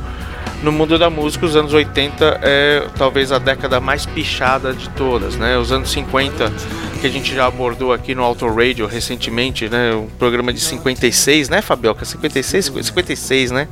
no 0.62 0.70
mundo 0.72 0.98
da 0.98 1.10
música, 1.10 1.44
os 1.44 1.56
anos 1.56 1.72
80 1.72 2.40
é 2.42 2.86
talvez 2.96 3.32
a 3.32 3.38
década 3.38 3.80
mais 3.80 4.06
pichada 4.06 4.72
de 4.72 4.88
todas, 4.90 5.36
né? 5.36 5.58
Os 5.58 5.72
anos 5.72 5.90
50, 5.90 6.52
que 7.00 7.06
a 7.06 7.10
gente 7.10 7.34
já 7.34 7.46
abordou 7.46 7.92
aqui 7.92 8.14
no 8.14 8.22
Auto 8.22 8.46
Radio 8.48 8.86
recentemente, 8.86 9.68
né? 9.68 9.92
Um 9.94 10.06
programa 10.18 10.52
de 10.52 10.60
56, 10.60 11.48
né, 11.48 11.60
Fabioca? 11.60 12.04
56, 12.04 12.72
56, 12.82 13.50
né? 13.50 13.66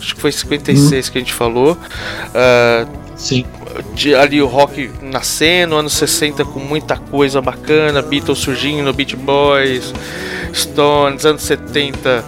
Acho 0.00 0.14
que 0.14 0.20
foi 0.20 0.30
56 0.32 1.08
que 1.08 1.18
a 1.18 1.20
gente 1.20 1.32
falou. 1.34 1.76
Ah, 2.34 2.86
Sim. 3.16 3.44
de- 3.94 4.14
ali 4.14 4.40
o 4.40 4.46
rock 4.46 4.90
nascendo, 5.02 5.74
anos 5.76 5.92
60 5.94 6.44
com 6.44 6.60
muita 6.60 6.96
coisa 6.96 7.42
bacana, 7.42 8.00
Beatles 8.00 8.38
surgindo, 8.38 8.92
Beach 8.92 9.16
Boys, 9.16 9.92
Stones, 10.52 11.24
anos 11.24 11.42
70 11.42 12.24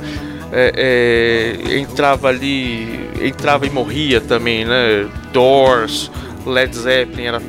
é, 0.52 1.56
é, 1.68 1.78
entrava 1.78 2.28
ali, 2.28 3.08
entrava 3.22 3.66
e 3.66 3.70
morria 3.70 4.20
também, 4.20 4.64
né? 4.64 5.08
Doors, 5.32 6.10
Led 6.44 6.74
Zeppelin 6.76 7.24
era 7.26 7.40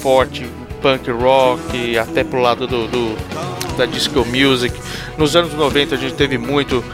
forte, 0.00 0.46
punk 0.80 1.10
rock, 1.10 1.98
até 1.98 2.22
pro 2.22 2.40
lado 2.40 2.66
do, 2.66 2.86
do- 2.86 3.16
da 3.76 3.86
disco 3.86 4.24
music. 4.24 4.74
Nos 5.18 5.34
anos 5.34 5.52
90 5.54 5.94
a 5.94 5.98
gente 5.98 6.14
teve 6.14 6.38
muito 6.38 6.84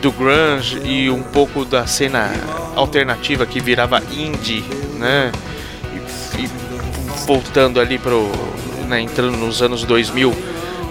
do 0.00 0.12
grunge 0.12 0.78
e 0.84 1.10
um 1.10 1.22
pouco 1.22 1.64
da 1.64 1.84
cena 1.86 2.30
alternativa 2.76 3.44
que 3.44 3.58
virava 3.60 4.00
indie, 4.12 4.62
né? 4.98 5.32
E, 6.36 6.42
e 6.44 6.48
voltando 7.26 7.80
ali 7.80 7.98
pro, 7.98 8.30
né, 8.86 9.00
entrando 9.00 9.36
nos 9.36 9.60
anos 9.60 9.82
2000, 9.84 10.32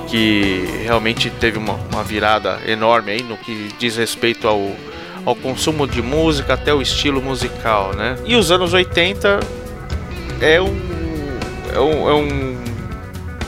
que 0.07 0.65
realmente 0.83 1.29
teve 1.29 1.57
uma, 1.57 1.73
uma 1.91 2.03
virada 2.03 2.59
enorme 2.65 3.11
aí 3.11 3.23
no 3.23 3.37
que 3.37 3.69
diz 3.77 3.97
respeito 3.97 4.47
ao, 4.47 4.71
ao 5.25 5.35
consumo 5.35 5.85
de 5.87 6.01
música 6.01 6.53
até 6.53 6.73
o 6.73 6.81
estilo 6.81 7.21
musical, 7.21 7.93
né? 7.93 8.17
E 8.25 8.35
os 8.35 8.51
anos 8.51 8.73
80 8.73 9.39
é 10.41 10.61
um, 10.61 10.75
é 11.73 11.79
um, 11.79 12.09
é 12.09 12.13
um 12.13 12.57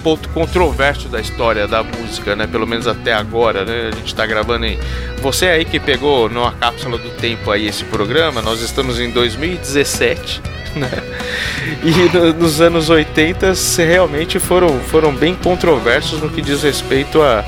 ponto 0.03 0.27
controverso 0.29 1.07
da 1.07 1.19
história 1.19 1.67
da 1.67 1.83
música, 1.83 2.35
né? 2.35 2.47
Pelo 2.47 2.65
menos 2.67 2.87
até 2.87 3.13
agora, 3.13 3.65
né? 3.65 3.89
A 3.93 3.95
gente 3.95 4.13
tá 4.15 4.25
gravando 4.25 4.65
em. 4.65 4.77
Você 5.21 5.47
aí 5.47 5.65
que 5.65 5.79
pegou 5.79 6.29
numa 6.29 6.51
cápsula 6.53 6.97
do 6.97 7.09
tempo 7.11 7.51
aí 7.51 7.67
esse 7.67 7.83
programa, 7.85 8.41
nós 8.41 8.61
estamos 8.61 8.99
em 8.99 9.09
2017, 9.11 10.41
né? 10.75 10.89
E 11.83 11.91
no- 12.17 12.33
nos 12.33 12.61
anos 12.61 12.89
80 12.89 13.53
se 13.55 13.83
realmente 13.83 14.39
foram, 14.39 14.79
foram 14.79 15.13
bem 15.13 15.35
controversos 15.35 16.19
no 16.21 16.29
que 16.29 16.41
diz 16.41 16.63
respeito 16.63 17.21
a. 17.21 17.43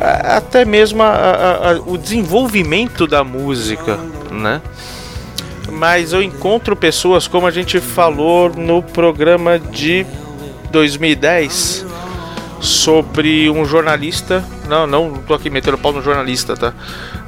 a- 0.00 0.36
até 0.36 0.64
mesmo 0.64 1.02
a- 1.02 1.06
a- 1.08 1.70
a- 1.72 1.80
o 1.86 1.98
desenvolvimento 1.98 3.06
da 3.06 3.22
música, 3.24 3.98
né? 4.30 4.60
Mas 5.70 6.12
eu 6.12 6.22
encontro 6.22 6.74
pessoas, 6.74 7.28
como 7.28 7.46
a 7.46 7.50
gente 7.50 7.78
falou 7.78 8.48
no 8.50 8.82
programa 8.82 9.58
de 9.58 10.06
2010 10.70 11.86
sobre 12.60 13.48
um 13.50 13.64
jornalista. 13.64 14.44
Não, 14.68 14.86
não 14.86 15.14
tô 15.14 15.34
aqui 15.34 15.50
metendo 15.50 15.78
pau 15.78 15.92
no 15.92 16.02
jornalista, 16.02 16.56
tá? 16.56 16.72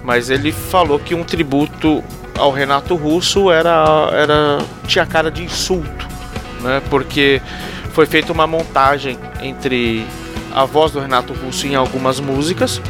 Mas 0.02 0.30
ele 0.30 0.52
falou 0.52 0.98
que 0.98 1.14
um 1.14 1.24
tributo 1.24 2.02
ao 2.38 2.50
Renato 2.50 2.94
Russo 2.94 3.50
era, 3.50 4.08
era 4.12 4.58
tinha 4.86 5.04
cara 5.06 5.30
de 5.30 5.44
insulto, 5.44 6.06
né? 6.60 6.82
Porque 6.90 7.40
foi 7.92 8.06
feita 8.06 8.32
uma 8.32 8.46
montagem 8.46 9.18
entre 9.42 10.06
a 10.54 10.64
voz 10.64 10.92
do 10.92 11.00
Renato 11.00 11.32
Russo 11.32 11.66
em 11.66 11.74
algumas 11.74 12.18
músicas 12.18 12.80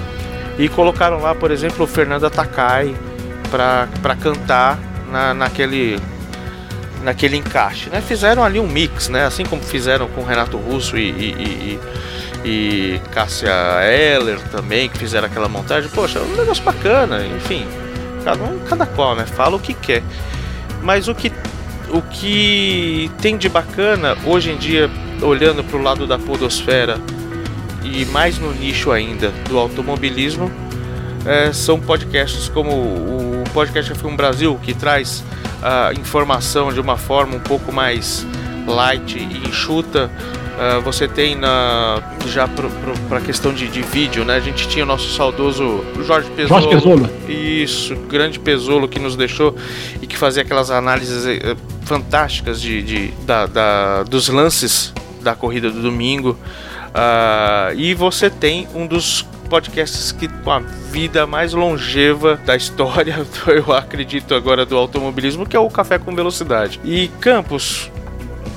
e 0.58 0.68
colocaram 0.68 1.20
lá, 1.20 1.34
por 1.34 1.50
exemplo, 1.50 1.84
o 1.84 1.86
Fernanda 1.86 2.30
Takai 2.30 2.94
para 3.50 4.14
cantar 4.16 4.78
na, 5.10 5.34
naquele 5.34 5.98
naquele 7.02 7.36
encaixe, 7.36 7.88
né? 7.90 8.00
Fizeram 8.00 8.42
ali 8.44 8.58
um 8.60 8.66
mix, 8.68 9.08
né? 9.08 9.24
Assim 9.24 9.44
como 9.44 9.62
fizeram 9.62 10.08
com 10.08 10.22
Renato 10.22 10.56
Russo 10.56 10.96
e, 10.98 11.10
e, 11.10 11.78
e, 12.44 12.48
e- 12.48 13.00
Cássia 13.10 13.50
Eller 13.84 14.38
também, 14.50 14.88
que 14.88 14.98
fizeram 14.98 15.26
aquela 15.26 15.48
montagem. 15.48 15.90
Poxa, 15.90 16.18
é 16.18 16.22
um 16.22 16.36
negócio 16.36 16.62
bacana, 16.62 17.24
enfim. 17.26 17.66
Cada 18.24 18.42
um, 18.42 18.58
cada 18.60 18.86
qual, 18.86 19.16
né? 19.16 19.24
Fala 19.26 19.56
o 19.56 19.60
que 19.60 19.74
quer. 19.74 20.02
Mas 20.82 21.08
o 21.08 21.14
que, 21.14 21.32
o 21.88 22.02
que 22.02 23.10
tem 23.20 23.36
de 23.36 23.48
bacana 23.48 24.16
hoje 24.24 24.50
em 24.50 24.56
dia, 24.56 24.90
olhando 25.22 25.62
para 25.64 25.78
o 25.78 25.82
lado 25.82 26.06
da 26.06 26.18
podosfera 26.18 26.98
e 27.82 28.04
mais 28.06 28.38
no 28.38 28.52
nicho 28.52 28.90
ainda 28.92 29.30
do 29.48 29.58
automobilismo, 29.58 30.50
é, 31.26 31.52
são 31.52 31.78
podcasts 31.80 32.48
como 32.48 32.70
o 32.72 33.44
podcast 33.52 33.92
F1 33.92 34.16
Brasil, 34.16 34.58
que 34.62 34.74
traz 34.74 35.22
a 35.62 35.92
informação 35.94 36.72
de 36.72 36.80
uma 36.80 36.96
forma 36.96 37.36
um 37.36 37.40
pouco 37.40 37.70
mais 37.72 38.26
light 38.66 39.18
e 39.18 39.48
enxuta. 39.48 40.10
Ah, 40.58 40.78
você 40.80 41.08
tem 41.08 41.34
na, 41.36 42.02
já 42.26 42.46
para 43.08 43.16
a 43.18 43.20
questão 43.20 43.52
de, 43.52 43.66
de 43.68 43.80
vídeo, 43.82 44.24
né? 44.26 44.36
A 44.36 44.40
gente 44.40 44.68
tinha 44.68 44.84
o 44.84 44.86
nosso 44.86 45.08
saudoso 45.14 45.82
Jorge 46.06 46.28
Pesolo. 46.30 46.60
Jorge 46.62 46.76
Pesolo. 46.76 47.10
Isso, 47.28 47.96
grande 48.08 48.38
Pesolo 48.38 48.86
que 48.88 48.98
nos 48.98 49.16
deixou 49.16 49.56
e 50.02 50.06
que 50.06 50.16
fazia 50.18 50.42
aquelas 50.42 50.70
análises 50.70 51.24
eh, 51.26 51.56
fantásticas 51.84 52.60
de, 52.60 52.82
de- 52.82 53.10
da- 53.26 53.46
da- 53.46 54.02
dos 54.02 54.28
lances 54.28 54.92
da 55.22 55.34
corrida 55.34 55.70
do 55.70 55.80
domingo. 55.80 56.36
Ah, 56.94 57.72
e 57.76 57.94
você 57.94 58.28
tem 58.28 58.68
um 58.74 58.86
dos 58.86 59.24
podcasts 59.50 60.12
que 60.12 60.28
com 60.28 60.50
a 60.52 60.60
vida 60.60 61.26
mais 61.26 61.52
longeva 61.52 62.36
da 62.46 62.54
história, 62.54 63.26
eu 63.48 63.72
acredito 63.72 64.34
agora, 64.34 64.64
do 64.64 64.76
automobilismo, 64.78 65.44
que 65.44 65.56
é 65.56 65.58
o 65.58 65.68
Café 65.68 65.98
com 65.98 66.14
Velocidade. 66.14 66.80
E 66.84 67.08
Campos, 67.20 67.90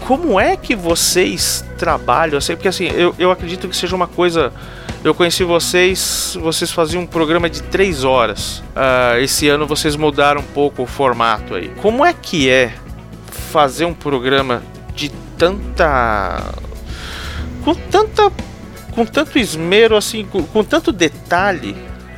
como 0.07 0.39
é 0.39 0.55
que 0.55 0.75
vocês 0.75 1.65
trabalham? 1.77 2.39
Sei, 2.39 2.55
porque 2.55 2.67
assim, 2.67 2.85
eu, 2.85 3.15
eu 3.17 3.31
acredito 3.31 3.67
que 3.67 3.75
seja 3.75 3.95
uma 3.95 4.07
coisa. 4.07 4.53
Eu 5.03 5.13
conheci 5.13 5.43
vocês, 5.43 6.37
vocês 6.39 6.71
faziam 6.71 7.03
um 7.03 7.07
programa 7.07 7.49
de 7.49 7.61
três 7.63 8.03
horas. 8.05 8.63
Ah, 8.75 9.19
esse 9.19 9.49
ano 9.49 9.67
vocês 9.67 9.95
mudaram 9.95 10.39
um 10.39 10.45
pouco 10.45 10.83
o 10.83 10.85
formato 10.85 11.55
aí. 11.55 11.69
Como 11.81 12.05
é 12.05 12.13
que 12.13 12.49
é 12.49 12.73
fazer 13.51 13.85
um 13.85 13.93
programa 13.93 14.61
de 14.95 15.09
tanta. 15.37 16.53
com 17.63 17.73
tanta. 17.73 18.31
Com 18.93 19.05
tanto 19.05 19.37
esmero, 19.37 19.95
assim, 19.95 20.25
com, 20.25 20.43
com 20.43 20.63
tanto 20.63 20.91
detalhe, 20.91 21.75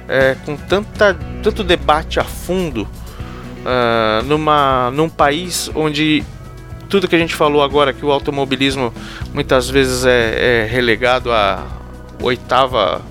é, 0.08 0.36
com 0.46 0.56
tanta, 0.56 1.18
tanto 1.42 1.64
debate 1.64 2.20
a 2.20 2.24
fundo, 2.24 2.88
ah, 3.66 4.22
numa, 4.26 4.92
num 4.92 5.10
país 5.10 5.72
onde 5.74 6.24
tudo 6.88 7.08
que 7.08 7.16
a 7.16 7.20
gente 7.20 7.34
falou 7.34 7.64
agora, 7.64 7.92
que 7.92 8.06
o 8.06 8.12
automobilismo 8.12 8.94
muitas 9.34 9.70
vezes 9.70 10.06
é, 10.06 10.64
é 10.64 10.68
relegado 10.70 11.32
a 11.32 11.66
oitava, 12.22 13.02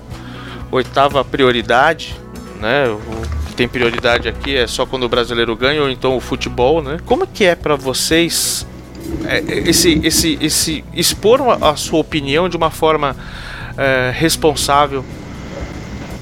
oitava 0.71 1.23
prioridade, 1.25 2.15
né? 2.61 2.87
O 2.87 3.47
que 3.47 3.53
tem 3.53 3.67
prioridade 3.67 4.29
aqui 4.29 4.55
é 4.55 4.65
só 4.65 4.85
quando 4.85 5.03
o 5.03 5.09
brasileiro 5.09 5.55
ganha 5.55 5.81
ou 5.81 5.89
então 5.89 6.15
o 6.15 6.21
futebol, 6.21 6.81
né? 6.81 6.99
Como 7.05 7.27
que 7.27 7.43
é 7.43 7.53
para 7.53 7.75
vocês 7.75 8.65
é, 9.25 9.43
esse, 9.69 9.99
esse, 10.03 10.37
esse 10.41 10.83
expor 10.93 11.41
a 11.61 11.75
sua 11.75 11.99
opinião 11.99 12.49
de 12.49 12.57
uma 12.57 12.71
forma 12.71 13.15
é, 13.77 14.11
responsável 14.13 15.03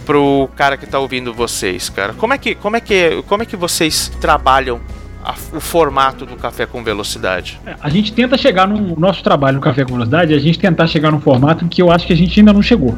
pro 0.05 0.49
cara 0.55 0.75
que 0.77 0.85
tá 0.85 0.99
ouvindo 0.99 1.33
vocês, 1.33 1.89
cara? 1.89 2.13
Como 2.13 2.33
é 2.33 2.37
que, 2.37 2.55
como 2.55 2.75
é 2.75 2.81
que, 2.81 3.21
como 3.27 3.43
é 3.43 3.45
que 3.45 3.55
vocês 3.55 4.11
trabalham 4.19 4.79
a- 5.23 5.35
o 5.53 5.59
formato 5.61 6.25
do 6.25 6.35
Café 6.35 6.65
com 6.65 6.83
Velocidade? 6.83 7.59
É, 7.65 7.75
A 7.81 7.89
gente 7.89 8.11
tenta 8.11 8.37
chegar 8.37 8.67
no 8.67 8.99
nosso 8.99 9.23
trabalho 9.23 9.55
no 9.55 9.61
Café 9.61 9.85
com 9.85 9.93
Velocidade, 9.93 10.33
a 10.33 10.39
gente 10.39 10.59
tentar 10.59 10.87
chegar 10.87 11.11
num 11.11 11.21
formato 11.21 11.65
que 11.67 11.81
eu 11.81 11.89
acho 11.89 12.05
que 12.05 12.11
a 12.13 12.17
gente 12.17 12.37
ainda 12.39 12.51
não 12.51 12.61
chegou. 12.61 12.97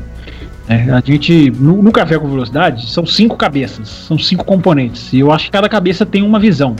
É, 0.67 0.89
a 0.91 0.99
gente, 0.99 1.51
no, 1.51 1.83
no 1.83 1.91
Café 1.91 2.17
com 2.17 2.27
Velocidade, 2.27 2.89
são 2.91 3.05
cinco 3.05 3.37
cabeças, 3.37 3.87
são 3.87 4.17
cinco 4.17 4.43
componentes, 4.43 5.13
e 5.13 5.19
eu 5.19 5.31
acho 5.31 5.45
que 5.45 5.51
cada 5.51 5.69
cabeça 5.69 6.07
tem 6.07 6.23
uma 6.23 6.39
visão. 6.39 6.75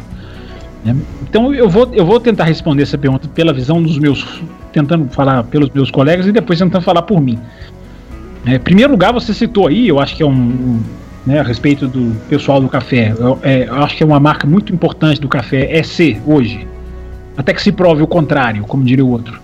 Né? 0.86 0.96
Então 1.28 1.54
eu 1.54 1.68
vou, 1.68 1.90
eu 1.94 2.06
vou 2.06 2.20
tentar 2.20 2.46
responder 2.46 2.84
essa 2.84 2.98
pergunta 2.98 3.28
pela 3.28 3.52
visão 3.52 3.82
dos 3.82 3.98
meus. 3.98 4.42
tentando 4.72 5.10
falar 5.10 5.44
pelos 5.46 5.70
meus 5.72 5.90
colegas 5.90 6.28
e 6.28 6.32
depois 6.32 6.60
tentando 6.60 6.84
falar 6.84 7.02
por 7.02 7.20
mim. 7.20 7.40
É, 8.46 8.56
em 8.56 8.60
primeiro 8.60 8.92
lugar, 8.92 9.12
você 9.12 9.34
citou 9.34 9.68
aí, 9.68 9.88
eu 9.88 10.00
acho 10.00 10.16
que 10.16 10.22
é 10.22 10.26
um, 10.26 10.32
um- 10.32 10.84
né, 11.26 11.40
a 11.40 11.44
respeito 11.44 11.88
do 11.88 12.16
pessoal 12.30 12.62
do 12.62 12.70
café. 12.70 13.16
Eu, 13.18 13.40
é, 13.42 13.64
eu 13.68 13.76
acho 13.84 13.98
que 13.98 14.04
é 14.04 14.06
uma 14.06 14.20
marca 14.20 14.46
muito 14.46 14.72
importante 14.72 15.20
do 15.20 15.28
café, 15.28 15.76
é 15.76 15.82
ser 15.82 16.22
hoje. 16.26 16.68
Até 17.36 17.52
que 17.54 17.62
se 17.62 17.72
prove 17.72 18.04
o 18.04 18.08
contrário, 18.08 18.64
como 18.66 18.84
diria 18.84 19.04
o 19.04 19.10
outro. 19.10 19.40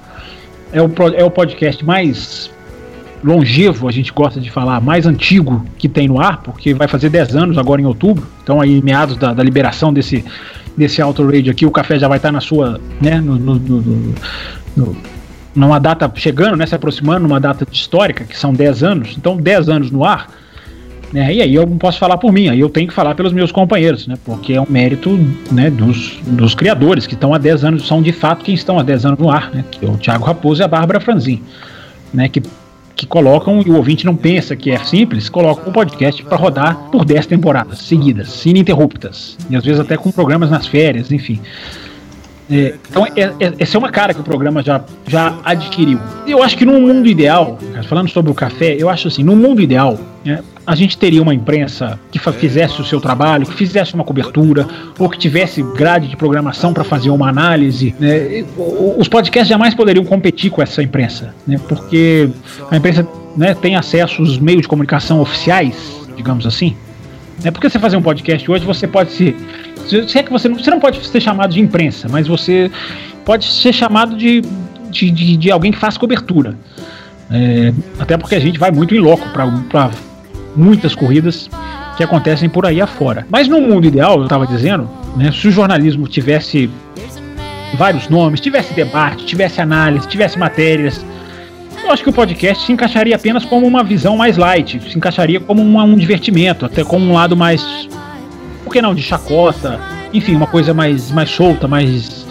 É 0.72 0.82
o, 0.82 0.92
é 1.16 1.24
o 1.24 1.32
podcast 1.32 1.84
mais 1.84 2.52
longevo, 3.24 3.88
a 3.88 3.92
gente 3.92 4.12
gosta 4.12 4.40
de 4.40 4.50
falar, 4.50 4.80
mais 4.82 5.06
antigo 5.06 5.66
que 5.78 5.88
tem 5.90 6.08
no 6.08 6.20
ar, 6.20 6.42
porque 6.42 6.74
vai 6.74 6.88
fazer 6.88 7.10
10 7.10 7.36
anos 7.36 7.58
agora 7.58 7.82
em 7.82 7.86
outubro. 7.86 8.28
Então 8.44 8.62
aí 8.62 8.82
meados 8.82 9.18
da, 9.18 9.34
da 9.34 9.44
liberação 9.44 9.92
desse, 9.94 10.24
desse 10.76 11.02
Auto 11.02 11.28
aqui, 11.50 11.66
o 11.66 11.72
café 11.72 12.00
já 12.00 12.08
vai 12.08 12.18
estar 12.18 12.32
na 12.32 12.42
sua, 12.42 12.80
né, 13.00 13.20
no, 13.20 13.36
no, 13.36 13.56
no, 13.56 14.16
no 14.76 14.98
numa 15.54 15.80
data 15.80 16.12
chegando, 16.16 16.56
né, 16.56 16.66
se 16.66 16.74
aproximando, 16.74 17.28
numa 17.28 17.40
data 17.40 17.68
histórica, 17.70 18.24
que 18.24 18.38
são 18.38 18.54
10 18.54 18.84
anos, 18.84 19.16
então 19.18 19.36
10 19.36 19.70
anos 19.70 19.92
no 19.92 20.06
ar, 20.06 20.30
né, 21.12 21.34
e 21.34 21.42
aí 21.42 21.54
eu 21.54 21.66
não 21.66 21.78
posso 21.78 22.00
falar 22.00 22.18
por 22.18 22.32
mim, 22.32 22.48
aí 22.48 22.60
eu 22.60 22.70
tenho 22.70 22.88
que 22.88 22.94
falar 22.94 23.16
pelos 23.16 23.34
meus 23.34 23.52
companheiros, 23.52 24.08
né, 24.08 24.16
porque 24.24 24.54
é 24.54 24.62
um 24.62 24.68
mérito 24.70 25.10
né, 25.52 25.70
dos, 25.70 26.20
dos 26.26 26.56
criadores, 26.56 27.06
que 27.06 27.16
estão 27.16 27.34
há 27.34 27.38
10 27.38 27.66
anos, 27.66 27.88
são 27.88 28.02
de 28.02 28.14
fato 28.14 28.46
quem 28.46 28.56
estão 28.56 28.80
há 28.80 28.84
10 28.84 29.06
anos 29.06 29.20
no 29.20 29.30
ar, 29.30 29.52
né, 29.52 29.66
que 29.70 29.86
é 29.86 29.90
o 29.90 29.98
Thiago 29.98 30.24
Raposo 30.24 30.62
e 30.62 30.64
a 30.64 30.68
Bárbara 30.68 31.02
Franzin, 31.02 31.42
né, 32.14 32.30
que 32.30 32.42
que 32.96 33.06
colocam, 33.06 33.62
e 33.66 33.70
o 33.70 33.76
ouvinte 33.76 34.06
não 34.06 34.16
pensa 34.16 34.56
que 34.56 34.72
é 34.72 34.78
simples, 34.80 35.30
colocam 35.30 35.70
um 35.70 35.72
podcast 35.72 36.24
para 36.24 36.38
rodar 36.38 36.76
por 36.92 37.06
10 37.06 37.26
temporadas 37.26 37.80
seguidas, 37.80 38.46
ininterruptas, 38.46 39.38
e 39.50 39.56
às 39.56 39.64
vezes 39.64 39.80
até 39.80 39.98
com 39.98 40.12
programas 40.12 40.50
nas 40.50 40.68
férias, 40.68 41.12
enfim. 41.12 41.40
É, 42.50 42.76
então, 42.90 43.06
é, 43.06 43.22
é, 43.40 43.54
essa 43.60 43.78
é 43.78 43.80
uma 43.80 43.90
cara 43.90 44.14
que 44.14 44.20
o 44.20 44.24
programa 44.24 44.62
já, 44.62 44.84
já 45.08 45.40
adquiriu. 45.44 46.00
Eu 46.28 46.44
acho 46.44 46.58
que 46.58 46.66
no 46.66 46.82
mundo 46.82 47.08
ideal, 47.08 47.58
falando 47.88 48.10
sobre 48.10 48.30
o 48.30 48.36
café, 48.36 48.76
eu 48.78 48.90
acho 48.90 49.08
assim, 49.08 49.24
no 49.24 49.38
mundo 49.38 49.62
ideal, 49.62 49.98
né, 50.26 50.44
a 50.66 50.76
gente 50.76 50.98
teria 50.98 51.22
uma 51.22 51.34
imprensa 51.34 52.00
que 52.12 52.20
fizesse 52.20 52.80
o 52.82 52.86
seu 52.86 53.02
trabalho, 53.02 53.46
que 53.46 53.54
fizesse 53.54 53.94
uma 53.94 54.04
cobertura, 54.04 54.68
ou 54.98 55.10
que 55.10 55.18
tivesse 55.18 55.62
grade 55.62 56.08
de 56.08 56.16
programação 56.16 56.74
para 56.74 56.84
fazer 56.84 57.10
uma 57.10 57.28
análise. 57.30 57.96
Né, 58.00 58.46
os 58.98 59.08
podcasts 59.08 59.50
jamais 59.50 59.74
poderiam 59.74 60.06
competir 60.06 60.52
com 60.52 60.62
essa 60.62 60.84
imprensa, 60.84 61.34
né, 61.48 61.60
porque 61.68 62.30
a 62.70 62.78
imprensa 62.78 63.08
né, 63.36 63.54
tem 63.54 63.76
acesso 63.76 64.22
aos 64.22 64.38
meios 64.38 64.62
de 64.62 64.68
comunicação 64.68 65.20
oficiais, 65.20 66.08
digamos 66.16 66.46
assim. 66.46 66.76
Né, 67.44 67.50
porque 67.50 67.70
você 67.70 67.80
fazer 67.80 67.98
um 67.98 68.02
podcast 68.02 68.50
hoje, 68.50 68.64
você 68.66 68.88
pode 68.88 69.12
se 69.12 69.36
se 69.88 70.18
é 70.18 70.24
que 70.24 70.32
você 70.32 70.48
não, 70.48 70.58
você 70.58 70.70
não 70.70 70.80
pode 70.80 71.06
ser 71.06 71.20
chamado 71.20 71.54
de 71.54 71.60
imprensa, 71.60 72.08
mas 72.08 72.28
você 72.28 72.72
pode 73.26 73.46
ser 73.46 73.74
chamado 73.74 74.16
de, 74.16 74.42
de, 74.90 75.12
de, 75.12 75.38
de 75.38 75.52
alguém 75.52 75.72
que 75.72 75.78
faz 75.78 75.98
cobertura. 75.98 76.56
É, 77.30 77.74
até 78.00 78.18
porque 78.18 78.36
a 78.36 78.40
gente 78.40 78.60
vai 78.60 78.72
muito 78.72 78.94
em 78.94 79.00
loco 79.00 79.28
para 79.30 79.90
muitas 80.56 80.96
corridas 80.96 81.50
que 81.98 82.04
acontecem 82.04 82.50
por 82.50 82.66
aí 82.66 82.82
afora. 82.82 83.26
Mas 83.30 83.48
no 83.48 83.62
mundo 83.62 83.86
ideal, 83.86 84.18
eu 84.18 84.24
estava 84.24 84.48
dizendo, 84.48 84.90
né, 85.16 85.32
se 85.32 85.48
o 85.48 85.52
jornalismo 85.52 86.08
tivesse 86.08 86.70
vários 87.76 88.10
nomes, 88.10 88.40
tivesse 88.40 88.74
debate, 88.74 89.26
tivesse 89.26 89.62
análise, 89.62 90.08
tivesse 90.08 90.38
matérias, 90.38 91.06
eu 91.84 91.92
acho 91.92 92.04
que 92.04 92.10
o 92.10 92.14
podcast 92.14 92.66
se 92.66 92.72
encaixaria 92.72 93.16
apenas 93.16 93.44
como 93.46 93.66
uma 93.66 93.84
visão 93.84 94.18
mais 94.18 94.38
light, 94.38 94.82
se 94.90 94.98
encaixaria 94.98 95.40
como 95.40 95.62
uma, 95.62 95.84
um 95.84 95.96
divertimento, 95.96 96.66
até 96.66 96.84
como 96.84 97.06
um 97.06 97.14
lado 97.14 97.36
mais 97.36 97.88
por 98.64 98.72
que 98.72 98.82
não, 98.82 98.94
de 98.94 99.02
chacota, 99.02 99.80
enfim, 100.14 100.36
uma 100.36 100.48
coisa 100.48 100.74
mais, 100.74 101.12
mais 101.12 101.30
solta, 101.30 101.68
mais 101.68 102.22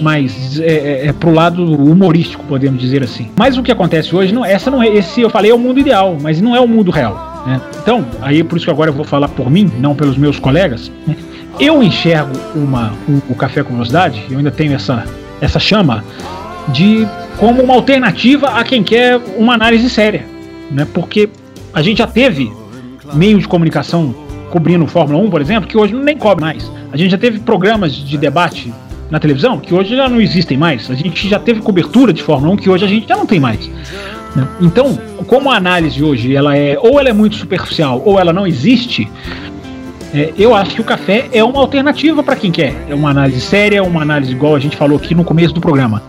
mais 0.00 0.58
é, 0.58 0.64
é, 0.64 1.06
é, 1.08 1.12
pro 1.12 1.30
lado 1.30 1.62
humorístico, 1.62 2.42
podemos 2.44 2.80
dizer 2.80 3.02
assim. 3.02 3.30
Mas 3.36 3.58
o 3.58 3.62
que 3.62 3.70
acontece 3.70 4.16
hoje, 4.16 4.32
não, 4.32 4.42
essa 4.44 4.70
não 4.70 4.82
é, 4.82 4.88
esse 4.88 5.20
eu 5.20 5.28
falei 5.28 5.50
é 5.50 5.54
o 5.54 5.58
mundo 5.58 5.78
ideal, 5.78 6.16
mas 6.20 6.40
não 6.40 6.56
é 6.56 6.60
o 6.60 6.66
mundo 6.66 6.90
real. 6.90 7.29
Né? 7.46 7.60
Então, 7.82 8.06
aí 8.20 8.42
por 8.42 8.56
isso 8.56 8.66
que 8.66 8.70
agora 8.70 8.90
eu 8.90 8.94
vou 8.94 9.04
falar 9.04 9.28
por 9.28 9.50
mim, 9.50 9.70
não 9.78 9.94
pelos 9.94 10.16
meus 10.16 10.38
colegas. 10.38 10.90
Né? 11.06 11.16
Eu 11.58 11.82
enxergo 11.82 12.32
uma, 12.54 12.92
um, 13.08 13.20
o 13.28 13.34
café 13.34 13.62
com 13.62 13.72
velocidade, 13.72 14.24
eu 14.30 14.38
ainda 14.38 14.50
tenho 14.50 14.74
essa, 14.74 15.04
essa 15.40 15.58
chama 15.58 16.04
de 16.68 17.06
como 17.38 17.62
uma 17.62 17.74
alternativa 17.74 18.48
a 18.48 18.64
quem 18.64 18.82
quer 18.82 19.20
uma 19.36 19.54
análise 19.54 19.88
séria, 19.88 20.24
né? 20.70 20.86
Porque 20.92 21.28
a 21.72 21.82
gente 21.82 21.98
já 21.98 22.06
teve 22.06 22.52
meio 23.14 23.38
de 23.38 23.48
comunicação 23.48 24.14
cobrindo 24.50 24.86
Fórmula 24.86 25.22
1, 25.24 25.30
por 25.30 25.40
exemplo, 25.40 25.68
que 25.68 25.76
hoje 25.76 25.94
nem 25.94 26.16
cobre 26.16 26.44
mais. 26.44 26.70
A 26.92 26.96
gente 26.96 27.10
já 27.10 27.18
teve 27.18 27.38
programas 27.38 27.92
de 27.92 28.18
debate 28.18 28.72
na 29.10 29.18
televisão 29.18 29.58
que 29.58 29.74
hoje 29.74 29.96
já 29.96 30.08
não 30.08 30.20
existem 30.20 30.56
mais. 30.56 30.90
A 30.90 30.94
gente 30.94 31.28
já 31.28 31.38
teve 31.38 31.60
cobertura 31.60 32.12
de 32.12 32.22
Fórmula 32.22 32.52
1 32.54 32.56
que 32.56 32.70
hoje 32.70 32.84
a 32.84 32.88
gente 32.88 33.08
já 33.08 33.16
não 33.16 33.26
tem 33.26 33.40
mais. 33.40 33.70
Né? 34.34 34.46
Então, 34.60 34.98
como 35.26 35.50
a 35.50 35.56
análise 35.56 36.02
hoje 36.02 36.34
ela 36.34 36.56
é 36.56 36.78
ou 36.78 36.98
ela 36.98 37.08
é 37.08 37.12
muito 37.12 37.36
superficial 37.36 38.02
ou 38.04 38.18
ela 38.18 38.32
não 38.32 38.46
existe, 38.46 39.10
é, 40.12 40.32
eu 40.36 40.54
acho 40.54 40.74
que 40.74 40.80
o 40.80 40.84
café 40.84 41.28
é 41.32 41.42
uma 41.42 41.60
alternativa 41.60 42.22
para 42.22 42.36
quem 42.36 42.50
quer. 42.50 42.74
É 42.88 42.94
uma 42.94 43.10
análise 43.10 43.40
séria, 43.40 43.82
uma 43.82 44.02
análise 44.02 44.32
igual 44.32 44.56
a 44.56 44.58
gente 44.58 44.76
falou 44.76 44.96
aqui 44.96 45.14
no 45.14 45.24
começo 45.24 45.54
do 45.54 45.60
programa. 45.60 46.02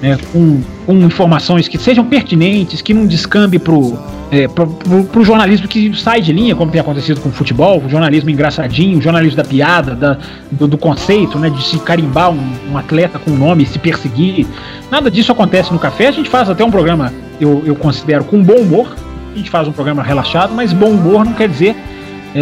Né, 0.00 0.18
com, 0.32 0.60
com, 0.84 0.98
informações 0.98 1.68
que 1.68 1.78
sejam 1.78 2.04
pertinentes, 2.04 2.82
que 2.82 2.92
não 2.92 3.06
descambe 3.06 3.58
pro, 3.58 3.96
é, 4.30 4.48
pro, 4.48 4.66
pro, 4.66 5.04
pro, 5.04 5.24
jornalismo 5.24 5.68
que 5.68 5.96
sai 5.96 6.20
de 6.20 6.32
linha, 6.32 6.56
como 6.56 6.70
tem 6.70 6.80
acontecido 6.80 7.20
com 7.20 7.28
o 7.28 7.32
futebol, 7.32 7.80
o 7.80 7.88
jornalismo 7.88 8.28
engraçadinho, 8.28 8.98
o 8.98 9.00
jornalismo 9.00 9.36
da 9.36 9.44
piada, 9.44 9.94
da, 9.94 10.18
do, 10.50 10.66
do, 10.66 10.76
conceito, 10.76 11.38
né, 11.38 11.48
de 11.48 11.62
se 11.62 11.78
carimbar 11.78 12.32
um, 12.32 12.52
um 12.72 12.76
atleta 12.76 13.18
com 13.18 13.30
o 13.30 13.34
um 13.34 13.38
nome, 13.38 13.64
se 13.64 13.78
perseguir. 13.78 14.46
Nada 14.90 15.10
disso 15.10 15.32
acontece 15.32 15.72
no 15.72 15.78
café. 15.78 16.08
A 16.08 16.12
gente 16.12 16.28
faz 16.28 16.50
até 16.50 16.64
um 16.64 16.70
programa, 16.70 17.12
eu, 17.42 17.62
eu 17.66 17.74
considero, 17.74 18.24
com 18.24 18.42
bom 18.42 18.56
humor. 18.56 18.94
A 19.32 19.36
gente 19.36 19.50
faz 19.50 19.66
um 19.66 19.72
programa 19.72 20.02
relaxado, 20.02 20.54
mas 20.54 20.72
bom 20.72 20.90
humor 20.90 21.24
não 21.24 21.32
quer 21.32 21.48
dizer 21.48 21.76
é, 22.34 22.40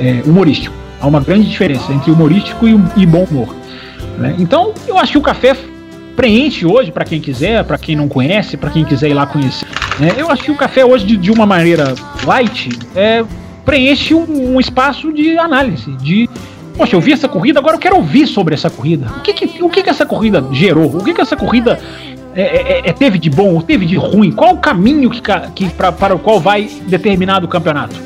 é, 0.00 0.22
humorístico. 0.24 0.74
Há 1.00 1.06
uma 1.06 1.20
grande 1.20 1.48
diferença 1.48 1.92
entre 1.92 2.10
humorístico 2.10 2.66
e, 2.66 2.80
e 2.96 3.06
bom 3.06 3.24
humor. 3.24 3.54
Né? 4.18 4.34
Então, 4.38 4.72
eu 4.86 4.98
acho 4.98 5.12
que 5.12 5.18
o 5.18 5.22
café 5.22 5.56
preenche 6.16 6.66
hoje 6.66 6.90
para 6.90 7.04
quem 7.04 7.20
quiser, 7.20 7.62
para 7.64 7.78
quem 7.78 7.94
não 7.94 8.08
conhece, 8.08 8.56
para 8.56 8.70
quem 8.70 8.84
quiser 8.84 9.08
ir 9.10 9.14
lá 9.14 9.26
conhecer. 9.26 9.66
Né? 10.00 10.14
Eu 10.16 10.30
acho 10.30 10.42
que 10.42 10.50
o 10.50 10.56
café 10.56 10.84
hoje, 10.84 11.06
de, 11.06 11.16
de 11.16 11.30
uma 11.30 11.46
maneira 11.46 11.94
light, 12.24 12.68
é, 12.96 13.24
preenche 13.64 14.14
um, 14.14 14.54
um, 14.54 14.60
espaço 14.60 15.12
de 15.12 15.38
análise, 15.38 15.92
de 15.98 16.28
Poxa, 16.76 16.94
eu 16.94 17.00
vi 17.00 17.12
essa 17.12 17.28
corrida, 17.28 17.58
agora 17.58 17.74
eu 17.74 17.80
quero 17.80 17.96
ouvir 17.96 18.28
sobre 18.28 18.54
essa 18.54 18.70
corrida. 18.70 19.08
O 19.16 19.20
que, 19.20 19.32
que 19.32 19.62
o 19.64 19.68
que, 19.68 19.82
que 19.82 19.90
essa 19.90 20.06
corrida 20.06 20.44
gerou? 20.52 20.96
O 20.96 21.02
que, 21.02 21.12
que 21.12 21.20
essa 21.20 21.36
corrida 21.36 21.76
é, 22.40 22.42
é, 22.42 22.90
é, 22.90 22.92
teve 22.92 23.18
de 23.18 23.28
bom 23.28 23.54
ou 23.54 23.62
teve 23.62 23.84
de 23.84 23.96
ruim? 23.96 24.30
Qual 24.30 24.54
o 24.54 24.58
caminho 24.58 25.10
que, 25.10 25.20
que 25.56 25.68
pra, 25.70 25.90
para 25.90 26.14
o 26.14 26.20
qual 26.20 26.38
vai 26.38 26.70
determinado 26.86 27.48
campeonato? 27.48 27.96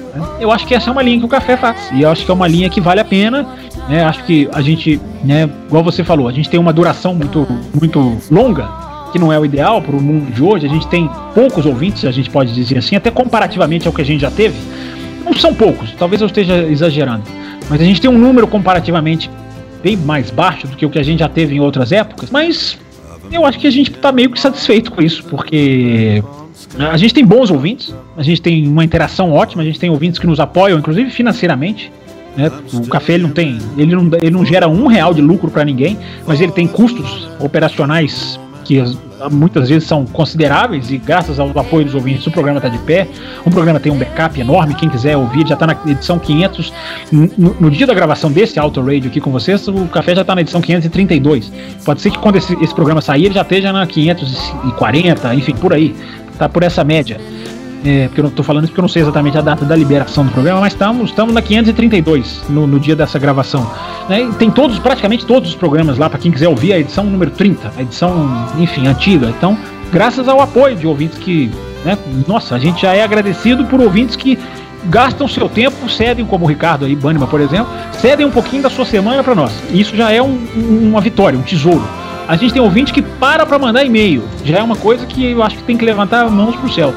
Eu 0.41 0.51
acho 0.51 0.67
que 0.67 0.75
essa 0.75 0.89
é 0.89 0.93
uma 0.93 1.03
linha 1.03 1.19
que 1.19 1.27
o 1.27 1.29
café 1.29 1.55
faz. 1.55 1.91
E 1.93 2.01
eu 2.01 2.11
acho 2.11 2.25
que 2.25 2.31
é 2.31 2.35
uma 2.35 2.49
linha 2.49 2.71
que 2.71 2.81
vale 2.81 3.01
a 3.01 3.05
pena. 3.05 3.47
Né? 3.91 4.03
Acho 4.03 4.25
que 4.25 4.49
a 4.55 4.63
gente, 4.63 4.99
né, 5.23 5.51
igual 5.67 5.85
você 5.85 6.03
falou, 6.03 6.29
a 6.29 6.33
gente 6.33 6.49
tem 6.49 6.59
uma 6.59 6.73
duração 6.73 7.15
muito, 7.15 7.47
muito 7.79 8.17
longa, 8.31 8.69
que 9.13 9.19
não 9.19 9.31
é 9.31 9.39
o 9.39 9.45
ideal 9.45 9.83
para 9.83 9.95
o 9.95 10.01
mundo 10.01 10.33
de 10.33 10.43
hoje. 10.43 10.65
A 10.65 10.71
gente 10.71 10.87
tem 10.87 11.11
poucos 11.35 11.67
ouvintes, 11.67 12.07
a 12.07 12.11
gente 12.11 12.31
pode 12.31 12.55
dizer 12.55 12.79
assim, 12.79 12.97
até 12.97 13.11
comparativamente 13.11 13.87
ao 13.87 13.93
que 13.93 14.01
a 14.01 14.05
gente 14.05 14.23
já 14.23 14.31
teve. 14.31 14.57
Não 15.27 15.35
são 15.35 15.53
poucos, 15.53 15.93
talvez 15.99 16.23
eu 16.23 16.27
esteja 16.27 16.57
exagerando. 16.63 17.25
Mas 17.69 17.83
a 17.83 17.85
gente 17.85 18.01
tem 18.01 18.09
um 18.11 18.19
número 18.19 18.47
comparativamente 18.47 19.31
bem 19.83 19.95
mais 19.95 20.31
baixo 20.31 20.67
do 20.67 20.75
que 20.75 20.87
o 20.87 20.91
que 20.91 20.99
a 20.99 21.03
gente 21.03 21.21
já 21.21 21.29
teve 21.29 21.55
em 21.55 21.61
outras 21.61 21.93
épocas. 21.93 22.31
Mas 22.31 22.79
eu 23.35 23.45
acho 23.47 23.59
que 23.59 23.67
a 23.67 23.71
gente 23.71 23.91
tá 23.91 24.13
meio 24.13 24.31
que 24.31 24.41
satisfeito 24.41 24.93
com 24.93 25.03
isso, 25.03 25.25
porque 25.25 26.23
a 26.79 26.97
gente 26.97 27.13
tem 27.13 27.25
bons 27.25 27.51
ouvintes, 27.51 27.95
a 28.17 28.23
gente 28.23 28.41
tem 28.41 28.67
uma 28.67 28.85
interação 28.85 29.33
ótima, 29.33 29.63
a 29.63 29.65
gente 29.65 29.79
tem 29.79 29.91
ouvintes 29.91 30.19
que 30.19 30.27
nos 30.27 30.41
apoiam, 30.41 30.79
inclusive 30.79 31.11
financeiramente. 31.11 31.93
Né? 32.37 32.51
O 32.73 32.87
café 32.89 33.15
ele 33.15 33.25
não 33.25 33.31
tem, 33.31 33.59
ele 33.77 33.95
não, 33.95 34.11
ele 34.21 34.31
não 34.31 34.45
gera 34.45 34.69
um 34.69 34.87
real 34.87 35.13
de 35.13 35.21
lucro 35.21 35.51
para 35.51 35.65
ninguém, 35.65 35.99
mas 36.27 36.41
ele 36.41 36.53
tem 36.53 36.67
custos 36.67 37.29
operacionais 37.39 38.39
que 38.73 39.31
muitas 39.31 39.69
vezes 39.69 39.87
são 39.87 40.07
consideráveis 40.07 40.91
e 40.91 40.97
graças 40.97 41.39
ao 41.39 41.51
apoio 41.59 41.85
dos 41.85 41.95
ouvintes 41.95 42.27
o 42.27 42.31
programa 42.31 42.59
está 42.59 42.69
de 42.69 42.79
pé. 42.79 43.07
O 43.45 43.51
programa 43.51 43.79
tem 43.79 43.93
um 43.93 43.99
backup 43.99 44.41
enorme, 44.41 44.75
quem 44.75 44.89
quiser 44.89 45.17
ouvir 45.17 45.47
já 45.47 45.55
está 45.55 45.67
na 45.67 45.77
edição 45.87 46.19
500. 46.19 46.73
No, 47.11 47.57
no, 47.61 47.71
dia 47.71 47.87
da 47.87 47.95
gravação 47.95 48.33
desse 48.33 48.59
Auto 48.59 48.81
Radio 48.81 49.11
aqui 49.11 49.21
com 49.21 49.31
vocês, 49.31 49.69
o 49.69 49.87
café 49.87 50.15
já 50.15 50.23
está 50.23 50.35
na 50.35 50.41
edição 50.41 50.61
532. 50.61 51.53
Pode 51.85 52.01
ser 52.01 52.11
que 52.11 52.19
quando 52.19 52.37
esse, 52.37 52.55
esse 52.63 52.75
programa 52.75 53.01
sair 53.01 53.27
ele 53.27 53.35
já 53.35 53.43
esteja 53.43 53.73
na 53.73 53.87
540, 53.87 55.35
enfim, 55.35 55.55
por 55.55 55.73
aí. 55.73 55.95
Tá 56.39 56.49
por 56.49 56.63
essa 56.63 56.83
média. 56.83 57.21
É, 57.85 58.07
porque 58.07 58.21
eu 58.21 58.23
não 58.23 58.31
estou 58.31 58.45
falando 58.45 58.65
isso 58.65 58.73
porque 58.73 58.81
eu 58.81 58.83
não 58.83 58.89
sei 58.89 59.03
exatamente 59.03 59.37
a 59.37 59.41
data 59.41 59.65
da 59.65 59.75
liberação 59.75 60.25
do 60.25 60.31
programa, 60.31 60.61
mas 60.61 60.73
estamos, 60.73 61.11
estamos 61.11 61.35
na 61.35 61.43
532 61.43 62.45
no, 62.49 62.67
no 62.67 62.79
dia 62.79 62.95
dessa 62.95 63.19
gravação. 63.19 63.69
Né? 64.09 64.31
Tem 64.39 64.51
todos, 64.51 64.79
praticamente 64.79 65.27
todos 65.27 65.51
os 65.51 65.55
programas 65.57 65.99
lá, 65.99 66.09
para 66.09 66.19
quem 66.19 66.31
quiser 66.31 66.49
ouvir 66.49 66.73
a 66.73 66.79
edição 66.79 67.05
número 67.05 67.33
30, 67.33 67.73
a 67.77 67.83
edição, 67.83 68.47
enfim, 68.59 68.87
antiga. 68.87 69.29
Então, 69.37 69.59
graças 69.91 70.29
ao 70.29 70.41
apoio 70.41 70.77
de 70.77 70.87
ouvintes 70.87 71.19
que, 71.19 71.51
né, 71.85 71.99
nossa, 72.29 72.55
a 72.55 72.59
gente 72.59 72.83
já 72.83 72.95
é 72.95 73.03
agradecido 73.03 73.65
por 73.65 73.81
ouvintes 73.81 74.15
que 74.15 74.39
gastam 74.85 75.27
seu 75.29 75.49
tempo, 75.49 75.89
cedem, 75.89 76.25
como 76.25 76.45
o 76.45 76.49
Ricardo 76.49 76.85
aí, 76.85 76.95
Banima, 76.95 77.27
por 77.27 77.41
exemplo, 77.41 77.69
cedem 77.93 78.27
um 78.27 78.31
pouquinho 78.31 78.63
da 78.63 78.71
sua 78.71 78.85
semana 78.85 79.23
para 79.23 79.35
nós. 79.35 79.53
Isso 79.73 79.97
já 79.97 80.11
é 80.11 80.23
um, 80.23 80.39
uma 80.57 81.01
vitória, 81.01 81.39
um 81.39 81.43
tesouro. 81.43 81.83
A 82.27 82.37
gente 82.37 82.53
tem 82.53 82.63
ouvinte 82.63 82.93
que 82.93 83.03
para 83.03 83.45
para 83.45 83.59
mandar 83.59 83.85
e-mail. 83.85 84.25
Já 84.45 84.59
é 84.59 84.63
uma 84.63 84.77
coisa 84.77 85.05
que 85.07 85.33
eu 85.33 85.43
acho 85.43 85.57
que 85.57 85.63
tem 85.65 85.77
que 85.77 85.85
levantar 85.85 86.29
mãos 86.31 86.57
pro 86.57 86.73
céu. 86.73 86.95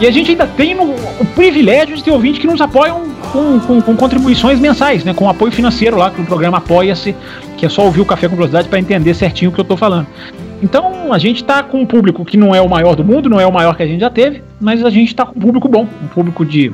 E 0.00 0.06
a 0.06 0.10
gente 0.10 0.32
ainda 0.32 0.46
tem 0.46 0.76
o 0.76 1.24
privilégio 1.36 1.96
de 1.96 2.02
ter 2.02 2.10
ouvintes 2.10 2.40
que 2.40 2.46
nos 2.46 2.60
apoiam 2.60 3.02
com, 3.32 3.60
com, 3.60 3.80
com 3.80 3.96
contribuições 3.96 4.58
mensais, 4.58 5.04
né? 5.04 5.14
Com 5.14 5.28
apoio 5.28 5.52
financeiro 5.52 5.96
lá, 5.96 6.10
que 6.10 6.20
o 6.20 6.24
programa 6.24 6.58
Apoia-se, 6.58 7.14
que 7.56 7.64
é 7.64 7.68
só 7.68 7.84
ouvir 7.84 8.00
o 8.00 8.04
Café 8.04 8.28
com 8.28 8.34
Velocidade 8.34 8.68
para 8.68 8.78
entender 8.78 9.14
certinho 9.14 9.50
o 9.50 9.54
que 9.54 9.60
eu 9.60 9.64
tô 9.64 9.76
falando. 9.76 10.06
Então 10.62 11.12
a 11.12 11.18
gente 11.18 11.44
tá 11.44 11.62
com 11.62 11.80
um 11.80 11.86
público 11.86 12.24
que 12.24 12.36
não 12.36 12.54
é 12.54 12.60
o 12.60 12.68
maior 12.68 12.96
do 12.96 13.04
mundo, 13.04 13.28
não 13.28 13.40
é 13.40 13.46
o 13.46 13.52
maior 13.52 13.76
que 13.76 13.82
a 13.82 13.86
gente 13.86 14.00
já 14.00 14.10
teve, 14.10 14.42
mas 14.60 14.84
a 14.84 14.90
gente 14.90 15.14
tá 15.14 15.24
com 15.24 15.38
um 15.38 15.42
público 15.42 15.68
bom, 15.68 15.86
um 16.02 16.08
público 16.08 16.44
de, 16.44 16.72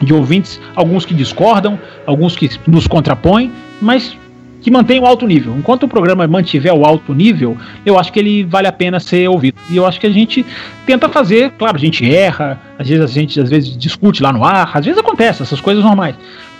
de 0.00 0.14
ouvintes, 0.14 0.60
alguns 0.76 1.04
que 1.04 1.14
discordam, 1.14 1.78
alguns 2.06 2.36
que 2.36 2.48
nos 2.66 2.86
contrapõem, 2.86 3.50
mas 3.80 4.16
que 4.62 4.70
mantém 4.70 5.00
o 5.00 5.06
alto 5.06 5.26
nível. 5.26 5.54
Enquanto 5.58 5.82
o 5.82 5.88
programa 5.88 6.26
mantiver 6.26 6.72
o 6.72 6.86
alto 6.86 7.12
nível, 7.12 7.56
eu 7.84 7.98
acho 7.98 8.12
que 8.12 8.18
ele 8.18 8.44
vale 8.44 8.68
a 8.68 8.72
pena 8.72 9.00
ser 9.00 9.28
ouvido. 9.28 9.56
E 9.68 9.76
eu 9.76 9.84
acho 9.84 10.00
que 10.00 10.06
a 10.06 10.10
gente 10.10 10.46
tenta 10.86 11.08
fazer, 11.08 11.50
claro, 11.58 11.76
a 11.76 11.80
gente 11.80 12.08
erra, 12.08 12.58
às 12.78 12.88
vezes 12.88 13.04
a 13.04 13.08
gente 13.08 13.40
às 13.40 13.50
vezes 13.50 13.76
discute 13.76 14.22
lá 14.22 14.32
no 14.32 14.44
ar, 14.44 14.70
às 14.72 14.84
vezes 14.84 14.98
acontece 14.98 15.42
essas 15.42 15.60
coisas 15.60 15.84
normais. 15.84 16.14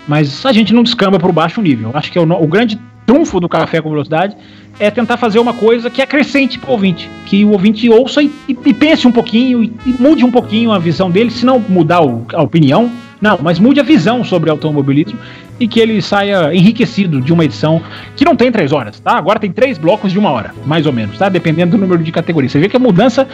Mas 0.07 0.45
a 0.45 0.51
gente 0.51 0.73
não 0.73 0.83
descamba 0.83 1.17
para 1.17 1.29
o 1.29 1.33
baixo 1.33 1.61
nível. 1.61 1.91
Eu 1.91 1.97
acho 1.97 2.11
que 2.11 2.17
é 2.17 2.21
o, 2.21 2.29
o 2.29 2.47
grande 2.47 2.77
trunfo 3.05 3.39
do 3.39 3.47
Café 3.47 3.81
com 3.81 3.89
Velocidade 3.89 4.35
é 4.79 4.89
tentar 4.89 5.17
fazer 5.17 5.39
uma 5.39 5.53
coisa 5.53 5.89
que 5.89 6.01
acrescente 6.01 6.57
para 6.57 6.69
o 6.69 6.73
ouvinte, 6.73 7.09
que 7.25 7.45
o 7.45 7.51
ouvinte 7.51 7.87
ouça 7.89 8.21
e, 8.21 8.31
e, 8.49 8.57
e 8.65 8.73
pense 8.73 9.07
um 9.07 9.11
pouquinho 9.11 9.63
e, 9.63 9.71
e, 9.85 9.95
mude 9.99 10.25
um 10.25 10.31
pouquinho 10.31 10.71
a 10.71 10.79
visão 10.79 11.11
dele, 11.11 11.29
se 11.29 11.45
não 11.45 11.59
mudar 11.59 12.01
o, 12.01 12.25
a 12.33 12.41
opinião, 12.41 12.91
não, 13.21 13.39
mas 13.41 13.59
mude 13.59 13.79
a 13.79 13.83
visão 13.83 14.23
sobre 14.23 14.49
automobilismo 14.49 15.17
e 15.63 15.67
que 15.67 15.79
ele 15.79 16.01
saia 16.01 16.53
enriquecido 16.53 17.21
de 17.21 17.31
uma 17.31 17.45
edição 17.45 17.81
que 18.17 18.25
não 18.25 18.35
tem 18.35 18.51
três 18.51 18.73
horas, 18.73 18.99
tá? 18.99 19.13
Agora 19.13 19.39
tem 19.39 19.49
três 19.49 19.77
blocos 19.77 20.11
de 20.11 20.19
uma 20.19 20.29
hora, 20.29 20.53
mais 20.65 20.85
ou 20.85 20.91
menos, 20.91 21.17
tá? 21.17 21.29
Dependendo 21.29 21.77
do 21.77 21.77
número 21.77 22.03
de 22.03 22.11
categorias. 22.11 22.51
Você 22.51 22.59
vê 22.59 22.67
que 22.67 22.75
a 22.75 22.79
mudança 22.79 23.25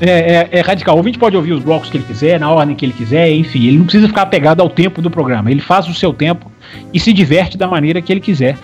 é, 0.00 0.10
é, 0.10 0.48
é, 0.52 0.60
radical. 0.60 0.94
O 0.94 0.98
ouvinte 0.98 1.18
pode 1.18 1.36
ouvir 1.36 1.52
os 1.52 1.64
blocos 1.64 1.90
que 1.90 1.96
ele 1.96 2.04
quiser, 2.04 2.38
na 2.38 2.48
ordem 2.48 2.76
que 2.76 2.84
ele 2.84 2.92
quiser, 2.92 3.32
enfim, 3.32 3.66
ele 3.66 3.78
não 3.78 3.84
precisa 3.84 4.06
ficar 4.06 4.22
apegado 4.22 4.60
ao 4.60 4.70
tempo 4.70 5.02
do 5.02 5.10
programa. 5.10 5.50
Ele 5.50 5.60
faz 5.60 5.88
o 5.88 5.94
seu 5.94 6.12
tempo 6.12 6.52
e 6.94 7.00
se 7.00 7.12
diverte 7.12 7.58
da 7.58 7.66
maneira 7.66 8.00
que 8.00 8.12
ele 8.12 8.20
quiser. 8.20 8.56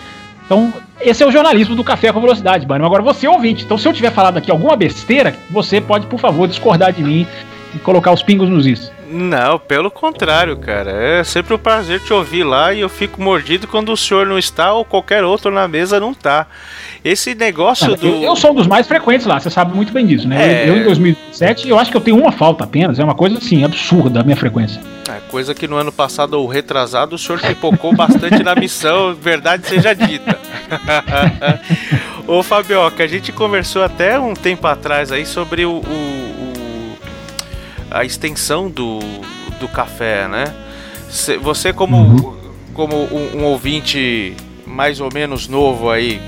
Então, 0.45 0.73
esse 1.01 1.21
é 1.23 1.27
o 1.27 1.31
jornalismo 1.31 1.75
do 1.75 1.83
Café 1.83 2.13
com 2.13 2.21
Velocidade, 2.21 2.65
Bânio. 2.65 2.85
Agora, 2.85 3.01
você 3.03 3.27
é 3.27 3.29
ouvinte. 3.29 3.65
Então, 3.65 3.77
se 3.77 3.85
eu 3.85 3.91
tiver 3.91 4.11
falado 4.11 4.37
aqui 4.37 4.49
alguma 4.49 4.77
besteira, 4.77 5.35
você 5.51 5.81
pode, 5.81 6.07
por 6.07 6.19
favor, 6.19 6.47
discordar 6.47 6.93
de 6.93 7.03
mim 7.03 7.27
e 7.75 7.79
colocar 7.79 8.13
os 8.13 8.23
pingos 8.23 8.49
nos 8.49 8.65
is. 8.65 8.91
Não, 9.13 9.59
pelo 9.59 9.91
contrário, 9.91 10.57
cara. 10.57 10.91
É 10.91 11.23
sempre 11.23 11.53
um 11.53 11.57
prazer 11.57 11.99
te 11.99 12.11
ouvir 12.11 12.43
lá 12.43 12.73
e 12.73 12.79
eu 12.79 12.89
fico 12.89 13.21
mordido 13.21 13.67
quando 13.67 13.91
o 13.91 13.97
senhor 13.97 14.25
não 14.25 14.39
está 14.39 14.73
ou 14.73 14.83
qualquer 14.83 15.23
outro 15.23 15.51
na 15.51 15.67
mesa 15.67 15.99
não 15.99 16.15
tá. 16.15 16.47
Esse 17.05 17.35
negócio 17.35 17.95
do. 17.95 18.07
Eu, 18.07 18.23
eu, 18.23 18.35
sou 18.35 18.51
um 18.51 18.55
dos 18.55 18.65
mais 18.65 18.87
frequentes 18.87 19.27
lá, 19.27 19.39
você 19.39 19.51
sabe 19.51 19.75
muito 19.75 19.93
bem 19.93 20.07
disso, 20.07 20.27
né? 20.27 20.63
É... 20.63 20.69
Eu, 20.69 20.75
eu, 20.75 20.81
em 20.81 20.83
2007, 20.85 21.69
eu 21.69 21.77
acho 21.77 21.91
que 21.91 21.97
eu 21.97 22.01
tenho 22.01 22.17
uma 22.17 22.31
falta 22.31 22.63
apenas, 22.63 22.97
é 22.97 23.03
uma 23.03 23.13
coisa 23.13 23.37
assim, 23.37 23.63
absurda 23.63 24.21
a 24.21 24.23
minha 24.23 24.37
frequência. 24.37 24.81
É, 25.07 25.19
coisa 25.29 25.53
que 25.53 25.67
no 25.67 25.75
ano 25.75 25.91
passado 25.91 26.33
ou 26.35 26.47
retrasado 26.47 27.15
o 27.15 27.19
senhor 27.19 27.39
pipocou 27.39 27.93
bastante 27.93 28.41
na 28.41 28.55
missão, 28.55 29.13
verdade 29.19 29.67
seja 29.67 29.93
dita. 29.93 30.39
Ô 32.25 32.41
Fabioca, 32.41 33.03
a 33.03 33.07
gente 33.07 33.31
conversou 33.31 33.83
até 33.83 34.17
um 34.17 34.33
tempo 34.33 34.65
atrás 34.65 35.11
aí 35.11 35.25
sobre 35.25 35.65
o, 35.65 35.73
o 35.73 36.42
a 37.93 38.03
extensão 38.03 38.69
do, 38.69 38.99
do 39.59 39.67
café, 39.67 40.27
né? 40.27 40.53
Você 41.41 41.71
como, 41.71 41.97
uhum. 41.97 42.35
como 42.73 42.95
um, 42.95 43.37
um, 43.37 43.43
ouvinte 43.45 44.35
mais 44.65 44.99
ou 44.99 45.09
menos 45.13 45.47
novo 45.47 45.91
aí, 45.91 46.19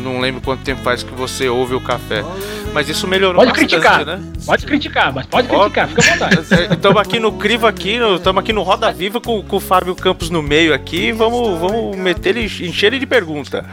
não 0.00 0.18
lembro 0.18 0.40
quanto 0.40 0.64
tempo 0.64 0.82
faz 0.82 1.04
que 1.04 1.14
você 1.14 1.48
ouve 1.48 1.74
o 1.74 1.80
café. 1.80 2.24
Mas 2.76 2.90
isso 2.90 3.08
melhorou 3.08 3.36
pode 3.36 3.52
bastante, 3.52 3.70
criticar, 3.70 4.04
né? 4.04 4.20
Pode 4.44 4.66
criticar, 4.66 5.10
mas 5.10 5.24
pode 5.24 5.48
criticar, 5.48 5.88
fica 5.88 6.02
à 6.02 6.12
vontade. 6.12 6.40
Estamos 6.76 6.98
aqui 6.98 7.18
no 7.18 7.32
Crivo 7.32 7.66
aqui, 7.66 7.98
estamos 8.16 8.42
aqui 8.42 8.52
no 8.52 8.62
Roda 8.62 8.92
Viva 8.92 9.18
com, 9.18 9.42
com 9.42 9.56
o 9.56 9.60
Fábio 9.60 9.94
Campos 9.94 10.28
no 10.28 10.42
meio 10.42 10.74
aqui. 10.74 11.10
Vamos, 11.10 11.58
vamos 11.58 11.96
meter 11.96 12.36
ele, 12.36 12.44
encher 12.44 12.88
ele 12.88 12.98
de 12.98 13.06
pergunta. 13.06 13.64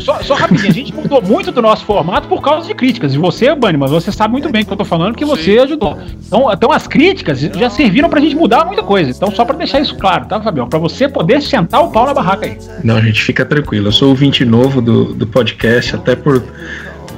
Só, 0.00 0.22
só 0.22 0.34
rapidinho, 0.34 0.68
a 0.68 0.74
gente 0.74 0.94
mudou 0.94 1.22
muito 1.22 1.50
do 1.50 1.62
nosso 1.62 1.86
formato 1.86 2.28
por 2.28 2.42
causa 2.42 2.66
de 2.66 2.74
críticas. 2.74 3.14
E 3.14 3.18
você, 3.18 3.54
Bani, 3.54 3.78
mas 3.78 3.90
você 3.90 4.12
sabe 4.12 4.32
muito 4.32 4.50
bem 4.50 4.60
o 4.60 4.66
que 4.66 4.72
eu 4.74 4.76
tô 4.76 4.84
falando, 4.84 5.12
porque 5.12 5.24
você 5.24 5.58
ajudou. 5.58 5.98
Então, 6.26 6.52
então 6.52 6.70
as 6.70 6.86
críticas 6.86 7.40
já 7.40 7.70
serviram 7.70 8.10
pra 8.10 8.20
gente 8.20 8.36
mudar 8.36 8.66
muita 8.66 8.82
coisa. 8.82 9.10
Então, 9.10 9.30
só 9.30 9.42
pra 9.42 9.56
deixar 9.56 9.80
isso 9.80 9.96
claro, 9.96 10.26
tá, 10.26 10.38
Fabião? 10.38 10.68
Pra 10.68 10.78
você 10.78 11.08
poder 11.08 11.40
sentar 11.40 11.82
o 11.82 11.90
pau 11.90 12.04
na 12.04 12.12
barraca 12.12 12.44
aí. 12.44 12.58
Não, 12.84 12.96
a 12.96 13.00
gente 13.00 13.22
fica 13.22 13.42
tranquilo. 13.42 13.88
Eu 13.88 13.92
sou 13.92 14.10
ouvinte 14.10 14.44
novo 14.44 14.82
do, 14.82 15.14
do 15.14 15.26
podcast, 15.26 15.96
até 15.96 16.14
por 16.14 16.42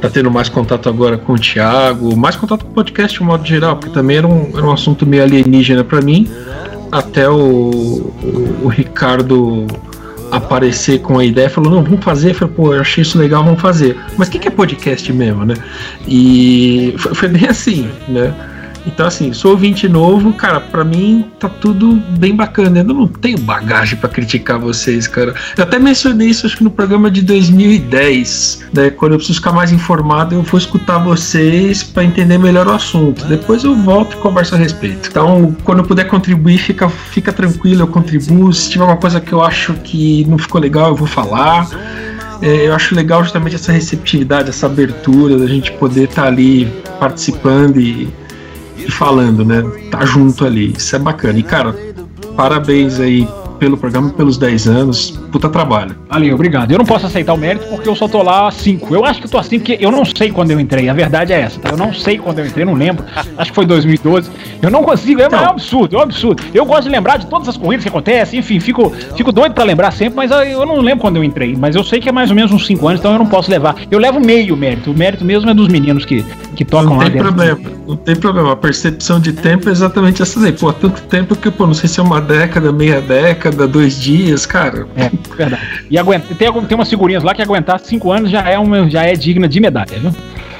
tá 0.02 0.10
tendo 0.10 0.30
mais 0.32 0.48
contato 0.48 0.88
agora 0.88 1.16
com 1.16 1.34
o 1.34 1.38
Thiago, 1.38 2.16
mais 2.16 2.34
contato 2.34 2.64
com 2.64 2.72
o 2.72 2.74
podcast 2.74 3.16
de 3.16 3.24
modo 3.24 3.46
geral, 3.46 3.76
porque 3.76 3.94
também 3.94 4.16
era 4.16 4.26
um, 4.26 4.50
era 4.52 4.66
um 4.66 4.72
assunto 4.72 5.06
meio 5.06 5.22
alienígena 5.22 5.84
para 5.84 6.00
mim, 6.00 6.28
até 6.90 7.28
o, 7.28 7.36
o, 7.40 8.60
o, 8.64 8.68
Ricardo 8.68 9.64
aparecer 10.32 11.00
com 11.00 11.20
a 11.20 11.24
ideia, 11.24 11.48
falou, 11.48 11.70
não, 11.70 11.84
vamos 11.84 12.04
fazer, 12.04 12.30
eu 12.30 12.34
falei, 12.34 12.54
pô, 12.54 12.74
eu 12.74 12.80
achei 12.80 13.02
isso 13.02 13.16
legal, 13.16 13.44
vamos 13.44 13.60
fazer. 13.60 13.96
Mas 14.18 14.26
o 14.26 14.30
que, 14.32 14.40
que 14.40 14.48
é 14.48 14.50
podcast 14.50 15.12
mesmo, 15.12 15.44
né? 15.44 15.54
E 16.08 16.94
foi, 16.98 17.14
foi 17.14 17.28
bem 17.28 17.48
assim, 17.48 17.88
né? 18.08 18.34
Então, 18.86 19.06
assim, 19.06 19.32
sou 19.32 19.52
ouvinte 19.52 19.88
novo, 19.88 20.32
cara, 20.32 20.60
para 20.60 20.84
mim 20.84 21.24
tá 21.38 21.48
tudo 21.48 21.94
bem 22.18 22.34
bacana. 22.34 22.80
Eu 22.80 22.84
não 22.84 23.06
tenho 23.06 23.38
bagagem 23.38 23.96
para 23.96 24.08
criticar 24.08 24.58
vocês, 24.58 25.06
cara. 25.06 25.34
Eu 25.56 25.64
até 25.64 25.78
mencionei 25.78 26.28
isso, 26.28 26.46
acho 26.46 26.56
que 26.56 26.64
no 26.64 26.70
programa 26.70 27.10
de 27.10 27.22
2010, 27.22 28.66
né? 28.72 28.90
Quando 28.90 29.12
eu 29.12 29.18
preciso 29.18 29.38
ficar 29.38 29.52
mais 29.52 29.72
informado, 29.72 30.34
eu 30.34 30.42
vou 30.42 30.58
escutar 30.58 30.98
vocês 30.98 31.82
para 31.82 32.04
entender 32.04 32.38
melhor 32.38 32.66
o 32.66 32.72
assunto. 32.72 33.24
Depois 33.26 33.62
eu 33.64 33.74
volto 33.74 34.14
e 34.14 34.20
converso 34.20 34.54
a 34.54 34.58
respeito. 34.58 35.08
Então, 35.08 35.56
quando 35.64 35.78
eu 35.78 35.84
puder 35.84 36.04
contribuir, 36.08 36.58
fica, 36.58 36.88
fica 36.88 37.32
tranquilo, 37.32 37.82
eu 37.82 37.88
contribuo. 37.88 38.52
Se 38.52 38.70
tiver 38.70 38.82
alguma 38.82 39.00
coisa 39.00 39.20
que 39.20 39.32
eu 39.32 39.42
acho 39.42 39.74
que 39.74 40.24
não 40.28 40.38
ficou 40.38 40.60
legal, 40.60 40.88
eu 40.88 40.96
vou 40.96 41.06
falar. 41.06 41.68
É, 42.40 42.66
eu 42.66 42.74
acho 42.74 42.92
legal 42.92 43.22
justamente 43.22 43.54
essa 43.54 43.70
receptividade, 43.70 44.48
essa 44.48 44.66
abertura 44.66 45.38
da 45.38 45.46
gente 45.46 45.70
poder 45.72 46.04
estar 46.04 46.22
tá 46.22 46.28
ali 46.28 46.66
participando 46.98 47.80
e 47.80 48.08
e 48.12 48.21
falando, 48.90 49.44
né? 49.44 49.62
Tá 49.90 50.04
junto 50.04 50.44
ali. 50.44 50.72
Isso 50.76 50.94
é 50.96 50.98
bacana. 50.98 51.38
E, 51.38 51.42
cara, 51.42 51.74
parabéns 52.36 53.00
aí 53.00 53.26
pelo 53.62 53.76
programa 53.76 54.10
pelos 54.10 54.36
10 54.36 54.66
anos. 54.66 55.10
Puta 55.30 55.48
trabalho. 55.48 55.94
Valeu, 56.10 56.34
obrigado. 56.34 56.72
Eu 56.72 56.78
não 56.78 56.84
posso 56.84 57.06
aceitar 57.06 57.32
o 57.32 57.36
mérito 57.36 57.64
porque 57.68 57.88
eu 57.88 57.94
só 57.94 58.08
tô 58.08 58.20
lá 58.20 58.48
há 58.48 58.50
5. 58.50 58.92
Eu 58.92 59.04
acho 59.04 59.20
que 59.20 59.26
eu 59.26 59.30
tô 59.30 59.38
assim 59.38 59.60
porque 59.60 59.78
eu 59.80 59.92
não 59.92 60.04
sei 60.04 60.32
quando 60.32 60.50
eu 60.50 60.58
entrei. 60.58 60.88
A 60.88 60.92
verdade 60.92 61.32
é 61.32 61.42
essa, 61.42 61.60
tá? 61.60 61.68
Eu 61.70 61.76
não 61.76 61.94
sei 61.94 62.18
quando 62.18 62.40
eu 62.40 62.46
entrei, 62.46 62.64
não 62.64 62.74
lembro. 62.74 63.04
Acho 63.38 63.52
que 63.52 63.54
foi 63.54 63.64
2012. 63.64 64.28
Eu 64.60 64.68
não 64.68 64.82
consigo, 64.82 65.20
é, 65.20 65.26
é 65.26 65.28
um 65.28 65.50
absurdo, 65.50 65.94
é 65.94 65.98
um 66.00 66.02
absurdo. 66.02 66.42
Eu 66.52 66.64
gosto 66.64 66.82
de 66.82 66.88
lembrar 66.88 67.18
de 67.18 67.26
todas 67.26 67.48
as 67.48 67.56
corridas 67.56 67.84
que 67.84 67.88
acontecem, 67.88 68.40
enfim, 68.40 68.58
fico, 68.58 68.90
fico 69.16 69.30
doido 69.30 69.54
pra 69.54 69.62
lembrar 69.62 69.92
sempre, 69.92 70.16
mas 70.16 70.32
eu 70.32 70.66
não 70.66 70.80
lembro 70.80 71.00
quando 71.00 71.18
eu 71.18 71.24
entrei. 71.24 71.54
Mas 71.56 71.76
eu 71.76 71.84
sei 71.84 72.00
que 72.00 72.08
é 72.08 72.12
mais 72.12 72.30
ou 72.30 72.36
menos 72.36 72.50
uns 72.50 72.66
5 72.66 72.88
anos, 72.88 72.98
então 72.98 73.12
eu 73.12 73.18
não 73.18 73.26
posso 73.26 73.48
levar. 73.48 73.76
Eu 73.88 74.00
levo 74.00 74.18
meio 74.18 74.56
mérito. 74.56 74.90
O 74.90 74.94
mérito 74.94 75.24
mesmo 75.24 75.48
é 75.48 75.54
dos 75.54 75.68
meninos 75.68 76.04
que, 76.04 76.24
que 76.54 76.64
tocam 76.64 76.90
não 76.90 76.96
lá 76.98 77.04
tem 77.04 77.12
dentro. 77.12 77.28
Problema, 77.28 77.60
não 77.86 77.96
tem 77.96 78.16
problema. 78.16 78.52
A 78.52 78.56
percepção 78.56 79.20
de 79.20 79.32
tempo 79.32 79.68
é 79.68 79.72
exatamente 79.72 80.22
essa 80.22 80.40
daí. 80.40 80.52
Pô, 80.52 80.72
tanto 80.72 81.02
tempo 81.02 81.34
que, 81.34 81.50
pô, 81.50 81.66
não 81.66 81.74
sei 81.74 81.88
se 81.88 82.00
é 82.00 82.02
uma 82.02 82.20
década, 82.20 82.72
meia 82.72 83.00
década, 83.00 83.66
dois 83.66 84.00
dias 84.00 84.46
cara. 84.46 84.86
É, 84.96 85.10
verdade. 85.36 85.62
E 85.90 85.98
aguenta, 85.98 86.34
tem, 86.34 86.52
tem 86.52 86.74
umas 86.76 86.88
figurinhas 86.88 87.22
lá 87.22 87.34
que 87.34 87.42
aguentar 87.42 87.80
cinco 87.80 88.12
anos 88.12 88.30
já 88.30 88.42
é, 88.42 88.58
uma, 88.58 88.88
já 88.88 89.02
é 89.02 89.14
digna 89.14 89.48
de 89.48 89.60
medalha, 89.60 89.98
viu? 89.98 90.12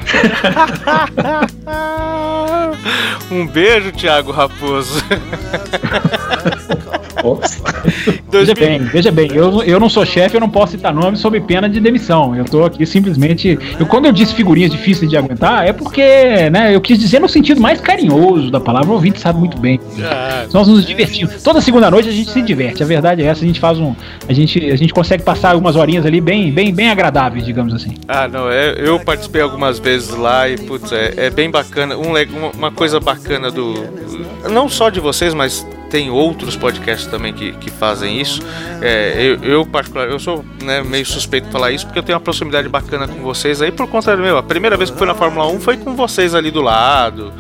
um 3.31 3.47
beijo, 3.47 3.93
Thiago 3.93 4.33
Raposo. 4.33 5.03
Veja 8.31 8.55
bem, 8.55 8.79
veja 8.81 9.13
bem, 9.13 9.31
eu, 9.33 9.63
eu 9.63 9.79
não 9.79 9.89
sou 9.89 10.05
chefe, 10.05 10.37
eu 10.37 10.41
não 10.41 10.49
posso 10.49 10.73
citar 10.73 10.93
nome 10.93 11.17
sob 11.17 11.39
pena 11.41 11.69
de 11.69 11.79
demissão. 11.79 12.35
Eu 12.35 12.45
tô 12.45 12.65
aqui 12.65 12.85
simplesmente. 12.87 13.59
Eu, 13.79 13.87
quando 13.87 14.07
eu 14.07 14.13
disse 14.13 14.35
figurinhas 14.35 14.71
difíceis 14.71 15.11
de 15.11 15.17
aguentar, 15.17 15.67
é 15.67 15.73
porque, 15.73 16.51
né, 16.51 16.75
eu 16.75 16.81
quis 16.81 16.99
dizer 16.99 17.21
no 17.21 17.29
sentido 17.29 17.61
mais 17.61 17.81
carinhoso 17.81 18.51
da 18.51 18.59
palavra, 18.59 18.91
o 18.91 18.95
ouvinte 18.95 19.21
sabe 19.21 19.39
muito 19.39 19.59
bem. 19.59 19.79
Ah, 20.03 20.47
Nós 20.53 20.67
nos 20.67 20.87
divertimos. 20.87 21.43
Toda 21.43 21.61
segunda 21.61 21.91
noite 21.91 22.09
a 22.09 22.13
gente 22.13 22.31
se 22.31 22.43
diverte. 22.43 22.83
A 22.83 22.87
verdade 22.87 23.23
é 23.23 23.27
essa, 23.27 23.45
a 23.45 23.47
gente 23.47 23.61
faz 23.61 23.79
um. 23.79 23.95
A 24.29 24.33
gente, 24.33 24.71
a 24.71 24.77
gente 24.77 24.93
consegue 24.93 25.23
passar 25.23 25.53
algumas 25.53 25.77
horinhas 25.77 26.07
ali 26.07 26.21
bem, 26.21 26.51
bem, 26.51 26.75
bem 26.75 26.89
agradáveis, 26.89 27.45
digamos 27.45 27.75
assim. 27.75 27.95
Ah, 28.09 28.27
não, 28.27 28.51
é, 28.51 28.75
eu 28.79 28.99
participei 28.99 29.43
algumas 29.43 29.79
vezes 29.79 29.92
lá 30.09 30.49
e, 30.49 30.57
putz, 30.59 30.93
é, 30.93 31.15
é 31.17 31.31
bem 31.31 31.51
bacana. 31.51 31.97
Um, 31.97 32.13
uma 32.57 32.71
coisa 32.71 32.99
bacana 33.01 33.51
do. 33.51 33.75
Não 34.51 34.69
só 34.69 34.91
de 34.91 35.01
vocês, 35.01 35.35
mas 35.35 35.67
tem 35.91 36.11
outros 36.11 36.57
podcasts 36.57 37.07
também 37.07 37.33
que, 37.33 37.53
que 37.53 37.71
fazem 37.71 38.21
isso. 38.21 38.41
É, 38.81 39.15
eu, 39.19 39.43
eu, 39.45 39.67
particular, 39.67 40.09
eu 40.09 40.19
sou 40.19 40.45
né, 40.63 40.83
meio 40.83 41.05
suspeito 41.05 41.47
de 41.47 41.53
falar 41.53 41.71
isso 41.71 41.85
porque 41.85 41.99
eu 41.99 42.03
tenho 42.03 42.17
uma 42.17 42.25
proximidade 42.25 42.69
bacana 42.69 43.07
com 43.07 43.21
vocês 43.23 43.61
aí 43.61 43.71
por 43.71 43.87
conta 43.87 44.17
do 44.17 44.23
meu. 44.23 44.39
A 44.39 44.43
primeira 44.43 44.77
vez 44.77 44.91
que 44.91 44.97
fui 44.97 45.07
na 45.07 45.15
Fórmula 45.15 45.47
1 45.49 45.61
foi 45.61 45.77
com 45.77 45.95
vocês 45.95 46.35
ali 46.35 46.51
do 46.51 46.63
lado. 46.63 47.33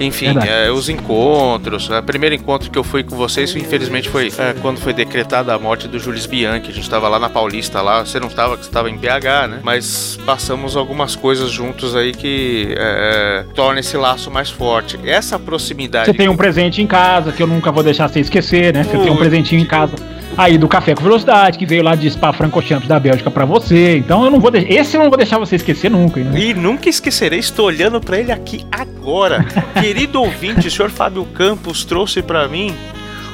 Enfim, 0.00 0.34
é, 0.48 0.70
os 0.70 0.88
encontros. 0.88 1.90
O 1.90 2.02
primeiro 2.02 2.34
encontro 2.34 2.70
que 2.70 2.78
eu 2.78 2.82
fui 2.82 3.02
com 3.02 3.14
vocês, 3.16 3.54
infelizmente, 3.54 4.08
foi 4.08 4.28
é, 4.38 4.54
quando 4.60 4.78
foi 4.78 4.94
decretada 4.94 5.54
a 5.54 5.58
morte 5.58 5.86
do 5.86 5.98
Jules 5.98 6.24
Bianchi. 6.24 6.70
A 6.70 6.74
gente 6.74 6.88
tava 6.88 7.06
lá 7.08 7.18
na 7.18 7.28
Paulista, 7.28 7.82
lá. 7.82 8.04
Você 8.04 8.18
não 8.18 8.28
tava, 8.28 8.56
que 8.56 8.64
você 8.64 8.70
tava 8.70 8.90
em 8.90 8.96
BH, 8.96 9.48
né? 9.48 9.60
Mas 9.62 10.18
passamos 10.24 10.76
algumas 10.76 11.14
coisas 11.14 11.50
juntos 11.50 11.94
aí 11.94 12.12
que 12.12 12.74
é, 12.78 13.44
torna 13.54 13.80
esse 13.80 13.96
laço 13.96 14.30
mais 14.30 14.50
forte. 14.50 14.98
Essa 15.04 15.38
proximidade. 15.38 16.06
Você 16.06 16.14
tem 16.14 16.28
um 16.28 16.36
presente 16.36 16.80
em 16.80 16.86
casa 16.86 17.30
que 17.30 17.42
eu 17.42 17.46
nunca 17.46 17.70
vou 17.70 17.82
deixar 17.82 18.08
você 18.08 18.20
esquecer, 18.20 18.72
né? 18.72 18.82
Você 18.84 18.96
tem 18.96 19.10
um 19.10 19.16
presentinho 19.16 19.60
em 19.60 19.66
casa 19.66 19.94
aí 20.42 20.56
do 20.58 20.66
Café 20.68 20.94
com 20.94 21.02
Velocidade, 21.02 21.58
que 21.58 21.66
veio 21.66 21.82
lá 21.82 21.94
de 21.94 22.08
Spa-Francorchamps 22.10 22.88
da 22.88 22.98
Bélgica 22.98 23.30
pra 23.30 23.44
você. 23.44 23.96
Então 23.98 24.24
eu 24.24 24.30
não 24.30 24.40
vou 24.40 24.50
deixar. 24.50 24.70
Esse 24.72 24.96
eu 24.96 25.02
não 25.02 25.08
vou 25.10 25.16
deixar 25.18 25.38
você 25.38 25.56
esquecer 25.56 25.90
nunca. 25.90 26.20
Né? 26.20 26.38
E 26.40 26.54
nunca 26.54 26.88
esquecerei, 26.88 27.38
estou 27.38 27.66
olhando 27.66 28.00
pra 28.00 28.18
ele 28.18 28.32
aqui 28.32 28.64
agora. 28.72 29.44
Querido 29.80 30.20
ouvinte, 30.22 30.68
o 30.68 30.70
senhor 30.70 30.90
Fábio 30.90 31.24
Campos 31.26 31.84
trouxe 31.84 32.22
pra 32.22 32.48
mim. 32.48 32.74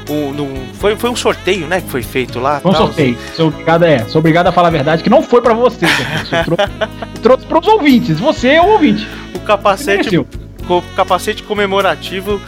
Um, 0.08 0.66
foi, 0.74 0.94
foi 0.94 1.10
um 1.10 1.16
sorteio, 1.16 1.66
né? 1.66 1.80
Que 1.80 1.88
foi 1.88 2.02
feito 2.02 2.38
lá. 2.38 2.60
Foi 2.60 2.70
um 2.70 2.74
tal. 2.74 2.86
sorteio. 2.86 3.18
Sou 3.34 3.48
obrigado, 3.48 3.84
é, 3.84 4.04
sou 4.04 4.20
obrigado 4.20 4.46
a 4.46 4.52
falar 4.52 4.68
a 4.68 4.70
verdade 4.70 5.02
que 5.02 5.10
não 5.10 5.20
foi 5.22 5.40
pra 5.42 5.52
você. 5.52 5.84
né? 5.86 6.24
Você 6.24 7.18
trouxe 7.22 7.46
pros 7.46 7.66
ouvintes. 7.66 8.20
Você 8.20 8.48
é 8.50 8.62
o 8.62 8.66
ouvinte. 8.66 9.06
O 9.34 9.40
capacete, 9.40 10.24
co- 10.66 10.82
capacete 10.94 11.42
comemorativo 11.42 12.40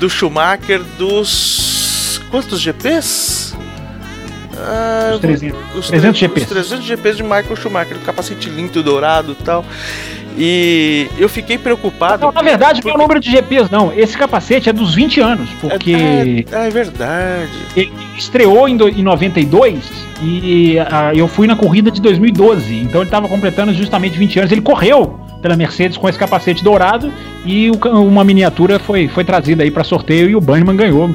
do 0.00 0.08
Schumacher 0.10 0.80
dos. 0.98 2.20
Quantos 2.30 2.60
GPs? 2.60 3.43
Ah, 4.56 5.12
Os 5.14 5.20
300. 5.20 5.58
os 5.76 5.86
300 5.88 6.18
tre- 6.18 6.28
GPs. 6.28 6.44
Os 6.46 6.50
300 6.68 6.84
GPs 6.86 7.16
de 7.16 7.22
Michael 7.22 7.56
Schumacher, 7.56 7.96
um 7.96 8.00
capacete 8.00 8.48
lindo, 8.50 8.82
dourado 8.82 9.36
e 9.38 9.44
tal. 9.44 9.64
E 10.36 11.06
eu 11.16 11.28
fiquei 11.28 11.56
preocupado. 11.56 12.24
Não, 12.26 12.32
na 12.32 12.42
verdade, 12.42 12.80
não 12.84 12.90
é 12.90 12.94
o 12.94 12.98
número 12.98 13.20
de 13.20 13.30
GPs, 13.30 13.70
não. 13.70 13.92
Esse 13.96 14.16
capacete 14.18 14.68
é 14.68 14.72
dos 14.72 14.94
20 14.94 15.20
anos, 15.20 15.48
porque 15.60 15.92
É, 16.50 16.66
é 16.66 16.70
verdade. 16.70 17.50
ele 17.76 17.92
estreou 18.18 18.68
em, 18.68 18.76
do- 18.76 18.88
em 18.88 19.02
92 19.02 19.78
e 20.22 20.76
ah, 20.90 21.12
eu 21.14 21.28
fui 21.28 21.46
na 21.46 21.54
corrida 21.54 21.90
de 21.90 22.00
2012. 22.00 22.74
Então 22.80 23.00
ele 23.00 23.08
estava 23.08 23.28
completando 23.28 23.72
justamente 23.72 24.18
20 24.18 24.38
anos. 24.40 24.50
Ele 24.52 24.60
correu 24.60 25.20
pela 25.40 25.56
Mercedes 25.56 25.96
com 25.96 26.08
esse 26.08 26.18
capacete 26.18 26.64
dourado 26.64 27.12
e 27.44 27.70
o 27.70 27.74
uma 28.00 28.24
miniatura 28.24 28.78
foi, 28.80 29.06
foi 29.06 29.22
trazida 29.24 29.62
aí 29.62 29.70
para 29.70 29.84
sorteio 29.84 30.28
e 30.28 30.34
o 30.34 30.40
Bannerman 30.40 30.74
ganhou 30.76 31.14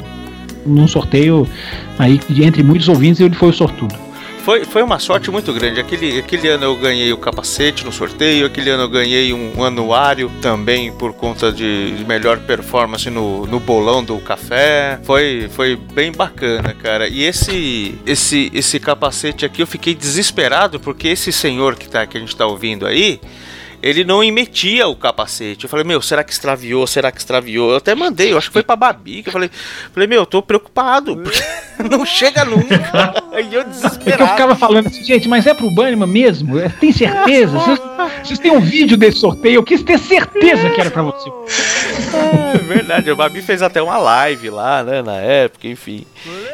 num 0.69 0.87
sorteio 0.87 1.47
aí 1.97 2.19
entre 2.41 2.63
muitos 2.63 2.87
ouvintes 2.87 3.19
ele 3.19 3.35
foi 3.35 3.49
o 3.49 3.53
sortudo. 3.53 4.09
Foi, 4.49 4.63
foi 4.65 4.81
uma 4.81 4.97
sorte 4.97 5.29
muito 5.29 5.53
grande. 5.53 5.79
Aquele, 5.79 6.17
aquele 6.17 6.47
ano 6.47 6.63
eu 6.63 6.75
ganhei 6.75 7.11
o 7.13 7.17
capacete 7.17 7.85
no 7.85 7.91
sorteio, 7.91 8.45
aquele 8.45 8.69
ano 8.69 8.83
eu 8.83 8.89
ganhei 8.89 9.31
um 9.33 9.63
anuário 9.63 10.31
também 10.41 10.91
por 10.91 11.13
conta 11.13 11.51
de 11.51 12.03
melhor 12.07 12.39
performance 12.39 13.09
no, 13.09 13.45
no 13.45 13.59
bolão 13.59 14.03
do 14.03 14.17
café. 14.17 14.99
Foi, 15.03 15.49
foi 15.51 15.75
bem 15.75 16.11
bacana, 16.11 16.73
cara. 16.73 17.07
E 17.07 17.21
esse, 17.23 17.99
esse, 18.05 18.49
esse 18.53 18.79
capacete 18.79 19.45
aqui 19.45 19.61
eu 19.61 19.67
fiquei 19.67 19.93
desesperado 19.93 20.79
porque 20.79 21.09
esse 21.09 21.31
senhor 21.31 21.75
que, 21.75 21.87
tá, 21.87 22.07
que 22.07 22.17
a 22.17 22.19
gente 22.19 22.35
tá 22.35 22.47
ouvindo 22.47 22.87
aí. 22.87 23.19
Ele 23.81 24.03
não 24.03 24.23
emetia 24.23 24.87
o 24.87 24.95
capacete. 24.95 25.63
Eu 25.65 25.69
falei, 25.69 25.85
meu, 25.85 26.01
será 26.01 26.23
que 26.23 26.31
extraviou? 26.31 26.85
Será 26.85 27.11
que 27.11 27.17
extraviou? 27.19 27.71
Eu 27.71 27.77
até 27.77 27.95
mandei, 27.95 28.33
eu 28.33 28.37
acho 28.37 28.47
que 28.49 28.53
foi 28.53 28.63
pra 28.63 28.75
Babi. 28.75 29.23
Que 29.23 29.29
eu 29.29 29.33
falei, 29.33 29.49
falei, 29.93 30.07
meu, 30.07 30.21
eu 30.21 30.25
tô 30.25 30.41
preocupado. 30.41 31.15
Porque 31.15 31.39
não 31.89 32.05
chega 32.05 32.43
nunca. 32.43 32.75
Eu 33.31 33.37
É 33.39 33.43
que 33.43 33.55
eu 33.55 33.63
desesperado. 33.63 34.31
ficava 34.31 34.55
falando 34.55 34.87
assim, 34.87 35.03
gente, 35.03 35.27
mas 35.29 35.47
é 35.47 35.53
pro 35.53 35.69
Bannerman 35.71 36.07
mesmo? 36.09 36.59
É, 36.59 36.67
Tem 36.69 36.91
certeza? 36.91 37.57
Vocês, 37.59 37.79
vocês 38.23 38.39
têm 38.39 38.51
um 38.51 38.59
vídeo 38.61 38.97
desse 38.97 39.19
sorteio? 39.19 39.55
Eu 39.55 39.63
quis 39.63 39.81
ter 39.83 39.97
certeza 39.99 40.69
que 40.69 40.79
era 40.81 40.89
pra 40.89 41.01
você. 41.03 41.29
É 42.53 42.57
verdade, 42.57 43.09
a 43.09 43.15
Babi 43.15 43.41
fez 43.41 43.61
até 43.61 43.81
uma 43.81 43.97
live 43.97 44.49
lá, 44.49 44.83
né, 44.83 45.01
na 45.01 45.15
época, 45.17 45.67
enfim. 45.67 46.05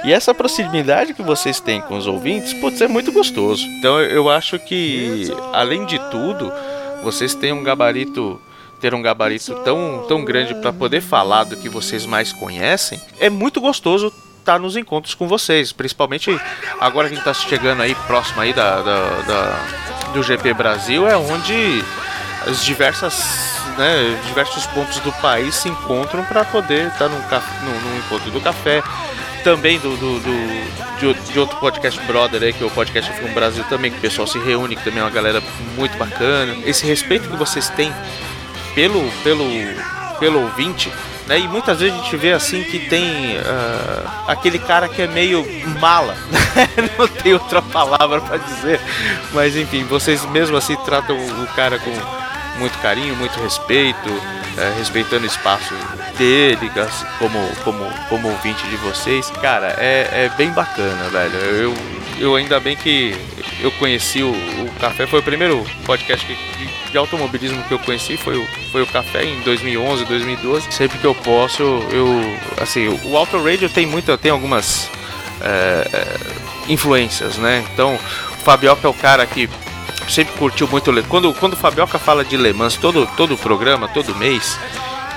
E 0.03 0.11
essa 0.11 0.33
proximidade 0.33 1.13
que 1.13 1.21
vocês 1.21 1.59
têm 1.59 1.81
com 1.81 1.97
os 1.97 2.07
ouvintes, 2.07 2.53
putz, 2.53 2.81
é 2.81 2.87
muito 2.87 3.11
gostoso. 3.11 3.65
Então 3.79 3.99
eu- 3.99 4.09
eu 4.09 4.29
acho 4.29 4.57
que, 4.59 5.31
além 5.53 5.85
de 5.85 5.97
tudo, 6.09 6.51
vocês 7.05 7.33
têm 7.35 7.53
um 7.53 7.63
gabarito, 7.63 8.41
ter 8.81 8.93
um 8.93 9.01
gabarito 9.01 9.53
tão, 9.63 10.03
tão 10.07 10.25
grande 10.25 10.53
para 10.55 10.73
poder 10.73 10.99
falar 11.01 11.43
do 11.45 11.55
que 11.55 11.69
vocês 11.69 12.05
mais 12.05 12.33
conhecem, 12.33 12.99
é 13.19 13.29
muito 13.29 13.61
gostoso 13.61 14.11
estar 14.39 14.59
nos 14.59 14.75
encontros 14.75 15.13
com 15.15 15.27
vocês, 15.27 15.71
principalmente 15.71 16.29
agora 16.79 17.07
que 17.07 17.13
a 17.13 17.17
gente 17.17 17.23
tá 17.25 17.33
chegando 17.33 17.81
aí 17.81 17.95
próximo 18.07 18.41
aí 18.41 18.53
da, 18.53 18.81
da- 18.81 19.21
da- 19.21 19.65
do 20.13 20.21
GP 20.23 20.53
Brasil, 20.53 21.07
é 21.07 21.15
onde 21.15 21.83
as 22.47 22.63
diversas, 22.63 23.23
né, 23.77 24.19
diversos 24.27 24.65
pontos 24.67 24.99
do 24.99 25.11
país 25.13 25.55
se 25.55 25.69
encontram 25.69 26.23
para 26.25 26.43
poder 26.45 26.87
estar 26.87 27.07
num, 27.09 27.21
ca- 27.23 27.41
num- 27.63 27.79
num 27.89 27.97
encontro 27.97 28.29
do 28.31 28.41
café. 28.41 28.81
Também 29.45 29.77
do, 29.79 29.95
do- 29.95 30.19
do- 30.19 30.95
de, 31.13 31.31
de 31.31 31.39
outro 31.39 31.55
podcast 31.57 31.99
brother 32.01 32.41
aí, 32.41 32.51
que 32.51 32.63
é 32.63 32.65
o 32.67 32.69
podcast 32.71 33.11
F1 33.13 33.33
Brasil 33.33 33.63
também, 33.69 33.91
que 33.91 33.97
o 33.97 34.01
pessoal 34.01 34.25
se 34.27 34.39
reúne, 34.39 34.75
que 34.75 34.83
também 34.83 34.99
é 34.99 35.03
uma 35.03 35.09
galera 35.11 35.41
muito 35.77 35.95
bacana. 35.97 36.55
Esse 36.65 36.85
respeito 36.85 37.29
que 37.29 37.35
vocês 37.37 37.69
têm 37.69 37.93
pelo, 38.73 39.07
pelo, 39.23 39.45
pelo 40.19 40.41
ouvinte, 40.41 40.91
né? 41.27 41.37
E 41.39 41.47
muitas 41.47 41.79
vezes 41.79 41.93
a 41.97 42.01
gente 42.01 42.17
vê 42.17 42.31
assim 42.33 42.63
que 42.63 42.79
tem 42.89 43.37
ah, 43.45 44.23
aquele 44.29 44.57
cara 44.57 44.87
que 44.89 45.01
é 45.01 45.07
meio 45.07 45.45
mala, 45.79 46.15
não 46.97 47.07
tem 47.07 47.33
outra 47.33 47.61
palavra 47.61 48.21
para 48.21 48.37
dizer, 48.37 48.79
mas 49.33 49.55
enfim, 49.55 49.83
vocês 49.83 50.25
mesmo 50.31 50.57
assim 50.57 50.75
tratam 50.77 51.15
o 51.17 51.47
cara 51.55 51.77
com 51.77 51.91
muito 52.57 52.77
carinho, 52.79 53.15
muito 53.15 53.39
respeito, 53.41 54.09
eh, 54.57 54.73
respeitando 54.77 55.23
o 55.23 55.27
espaço 55.27 55.73
dele, 56.17 56.71
como, 57.19 57.39
como, 57.63 57.85
como 58.09 58.29
ouvinte 58.29 58.65
de 58.67 58.75
vocês. 58.77 59.31
Cara, 59.41 59.75
é, 59.77 60.25
é 60.25 60.31
bem 60.37 60.51
bacana, 60.51 61.09
velho. 61.09 61.35
Eu, 61.37 61.73
eu 62.19 62.35
ainda 62.35 62.59
bem 62.59 62.75
que 62.75 63.15
eu 63.61 63.71
conheci 63.73 64.23
o, 64.23 64.29
o 64.31 64.71
Café, 64.79 65.05
foi 65.05 65.19
o 65.19 65.23
primeiro 65.23 65.65
podcast 65.85 66.25
que- 66.25 66.35
de, 66.57 66.91
de 66.91 66.97
automobilismo 66.97 67.61
que 67.63 67.73
eu 67.73 67.79
conheci, 67.79 68.15
foi 68.15 68.37
o, 68.37 68.47
foi 68.71 68.81
o 68.81 68.87
Café 68.87 69.25
em 69.25 69.41
2011, 69.41 70.05
2012. 70.05 70.71
Sempre 70.71 70.97
que 70.97 71.05
eu 71.05 71.13
posso, 71.15 71.61
eu, 71.91 72.37
assim, 72.61 72.87
o 73.03 73.17
Auto 73.17 73.37
Radio 73.43 73.69
tem 73.69 73.85
muita, 73.85 74.17
tem 74.17 74.31
algumas 74.31 74.89
é, 75.41 75.89
é, 75.91 76.71
influências, 76.71 77.37
né? 77.37 77.63
Então, 77.73 77.95
o 77.95 78.43
Fabioca 78.43 78.87
é 78.87 78.89
o 78.89 78.93
cara 78.93 79.25
que 79.25 79.49
sempre 80.09 80.37
curtiu 80.37 80.67
muito 80.67 80.91
quando 81.03 81.33
quando 81.33 81.53
o 81.53 81.57
Fabioca 81.57 81.97
fala 81.97 82.23
de 82.23 82.37
Le 82.37 82.53
Mans 82.53 82.75
todo 82.75 83.07
todo 83.15 83.37
programa 83.37 83.87
todo 83.87 84.15
mês 84.15 84.57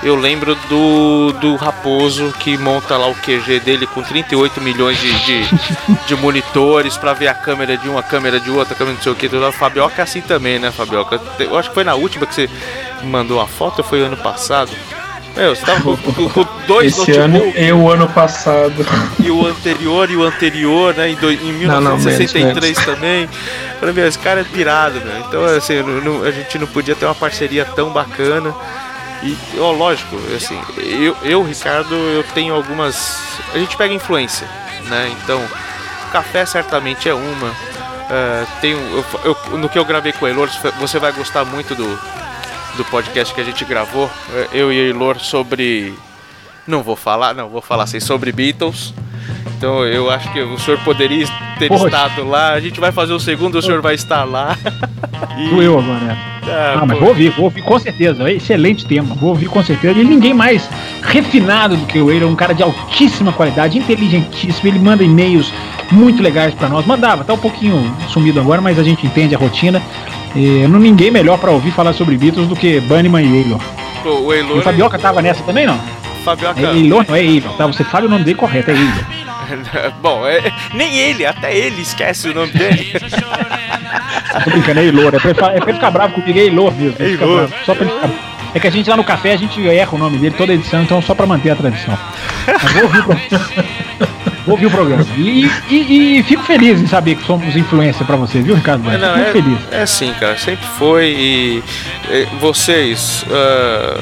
eu 0.01 0.15
lembro 0.15 0.55
do, 0.69 1.33
do 1.33 1.55
Raposo 1.57 2.33
que 2.39 2.57
monta 2.57 2.97
lá 2.97 3.07
o 3.07 3.15
QG 3.15 3.59
dele 3.59 3.85
com 3.85 4.01
38 4.01 4.61
milhões 4.61 4.97
de, 4.97 5.11
de, 5.25 5.43
de 6.07 6.15
monitores 6.15 6.95
pra 6.97 7.13
ver 7.13 7.27
a 7.27 7.33
câmera 7.33 7.75
de 7.77 7.89
uma, 7.89 8.01
câmera 8.01 8.39
de 8.39 8.49
outra, 8.49 8.75
câmera 8.75 8.95
não 8.95 9.03
sei 9.03 9.11
o 9.11 9.15
que. 9.15 9.27
O 9.27 9.51
Fabioca 9.51 10.01
é 10.01 10.03
assim 10.03 10.21
também, 10.21 10.57
né, 10.57 10.71
Fabioca? 10.71 11.19
Eu 11.39 11.57
acho 11.57 11.69
que 11.69 11.75
foi 11.75 11.83
na 11.83 11.95
última 11.95 12.25
que 12.25 12.33
você 12.33 12.49
mandou 13.03 13.41
a 13.41 13.47
foto, 13.47 13.83
foi 13.83 13.99
ano 14.01 14.15
passado? 14.15 14.71
Meu, 15.39 15.55
você 15.55 15.65
tava 15.65 15.81
com, 15.81 15.95
com- 15.97 16.29
com 16.29 16.45
dois 16.67 16.97
Esse 16.99 17.11
ano 17.13 17.53
e 17.55 17.71
o 17.71 17.89
ano 17.89 18.07
passado. 18.09 18.85
e 19.19 19.31
o 19.31 19.45
anterior 19.47 20.11
e 20.11 20.17
o 20.17 20.23
anterior, 20.23 20.93
né? 20.93 21.09
Em, 21.11 21.15
do, 21.15 21.31
em 21.31 21.53
Não, 21.65 21.79
não, 21.79 21.97
1963 21.97 22.77
menos, 22.77 22.85
também. 22.85 23.29
Falei, 23.79 23.95
meu, 23.95 24.05
esse 24.07 24.19
cara 24.19 24.41
é 24.41 24.43
pirado, 24.43 24.99
meu. 24.99 25.17
Então, 25.19 25.43
assim, 25.45 25.81
não- 25.81 26.01
não- 26.01 26.23
a 26.23 26.31
gente 26.31 26.57
não 26.59 26.67
podia 26.67 26.93
ter 26.93 27.05
uma 27.05 27.15
parceria 27.15 27.63
tão 27.63 27.89
bacana. 27.89 28.53
E, 29.23 29.37
ó, 29.59 29.71
lógico, 29.71 30.17
assim, 30.35 30.59
eu, 30.77 31.15
eu, 31.23 31.41
Ricardo, 31.43 31.93
eu 31.95 32.23
tenho 32.33 32.53
algumas. 32.53 33.17
A 33.53 33.57
gente 33.57 33.77
pega 33.77 33.93
influência, 33.93 34.45
né? 34.89 35.09
Então, 35.23 35.41
café 36.11 36.45
certamente 36.45 37.07
é 37.07 37.13
uma. 37.13 37.51
É, 38.09 38.43
tem 38.59 38.75
um- 38.75 39.03
eu- 39.23 39.37
eu- 39.51 39.57
no 39.57 39.69
que 39.69 39.77
eu 39.79 39.85
gravei 39.85 40.11
com 40.11 40.25
o 40.25 40.27
Elor, 40.27 40.49
você 40.79 40.99
vai 40.99 41.11
gostar 41.13 41.45
muito 41.45 41.75
do, 41.75 41.99
do 42.77 42.85
podcast 42.85 43.33
que 43.33 43.41
a 43.41 43.43
gente 43.43 43.63
gravou, 43.65 44.09
é, 44.33 44.47
eu 44.53 44.71
e 44.71 44.79
o 44.79 44.89
Elor, 44.95 45.19
sobre. 45.19 45.93
Não 46.67 46.83
vou 46.83 46.95
falar, 46.95 47.33
não, 47.33 47.49
vou 47.49 47.61
falar 47.61 47.83
assim, 47.83 47.99
sobre 47.99 48.31
Beatles. 48.31 48.93
Então 49.57 49.83
eu 49.85 50.09
acho 50.09 50.31
que 50.31 50.39
o 50.41 50.57
senhor 50.57 50.79
poderia 50.81 51.27
ter 51.57 51.67
Poxa. 51.67 51.85
estado 51.87 52.23
lá. 52.27 52.53
A 52.53 52.59
gente 52.59 52.79
vai 52.79 52.91
fazer 52.91 53.11
o 53.13 53.19
segundo, 53.19 53.55
o 53.55 53.61
senhor 53.61 53.81
vai 53.81 53.95
estar 53.95 54.23
lá. 54.23 54.57
E- 55.37 55.49
Sou 55.49 55.61
eu 55.61 55.77
agora, 55.77 55.99
né? 55.99 56.17
Ah, 56.47 56.79
Ah, 56.81 56.85
mas 56.85 56.97
vou 56.97 57.09
ouvir, 57.09 57.29
vou 57.31 57.45
ouvir 57.45 57.61
com 57.61 57.77
certeza. 57.77 58.29
É 58.29 58.33
excelente 58.35 58.85
tema, 58.85 59.13
vou 59.15 59.29
ouvir 59.31 59.47
com 59.47 59.61
certeza. 59.63 59.99
E 59.99 60.03
ninguém 60.03 60.33
mais 60.33 60.69
refinado 61.01 61.75
do 61.75 61.85
que 61.85 61.99
o 61.99 62.09
Eiro, 62.09 62.25
é 62.25 62.27
um 62.27 62.35
cara 62.35 62.53
de 62.53 62.63
altíssima 62.63 63.31
qualidade, 63.33 63.77
inteligentíssimo. 63.77 64.67
Ele 64.69 64.79
manda 64.79 65.03
e-mails 65.03 65.51
muito 65.91 66.21
legais 66.23 66.53
pra 66.53 66.69
nós. 66.69 66.85
Mandava, 66.85 67.23
tá 67.25 67.33
um 67.33 67.37
pouquinho 67.37 67.93
sumido 68.09 68.39
agora, 68.39 68.61
mas 68.61 68.79
a 68.79 68.83
gente 68.83 69.05
entende 69.05 69.35
a 69.35 69.37
rotina. 69.37 69.81
E 70.35 70.67
não 70.67 70.79
ninguém 70.79 71.09
melhor 71.11 71.37
pra 71.37 71.51
ouvir 71.51 71.71
falar 71.71 71.93
sobre 71.93 72.15
Beatles 72.17 72.47
do 72.47 72.55
que 72.55 72.79
Bunnyman 72.81 73.23
e 73.25 73.37
Eilor. 73.37 73.59
pô, 74.03 74.09
o 74.19 74.33
E 74.33 74.39
Elor. 74.39 74.57
o 74.57 74.61
Fabioca 74.61 74.97
tava 74.99 75.21
nessa 75.21 75.43
também, 75.43 75.65
não? 75.65 75.79
Fabioca. 76.23 76.59
É 76.59 76.75
Eilor, 76.75 77.05
não 77.07 77.15
é 77.15 77.21
Eilor, 77.23 77.53
tá? 77.53 77.65
Você 77.67 77.83
fala 77.83 78.05
o 78.05 78.09
nome 78.09 78.23
dele 78.23 78.37
correto, 78.37 78.71
é 78.71 78.73
Eilor. 78.73 79.93
Bom, 80.01 80.27
é- 80.27 80.51
nem 80.75 80.95
ele, 80.95 81.25
até 81.25 81.55
ele 81.55 81.81
esquece 81.81 82.29
o 82.29 82.33
nome 82.35 82.51
dele. 82.51 82.93
Tô 84.43 84.49
brincando, 84.51 84.79
é 84.79 84.83
Eilor. 84.83 85.15
É 85.15 85.19
pra, 85.19 85.29
ele 85.31 85.39
é 85.39 85.59
pra 85.59 85.69
ele 85.69 85.73
ficar 85.73 85.91
bravo 85.91 86.13
comigo, 86.13 86.37
é 86.37 86.41
Eilor 86.43 86.71
mesmo. 86.73 86.95
Bravo, 87.17 87.51
Só 87.65 87.73
pra 87.73 87.83
ele 87.85 87.93
ficar 87.95 88.09
É 88.53 88.59
que 88.59 88.67
a 88.67 88.71
gente 88.71 88.89
lá 88.89 88.95
no 88.97 89.03
café, 89.03 89.33
a 89.33 89.37
gente 89.37 89.67
erra 89.67 89.95
o 89.95 89.97
nome 89.97 90.17
dele 90.19 90.35
toda 90.37 90.53
edição, 90.53 90.83
então 90.83 91.01
só 91.01 91.15
pra 91.15 91.25
manter 91.25 91.49
a 91.49 91.55
tradição. 91.55 91.97
Mas 92.45 92.71
vou 92.73 92.83
ouvir 92.83 92.99
o 92.99 93.03
vou 93.03 93.15
ouvir 94.51 94.65
o 94.67 94.71
programa. 94.71 95.05
E, 95.17 95.49
e- 95.69 96.19
e 96.19 96.23
fico 96.23 96.43
feliz 96.43 96.79
em 96.81 96.87
saber 96.87 97.15
que 97.15 97.25
somos 97.25 97.55
influência 97.55 98.03
pra 98.05 98.15
você, 98.15 98.41
viu, 98.41 98.55
Ricardo? 98.55 98.87
É, 98.89 98.93
Fico 98.93 99.05
não, 99.05 99.15
é, 99.17 99.31
feliz. 99.31 99.57
é 99.71 99.85
sim, 99.85 100.13
cara. 100.19 100.37
Sempre 100.37 100.65
foi. 100.77 101.05
E, 101.17 101.63
e 102.11 102.27
vocês. 102.39 103.25
ah, 103.31 103.99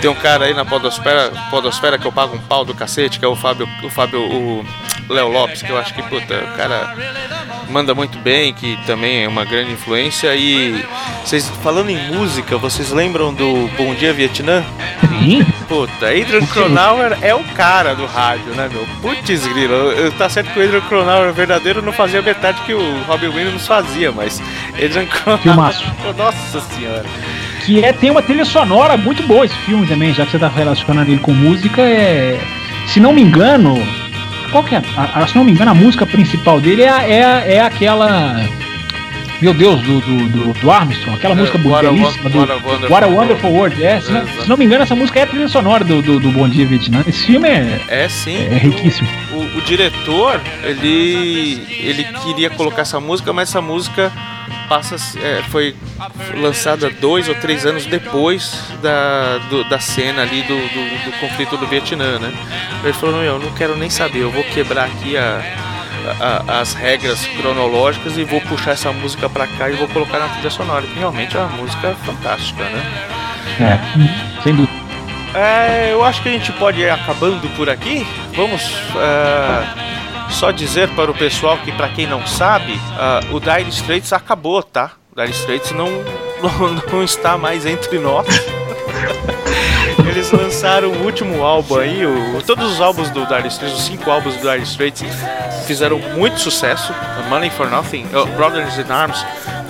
tem 0.00 0.10
um 0.10 0.14
cara 0.14 0.46
aí 0.46 0.54
na 0.54 0.64
Podosfera, 0.64 1.30
Podosfera 1.50 1.98
que 1.98 2.06
eu 2.06 2.12
pago 2.12 2.36
um 2.36 2.40
pau 2.40 2.64
do 2.64 2.74
cacete, 2.74 3.18
que 3.18 3.24
é 3.24 3.28
o 3.28 3.36
Fábio, 3.36 3.68
o 3.82 3.90
Fábio, 3.90 4.20
o 4.20 4.64
Léo 5.08 5.28
Lopes, 5.28 5.62
que 5.62 5.70
eu 5.70 5.78
acho 5.78 5.92
que, 5.94 6.02
puta, 6.02 6.34
o 6.34 6.56
cara 6.56 6.94
manda 7.68 7.94
muito 7.94 8.18
bem, 8.18 8.52
que 8.52 8.76
também 8.86 9.24
é 9.24 9.28
uma 9.28 9.44
grande 9.44 9.72
influência. 9.72 10.34
E 10.34 10.84
vocês, 11.24 11.48
falando 11.62 11.90
em 11.90 11.98
música, 12.14 12.56
vocês 12.56 12.90
lembram 12.90 13.32
do 13.32 13.68
Bom 13.76 13.94
Dia 13.94 14.12
Vietnã? 14.12 14.64
Sim. 15.08 15.44
Puta, 15.68 16.06
Adrian 16.06 16.44
Cronauer 16.46 17.16
é 17.22 17.34
o 17.34 17.44
cara 17.54 17.94
do 17.94 18.06
rádio, 18.06 18.54
né, 18.54 18.68
meu? 18.72 18.86
Putz, 19.00 19.46
grilo, 19.46 19.72
eu- 19.74 20.10
tá 20.12 20.28
certo 20.28 20.52
que 20.52 20.58
o 20.58 20.62
Adrian 20.64 20.80
Cronauer 20.82 21.32
verdadeiro 21.32 21.80
não 21.82 21.92
fazia 21.92 22.20
metade 22.22 22.60
que 22.62 22.74
o 22.74 23.02
Robin 23.04 23.28
Williams 23.28 23.66
fazia, 23.66 24.10
mas 24.10 24.40
Adrian 24.74 25.06
Cronauer... 25.06 25.74
Nossa 26.16 26.60
senhora. 26.60 27.04
Que 27.70 27.84
é, 27.84 27.92
tem 27.92 28.10
uma 28.10 28.20
trilha 28.20 28.44
sonora 28.44 28.96
muito 28.96 29.22
boa 29.22 29.44
esse 29.46 29.54
filme 29.58 29.86
também, 29.86 30.12
já 30.12 30.24
que 30.24 30.32
você 30.32 30.40
tá 30.40 30.48
relacionando 30.48 31.08
ele 31.08 31.20
com 31.20 31.32
música, 31.32 31.80
é. 31.82 32.36
Se 32.88 32.98
não 32.98 33.12
me 33.12 33.22
engano. 33.22 33.80
Qual 34.50 34.64
que 34.64 34.74
é? 34.74 34.82
A- 34.96 35.20
a- 35.22 35.26
se 35.28 35.36
não 35.36 35.44
me 35.44 35.52
engano, 35.52 35.70
a 35.70 35.74
música 35.74 36.04
principal 36.04 36.60
dele 36.60 36.82
é, 36.82 36.88
é, 36.88 37.54
é 37.54 37.60
aquela. 37.60 38.44
Meu 39.40 39.54
Deus, 39.54 39.80
do, 39.82 40.00
do, 40.00 40.52
do, 40.60 40.70
Armstrong, 40.70 41.16
aquela 41.16 41.36
música 41.36 41.56
É, 41.56 41.68
What 41.68 41.86
a 41.86 41.90
belíssima 41.92 42.28
do 42.28 42.38
What 42.40 42.50
a 42.50 42.56
Wonderful 42.56 42.90
What 42.90 43.04
a 43.04 43.06
Wonderful 43.08 43.50
World. 43.52 43.84
É, 43.84 44.00
se, 44.00 44.10
não, 44.10 44.26
se 44.26 44.48
não 44.48 44.56
me 44.56 44.64
engano, 44.64 44.82
essa 44.82 44.96
música 44.96 45.20
é 45.20 45.22
a 45.22 45.26
trilha 45.28 45.48
sonora 45.48 45.84
do, 45.84 46.02
do, 46.02 46.18
do 46.18 46.30
Bom 46.32 46.48
Dia 46.48 46.66
Vietnã. 46.66 47.04
Esse 47.06 47.24
filme 47.26 47.48
é, 47.48 47.80
É 47.88 48.08
sim. 48.08 48.36
é 48.50 48.58
riquíssimo. 48.58 49.08
O, 49.32 49.58
o 49.58 49.62
diretor, 49.62 50.40
ele, 50.64 51.62
ele 51.70 52.04
queria 52.24 52.50
colocar 52.50 52.82
essa 52.82 52.98
música, 52.98 53.32
mas 53.32 53.48
essa 53.48 53.62
música 53.62 54.10
passa, 54.70 54.94
é, 55.18 55.42
foi 55.50 55.74
lançada 56.36 56.88
dois 56.88 57.28
ou 57.28 57.34
três 57.34 57.66
anos 57.66 57.84
depois 57.86 58.62
da, 58.80 59.38
do- 59.50 59.68
da 59.68 59.80
cena 59.80 60.22
ali 60.22 60.42
do, 60.42 60.56
do, 60.56 61.04
do 61.10 61.18
conflito 61.18 61.56
do 61.56 61.66
Vietnã, 61.66 62.20
né? 62.20 62.32
Ele 62.84 62.92
falou, 62.92 63.16
meu, 63.16 63.24
eu 63.34 63.38
não 63.40 63.50
quero 63.54 63.76
nem 63.76 63.90
saber, 63.90 64.20
eu 64.20 64.30
vou 64.30 64.44
quebrar 64.44 64.84
aqui 64.84 65.16
a, 65.18 65.42
a- 66.20 66.60
as 66.60 66.72
regras 66.74 67.26
cronológicas 67.40 68.16
e 68.16 68.22
vou 68.22 68.40
puxar 68.42 68.70
essa 68.70 68.92
música 68.92 69.28
pra 69.28 69.48
cá 69.48 69.68
e 69.68 69.72
vou 69.74 69.88
colocar 69.88 70.20
na 70.20 70.28
trilha 70.28 70.50
sonora, 70.50 70.82
que 70.86 70.96
realmente 70.96 71.36
é 71.36 71.40
uma 71.40 71.48
música 71.56 71.96
fantástica, 72.06 72.62
né? 72.62 72.82
É, 73.60 74.42
sem 74.44 74.54
dúvida. 74.54 74.80
É, 75.34 75.88
eu 75.92 76.04
acho 76.04 76.22
que 76.22 76.28
a 76.28 76.32
gente 76.32 76.52
pode 76.52 76.80
ir 76.80 76.90
acabando 76.90 77.48
por 77.56 77.68
aqui. 77.68 78.06
Vamos 78.34 78.62
é, 78.96 79.99
só 80.30 80.50
dizer 80.50 80.88
para 80.90 81.10
o 81.10 81.14
pessoal 81.14 81.58
que, 81.58 81.72
para 81.72 81.88
quem 81.88 82.06
não 82.06 82.26
sabe, 82.26 82.78
ah, 82.98 83.20
o 83.32 83.40
Dire 83.40 83.68
Straits 83.68 84.12
acabou, 84.12 84.62
tá? 84.62 84.92
O 85.14 85.20
Dire 85.20 85.32
Straits 85.32 85.72
não, 85.72 85.86
não, 86.42 86.74
não 86.92 87.02
está 87.04 87.36
mais 87.36 87.66
entre 87.66 87.98
nós. 87.98 88.26
Eles 90.08 90.30
lançaram 90.32 90.88
o 90.88 91.04
último 91.04 91.44
álbum 91.44 91.78
aí, 91.78 92.04
o- 92.06 92.42
todos 92.46 92.72
os 92.72 92.80
álbuns 92.80 93.10
do 93.10 93.24
Dire 93.26 93.48
Straits, 93.48 93.76
os 93.78 93.82
cinco 93.84 94.10
álbuns 94.10 94.34
do 94.36 94.50
Dire 94.50 94.62
Straits 94.64 95.02
fizeram 95.66 95.98
muito 95.98 96.40
sucesso. 96.40 96.92
Money 97.28 97.50
for 97.50 97.70
Nothing, 97.70 98.06
uh, 98.12 98.26
Brothers 98.36 98.76
in 98.78 98.90
Arms 98.90 99.24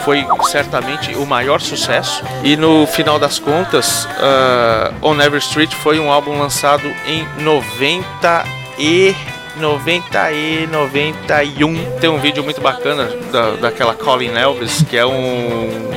foi 0.05 0.26
certamente 0.44 1.14
o 1.16 1.26
maior 1.26 1.60
sucesso. 1.60 2.22
E 2.42 2.56
no 2.56 2.86
final 2.86 3.18
das 3.18 3.39
contas, 3.39 4.06
uh, 4.06 4.94
On 5.06 5.20
Every 5.20 5.40
Street 5.40 5.72
foi 5.74 5.98
um 6.00 6.10
álbum 6.10 6.39
lançado 6.39 6.86
em 7.06 7.26
90 7.42 8.44
e 8.78 9.14
90 9.60 10.32
e 10.32 10.66
91. 10.66 11.98
Tem 12.00 12.10
um 12.10 12.18
vídeo 12.18 12.42
muito 12.42 12.60
bacana 12.60 13.08
da, 13.30 13.50
daquela 13.52 13.94
Colin 13.94 14.34
Elvis, 14.36 14.82
que 14.89 14.97
é 14.97 15.06
um 15.06 15.90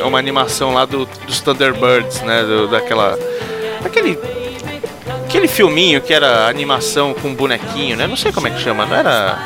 é 0.00 0.04
uma 0.04 0.18
animação 0.18 0.74
lá 0.74 0.84
do, 0.84 1.06
dos 1.26 1.40
Thunderbirds, 1.40 2.20
né, 2.22 2.42
do- 2.42 2.68
daquela 2.68 3.18
aquele 3.84 4.18
aquele 5.26 5.48
filminho 5.48 6.00
que 6.00 6.12
era 6.12 6.46
animação 6.48 7.14
com 7.14 7.34
bonequinho, 7.34 7.96
né? 7.96 8.06
Não 8.06 8.16
sei 8.16 8.30
como 8.32 8.46
é 8.46 8.50
que 8.50 8.60
chama, 8.60 8.84
não 8.86 8.96
era 8.96 9.38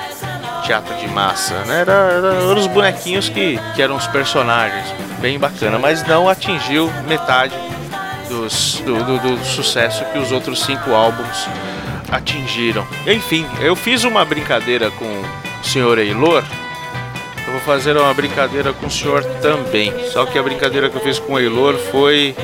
teatro 0.64 0.94
de 0.96 1.06
massa, 1.08 1.54
né? 1.64 1.80
Era, 1.80 1.92
era- 1.92 2.32
os 2.58 2.66
bonequinhos 2.66 3.28
que, 3.28 3.58
que 3.74 3.80
eram 3.82 3.96
os 3.96 4.06
personagens, 4.08 4.84
bem 5.20 5.38
bacana, 5.38 5.78
mas 5.78 6.04
não 6.06 6.28
atingiu 6.28 6.90
metade 7.06 7.54
dos, 8.28 8.82
do, 8.84 9.02
do- 9.04 9.18
do 9.18 9.44
sucesso 9.44 10.04
que 10.06 10.18
os 10.18 10.32
outros 10.32 10.62
cinco 10.64 10.92
álbuns 10.94 11.46
atingiram. 12.10 12.86
Enfim, 13.06 13.46
eu 13.60 13.74
fiz 13.76 14.04
uma 14.04 14.24
brincadeira 14.24 14.90
com 14.90 15.04
o 15.04 15.64
senhor 15.64 15.98
Eilor. 15.98 16.42
Eu 17.46 17.52
vou 17.52 17.60
fazer 17.62 17.96
uma 17.96 18.12
brincadeira 18.12 18.72
com 18.72 18.86
o 18.86 18.90
senhor 18.90 19.24
também. 19.40 19.92
Só 20.12 20.26
que 20.26 20.38
a 20.38 20.42
brincadeira 20.42 20.88
que 20.88 20.96
eu 20.96 21.00
fiz 21.00 21.18
com 21.18 21.34
o 21.34 21.38
Eilor 21.40 21.74
foi. 21.90 22.34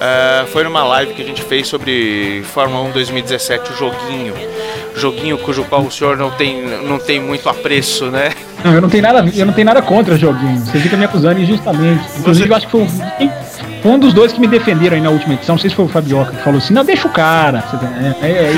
eh, 0.00 0.44
foi 0.52 0.62
numa 0.62 0.84
live 0.84 1.12
que 1.14 1.22
a 1.22 1.24
gente 1.24 1.42
fez 1.42 1.66
sobre 1.66 2.42
Fórmula 2.54 2.82
1 2.88 2.92
2017, 2.92 3.72
o 3.72 3.76
joguinho. 3.76 4.34
Joguinho 4.96 5.38
cujo 5.38 5.64
qual 5.64 5.82
o 5.82 5.90
senhor 5.90 6.16
não 6.16 6.30
tem, 6.30 6.62
não 6.84 6.98
tem 6.98 7.20
muito 7.20 7.48
apreço, 7.48 8.06
né? 8.06 8.30
Não, 8.64 8.74
eu 8.74 8.80
não 8.80 8.88
tenho 8.88 9.02
nada, 9.02 9.28
eu 9.36 9.46
não 9.46 9.52
tenho 9.52 9.64
nada 9.64 9.80
contra 9.82 10.14
o 10.14 10.18
joguinho. 10.18 10.58
Você 10.58 10.78
fica 10.80 10.96
me 10.96 11.04
acusando 11.04 11.40
injustamente. 11.40 12.04
Inclusive, 12.18 12.48
eu 12.50 12.56
acho 12.56 12.66
que 12.66 12.72
foi, 12.72 12.80
um- 12.82 12.86
foi 13.82 13.92
um 13.92 13.98
dos 13.98 14.12
dois 14.12 14.32
que 14.32 14.40
me 14.40 14.46
defenderam 14.46 14.96
aí 14.96 15.02
na 15.02 15.10
última 15.10 15.34
edição. 15.34 15.54
Não 15.54 15.60
sei 15.60 15.70
se 15.70 15.76
foi 15.76 15.84
o 15.84 15.88
Fabioca 15.88 16.32
que 16.32 16.42
falou 16.42 16.58
assim: 16.58 16.74
não, 16.74 16.84
deixa 16.84 17.06
o 17.06 17.10
cara. 17.10 17.62
Tá- 17.62 17.80
é, 18.22 18.26
é, 18.26 18.32
é, 18.32 18.52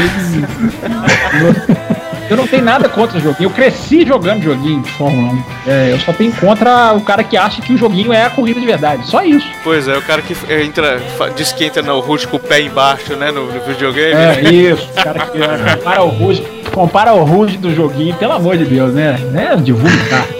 eu 2.30 2.36
não 2.36 2.46
tenho 2.46 2.62
nada 2.64 2.88
contra 2.88 3.18
o 3.18 3.20
joguinho. 3.20 3.48
Eu 3.48 3.50
cresci 3.50 4.06
jogando 4.06 4.42
joguinho 4.42 4.80
de 4.82 4.90
Fórmula 4.92 5.32
1. 5.32 5.42
É, 5.66 5.92
eu 5.92 5.98
só 5.98 6.12
tenho 6.12 6.32
contra 6.32 6.92
o 6.92 7.00
cara 7.00 7.24
que 7.24 7.36
acha 7.36 7.60
que 7.60 7.72
o 7.72 7.76
joguinho 7.76 8.12
é 8.12 8.24
a 8.24 8.30
corrida 8.30 8.60
de 8.60 8.66
verdade. 8.66 9.04
Só 9.08 9.22
isso. 9.22 9.46
Pois 9.64 9.88
é, 9.88 9.98
o 9.98 10.02
cara 10.02 10.22
que 10.22 10.36
entra, 10.52 11.00
diz 11.36 11.52
que 11.52 11.64
entra 11.64 11.82
no 11.82 11.98
rush 11.98 12.26
com 12.26 12.36
o 12.36 12.40
pé 12.40 12.60
embaixo, 12.60 13.16
né? 13.16 13.32
No, 13.32 13.52
no 13.52 13.60
videogame. 13.62 14.14
É 14.14 14.40
isso. 14.48 14.88
O 14.90 15.02
cara 15.02 15.26
que 15.26 15.38
é, 15.42 15.76
compara 15.76 16.02
o 16.02 16.08
Ruge, 16.08 16.42
compara 16.72 17.12
o 17.14 17.24
Ruge 17.24 17.56
do 17.56 17.74
joguinho, 17.74 18.14
pelo 18.14 18.32
amor 18.32 18.56
de 18.56 18.64
Deus, 18.64 18.94
né? 18.94 19.18
né? 19.32 19.56
Divulgar. 19.60 20.39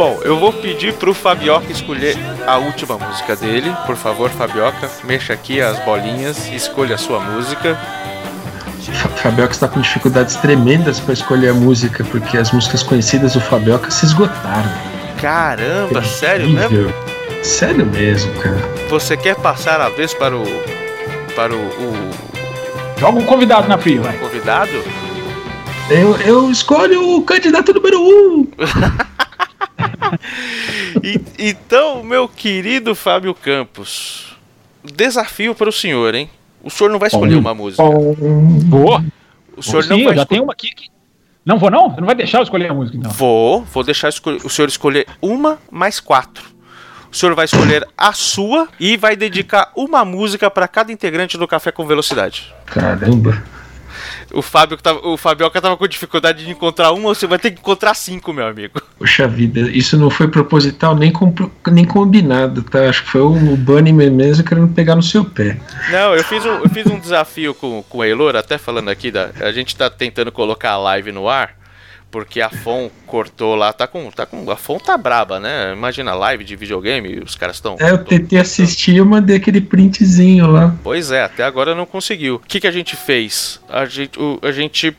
Bom, 0.00 0.18
eu 0.24 0.38
vou 0.38 0.50
pedir 0.50 0.94
pro 0.94 1.12
Fabioca 1.12 1.70
escolher 1.70 2.16
a 2.46 2.56
última 2.56 2.96
música 2.96 3.36
dele. 3.36 3.70
Por 3.84 3.96
favor, 3.96 4.30
Fabioca, 4.30 4.88
mexa 5.04 5.34
aqui 5.34 5.60
as 5.60 5.78
bolinhas 5.84 6.48
e 6.48 6.54
escolha 6.54 6.94
a 6.94 6.98
sua 6.98 7.20
música. 7.20 7.78
Fa- 8.94 9.10
Fabioca 9.10 9.52
está 9.52 9.68
com 9.68 9.78
dificuldades 9.78 10.36
tremendas 10.36 10.98
para 10.98 11.12
escolher 11.12 11.50
a 11.50 11.52
música, 11.52 12.02
porque 12.04 12.38
as 12.38 12.50
músicas 12.50 12.82
conhecidas 12.82 13.34
do 13.34 13.42
Fabioca 13.42 13.90
se 13.90 14.06
esgotaram. 14.06 14.70
Caramba, 15.20 16.02
sério 16.02 16.48
mesmo? 16.48 16.94
Sério 17.42 17.84
mesmo, 17.84 18.32
cara. 18.40 18.56
Você 18.88 19.18
quer 19.18 19.36
passar 19.36 19.82
a 19.82 19.90
vez 19.90 20.14
para 20.14 20.34
o 20.34 20.44
para 21.36 21.54
o, 21.54 21.58
o 21.58 22.10
Joga 22.98 23.18
um 23.18 23.26
convidado 23.26 23.68
na 23.68 23.76
fria, 23.76 24.00
vai. 24.00 24.16
convidado? 24.16 24.82
Eu, 25.90 26.16
eu 26.22 26.50
escolho 26.50 27.16
o 27.18 27.22
candidato 27.22 27.74
número 27.74 28.00
um. 28.00 28.46
E- 31.02 31.20
então, 31.38 32.02
meu 32.02 32.28
querido 32.28 32.94
Fábio 32.94 33.34
Campos, 33.34 34.36
desafio 34.84 35.54
para 35.54 35.68
o 35.68 35.72
senhor, 35.72 36.14
hein? 36.14 36.28
O 36.62 36.70
senhor 36.70 36.90
não 36.90 36.98
vai 36.98 37.08
escolher 37.08 37.36
uma 37.36 37.54
música. 37.54 37.82
Boa. 38.66 39.04
O 39.56 39.62
senhor 39.62 39.82
Sim, 39.82 39.88
não 39.90 39.98
eu 39.98 40.04
vai 40.06 40.16
já 40.16 40.26
tenho 40.26 40.42
uma 40.42 40.52
aqui. 40.52 40.74
que- 40.74 40.88
Não 41.44 41.58
vou 41.58 41.70
não? 41.70 41.90
Você 41.90 42.00
não 42.00 42.06
vai 42.06 42.14
deixar 42.14 42.38
eu 42.38 42.42
escolher 42.42 42.70
a 42.70 42.74
música 42.74 42.96
então. 42.98 43.10
Vou, 43.10 43.62
vou 43.62 43.82
deixar 43.82 44.08
o 44.44 44.48
senhor 44.50 44.68
escolher 44.68 45.06
uma 45.22 45.58
mais 45.70 45.98
quatro. 46.00 46.44
O 47.10 47.16
senhor 47.16 47.34
vai 47.34 47.46
escolher 47.46 47.86
a 47.98 48.12
sua 48.12 48.68
e 48.78 48.96
vai 48.96 49.16
dedicar 49.16 49.72
uma 49.74 50.04
música 50.04 50.48
para 50.50 50.68
cada 50.68 50.92
integrante 50.92 51.36
do 51.36 51.48
Café 51.48 51.72
com 51.72 51.84
Velocidade. 51.86 52.54
Caramba. 52.66 53.42
O 54.32 54.42
Fábio 54.42 54.76
que 54.76 54.82
tava, 54.82 55.06
o 55.06 55.16
Fabioca 55.16 55.60
tava 55.60 55.76
com 55.76 55.88
dificuldade 55.88 56.44
de 56.44 56.50
encontrar 56.50 56.92
uma, 56.92 57.14
você 57.14 57.26
vai 57.26 57.38
ter 57.38 57.50
que 57.50 57.60
encontrar 57.60 57.94
cinco, 57.94 58.32
meu 58.32 58.46
amigo. 58.46 58.80
Poxa 58.98 59.26
vida, 59.26 59.60
isso 59.60 59.96
não 59.96 60.10
foi 60.10 60.28
proposital 60.28 60.94
nem, 60.94 61.10
compro- 61.10 61.50
nem 61.70 61.84
combinado, 61.84 62.62
tá? 62.62 62.88
Acho 62.88 63.02
que 63.04 63.10
foi 63.10 63.20
o 63.22 63.30
Bunny 63.56 63.92
mesmo 63.92 64.44
querendo 64.44 64.72
pegar 64.74 64.94
no 64.94 65.02
seu 65.02 65.24
pé. 65.24 65.58
Não, 65.90 66.14
eu 66.14 66.22
fiz 66.22 66.44
um, 66.44 66.58
eu 66.58 66.68
fiz 66.68 66.86
um 66.86 66.98
desafio 66.98 67.54
com, 67.54 67.82
com 67.88 67.98
o 67.98 68.04
Eilor, 68.04 68.36
até 68.36 68.58
falando 68.58 68.88
aqui, 68.88 69.10
da, 69.10 69.30
a 69.40 69.50
gente 69.52 69.74
tá 69.74 69.88
tentando 69.90 70.30
colocar 70.30 70.70
a 70.72 70.78
live 70.78 71.12
no 71.12 71.28
ar, 71.28 71.54
porque 72.10 72.40
a 72.40 72.50
FON 72.50 72.90
cortou 73.06 73.54
lá, 73.54 73.72
tá 73.72 73.86
com, 73.86 74.10
tá 74.10 74.26
com, 74.26 74.50
a 74.50 74.56
FON 74.56 74.78
tá 74.78 74.96
braba, 74.96 75.38
né? 75.38 75.72
Imagina 75.72 76.12
live 76.14 76.44
de 76.44 76.56
videogame, 76.56 77.20
os 77.20 77.36
caras 77.36 77.56
estão... 77.56 77.76
É, 77.80 77.90
eu 77.90 78.04
tentei 78.04 78.38
assistir 78.38 78.96
eu 78.96 79.06
mandei 79.06 79.36
aquele 79.36 79.60
printzinho 79.60 80.50
lá. 80.50 80.74
Pois 80.82 81.10
é, 81.12 81.22
até 81.22 81.44
agora 81.44 81.74
não 81.74 81.86
conseguiu. 81.86 82.36
O 82.36 82.38
que, 82.40 82.60
que 82.60 82.66
a 82.66 82.72
gente 82.72 82.96
fez? 82.96 83.60
A 83.68 83.84
gente, 83.84 84.18
o- 84.18 84.38
a 84.42 84.50
gente 84.50 84.96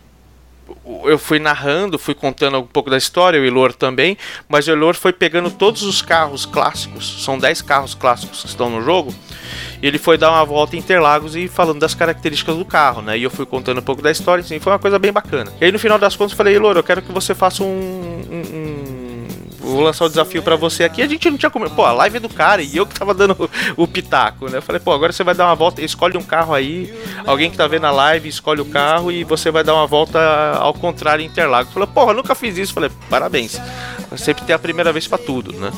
eu 1.06 1.18
fui 1.18 1.38
narrando, 1.38 2.00
fui 2.00 2.14
contando 2.14 2.58
um 2.60 2.66
pouco 2.66 2.90
da 2.90 2.98
história, 2.98 3.40
o 3.40 3.46
Ilor 3.46 3.74
também, 3.74 4.18
mas 4.48 4.68
o 4.68 4.72
Ilor 4.72 4.96
foi 4.96 5.12
pegando 5.12 5.52
todos 5.52 5.84
os 5.84 6.02
carros 6.02 6.46
clássicos, 6.46 7.24
são 7.24 7.38
10 7.38 7.62
carros 7.62 7.94
clássicos 7.94 8.42
que 8.42 8.48
estão 8.48 8.70
no 8.70 8.82
jogo, 8.82 9.14
e 9.14 9.31
ele 9.82 9.98
foi 9.98 10.18
dar 10.18 10.32
uma 10.32 10.46
volta 10.46 10.76
em 10.76 10.80
Interlagos 10.80 11.36
e 11.36 11.48
falando 11.48 11.80
das 11.80 11.94
características 11.94 12.56
do 12.56 12.66
carro, 12.66 13.02
né? 13.02 13.18
E 13.18 13.24
eu 13.24 13.30
fui 13.30 13.46
contando 13.46 13.80
um 13.80 13.84
pouco 13.84 14.02
da 14.02 14.12
história, 14.12 14.44
assim, 14.44 14.60
foi 14.60 14.72
uma 14.74 14.80
coisa 14.80 14.98
bem 15.00 15.12
bacana. 15.12 15.52
E 15.60 15.66
aí 15.66 15.72
no 15.72 15.80
final 15.80 15.98
das 15.98 16.16
contas 16.16 16.32
eu 16.32 16.38
falei, 16.38 16.56
Ilor, 16.56 16.78
eu 16.78 16.84
quero 16.84 17.02
que 17.02 17.12
você 17.12 17.34
faça 17.34 17.64
um, 17.64 17.68
um, 17.68 18.58
um 18.58 19.01
vou 19.72 19.82
lançar 19.82 20.06
o 20.06 20.10
desafio 20.10 20.42
para 20.44 20.56
você 20.56 20.84
aqui. 20.84 21.02
A 21.02 21.08
gente 21.08 21.30
não 21.30 21.38
tinha 21.38 21.50
como. 21.50 21.70
Pô, 21.70 21.86
a 21.86 21.92
live 21.92 22.18
é 22.18 22.20
do 22.20 22.30
cara 22.30 22.62
e 22.62 22.76
eu 22.76 22.86
que 22.86 22.98
tava 22.98 23.14
dando 23.14 23.50
o, 23.78 23.84
o, 23.84 23.88
pitaco, 23.88 24.50
né? 24.50 24.58
Eu 24.58 24.62
falei, 24.62 24.80
pô, 24.80 24.92
agora 24.92 25.12
você 25.12 25.24
vai 25.24 25.36
dar 25.36 25.46
uma 25.46 25.56
volta, 25.56 25.82
escolhe 25.82 26.18
um 26.18 26.24
carro 26.24 26.54
aí. 26.54 26.94
Alguém 27.26 27.50
que 27.50 27.58
tá 27.58 27.68
vendo 27.68 27.86
a 27.86 27.92
live 27.92 28.28
escolhe 28.28 28.62
o 28.62 28.66
carro 28.66 29.12
e 29.12 29.24
você 29.24 29.52
vai 29.52 29.64
dar 29.64 29.74
uma 29.74 29.88
volta 29.88 30.20
ao 30.56 30.74
contrário 30.74 31.24
em 31.24 31.28
Interlagos. 31.28 31.74
Falei, 31.74 31.88
porra, 31.88 32.14
nunca 32.14 32.36
fiz 32.36 32.58
isso. 32.58 32.74
Falei, 32.74 32.92
parabéns. 33.10 33.60
Sempre 34.18 34.44
tem 34.44 34.56
a 34.56 34.60
primeira 34.60 34.92
vez 34.92 35.08
para 35.08 35.18
tudo, 35.18 35.54
né? 35.54 35.72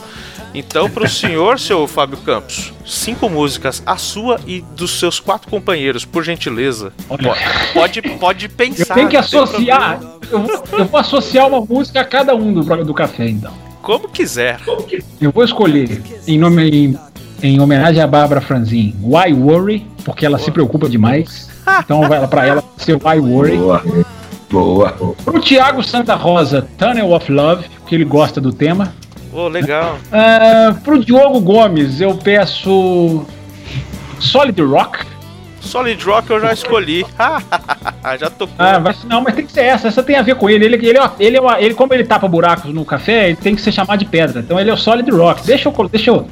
Então, 0.54 0.88
para 0.88 1.04
o 1.04 1.10
senhor, 1.10 1.60
seu 1.60 1.88
Fábio 1.88 2.18
Campos, 2.20 2.72
cinco 2.86 3.28
músicas, 3.28 3.82
a 3.86 3.98
sua 3.98 4.40
e 4.46 4.62
dos 4.62 5.00
seus 5.00 5.20
quatro 5.20 5.50
companheiros, 5.50 6.06
por 6.06 6.24
gentileza. 6.24 6.94
Olha. 7.10 7.34
Pode, 7.74 8.02
pode 8.02 8.50
pensar. 8.50 8.94
Eu 8.94 8.96
tenho 8.96 9.10
que 9.10 9.18
associar. 9.18 10.00
Eu 10.30 10.44
vou, 10.44 10.64
eu 10.74 10.86
vou, 10.86 11.00
associar 11.00 11.48
uma 11.48 11.60
música 11.60 12.02
a 12.02 12.06
cada 12.06 12.36
um 12.36 12.54
do, 12.54 12.86
do 12.86 12.94
café, 12.94 13.28
então. 13.28 13.52
Como 13.84 14.08
quiser. 14.08 14.60
Eu 15.20 15.30
vou 15.32 15.44
escolher, 15.44 16.02
em, 16.26 16.40
nome, 16.40 16.70
em, 16.70 17.00
em 17.44 17.60
homenagem 17.60 18.02
a 18.02 18.08
Bárbara 18.08 18.40
Franzin, 18.40 18.96
Why 19.04 19.34
Worry, 19.34 19.86
porque 20.06 20.26
ela 20.26 20.38
Boa. 20.38 20.46
se 20.46 20.52
preocupa 20.52 20.90
demais. 20.90 21.50
Então 21.84 22.00
vai 22.08 22.26
para 22.28 22.48
ela 22.48 22.64
ser 22.78 22.96
Why 22.96 23.20
Worry. 23.20 23.58
Boa. 23.58 23.84
Boa. 24.50 24.92
Pro 25.26 25.42
Thiago 25.42 25.84
Santa 25.84 26.16
Rosa, 26.16 26.66
Tunnel 26.78 27.12
of 27.12 27.30
Love, 27.30 27.66
porque 27.80 27.96
ele 27.96 28.06
gosta 28.06 28.40
do 28.40 28.54
tema. 28.54 28.94
Oh, 29.34 29.50
legal. 29.50 29.98
Uh, 30.08 30.80
pro 30.82 31.04
Diogo 31.04 31.42
Gomes, 31.42 32.00
eu 32.00 32.16
peço 32.16 33.26
Solid 34.20 34.62
Rock. 34.62 35.06
Solid 35.64 36.04
Rock 36.04 36.30
eu 36.30 36.40
já 36.40 36.54
escolhi. 36.54 37.06
já 38.20 38.30
tocou. 38.30 38.56
Ah, 38.60 38.80
mas, 38.80 39.04
não, 39.04 39.22
mas 39.22 39.34
tem 39.36 39.46
que 39.46 39.52
ser 39.52 39.62
essa. 39.62 39.88
Essa 39.88 40.04
tem 40.04 40.18
a 40.18 40.22
ver 40.22 40.36
com 40.36 40.50
ele. 40.50 40.66
Ele, 40.66 40.76
ele, 40.76 40.88
ele, 40.88 41.00
ele, 41.20 41.38
ele 41.60 41.74
como 41.74 41.94
ele 41.94 42.04
tapa 42.04 42.28
buracos 42.28 42.74
no 42.74 42.86
café, 42.86 43.30
ele 43.30 43.38
tem 43.38 43.56
que 43.56 43.62
ser 43.62 43.72
chamado 43.72 44.00
de 44.00 44.06
pedra. 44.06 44.42
Então 44.42 44.60
ele 44.60 44.70
é 44.70 44.74
o 44.74 44.78
Solid 44.78 45.10
Rock. 45.10 45.46
Deixa 45.46 45.70
eu. 45.70 45.90
Deixa 45.90 46.12
eu. 46.12 46.28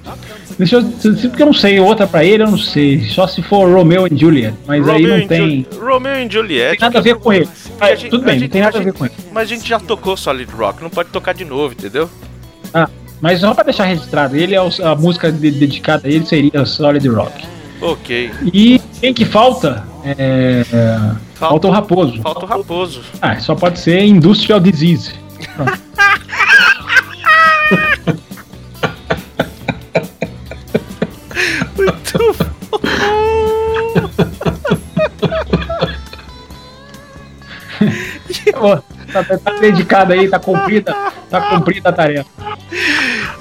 Deixa 0.57 0.75
eu. 0.75 0.83
Porque 1.29 1.41
eu 1.41 1.47
não 1.47 1.53
sei. 1.53 1.79
Outra 1.79 2.05
pra 2.05 2.23
ele, 2.23 2.43
eu 2.43 2.51
não 2.51 2.57
sei. 2.57 3.01
Só 3.05 3.25
se 3.25 3.41
for 3.41 3.71
Romeo 3.71 4.07
e 4.11 4.17
Juliet. 4.17 4.53
Mas 4.67 4.85
Romeo 4.85 5.13
aí 5.13 5.21
não 5.21 5.27
tem. 5.27 5.67
Ju 5.71 5.79
Romeo 5.79 6.27
e 6.27 6.29
Juliet. 6.29 6.71
Tem 6.71 6.79
nada 6.79 6.99
a 6.99 7.01
ver 7.01 7.15
com 7.15 7.33
ele. 7.33 7.47
Mas, 7.79 7.99
gente, 7.99 8.09
tudo 8.11 8.23
bem, 8.23 8.33
gente, 8.33 8.43
não 8.43 8.49
tem 8.49 8.61
nada 8.61 8.77
a 8.77 8.81
ver 8.81 8.93
com 8.93 9.05
ele. 9.05 9.13
Mas 9.31 9.43
a 9.43 9.55
gente 9.55 9.67
já 9.67 9.79
tocou 9.79 10.17
Solid 10.17 10.51
Rock. 10.51 10.83
Não 10.83 10.89
pode 10.89 11.09
tocar 11.09 11.33
de 11.33 11.45
novo, 11.45 11.73
entendeu? 11.73 12.09
Ah, 12.73 12.89
mas 13.21 13.39
só 13.39 13.53
pra 13.53 13.63
deixar 13.63 13.85
registrado, 13.85 14.35
ele 14.35 14.55
é 14.55 14.59
a 14.59 14.95
música 14.95 15.31
de, 15.31 15.51
dedicada 15.51 16.07
a 16.07 16.11
ele 16.11 16.25
seria 16.25 16.65
Solid 16.65 17.07
Rock. 17.07 17.45
Ok. 17.81 18.31
E 18.53 18.79
quem 18.99 19.13
que 19.13 19.25
falta? 19.25 19.85
É, 20.05 20.63
falta, 21.33 21.49
falta 21.49 21.67
o 21.67 21.71
Raposo. 21.71 22.21
Falta 22.21 22.45
o 22.45 22.47
Raposo. 22.47 23.01
Ah, 23.21 23.39
só 23.39 23.55
pode 23.55 23.79
ser 23.79 24.03
Industrial 24.03 24.59
Disease. 24.59 25.13
Muito 31.75 32.19
bom. 38.59 38.81
tá, 39.11 39.23
tá 39.23 39.51
dedicado 39.59 40.13
aí, 40.13 40.29
tá 40.29 40.39
cumprida, 40.39 40.95
tá 41.29 41.41
cumprida 41.41 41.89
a 41.89 41.93
tarefa. 41.93 42.29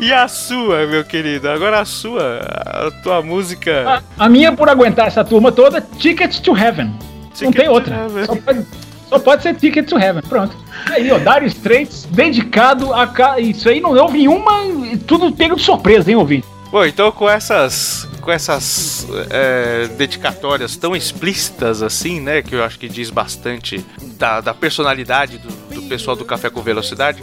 E 0.01 0.15
a 0.15 0.27
sua, 0.29 0.87
meu 0.87 1.05
querido? 1.05 1.47
Agora 1.51 1.81
a 1.81 1.85
sua, 1.85 2.39
a 2.39 2.91
tua 3.03 3.21
música. 3.21 4.03
A, 4.19 4.25
a 4.25 4.29
minha, 4.31 4.51
por 4.51 4.67
aguentar 4.67 5.07
essa 5.07 5.23
turma 5.23 5.53
toda, 5.53 5.79
Ticket 5.83 6.41
to 6.41 6.57
Heaven. 6.57 6.91
Ticket 7.35 7.43
Não 7.43 7.53
tem 7.53 7.69
outra. 7.69 8.07
Só 8.25 8.35
pode, 8.35 8.67
só 9.11 9.19
pode, 9.19 9.43
ser 9.43 9.55
Ticket 9.57 9.87
to 9.87 9.99
Heaven. 9.99 10.23
Pronto. 10.23 10.57
Aí, 10.91 11.13
ó, 11.13 11.19
Dario 11.19 11.47
Straits, 11.49 12.07
dedicado 12.11 12.95
a. 12.95 13.39
Isso 13.39 13.69
aí 13.69 13.79
não 13.79 13.95
houve 13.95 14.27
uma. 14.27 14.63
Tudo 15.07 15.31
pego 15.33 15.57
de 15.57 15.63
surpresa, 15.63 16.11
hein, 16.11 16.17
ouvinte? 16.17 16.49
Bom, 16.73 16.85
então 16.87 17.13
com 17.13 17.29
essas 17.29 18.09
com 18.21 18.31
essas 18.31 19.07
é, 19.31 19.89
dedicatórias 19.89 20.77
tão 20.77 20.95
explícitas 20.95 21.83
assim, 21.83 22.21
né, 22.21 22.43
que 22.43 22.55
eu 22.55 22.63
acho 22.63 22.79
que 22.79 22.89
diz 22.89 23.11
bastante 23.11 23.85
da, 24.19 24.41
da 24.41 24.55
personalidade 24.55 25.39
do, 25.39 25.49
do 25.75 25.83
pessoal 25.89 26.15
do 26.15 26.25
Café 26.25 26.49
com 26.49 26.63
Velocidade. 26.63 27.21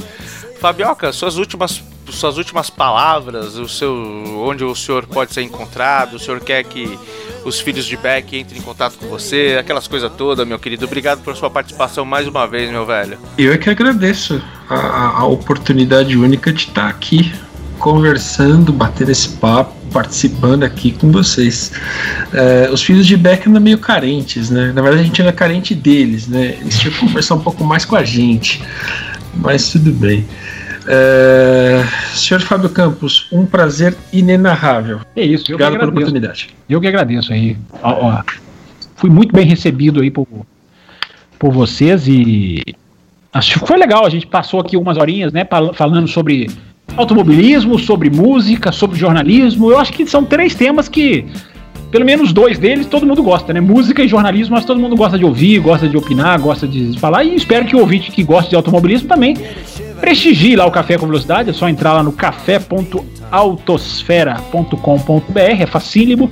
Fabioca, 0.59 1.11
suas 1.11 1.37
últimas 1.37 1.83
suas 2.09 2.37
últimas 2.37 2.69
palavras, 2.69 3.57
o 3.57 3.67
seu 3.67 3.93
onde 4.37 4.63
o 4.63 4.73
senhor 4.73 5.05
pode 5.05 5.33
ser 5.33 5.41
encontrado, 5.41 6.15
o 6.15 6.19
senhor 6.19 6.39
quer 6.39 6.63
que 6.63 6.97
os 7.43 7.59
filhos 7.59 7.85
de 7.85 7.97
Beck 7.97 8.37
entrem 8.37 8.59
em 8.59 8.63
contato 8.63 8.97
com 8.97 9.07
você, 9.07 9.57
aquelas 9.59 9.87
coisas 9.87 10.11
todas, 10.17 10.47
meu 10.47 10.59
querido. 10.59 10.85
Obrigado 10.85 11.21
por 11.21 11.35
sua 11.35 11.49
participação 11.49 12.05
mais 12.05 12.27
uma 12.27 12.47
vez, 12.47 12.69
meu 12.69 12.85
velho. 12.85 13.17
Eu 13.37 13.53
é 13.53 13.57
que 13.57 13.69
agradeço 13.69 14.41
a, 14.69 15.19
a 15.19 15.25
oportunidade 15.25 16.17
única 16.17 16.51
de 16.51 16.63
estar 16.63 16.87
aqui 16.87 17.33
conversando, 17.79 18.73
batendo 18.73 19.11
esse 19.11 19.29
papo, 19.29 19.75
participando 19.91 20.63
aqui 20.63 20.91
com 20.91 21.11
vocês. 21.11 21.71
É, 22.33 22.69
os 22.71 22.81
filhos 22.81 23.05
de 23.05 23.15
Beck 23.15 23.47
andam 23.47 23.61
meio 23.61 23.77
carentes, 23.77 24.49
né? 24.49 24.71
Na 24.73 24.81
verdade, 24.81 25.03
a 25.03 25.05
gente 25.05 25.21
era 25.21 25.31
carente 25.31 25.73
deles, 25.73 26.27
né? 26.27 26.57
Eles 26.59 26.79
tinham 26.79 26.93
que 26.93 26.99
conversar 26.99 27.35
um 27.35 27.41
pouco 27.41 27.63
mais 27.63 27.85
com 27.85 27.95
a 27.95 28.03
gente, 28.03 28.61
mas 29.37 29.71
tudo 29.71 29.91
bem. 29.91 30.25
É, 30.89 31.83
senhor 32.13 32.39
Fábio 32.41 32.69
Campos, 32.69 33.27
um 33.31 33.45
prazer 33.45 33.95
inenarrável. 34.13 35.01
É 35.15 35.23
isso, 35.23 35.43
obrigado 35.53 35.77
pela 35.77 35.91
oportunidade. 35.91 36.49
Eu 36.69 36.79
que 36.79 36.87
agradeço 36.87 37.33
aí. 37.33 37.57
Ó, 37.83 38.07
ó, 38.07 38.23
fui 38.95 39.09
muito 39.09 39.33
bem 39.33 39.45
recebido 39.45 40.01
aí 40.01 40.09
por, 40.09 40.27
por 41.37 41.51
vocês 41.51 42.07
e 42.07 42.63
acho 43.33 43.59
que 43.59 43.67
foi 43.67 43.77
legal. 43.77 44.05
A 44.05 44.09
gente 44.09 44.27
passou 44.27 44.61
aqui 44.61 44.77
umas 44.77 44.97
horinhas, 44.97 45.33
né, 45.33 45.45
falando 45.73 46.07
sobre 46.07 46.49
automobilismo, 46.95 47.77
sobre 47.77 48.09
música, 48.09 48.71
sobre 48.71 48.97
jornalismo. 48.97 49.69
Eu 49.69 49.79
acho 49.79 49.91
que 49.91 50.07
são 50.07 50.23
três 50.23 50.55
temas 50.55 50.87
que, 50.87 51.25
pelo 51.91 52.05
menos 52.05 52.33
dois 52.33 52.57
deles, 52.57 52.85
todo 52.85 53.05
mundo 53.05 53.23
gosta, 53.23 53.53
né? 53.53 53.61
Música 53.61 54.03
e 54.03 54.07
jornalismo, 54.07 54.55
mas 54.55 54.65
todo 54.65 54.79
mundo 54.79 54.95
gosta 54.95 55.17
de 55.17 55.25
ouvir, 55.25 55.59
gosta 55.59 55.87
de 55.87 55.95
opinar, 55.95 56.39
gosta 56.39 56.67
de 56.67 56.97
falar. 56.99 57.23
E 57.23 57.35
espero 57.35 57.65
que 57.65 57.75
o 57.75 57.79
ouvinte 57.79 58.11
que 58.11 58.23
gosta 58.23 58.49
de 58.49 58.55
automobilismo 58.55 59.07
também 59.07 59.35
prestigie 59.99 60.55
lá 60.55 60.65
o 60.65 60.71
Café 60.71 60.97
com 60.97 61.05
Velocidade. 61.05 61.49
É 61.49 61.53
só 61.53 61.67
entrar 61.67 61.93
lá 61.93 62.03
no 62.03 62.11
café.com 62.11 63.17
autosfera.com.br, 63.31 65.37
é 65.37 65.65
facílimo, 65.65 66.29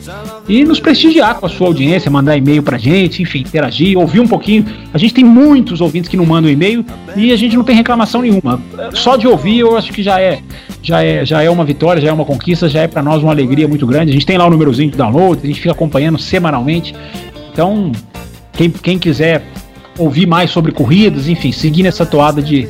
e 0.48 0.64
nos 0.64 0.80
prestigiar 0.80 1.36
com 1.36 1.46
a 1.46 1.50
sua 1.50 1.68
audiência, 1.68 2.10
mandar 2.10 2.38
e-mail 2.38 2.64
pra 2.64 2.78
gente, 2.78 3.22
enfim, 3.22 3.40
interagir, 3.40 3.98
ouvir 3.98 4.20
um 4.20 4.28
pouquinho. 4.28 4.66
A 4.94 4.98
gente 4.98 5.14
tem 5.14 5.24
muitos 5.24 5.82
ouvintes 5.82 6.10
que 6.10 6.18
não 6.18 6.26
mandam 6.26 6.50
e-mail 6.50 6.86
e 7.16 7.32
a 7.32 7.36
gente 7.36 7.56
não 7.56 7.64
tem 7.64 7.76
reclamação 7.76 8.22
nenhuma. 8.22 8.62
Só 8.94 9.18
de 9.18 9.28
ouvir 9.28 9.60
eu 9.60 9.78
acho 9.78 9.92
que 9.92 10.02
já 10.02 10.20
é, 10.20 10.40
já 10.82 11.04
é, 11.04 11.26
já 11.26 11.44
é 11.44 11.50
uma 11.50 11.66
vitória, 11.66 12.02
já 12.02 12.10
é 12.10 12.14
uma 12.14 12.26
conquista, 12.26 12.70
já 12.70 12.82
é 12.82 12.88
para 12.88 13.02
nós 13.02 13.22
uma 13.22 13.32
alegria 13.32 13.68
muito 13.68 13.86
grande. 13.86 14.12
A 14.12 14.14
gente 14.14 14.26
tem 14.26 14.38
lá 14.38 14.46
o 14.46 14.50
númerozinho 14.50 14.92
de 14.92 14.98
download, 14.98 15.42
a 15.44 15.48
gente 15.48 15.60
fica 15.60 15.74
acompanhando 15.74 16.18
semanalmente. 16.18 16.96
Então, 17.52 17.92
quem, 18.54 18.70
quem 18.70 18.98
quiser 18.98 19.44
ouvir 19.98 20.26
mais 20.26 20.52
sobre 20.52 20.72
corridas, 20.72 21.28
enfim, 21.28 21.52
seguir 21.52 21.84
nessa 21.84 22.06
toada 22.06 22.42
de, 22.42 22.68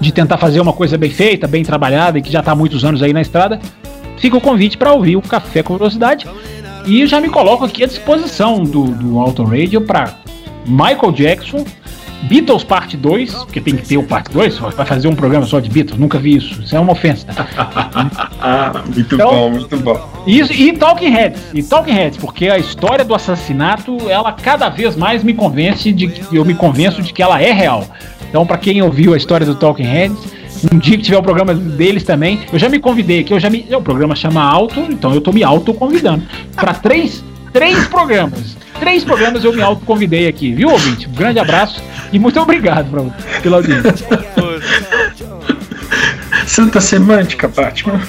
de 0.00 0.12
tentar 0.12 0.38
fazer 0.38 0.60
uma 0.60 0.72
coisa 0.72 0.96
bem 0.96 1.10
feita, 1.10 1.46
bem 1.46 1.64
trabalhada 1.64 2.18
e 2.18 2.22
que 2.22 2.30
já 2.30 2.40
está 2.40 2.52
há 2.52 2.56
muitos 2.56 2.84
anos 2.84 3.02
aí 3.02 3.12
na 3.12 3.20
estrada, 3.20 3.60
fica 4.18 4.36
o 4.36 4.40
convite 4.40 4.76
para 4.76 4.92
ouvir 4.92 5.16
o 5.16 5.22
Café 5.22 5.62
com 5.62 5.76
Velocidade. 5.76 6.26
E 6.86 7.06
já 7.06 7.20
me 7.20 7.28
coloco 7.28 7.64
aqui 7.64 7.84
à 7.84 7.86
disposição 7.86 8.64
do, 8.64 8.84
do 8.84 9.44
Radio 9.44 9.82
para 9.82 10.14
Michael 10.66 11.12
Jackson, 11.12 11.64
Beatles 12.22 12.64
Parte 12.64 12.96
2, 12.96 13.32
porque 13.44 13.60
tem 13.60 13.76
que 13.76 13.86
ter 13.86 13.96
o 13.96 14.02
Parte 14.02 14.30
2, 14.32 14.58
vai 14.58 14.86
fazer 14.86 15.08
um 15.08 15.14
programa 15.14 15.46
só 15.46 15.60
de 15.60 15.70
Beatles, 15.70 15.98
nunca 15.98 16.18
vi 16.18 16.36
isso, 16.36 16.60
isso 16.62 16.74
é 16.74 16.80
uma 16.80 16.92
ofensa. 16.92 17.26
muito 18.94 19.14
então, 19.14 19.30
bom, 19.30 19.50
muito 19.50 19.76
bom. 19.78 20.08
Isso, 20.26 20.52
e 20.52 20.72
Talking 20.72 21.10
Heads, 21.10 21.42
e 21.54 21.62
Talking 21.62 21.92
Heads, 21.92 22.18
porque 22.18 22.48
a 22.48 22.58
história 22.58 23.04
do 23.04 23.14
assassinato, 23.14 23.96
ela 24.10 24.32
cada 24.32 24.68
vez 24.68 24.96
mais 24.96 25.22
me 25.22 25.32
convence 25.32 25.92
de 25.92 26.08
que 26.08 26.36
eu 26.36 26.44
me 26.44 26.54
convenço 26.54 27.02
de 27.02 27.12
que 27.12 27.22
ela 27.22 27.40
é 27.40 27.52
real. 27.52 27.84
Então, 28.28 28.44
para 28.44 28.58
quem 28.58 28.82
ouviu 28.82 29.14
a 29.14 29.16
história 29.16 29.46
do 29.46 29.54
Talking 29.54 29.84
Heads, 29.84 30.38
um 30.72 30.78
dia 30.78 30.96
que 30.96 31.04
tiver 31.04 31.18
o 31.18 31.22
programa 31.22 31.54
deles 31.54 32.02
também, 32.02 32.40
eu 32.52 32.58
já 32.58 32.68
me 32.68 32.78
convidei 32.78 33.20
aqui, 33.20 33.32
eu 33.32 33.40
já 33.40 33.48
me, 33.48 33.66
o 33.70 33.80
programa 33.80 34.14
chama 34.14 34.42
Auto, 34.42 34.80
então 34.80 35.14
eu 35.14 35.20
tô 35.20 35.32
me 35.32 35.44
auto 35.44 35.72
convidando 35.72 36.24
para 36.54 36.74
três, 36.74 37.24
três 37.52 37.86
programas. 37.86 38.56
Três 38.80 39.04
programas 39.04 39.44
eu 39.44 39.52
me 39.52 39.60
autoconvidei 39.62 40.28
aqui, 40.28 40.52
viu, 40.52 40.68
ouvinte? 40.70 41.08
Um 41.08 41.12
grande 41.12 41.38
abraço 41.38 41.82
e 42.12 42.18
muito 42.18 42.40
obrigado 42.40 42.90
pra, 42.90 43.40
pela 43.40 43.56
audiência. 43.58 43.92
Santa 46.48 46.80
Semântica, 46.80 47.46
Batman. 47.46 48.00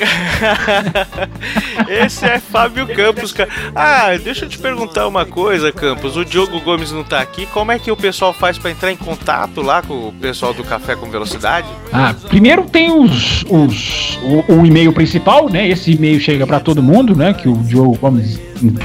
Esse 1.88 2.26
é 2.26 2.40
Fábio 2.40 2.88
Campos, 2.88 3.34
cara. 3.34 3.50
Ah, 3.76 4.18
deixa 4.18 4.46
eu 4.46 4.50
te 4.50 4.58
perguntar 4.58 5.08
uma 5.08 5.26
coisa, 5.26 5.74
Campos. 5.74 6.16
O 6.16 6.24
Diogo 6.24 6.60
Gomes 6.62 6.92
não 6.92 7.04
tá 7.04 7.20
aqui. 7.20 7.46
Como 7.48 7.72
é 7.72 7.78
que 7.78 7.92
o 7.92 7.98
pessoal 7.98 8.34
faz 8.34 8.58
para 8.58 8.72
entrar 8.72 8.92
em 8.92 8.96
contato 8.96 9.62
lá 9.62 9.82
com 9.82 10.08
o 10.08 10.14
pessoal 10.14 10.54
do 10.54 10.64
Café 10.64 10.96
com 10.96 11.10
Velocidade? 11.10 11.68
Ah, 11.92 12.16
primeiro 12.30 12.64
tem 12.64 12.90
os, 12.92 13.44
os 13.50 14.18
o, 14.24 14.54
o 14.54 14.66
e-mail 14.66 14.94
principal, 14.94 15.50
né? 15.50 15.68
Esse 15.68 15.92
e-mail 15.92 16.20
chega 16.20 16.48
para 16.48 16.62
todo 16.62 16.82
mundo, 16.82 17.14
né? 17.16 17.34
Que 17.34 17.50
o 17.50 17.58
Diogo 17.58 17.98
Gomes 17.98 18.40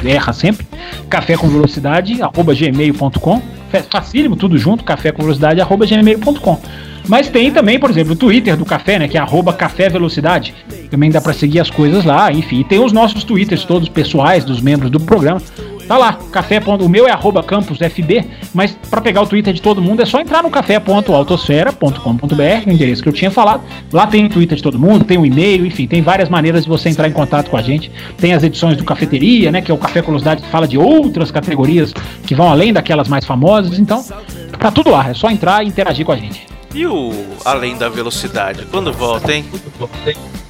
erra 0.05 0.33
sempre. 0.33 0.67
Café 1.09 1.37
com 1.37 1.49
velocidade, 1.49 2.21
arroba 2.21 2.53
gmail.com. 2.55 3.41
Facílimo, 3.83 4.37
tudo 4.37 4.57
junto, 4.59 4.85
café 4.85 5.13
com 5.13 5.23
velocidade, 5.23 5.61
arroba 5.61 5.87
gmail.com. 5.87 6.61
Mas 7.07 7.29
tem 7.29 7.51
também, 7.51 7.79
por 7.79 7.91
exemplo, 7.91 8.15
o 8.15 8.17
Twitter 8.17 8.57
do 8.57 8.65
Café, 8.65 8.99
né? 8.99 9.07
Que 9.07 9.19
é 9.19 9.21
arroba 9.21 9.53
Café 9.53 9.91
Velocidade. 9.91 10.55
Também 10.91 11.11
dá 11.11 11.21
para 11.21 11.35
seguir 11.35 11.61
as 11.61 11.69
coisas 11.69 12.05
lá, 12.05 12.33
enfim. 12.33 12.61
E 12.61 12.65
tem 12.65 12.79
os 12.79 12.93
nossos 12.93 13.25
Twitters 13.25 13.65
todos 13.65 13.89
pessoais 13.91 14.43
dos 14.45 14.61
membros 14.61 14.91
do 14.91 14.99
programa. 14.99 15.41
Tá 15.87 15.99
lá, 15.99 16.19
café. 16.33 16.61
O 16.65 16.89
meu 16.89 17.07
é 17.07 17.11
arroba 17.11 17.43
campusfb, 17.43 18.25
mas 18.53 18.77
para 18.89 19.01
pegar 19.01 19.23
o 19.23 19.27
Twitter 19.27 19.53
de 19.53 19.61
todo 19.61 19.83
mundo 19.83 20.03
é 20.03 20.07
só 20.07 20.21
entrar 20.21 20.43
no 20.43 20.51
café.autosfera.com.br, 20.51 22.67
o 22.67 22.71
endereço 22.71 23.03
que 23.03 23.09
eu 23.09 23.13
tinha 23.13 23.31
falado. 23.31 23.63
Lá 23.93 24.07
tem 24.07 24.25
o 24.25 24.29
Twitter 24.29 24.57
de 24.57 24.63
todo 24.63 24.79
mundo, 24.79 25.05
tem 25.05 25.19
o 25.19 25.27
e-mail, 25.27 25.67
enfim, 25.67 25.87
tem 25.87 26.01
várias 26.01 26.29
maneiras 26.29 26.65
de 26.65 26.69
você 26.69 26.89
entrar 26.89 27.09
em 27.09 27.13
contato 27.13 27.51
com 27.51 27.57
a 27.57 27.63
gente. 27.63 27.91
Tem 28.19 28.33
as 28.33 28.43
edições 28.43 28.77
do 28.77 28.85
Cafeteria, 28.85 29.51
né, 29.51 29.61
que 29.61 29.71
é 29.71 29.75
o 29.75 29.79
Café 29.79 30.03
Velocidade 30.03 30.43
que 30.43 30.49
fala 30.49 30.67
de 30.67 30.79
outras 30.79 31.31
categorias 31.31 31.93
que 32.27 32.35
vão 32.35 32.51
além 32.51 32.73
daquelas 32.73 33.09
mais 33.09 33.25
famosas. 33.25 33.79
Então, 33.79 34.05
tá 34.59 34.71
tudo 34.71 34.91
lá, 34.91 35.11
é 35.11 35.15
só 35.15 35.31
entrar 35.31 35.65
e 35.65 35.69
interagir 35.69 36.07
com 36.07 36.13
a 36.13 36.17
gente. 36.17 36.47
E 36.75 36.85
o 36.89 37.13
Além 37.45 37.77
da 37.77 37.89
Velocidade? 37.89 38.67
Quando 38.69 38.93
volta, 38.93 39.33
hein? 39.33 39.45
Ah, 39.81 40.44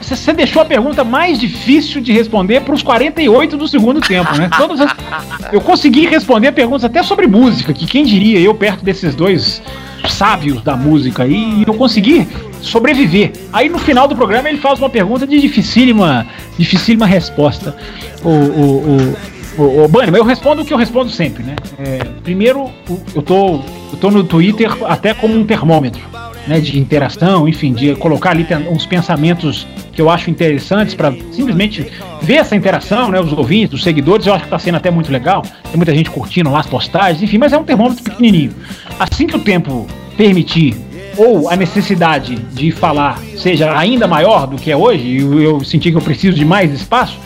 você 0.00 0.32
deixou 0.32 0.60
a 0.60 0.64
pergunta 0.64 1.02
mais 1.02 1.38
difícil 1.38 2.00
de 2.00 2.12
responder 2.12 2.60
para 2.60 2.74
os 2.74 2.82
48 2.82 3.56
do 3.56 3.66
segundo 3.66 4.00
tempo, 4.00 4.36
né? 4.36 4.50
Todas 4.56 4.80
as... 4.80 4.94
Eu 5.52 5.60
consegui 5.60 6.06
responder 6.06 6.52
perguntas 6.52 6.84
até 6.84 7.02
sobre 7.02 7.26
música, 7.26 7.72
que 7.72 7.86
quem 7.86 8.04
diria 8.04 8.38
eu 8.38 8.54
perto 8.54 8.84
desses 8.84 9.14
dois 9.14 9.62
sábios 10.08 10.62
da 10.62 10.76
música 10.76 11.24
aí, 11.24 11.60
e 11.60 11.64
eu 11.66 11.74
consegui 11.74 12.26
sobreviver. 12.62 13.32
Aí 13.52 13.68
no 13.68 13.78
final 13.78 14.06
do 14.06 14.14
programa 14.14 14.48
ele 14.48 14.58
faz 14.58 14.78
uma 14.78 14.88
pergunta 14.88 15.26
de 15.26 15.40
dificílima, 15.40 16.26
dificílima 16.58 17.06
resposta. 17.06 17.76
O, 18.22 18.28
o, 18.28 19.16
o, 19.58 19.62
o, 19.62 19.84
o 19.84 19.88
Bunny, 19.88 20.16
eu 20.16 20.24
respondo 20.24 20.62
o 20.62 20.64
que 20.64 20.72
eu 20.72 20.78
respondo 20.78 21.10
sempre, 21.10 21.42
né? 21.42 21.56
É, 21.78 22.04
primeiro, 22.22 22.70
eu 23.14 23.22
tô, 23.22 23.60
eu 23.92 23.98
tô 24.00 24.10
no 24.10 24.24
Twitter 24.24 24.70
até 24.84 25.12
como 25.12 25.34
um 25.34 25.44
termômetro 25.44 26.00
né, 26.46 26.60
de 26.60 26.78
interação, 26.78 27.48
enfim, 27.48 27.72
de 27.72 27.94
colocar 27.96 28.30
ali 28.30 28.46
uns 28.70 28.86
pensamentos 28.86 29.66
que 29.92 30.00
eu 30.00 30.08
acho 30.08 30.30
interessantes 30.30 30.94
para 30.94 31.12
simplesmente 31.32 31.86
ver 32.22 32.36
essa 32.36 32.56
interação, 32.56 33.10
né, 33.10 33.20
os 33.20 33.32
ouvintes, 33.32 33.74
os 33.74 33.82
seguidores, 33.82 34.26
eu 34.26 34.32
acho 34.32 34.42
que 34.42 34.46
está 34.46 34.58
sendo 34.58 34.76
até 34.76 34.90
muito 34.90 35.12
legal. 35.12 35.42
Tem 35.42 35.76
muita 35.76 35.94
gente 35.94 36.10
curtindo 36.10 36.50
lá 36.50 36.60
as 36.60 36.66
postagens, 36.66 37.22
enfim, 37.22 37.38
mas 37.38 37.52
é 37.52 37.58
um 37.58 37.64
termômetro 37.64 38.02
pequenininho. 38.02 38.52
Assim 38.98 39.26
que 39.26 39.36
o 39.36 39.40
tempo 39.40 39.86
permitir 40.16 40.76
ou 41.16 41.48
a 41.48 41.56
necessidade 41.56 42.36
de 42.36 42.70
falar 42.70 43.18
seja 43.36 43.76
ainda 43.76 44.06
maior 44.06 44.46
do 44.46 44.56
que 44.56 44.70
é 44.70 44.76
hoje, 44.76 45.04
e 45.04 45.20
eu, 45.20 45.40
eu 45.40 45.64
senti 45.64 45.90
que 45.90 45.96
eu 45.96 46.02
preciso 46.02 46.36
de 46.36 46.44
mais 46.44 46.72
espaço, 46.72 47.18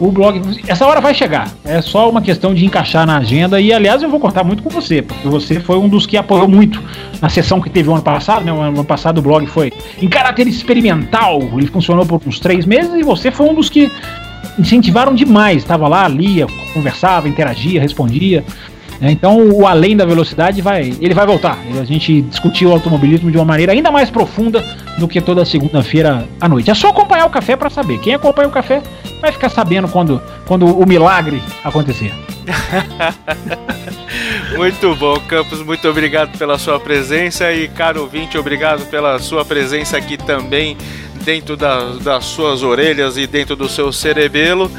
o 0.00 0.10
blog. 0.10 0.40
Essa 0.66 0.86
hora 0.86 1.00
vai 1.00 1.14
chegar. 1.14 1.48
É 1.64 1.82
só 1.82 2.08
uma 2.08 2.22
questão 2.22 2.54
de 2.54 2.64
encaixar 2.64 3.06
na 3.06 3.18
agenda. 3.18 3.60
E 3.60 3.72
aliás, 3.72 4.02
eu 4.02 4.08
vou 4.08 4.18
contar 4.18 4.42
muito 4.42 4.62
com 4.62 4.70
você, 4.70 5.02
porque 5.02 5.28
você 5.28 5.60
foi 5.60 5.76
um 5.76 5.88
dos 5.88 6.06
que 6.06 6.16
apoiou 6.16 6.48
muito 6.48 6.82
na 7.20 7.28
sessão 7.28 7.60
que 7.60 7.68
teve 7.68 7.90
o 7.90 7.92
ano 7.92 8.02
passado. 8.02 8.44
Né? 8.44 8.52
O 8.52 8.60
ano 8.60 8.84
passado 8.84 9.18
o 9.18 9.22
blog 9.22 9.46
foi 9.46 9.72
em 10.00 10.08
caráter 10.08 10.48
experimental. 10.48 11.40
Ele 11.56 11.66
funcionou 11.66 12.06
por 12.06 12.20
uns 12.26 12.40
três 12.40 12.64
meses 12.64 12.94
e 12.94 13.02
você 13.02 13.30
foi 13.30 13.48
um 13.48 13.54
dos 13.54 13.68
que 13.68 13.92
incentivaram 14.58 15.14
demais. 15.14 15.58
Estava 15.58 15.86
lá, 15.86 16.08
lia, 16.08 16.46
conversava, 16.72 17.28
interagia, 17.28 17.80
respondia. 17.80 18.42
Né? 19.00 19.10
Então, 19.10 19.50
o 19.50 19.66
além 19.66 19.96
da 19.96 20.04
velocidade 20.04 20.60
vai, 20.60 20.94
ele 21.00 21.14
vai 21.14 21.26
voltar. 21.26 21.58
A 21.80 21.84
gente 21.84 22.22
discutiu 22.22 22.70
o 22.70 22.72
automobilismo 22.72 23.30
de 23.30 23.38
uma 23.38 23.44
maneira 23.44 23.72
ainda 23.72 23.90
mais 23.90 24.10
profunda 24.10 24.64
do 24.98 25.08
que 25.08 25.20
toda 25.20 25.44
segunda-feira 25.44 26.28
à 26.40 26.48
noite. 26.48 26.70
É 26.70 26.74
só 26.74 26.88
acompanhar 26.88 27.26
o 27.26 27.30
café 27.30 27.56
para 27.56 27.70
saber. 27.70 27.98
Quem 27.98 28.14
acompanha 28.14 28.48
o 28.48 28.52
café 28.52 28.82
vai 29.20 29.32
ficar 29.32 29.48
sabendo 29.48 29.88
quando, 29.88 30.20
quando 30.46 30.66
o 30.66 30.86
milagre 30.86 31.42
acontecer. 31.64 32.12
muito 34.56 34.94
bom, 34.96 35.18
Campos. 35.20 35.62
Muito 35.62 35.88
obrigado 35.88 36.36
pela 36.36 36.58
sua 36.58 36.78
presença 36.78 37.50
e, 37.52 37.68
caro 37.68 38.02
ouvinte, 38.02 38.36
obrigado 38.36 38.86
pela 38.90 39.18
sua 39.18 39.44
presença 39.44 39.96
aqui 39.96 40.16
também 40.16 40.76
dentro 41.24 41.56
da, 41.56 41.96
das 41.96 42.24
suas 42.24 42.62
orelhas 42.62 43.16
e 43.16 43.26
dentro 43.26 43.56
do 43.56 43.68
seu 43.68 43.92
cerebelo. 43.92 44.70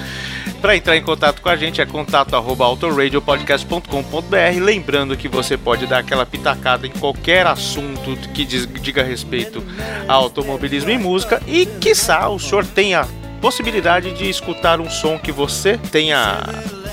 Para 0.62 0.78
entrar 0.78 0.96
em 0.96 1.02
contato 1.02 1.42
com 1.42 1.50
a 1.50 1.56
gente 1.56 1.82
é 1.82 1.86
contato@autoradiopodcast.com.br, 1.88 4.60
lembrando 4.62 5.18
que 5.18 5.28
você 5.28 5.58
pode 5.58 5.88
dar 5.88 5.98
aquela 6.00 6.24
pitacada 6.24 6.86
em 6.86 6.92
qualquer 6.92 7.48
assunto 7.48 8.16
que 8.34 8.46
diga 8.46 9.02
respeito 9.02 9.64
a 10.08 10.14
automobilismo 10.14 10.92
e 10.92 11.00
música 11.00 11.42
e 11.48 11.66
quiçá 11.66 12.30
o 12.30 12.38
senhor 12.38 12.64
tenha 12.64 13.08
possibilidade 13.42 14.14
de 14.14 14.30
escutar 14.30 14.80
um 14.80 14.88
som 14.88 15.18
que 15.18 15.32
você 15.32 15.80
tenha 15.92 16.38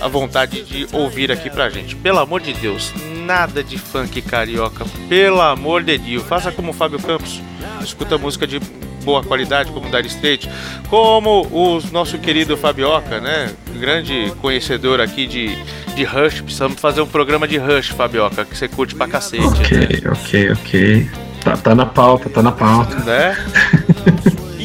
a 0.00 0.08
vontade 0.08 0.62
de 0.62 0.88
ouvir 0.92 1.30
aqui 1.30 1.50
pra 1.50 1.68
gente. 1.68 1.94
Pelo 1.94 2.20
amor 2.20 2.40
de 2.40 2.54
Deus, 2.54 2.90
nada 3.26 3.62
de 3.62 3.76
funk 3.76 4.22
carioca. 4.22 4.86
Pelo 5.10 5.42
amor 5.42 5.82
de 5.82 5.98
Deus, 5.98 6.22
faça 6.22 6.50
como 6.50 6.70
o 6.70 6.74
Fábio 6.74 6.98
Campos. 7.00 7.42
Escuta 7.82 8.16
música 8.16 8.46
de 8.46 8.60
boa 9.08 9.24
qualidade, 9.24 9.72
como 9.72 9.88
Dire 9.88 10.06
State, 10.06 10.50
como 10.90 11.46
o 11.50 11.80
nosso 11.90 12.18
querido 12.18 12.58
Fabioca, 12.58 13.18
né? 13.22 13.50
Grande 13.80 14.30
conhecedor 14.38 15.00
aqui 15.00 15.26
de, 15.26 15.56
de 15.94 16.04
Rush. 16.04 16.42
Precisamos 16.42 16.78
fazer 16.78 17.00
um 17.00 17.06
programa 17.06 17.48
de 17.48 17.56
Rush, 17.56 17.88
Fabioca, 17.88 18.44
que 18.44 18.54
você 18.54 18.68
curte 18.68 18.94
pra 18.94 19.08
cacete. 19.08 19.46
Ok, 19.46 19.78
né? 19.78 20.10
ok, 20.12 20.52
ok. 20.52 21.10
Tá, 21.42 21.56
tá 21.56 21.74
na 21.74 21.86
pauta, 21.86 22.28
tá 22.28 22.42
na 22.42 22.52
pauta. 22.52 22.96
Né? 22.96 23.34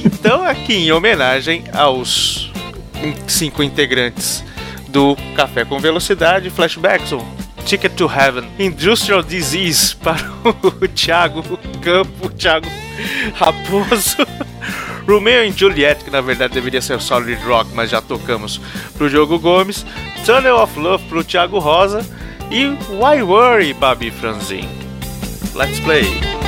então, 0.04 0.44
aqui 0.44 0.74
em 0.74 0.92
homenagem 0.92 1.64
aos 1.72 2.52
cinco 3.26 3.64
integrantes 3.64 4.44
do 4.90 5.16
Café 5.38 5.64
com 5.64 5.80
Velocidade, 5.80 6.50
Flashbacks, 6.50 7.14
Ticket 7.66 7.95
to 7.95 8.08
Heaven, 8.08 8.48
Industrial 8.59 9.24
Disease 9.24 9.95
para 10.03 10.32
o 10.43 10.88
Thiago 10.88 11.43
Campo, 11.82 12.30
Thiago 12.30 12.67
Raposo, 13.35 14.25
Romeo 15.08 15.43
e 15.43 15.51
Juliet, 15.51 16.03
que 16.03 16.11
na 16.11 16.22
verdade 16.22 16.53
deveria 16.53 16.82
ser 16.82 17.01
Solid 17.01 17.42
Rock, 17.43 17.72
mas 17.74 17.90
já 17.90 18.01
tocamos 18.01 18.59
pro 18.98 19.09
Diogo 19.09 19.40
Gomes, 19.40 19.85
Tunnel 20.25 20.58
of 20.58 20.80
Love 20.80 21.03
pro 21.06 21.24
Thiago 21.24 21.59
Rosa 21.59 22.06
e 22.51 22.67
Why 22.90 23.22
Worry, 23.24 23.74
Babi 23.74 24.11
Franzin. 24.11 24.67
Let's 25.56 25.80
play! 25.80 26.43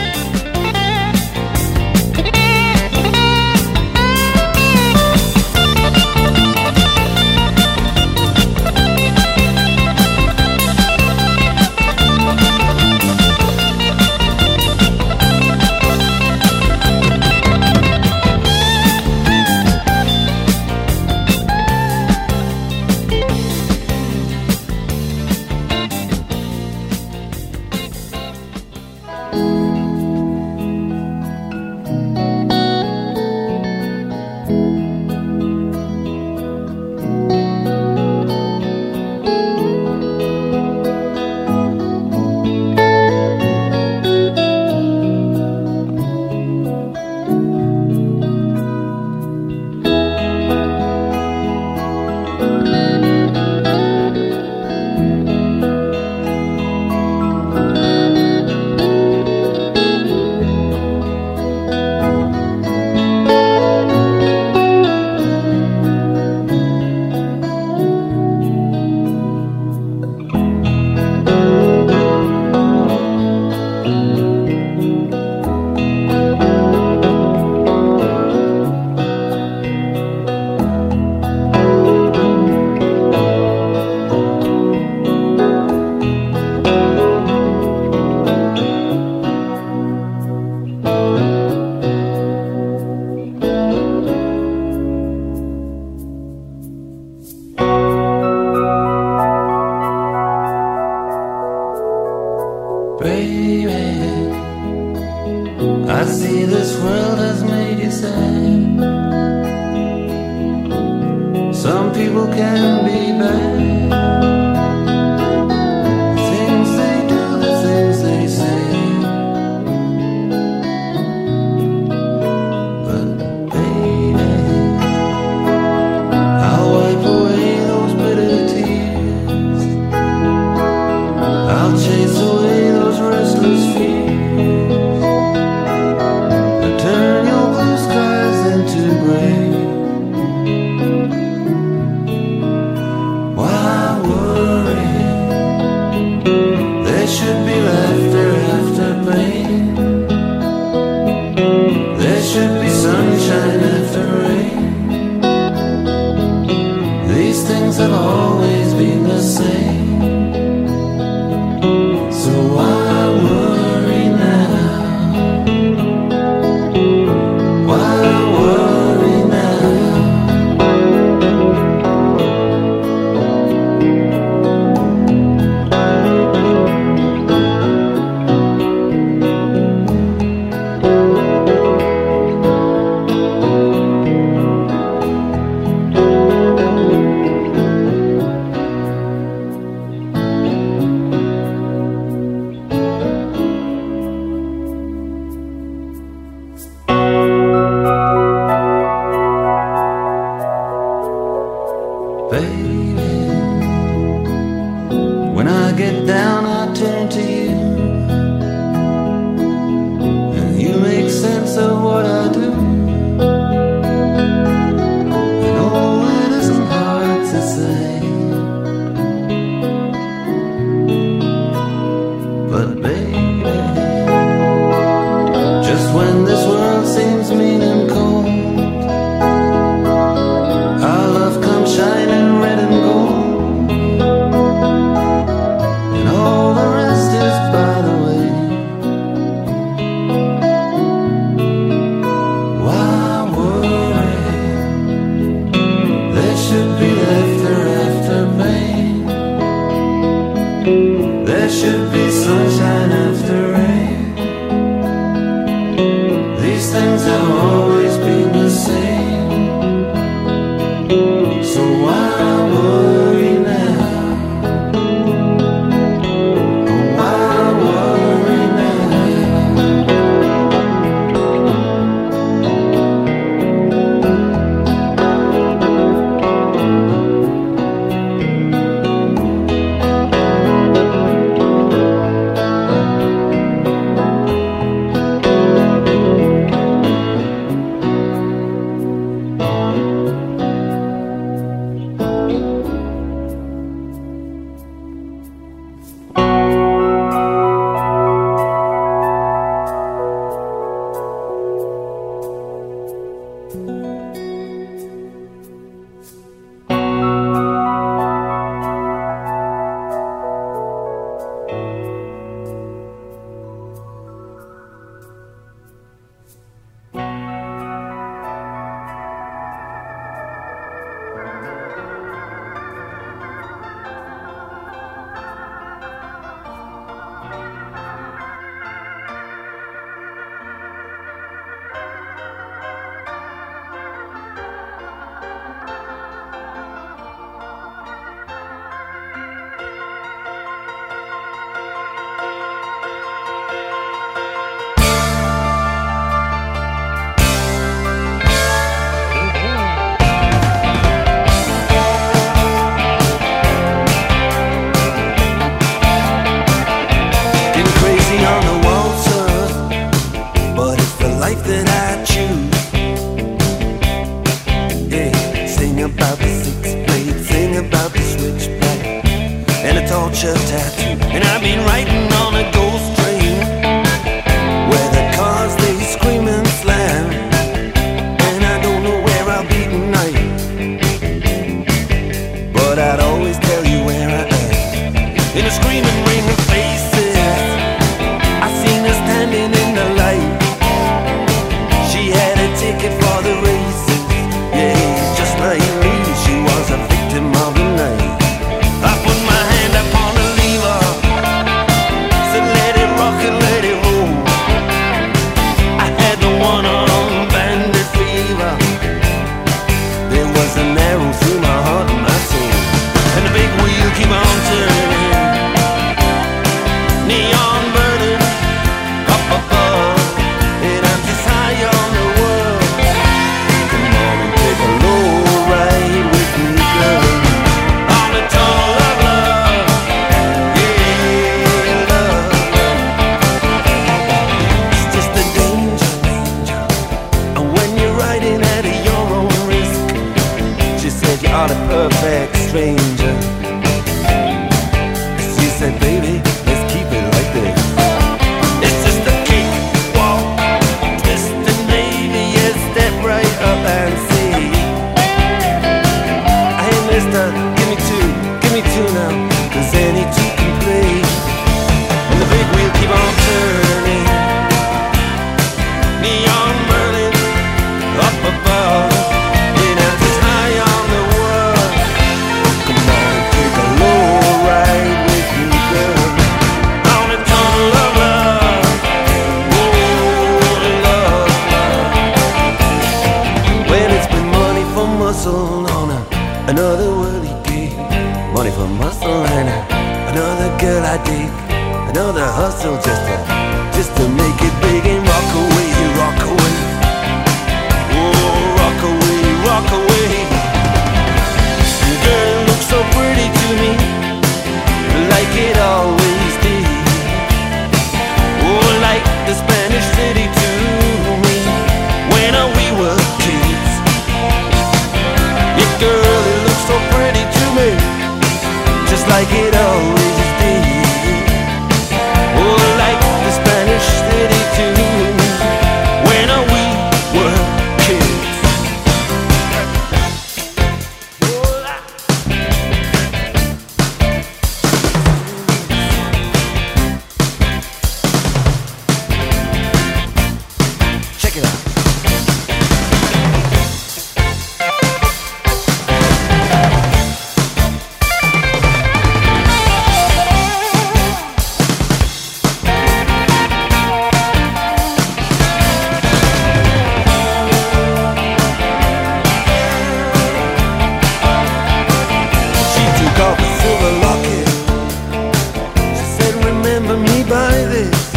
Remember 566.75 566.97
me 567.09 567.23
by 567.23 567.55
this. 567.71 568.11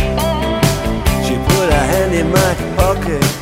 She 1.24 1.36
put 1.36 1.72
her 1.72 1.86
hand 1.92 2.12
in 2.12 2.28
my 2.28 2.54
pocket. 2.76 3.37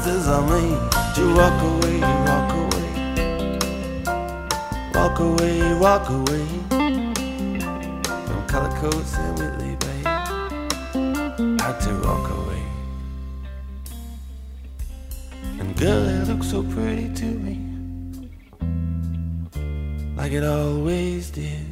Promises 0.00 0.28
are 0.28 0.42
made 0.42 0.92
to 1.14 1.34
walk 1.34 1.62
away, 1.62 2.00
walk 2.28 2.52
away. 2.62 2.88
Walk 4.94 5.18
away, 5.20 5.74
walk 5.74 6.08
away. 6.08 6.46
From 8.26 8.46
color 8.48 8.70
coats 8.78 9.16
and 9.16 9.38
Whitley 9.38 9.76
Bay. 9.76 10.02
Had 11.62 11.80
to 11.80 11.92
walk 12.04 12.30
away. 12.30 12.62
And 15.58 15.76
girl, 15.76 16.06
it 16.06 16.28
looks 16.28 16.48
so 16.50 16.62
pretty 16.62 17.12
to 17.14 17.24
me. 17.24 17.58
Like 20.16 20.32
it 20.32 20.44
always 20.44 21.30
did 21.30 21.66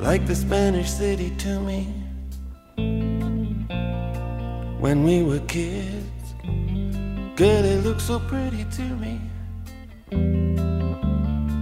like 0.00 0.26
the 0.26 0.34
Spanish 0.34 0.90
city 0.90 1.30
to 1.38 1.60
me 1.60 1.84
when 4.78 5.04
we 5.04 5.22
were 5.22 5.40
kids. 5.40 6.13
Girl, 7.36 7.64
it 7.64 7.82
looks 7.82 8.04
so 8.04 8.20
pretty 8.20 8.64
to 8.76 8.82
me, 8.82 9.20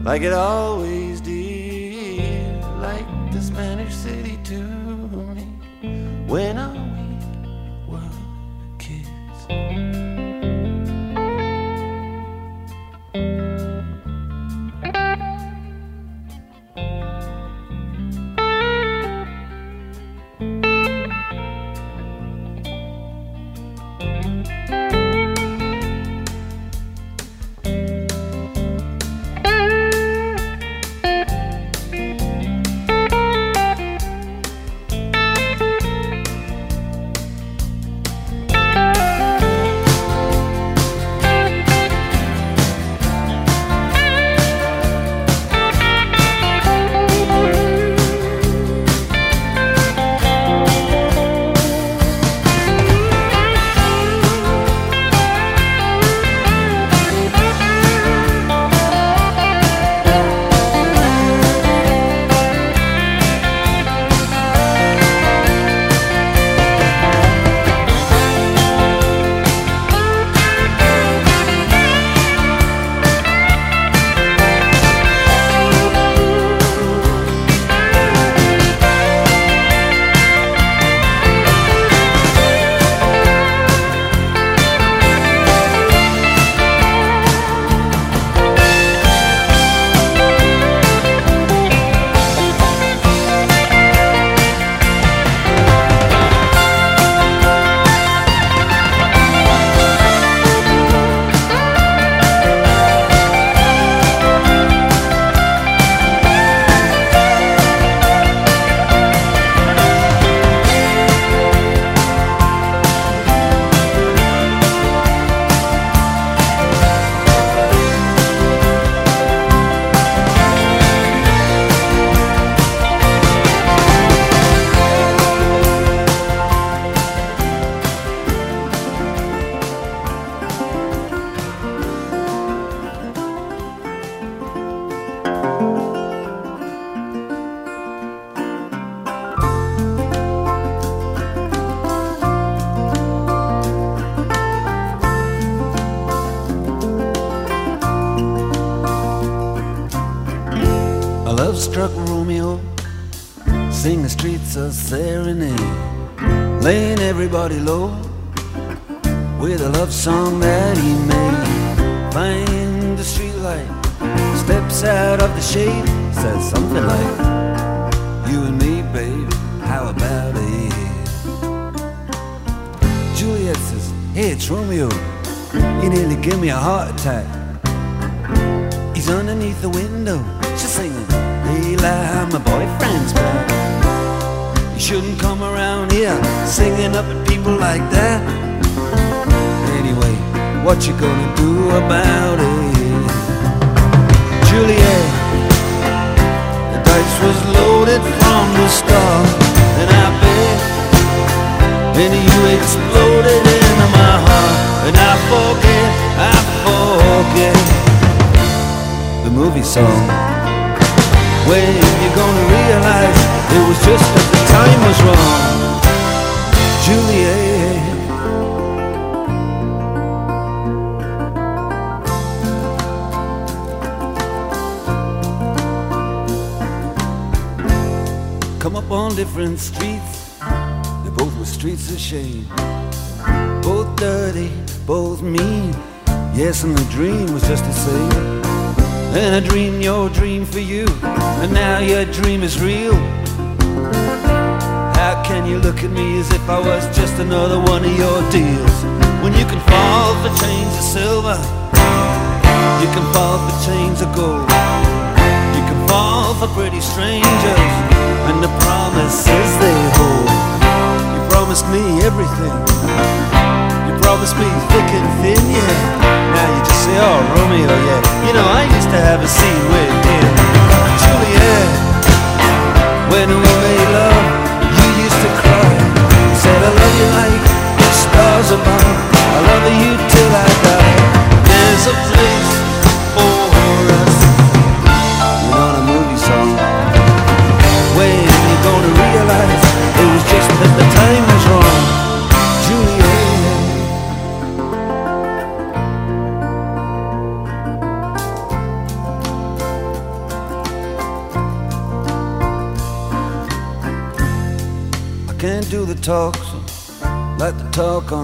like 0.04 0.20
it 0.20 0.34
always 0.34 1.22
did, 1.22 2.62
like 2.82 3.06
the 3.32 3.40
Spanish 3.40 3.94
city 3.94 4.38
to 4.44 4.60
me. 5.34 5.46
When 6.26 6.56
we 6.58 6.81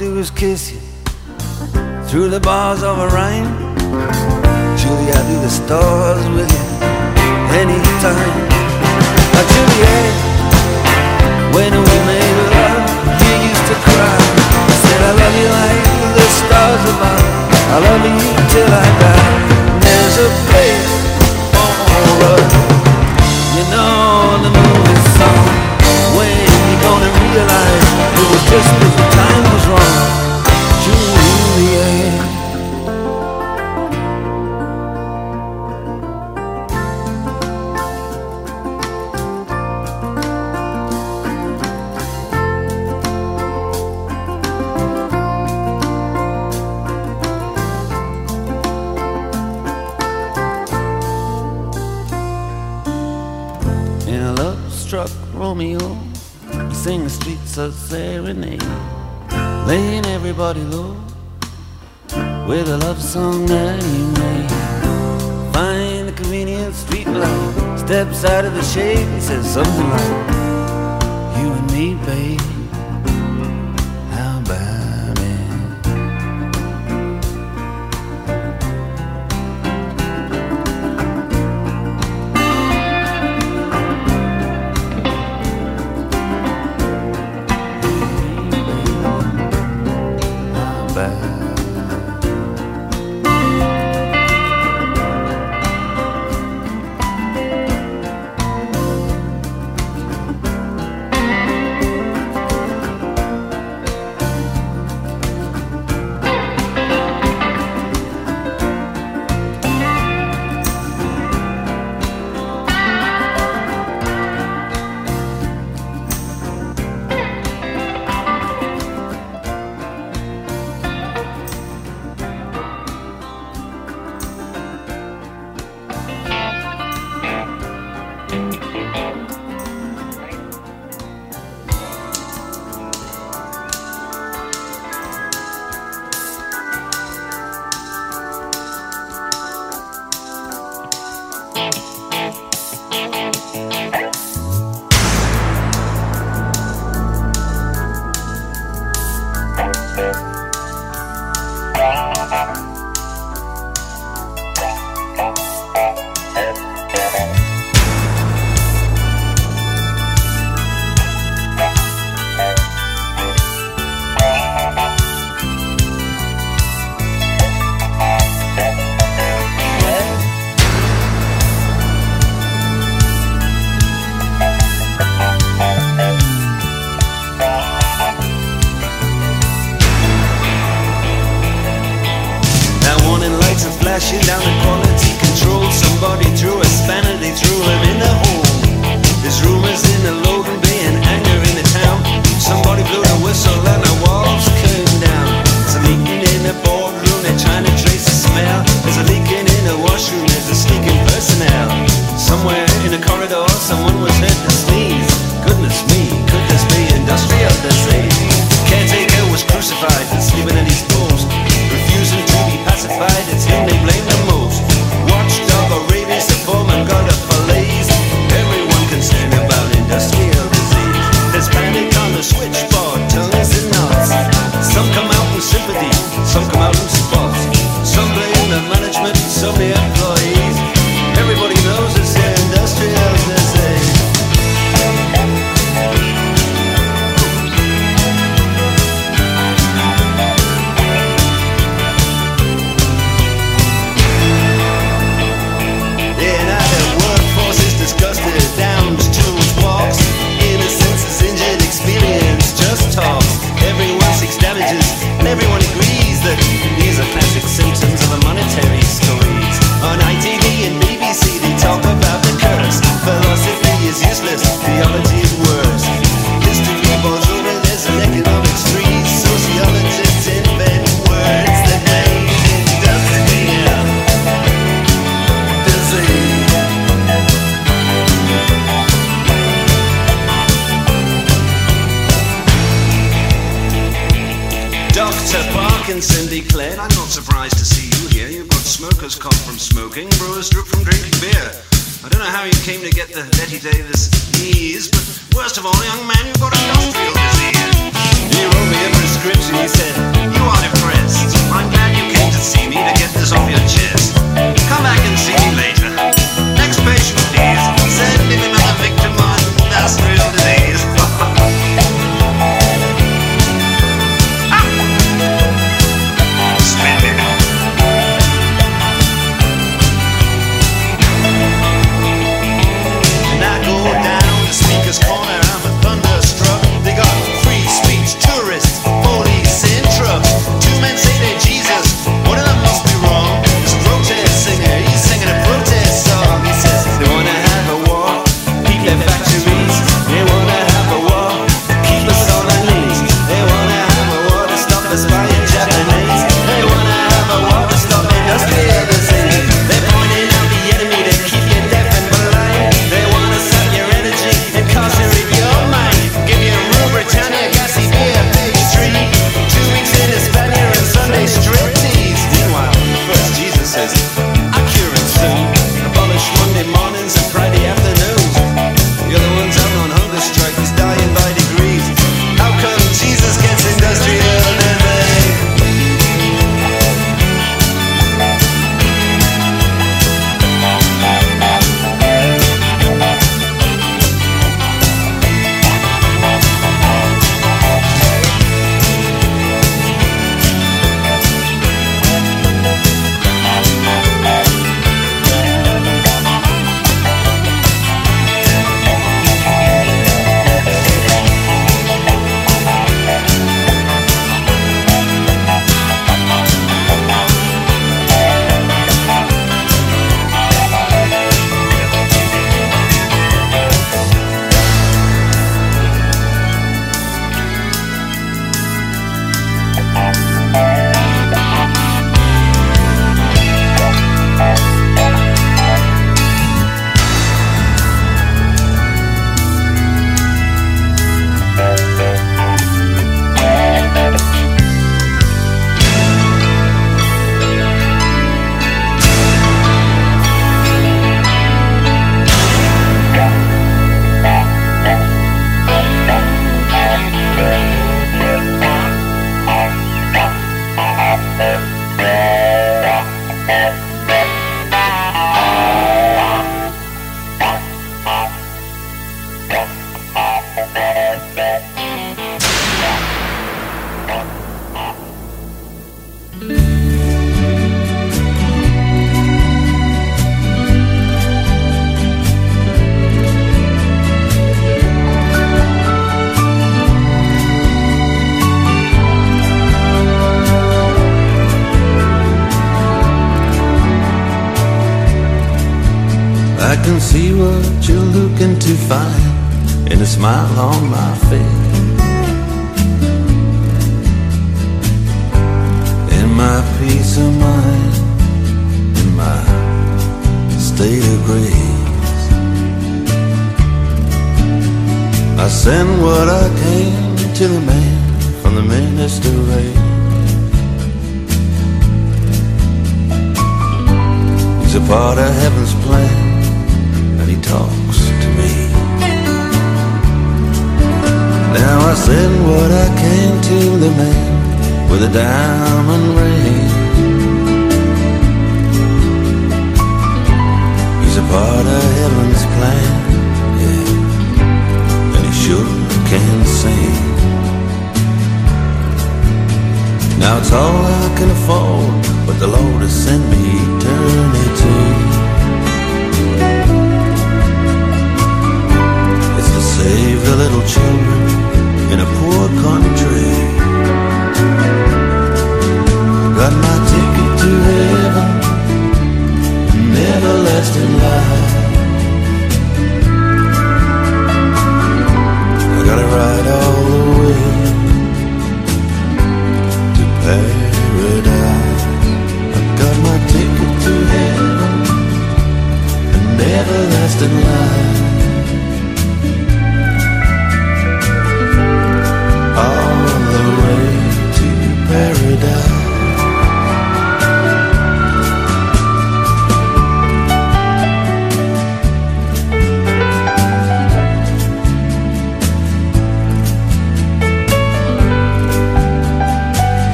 do 0.00 0.18
is 0.18 0.30
kiss 0.30 0.72
you 0.72 0.80
through 2.08 2.30
the 2.30 2.40
bars 2.40 2.82
of 2.82 2.96
a 2.98 3.08
rhyme. 3.08 3.52
Julie, 4.80 5.12
I 5.12 5.20
do 5.28 5.36
the 5.44 5.52
stars 5.52 6.24
with 6.32 6.48
you 6.48 6.64
anytime. 7.52 8.32
Now, 9.36 9.44
Juliet, 9.52 10.14
when 11.52 11.72
we 11.76 11.96
made 12.08 12.36
love, 12.48 12.80
you 13.20 13.32
used 13.44 13.66
to 13.68 13.76
cry. 13.84 14.16
I 14.72 14.76
said, 14.88 15.00
I 15.04 15.12
love 15.20 15.36
you 15.36 15.48
like 15.60 15.84
the 16.16 16.26
stars 16.32 16.82
above. 16.96 17.24
I 17.68 17.78
love 17.84 18.00
you 18.08 18.24
till 18.56 18.72
I 18.72 18.88
die. 19.04 19.28
There's 19.84 20.16
a 20.16 20.28
place 20.48 20.92
for 21.52 22.08
us. 22.40 22.52
You 23.52 23.64
know 23.68 24.48
the 24.48 24.48
movie 24.48 25.02
song. 25.12 25.44
When 26.16 26.32
you 26.40 26.76
gonna 26.88 27.10
realize 27.20 27.89
was 28.28 28.42
just 28.50 28.70
that 28.80 28.92
the 28.98 29.06
time 29.16 29.44
was 29.52 29.64
wrong? 29.70 30.20
Juliet. 30.84 32.30
In 54.08 54.20
a 54.22 54.32
love 54.32 54.72
struck 54.72 55.10
Romeo, 55.34 55.78
he 56.68 56.74
sing 56.74 57.04
the 57.04 57.10
streets 57.50 57.56
a 57.56 57.72
serenade, 57.72 58.62
laying 59.66 60.06
everybody 60.06 60.60
low 60.60 60.94
with 62.46 62.68
a 62.68 62.78
love 62.78 63.00
song 63.00 63.46
that 63.46 63.82
he 63.82 64.02
made. 64.20 64.50
Find 65.52 66.08
the 66.08 66.12
convenient 66.12 66.74
street 66.74 67.06
light, 67.06 67.78
steps 67.78 68.24
out 68.24 68.44
of 68.44 68.54
the 68.54 68.62
shade, 68.62 68.98
and 68.98 69.22
says 69.22 69.52
something 69.52 69.90
like, 69.90 70.10
You 71.38 71.52
and 71.52 71.72
me, 71.72 71.94
babe, 72.06 72.40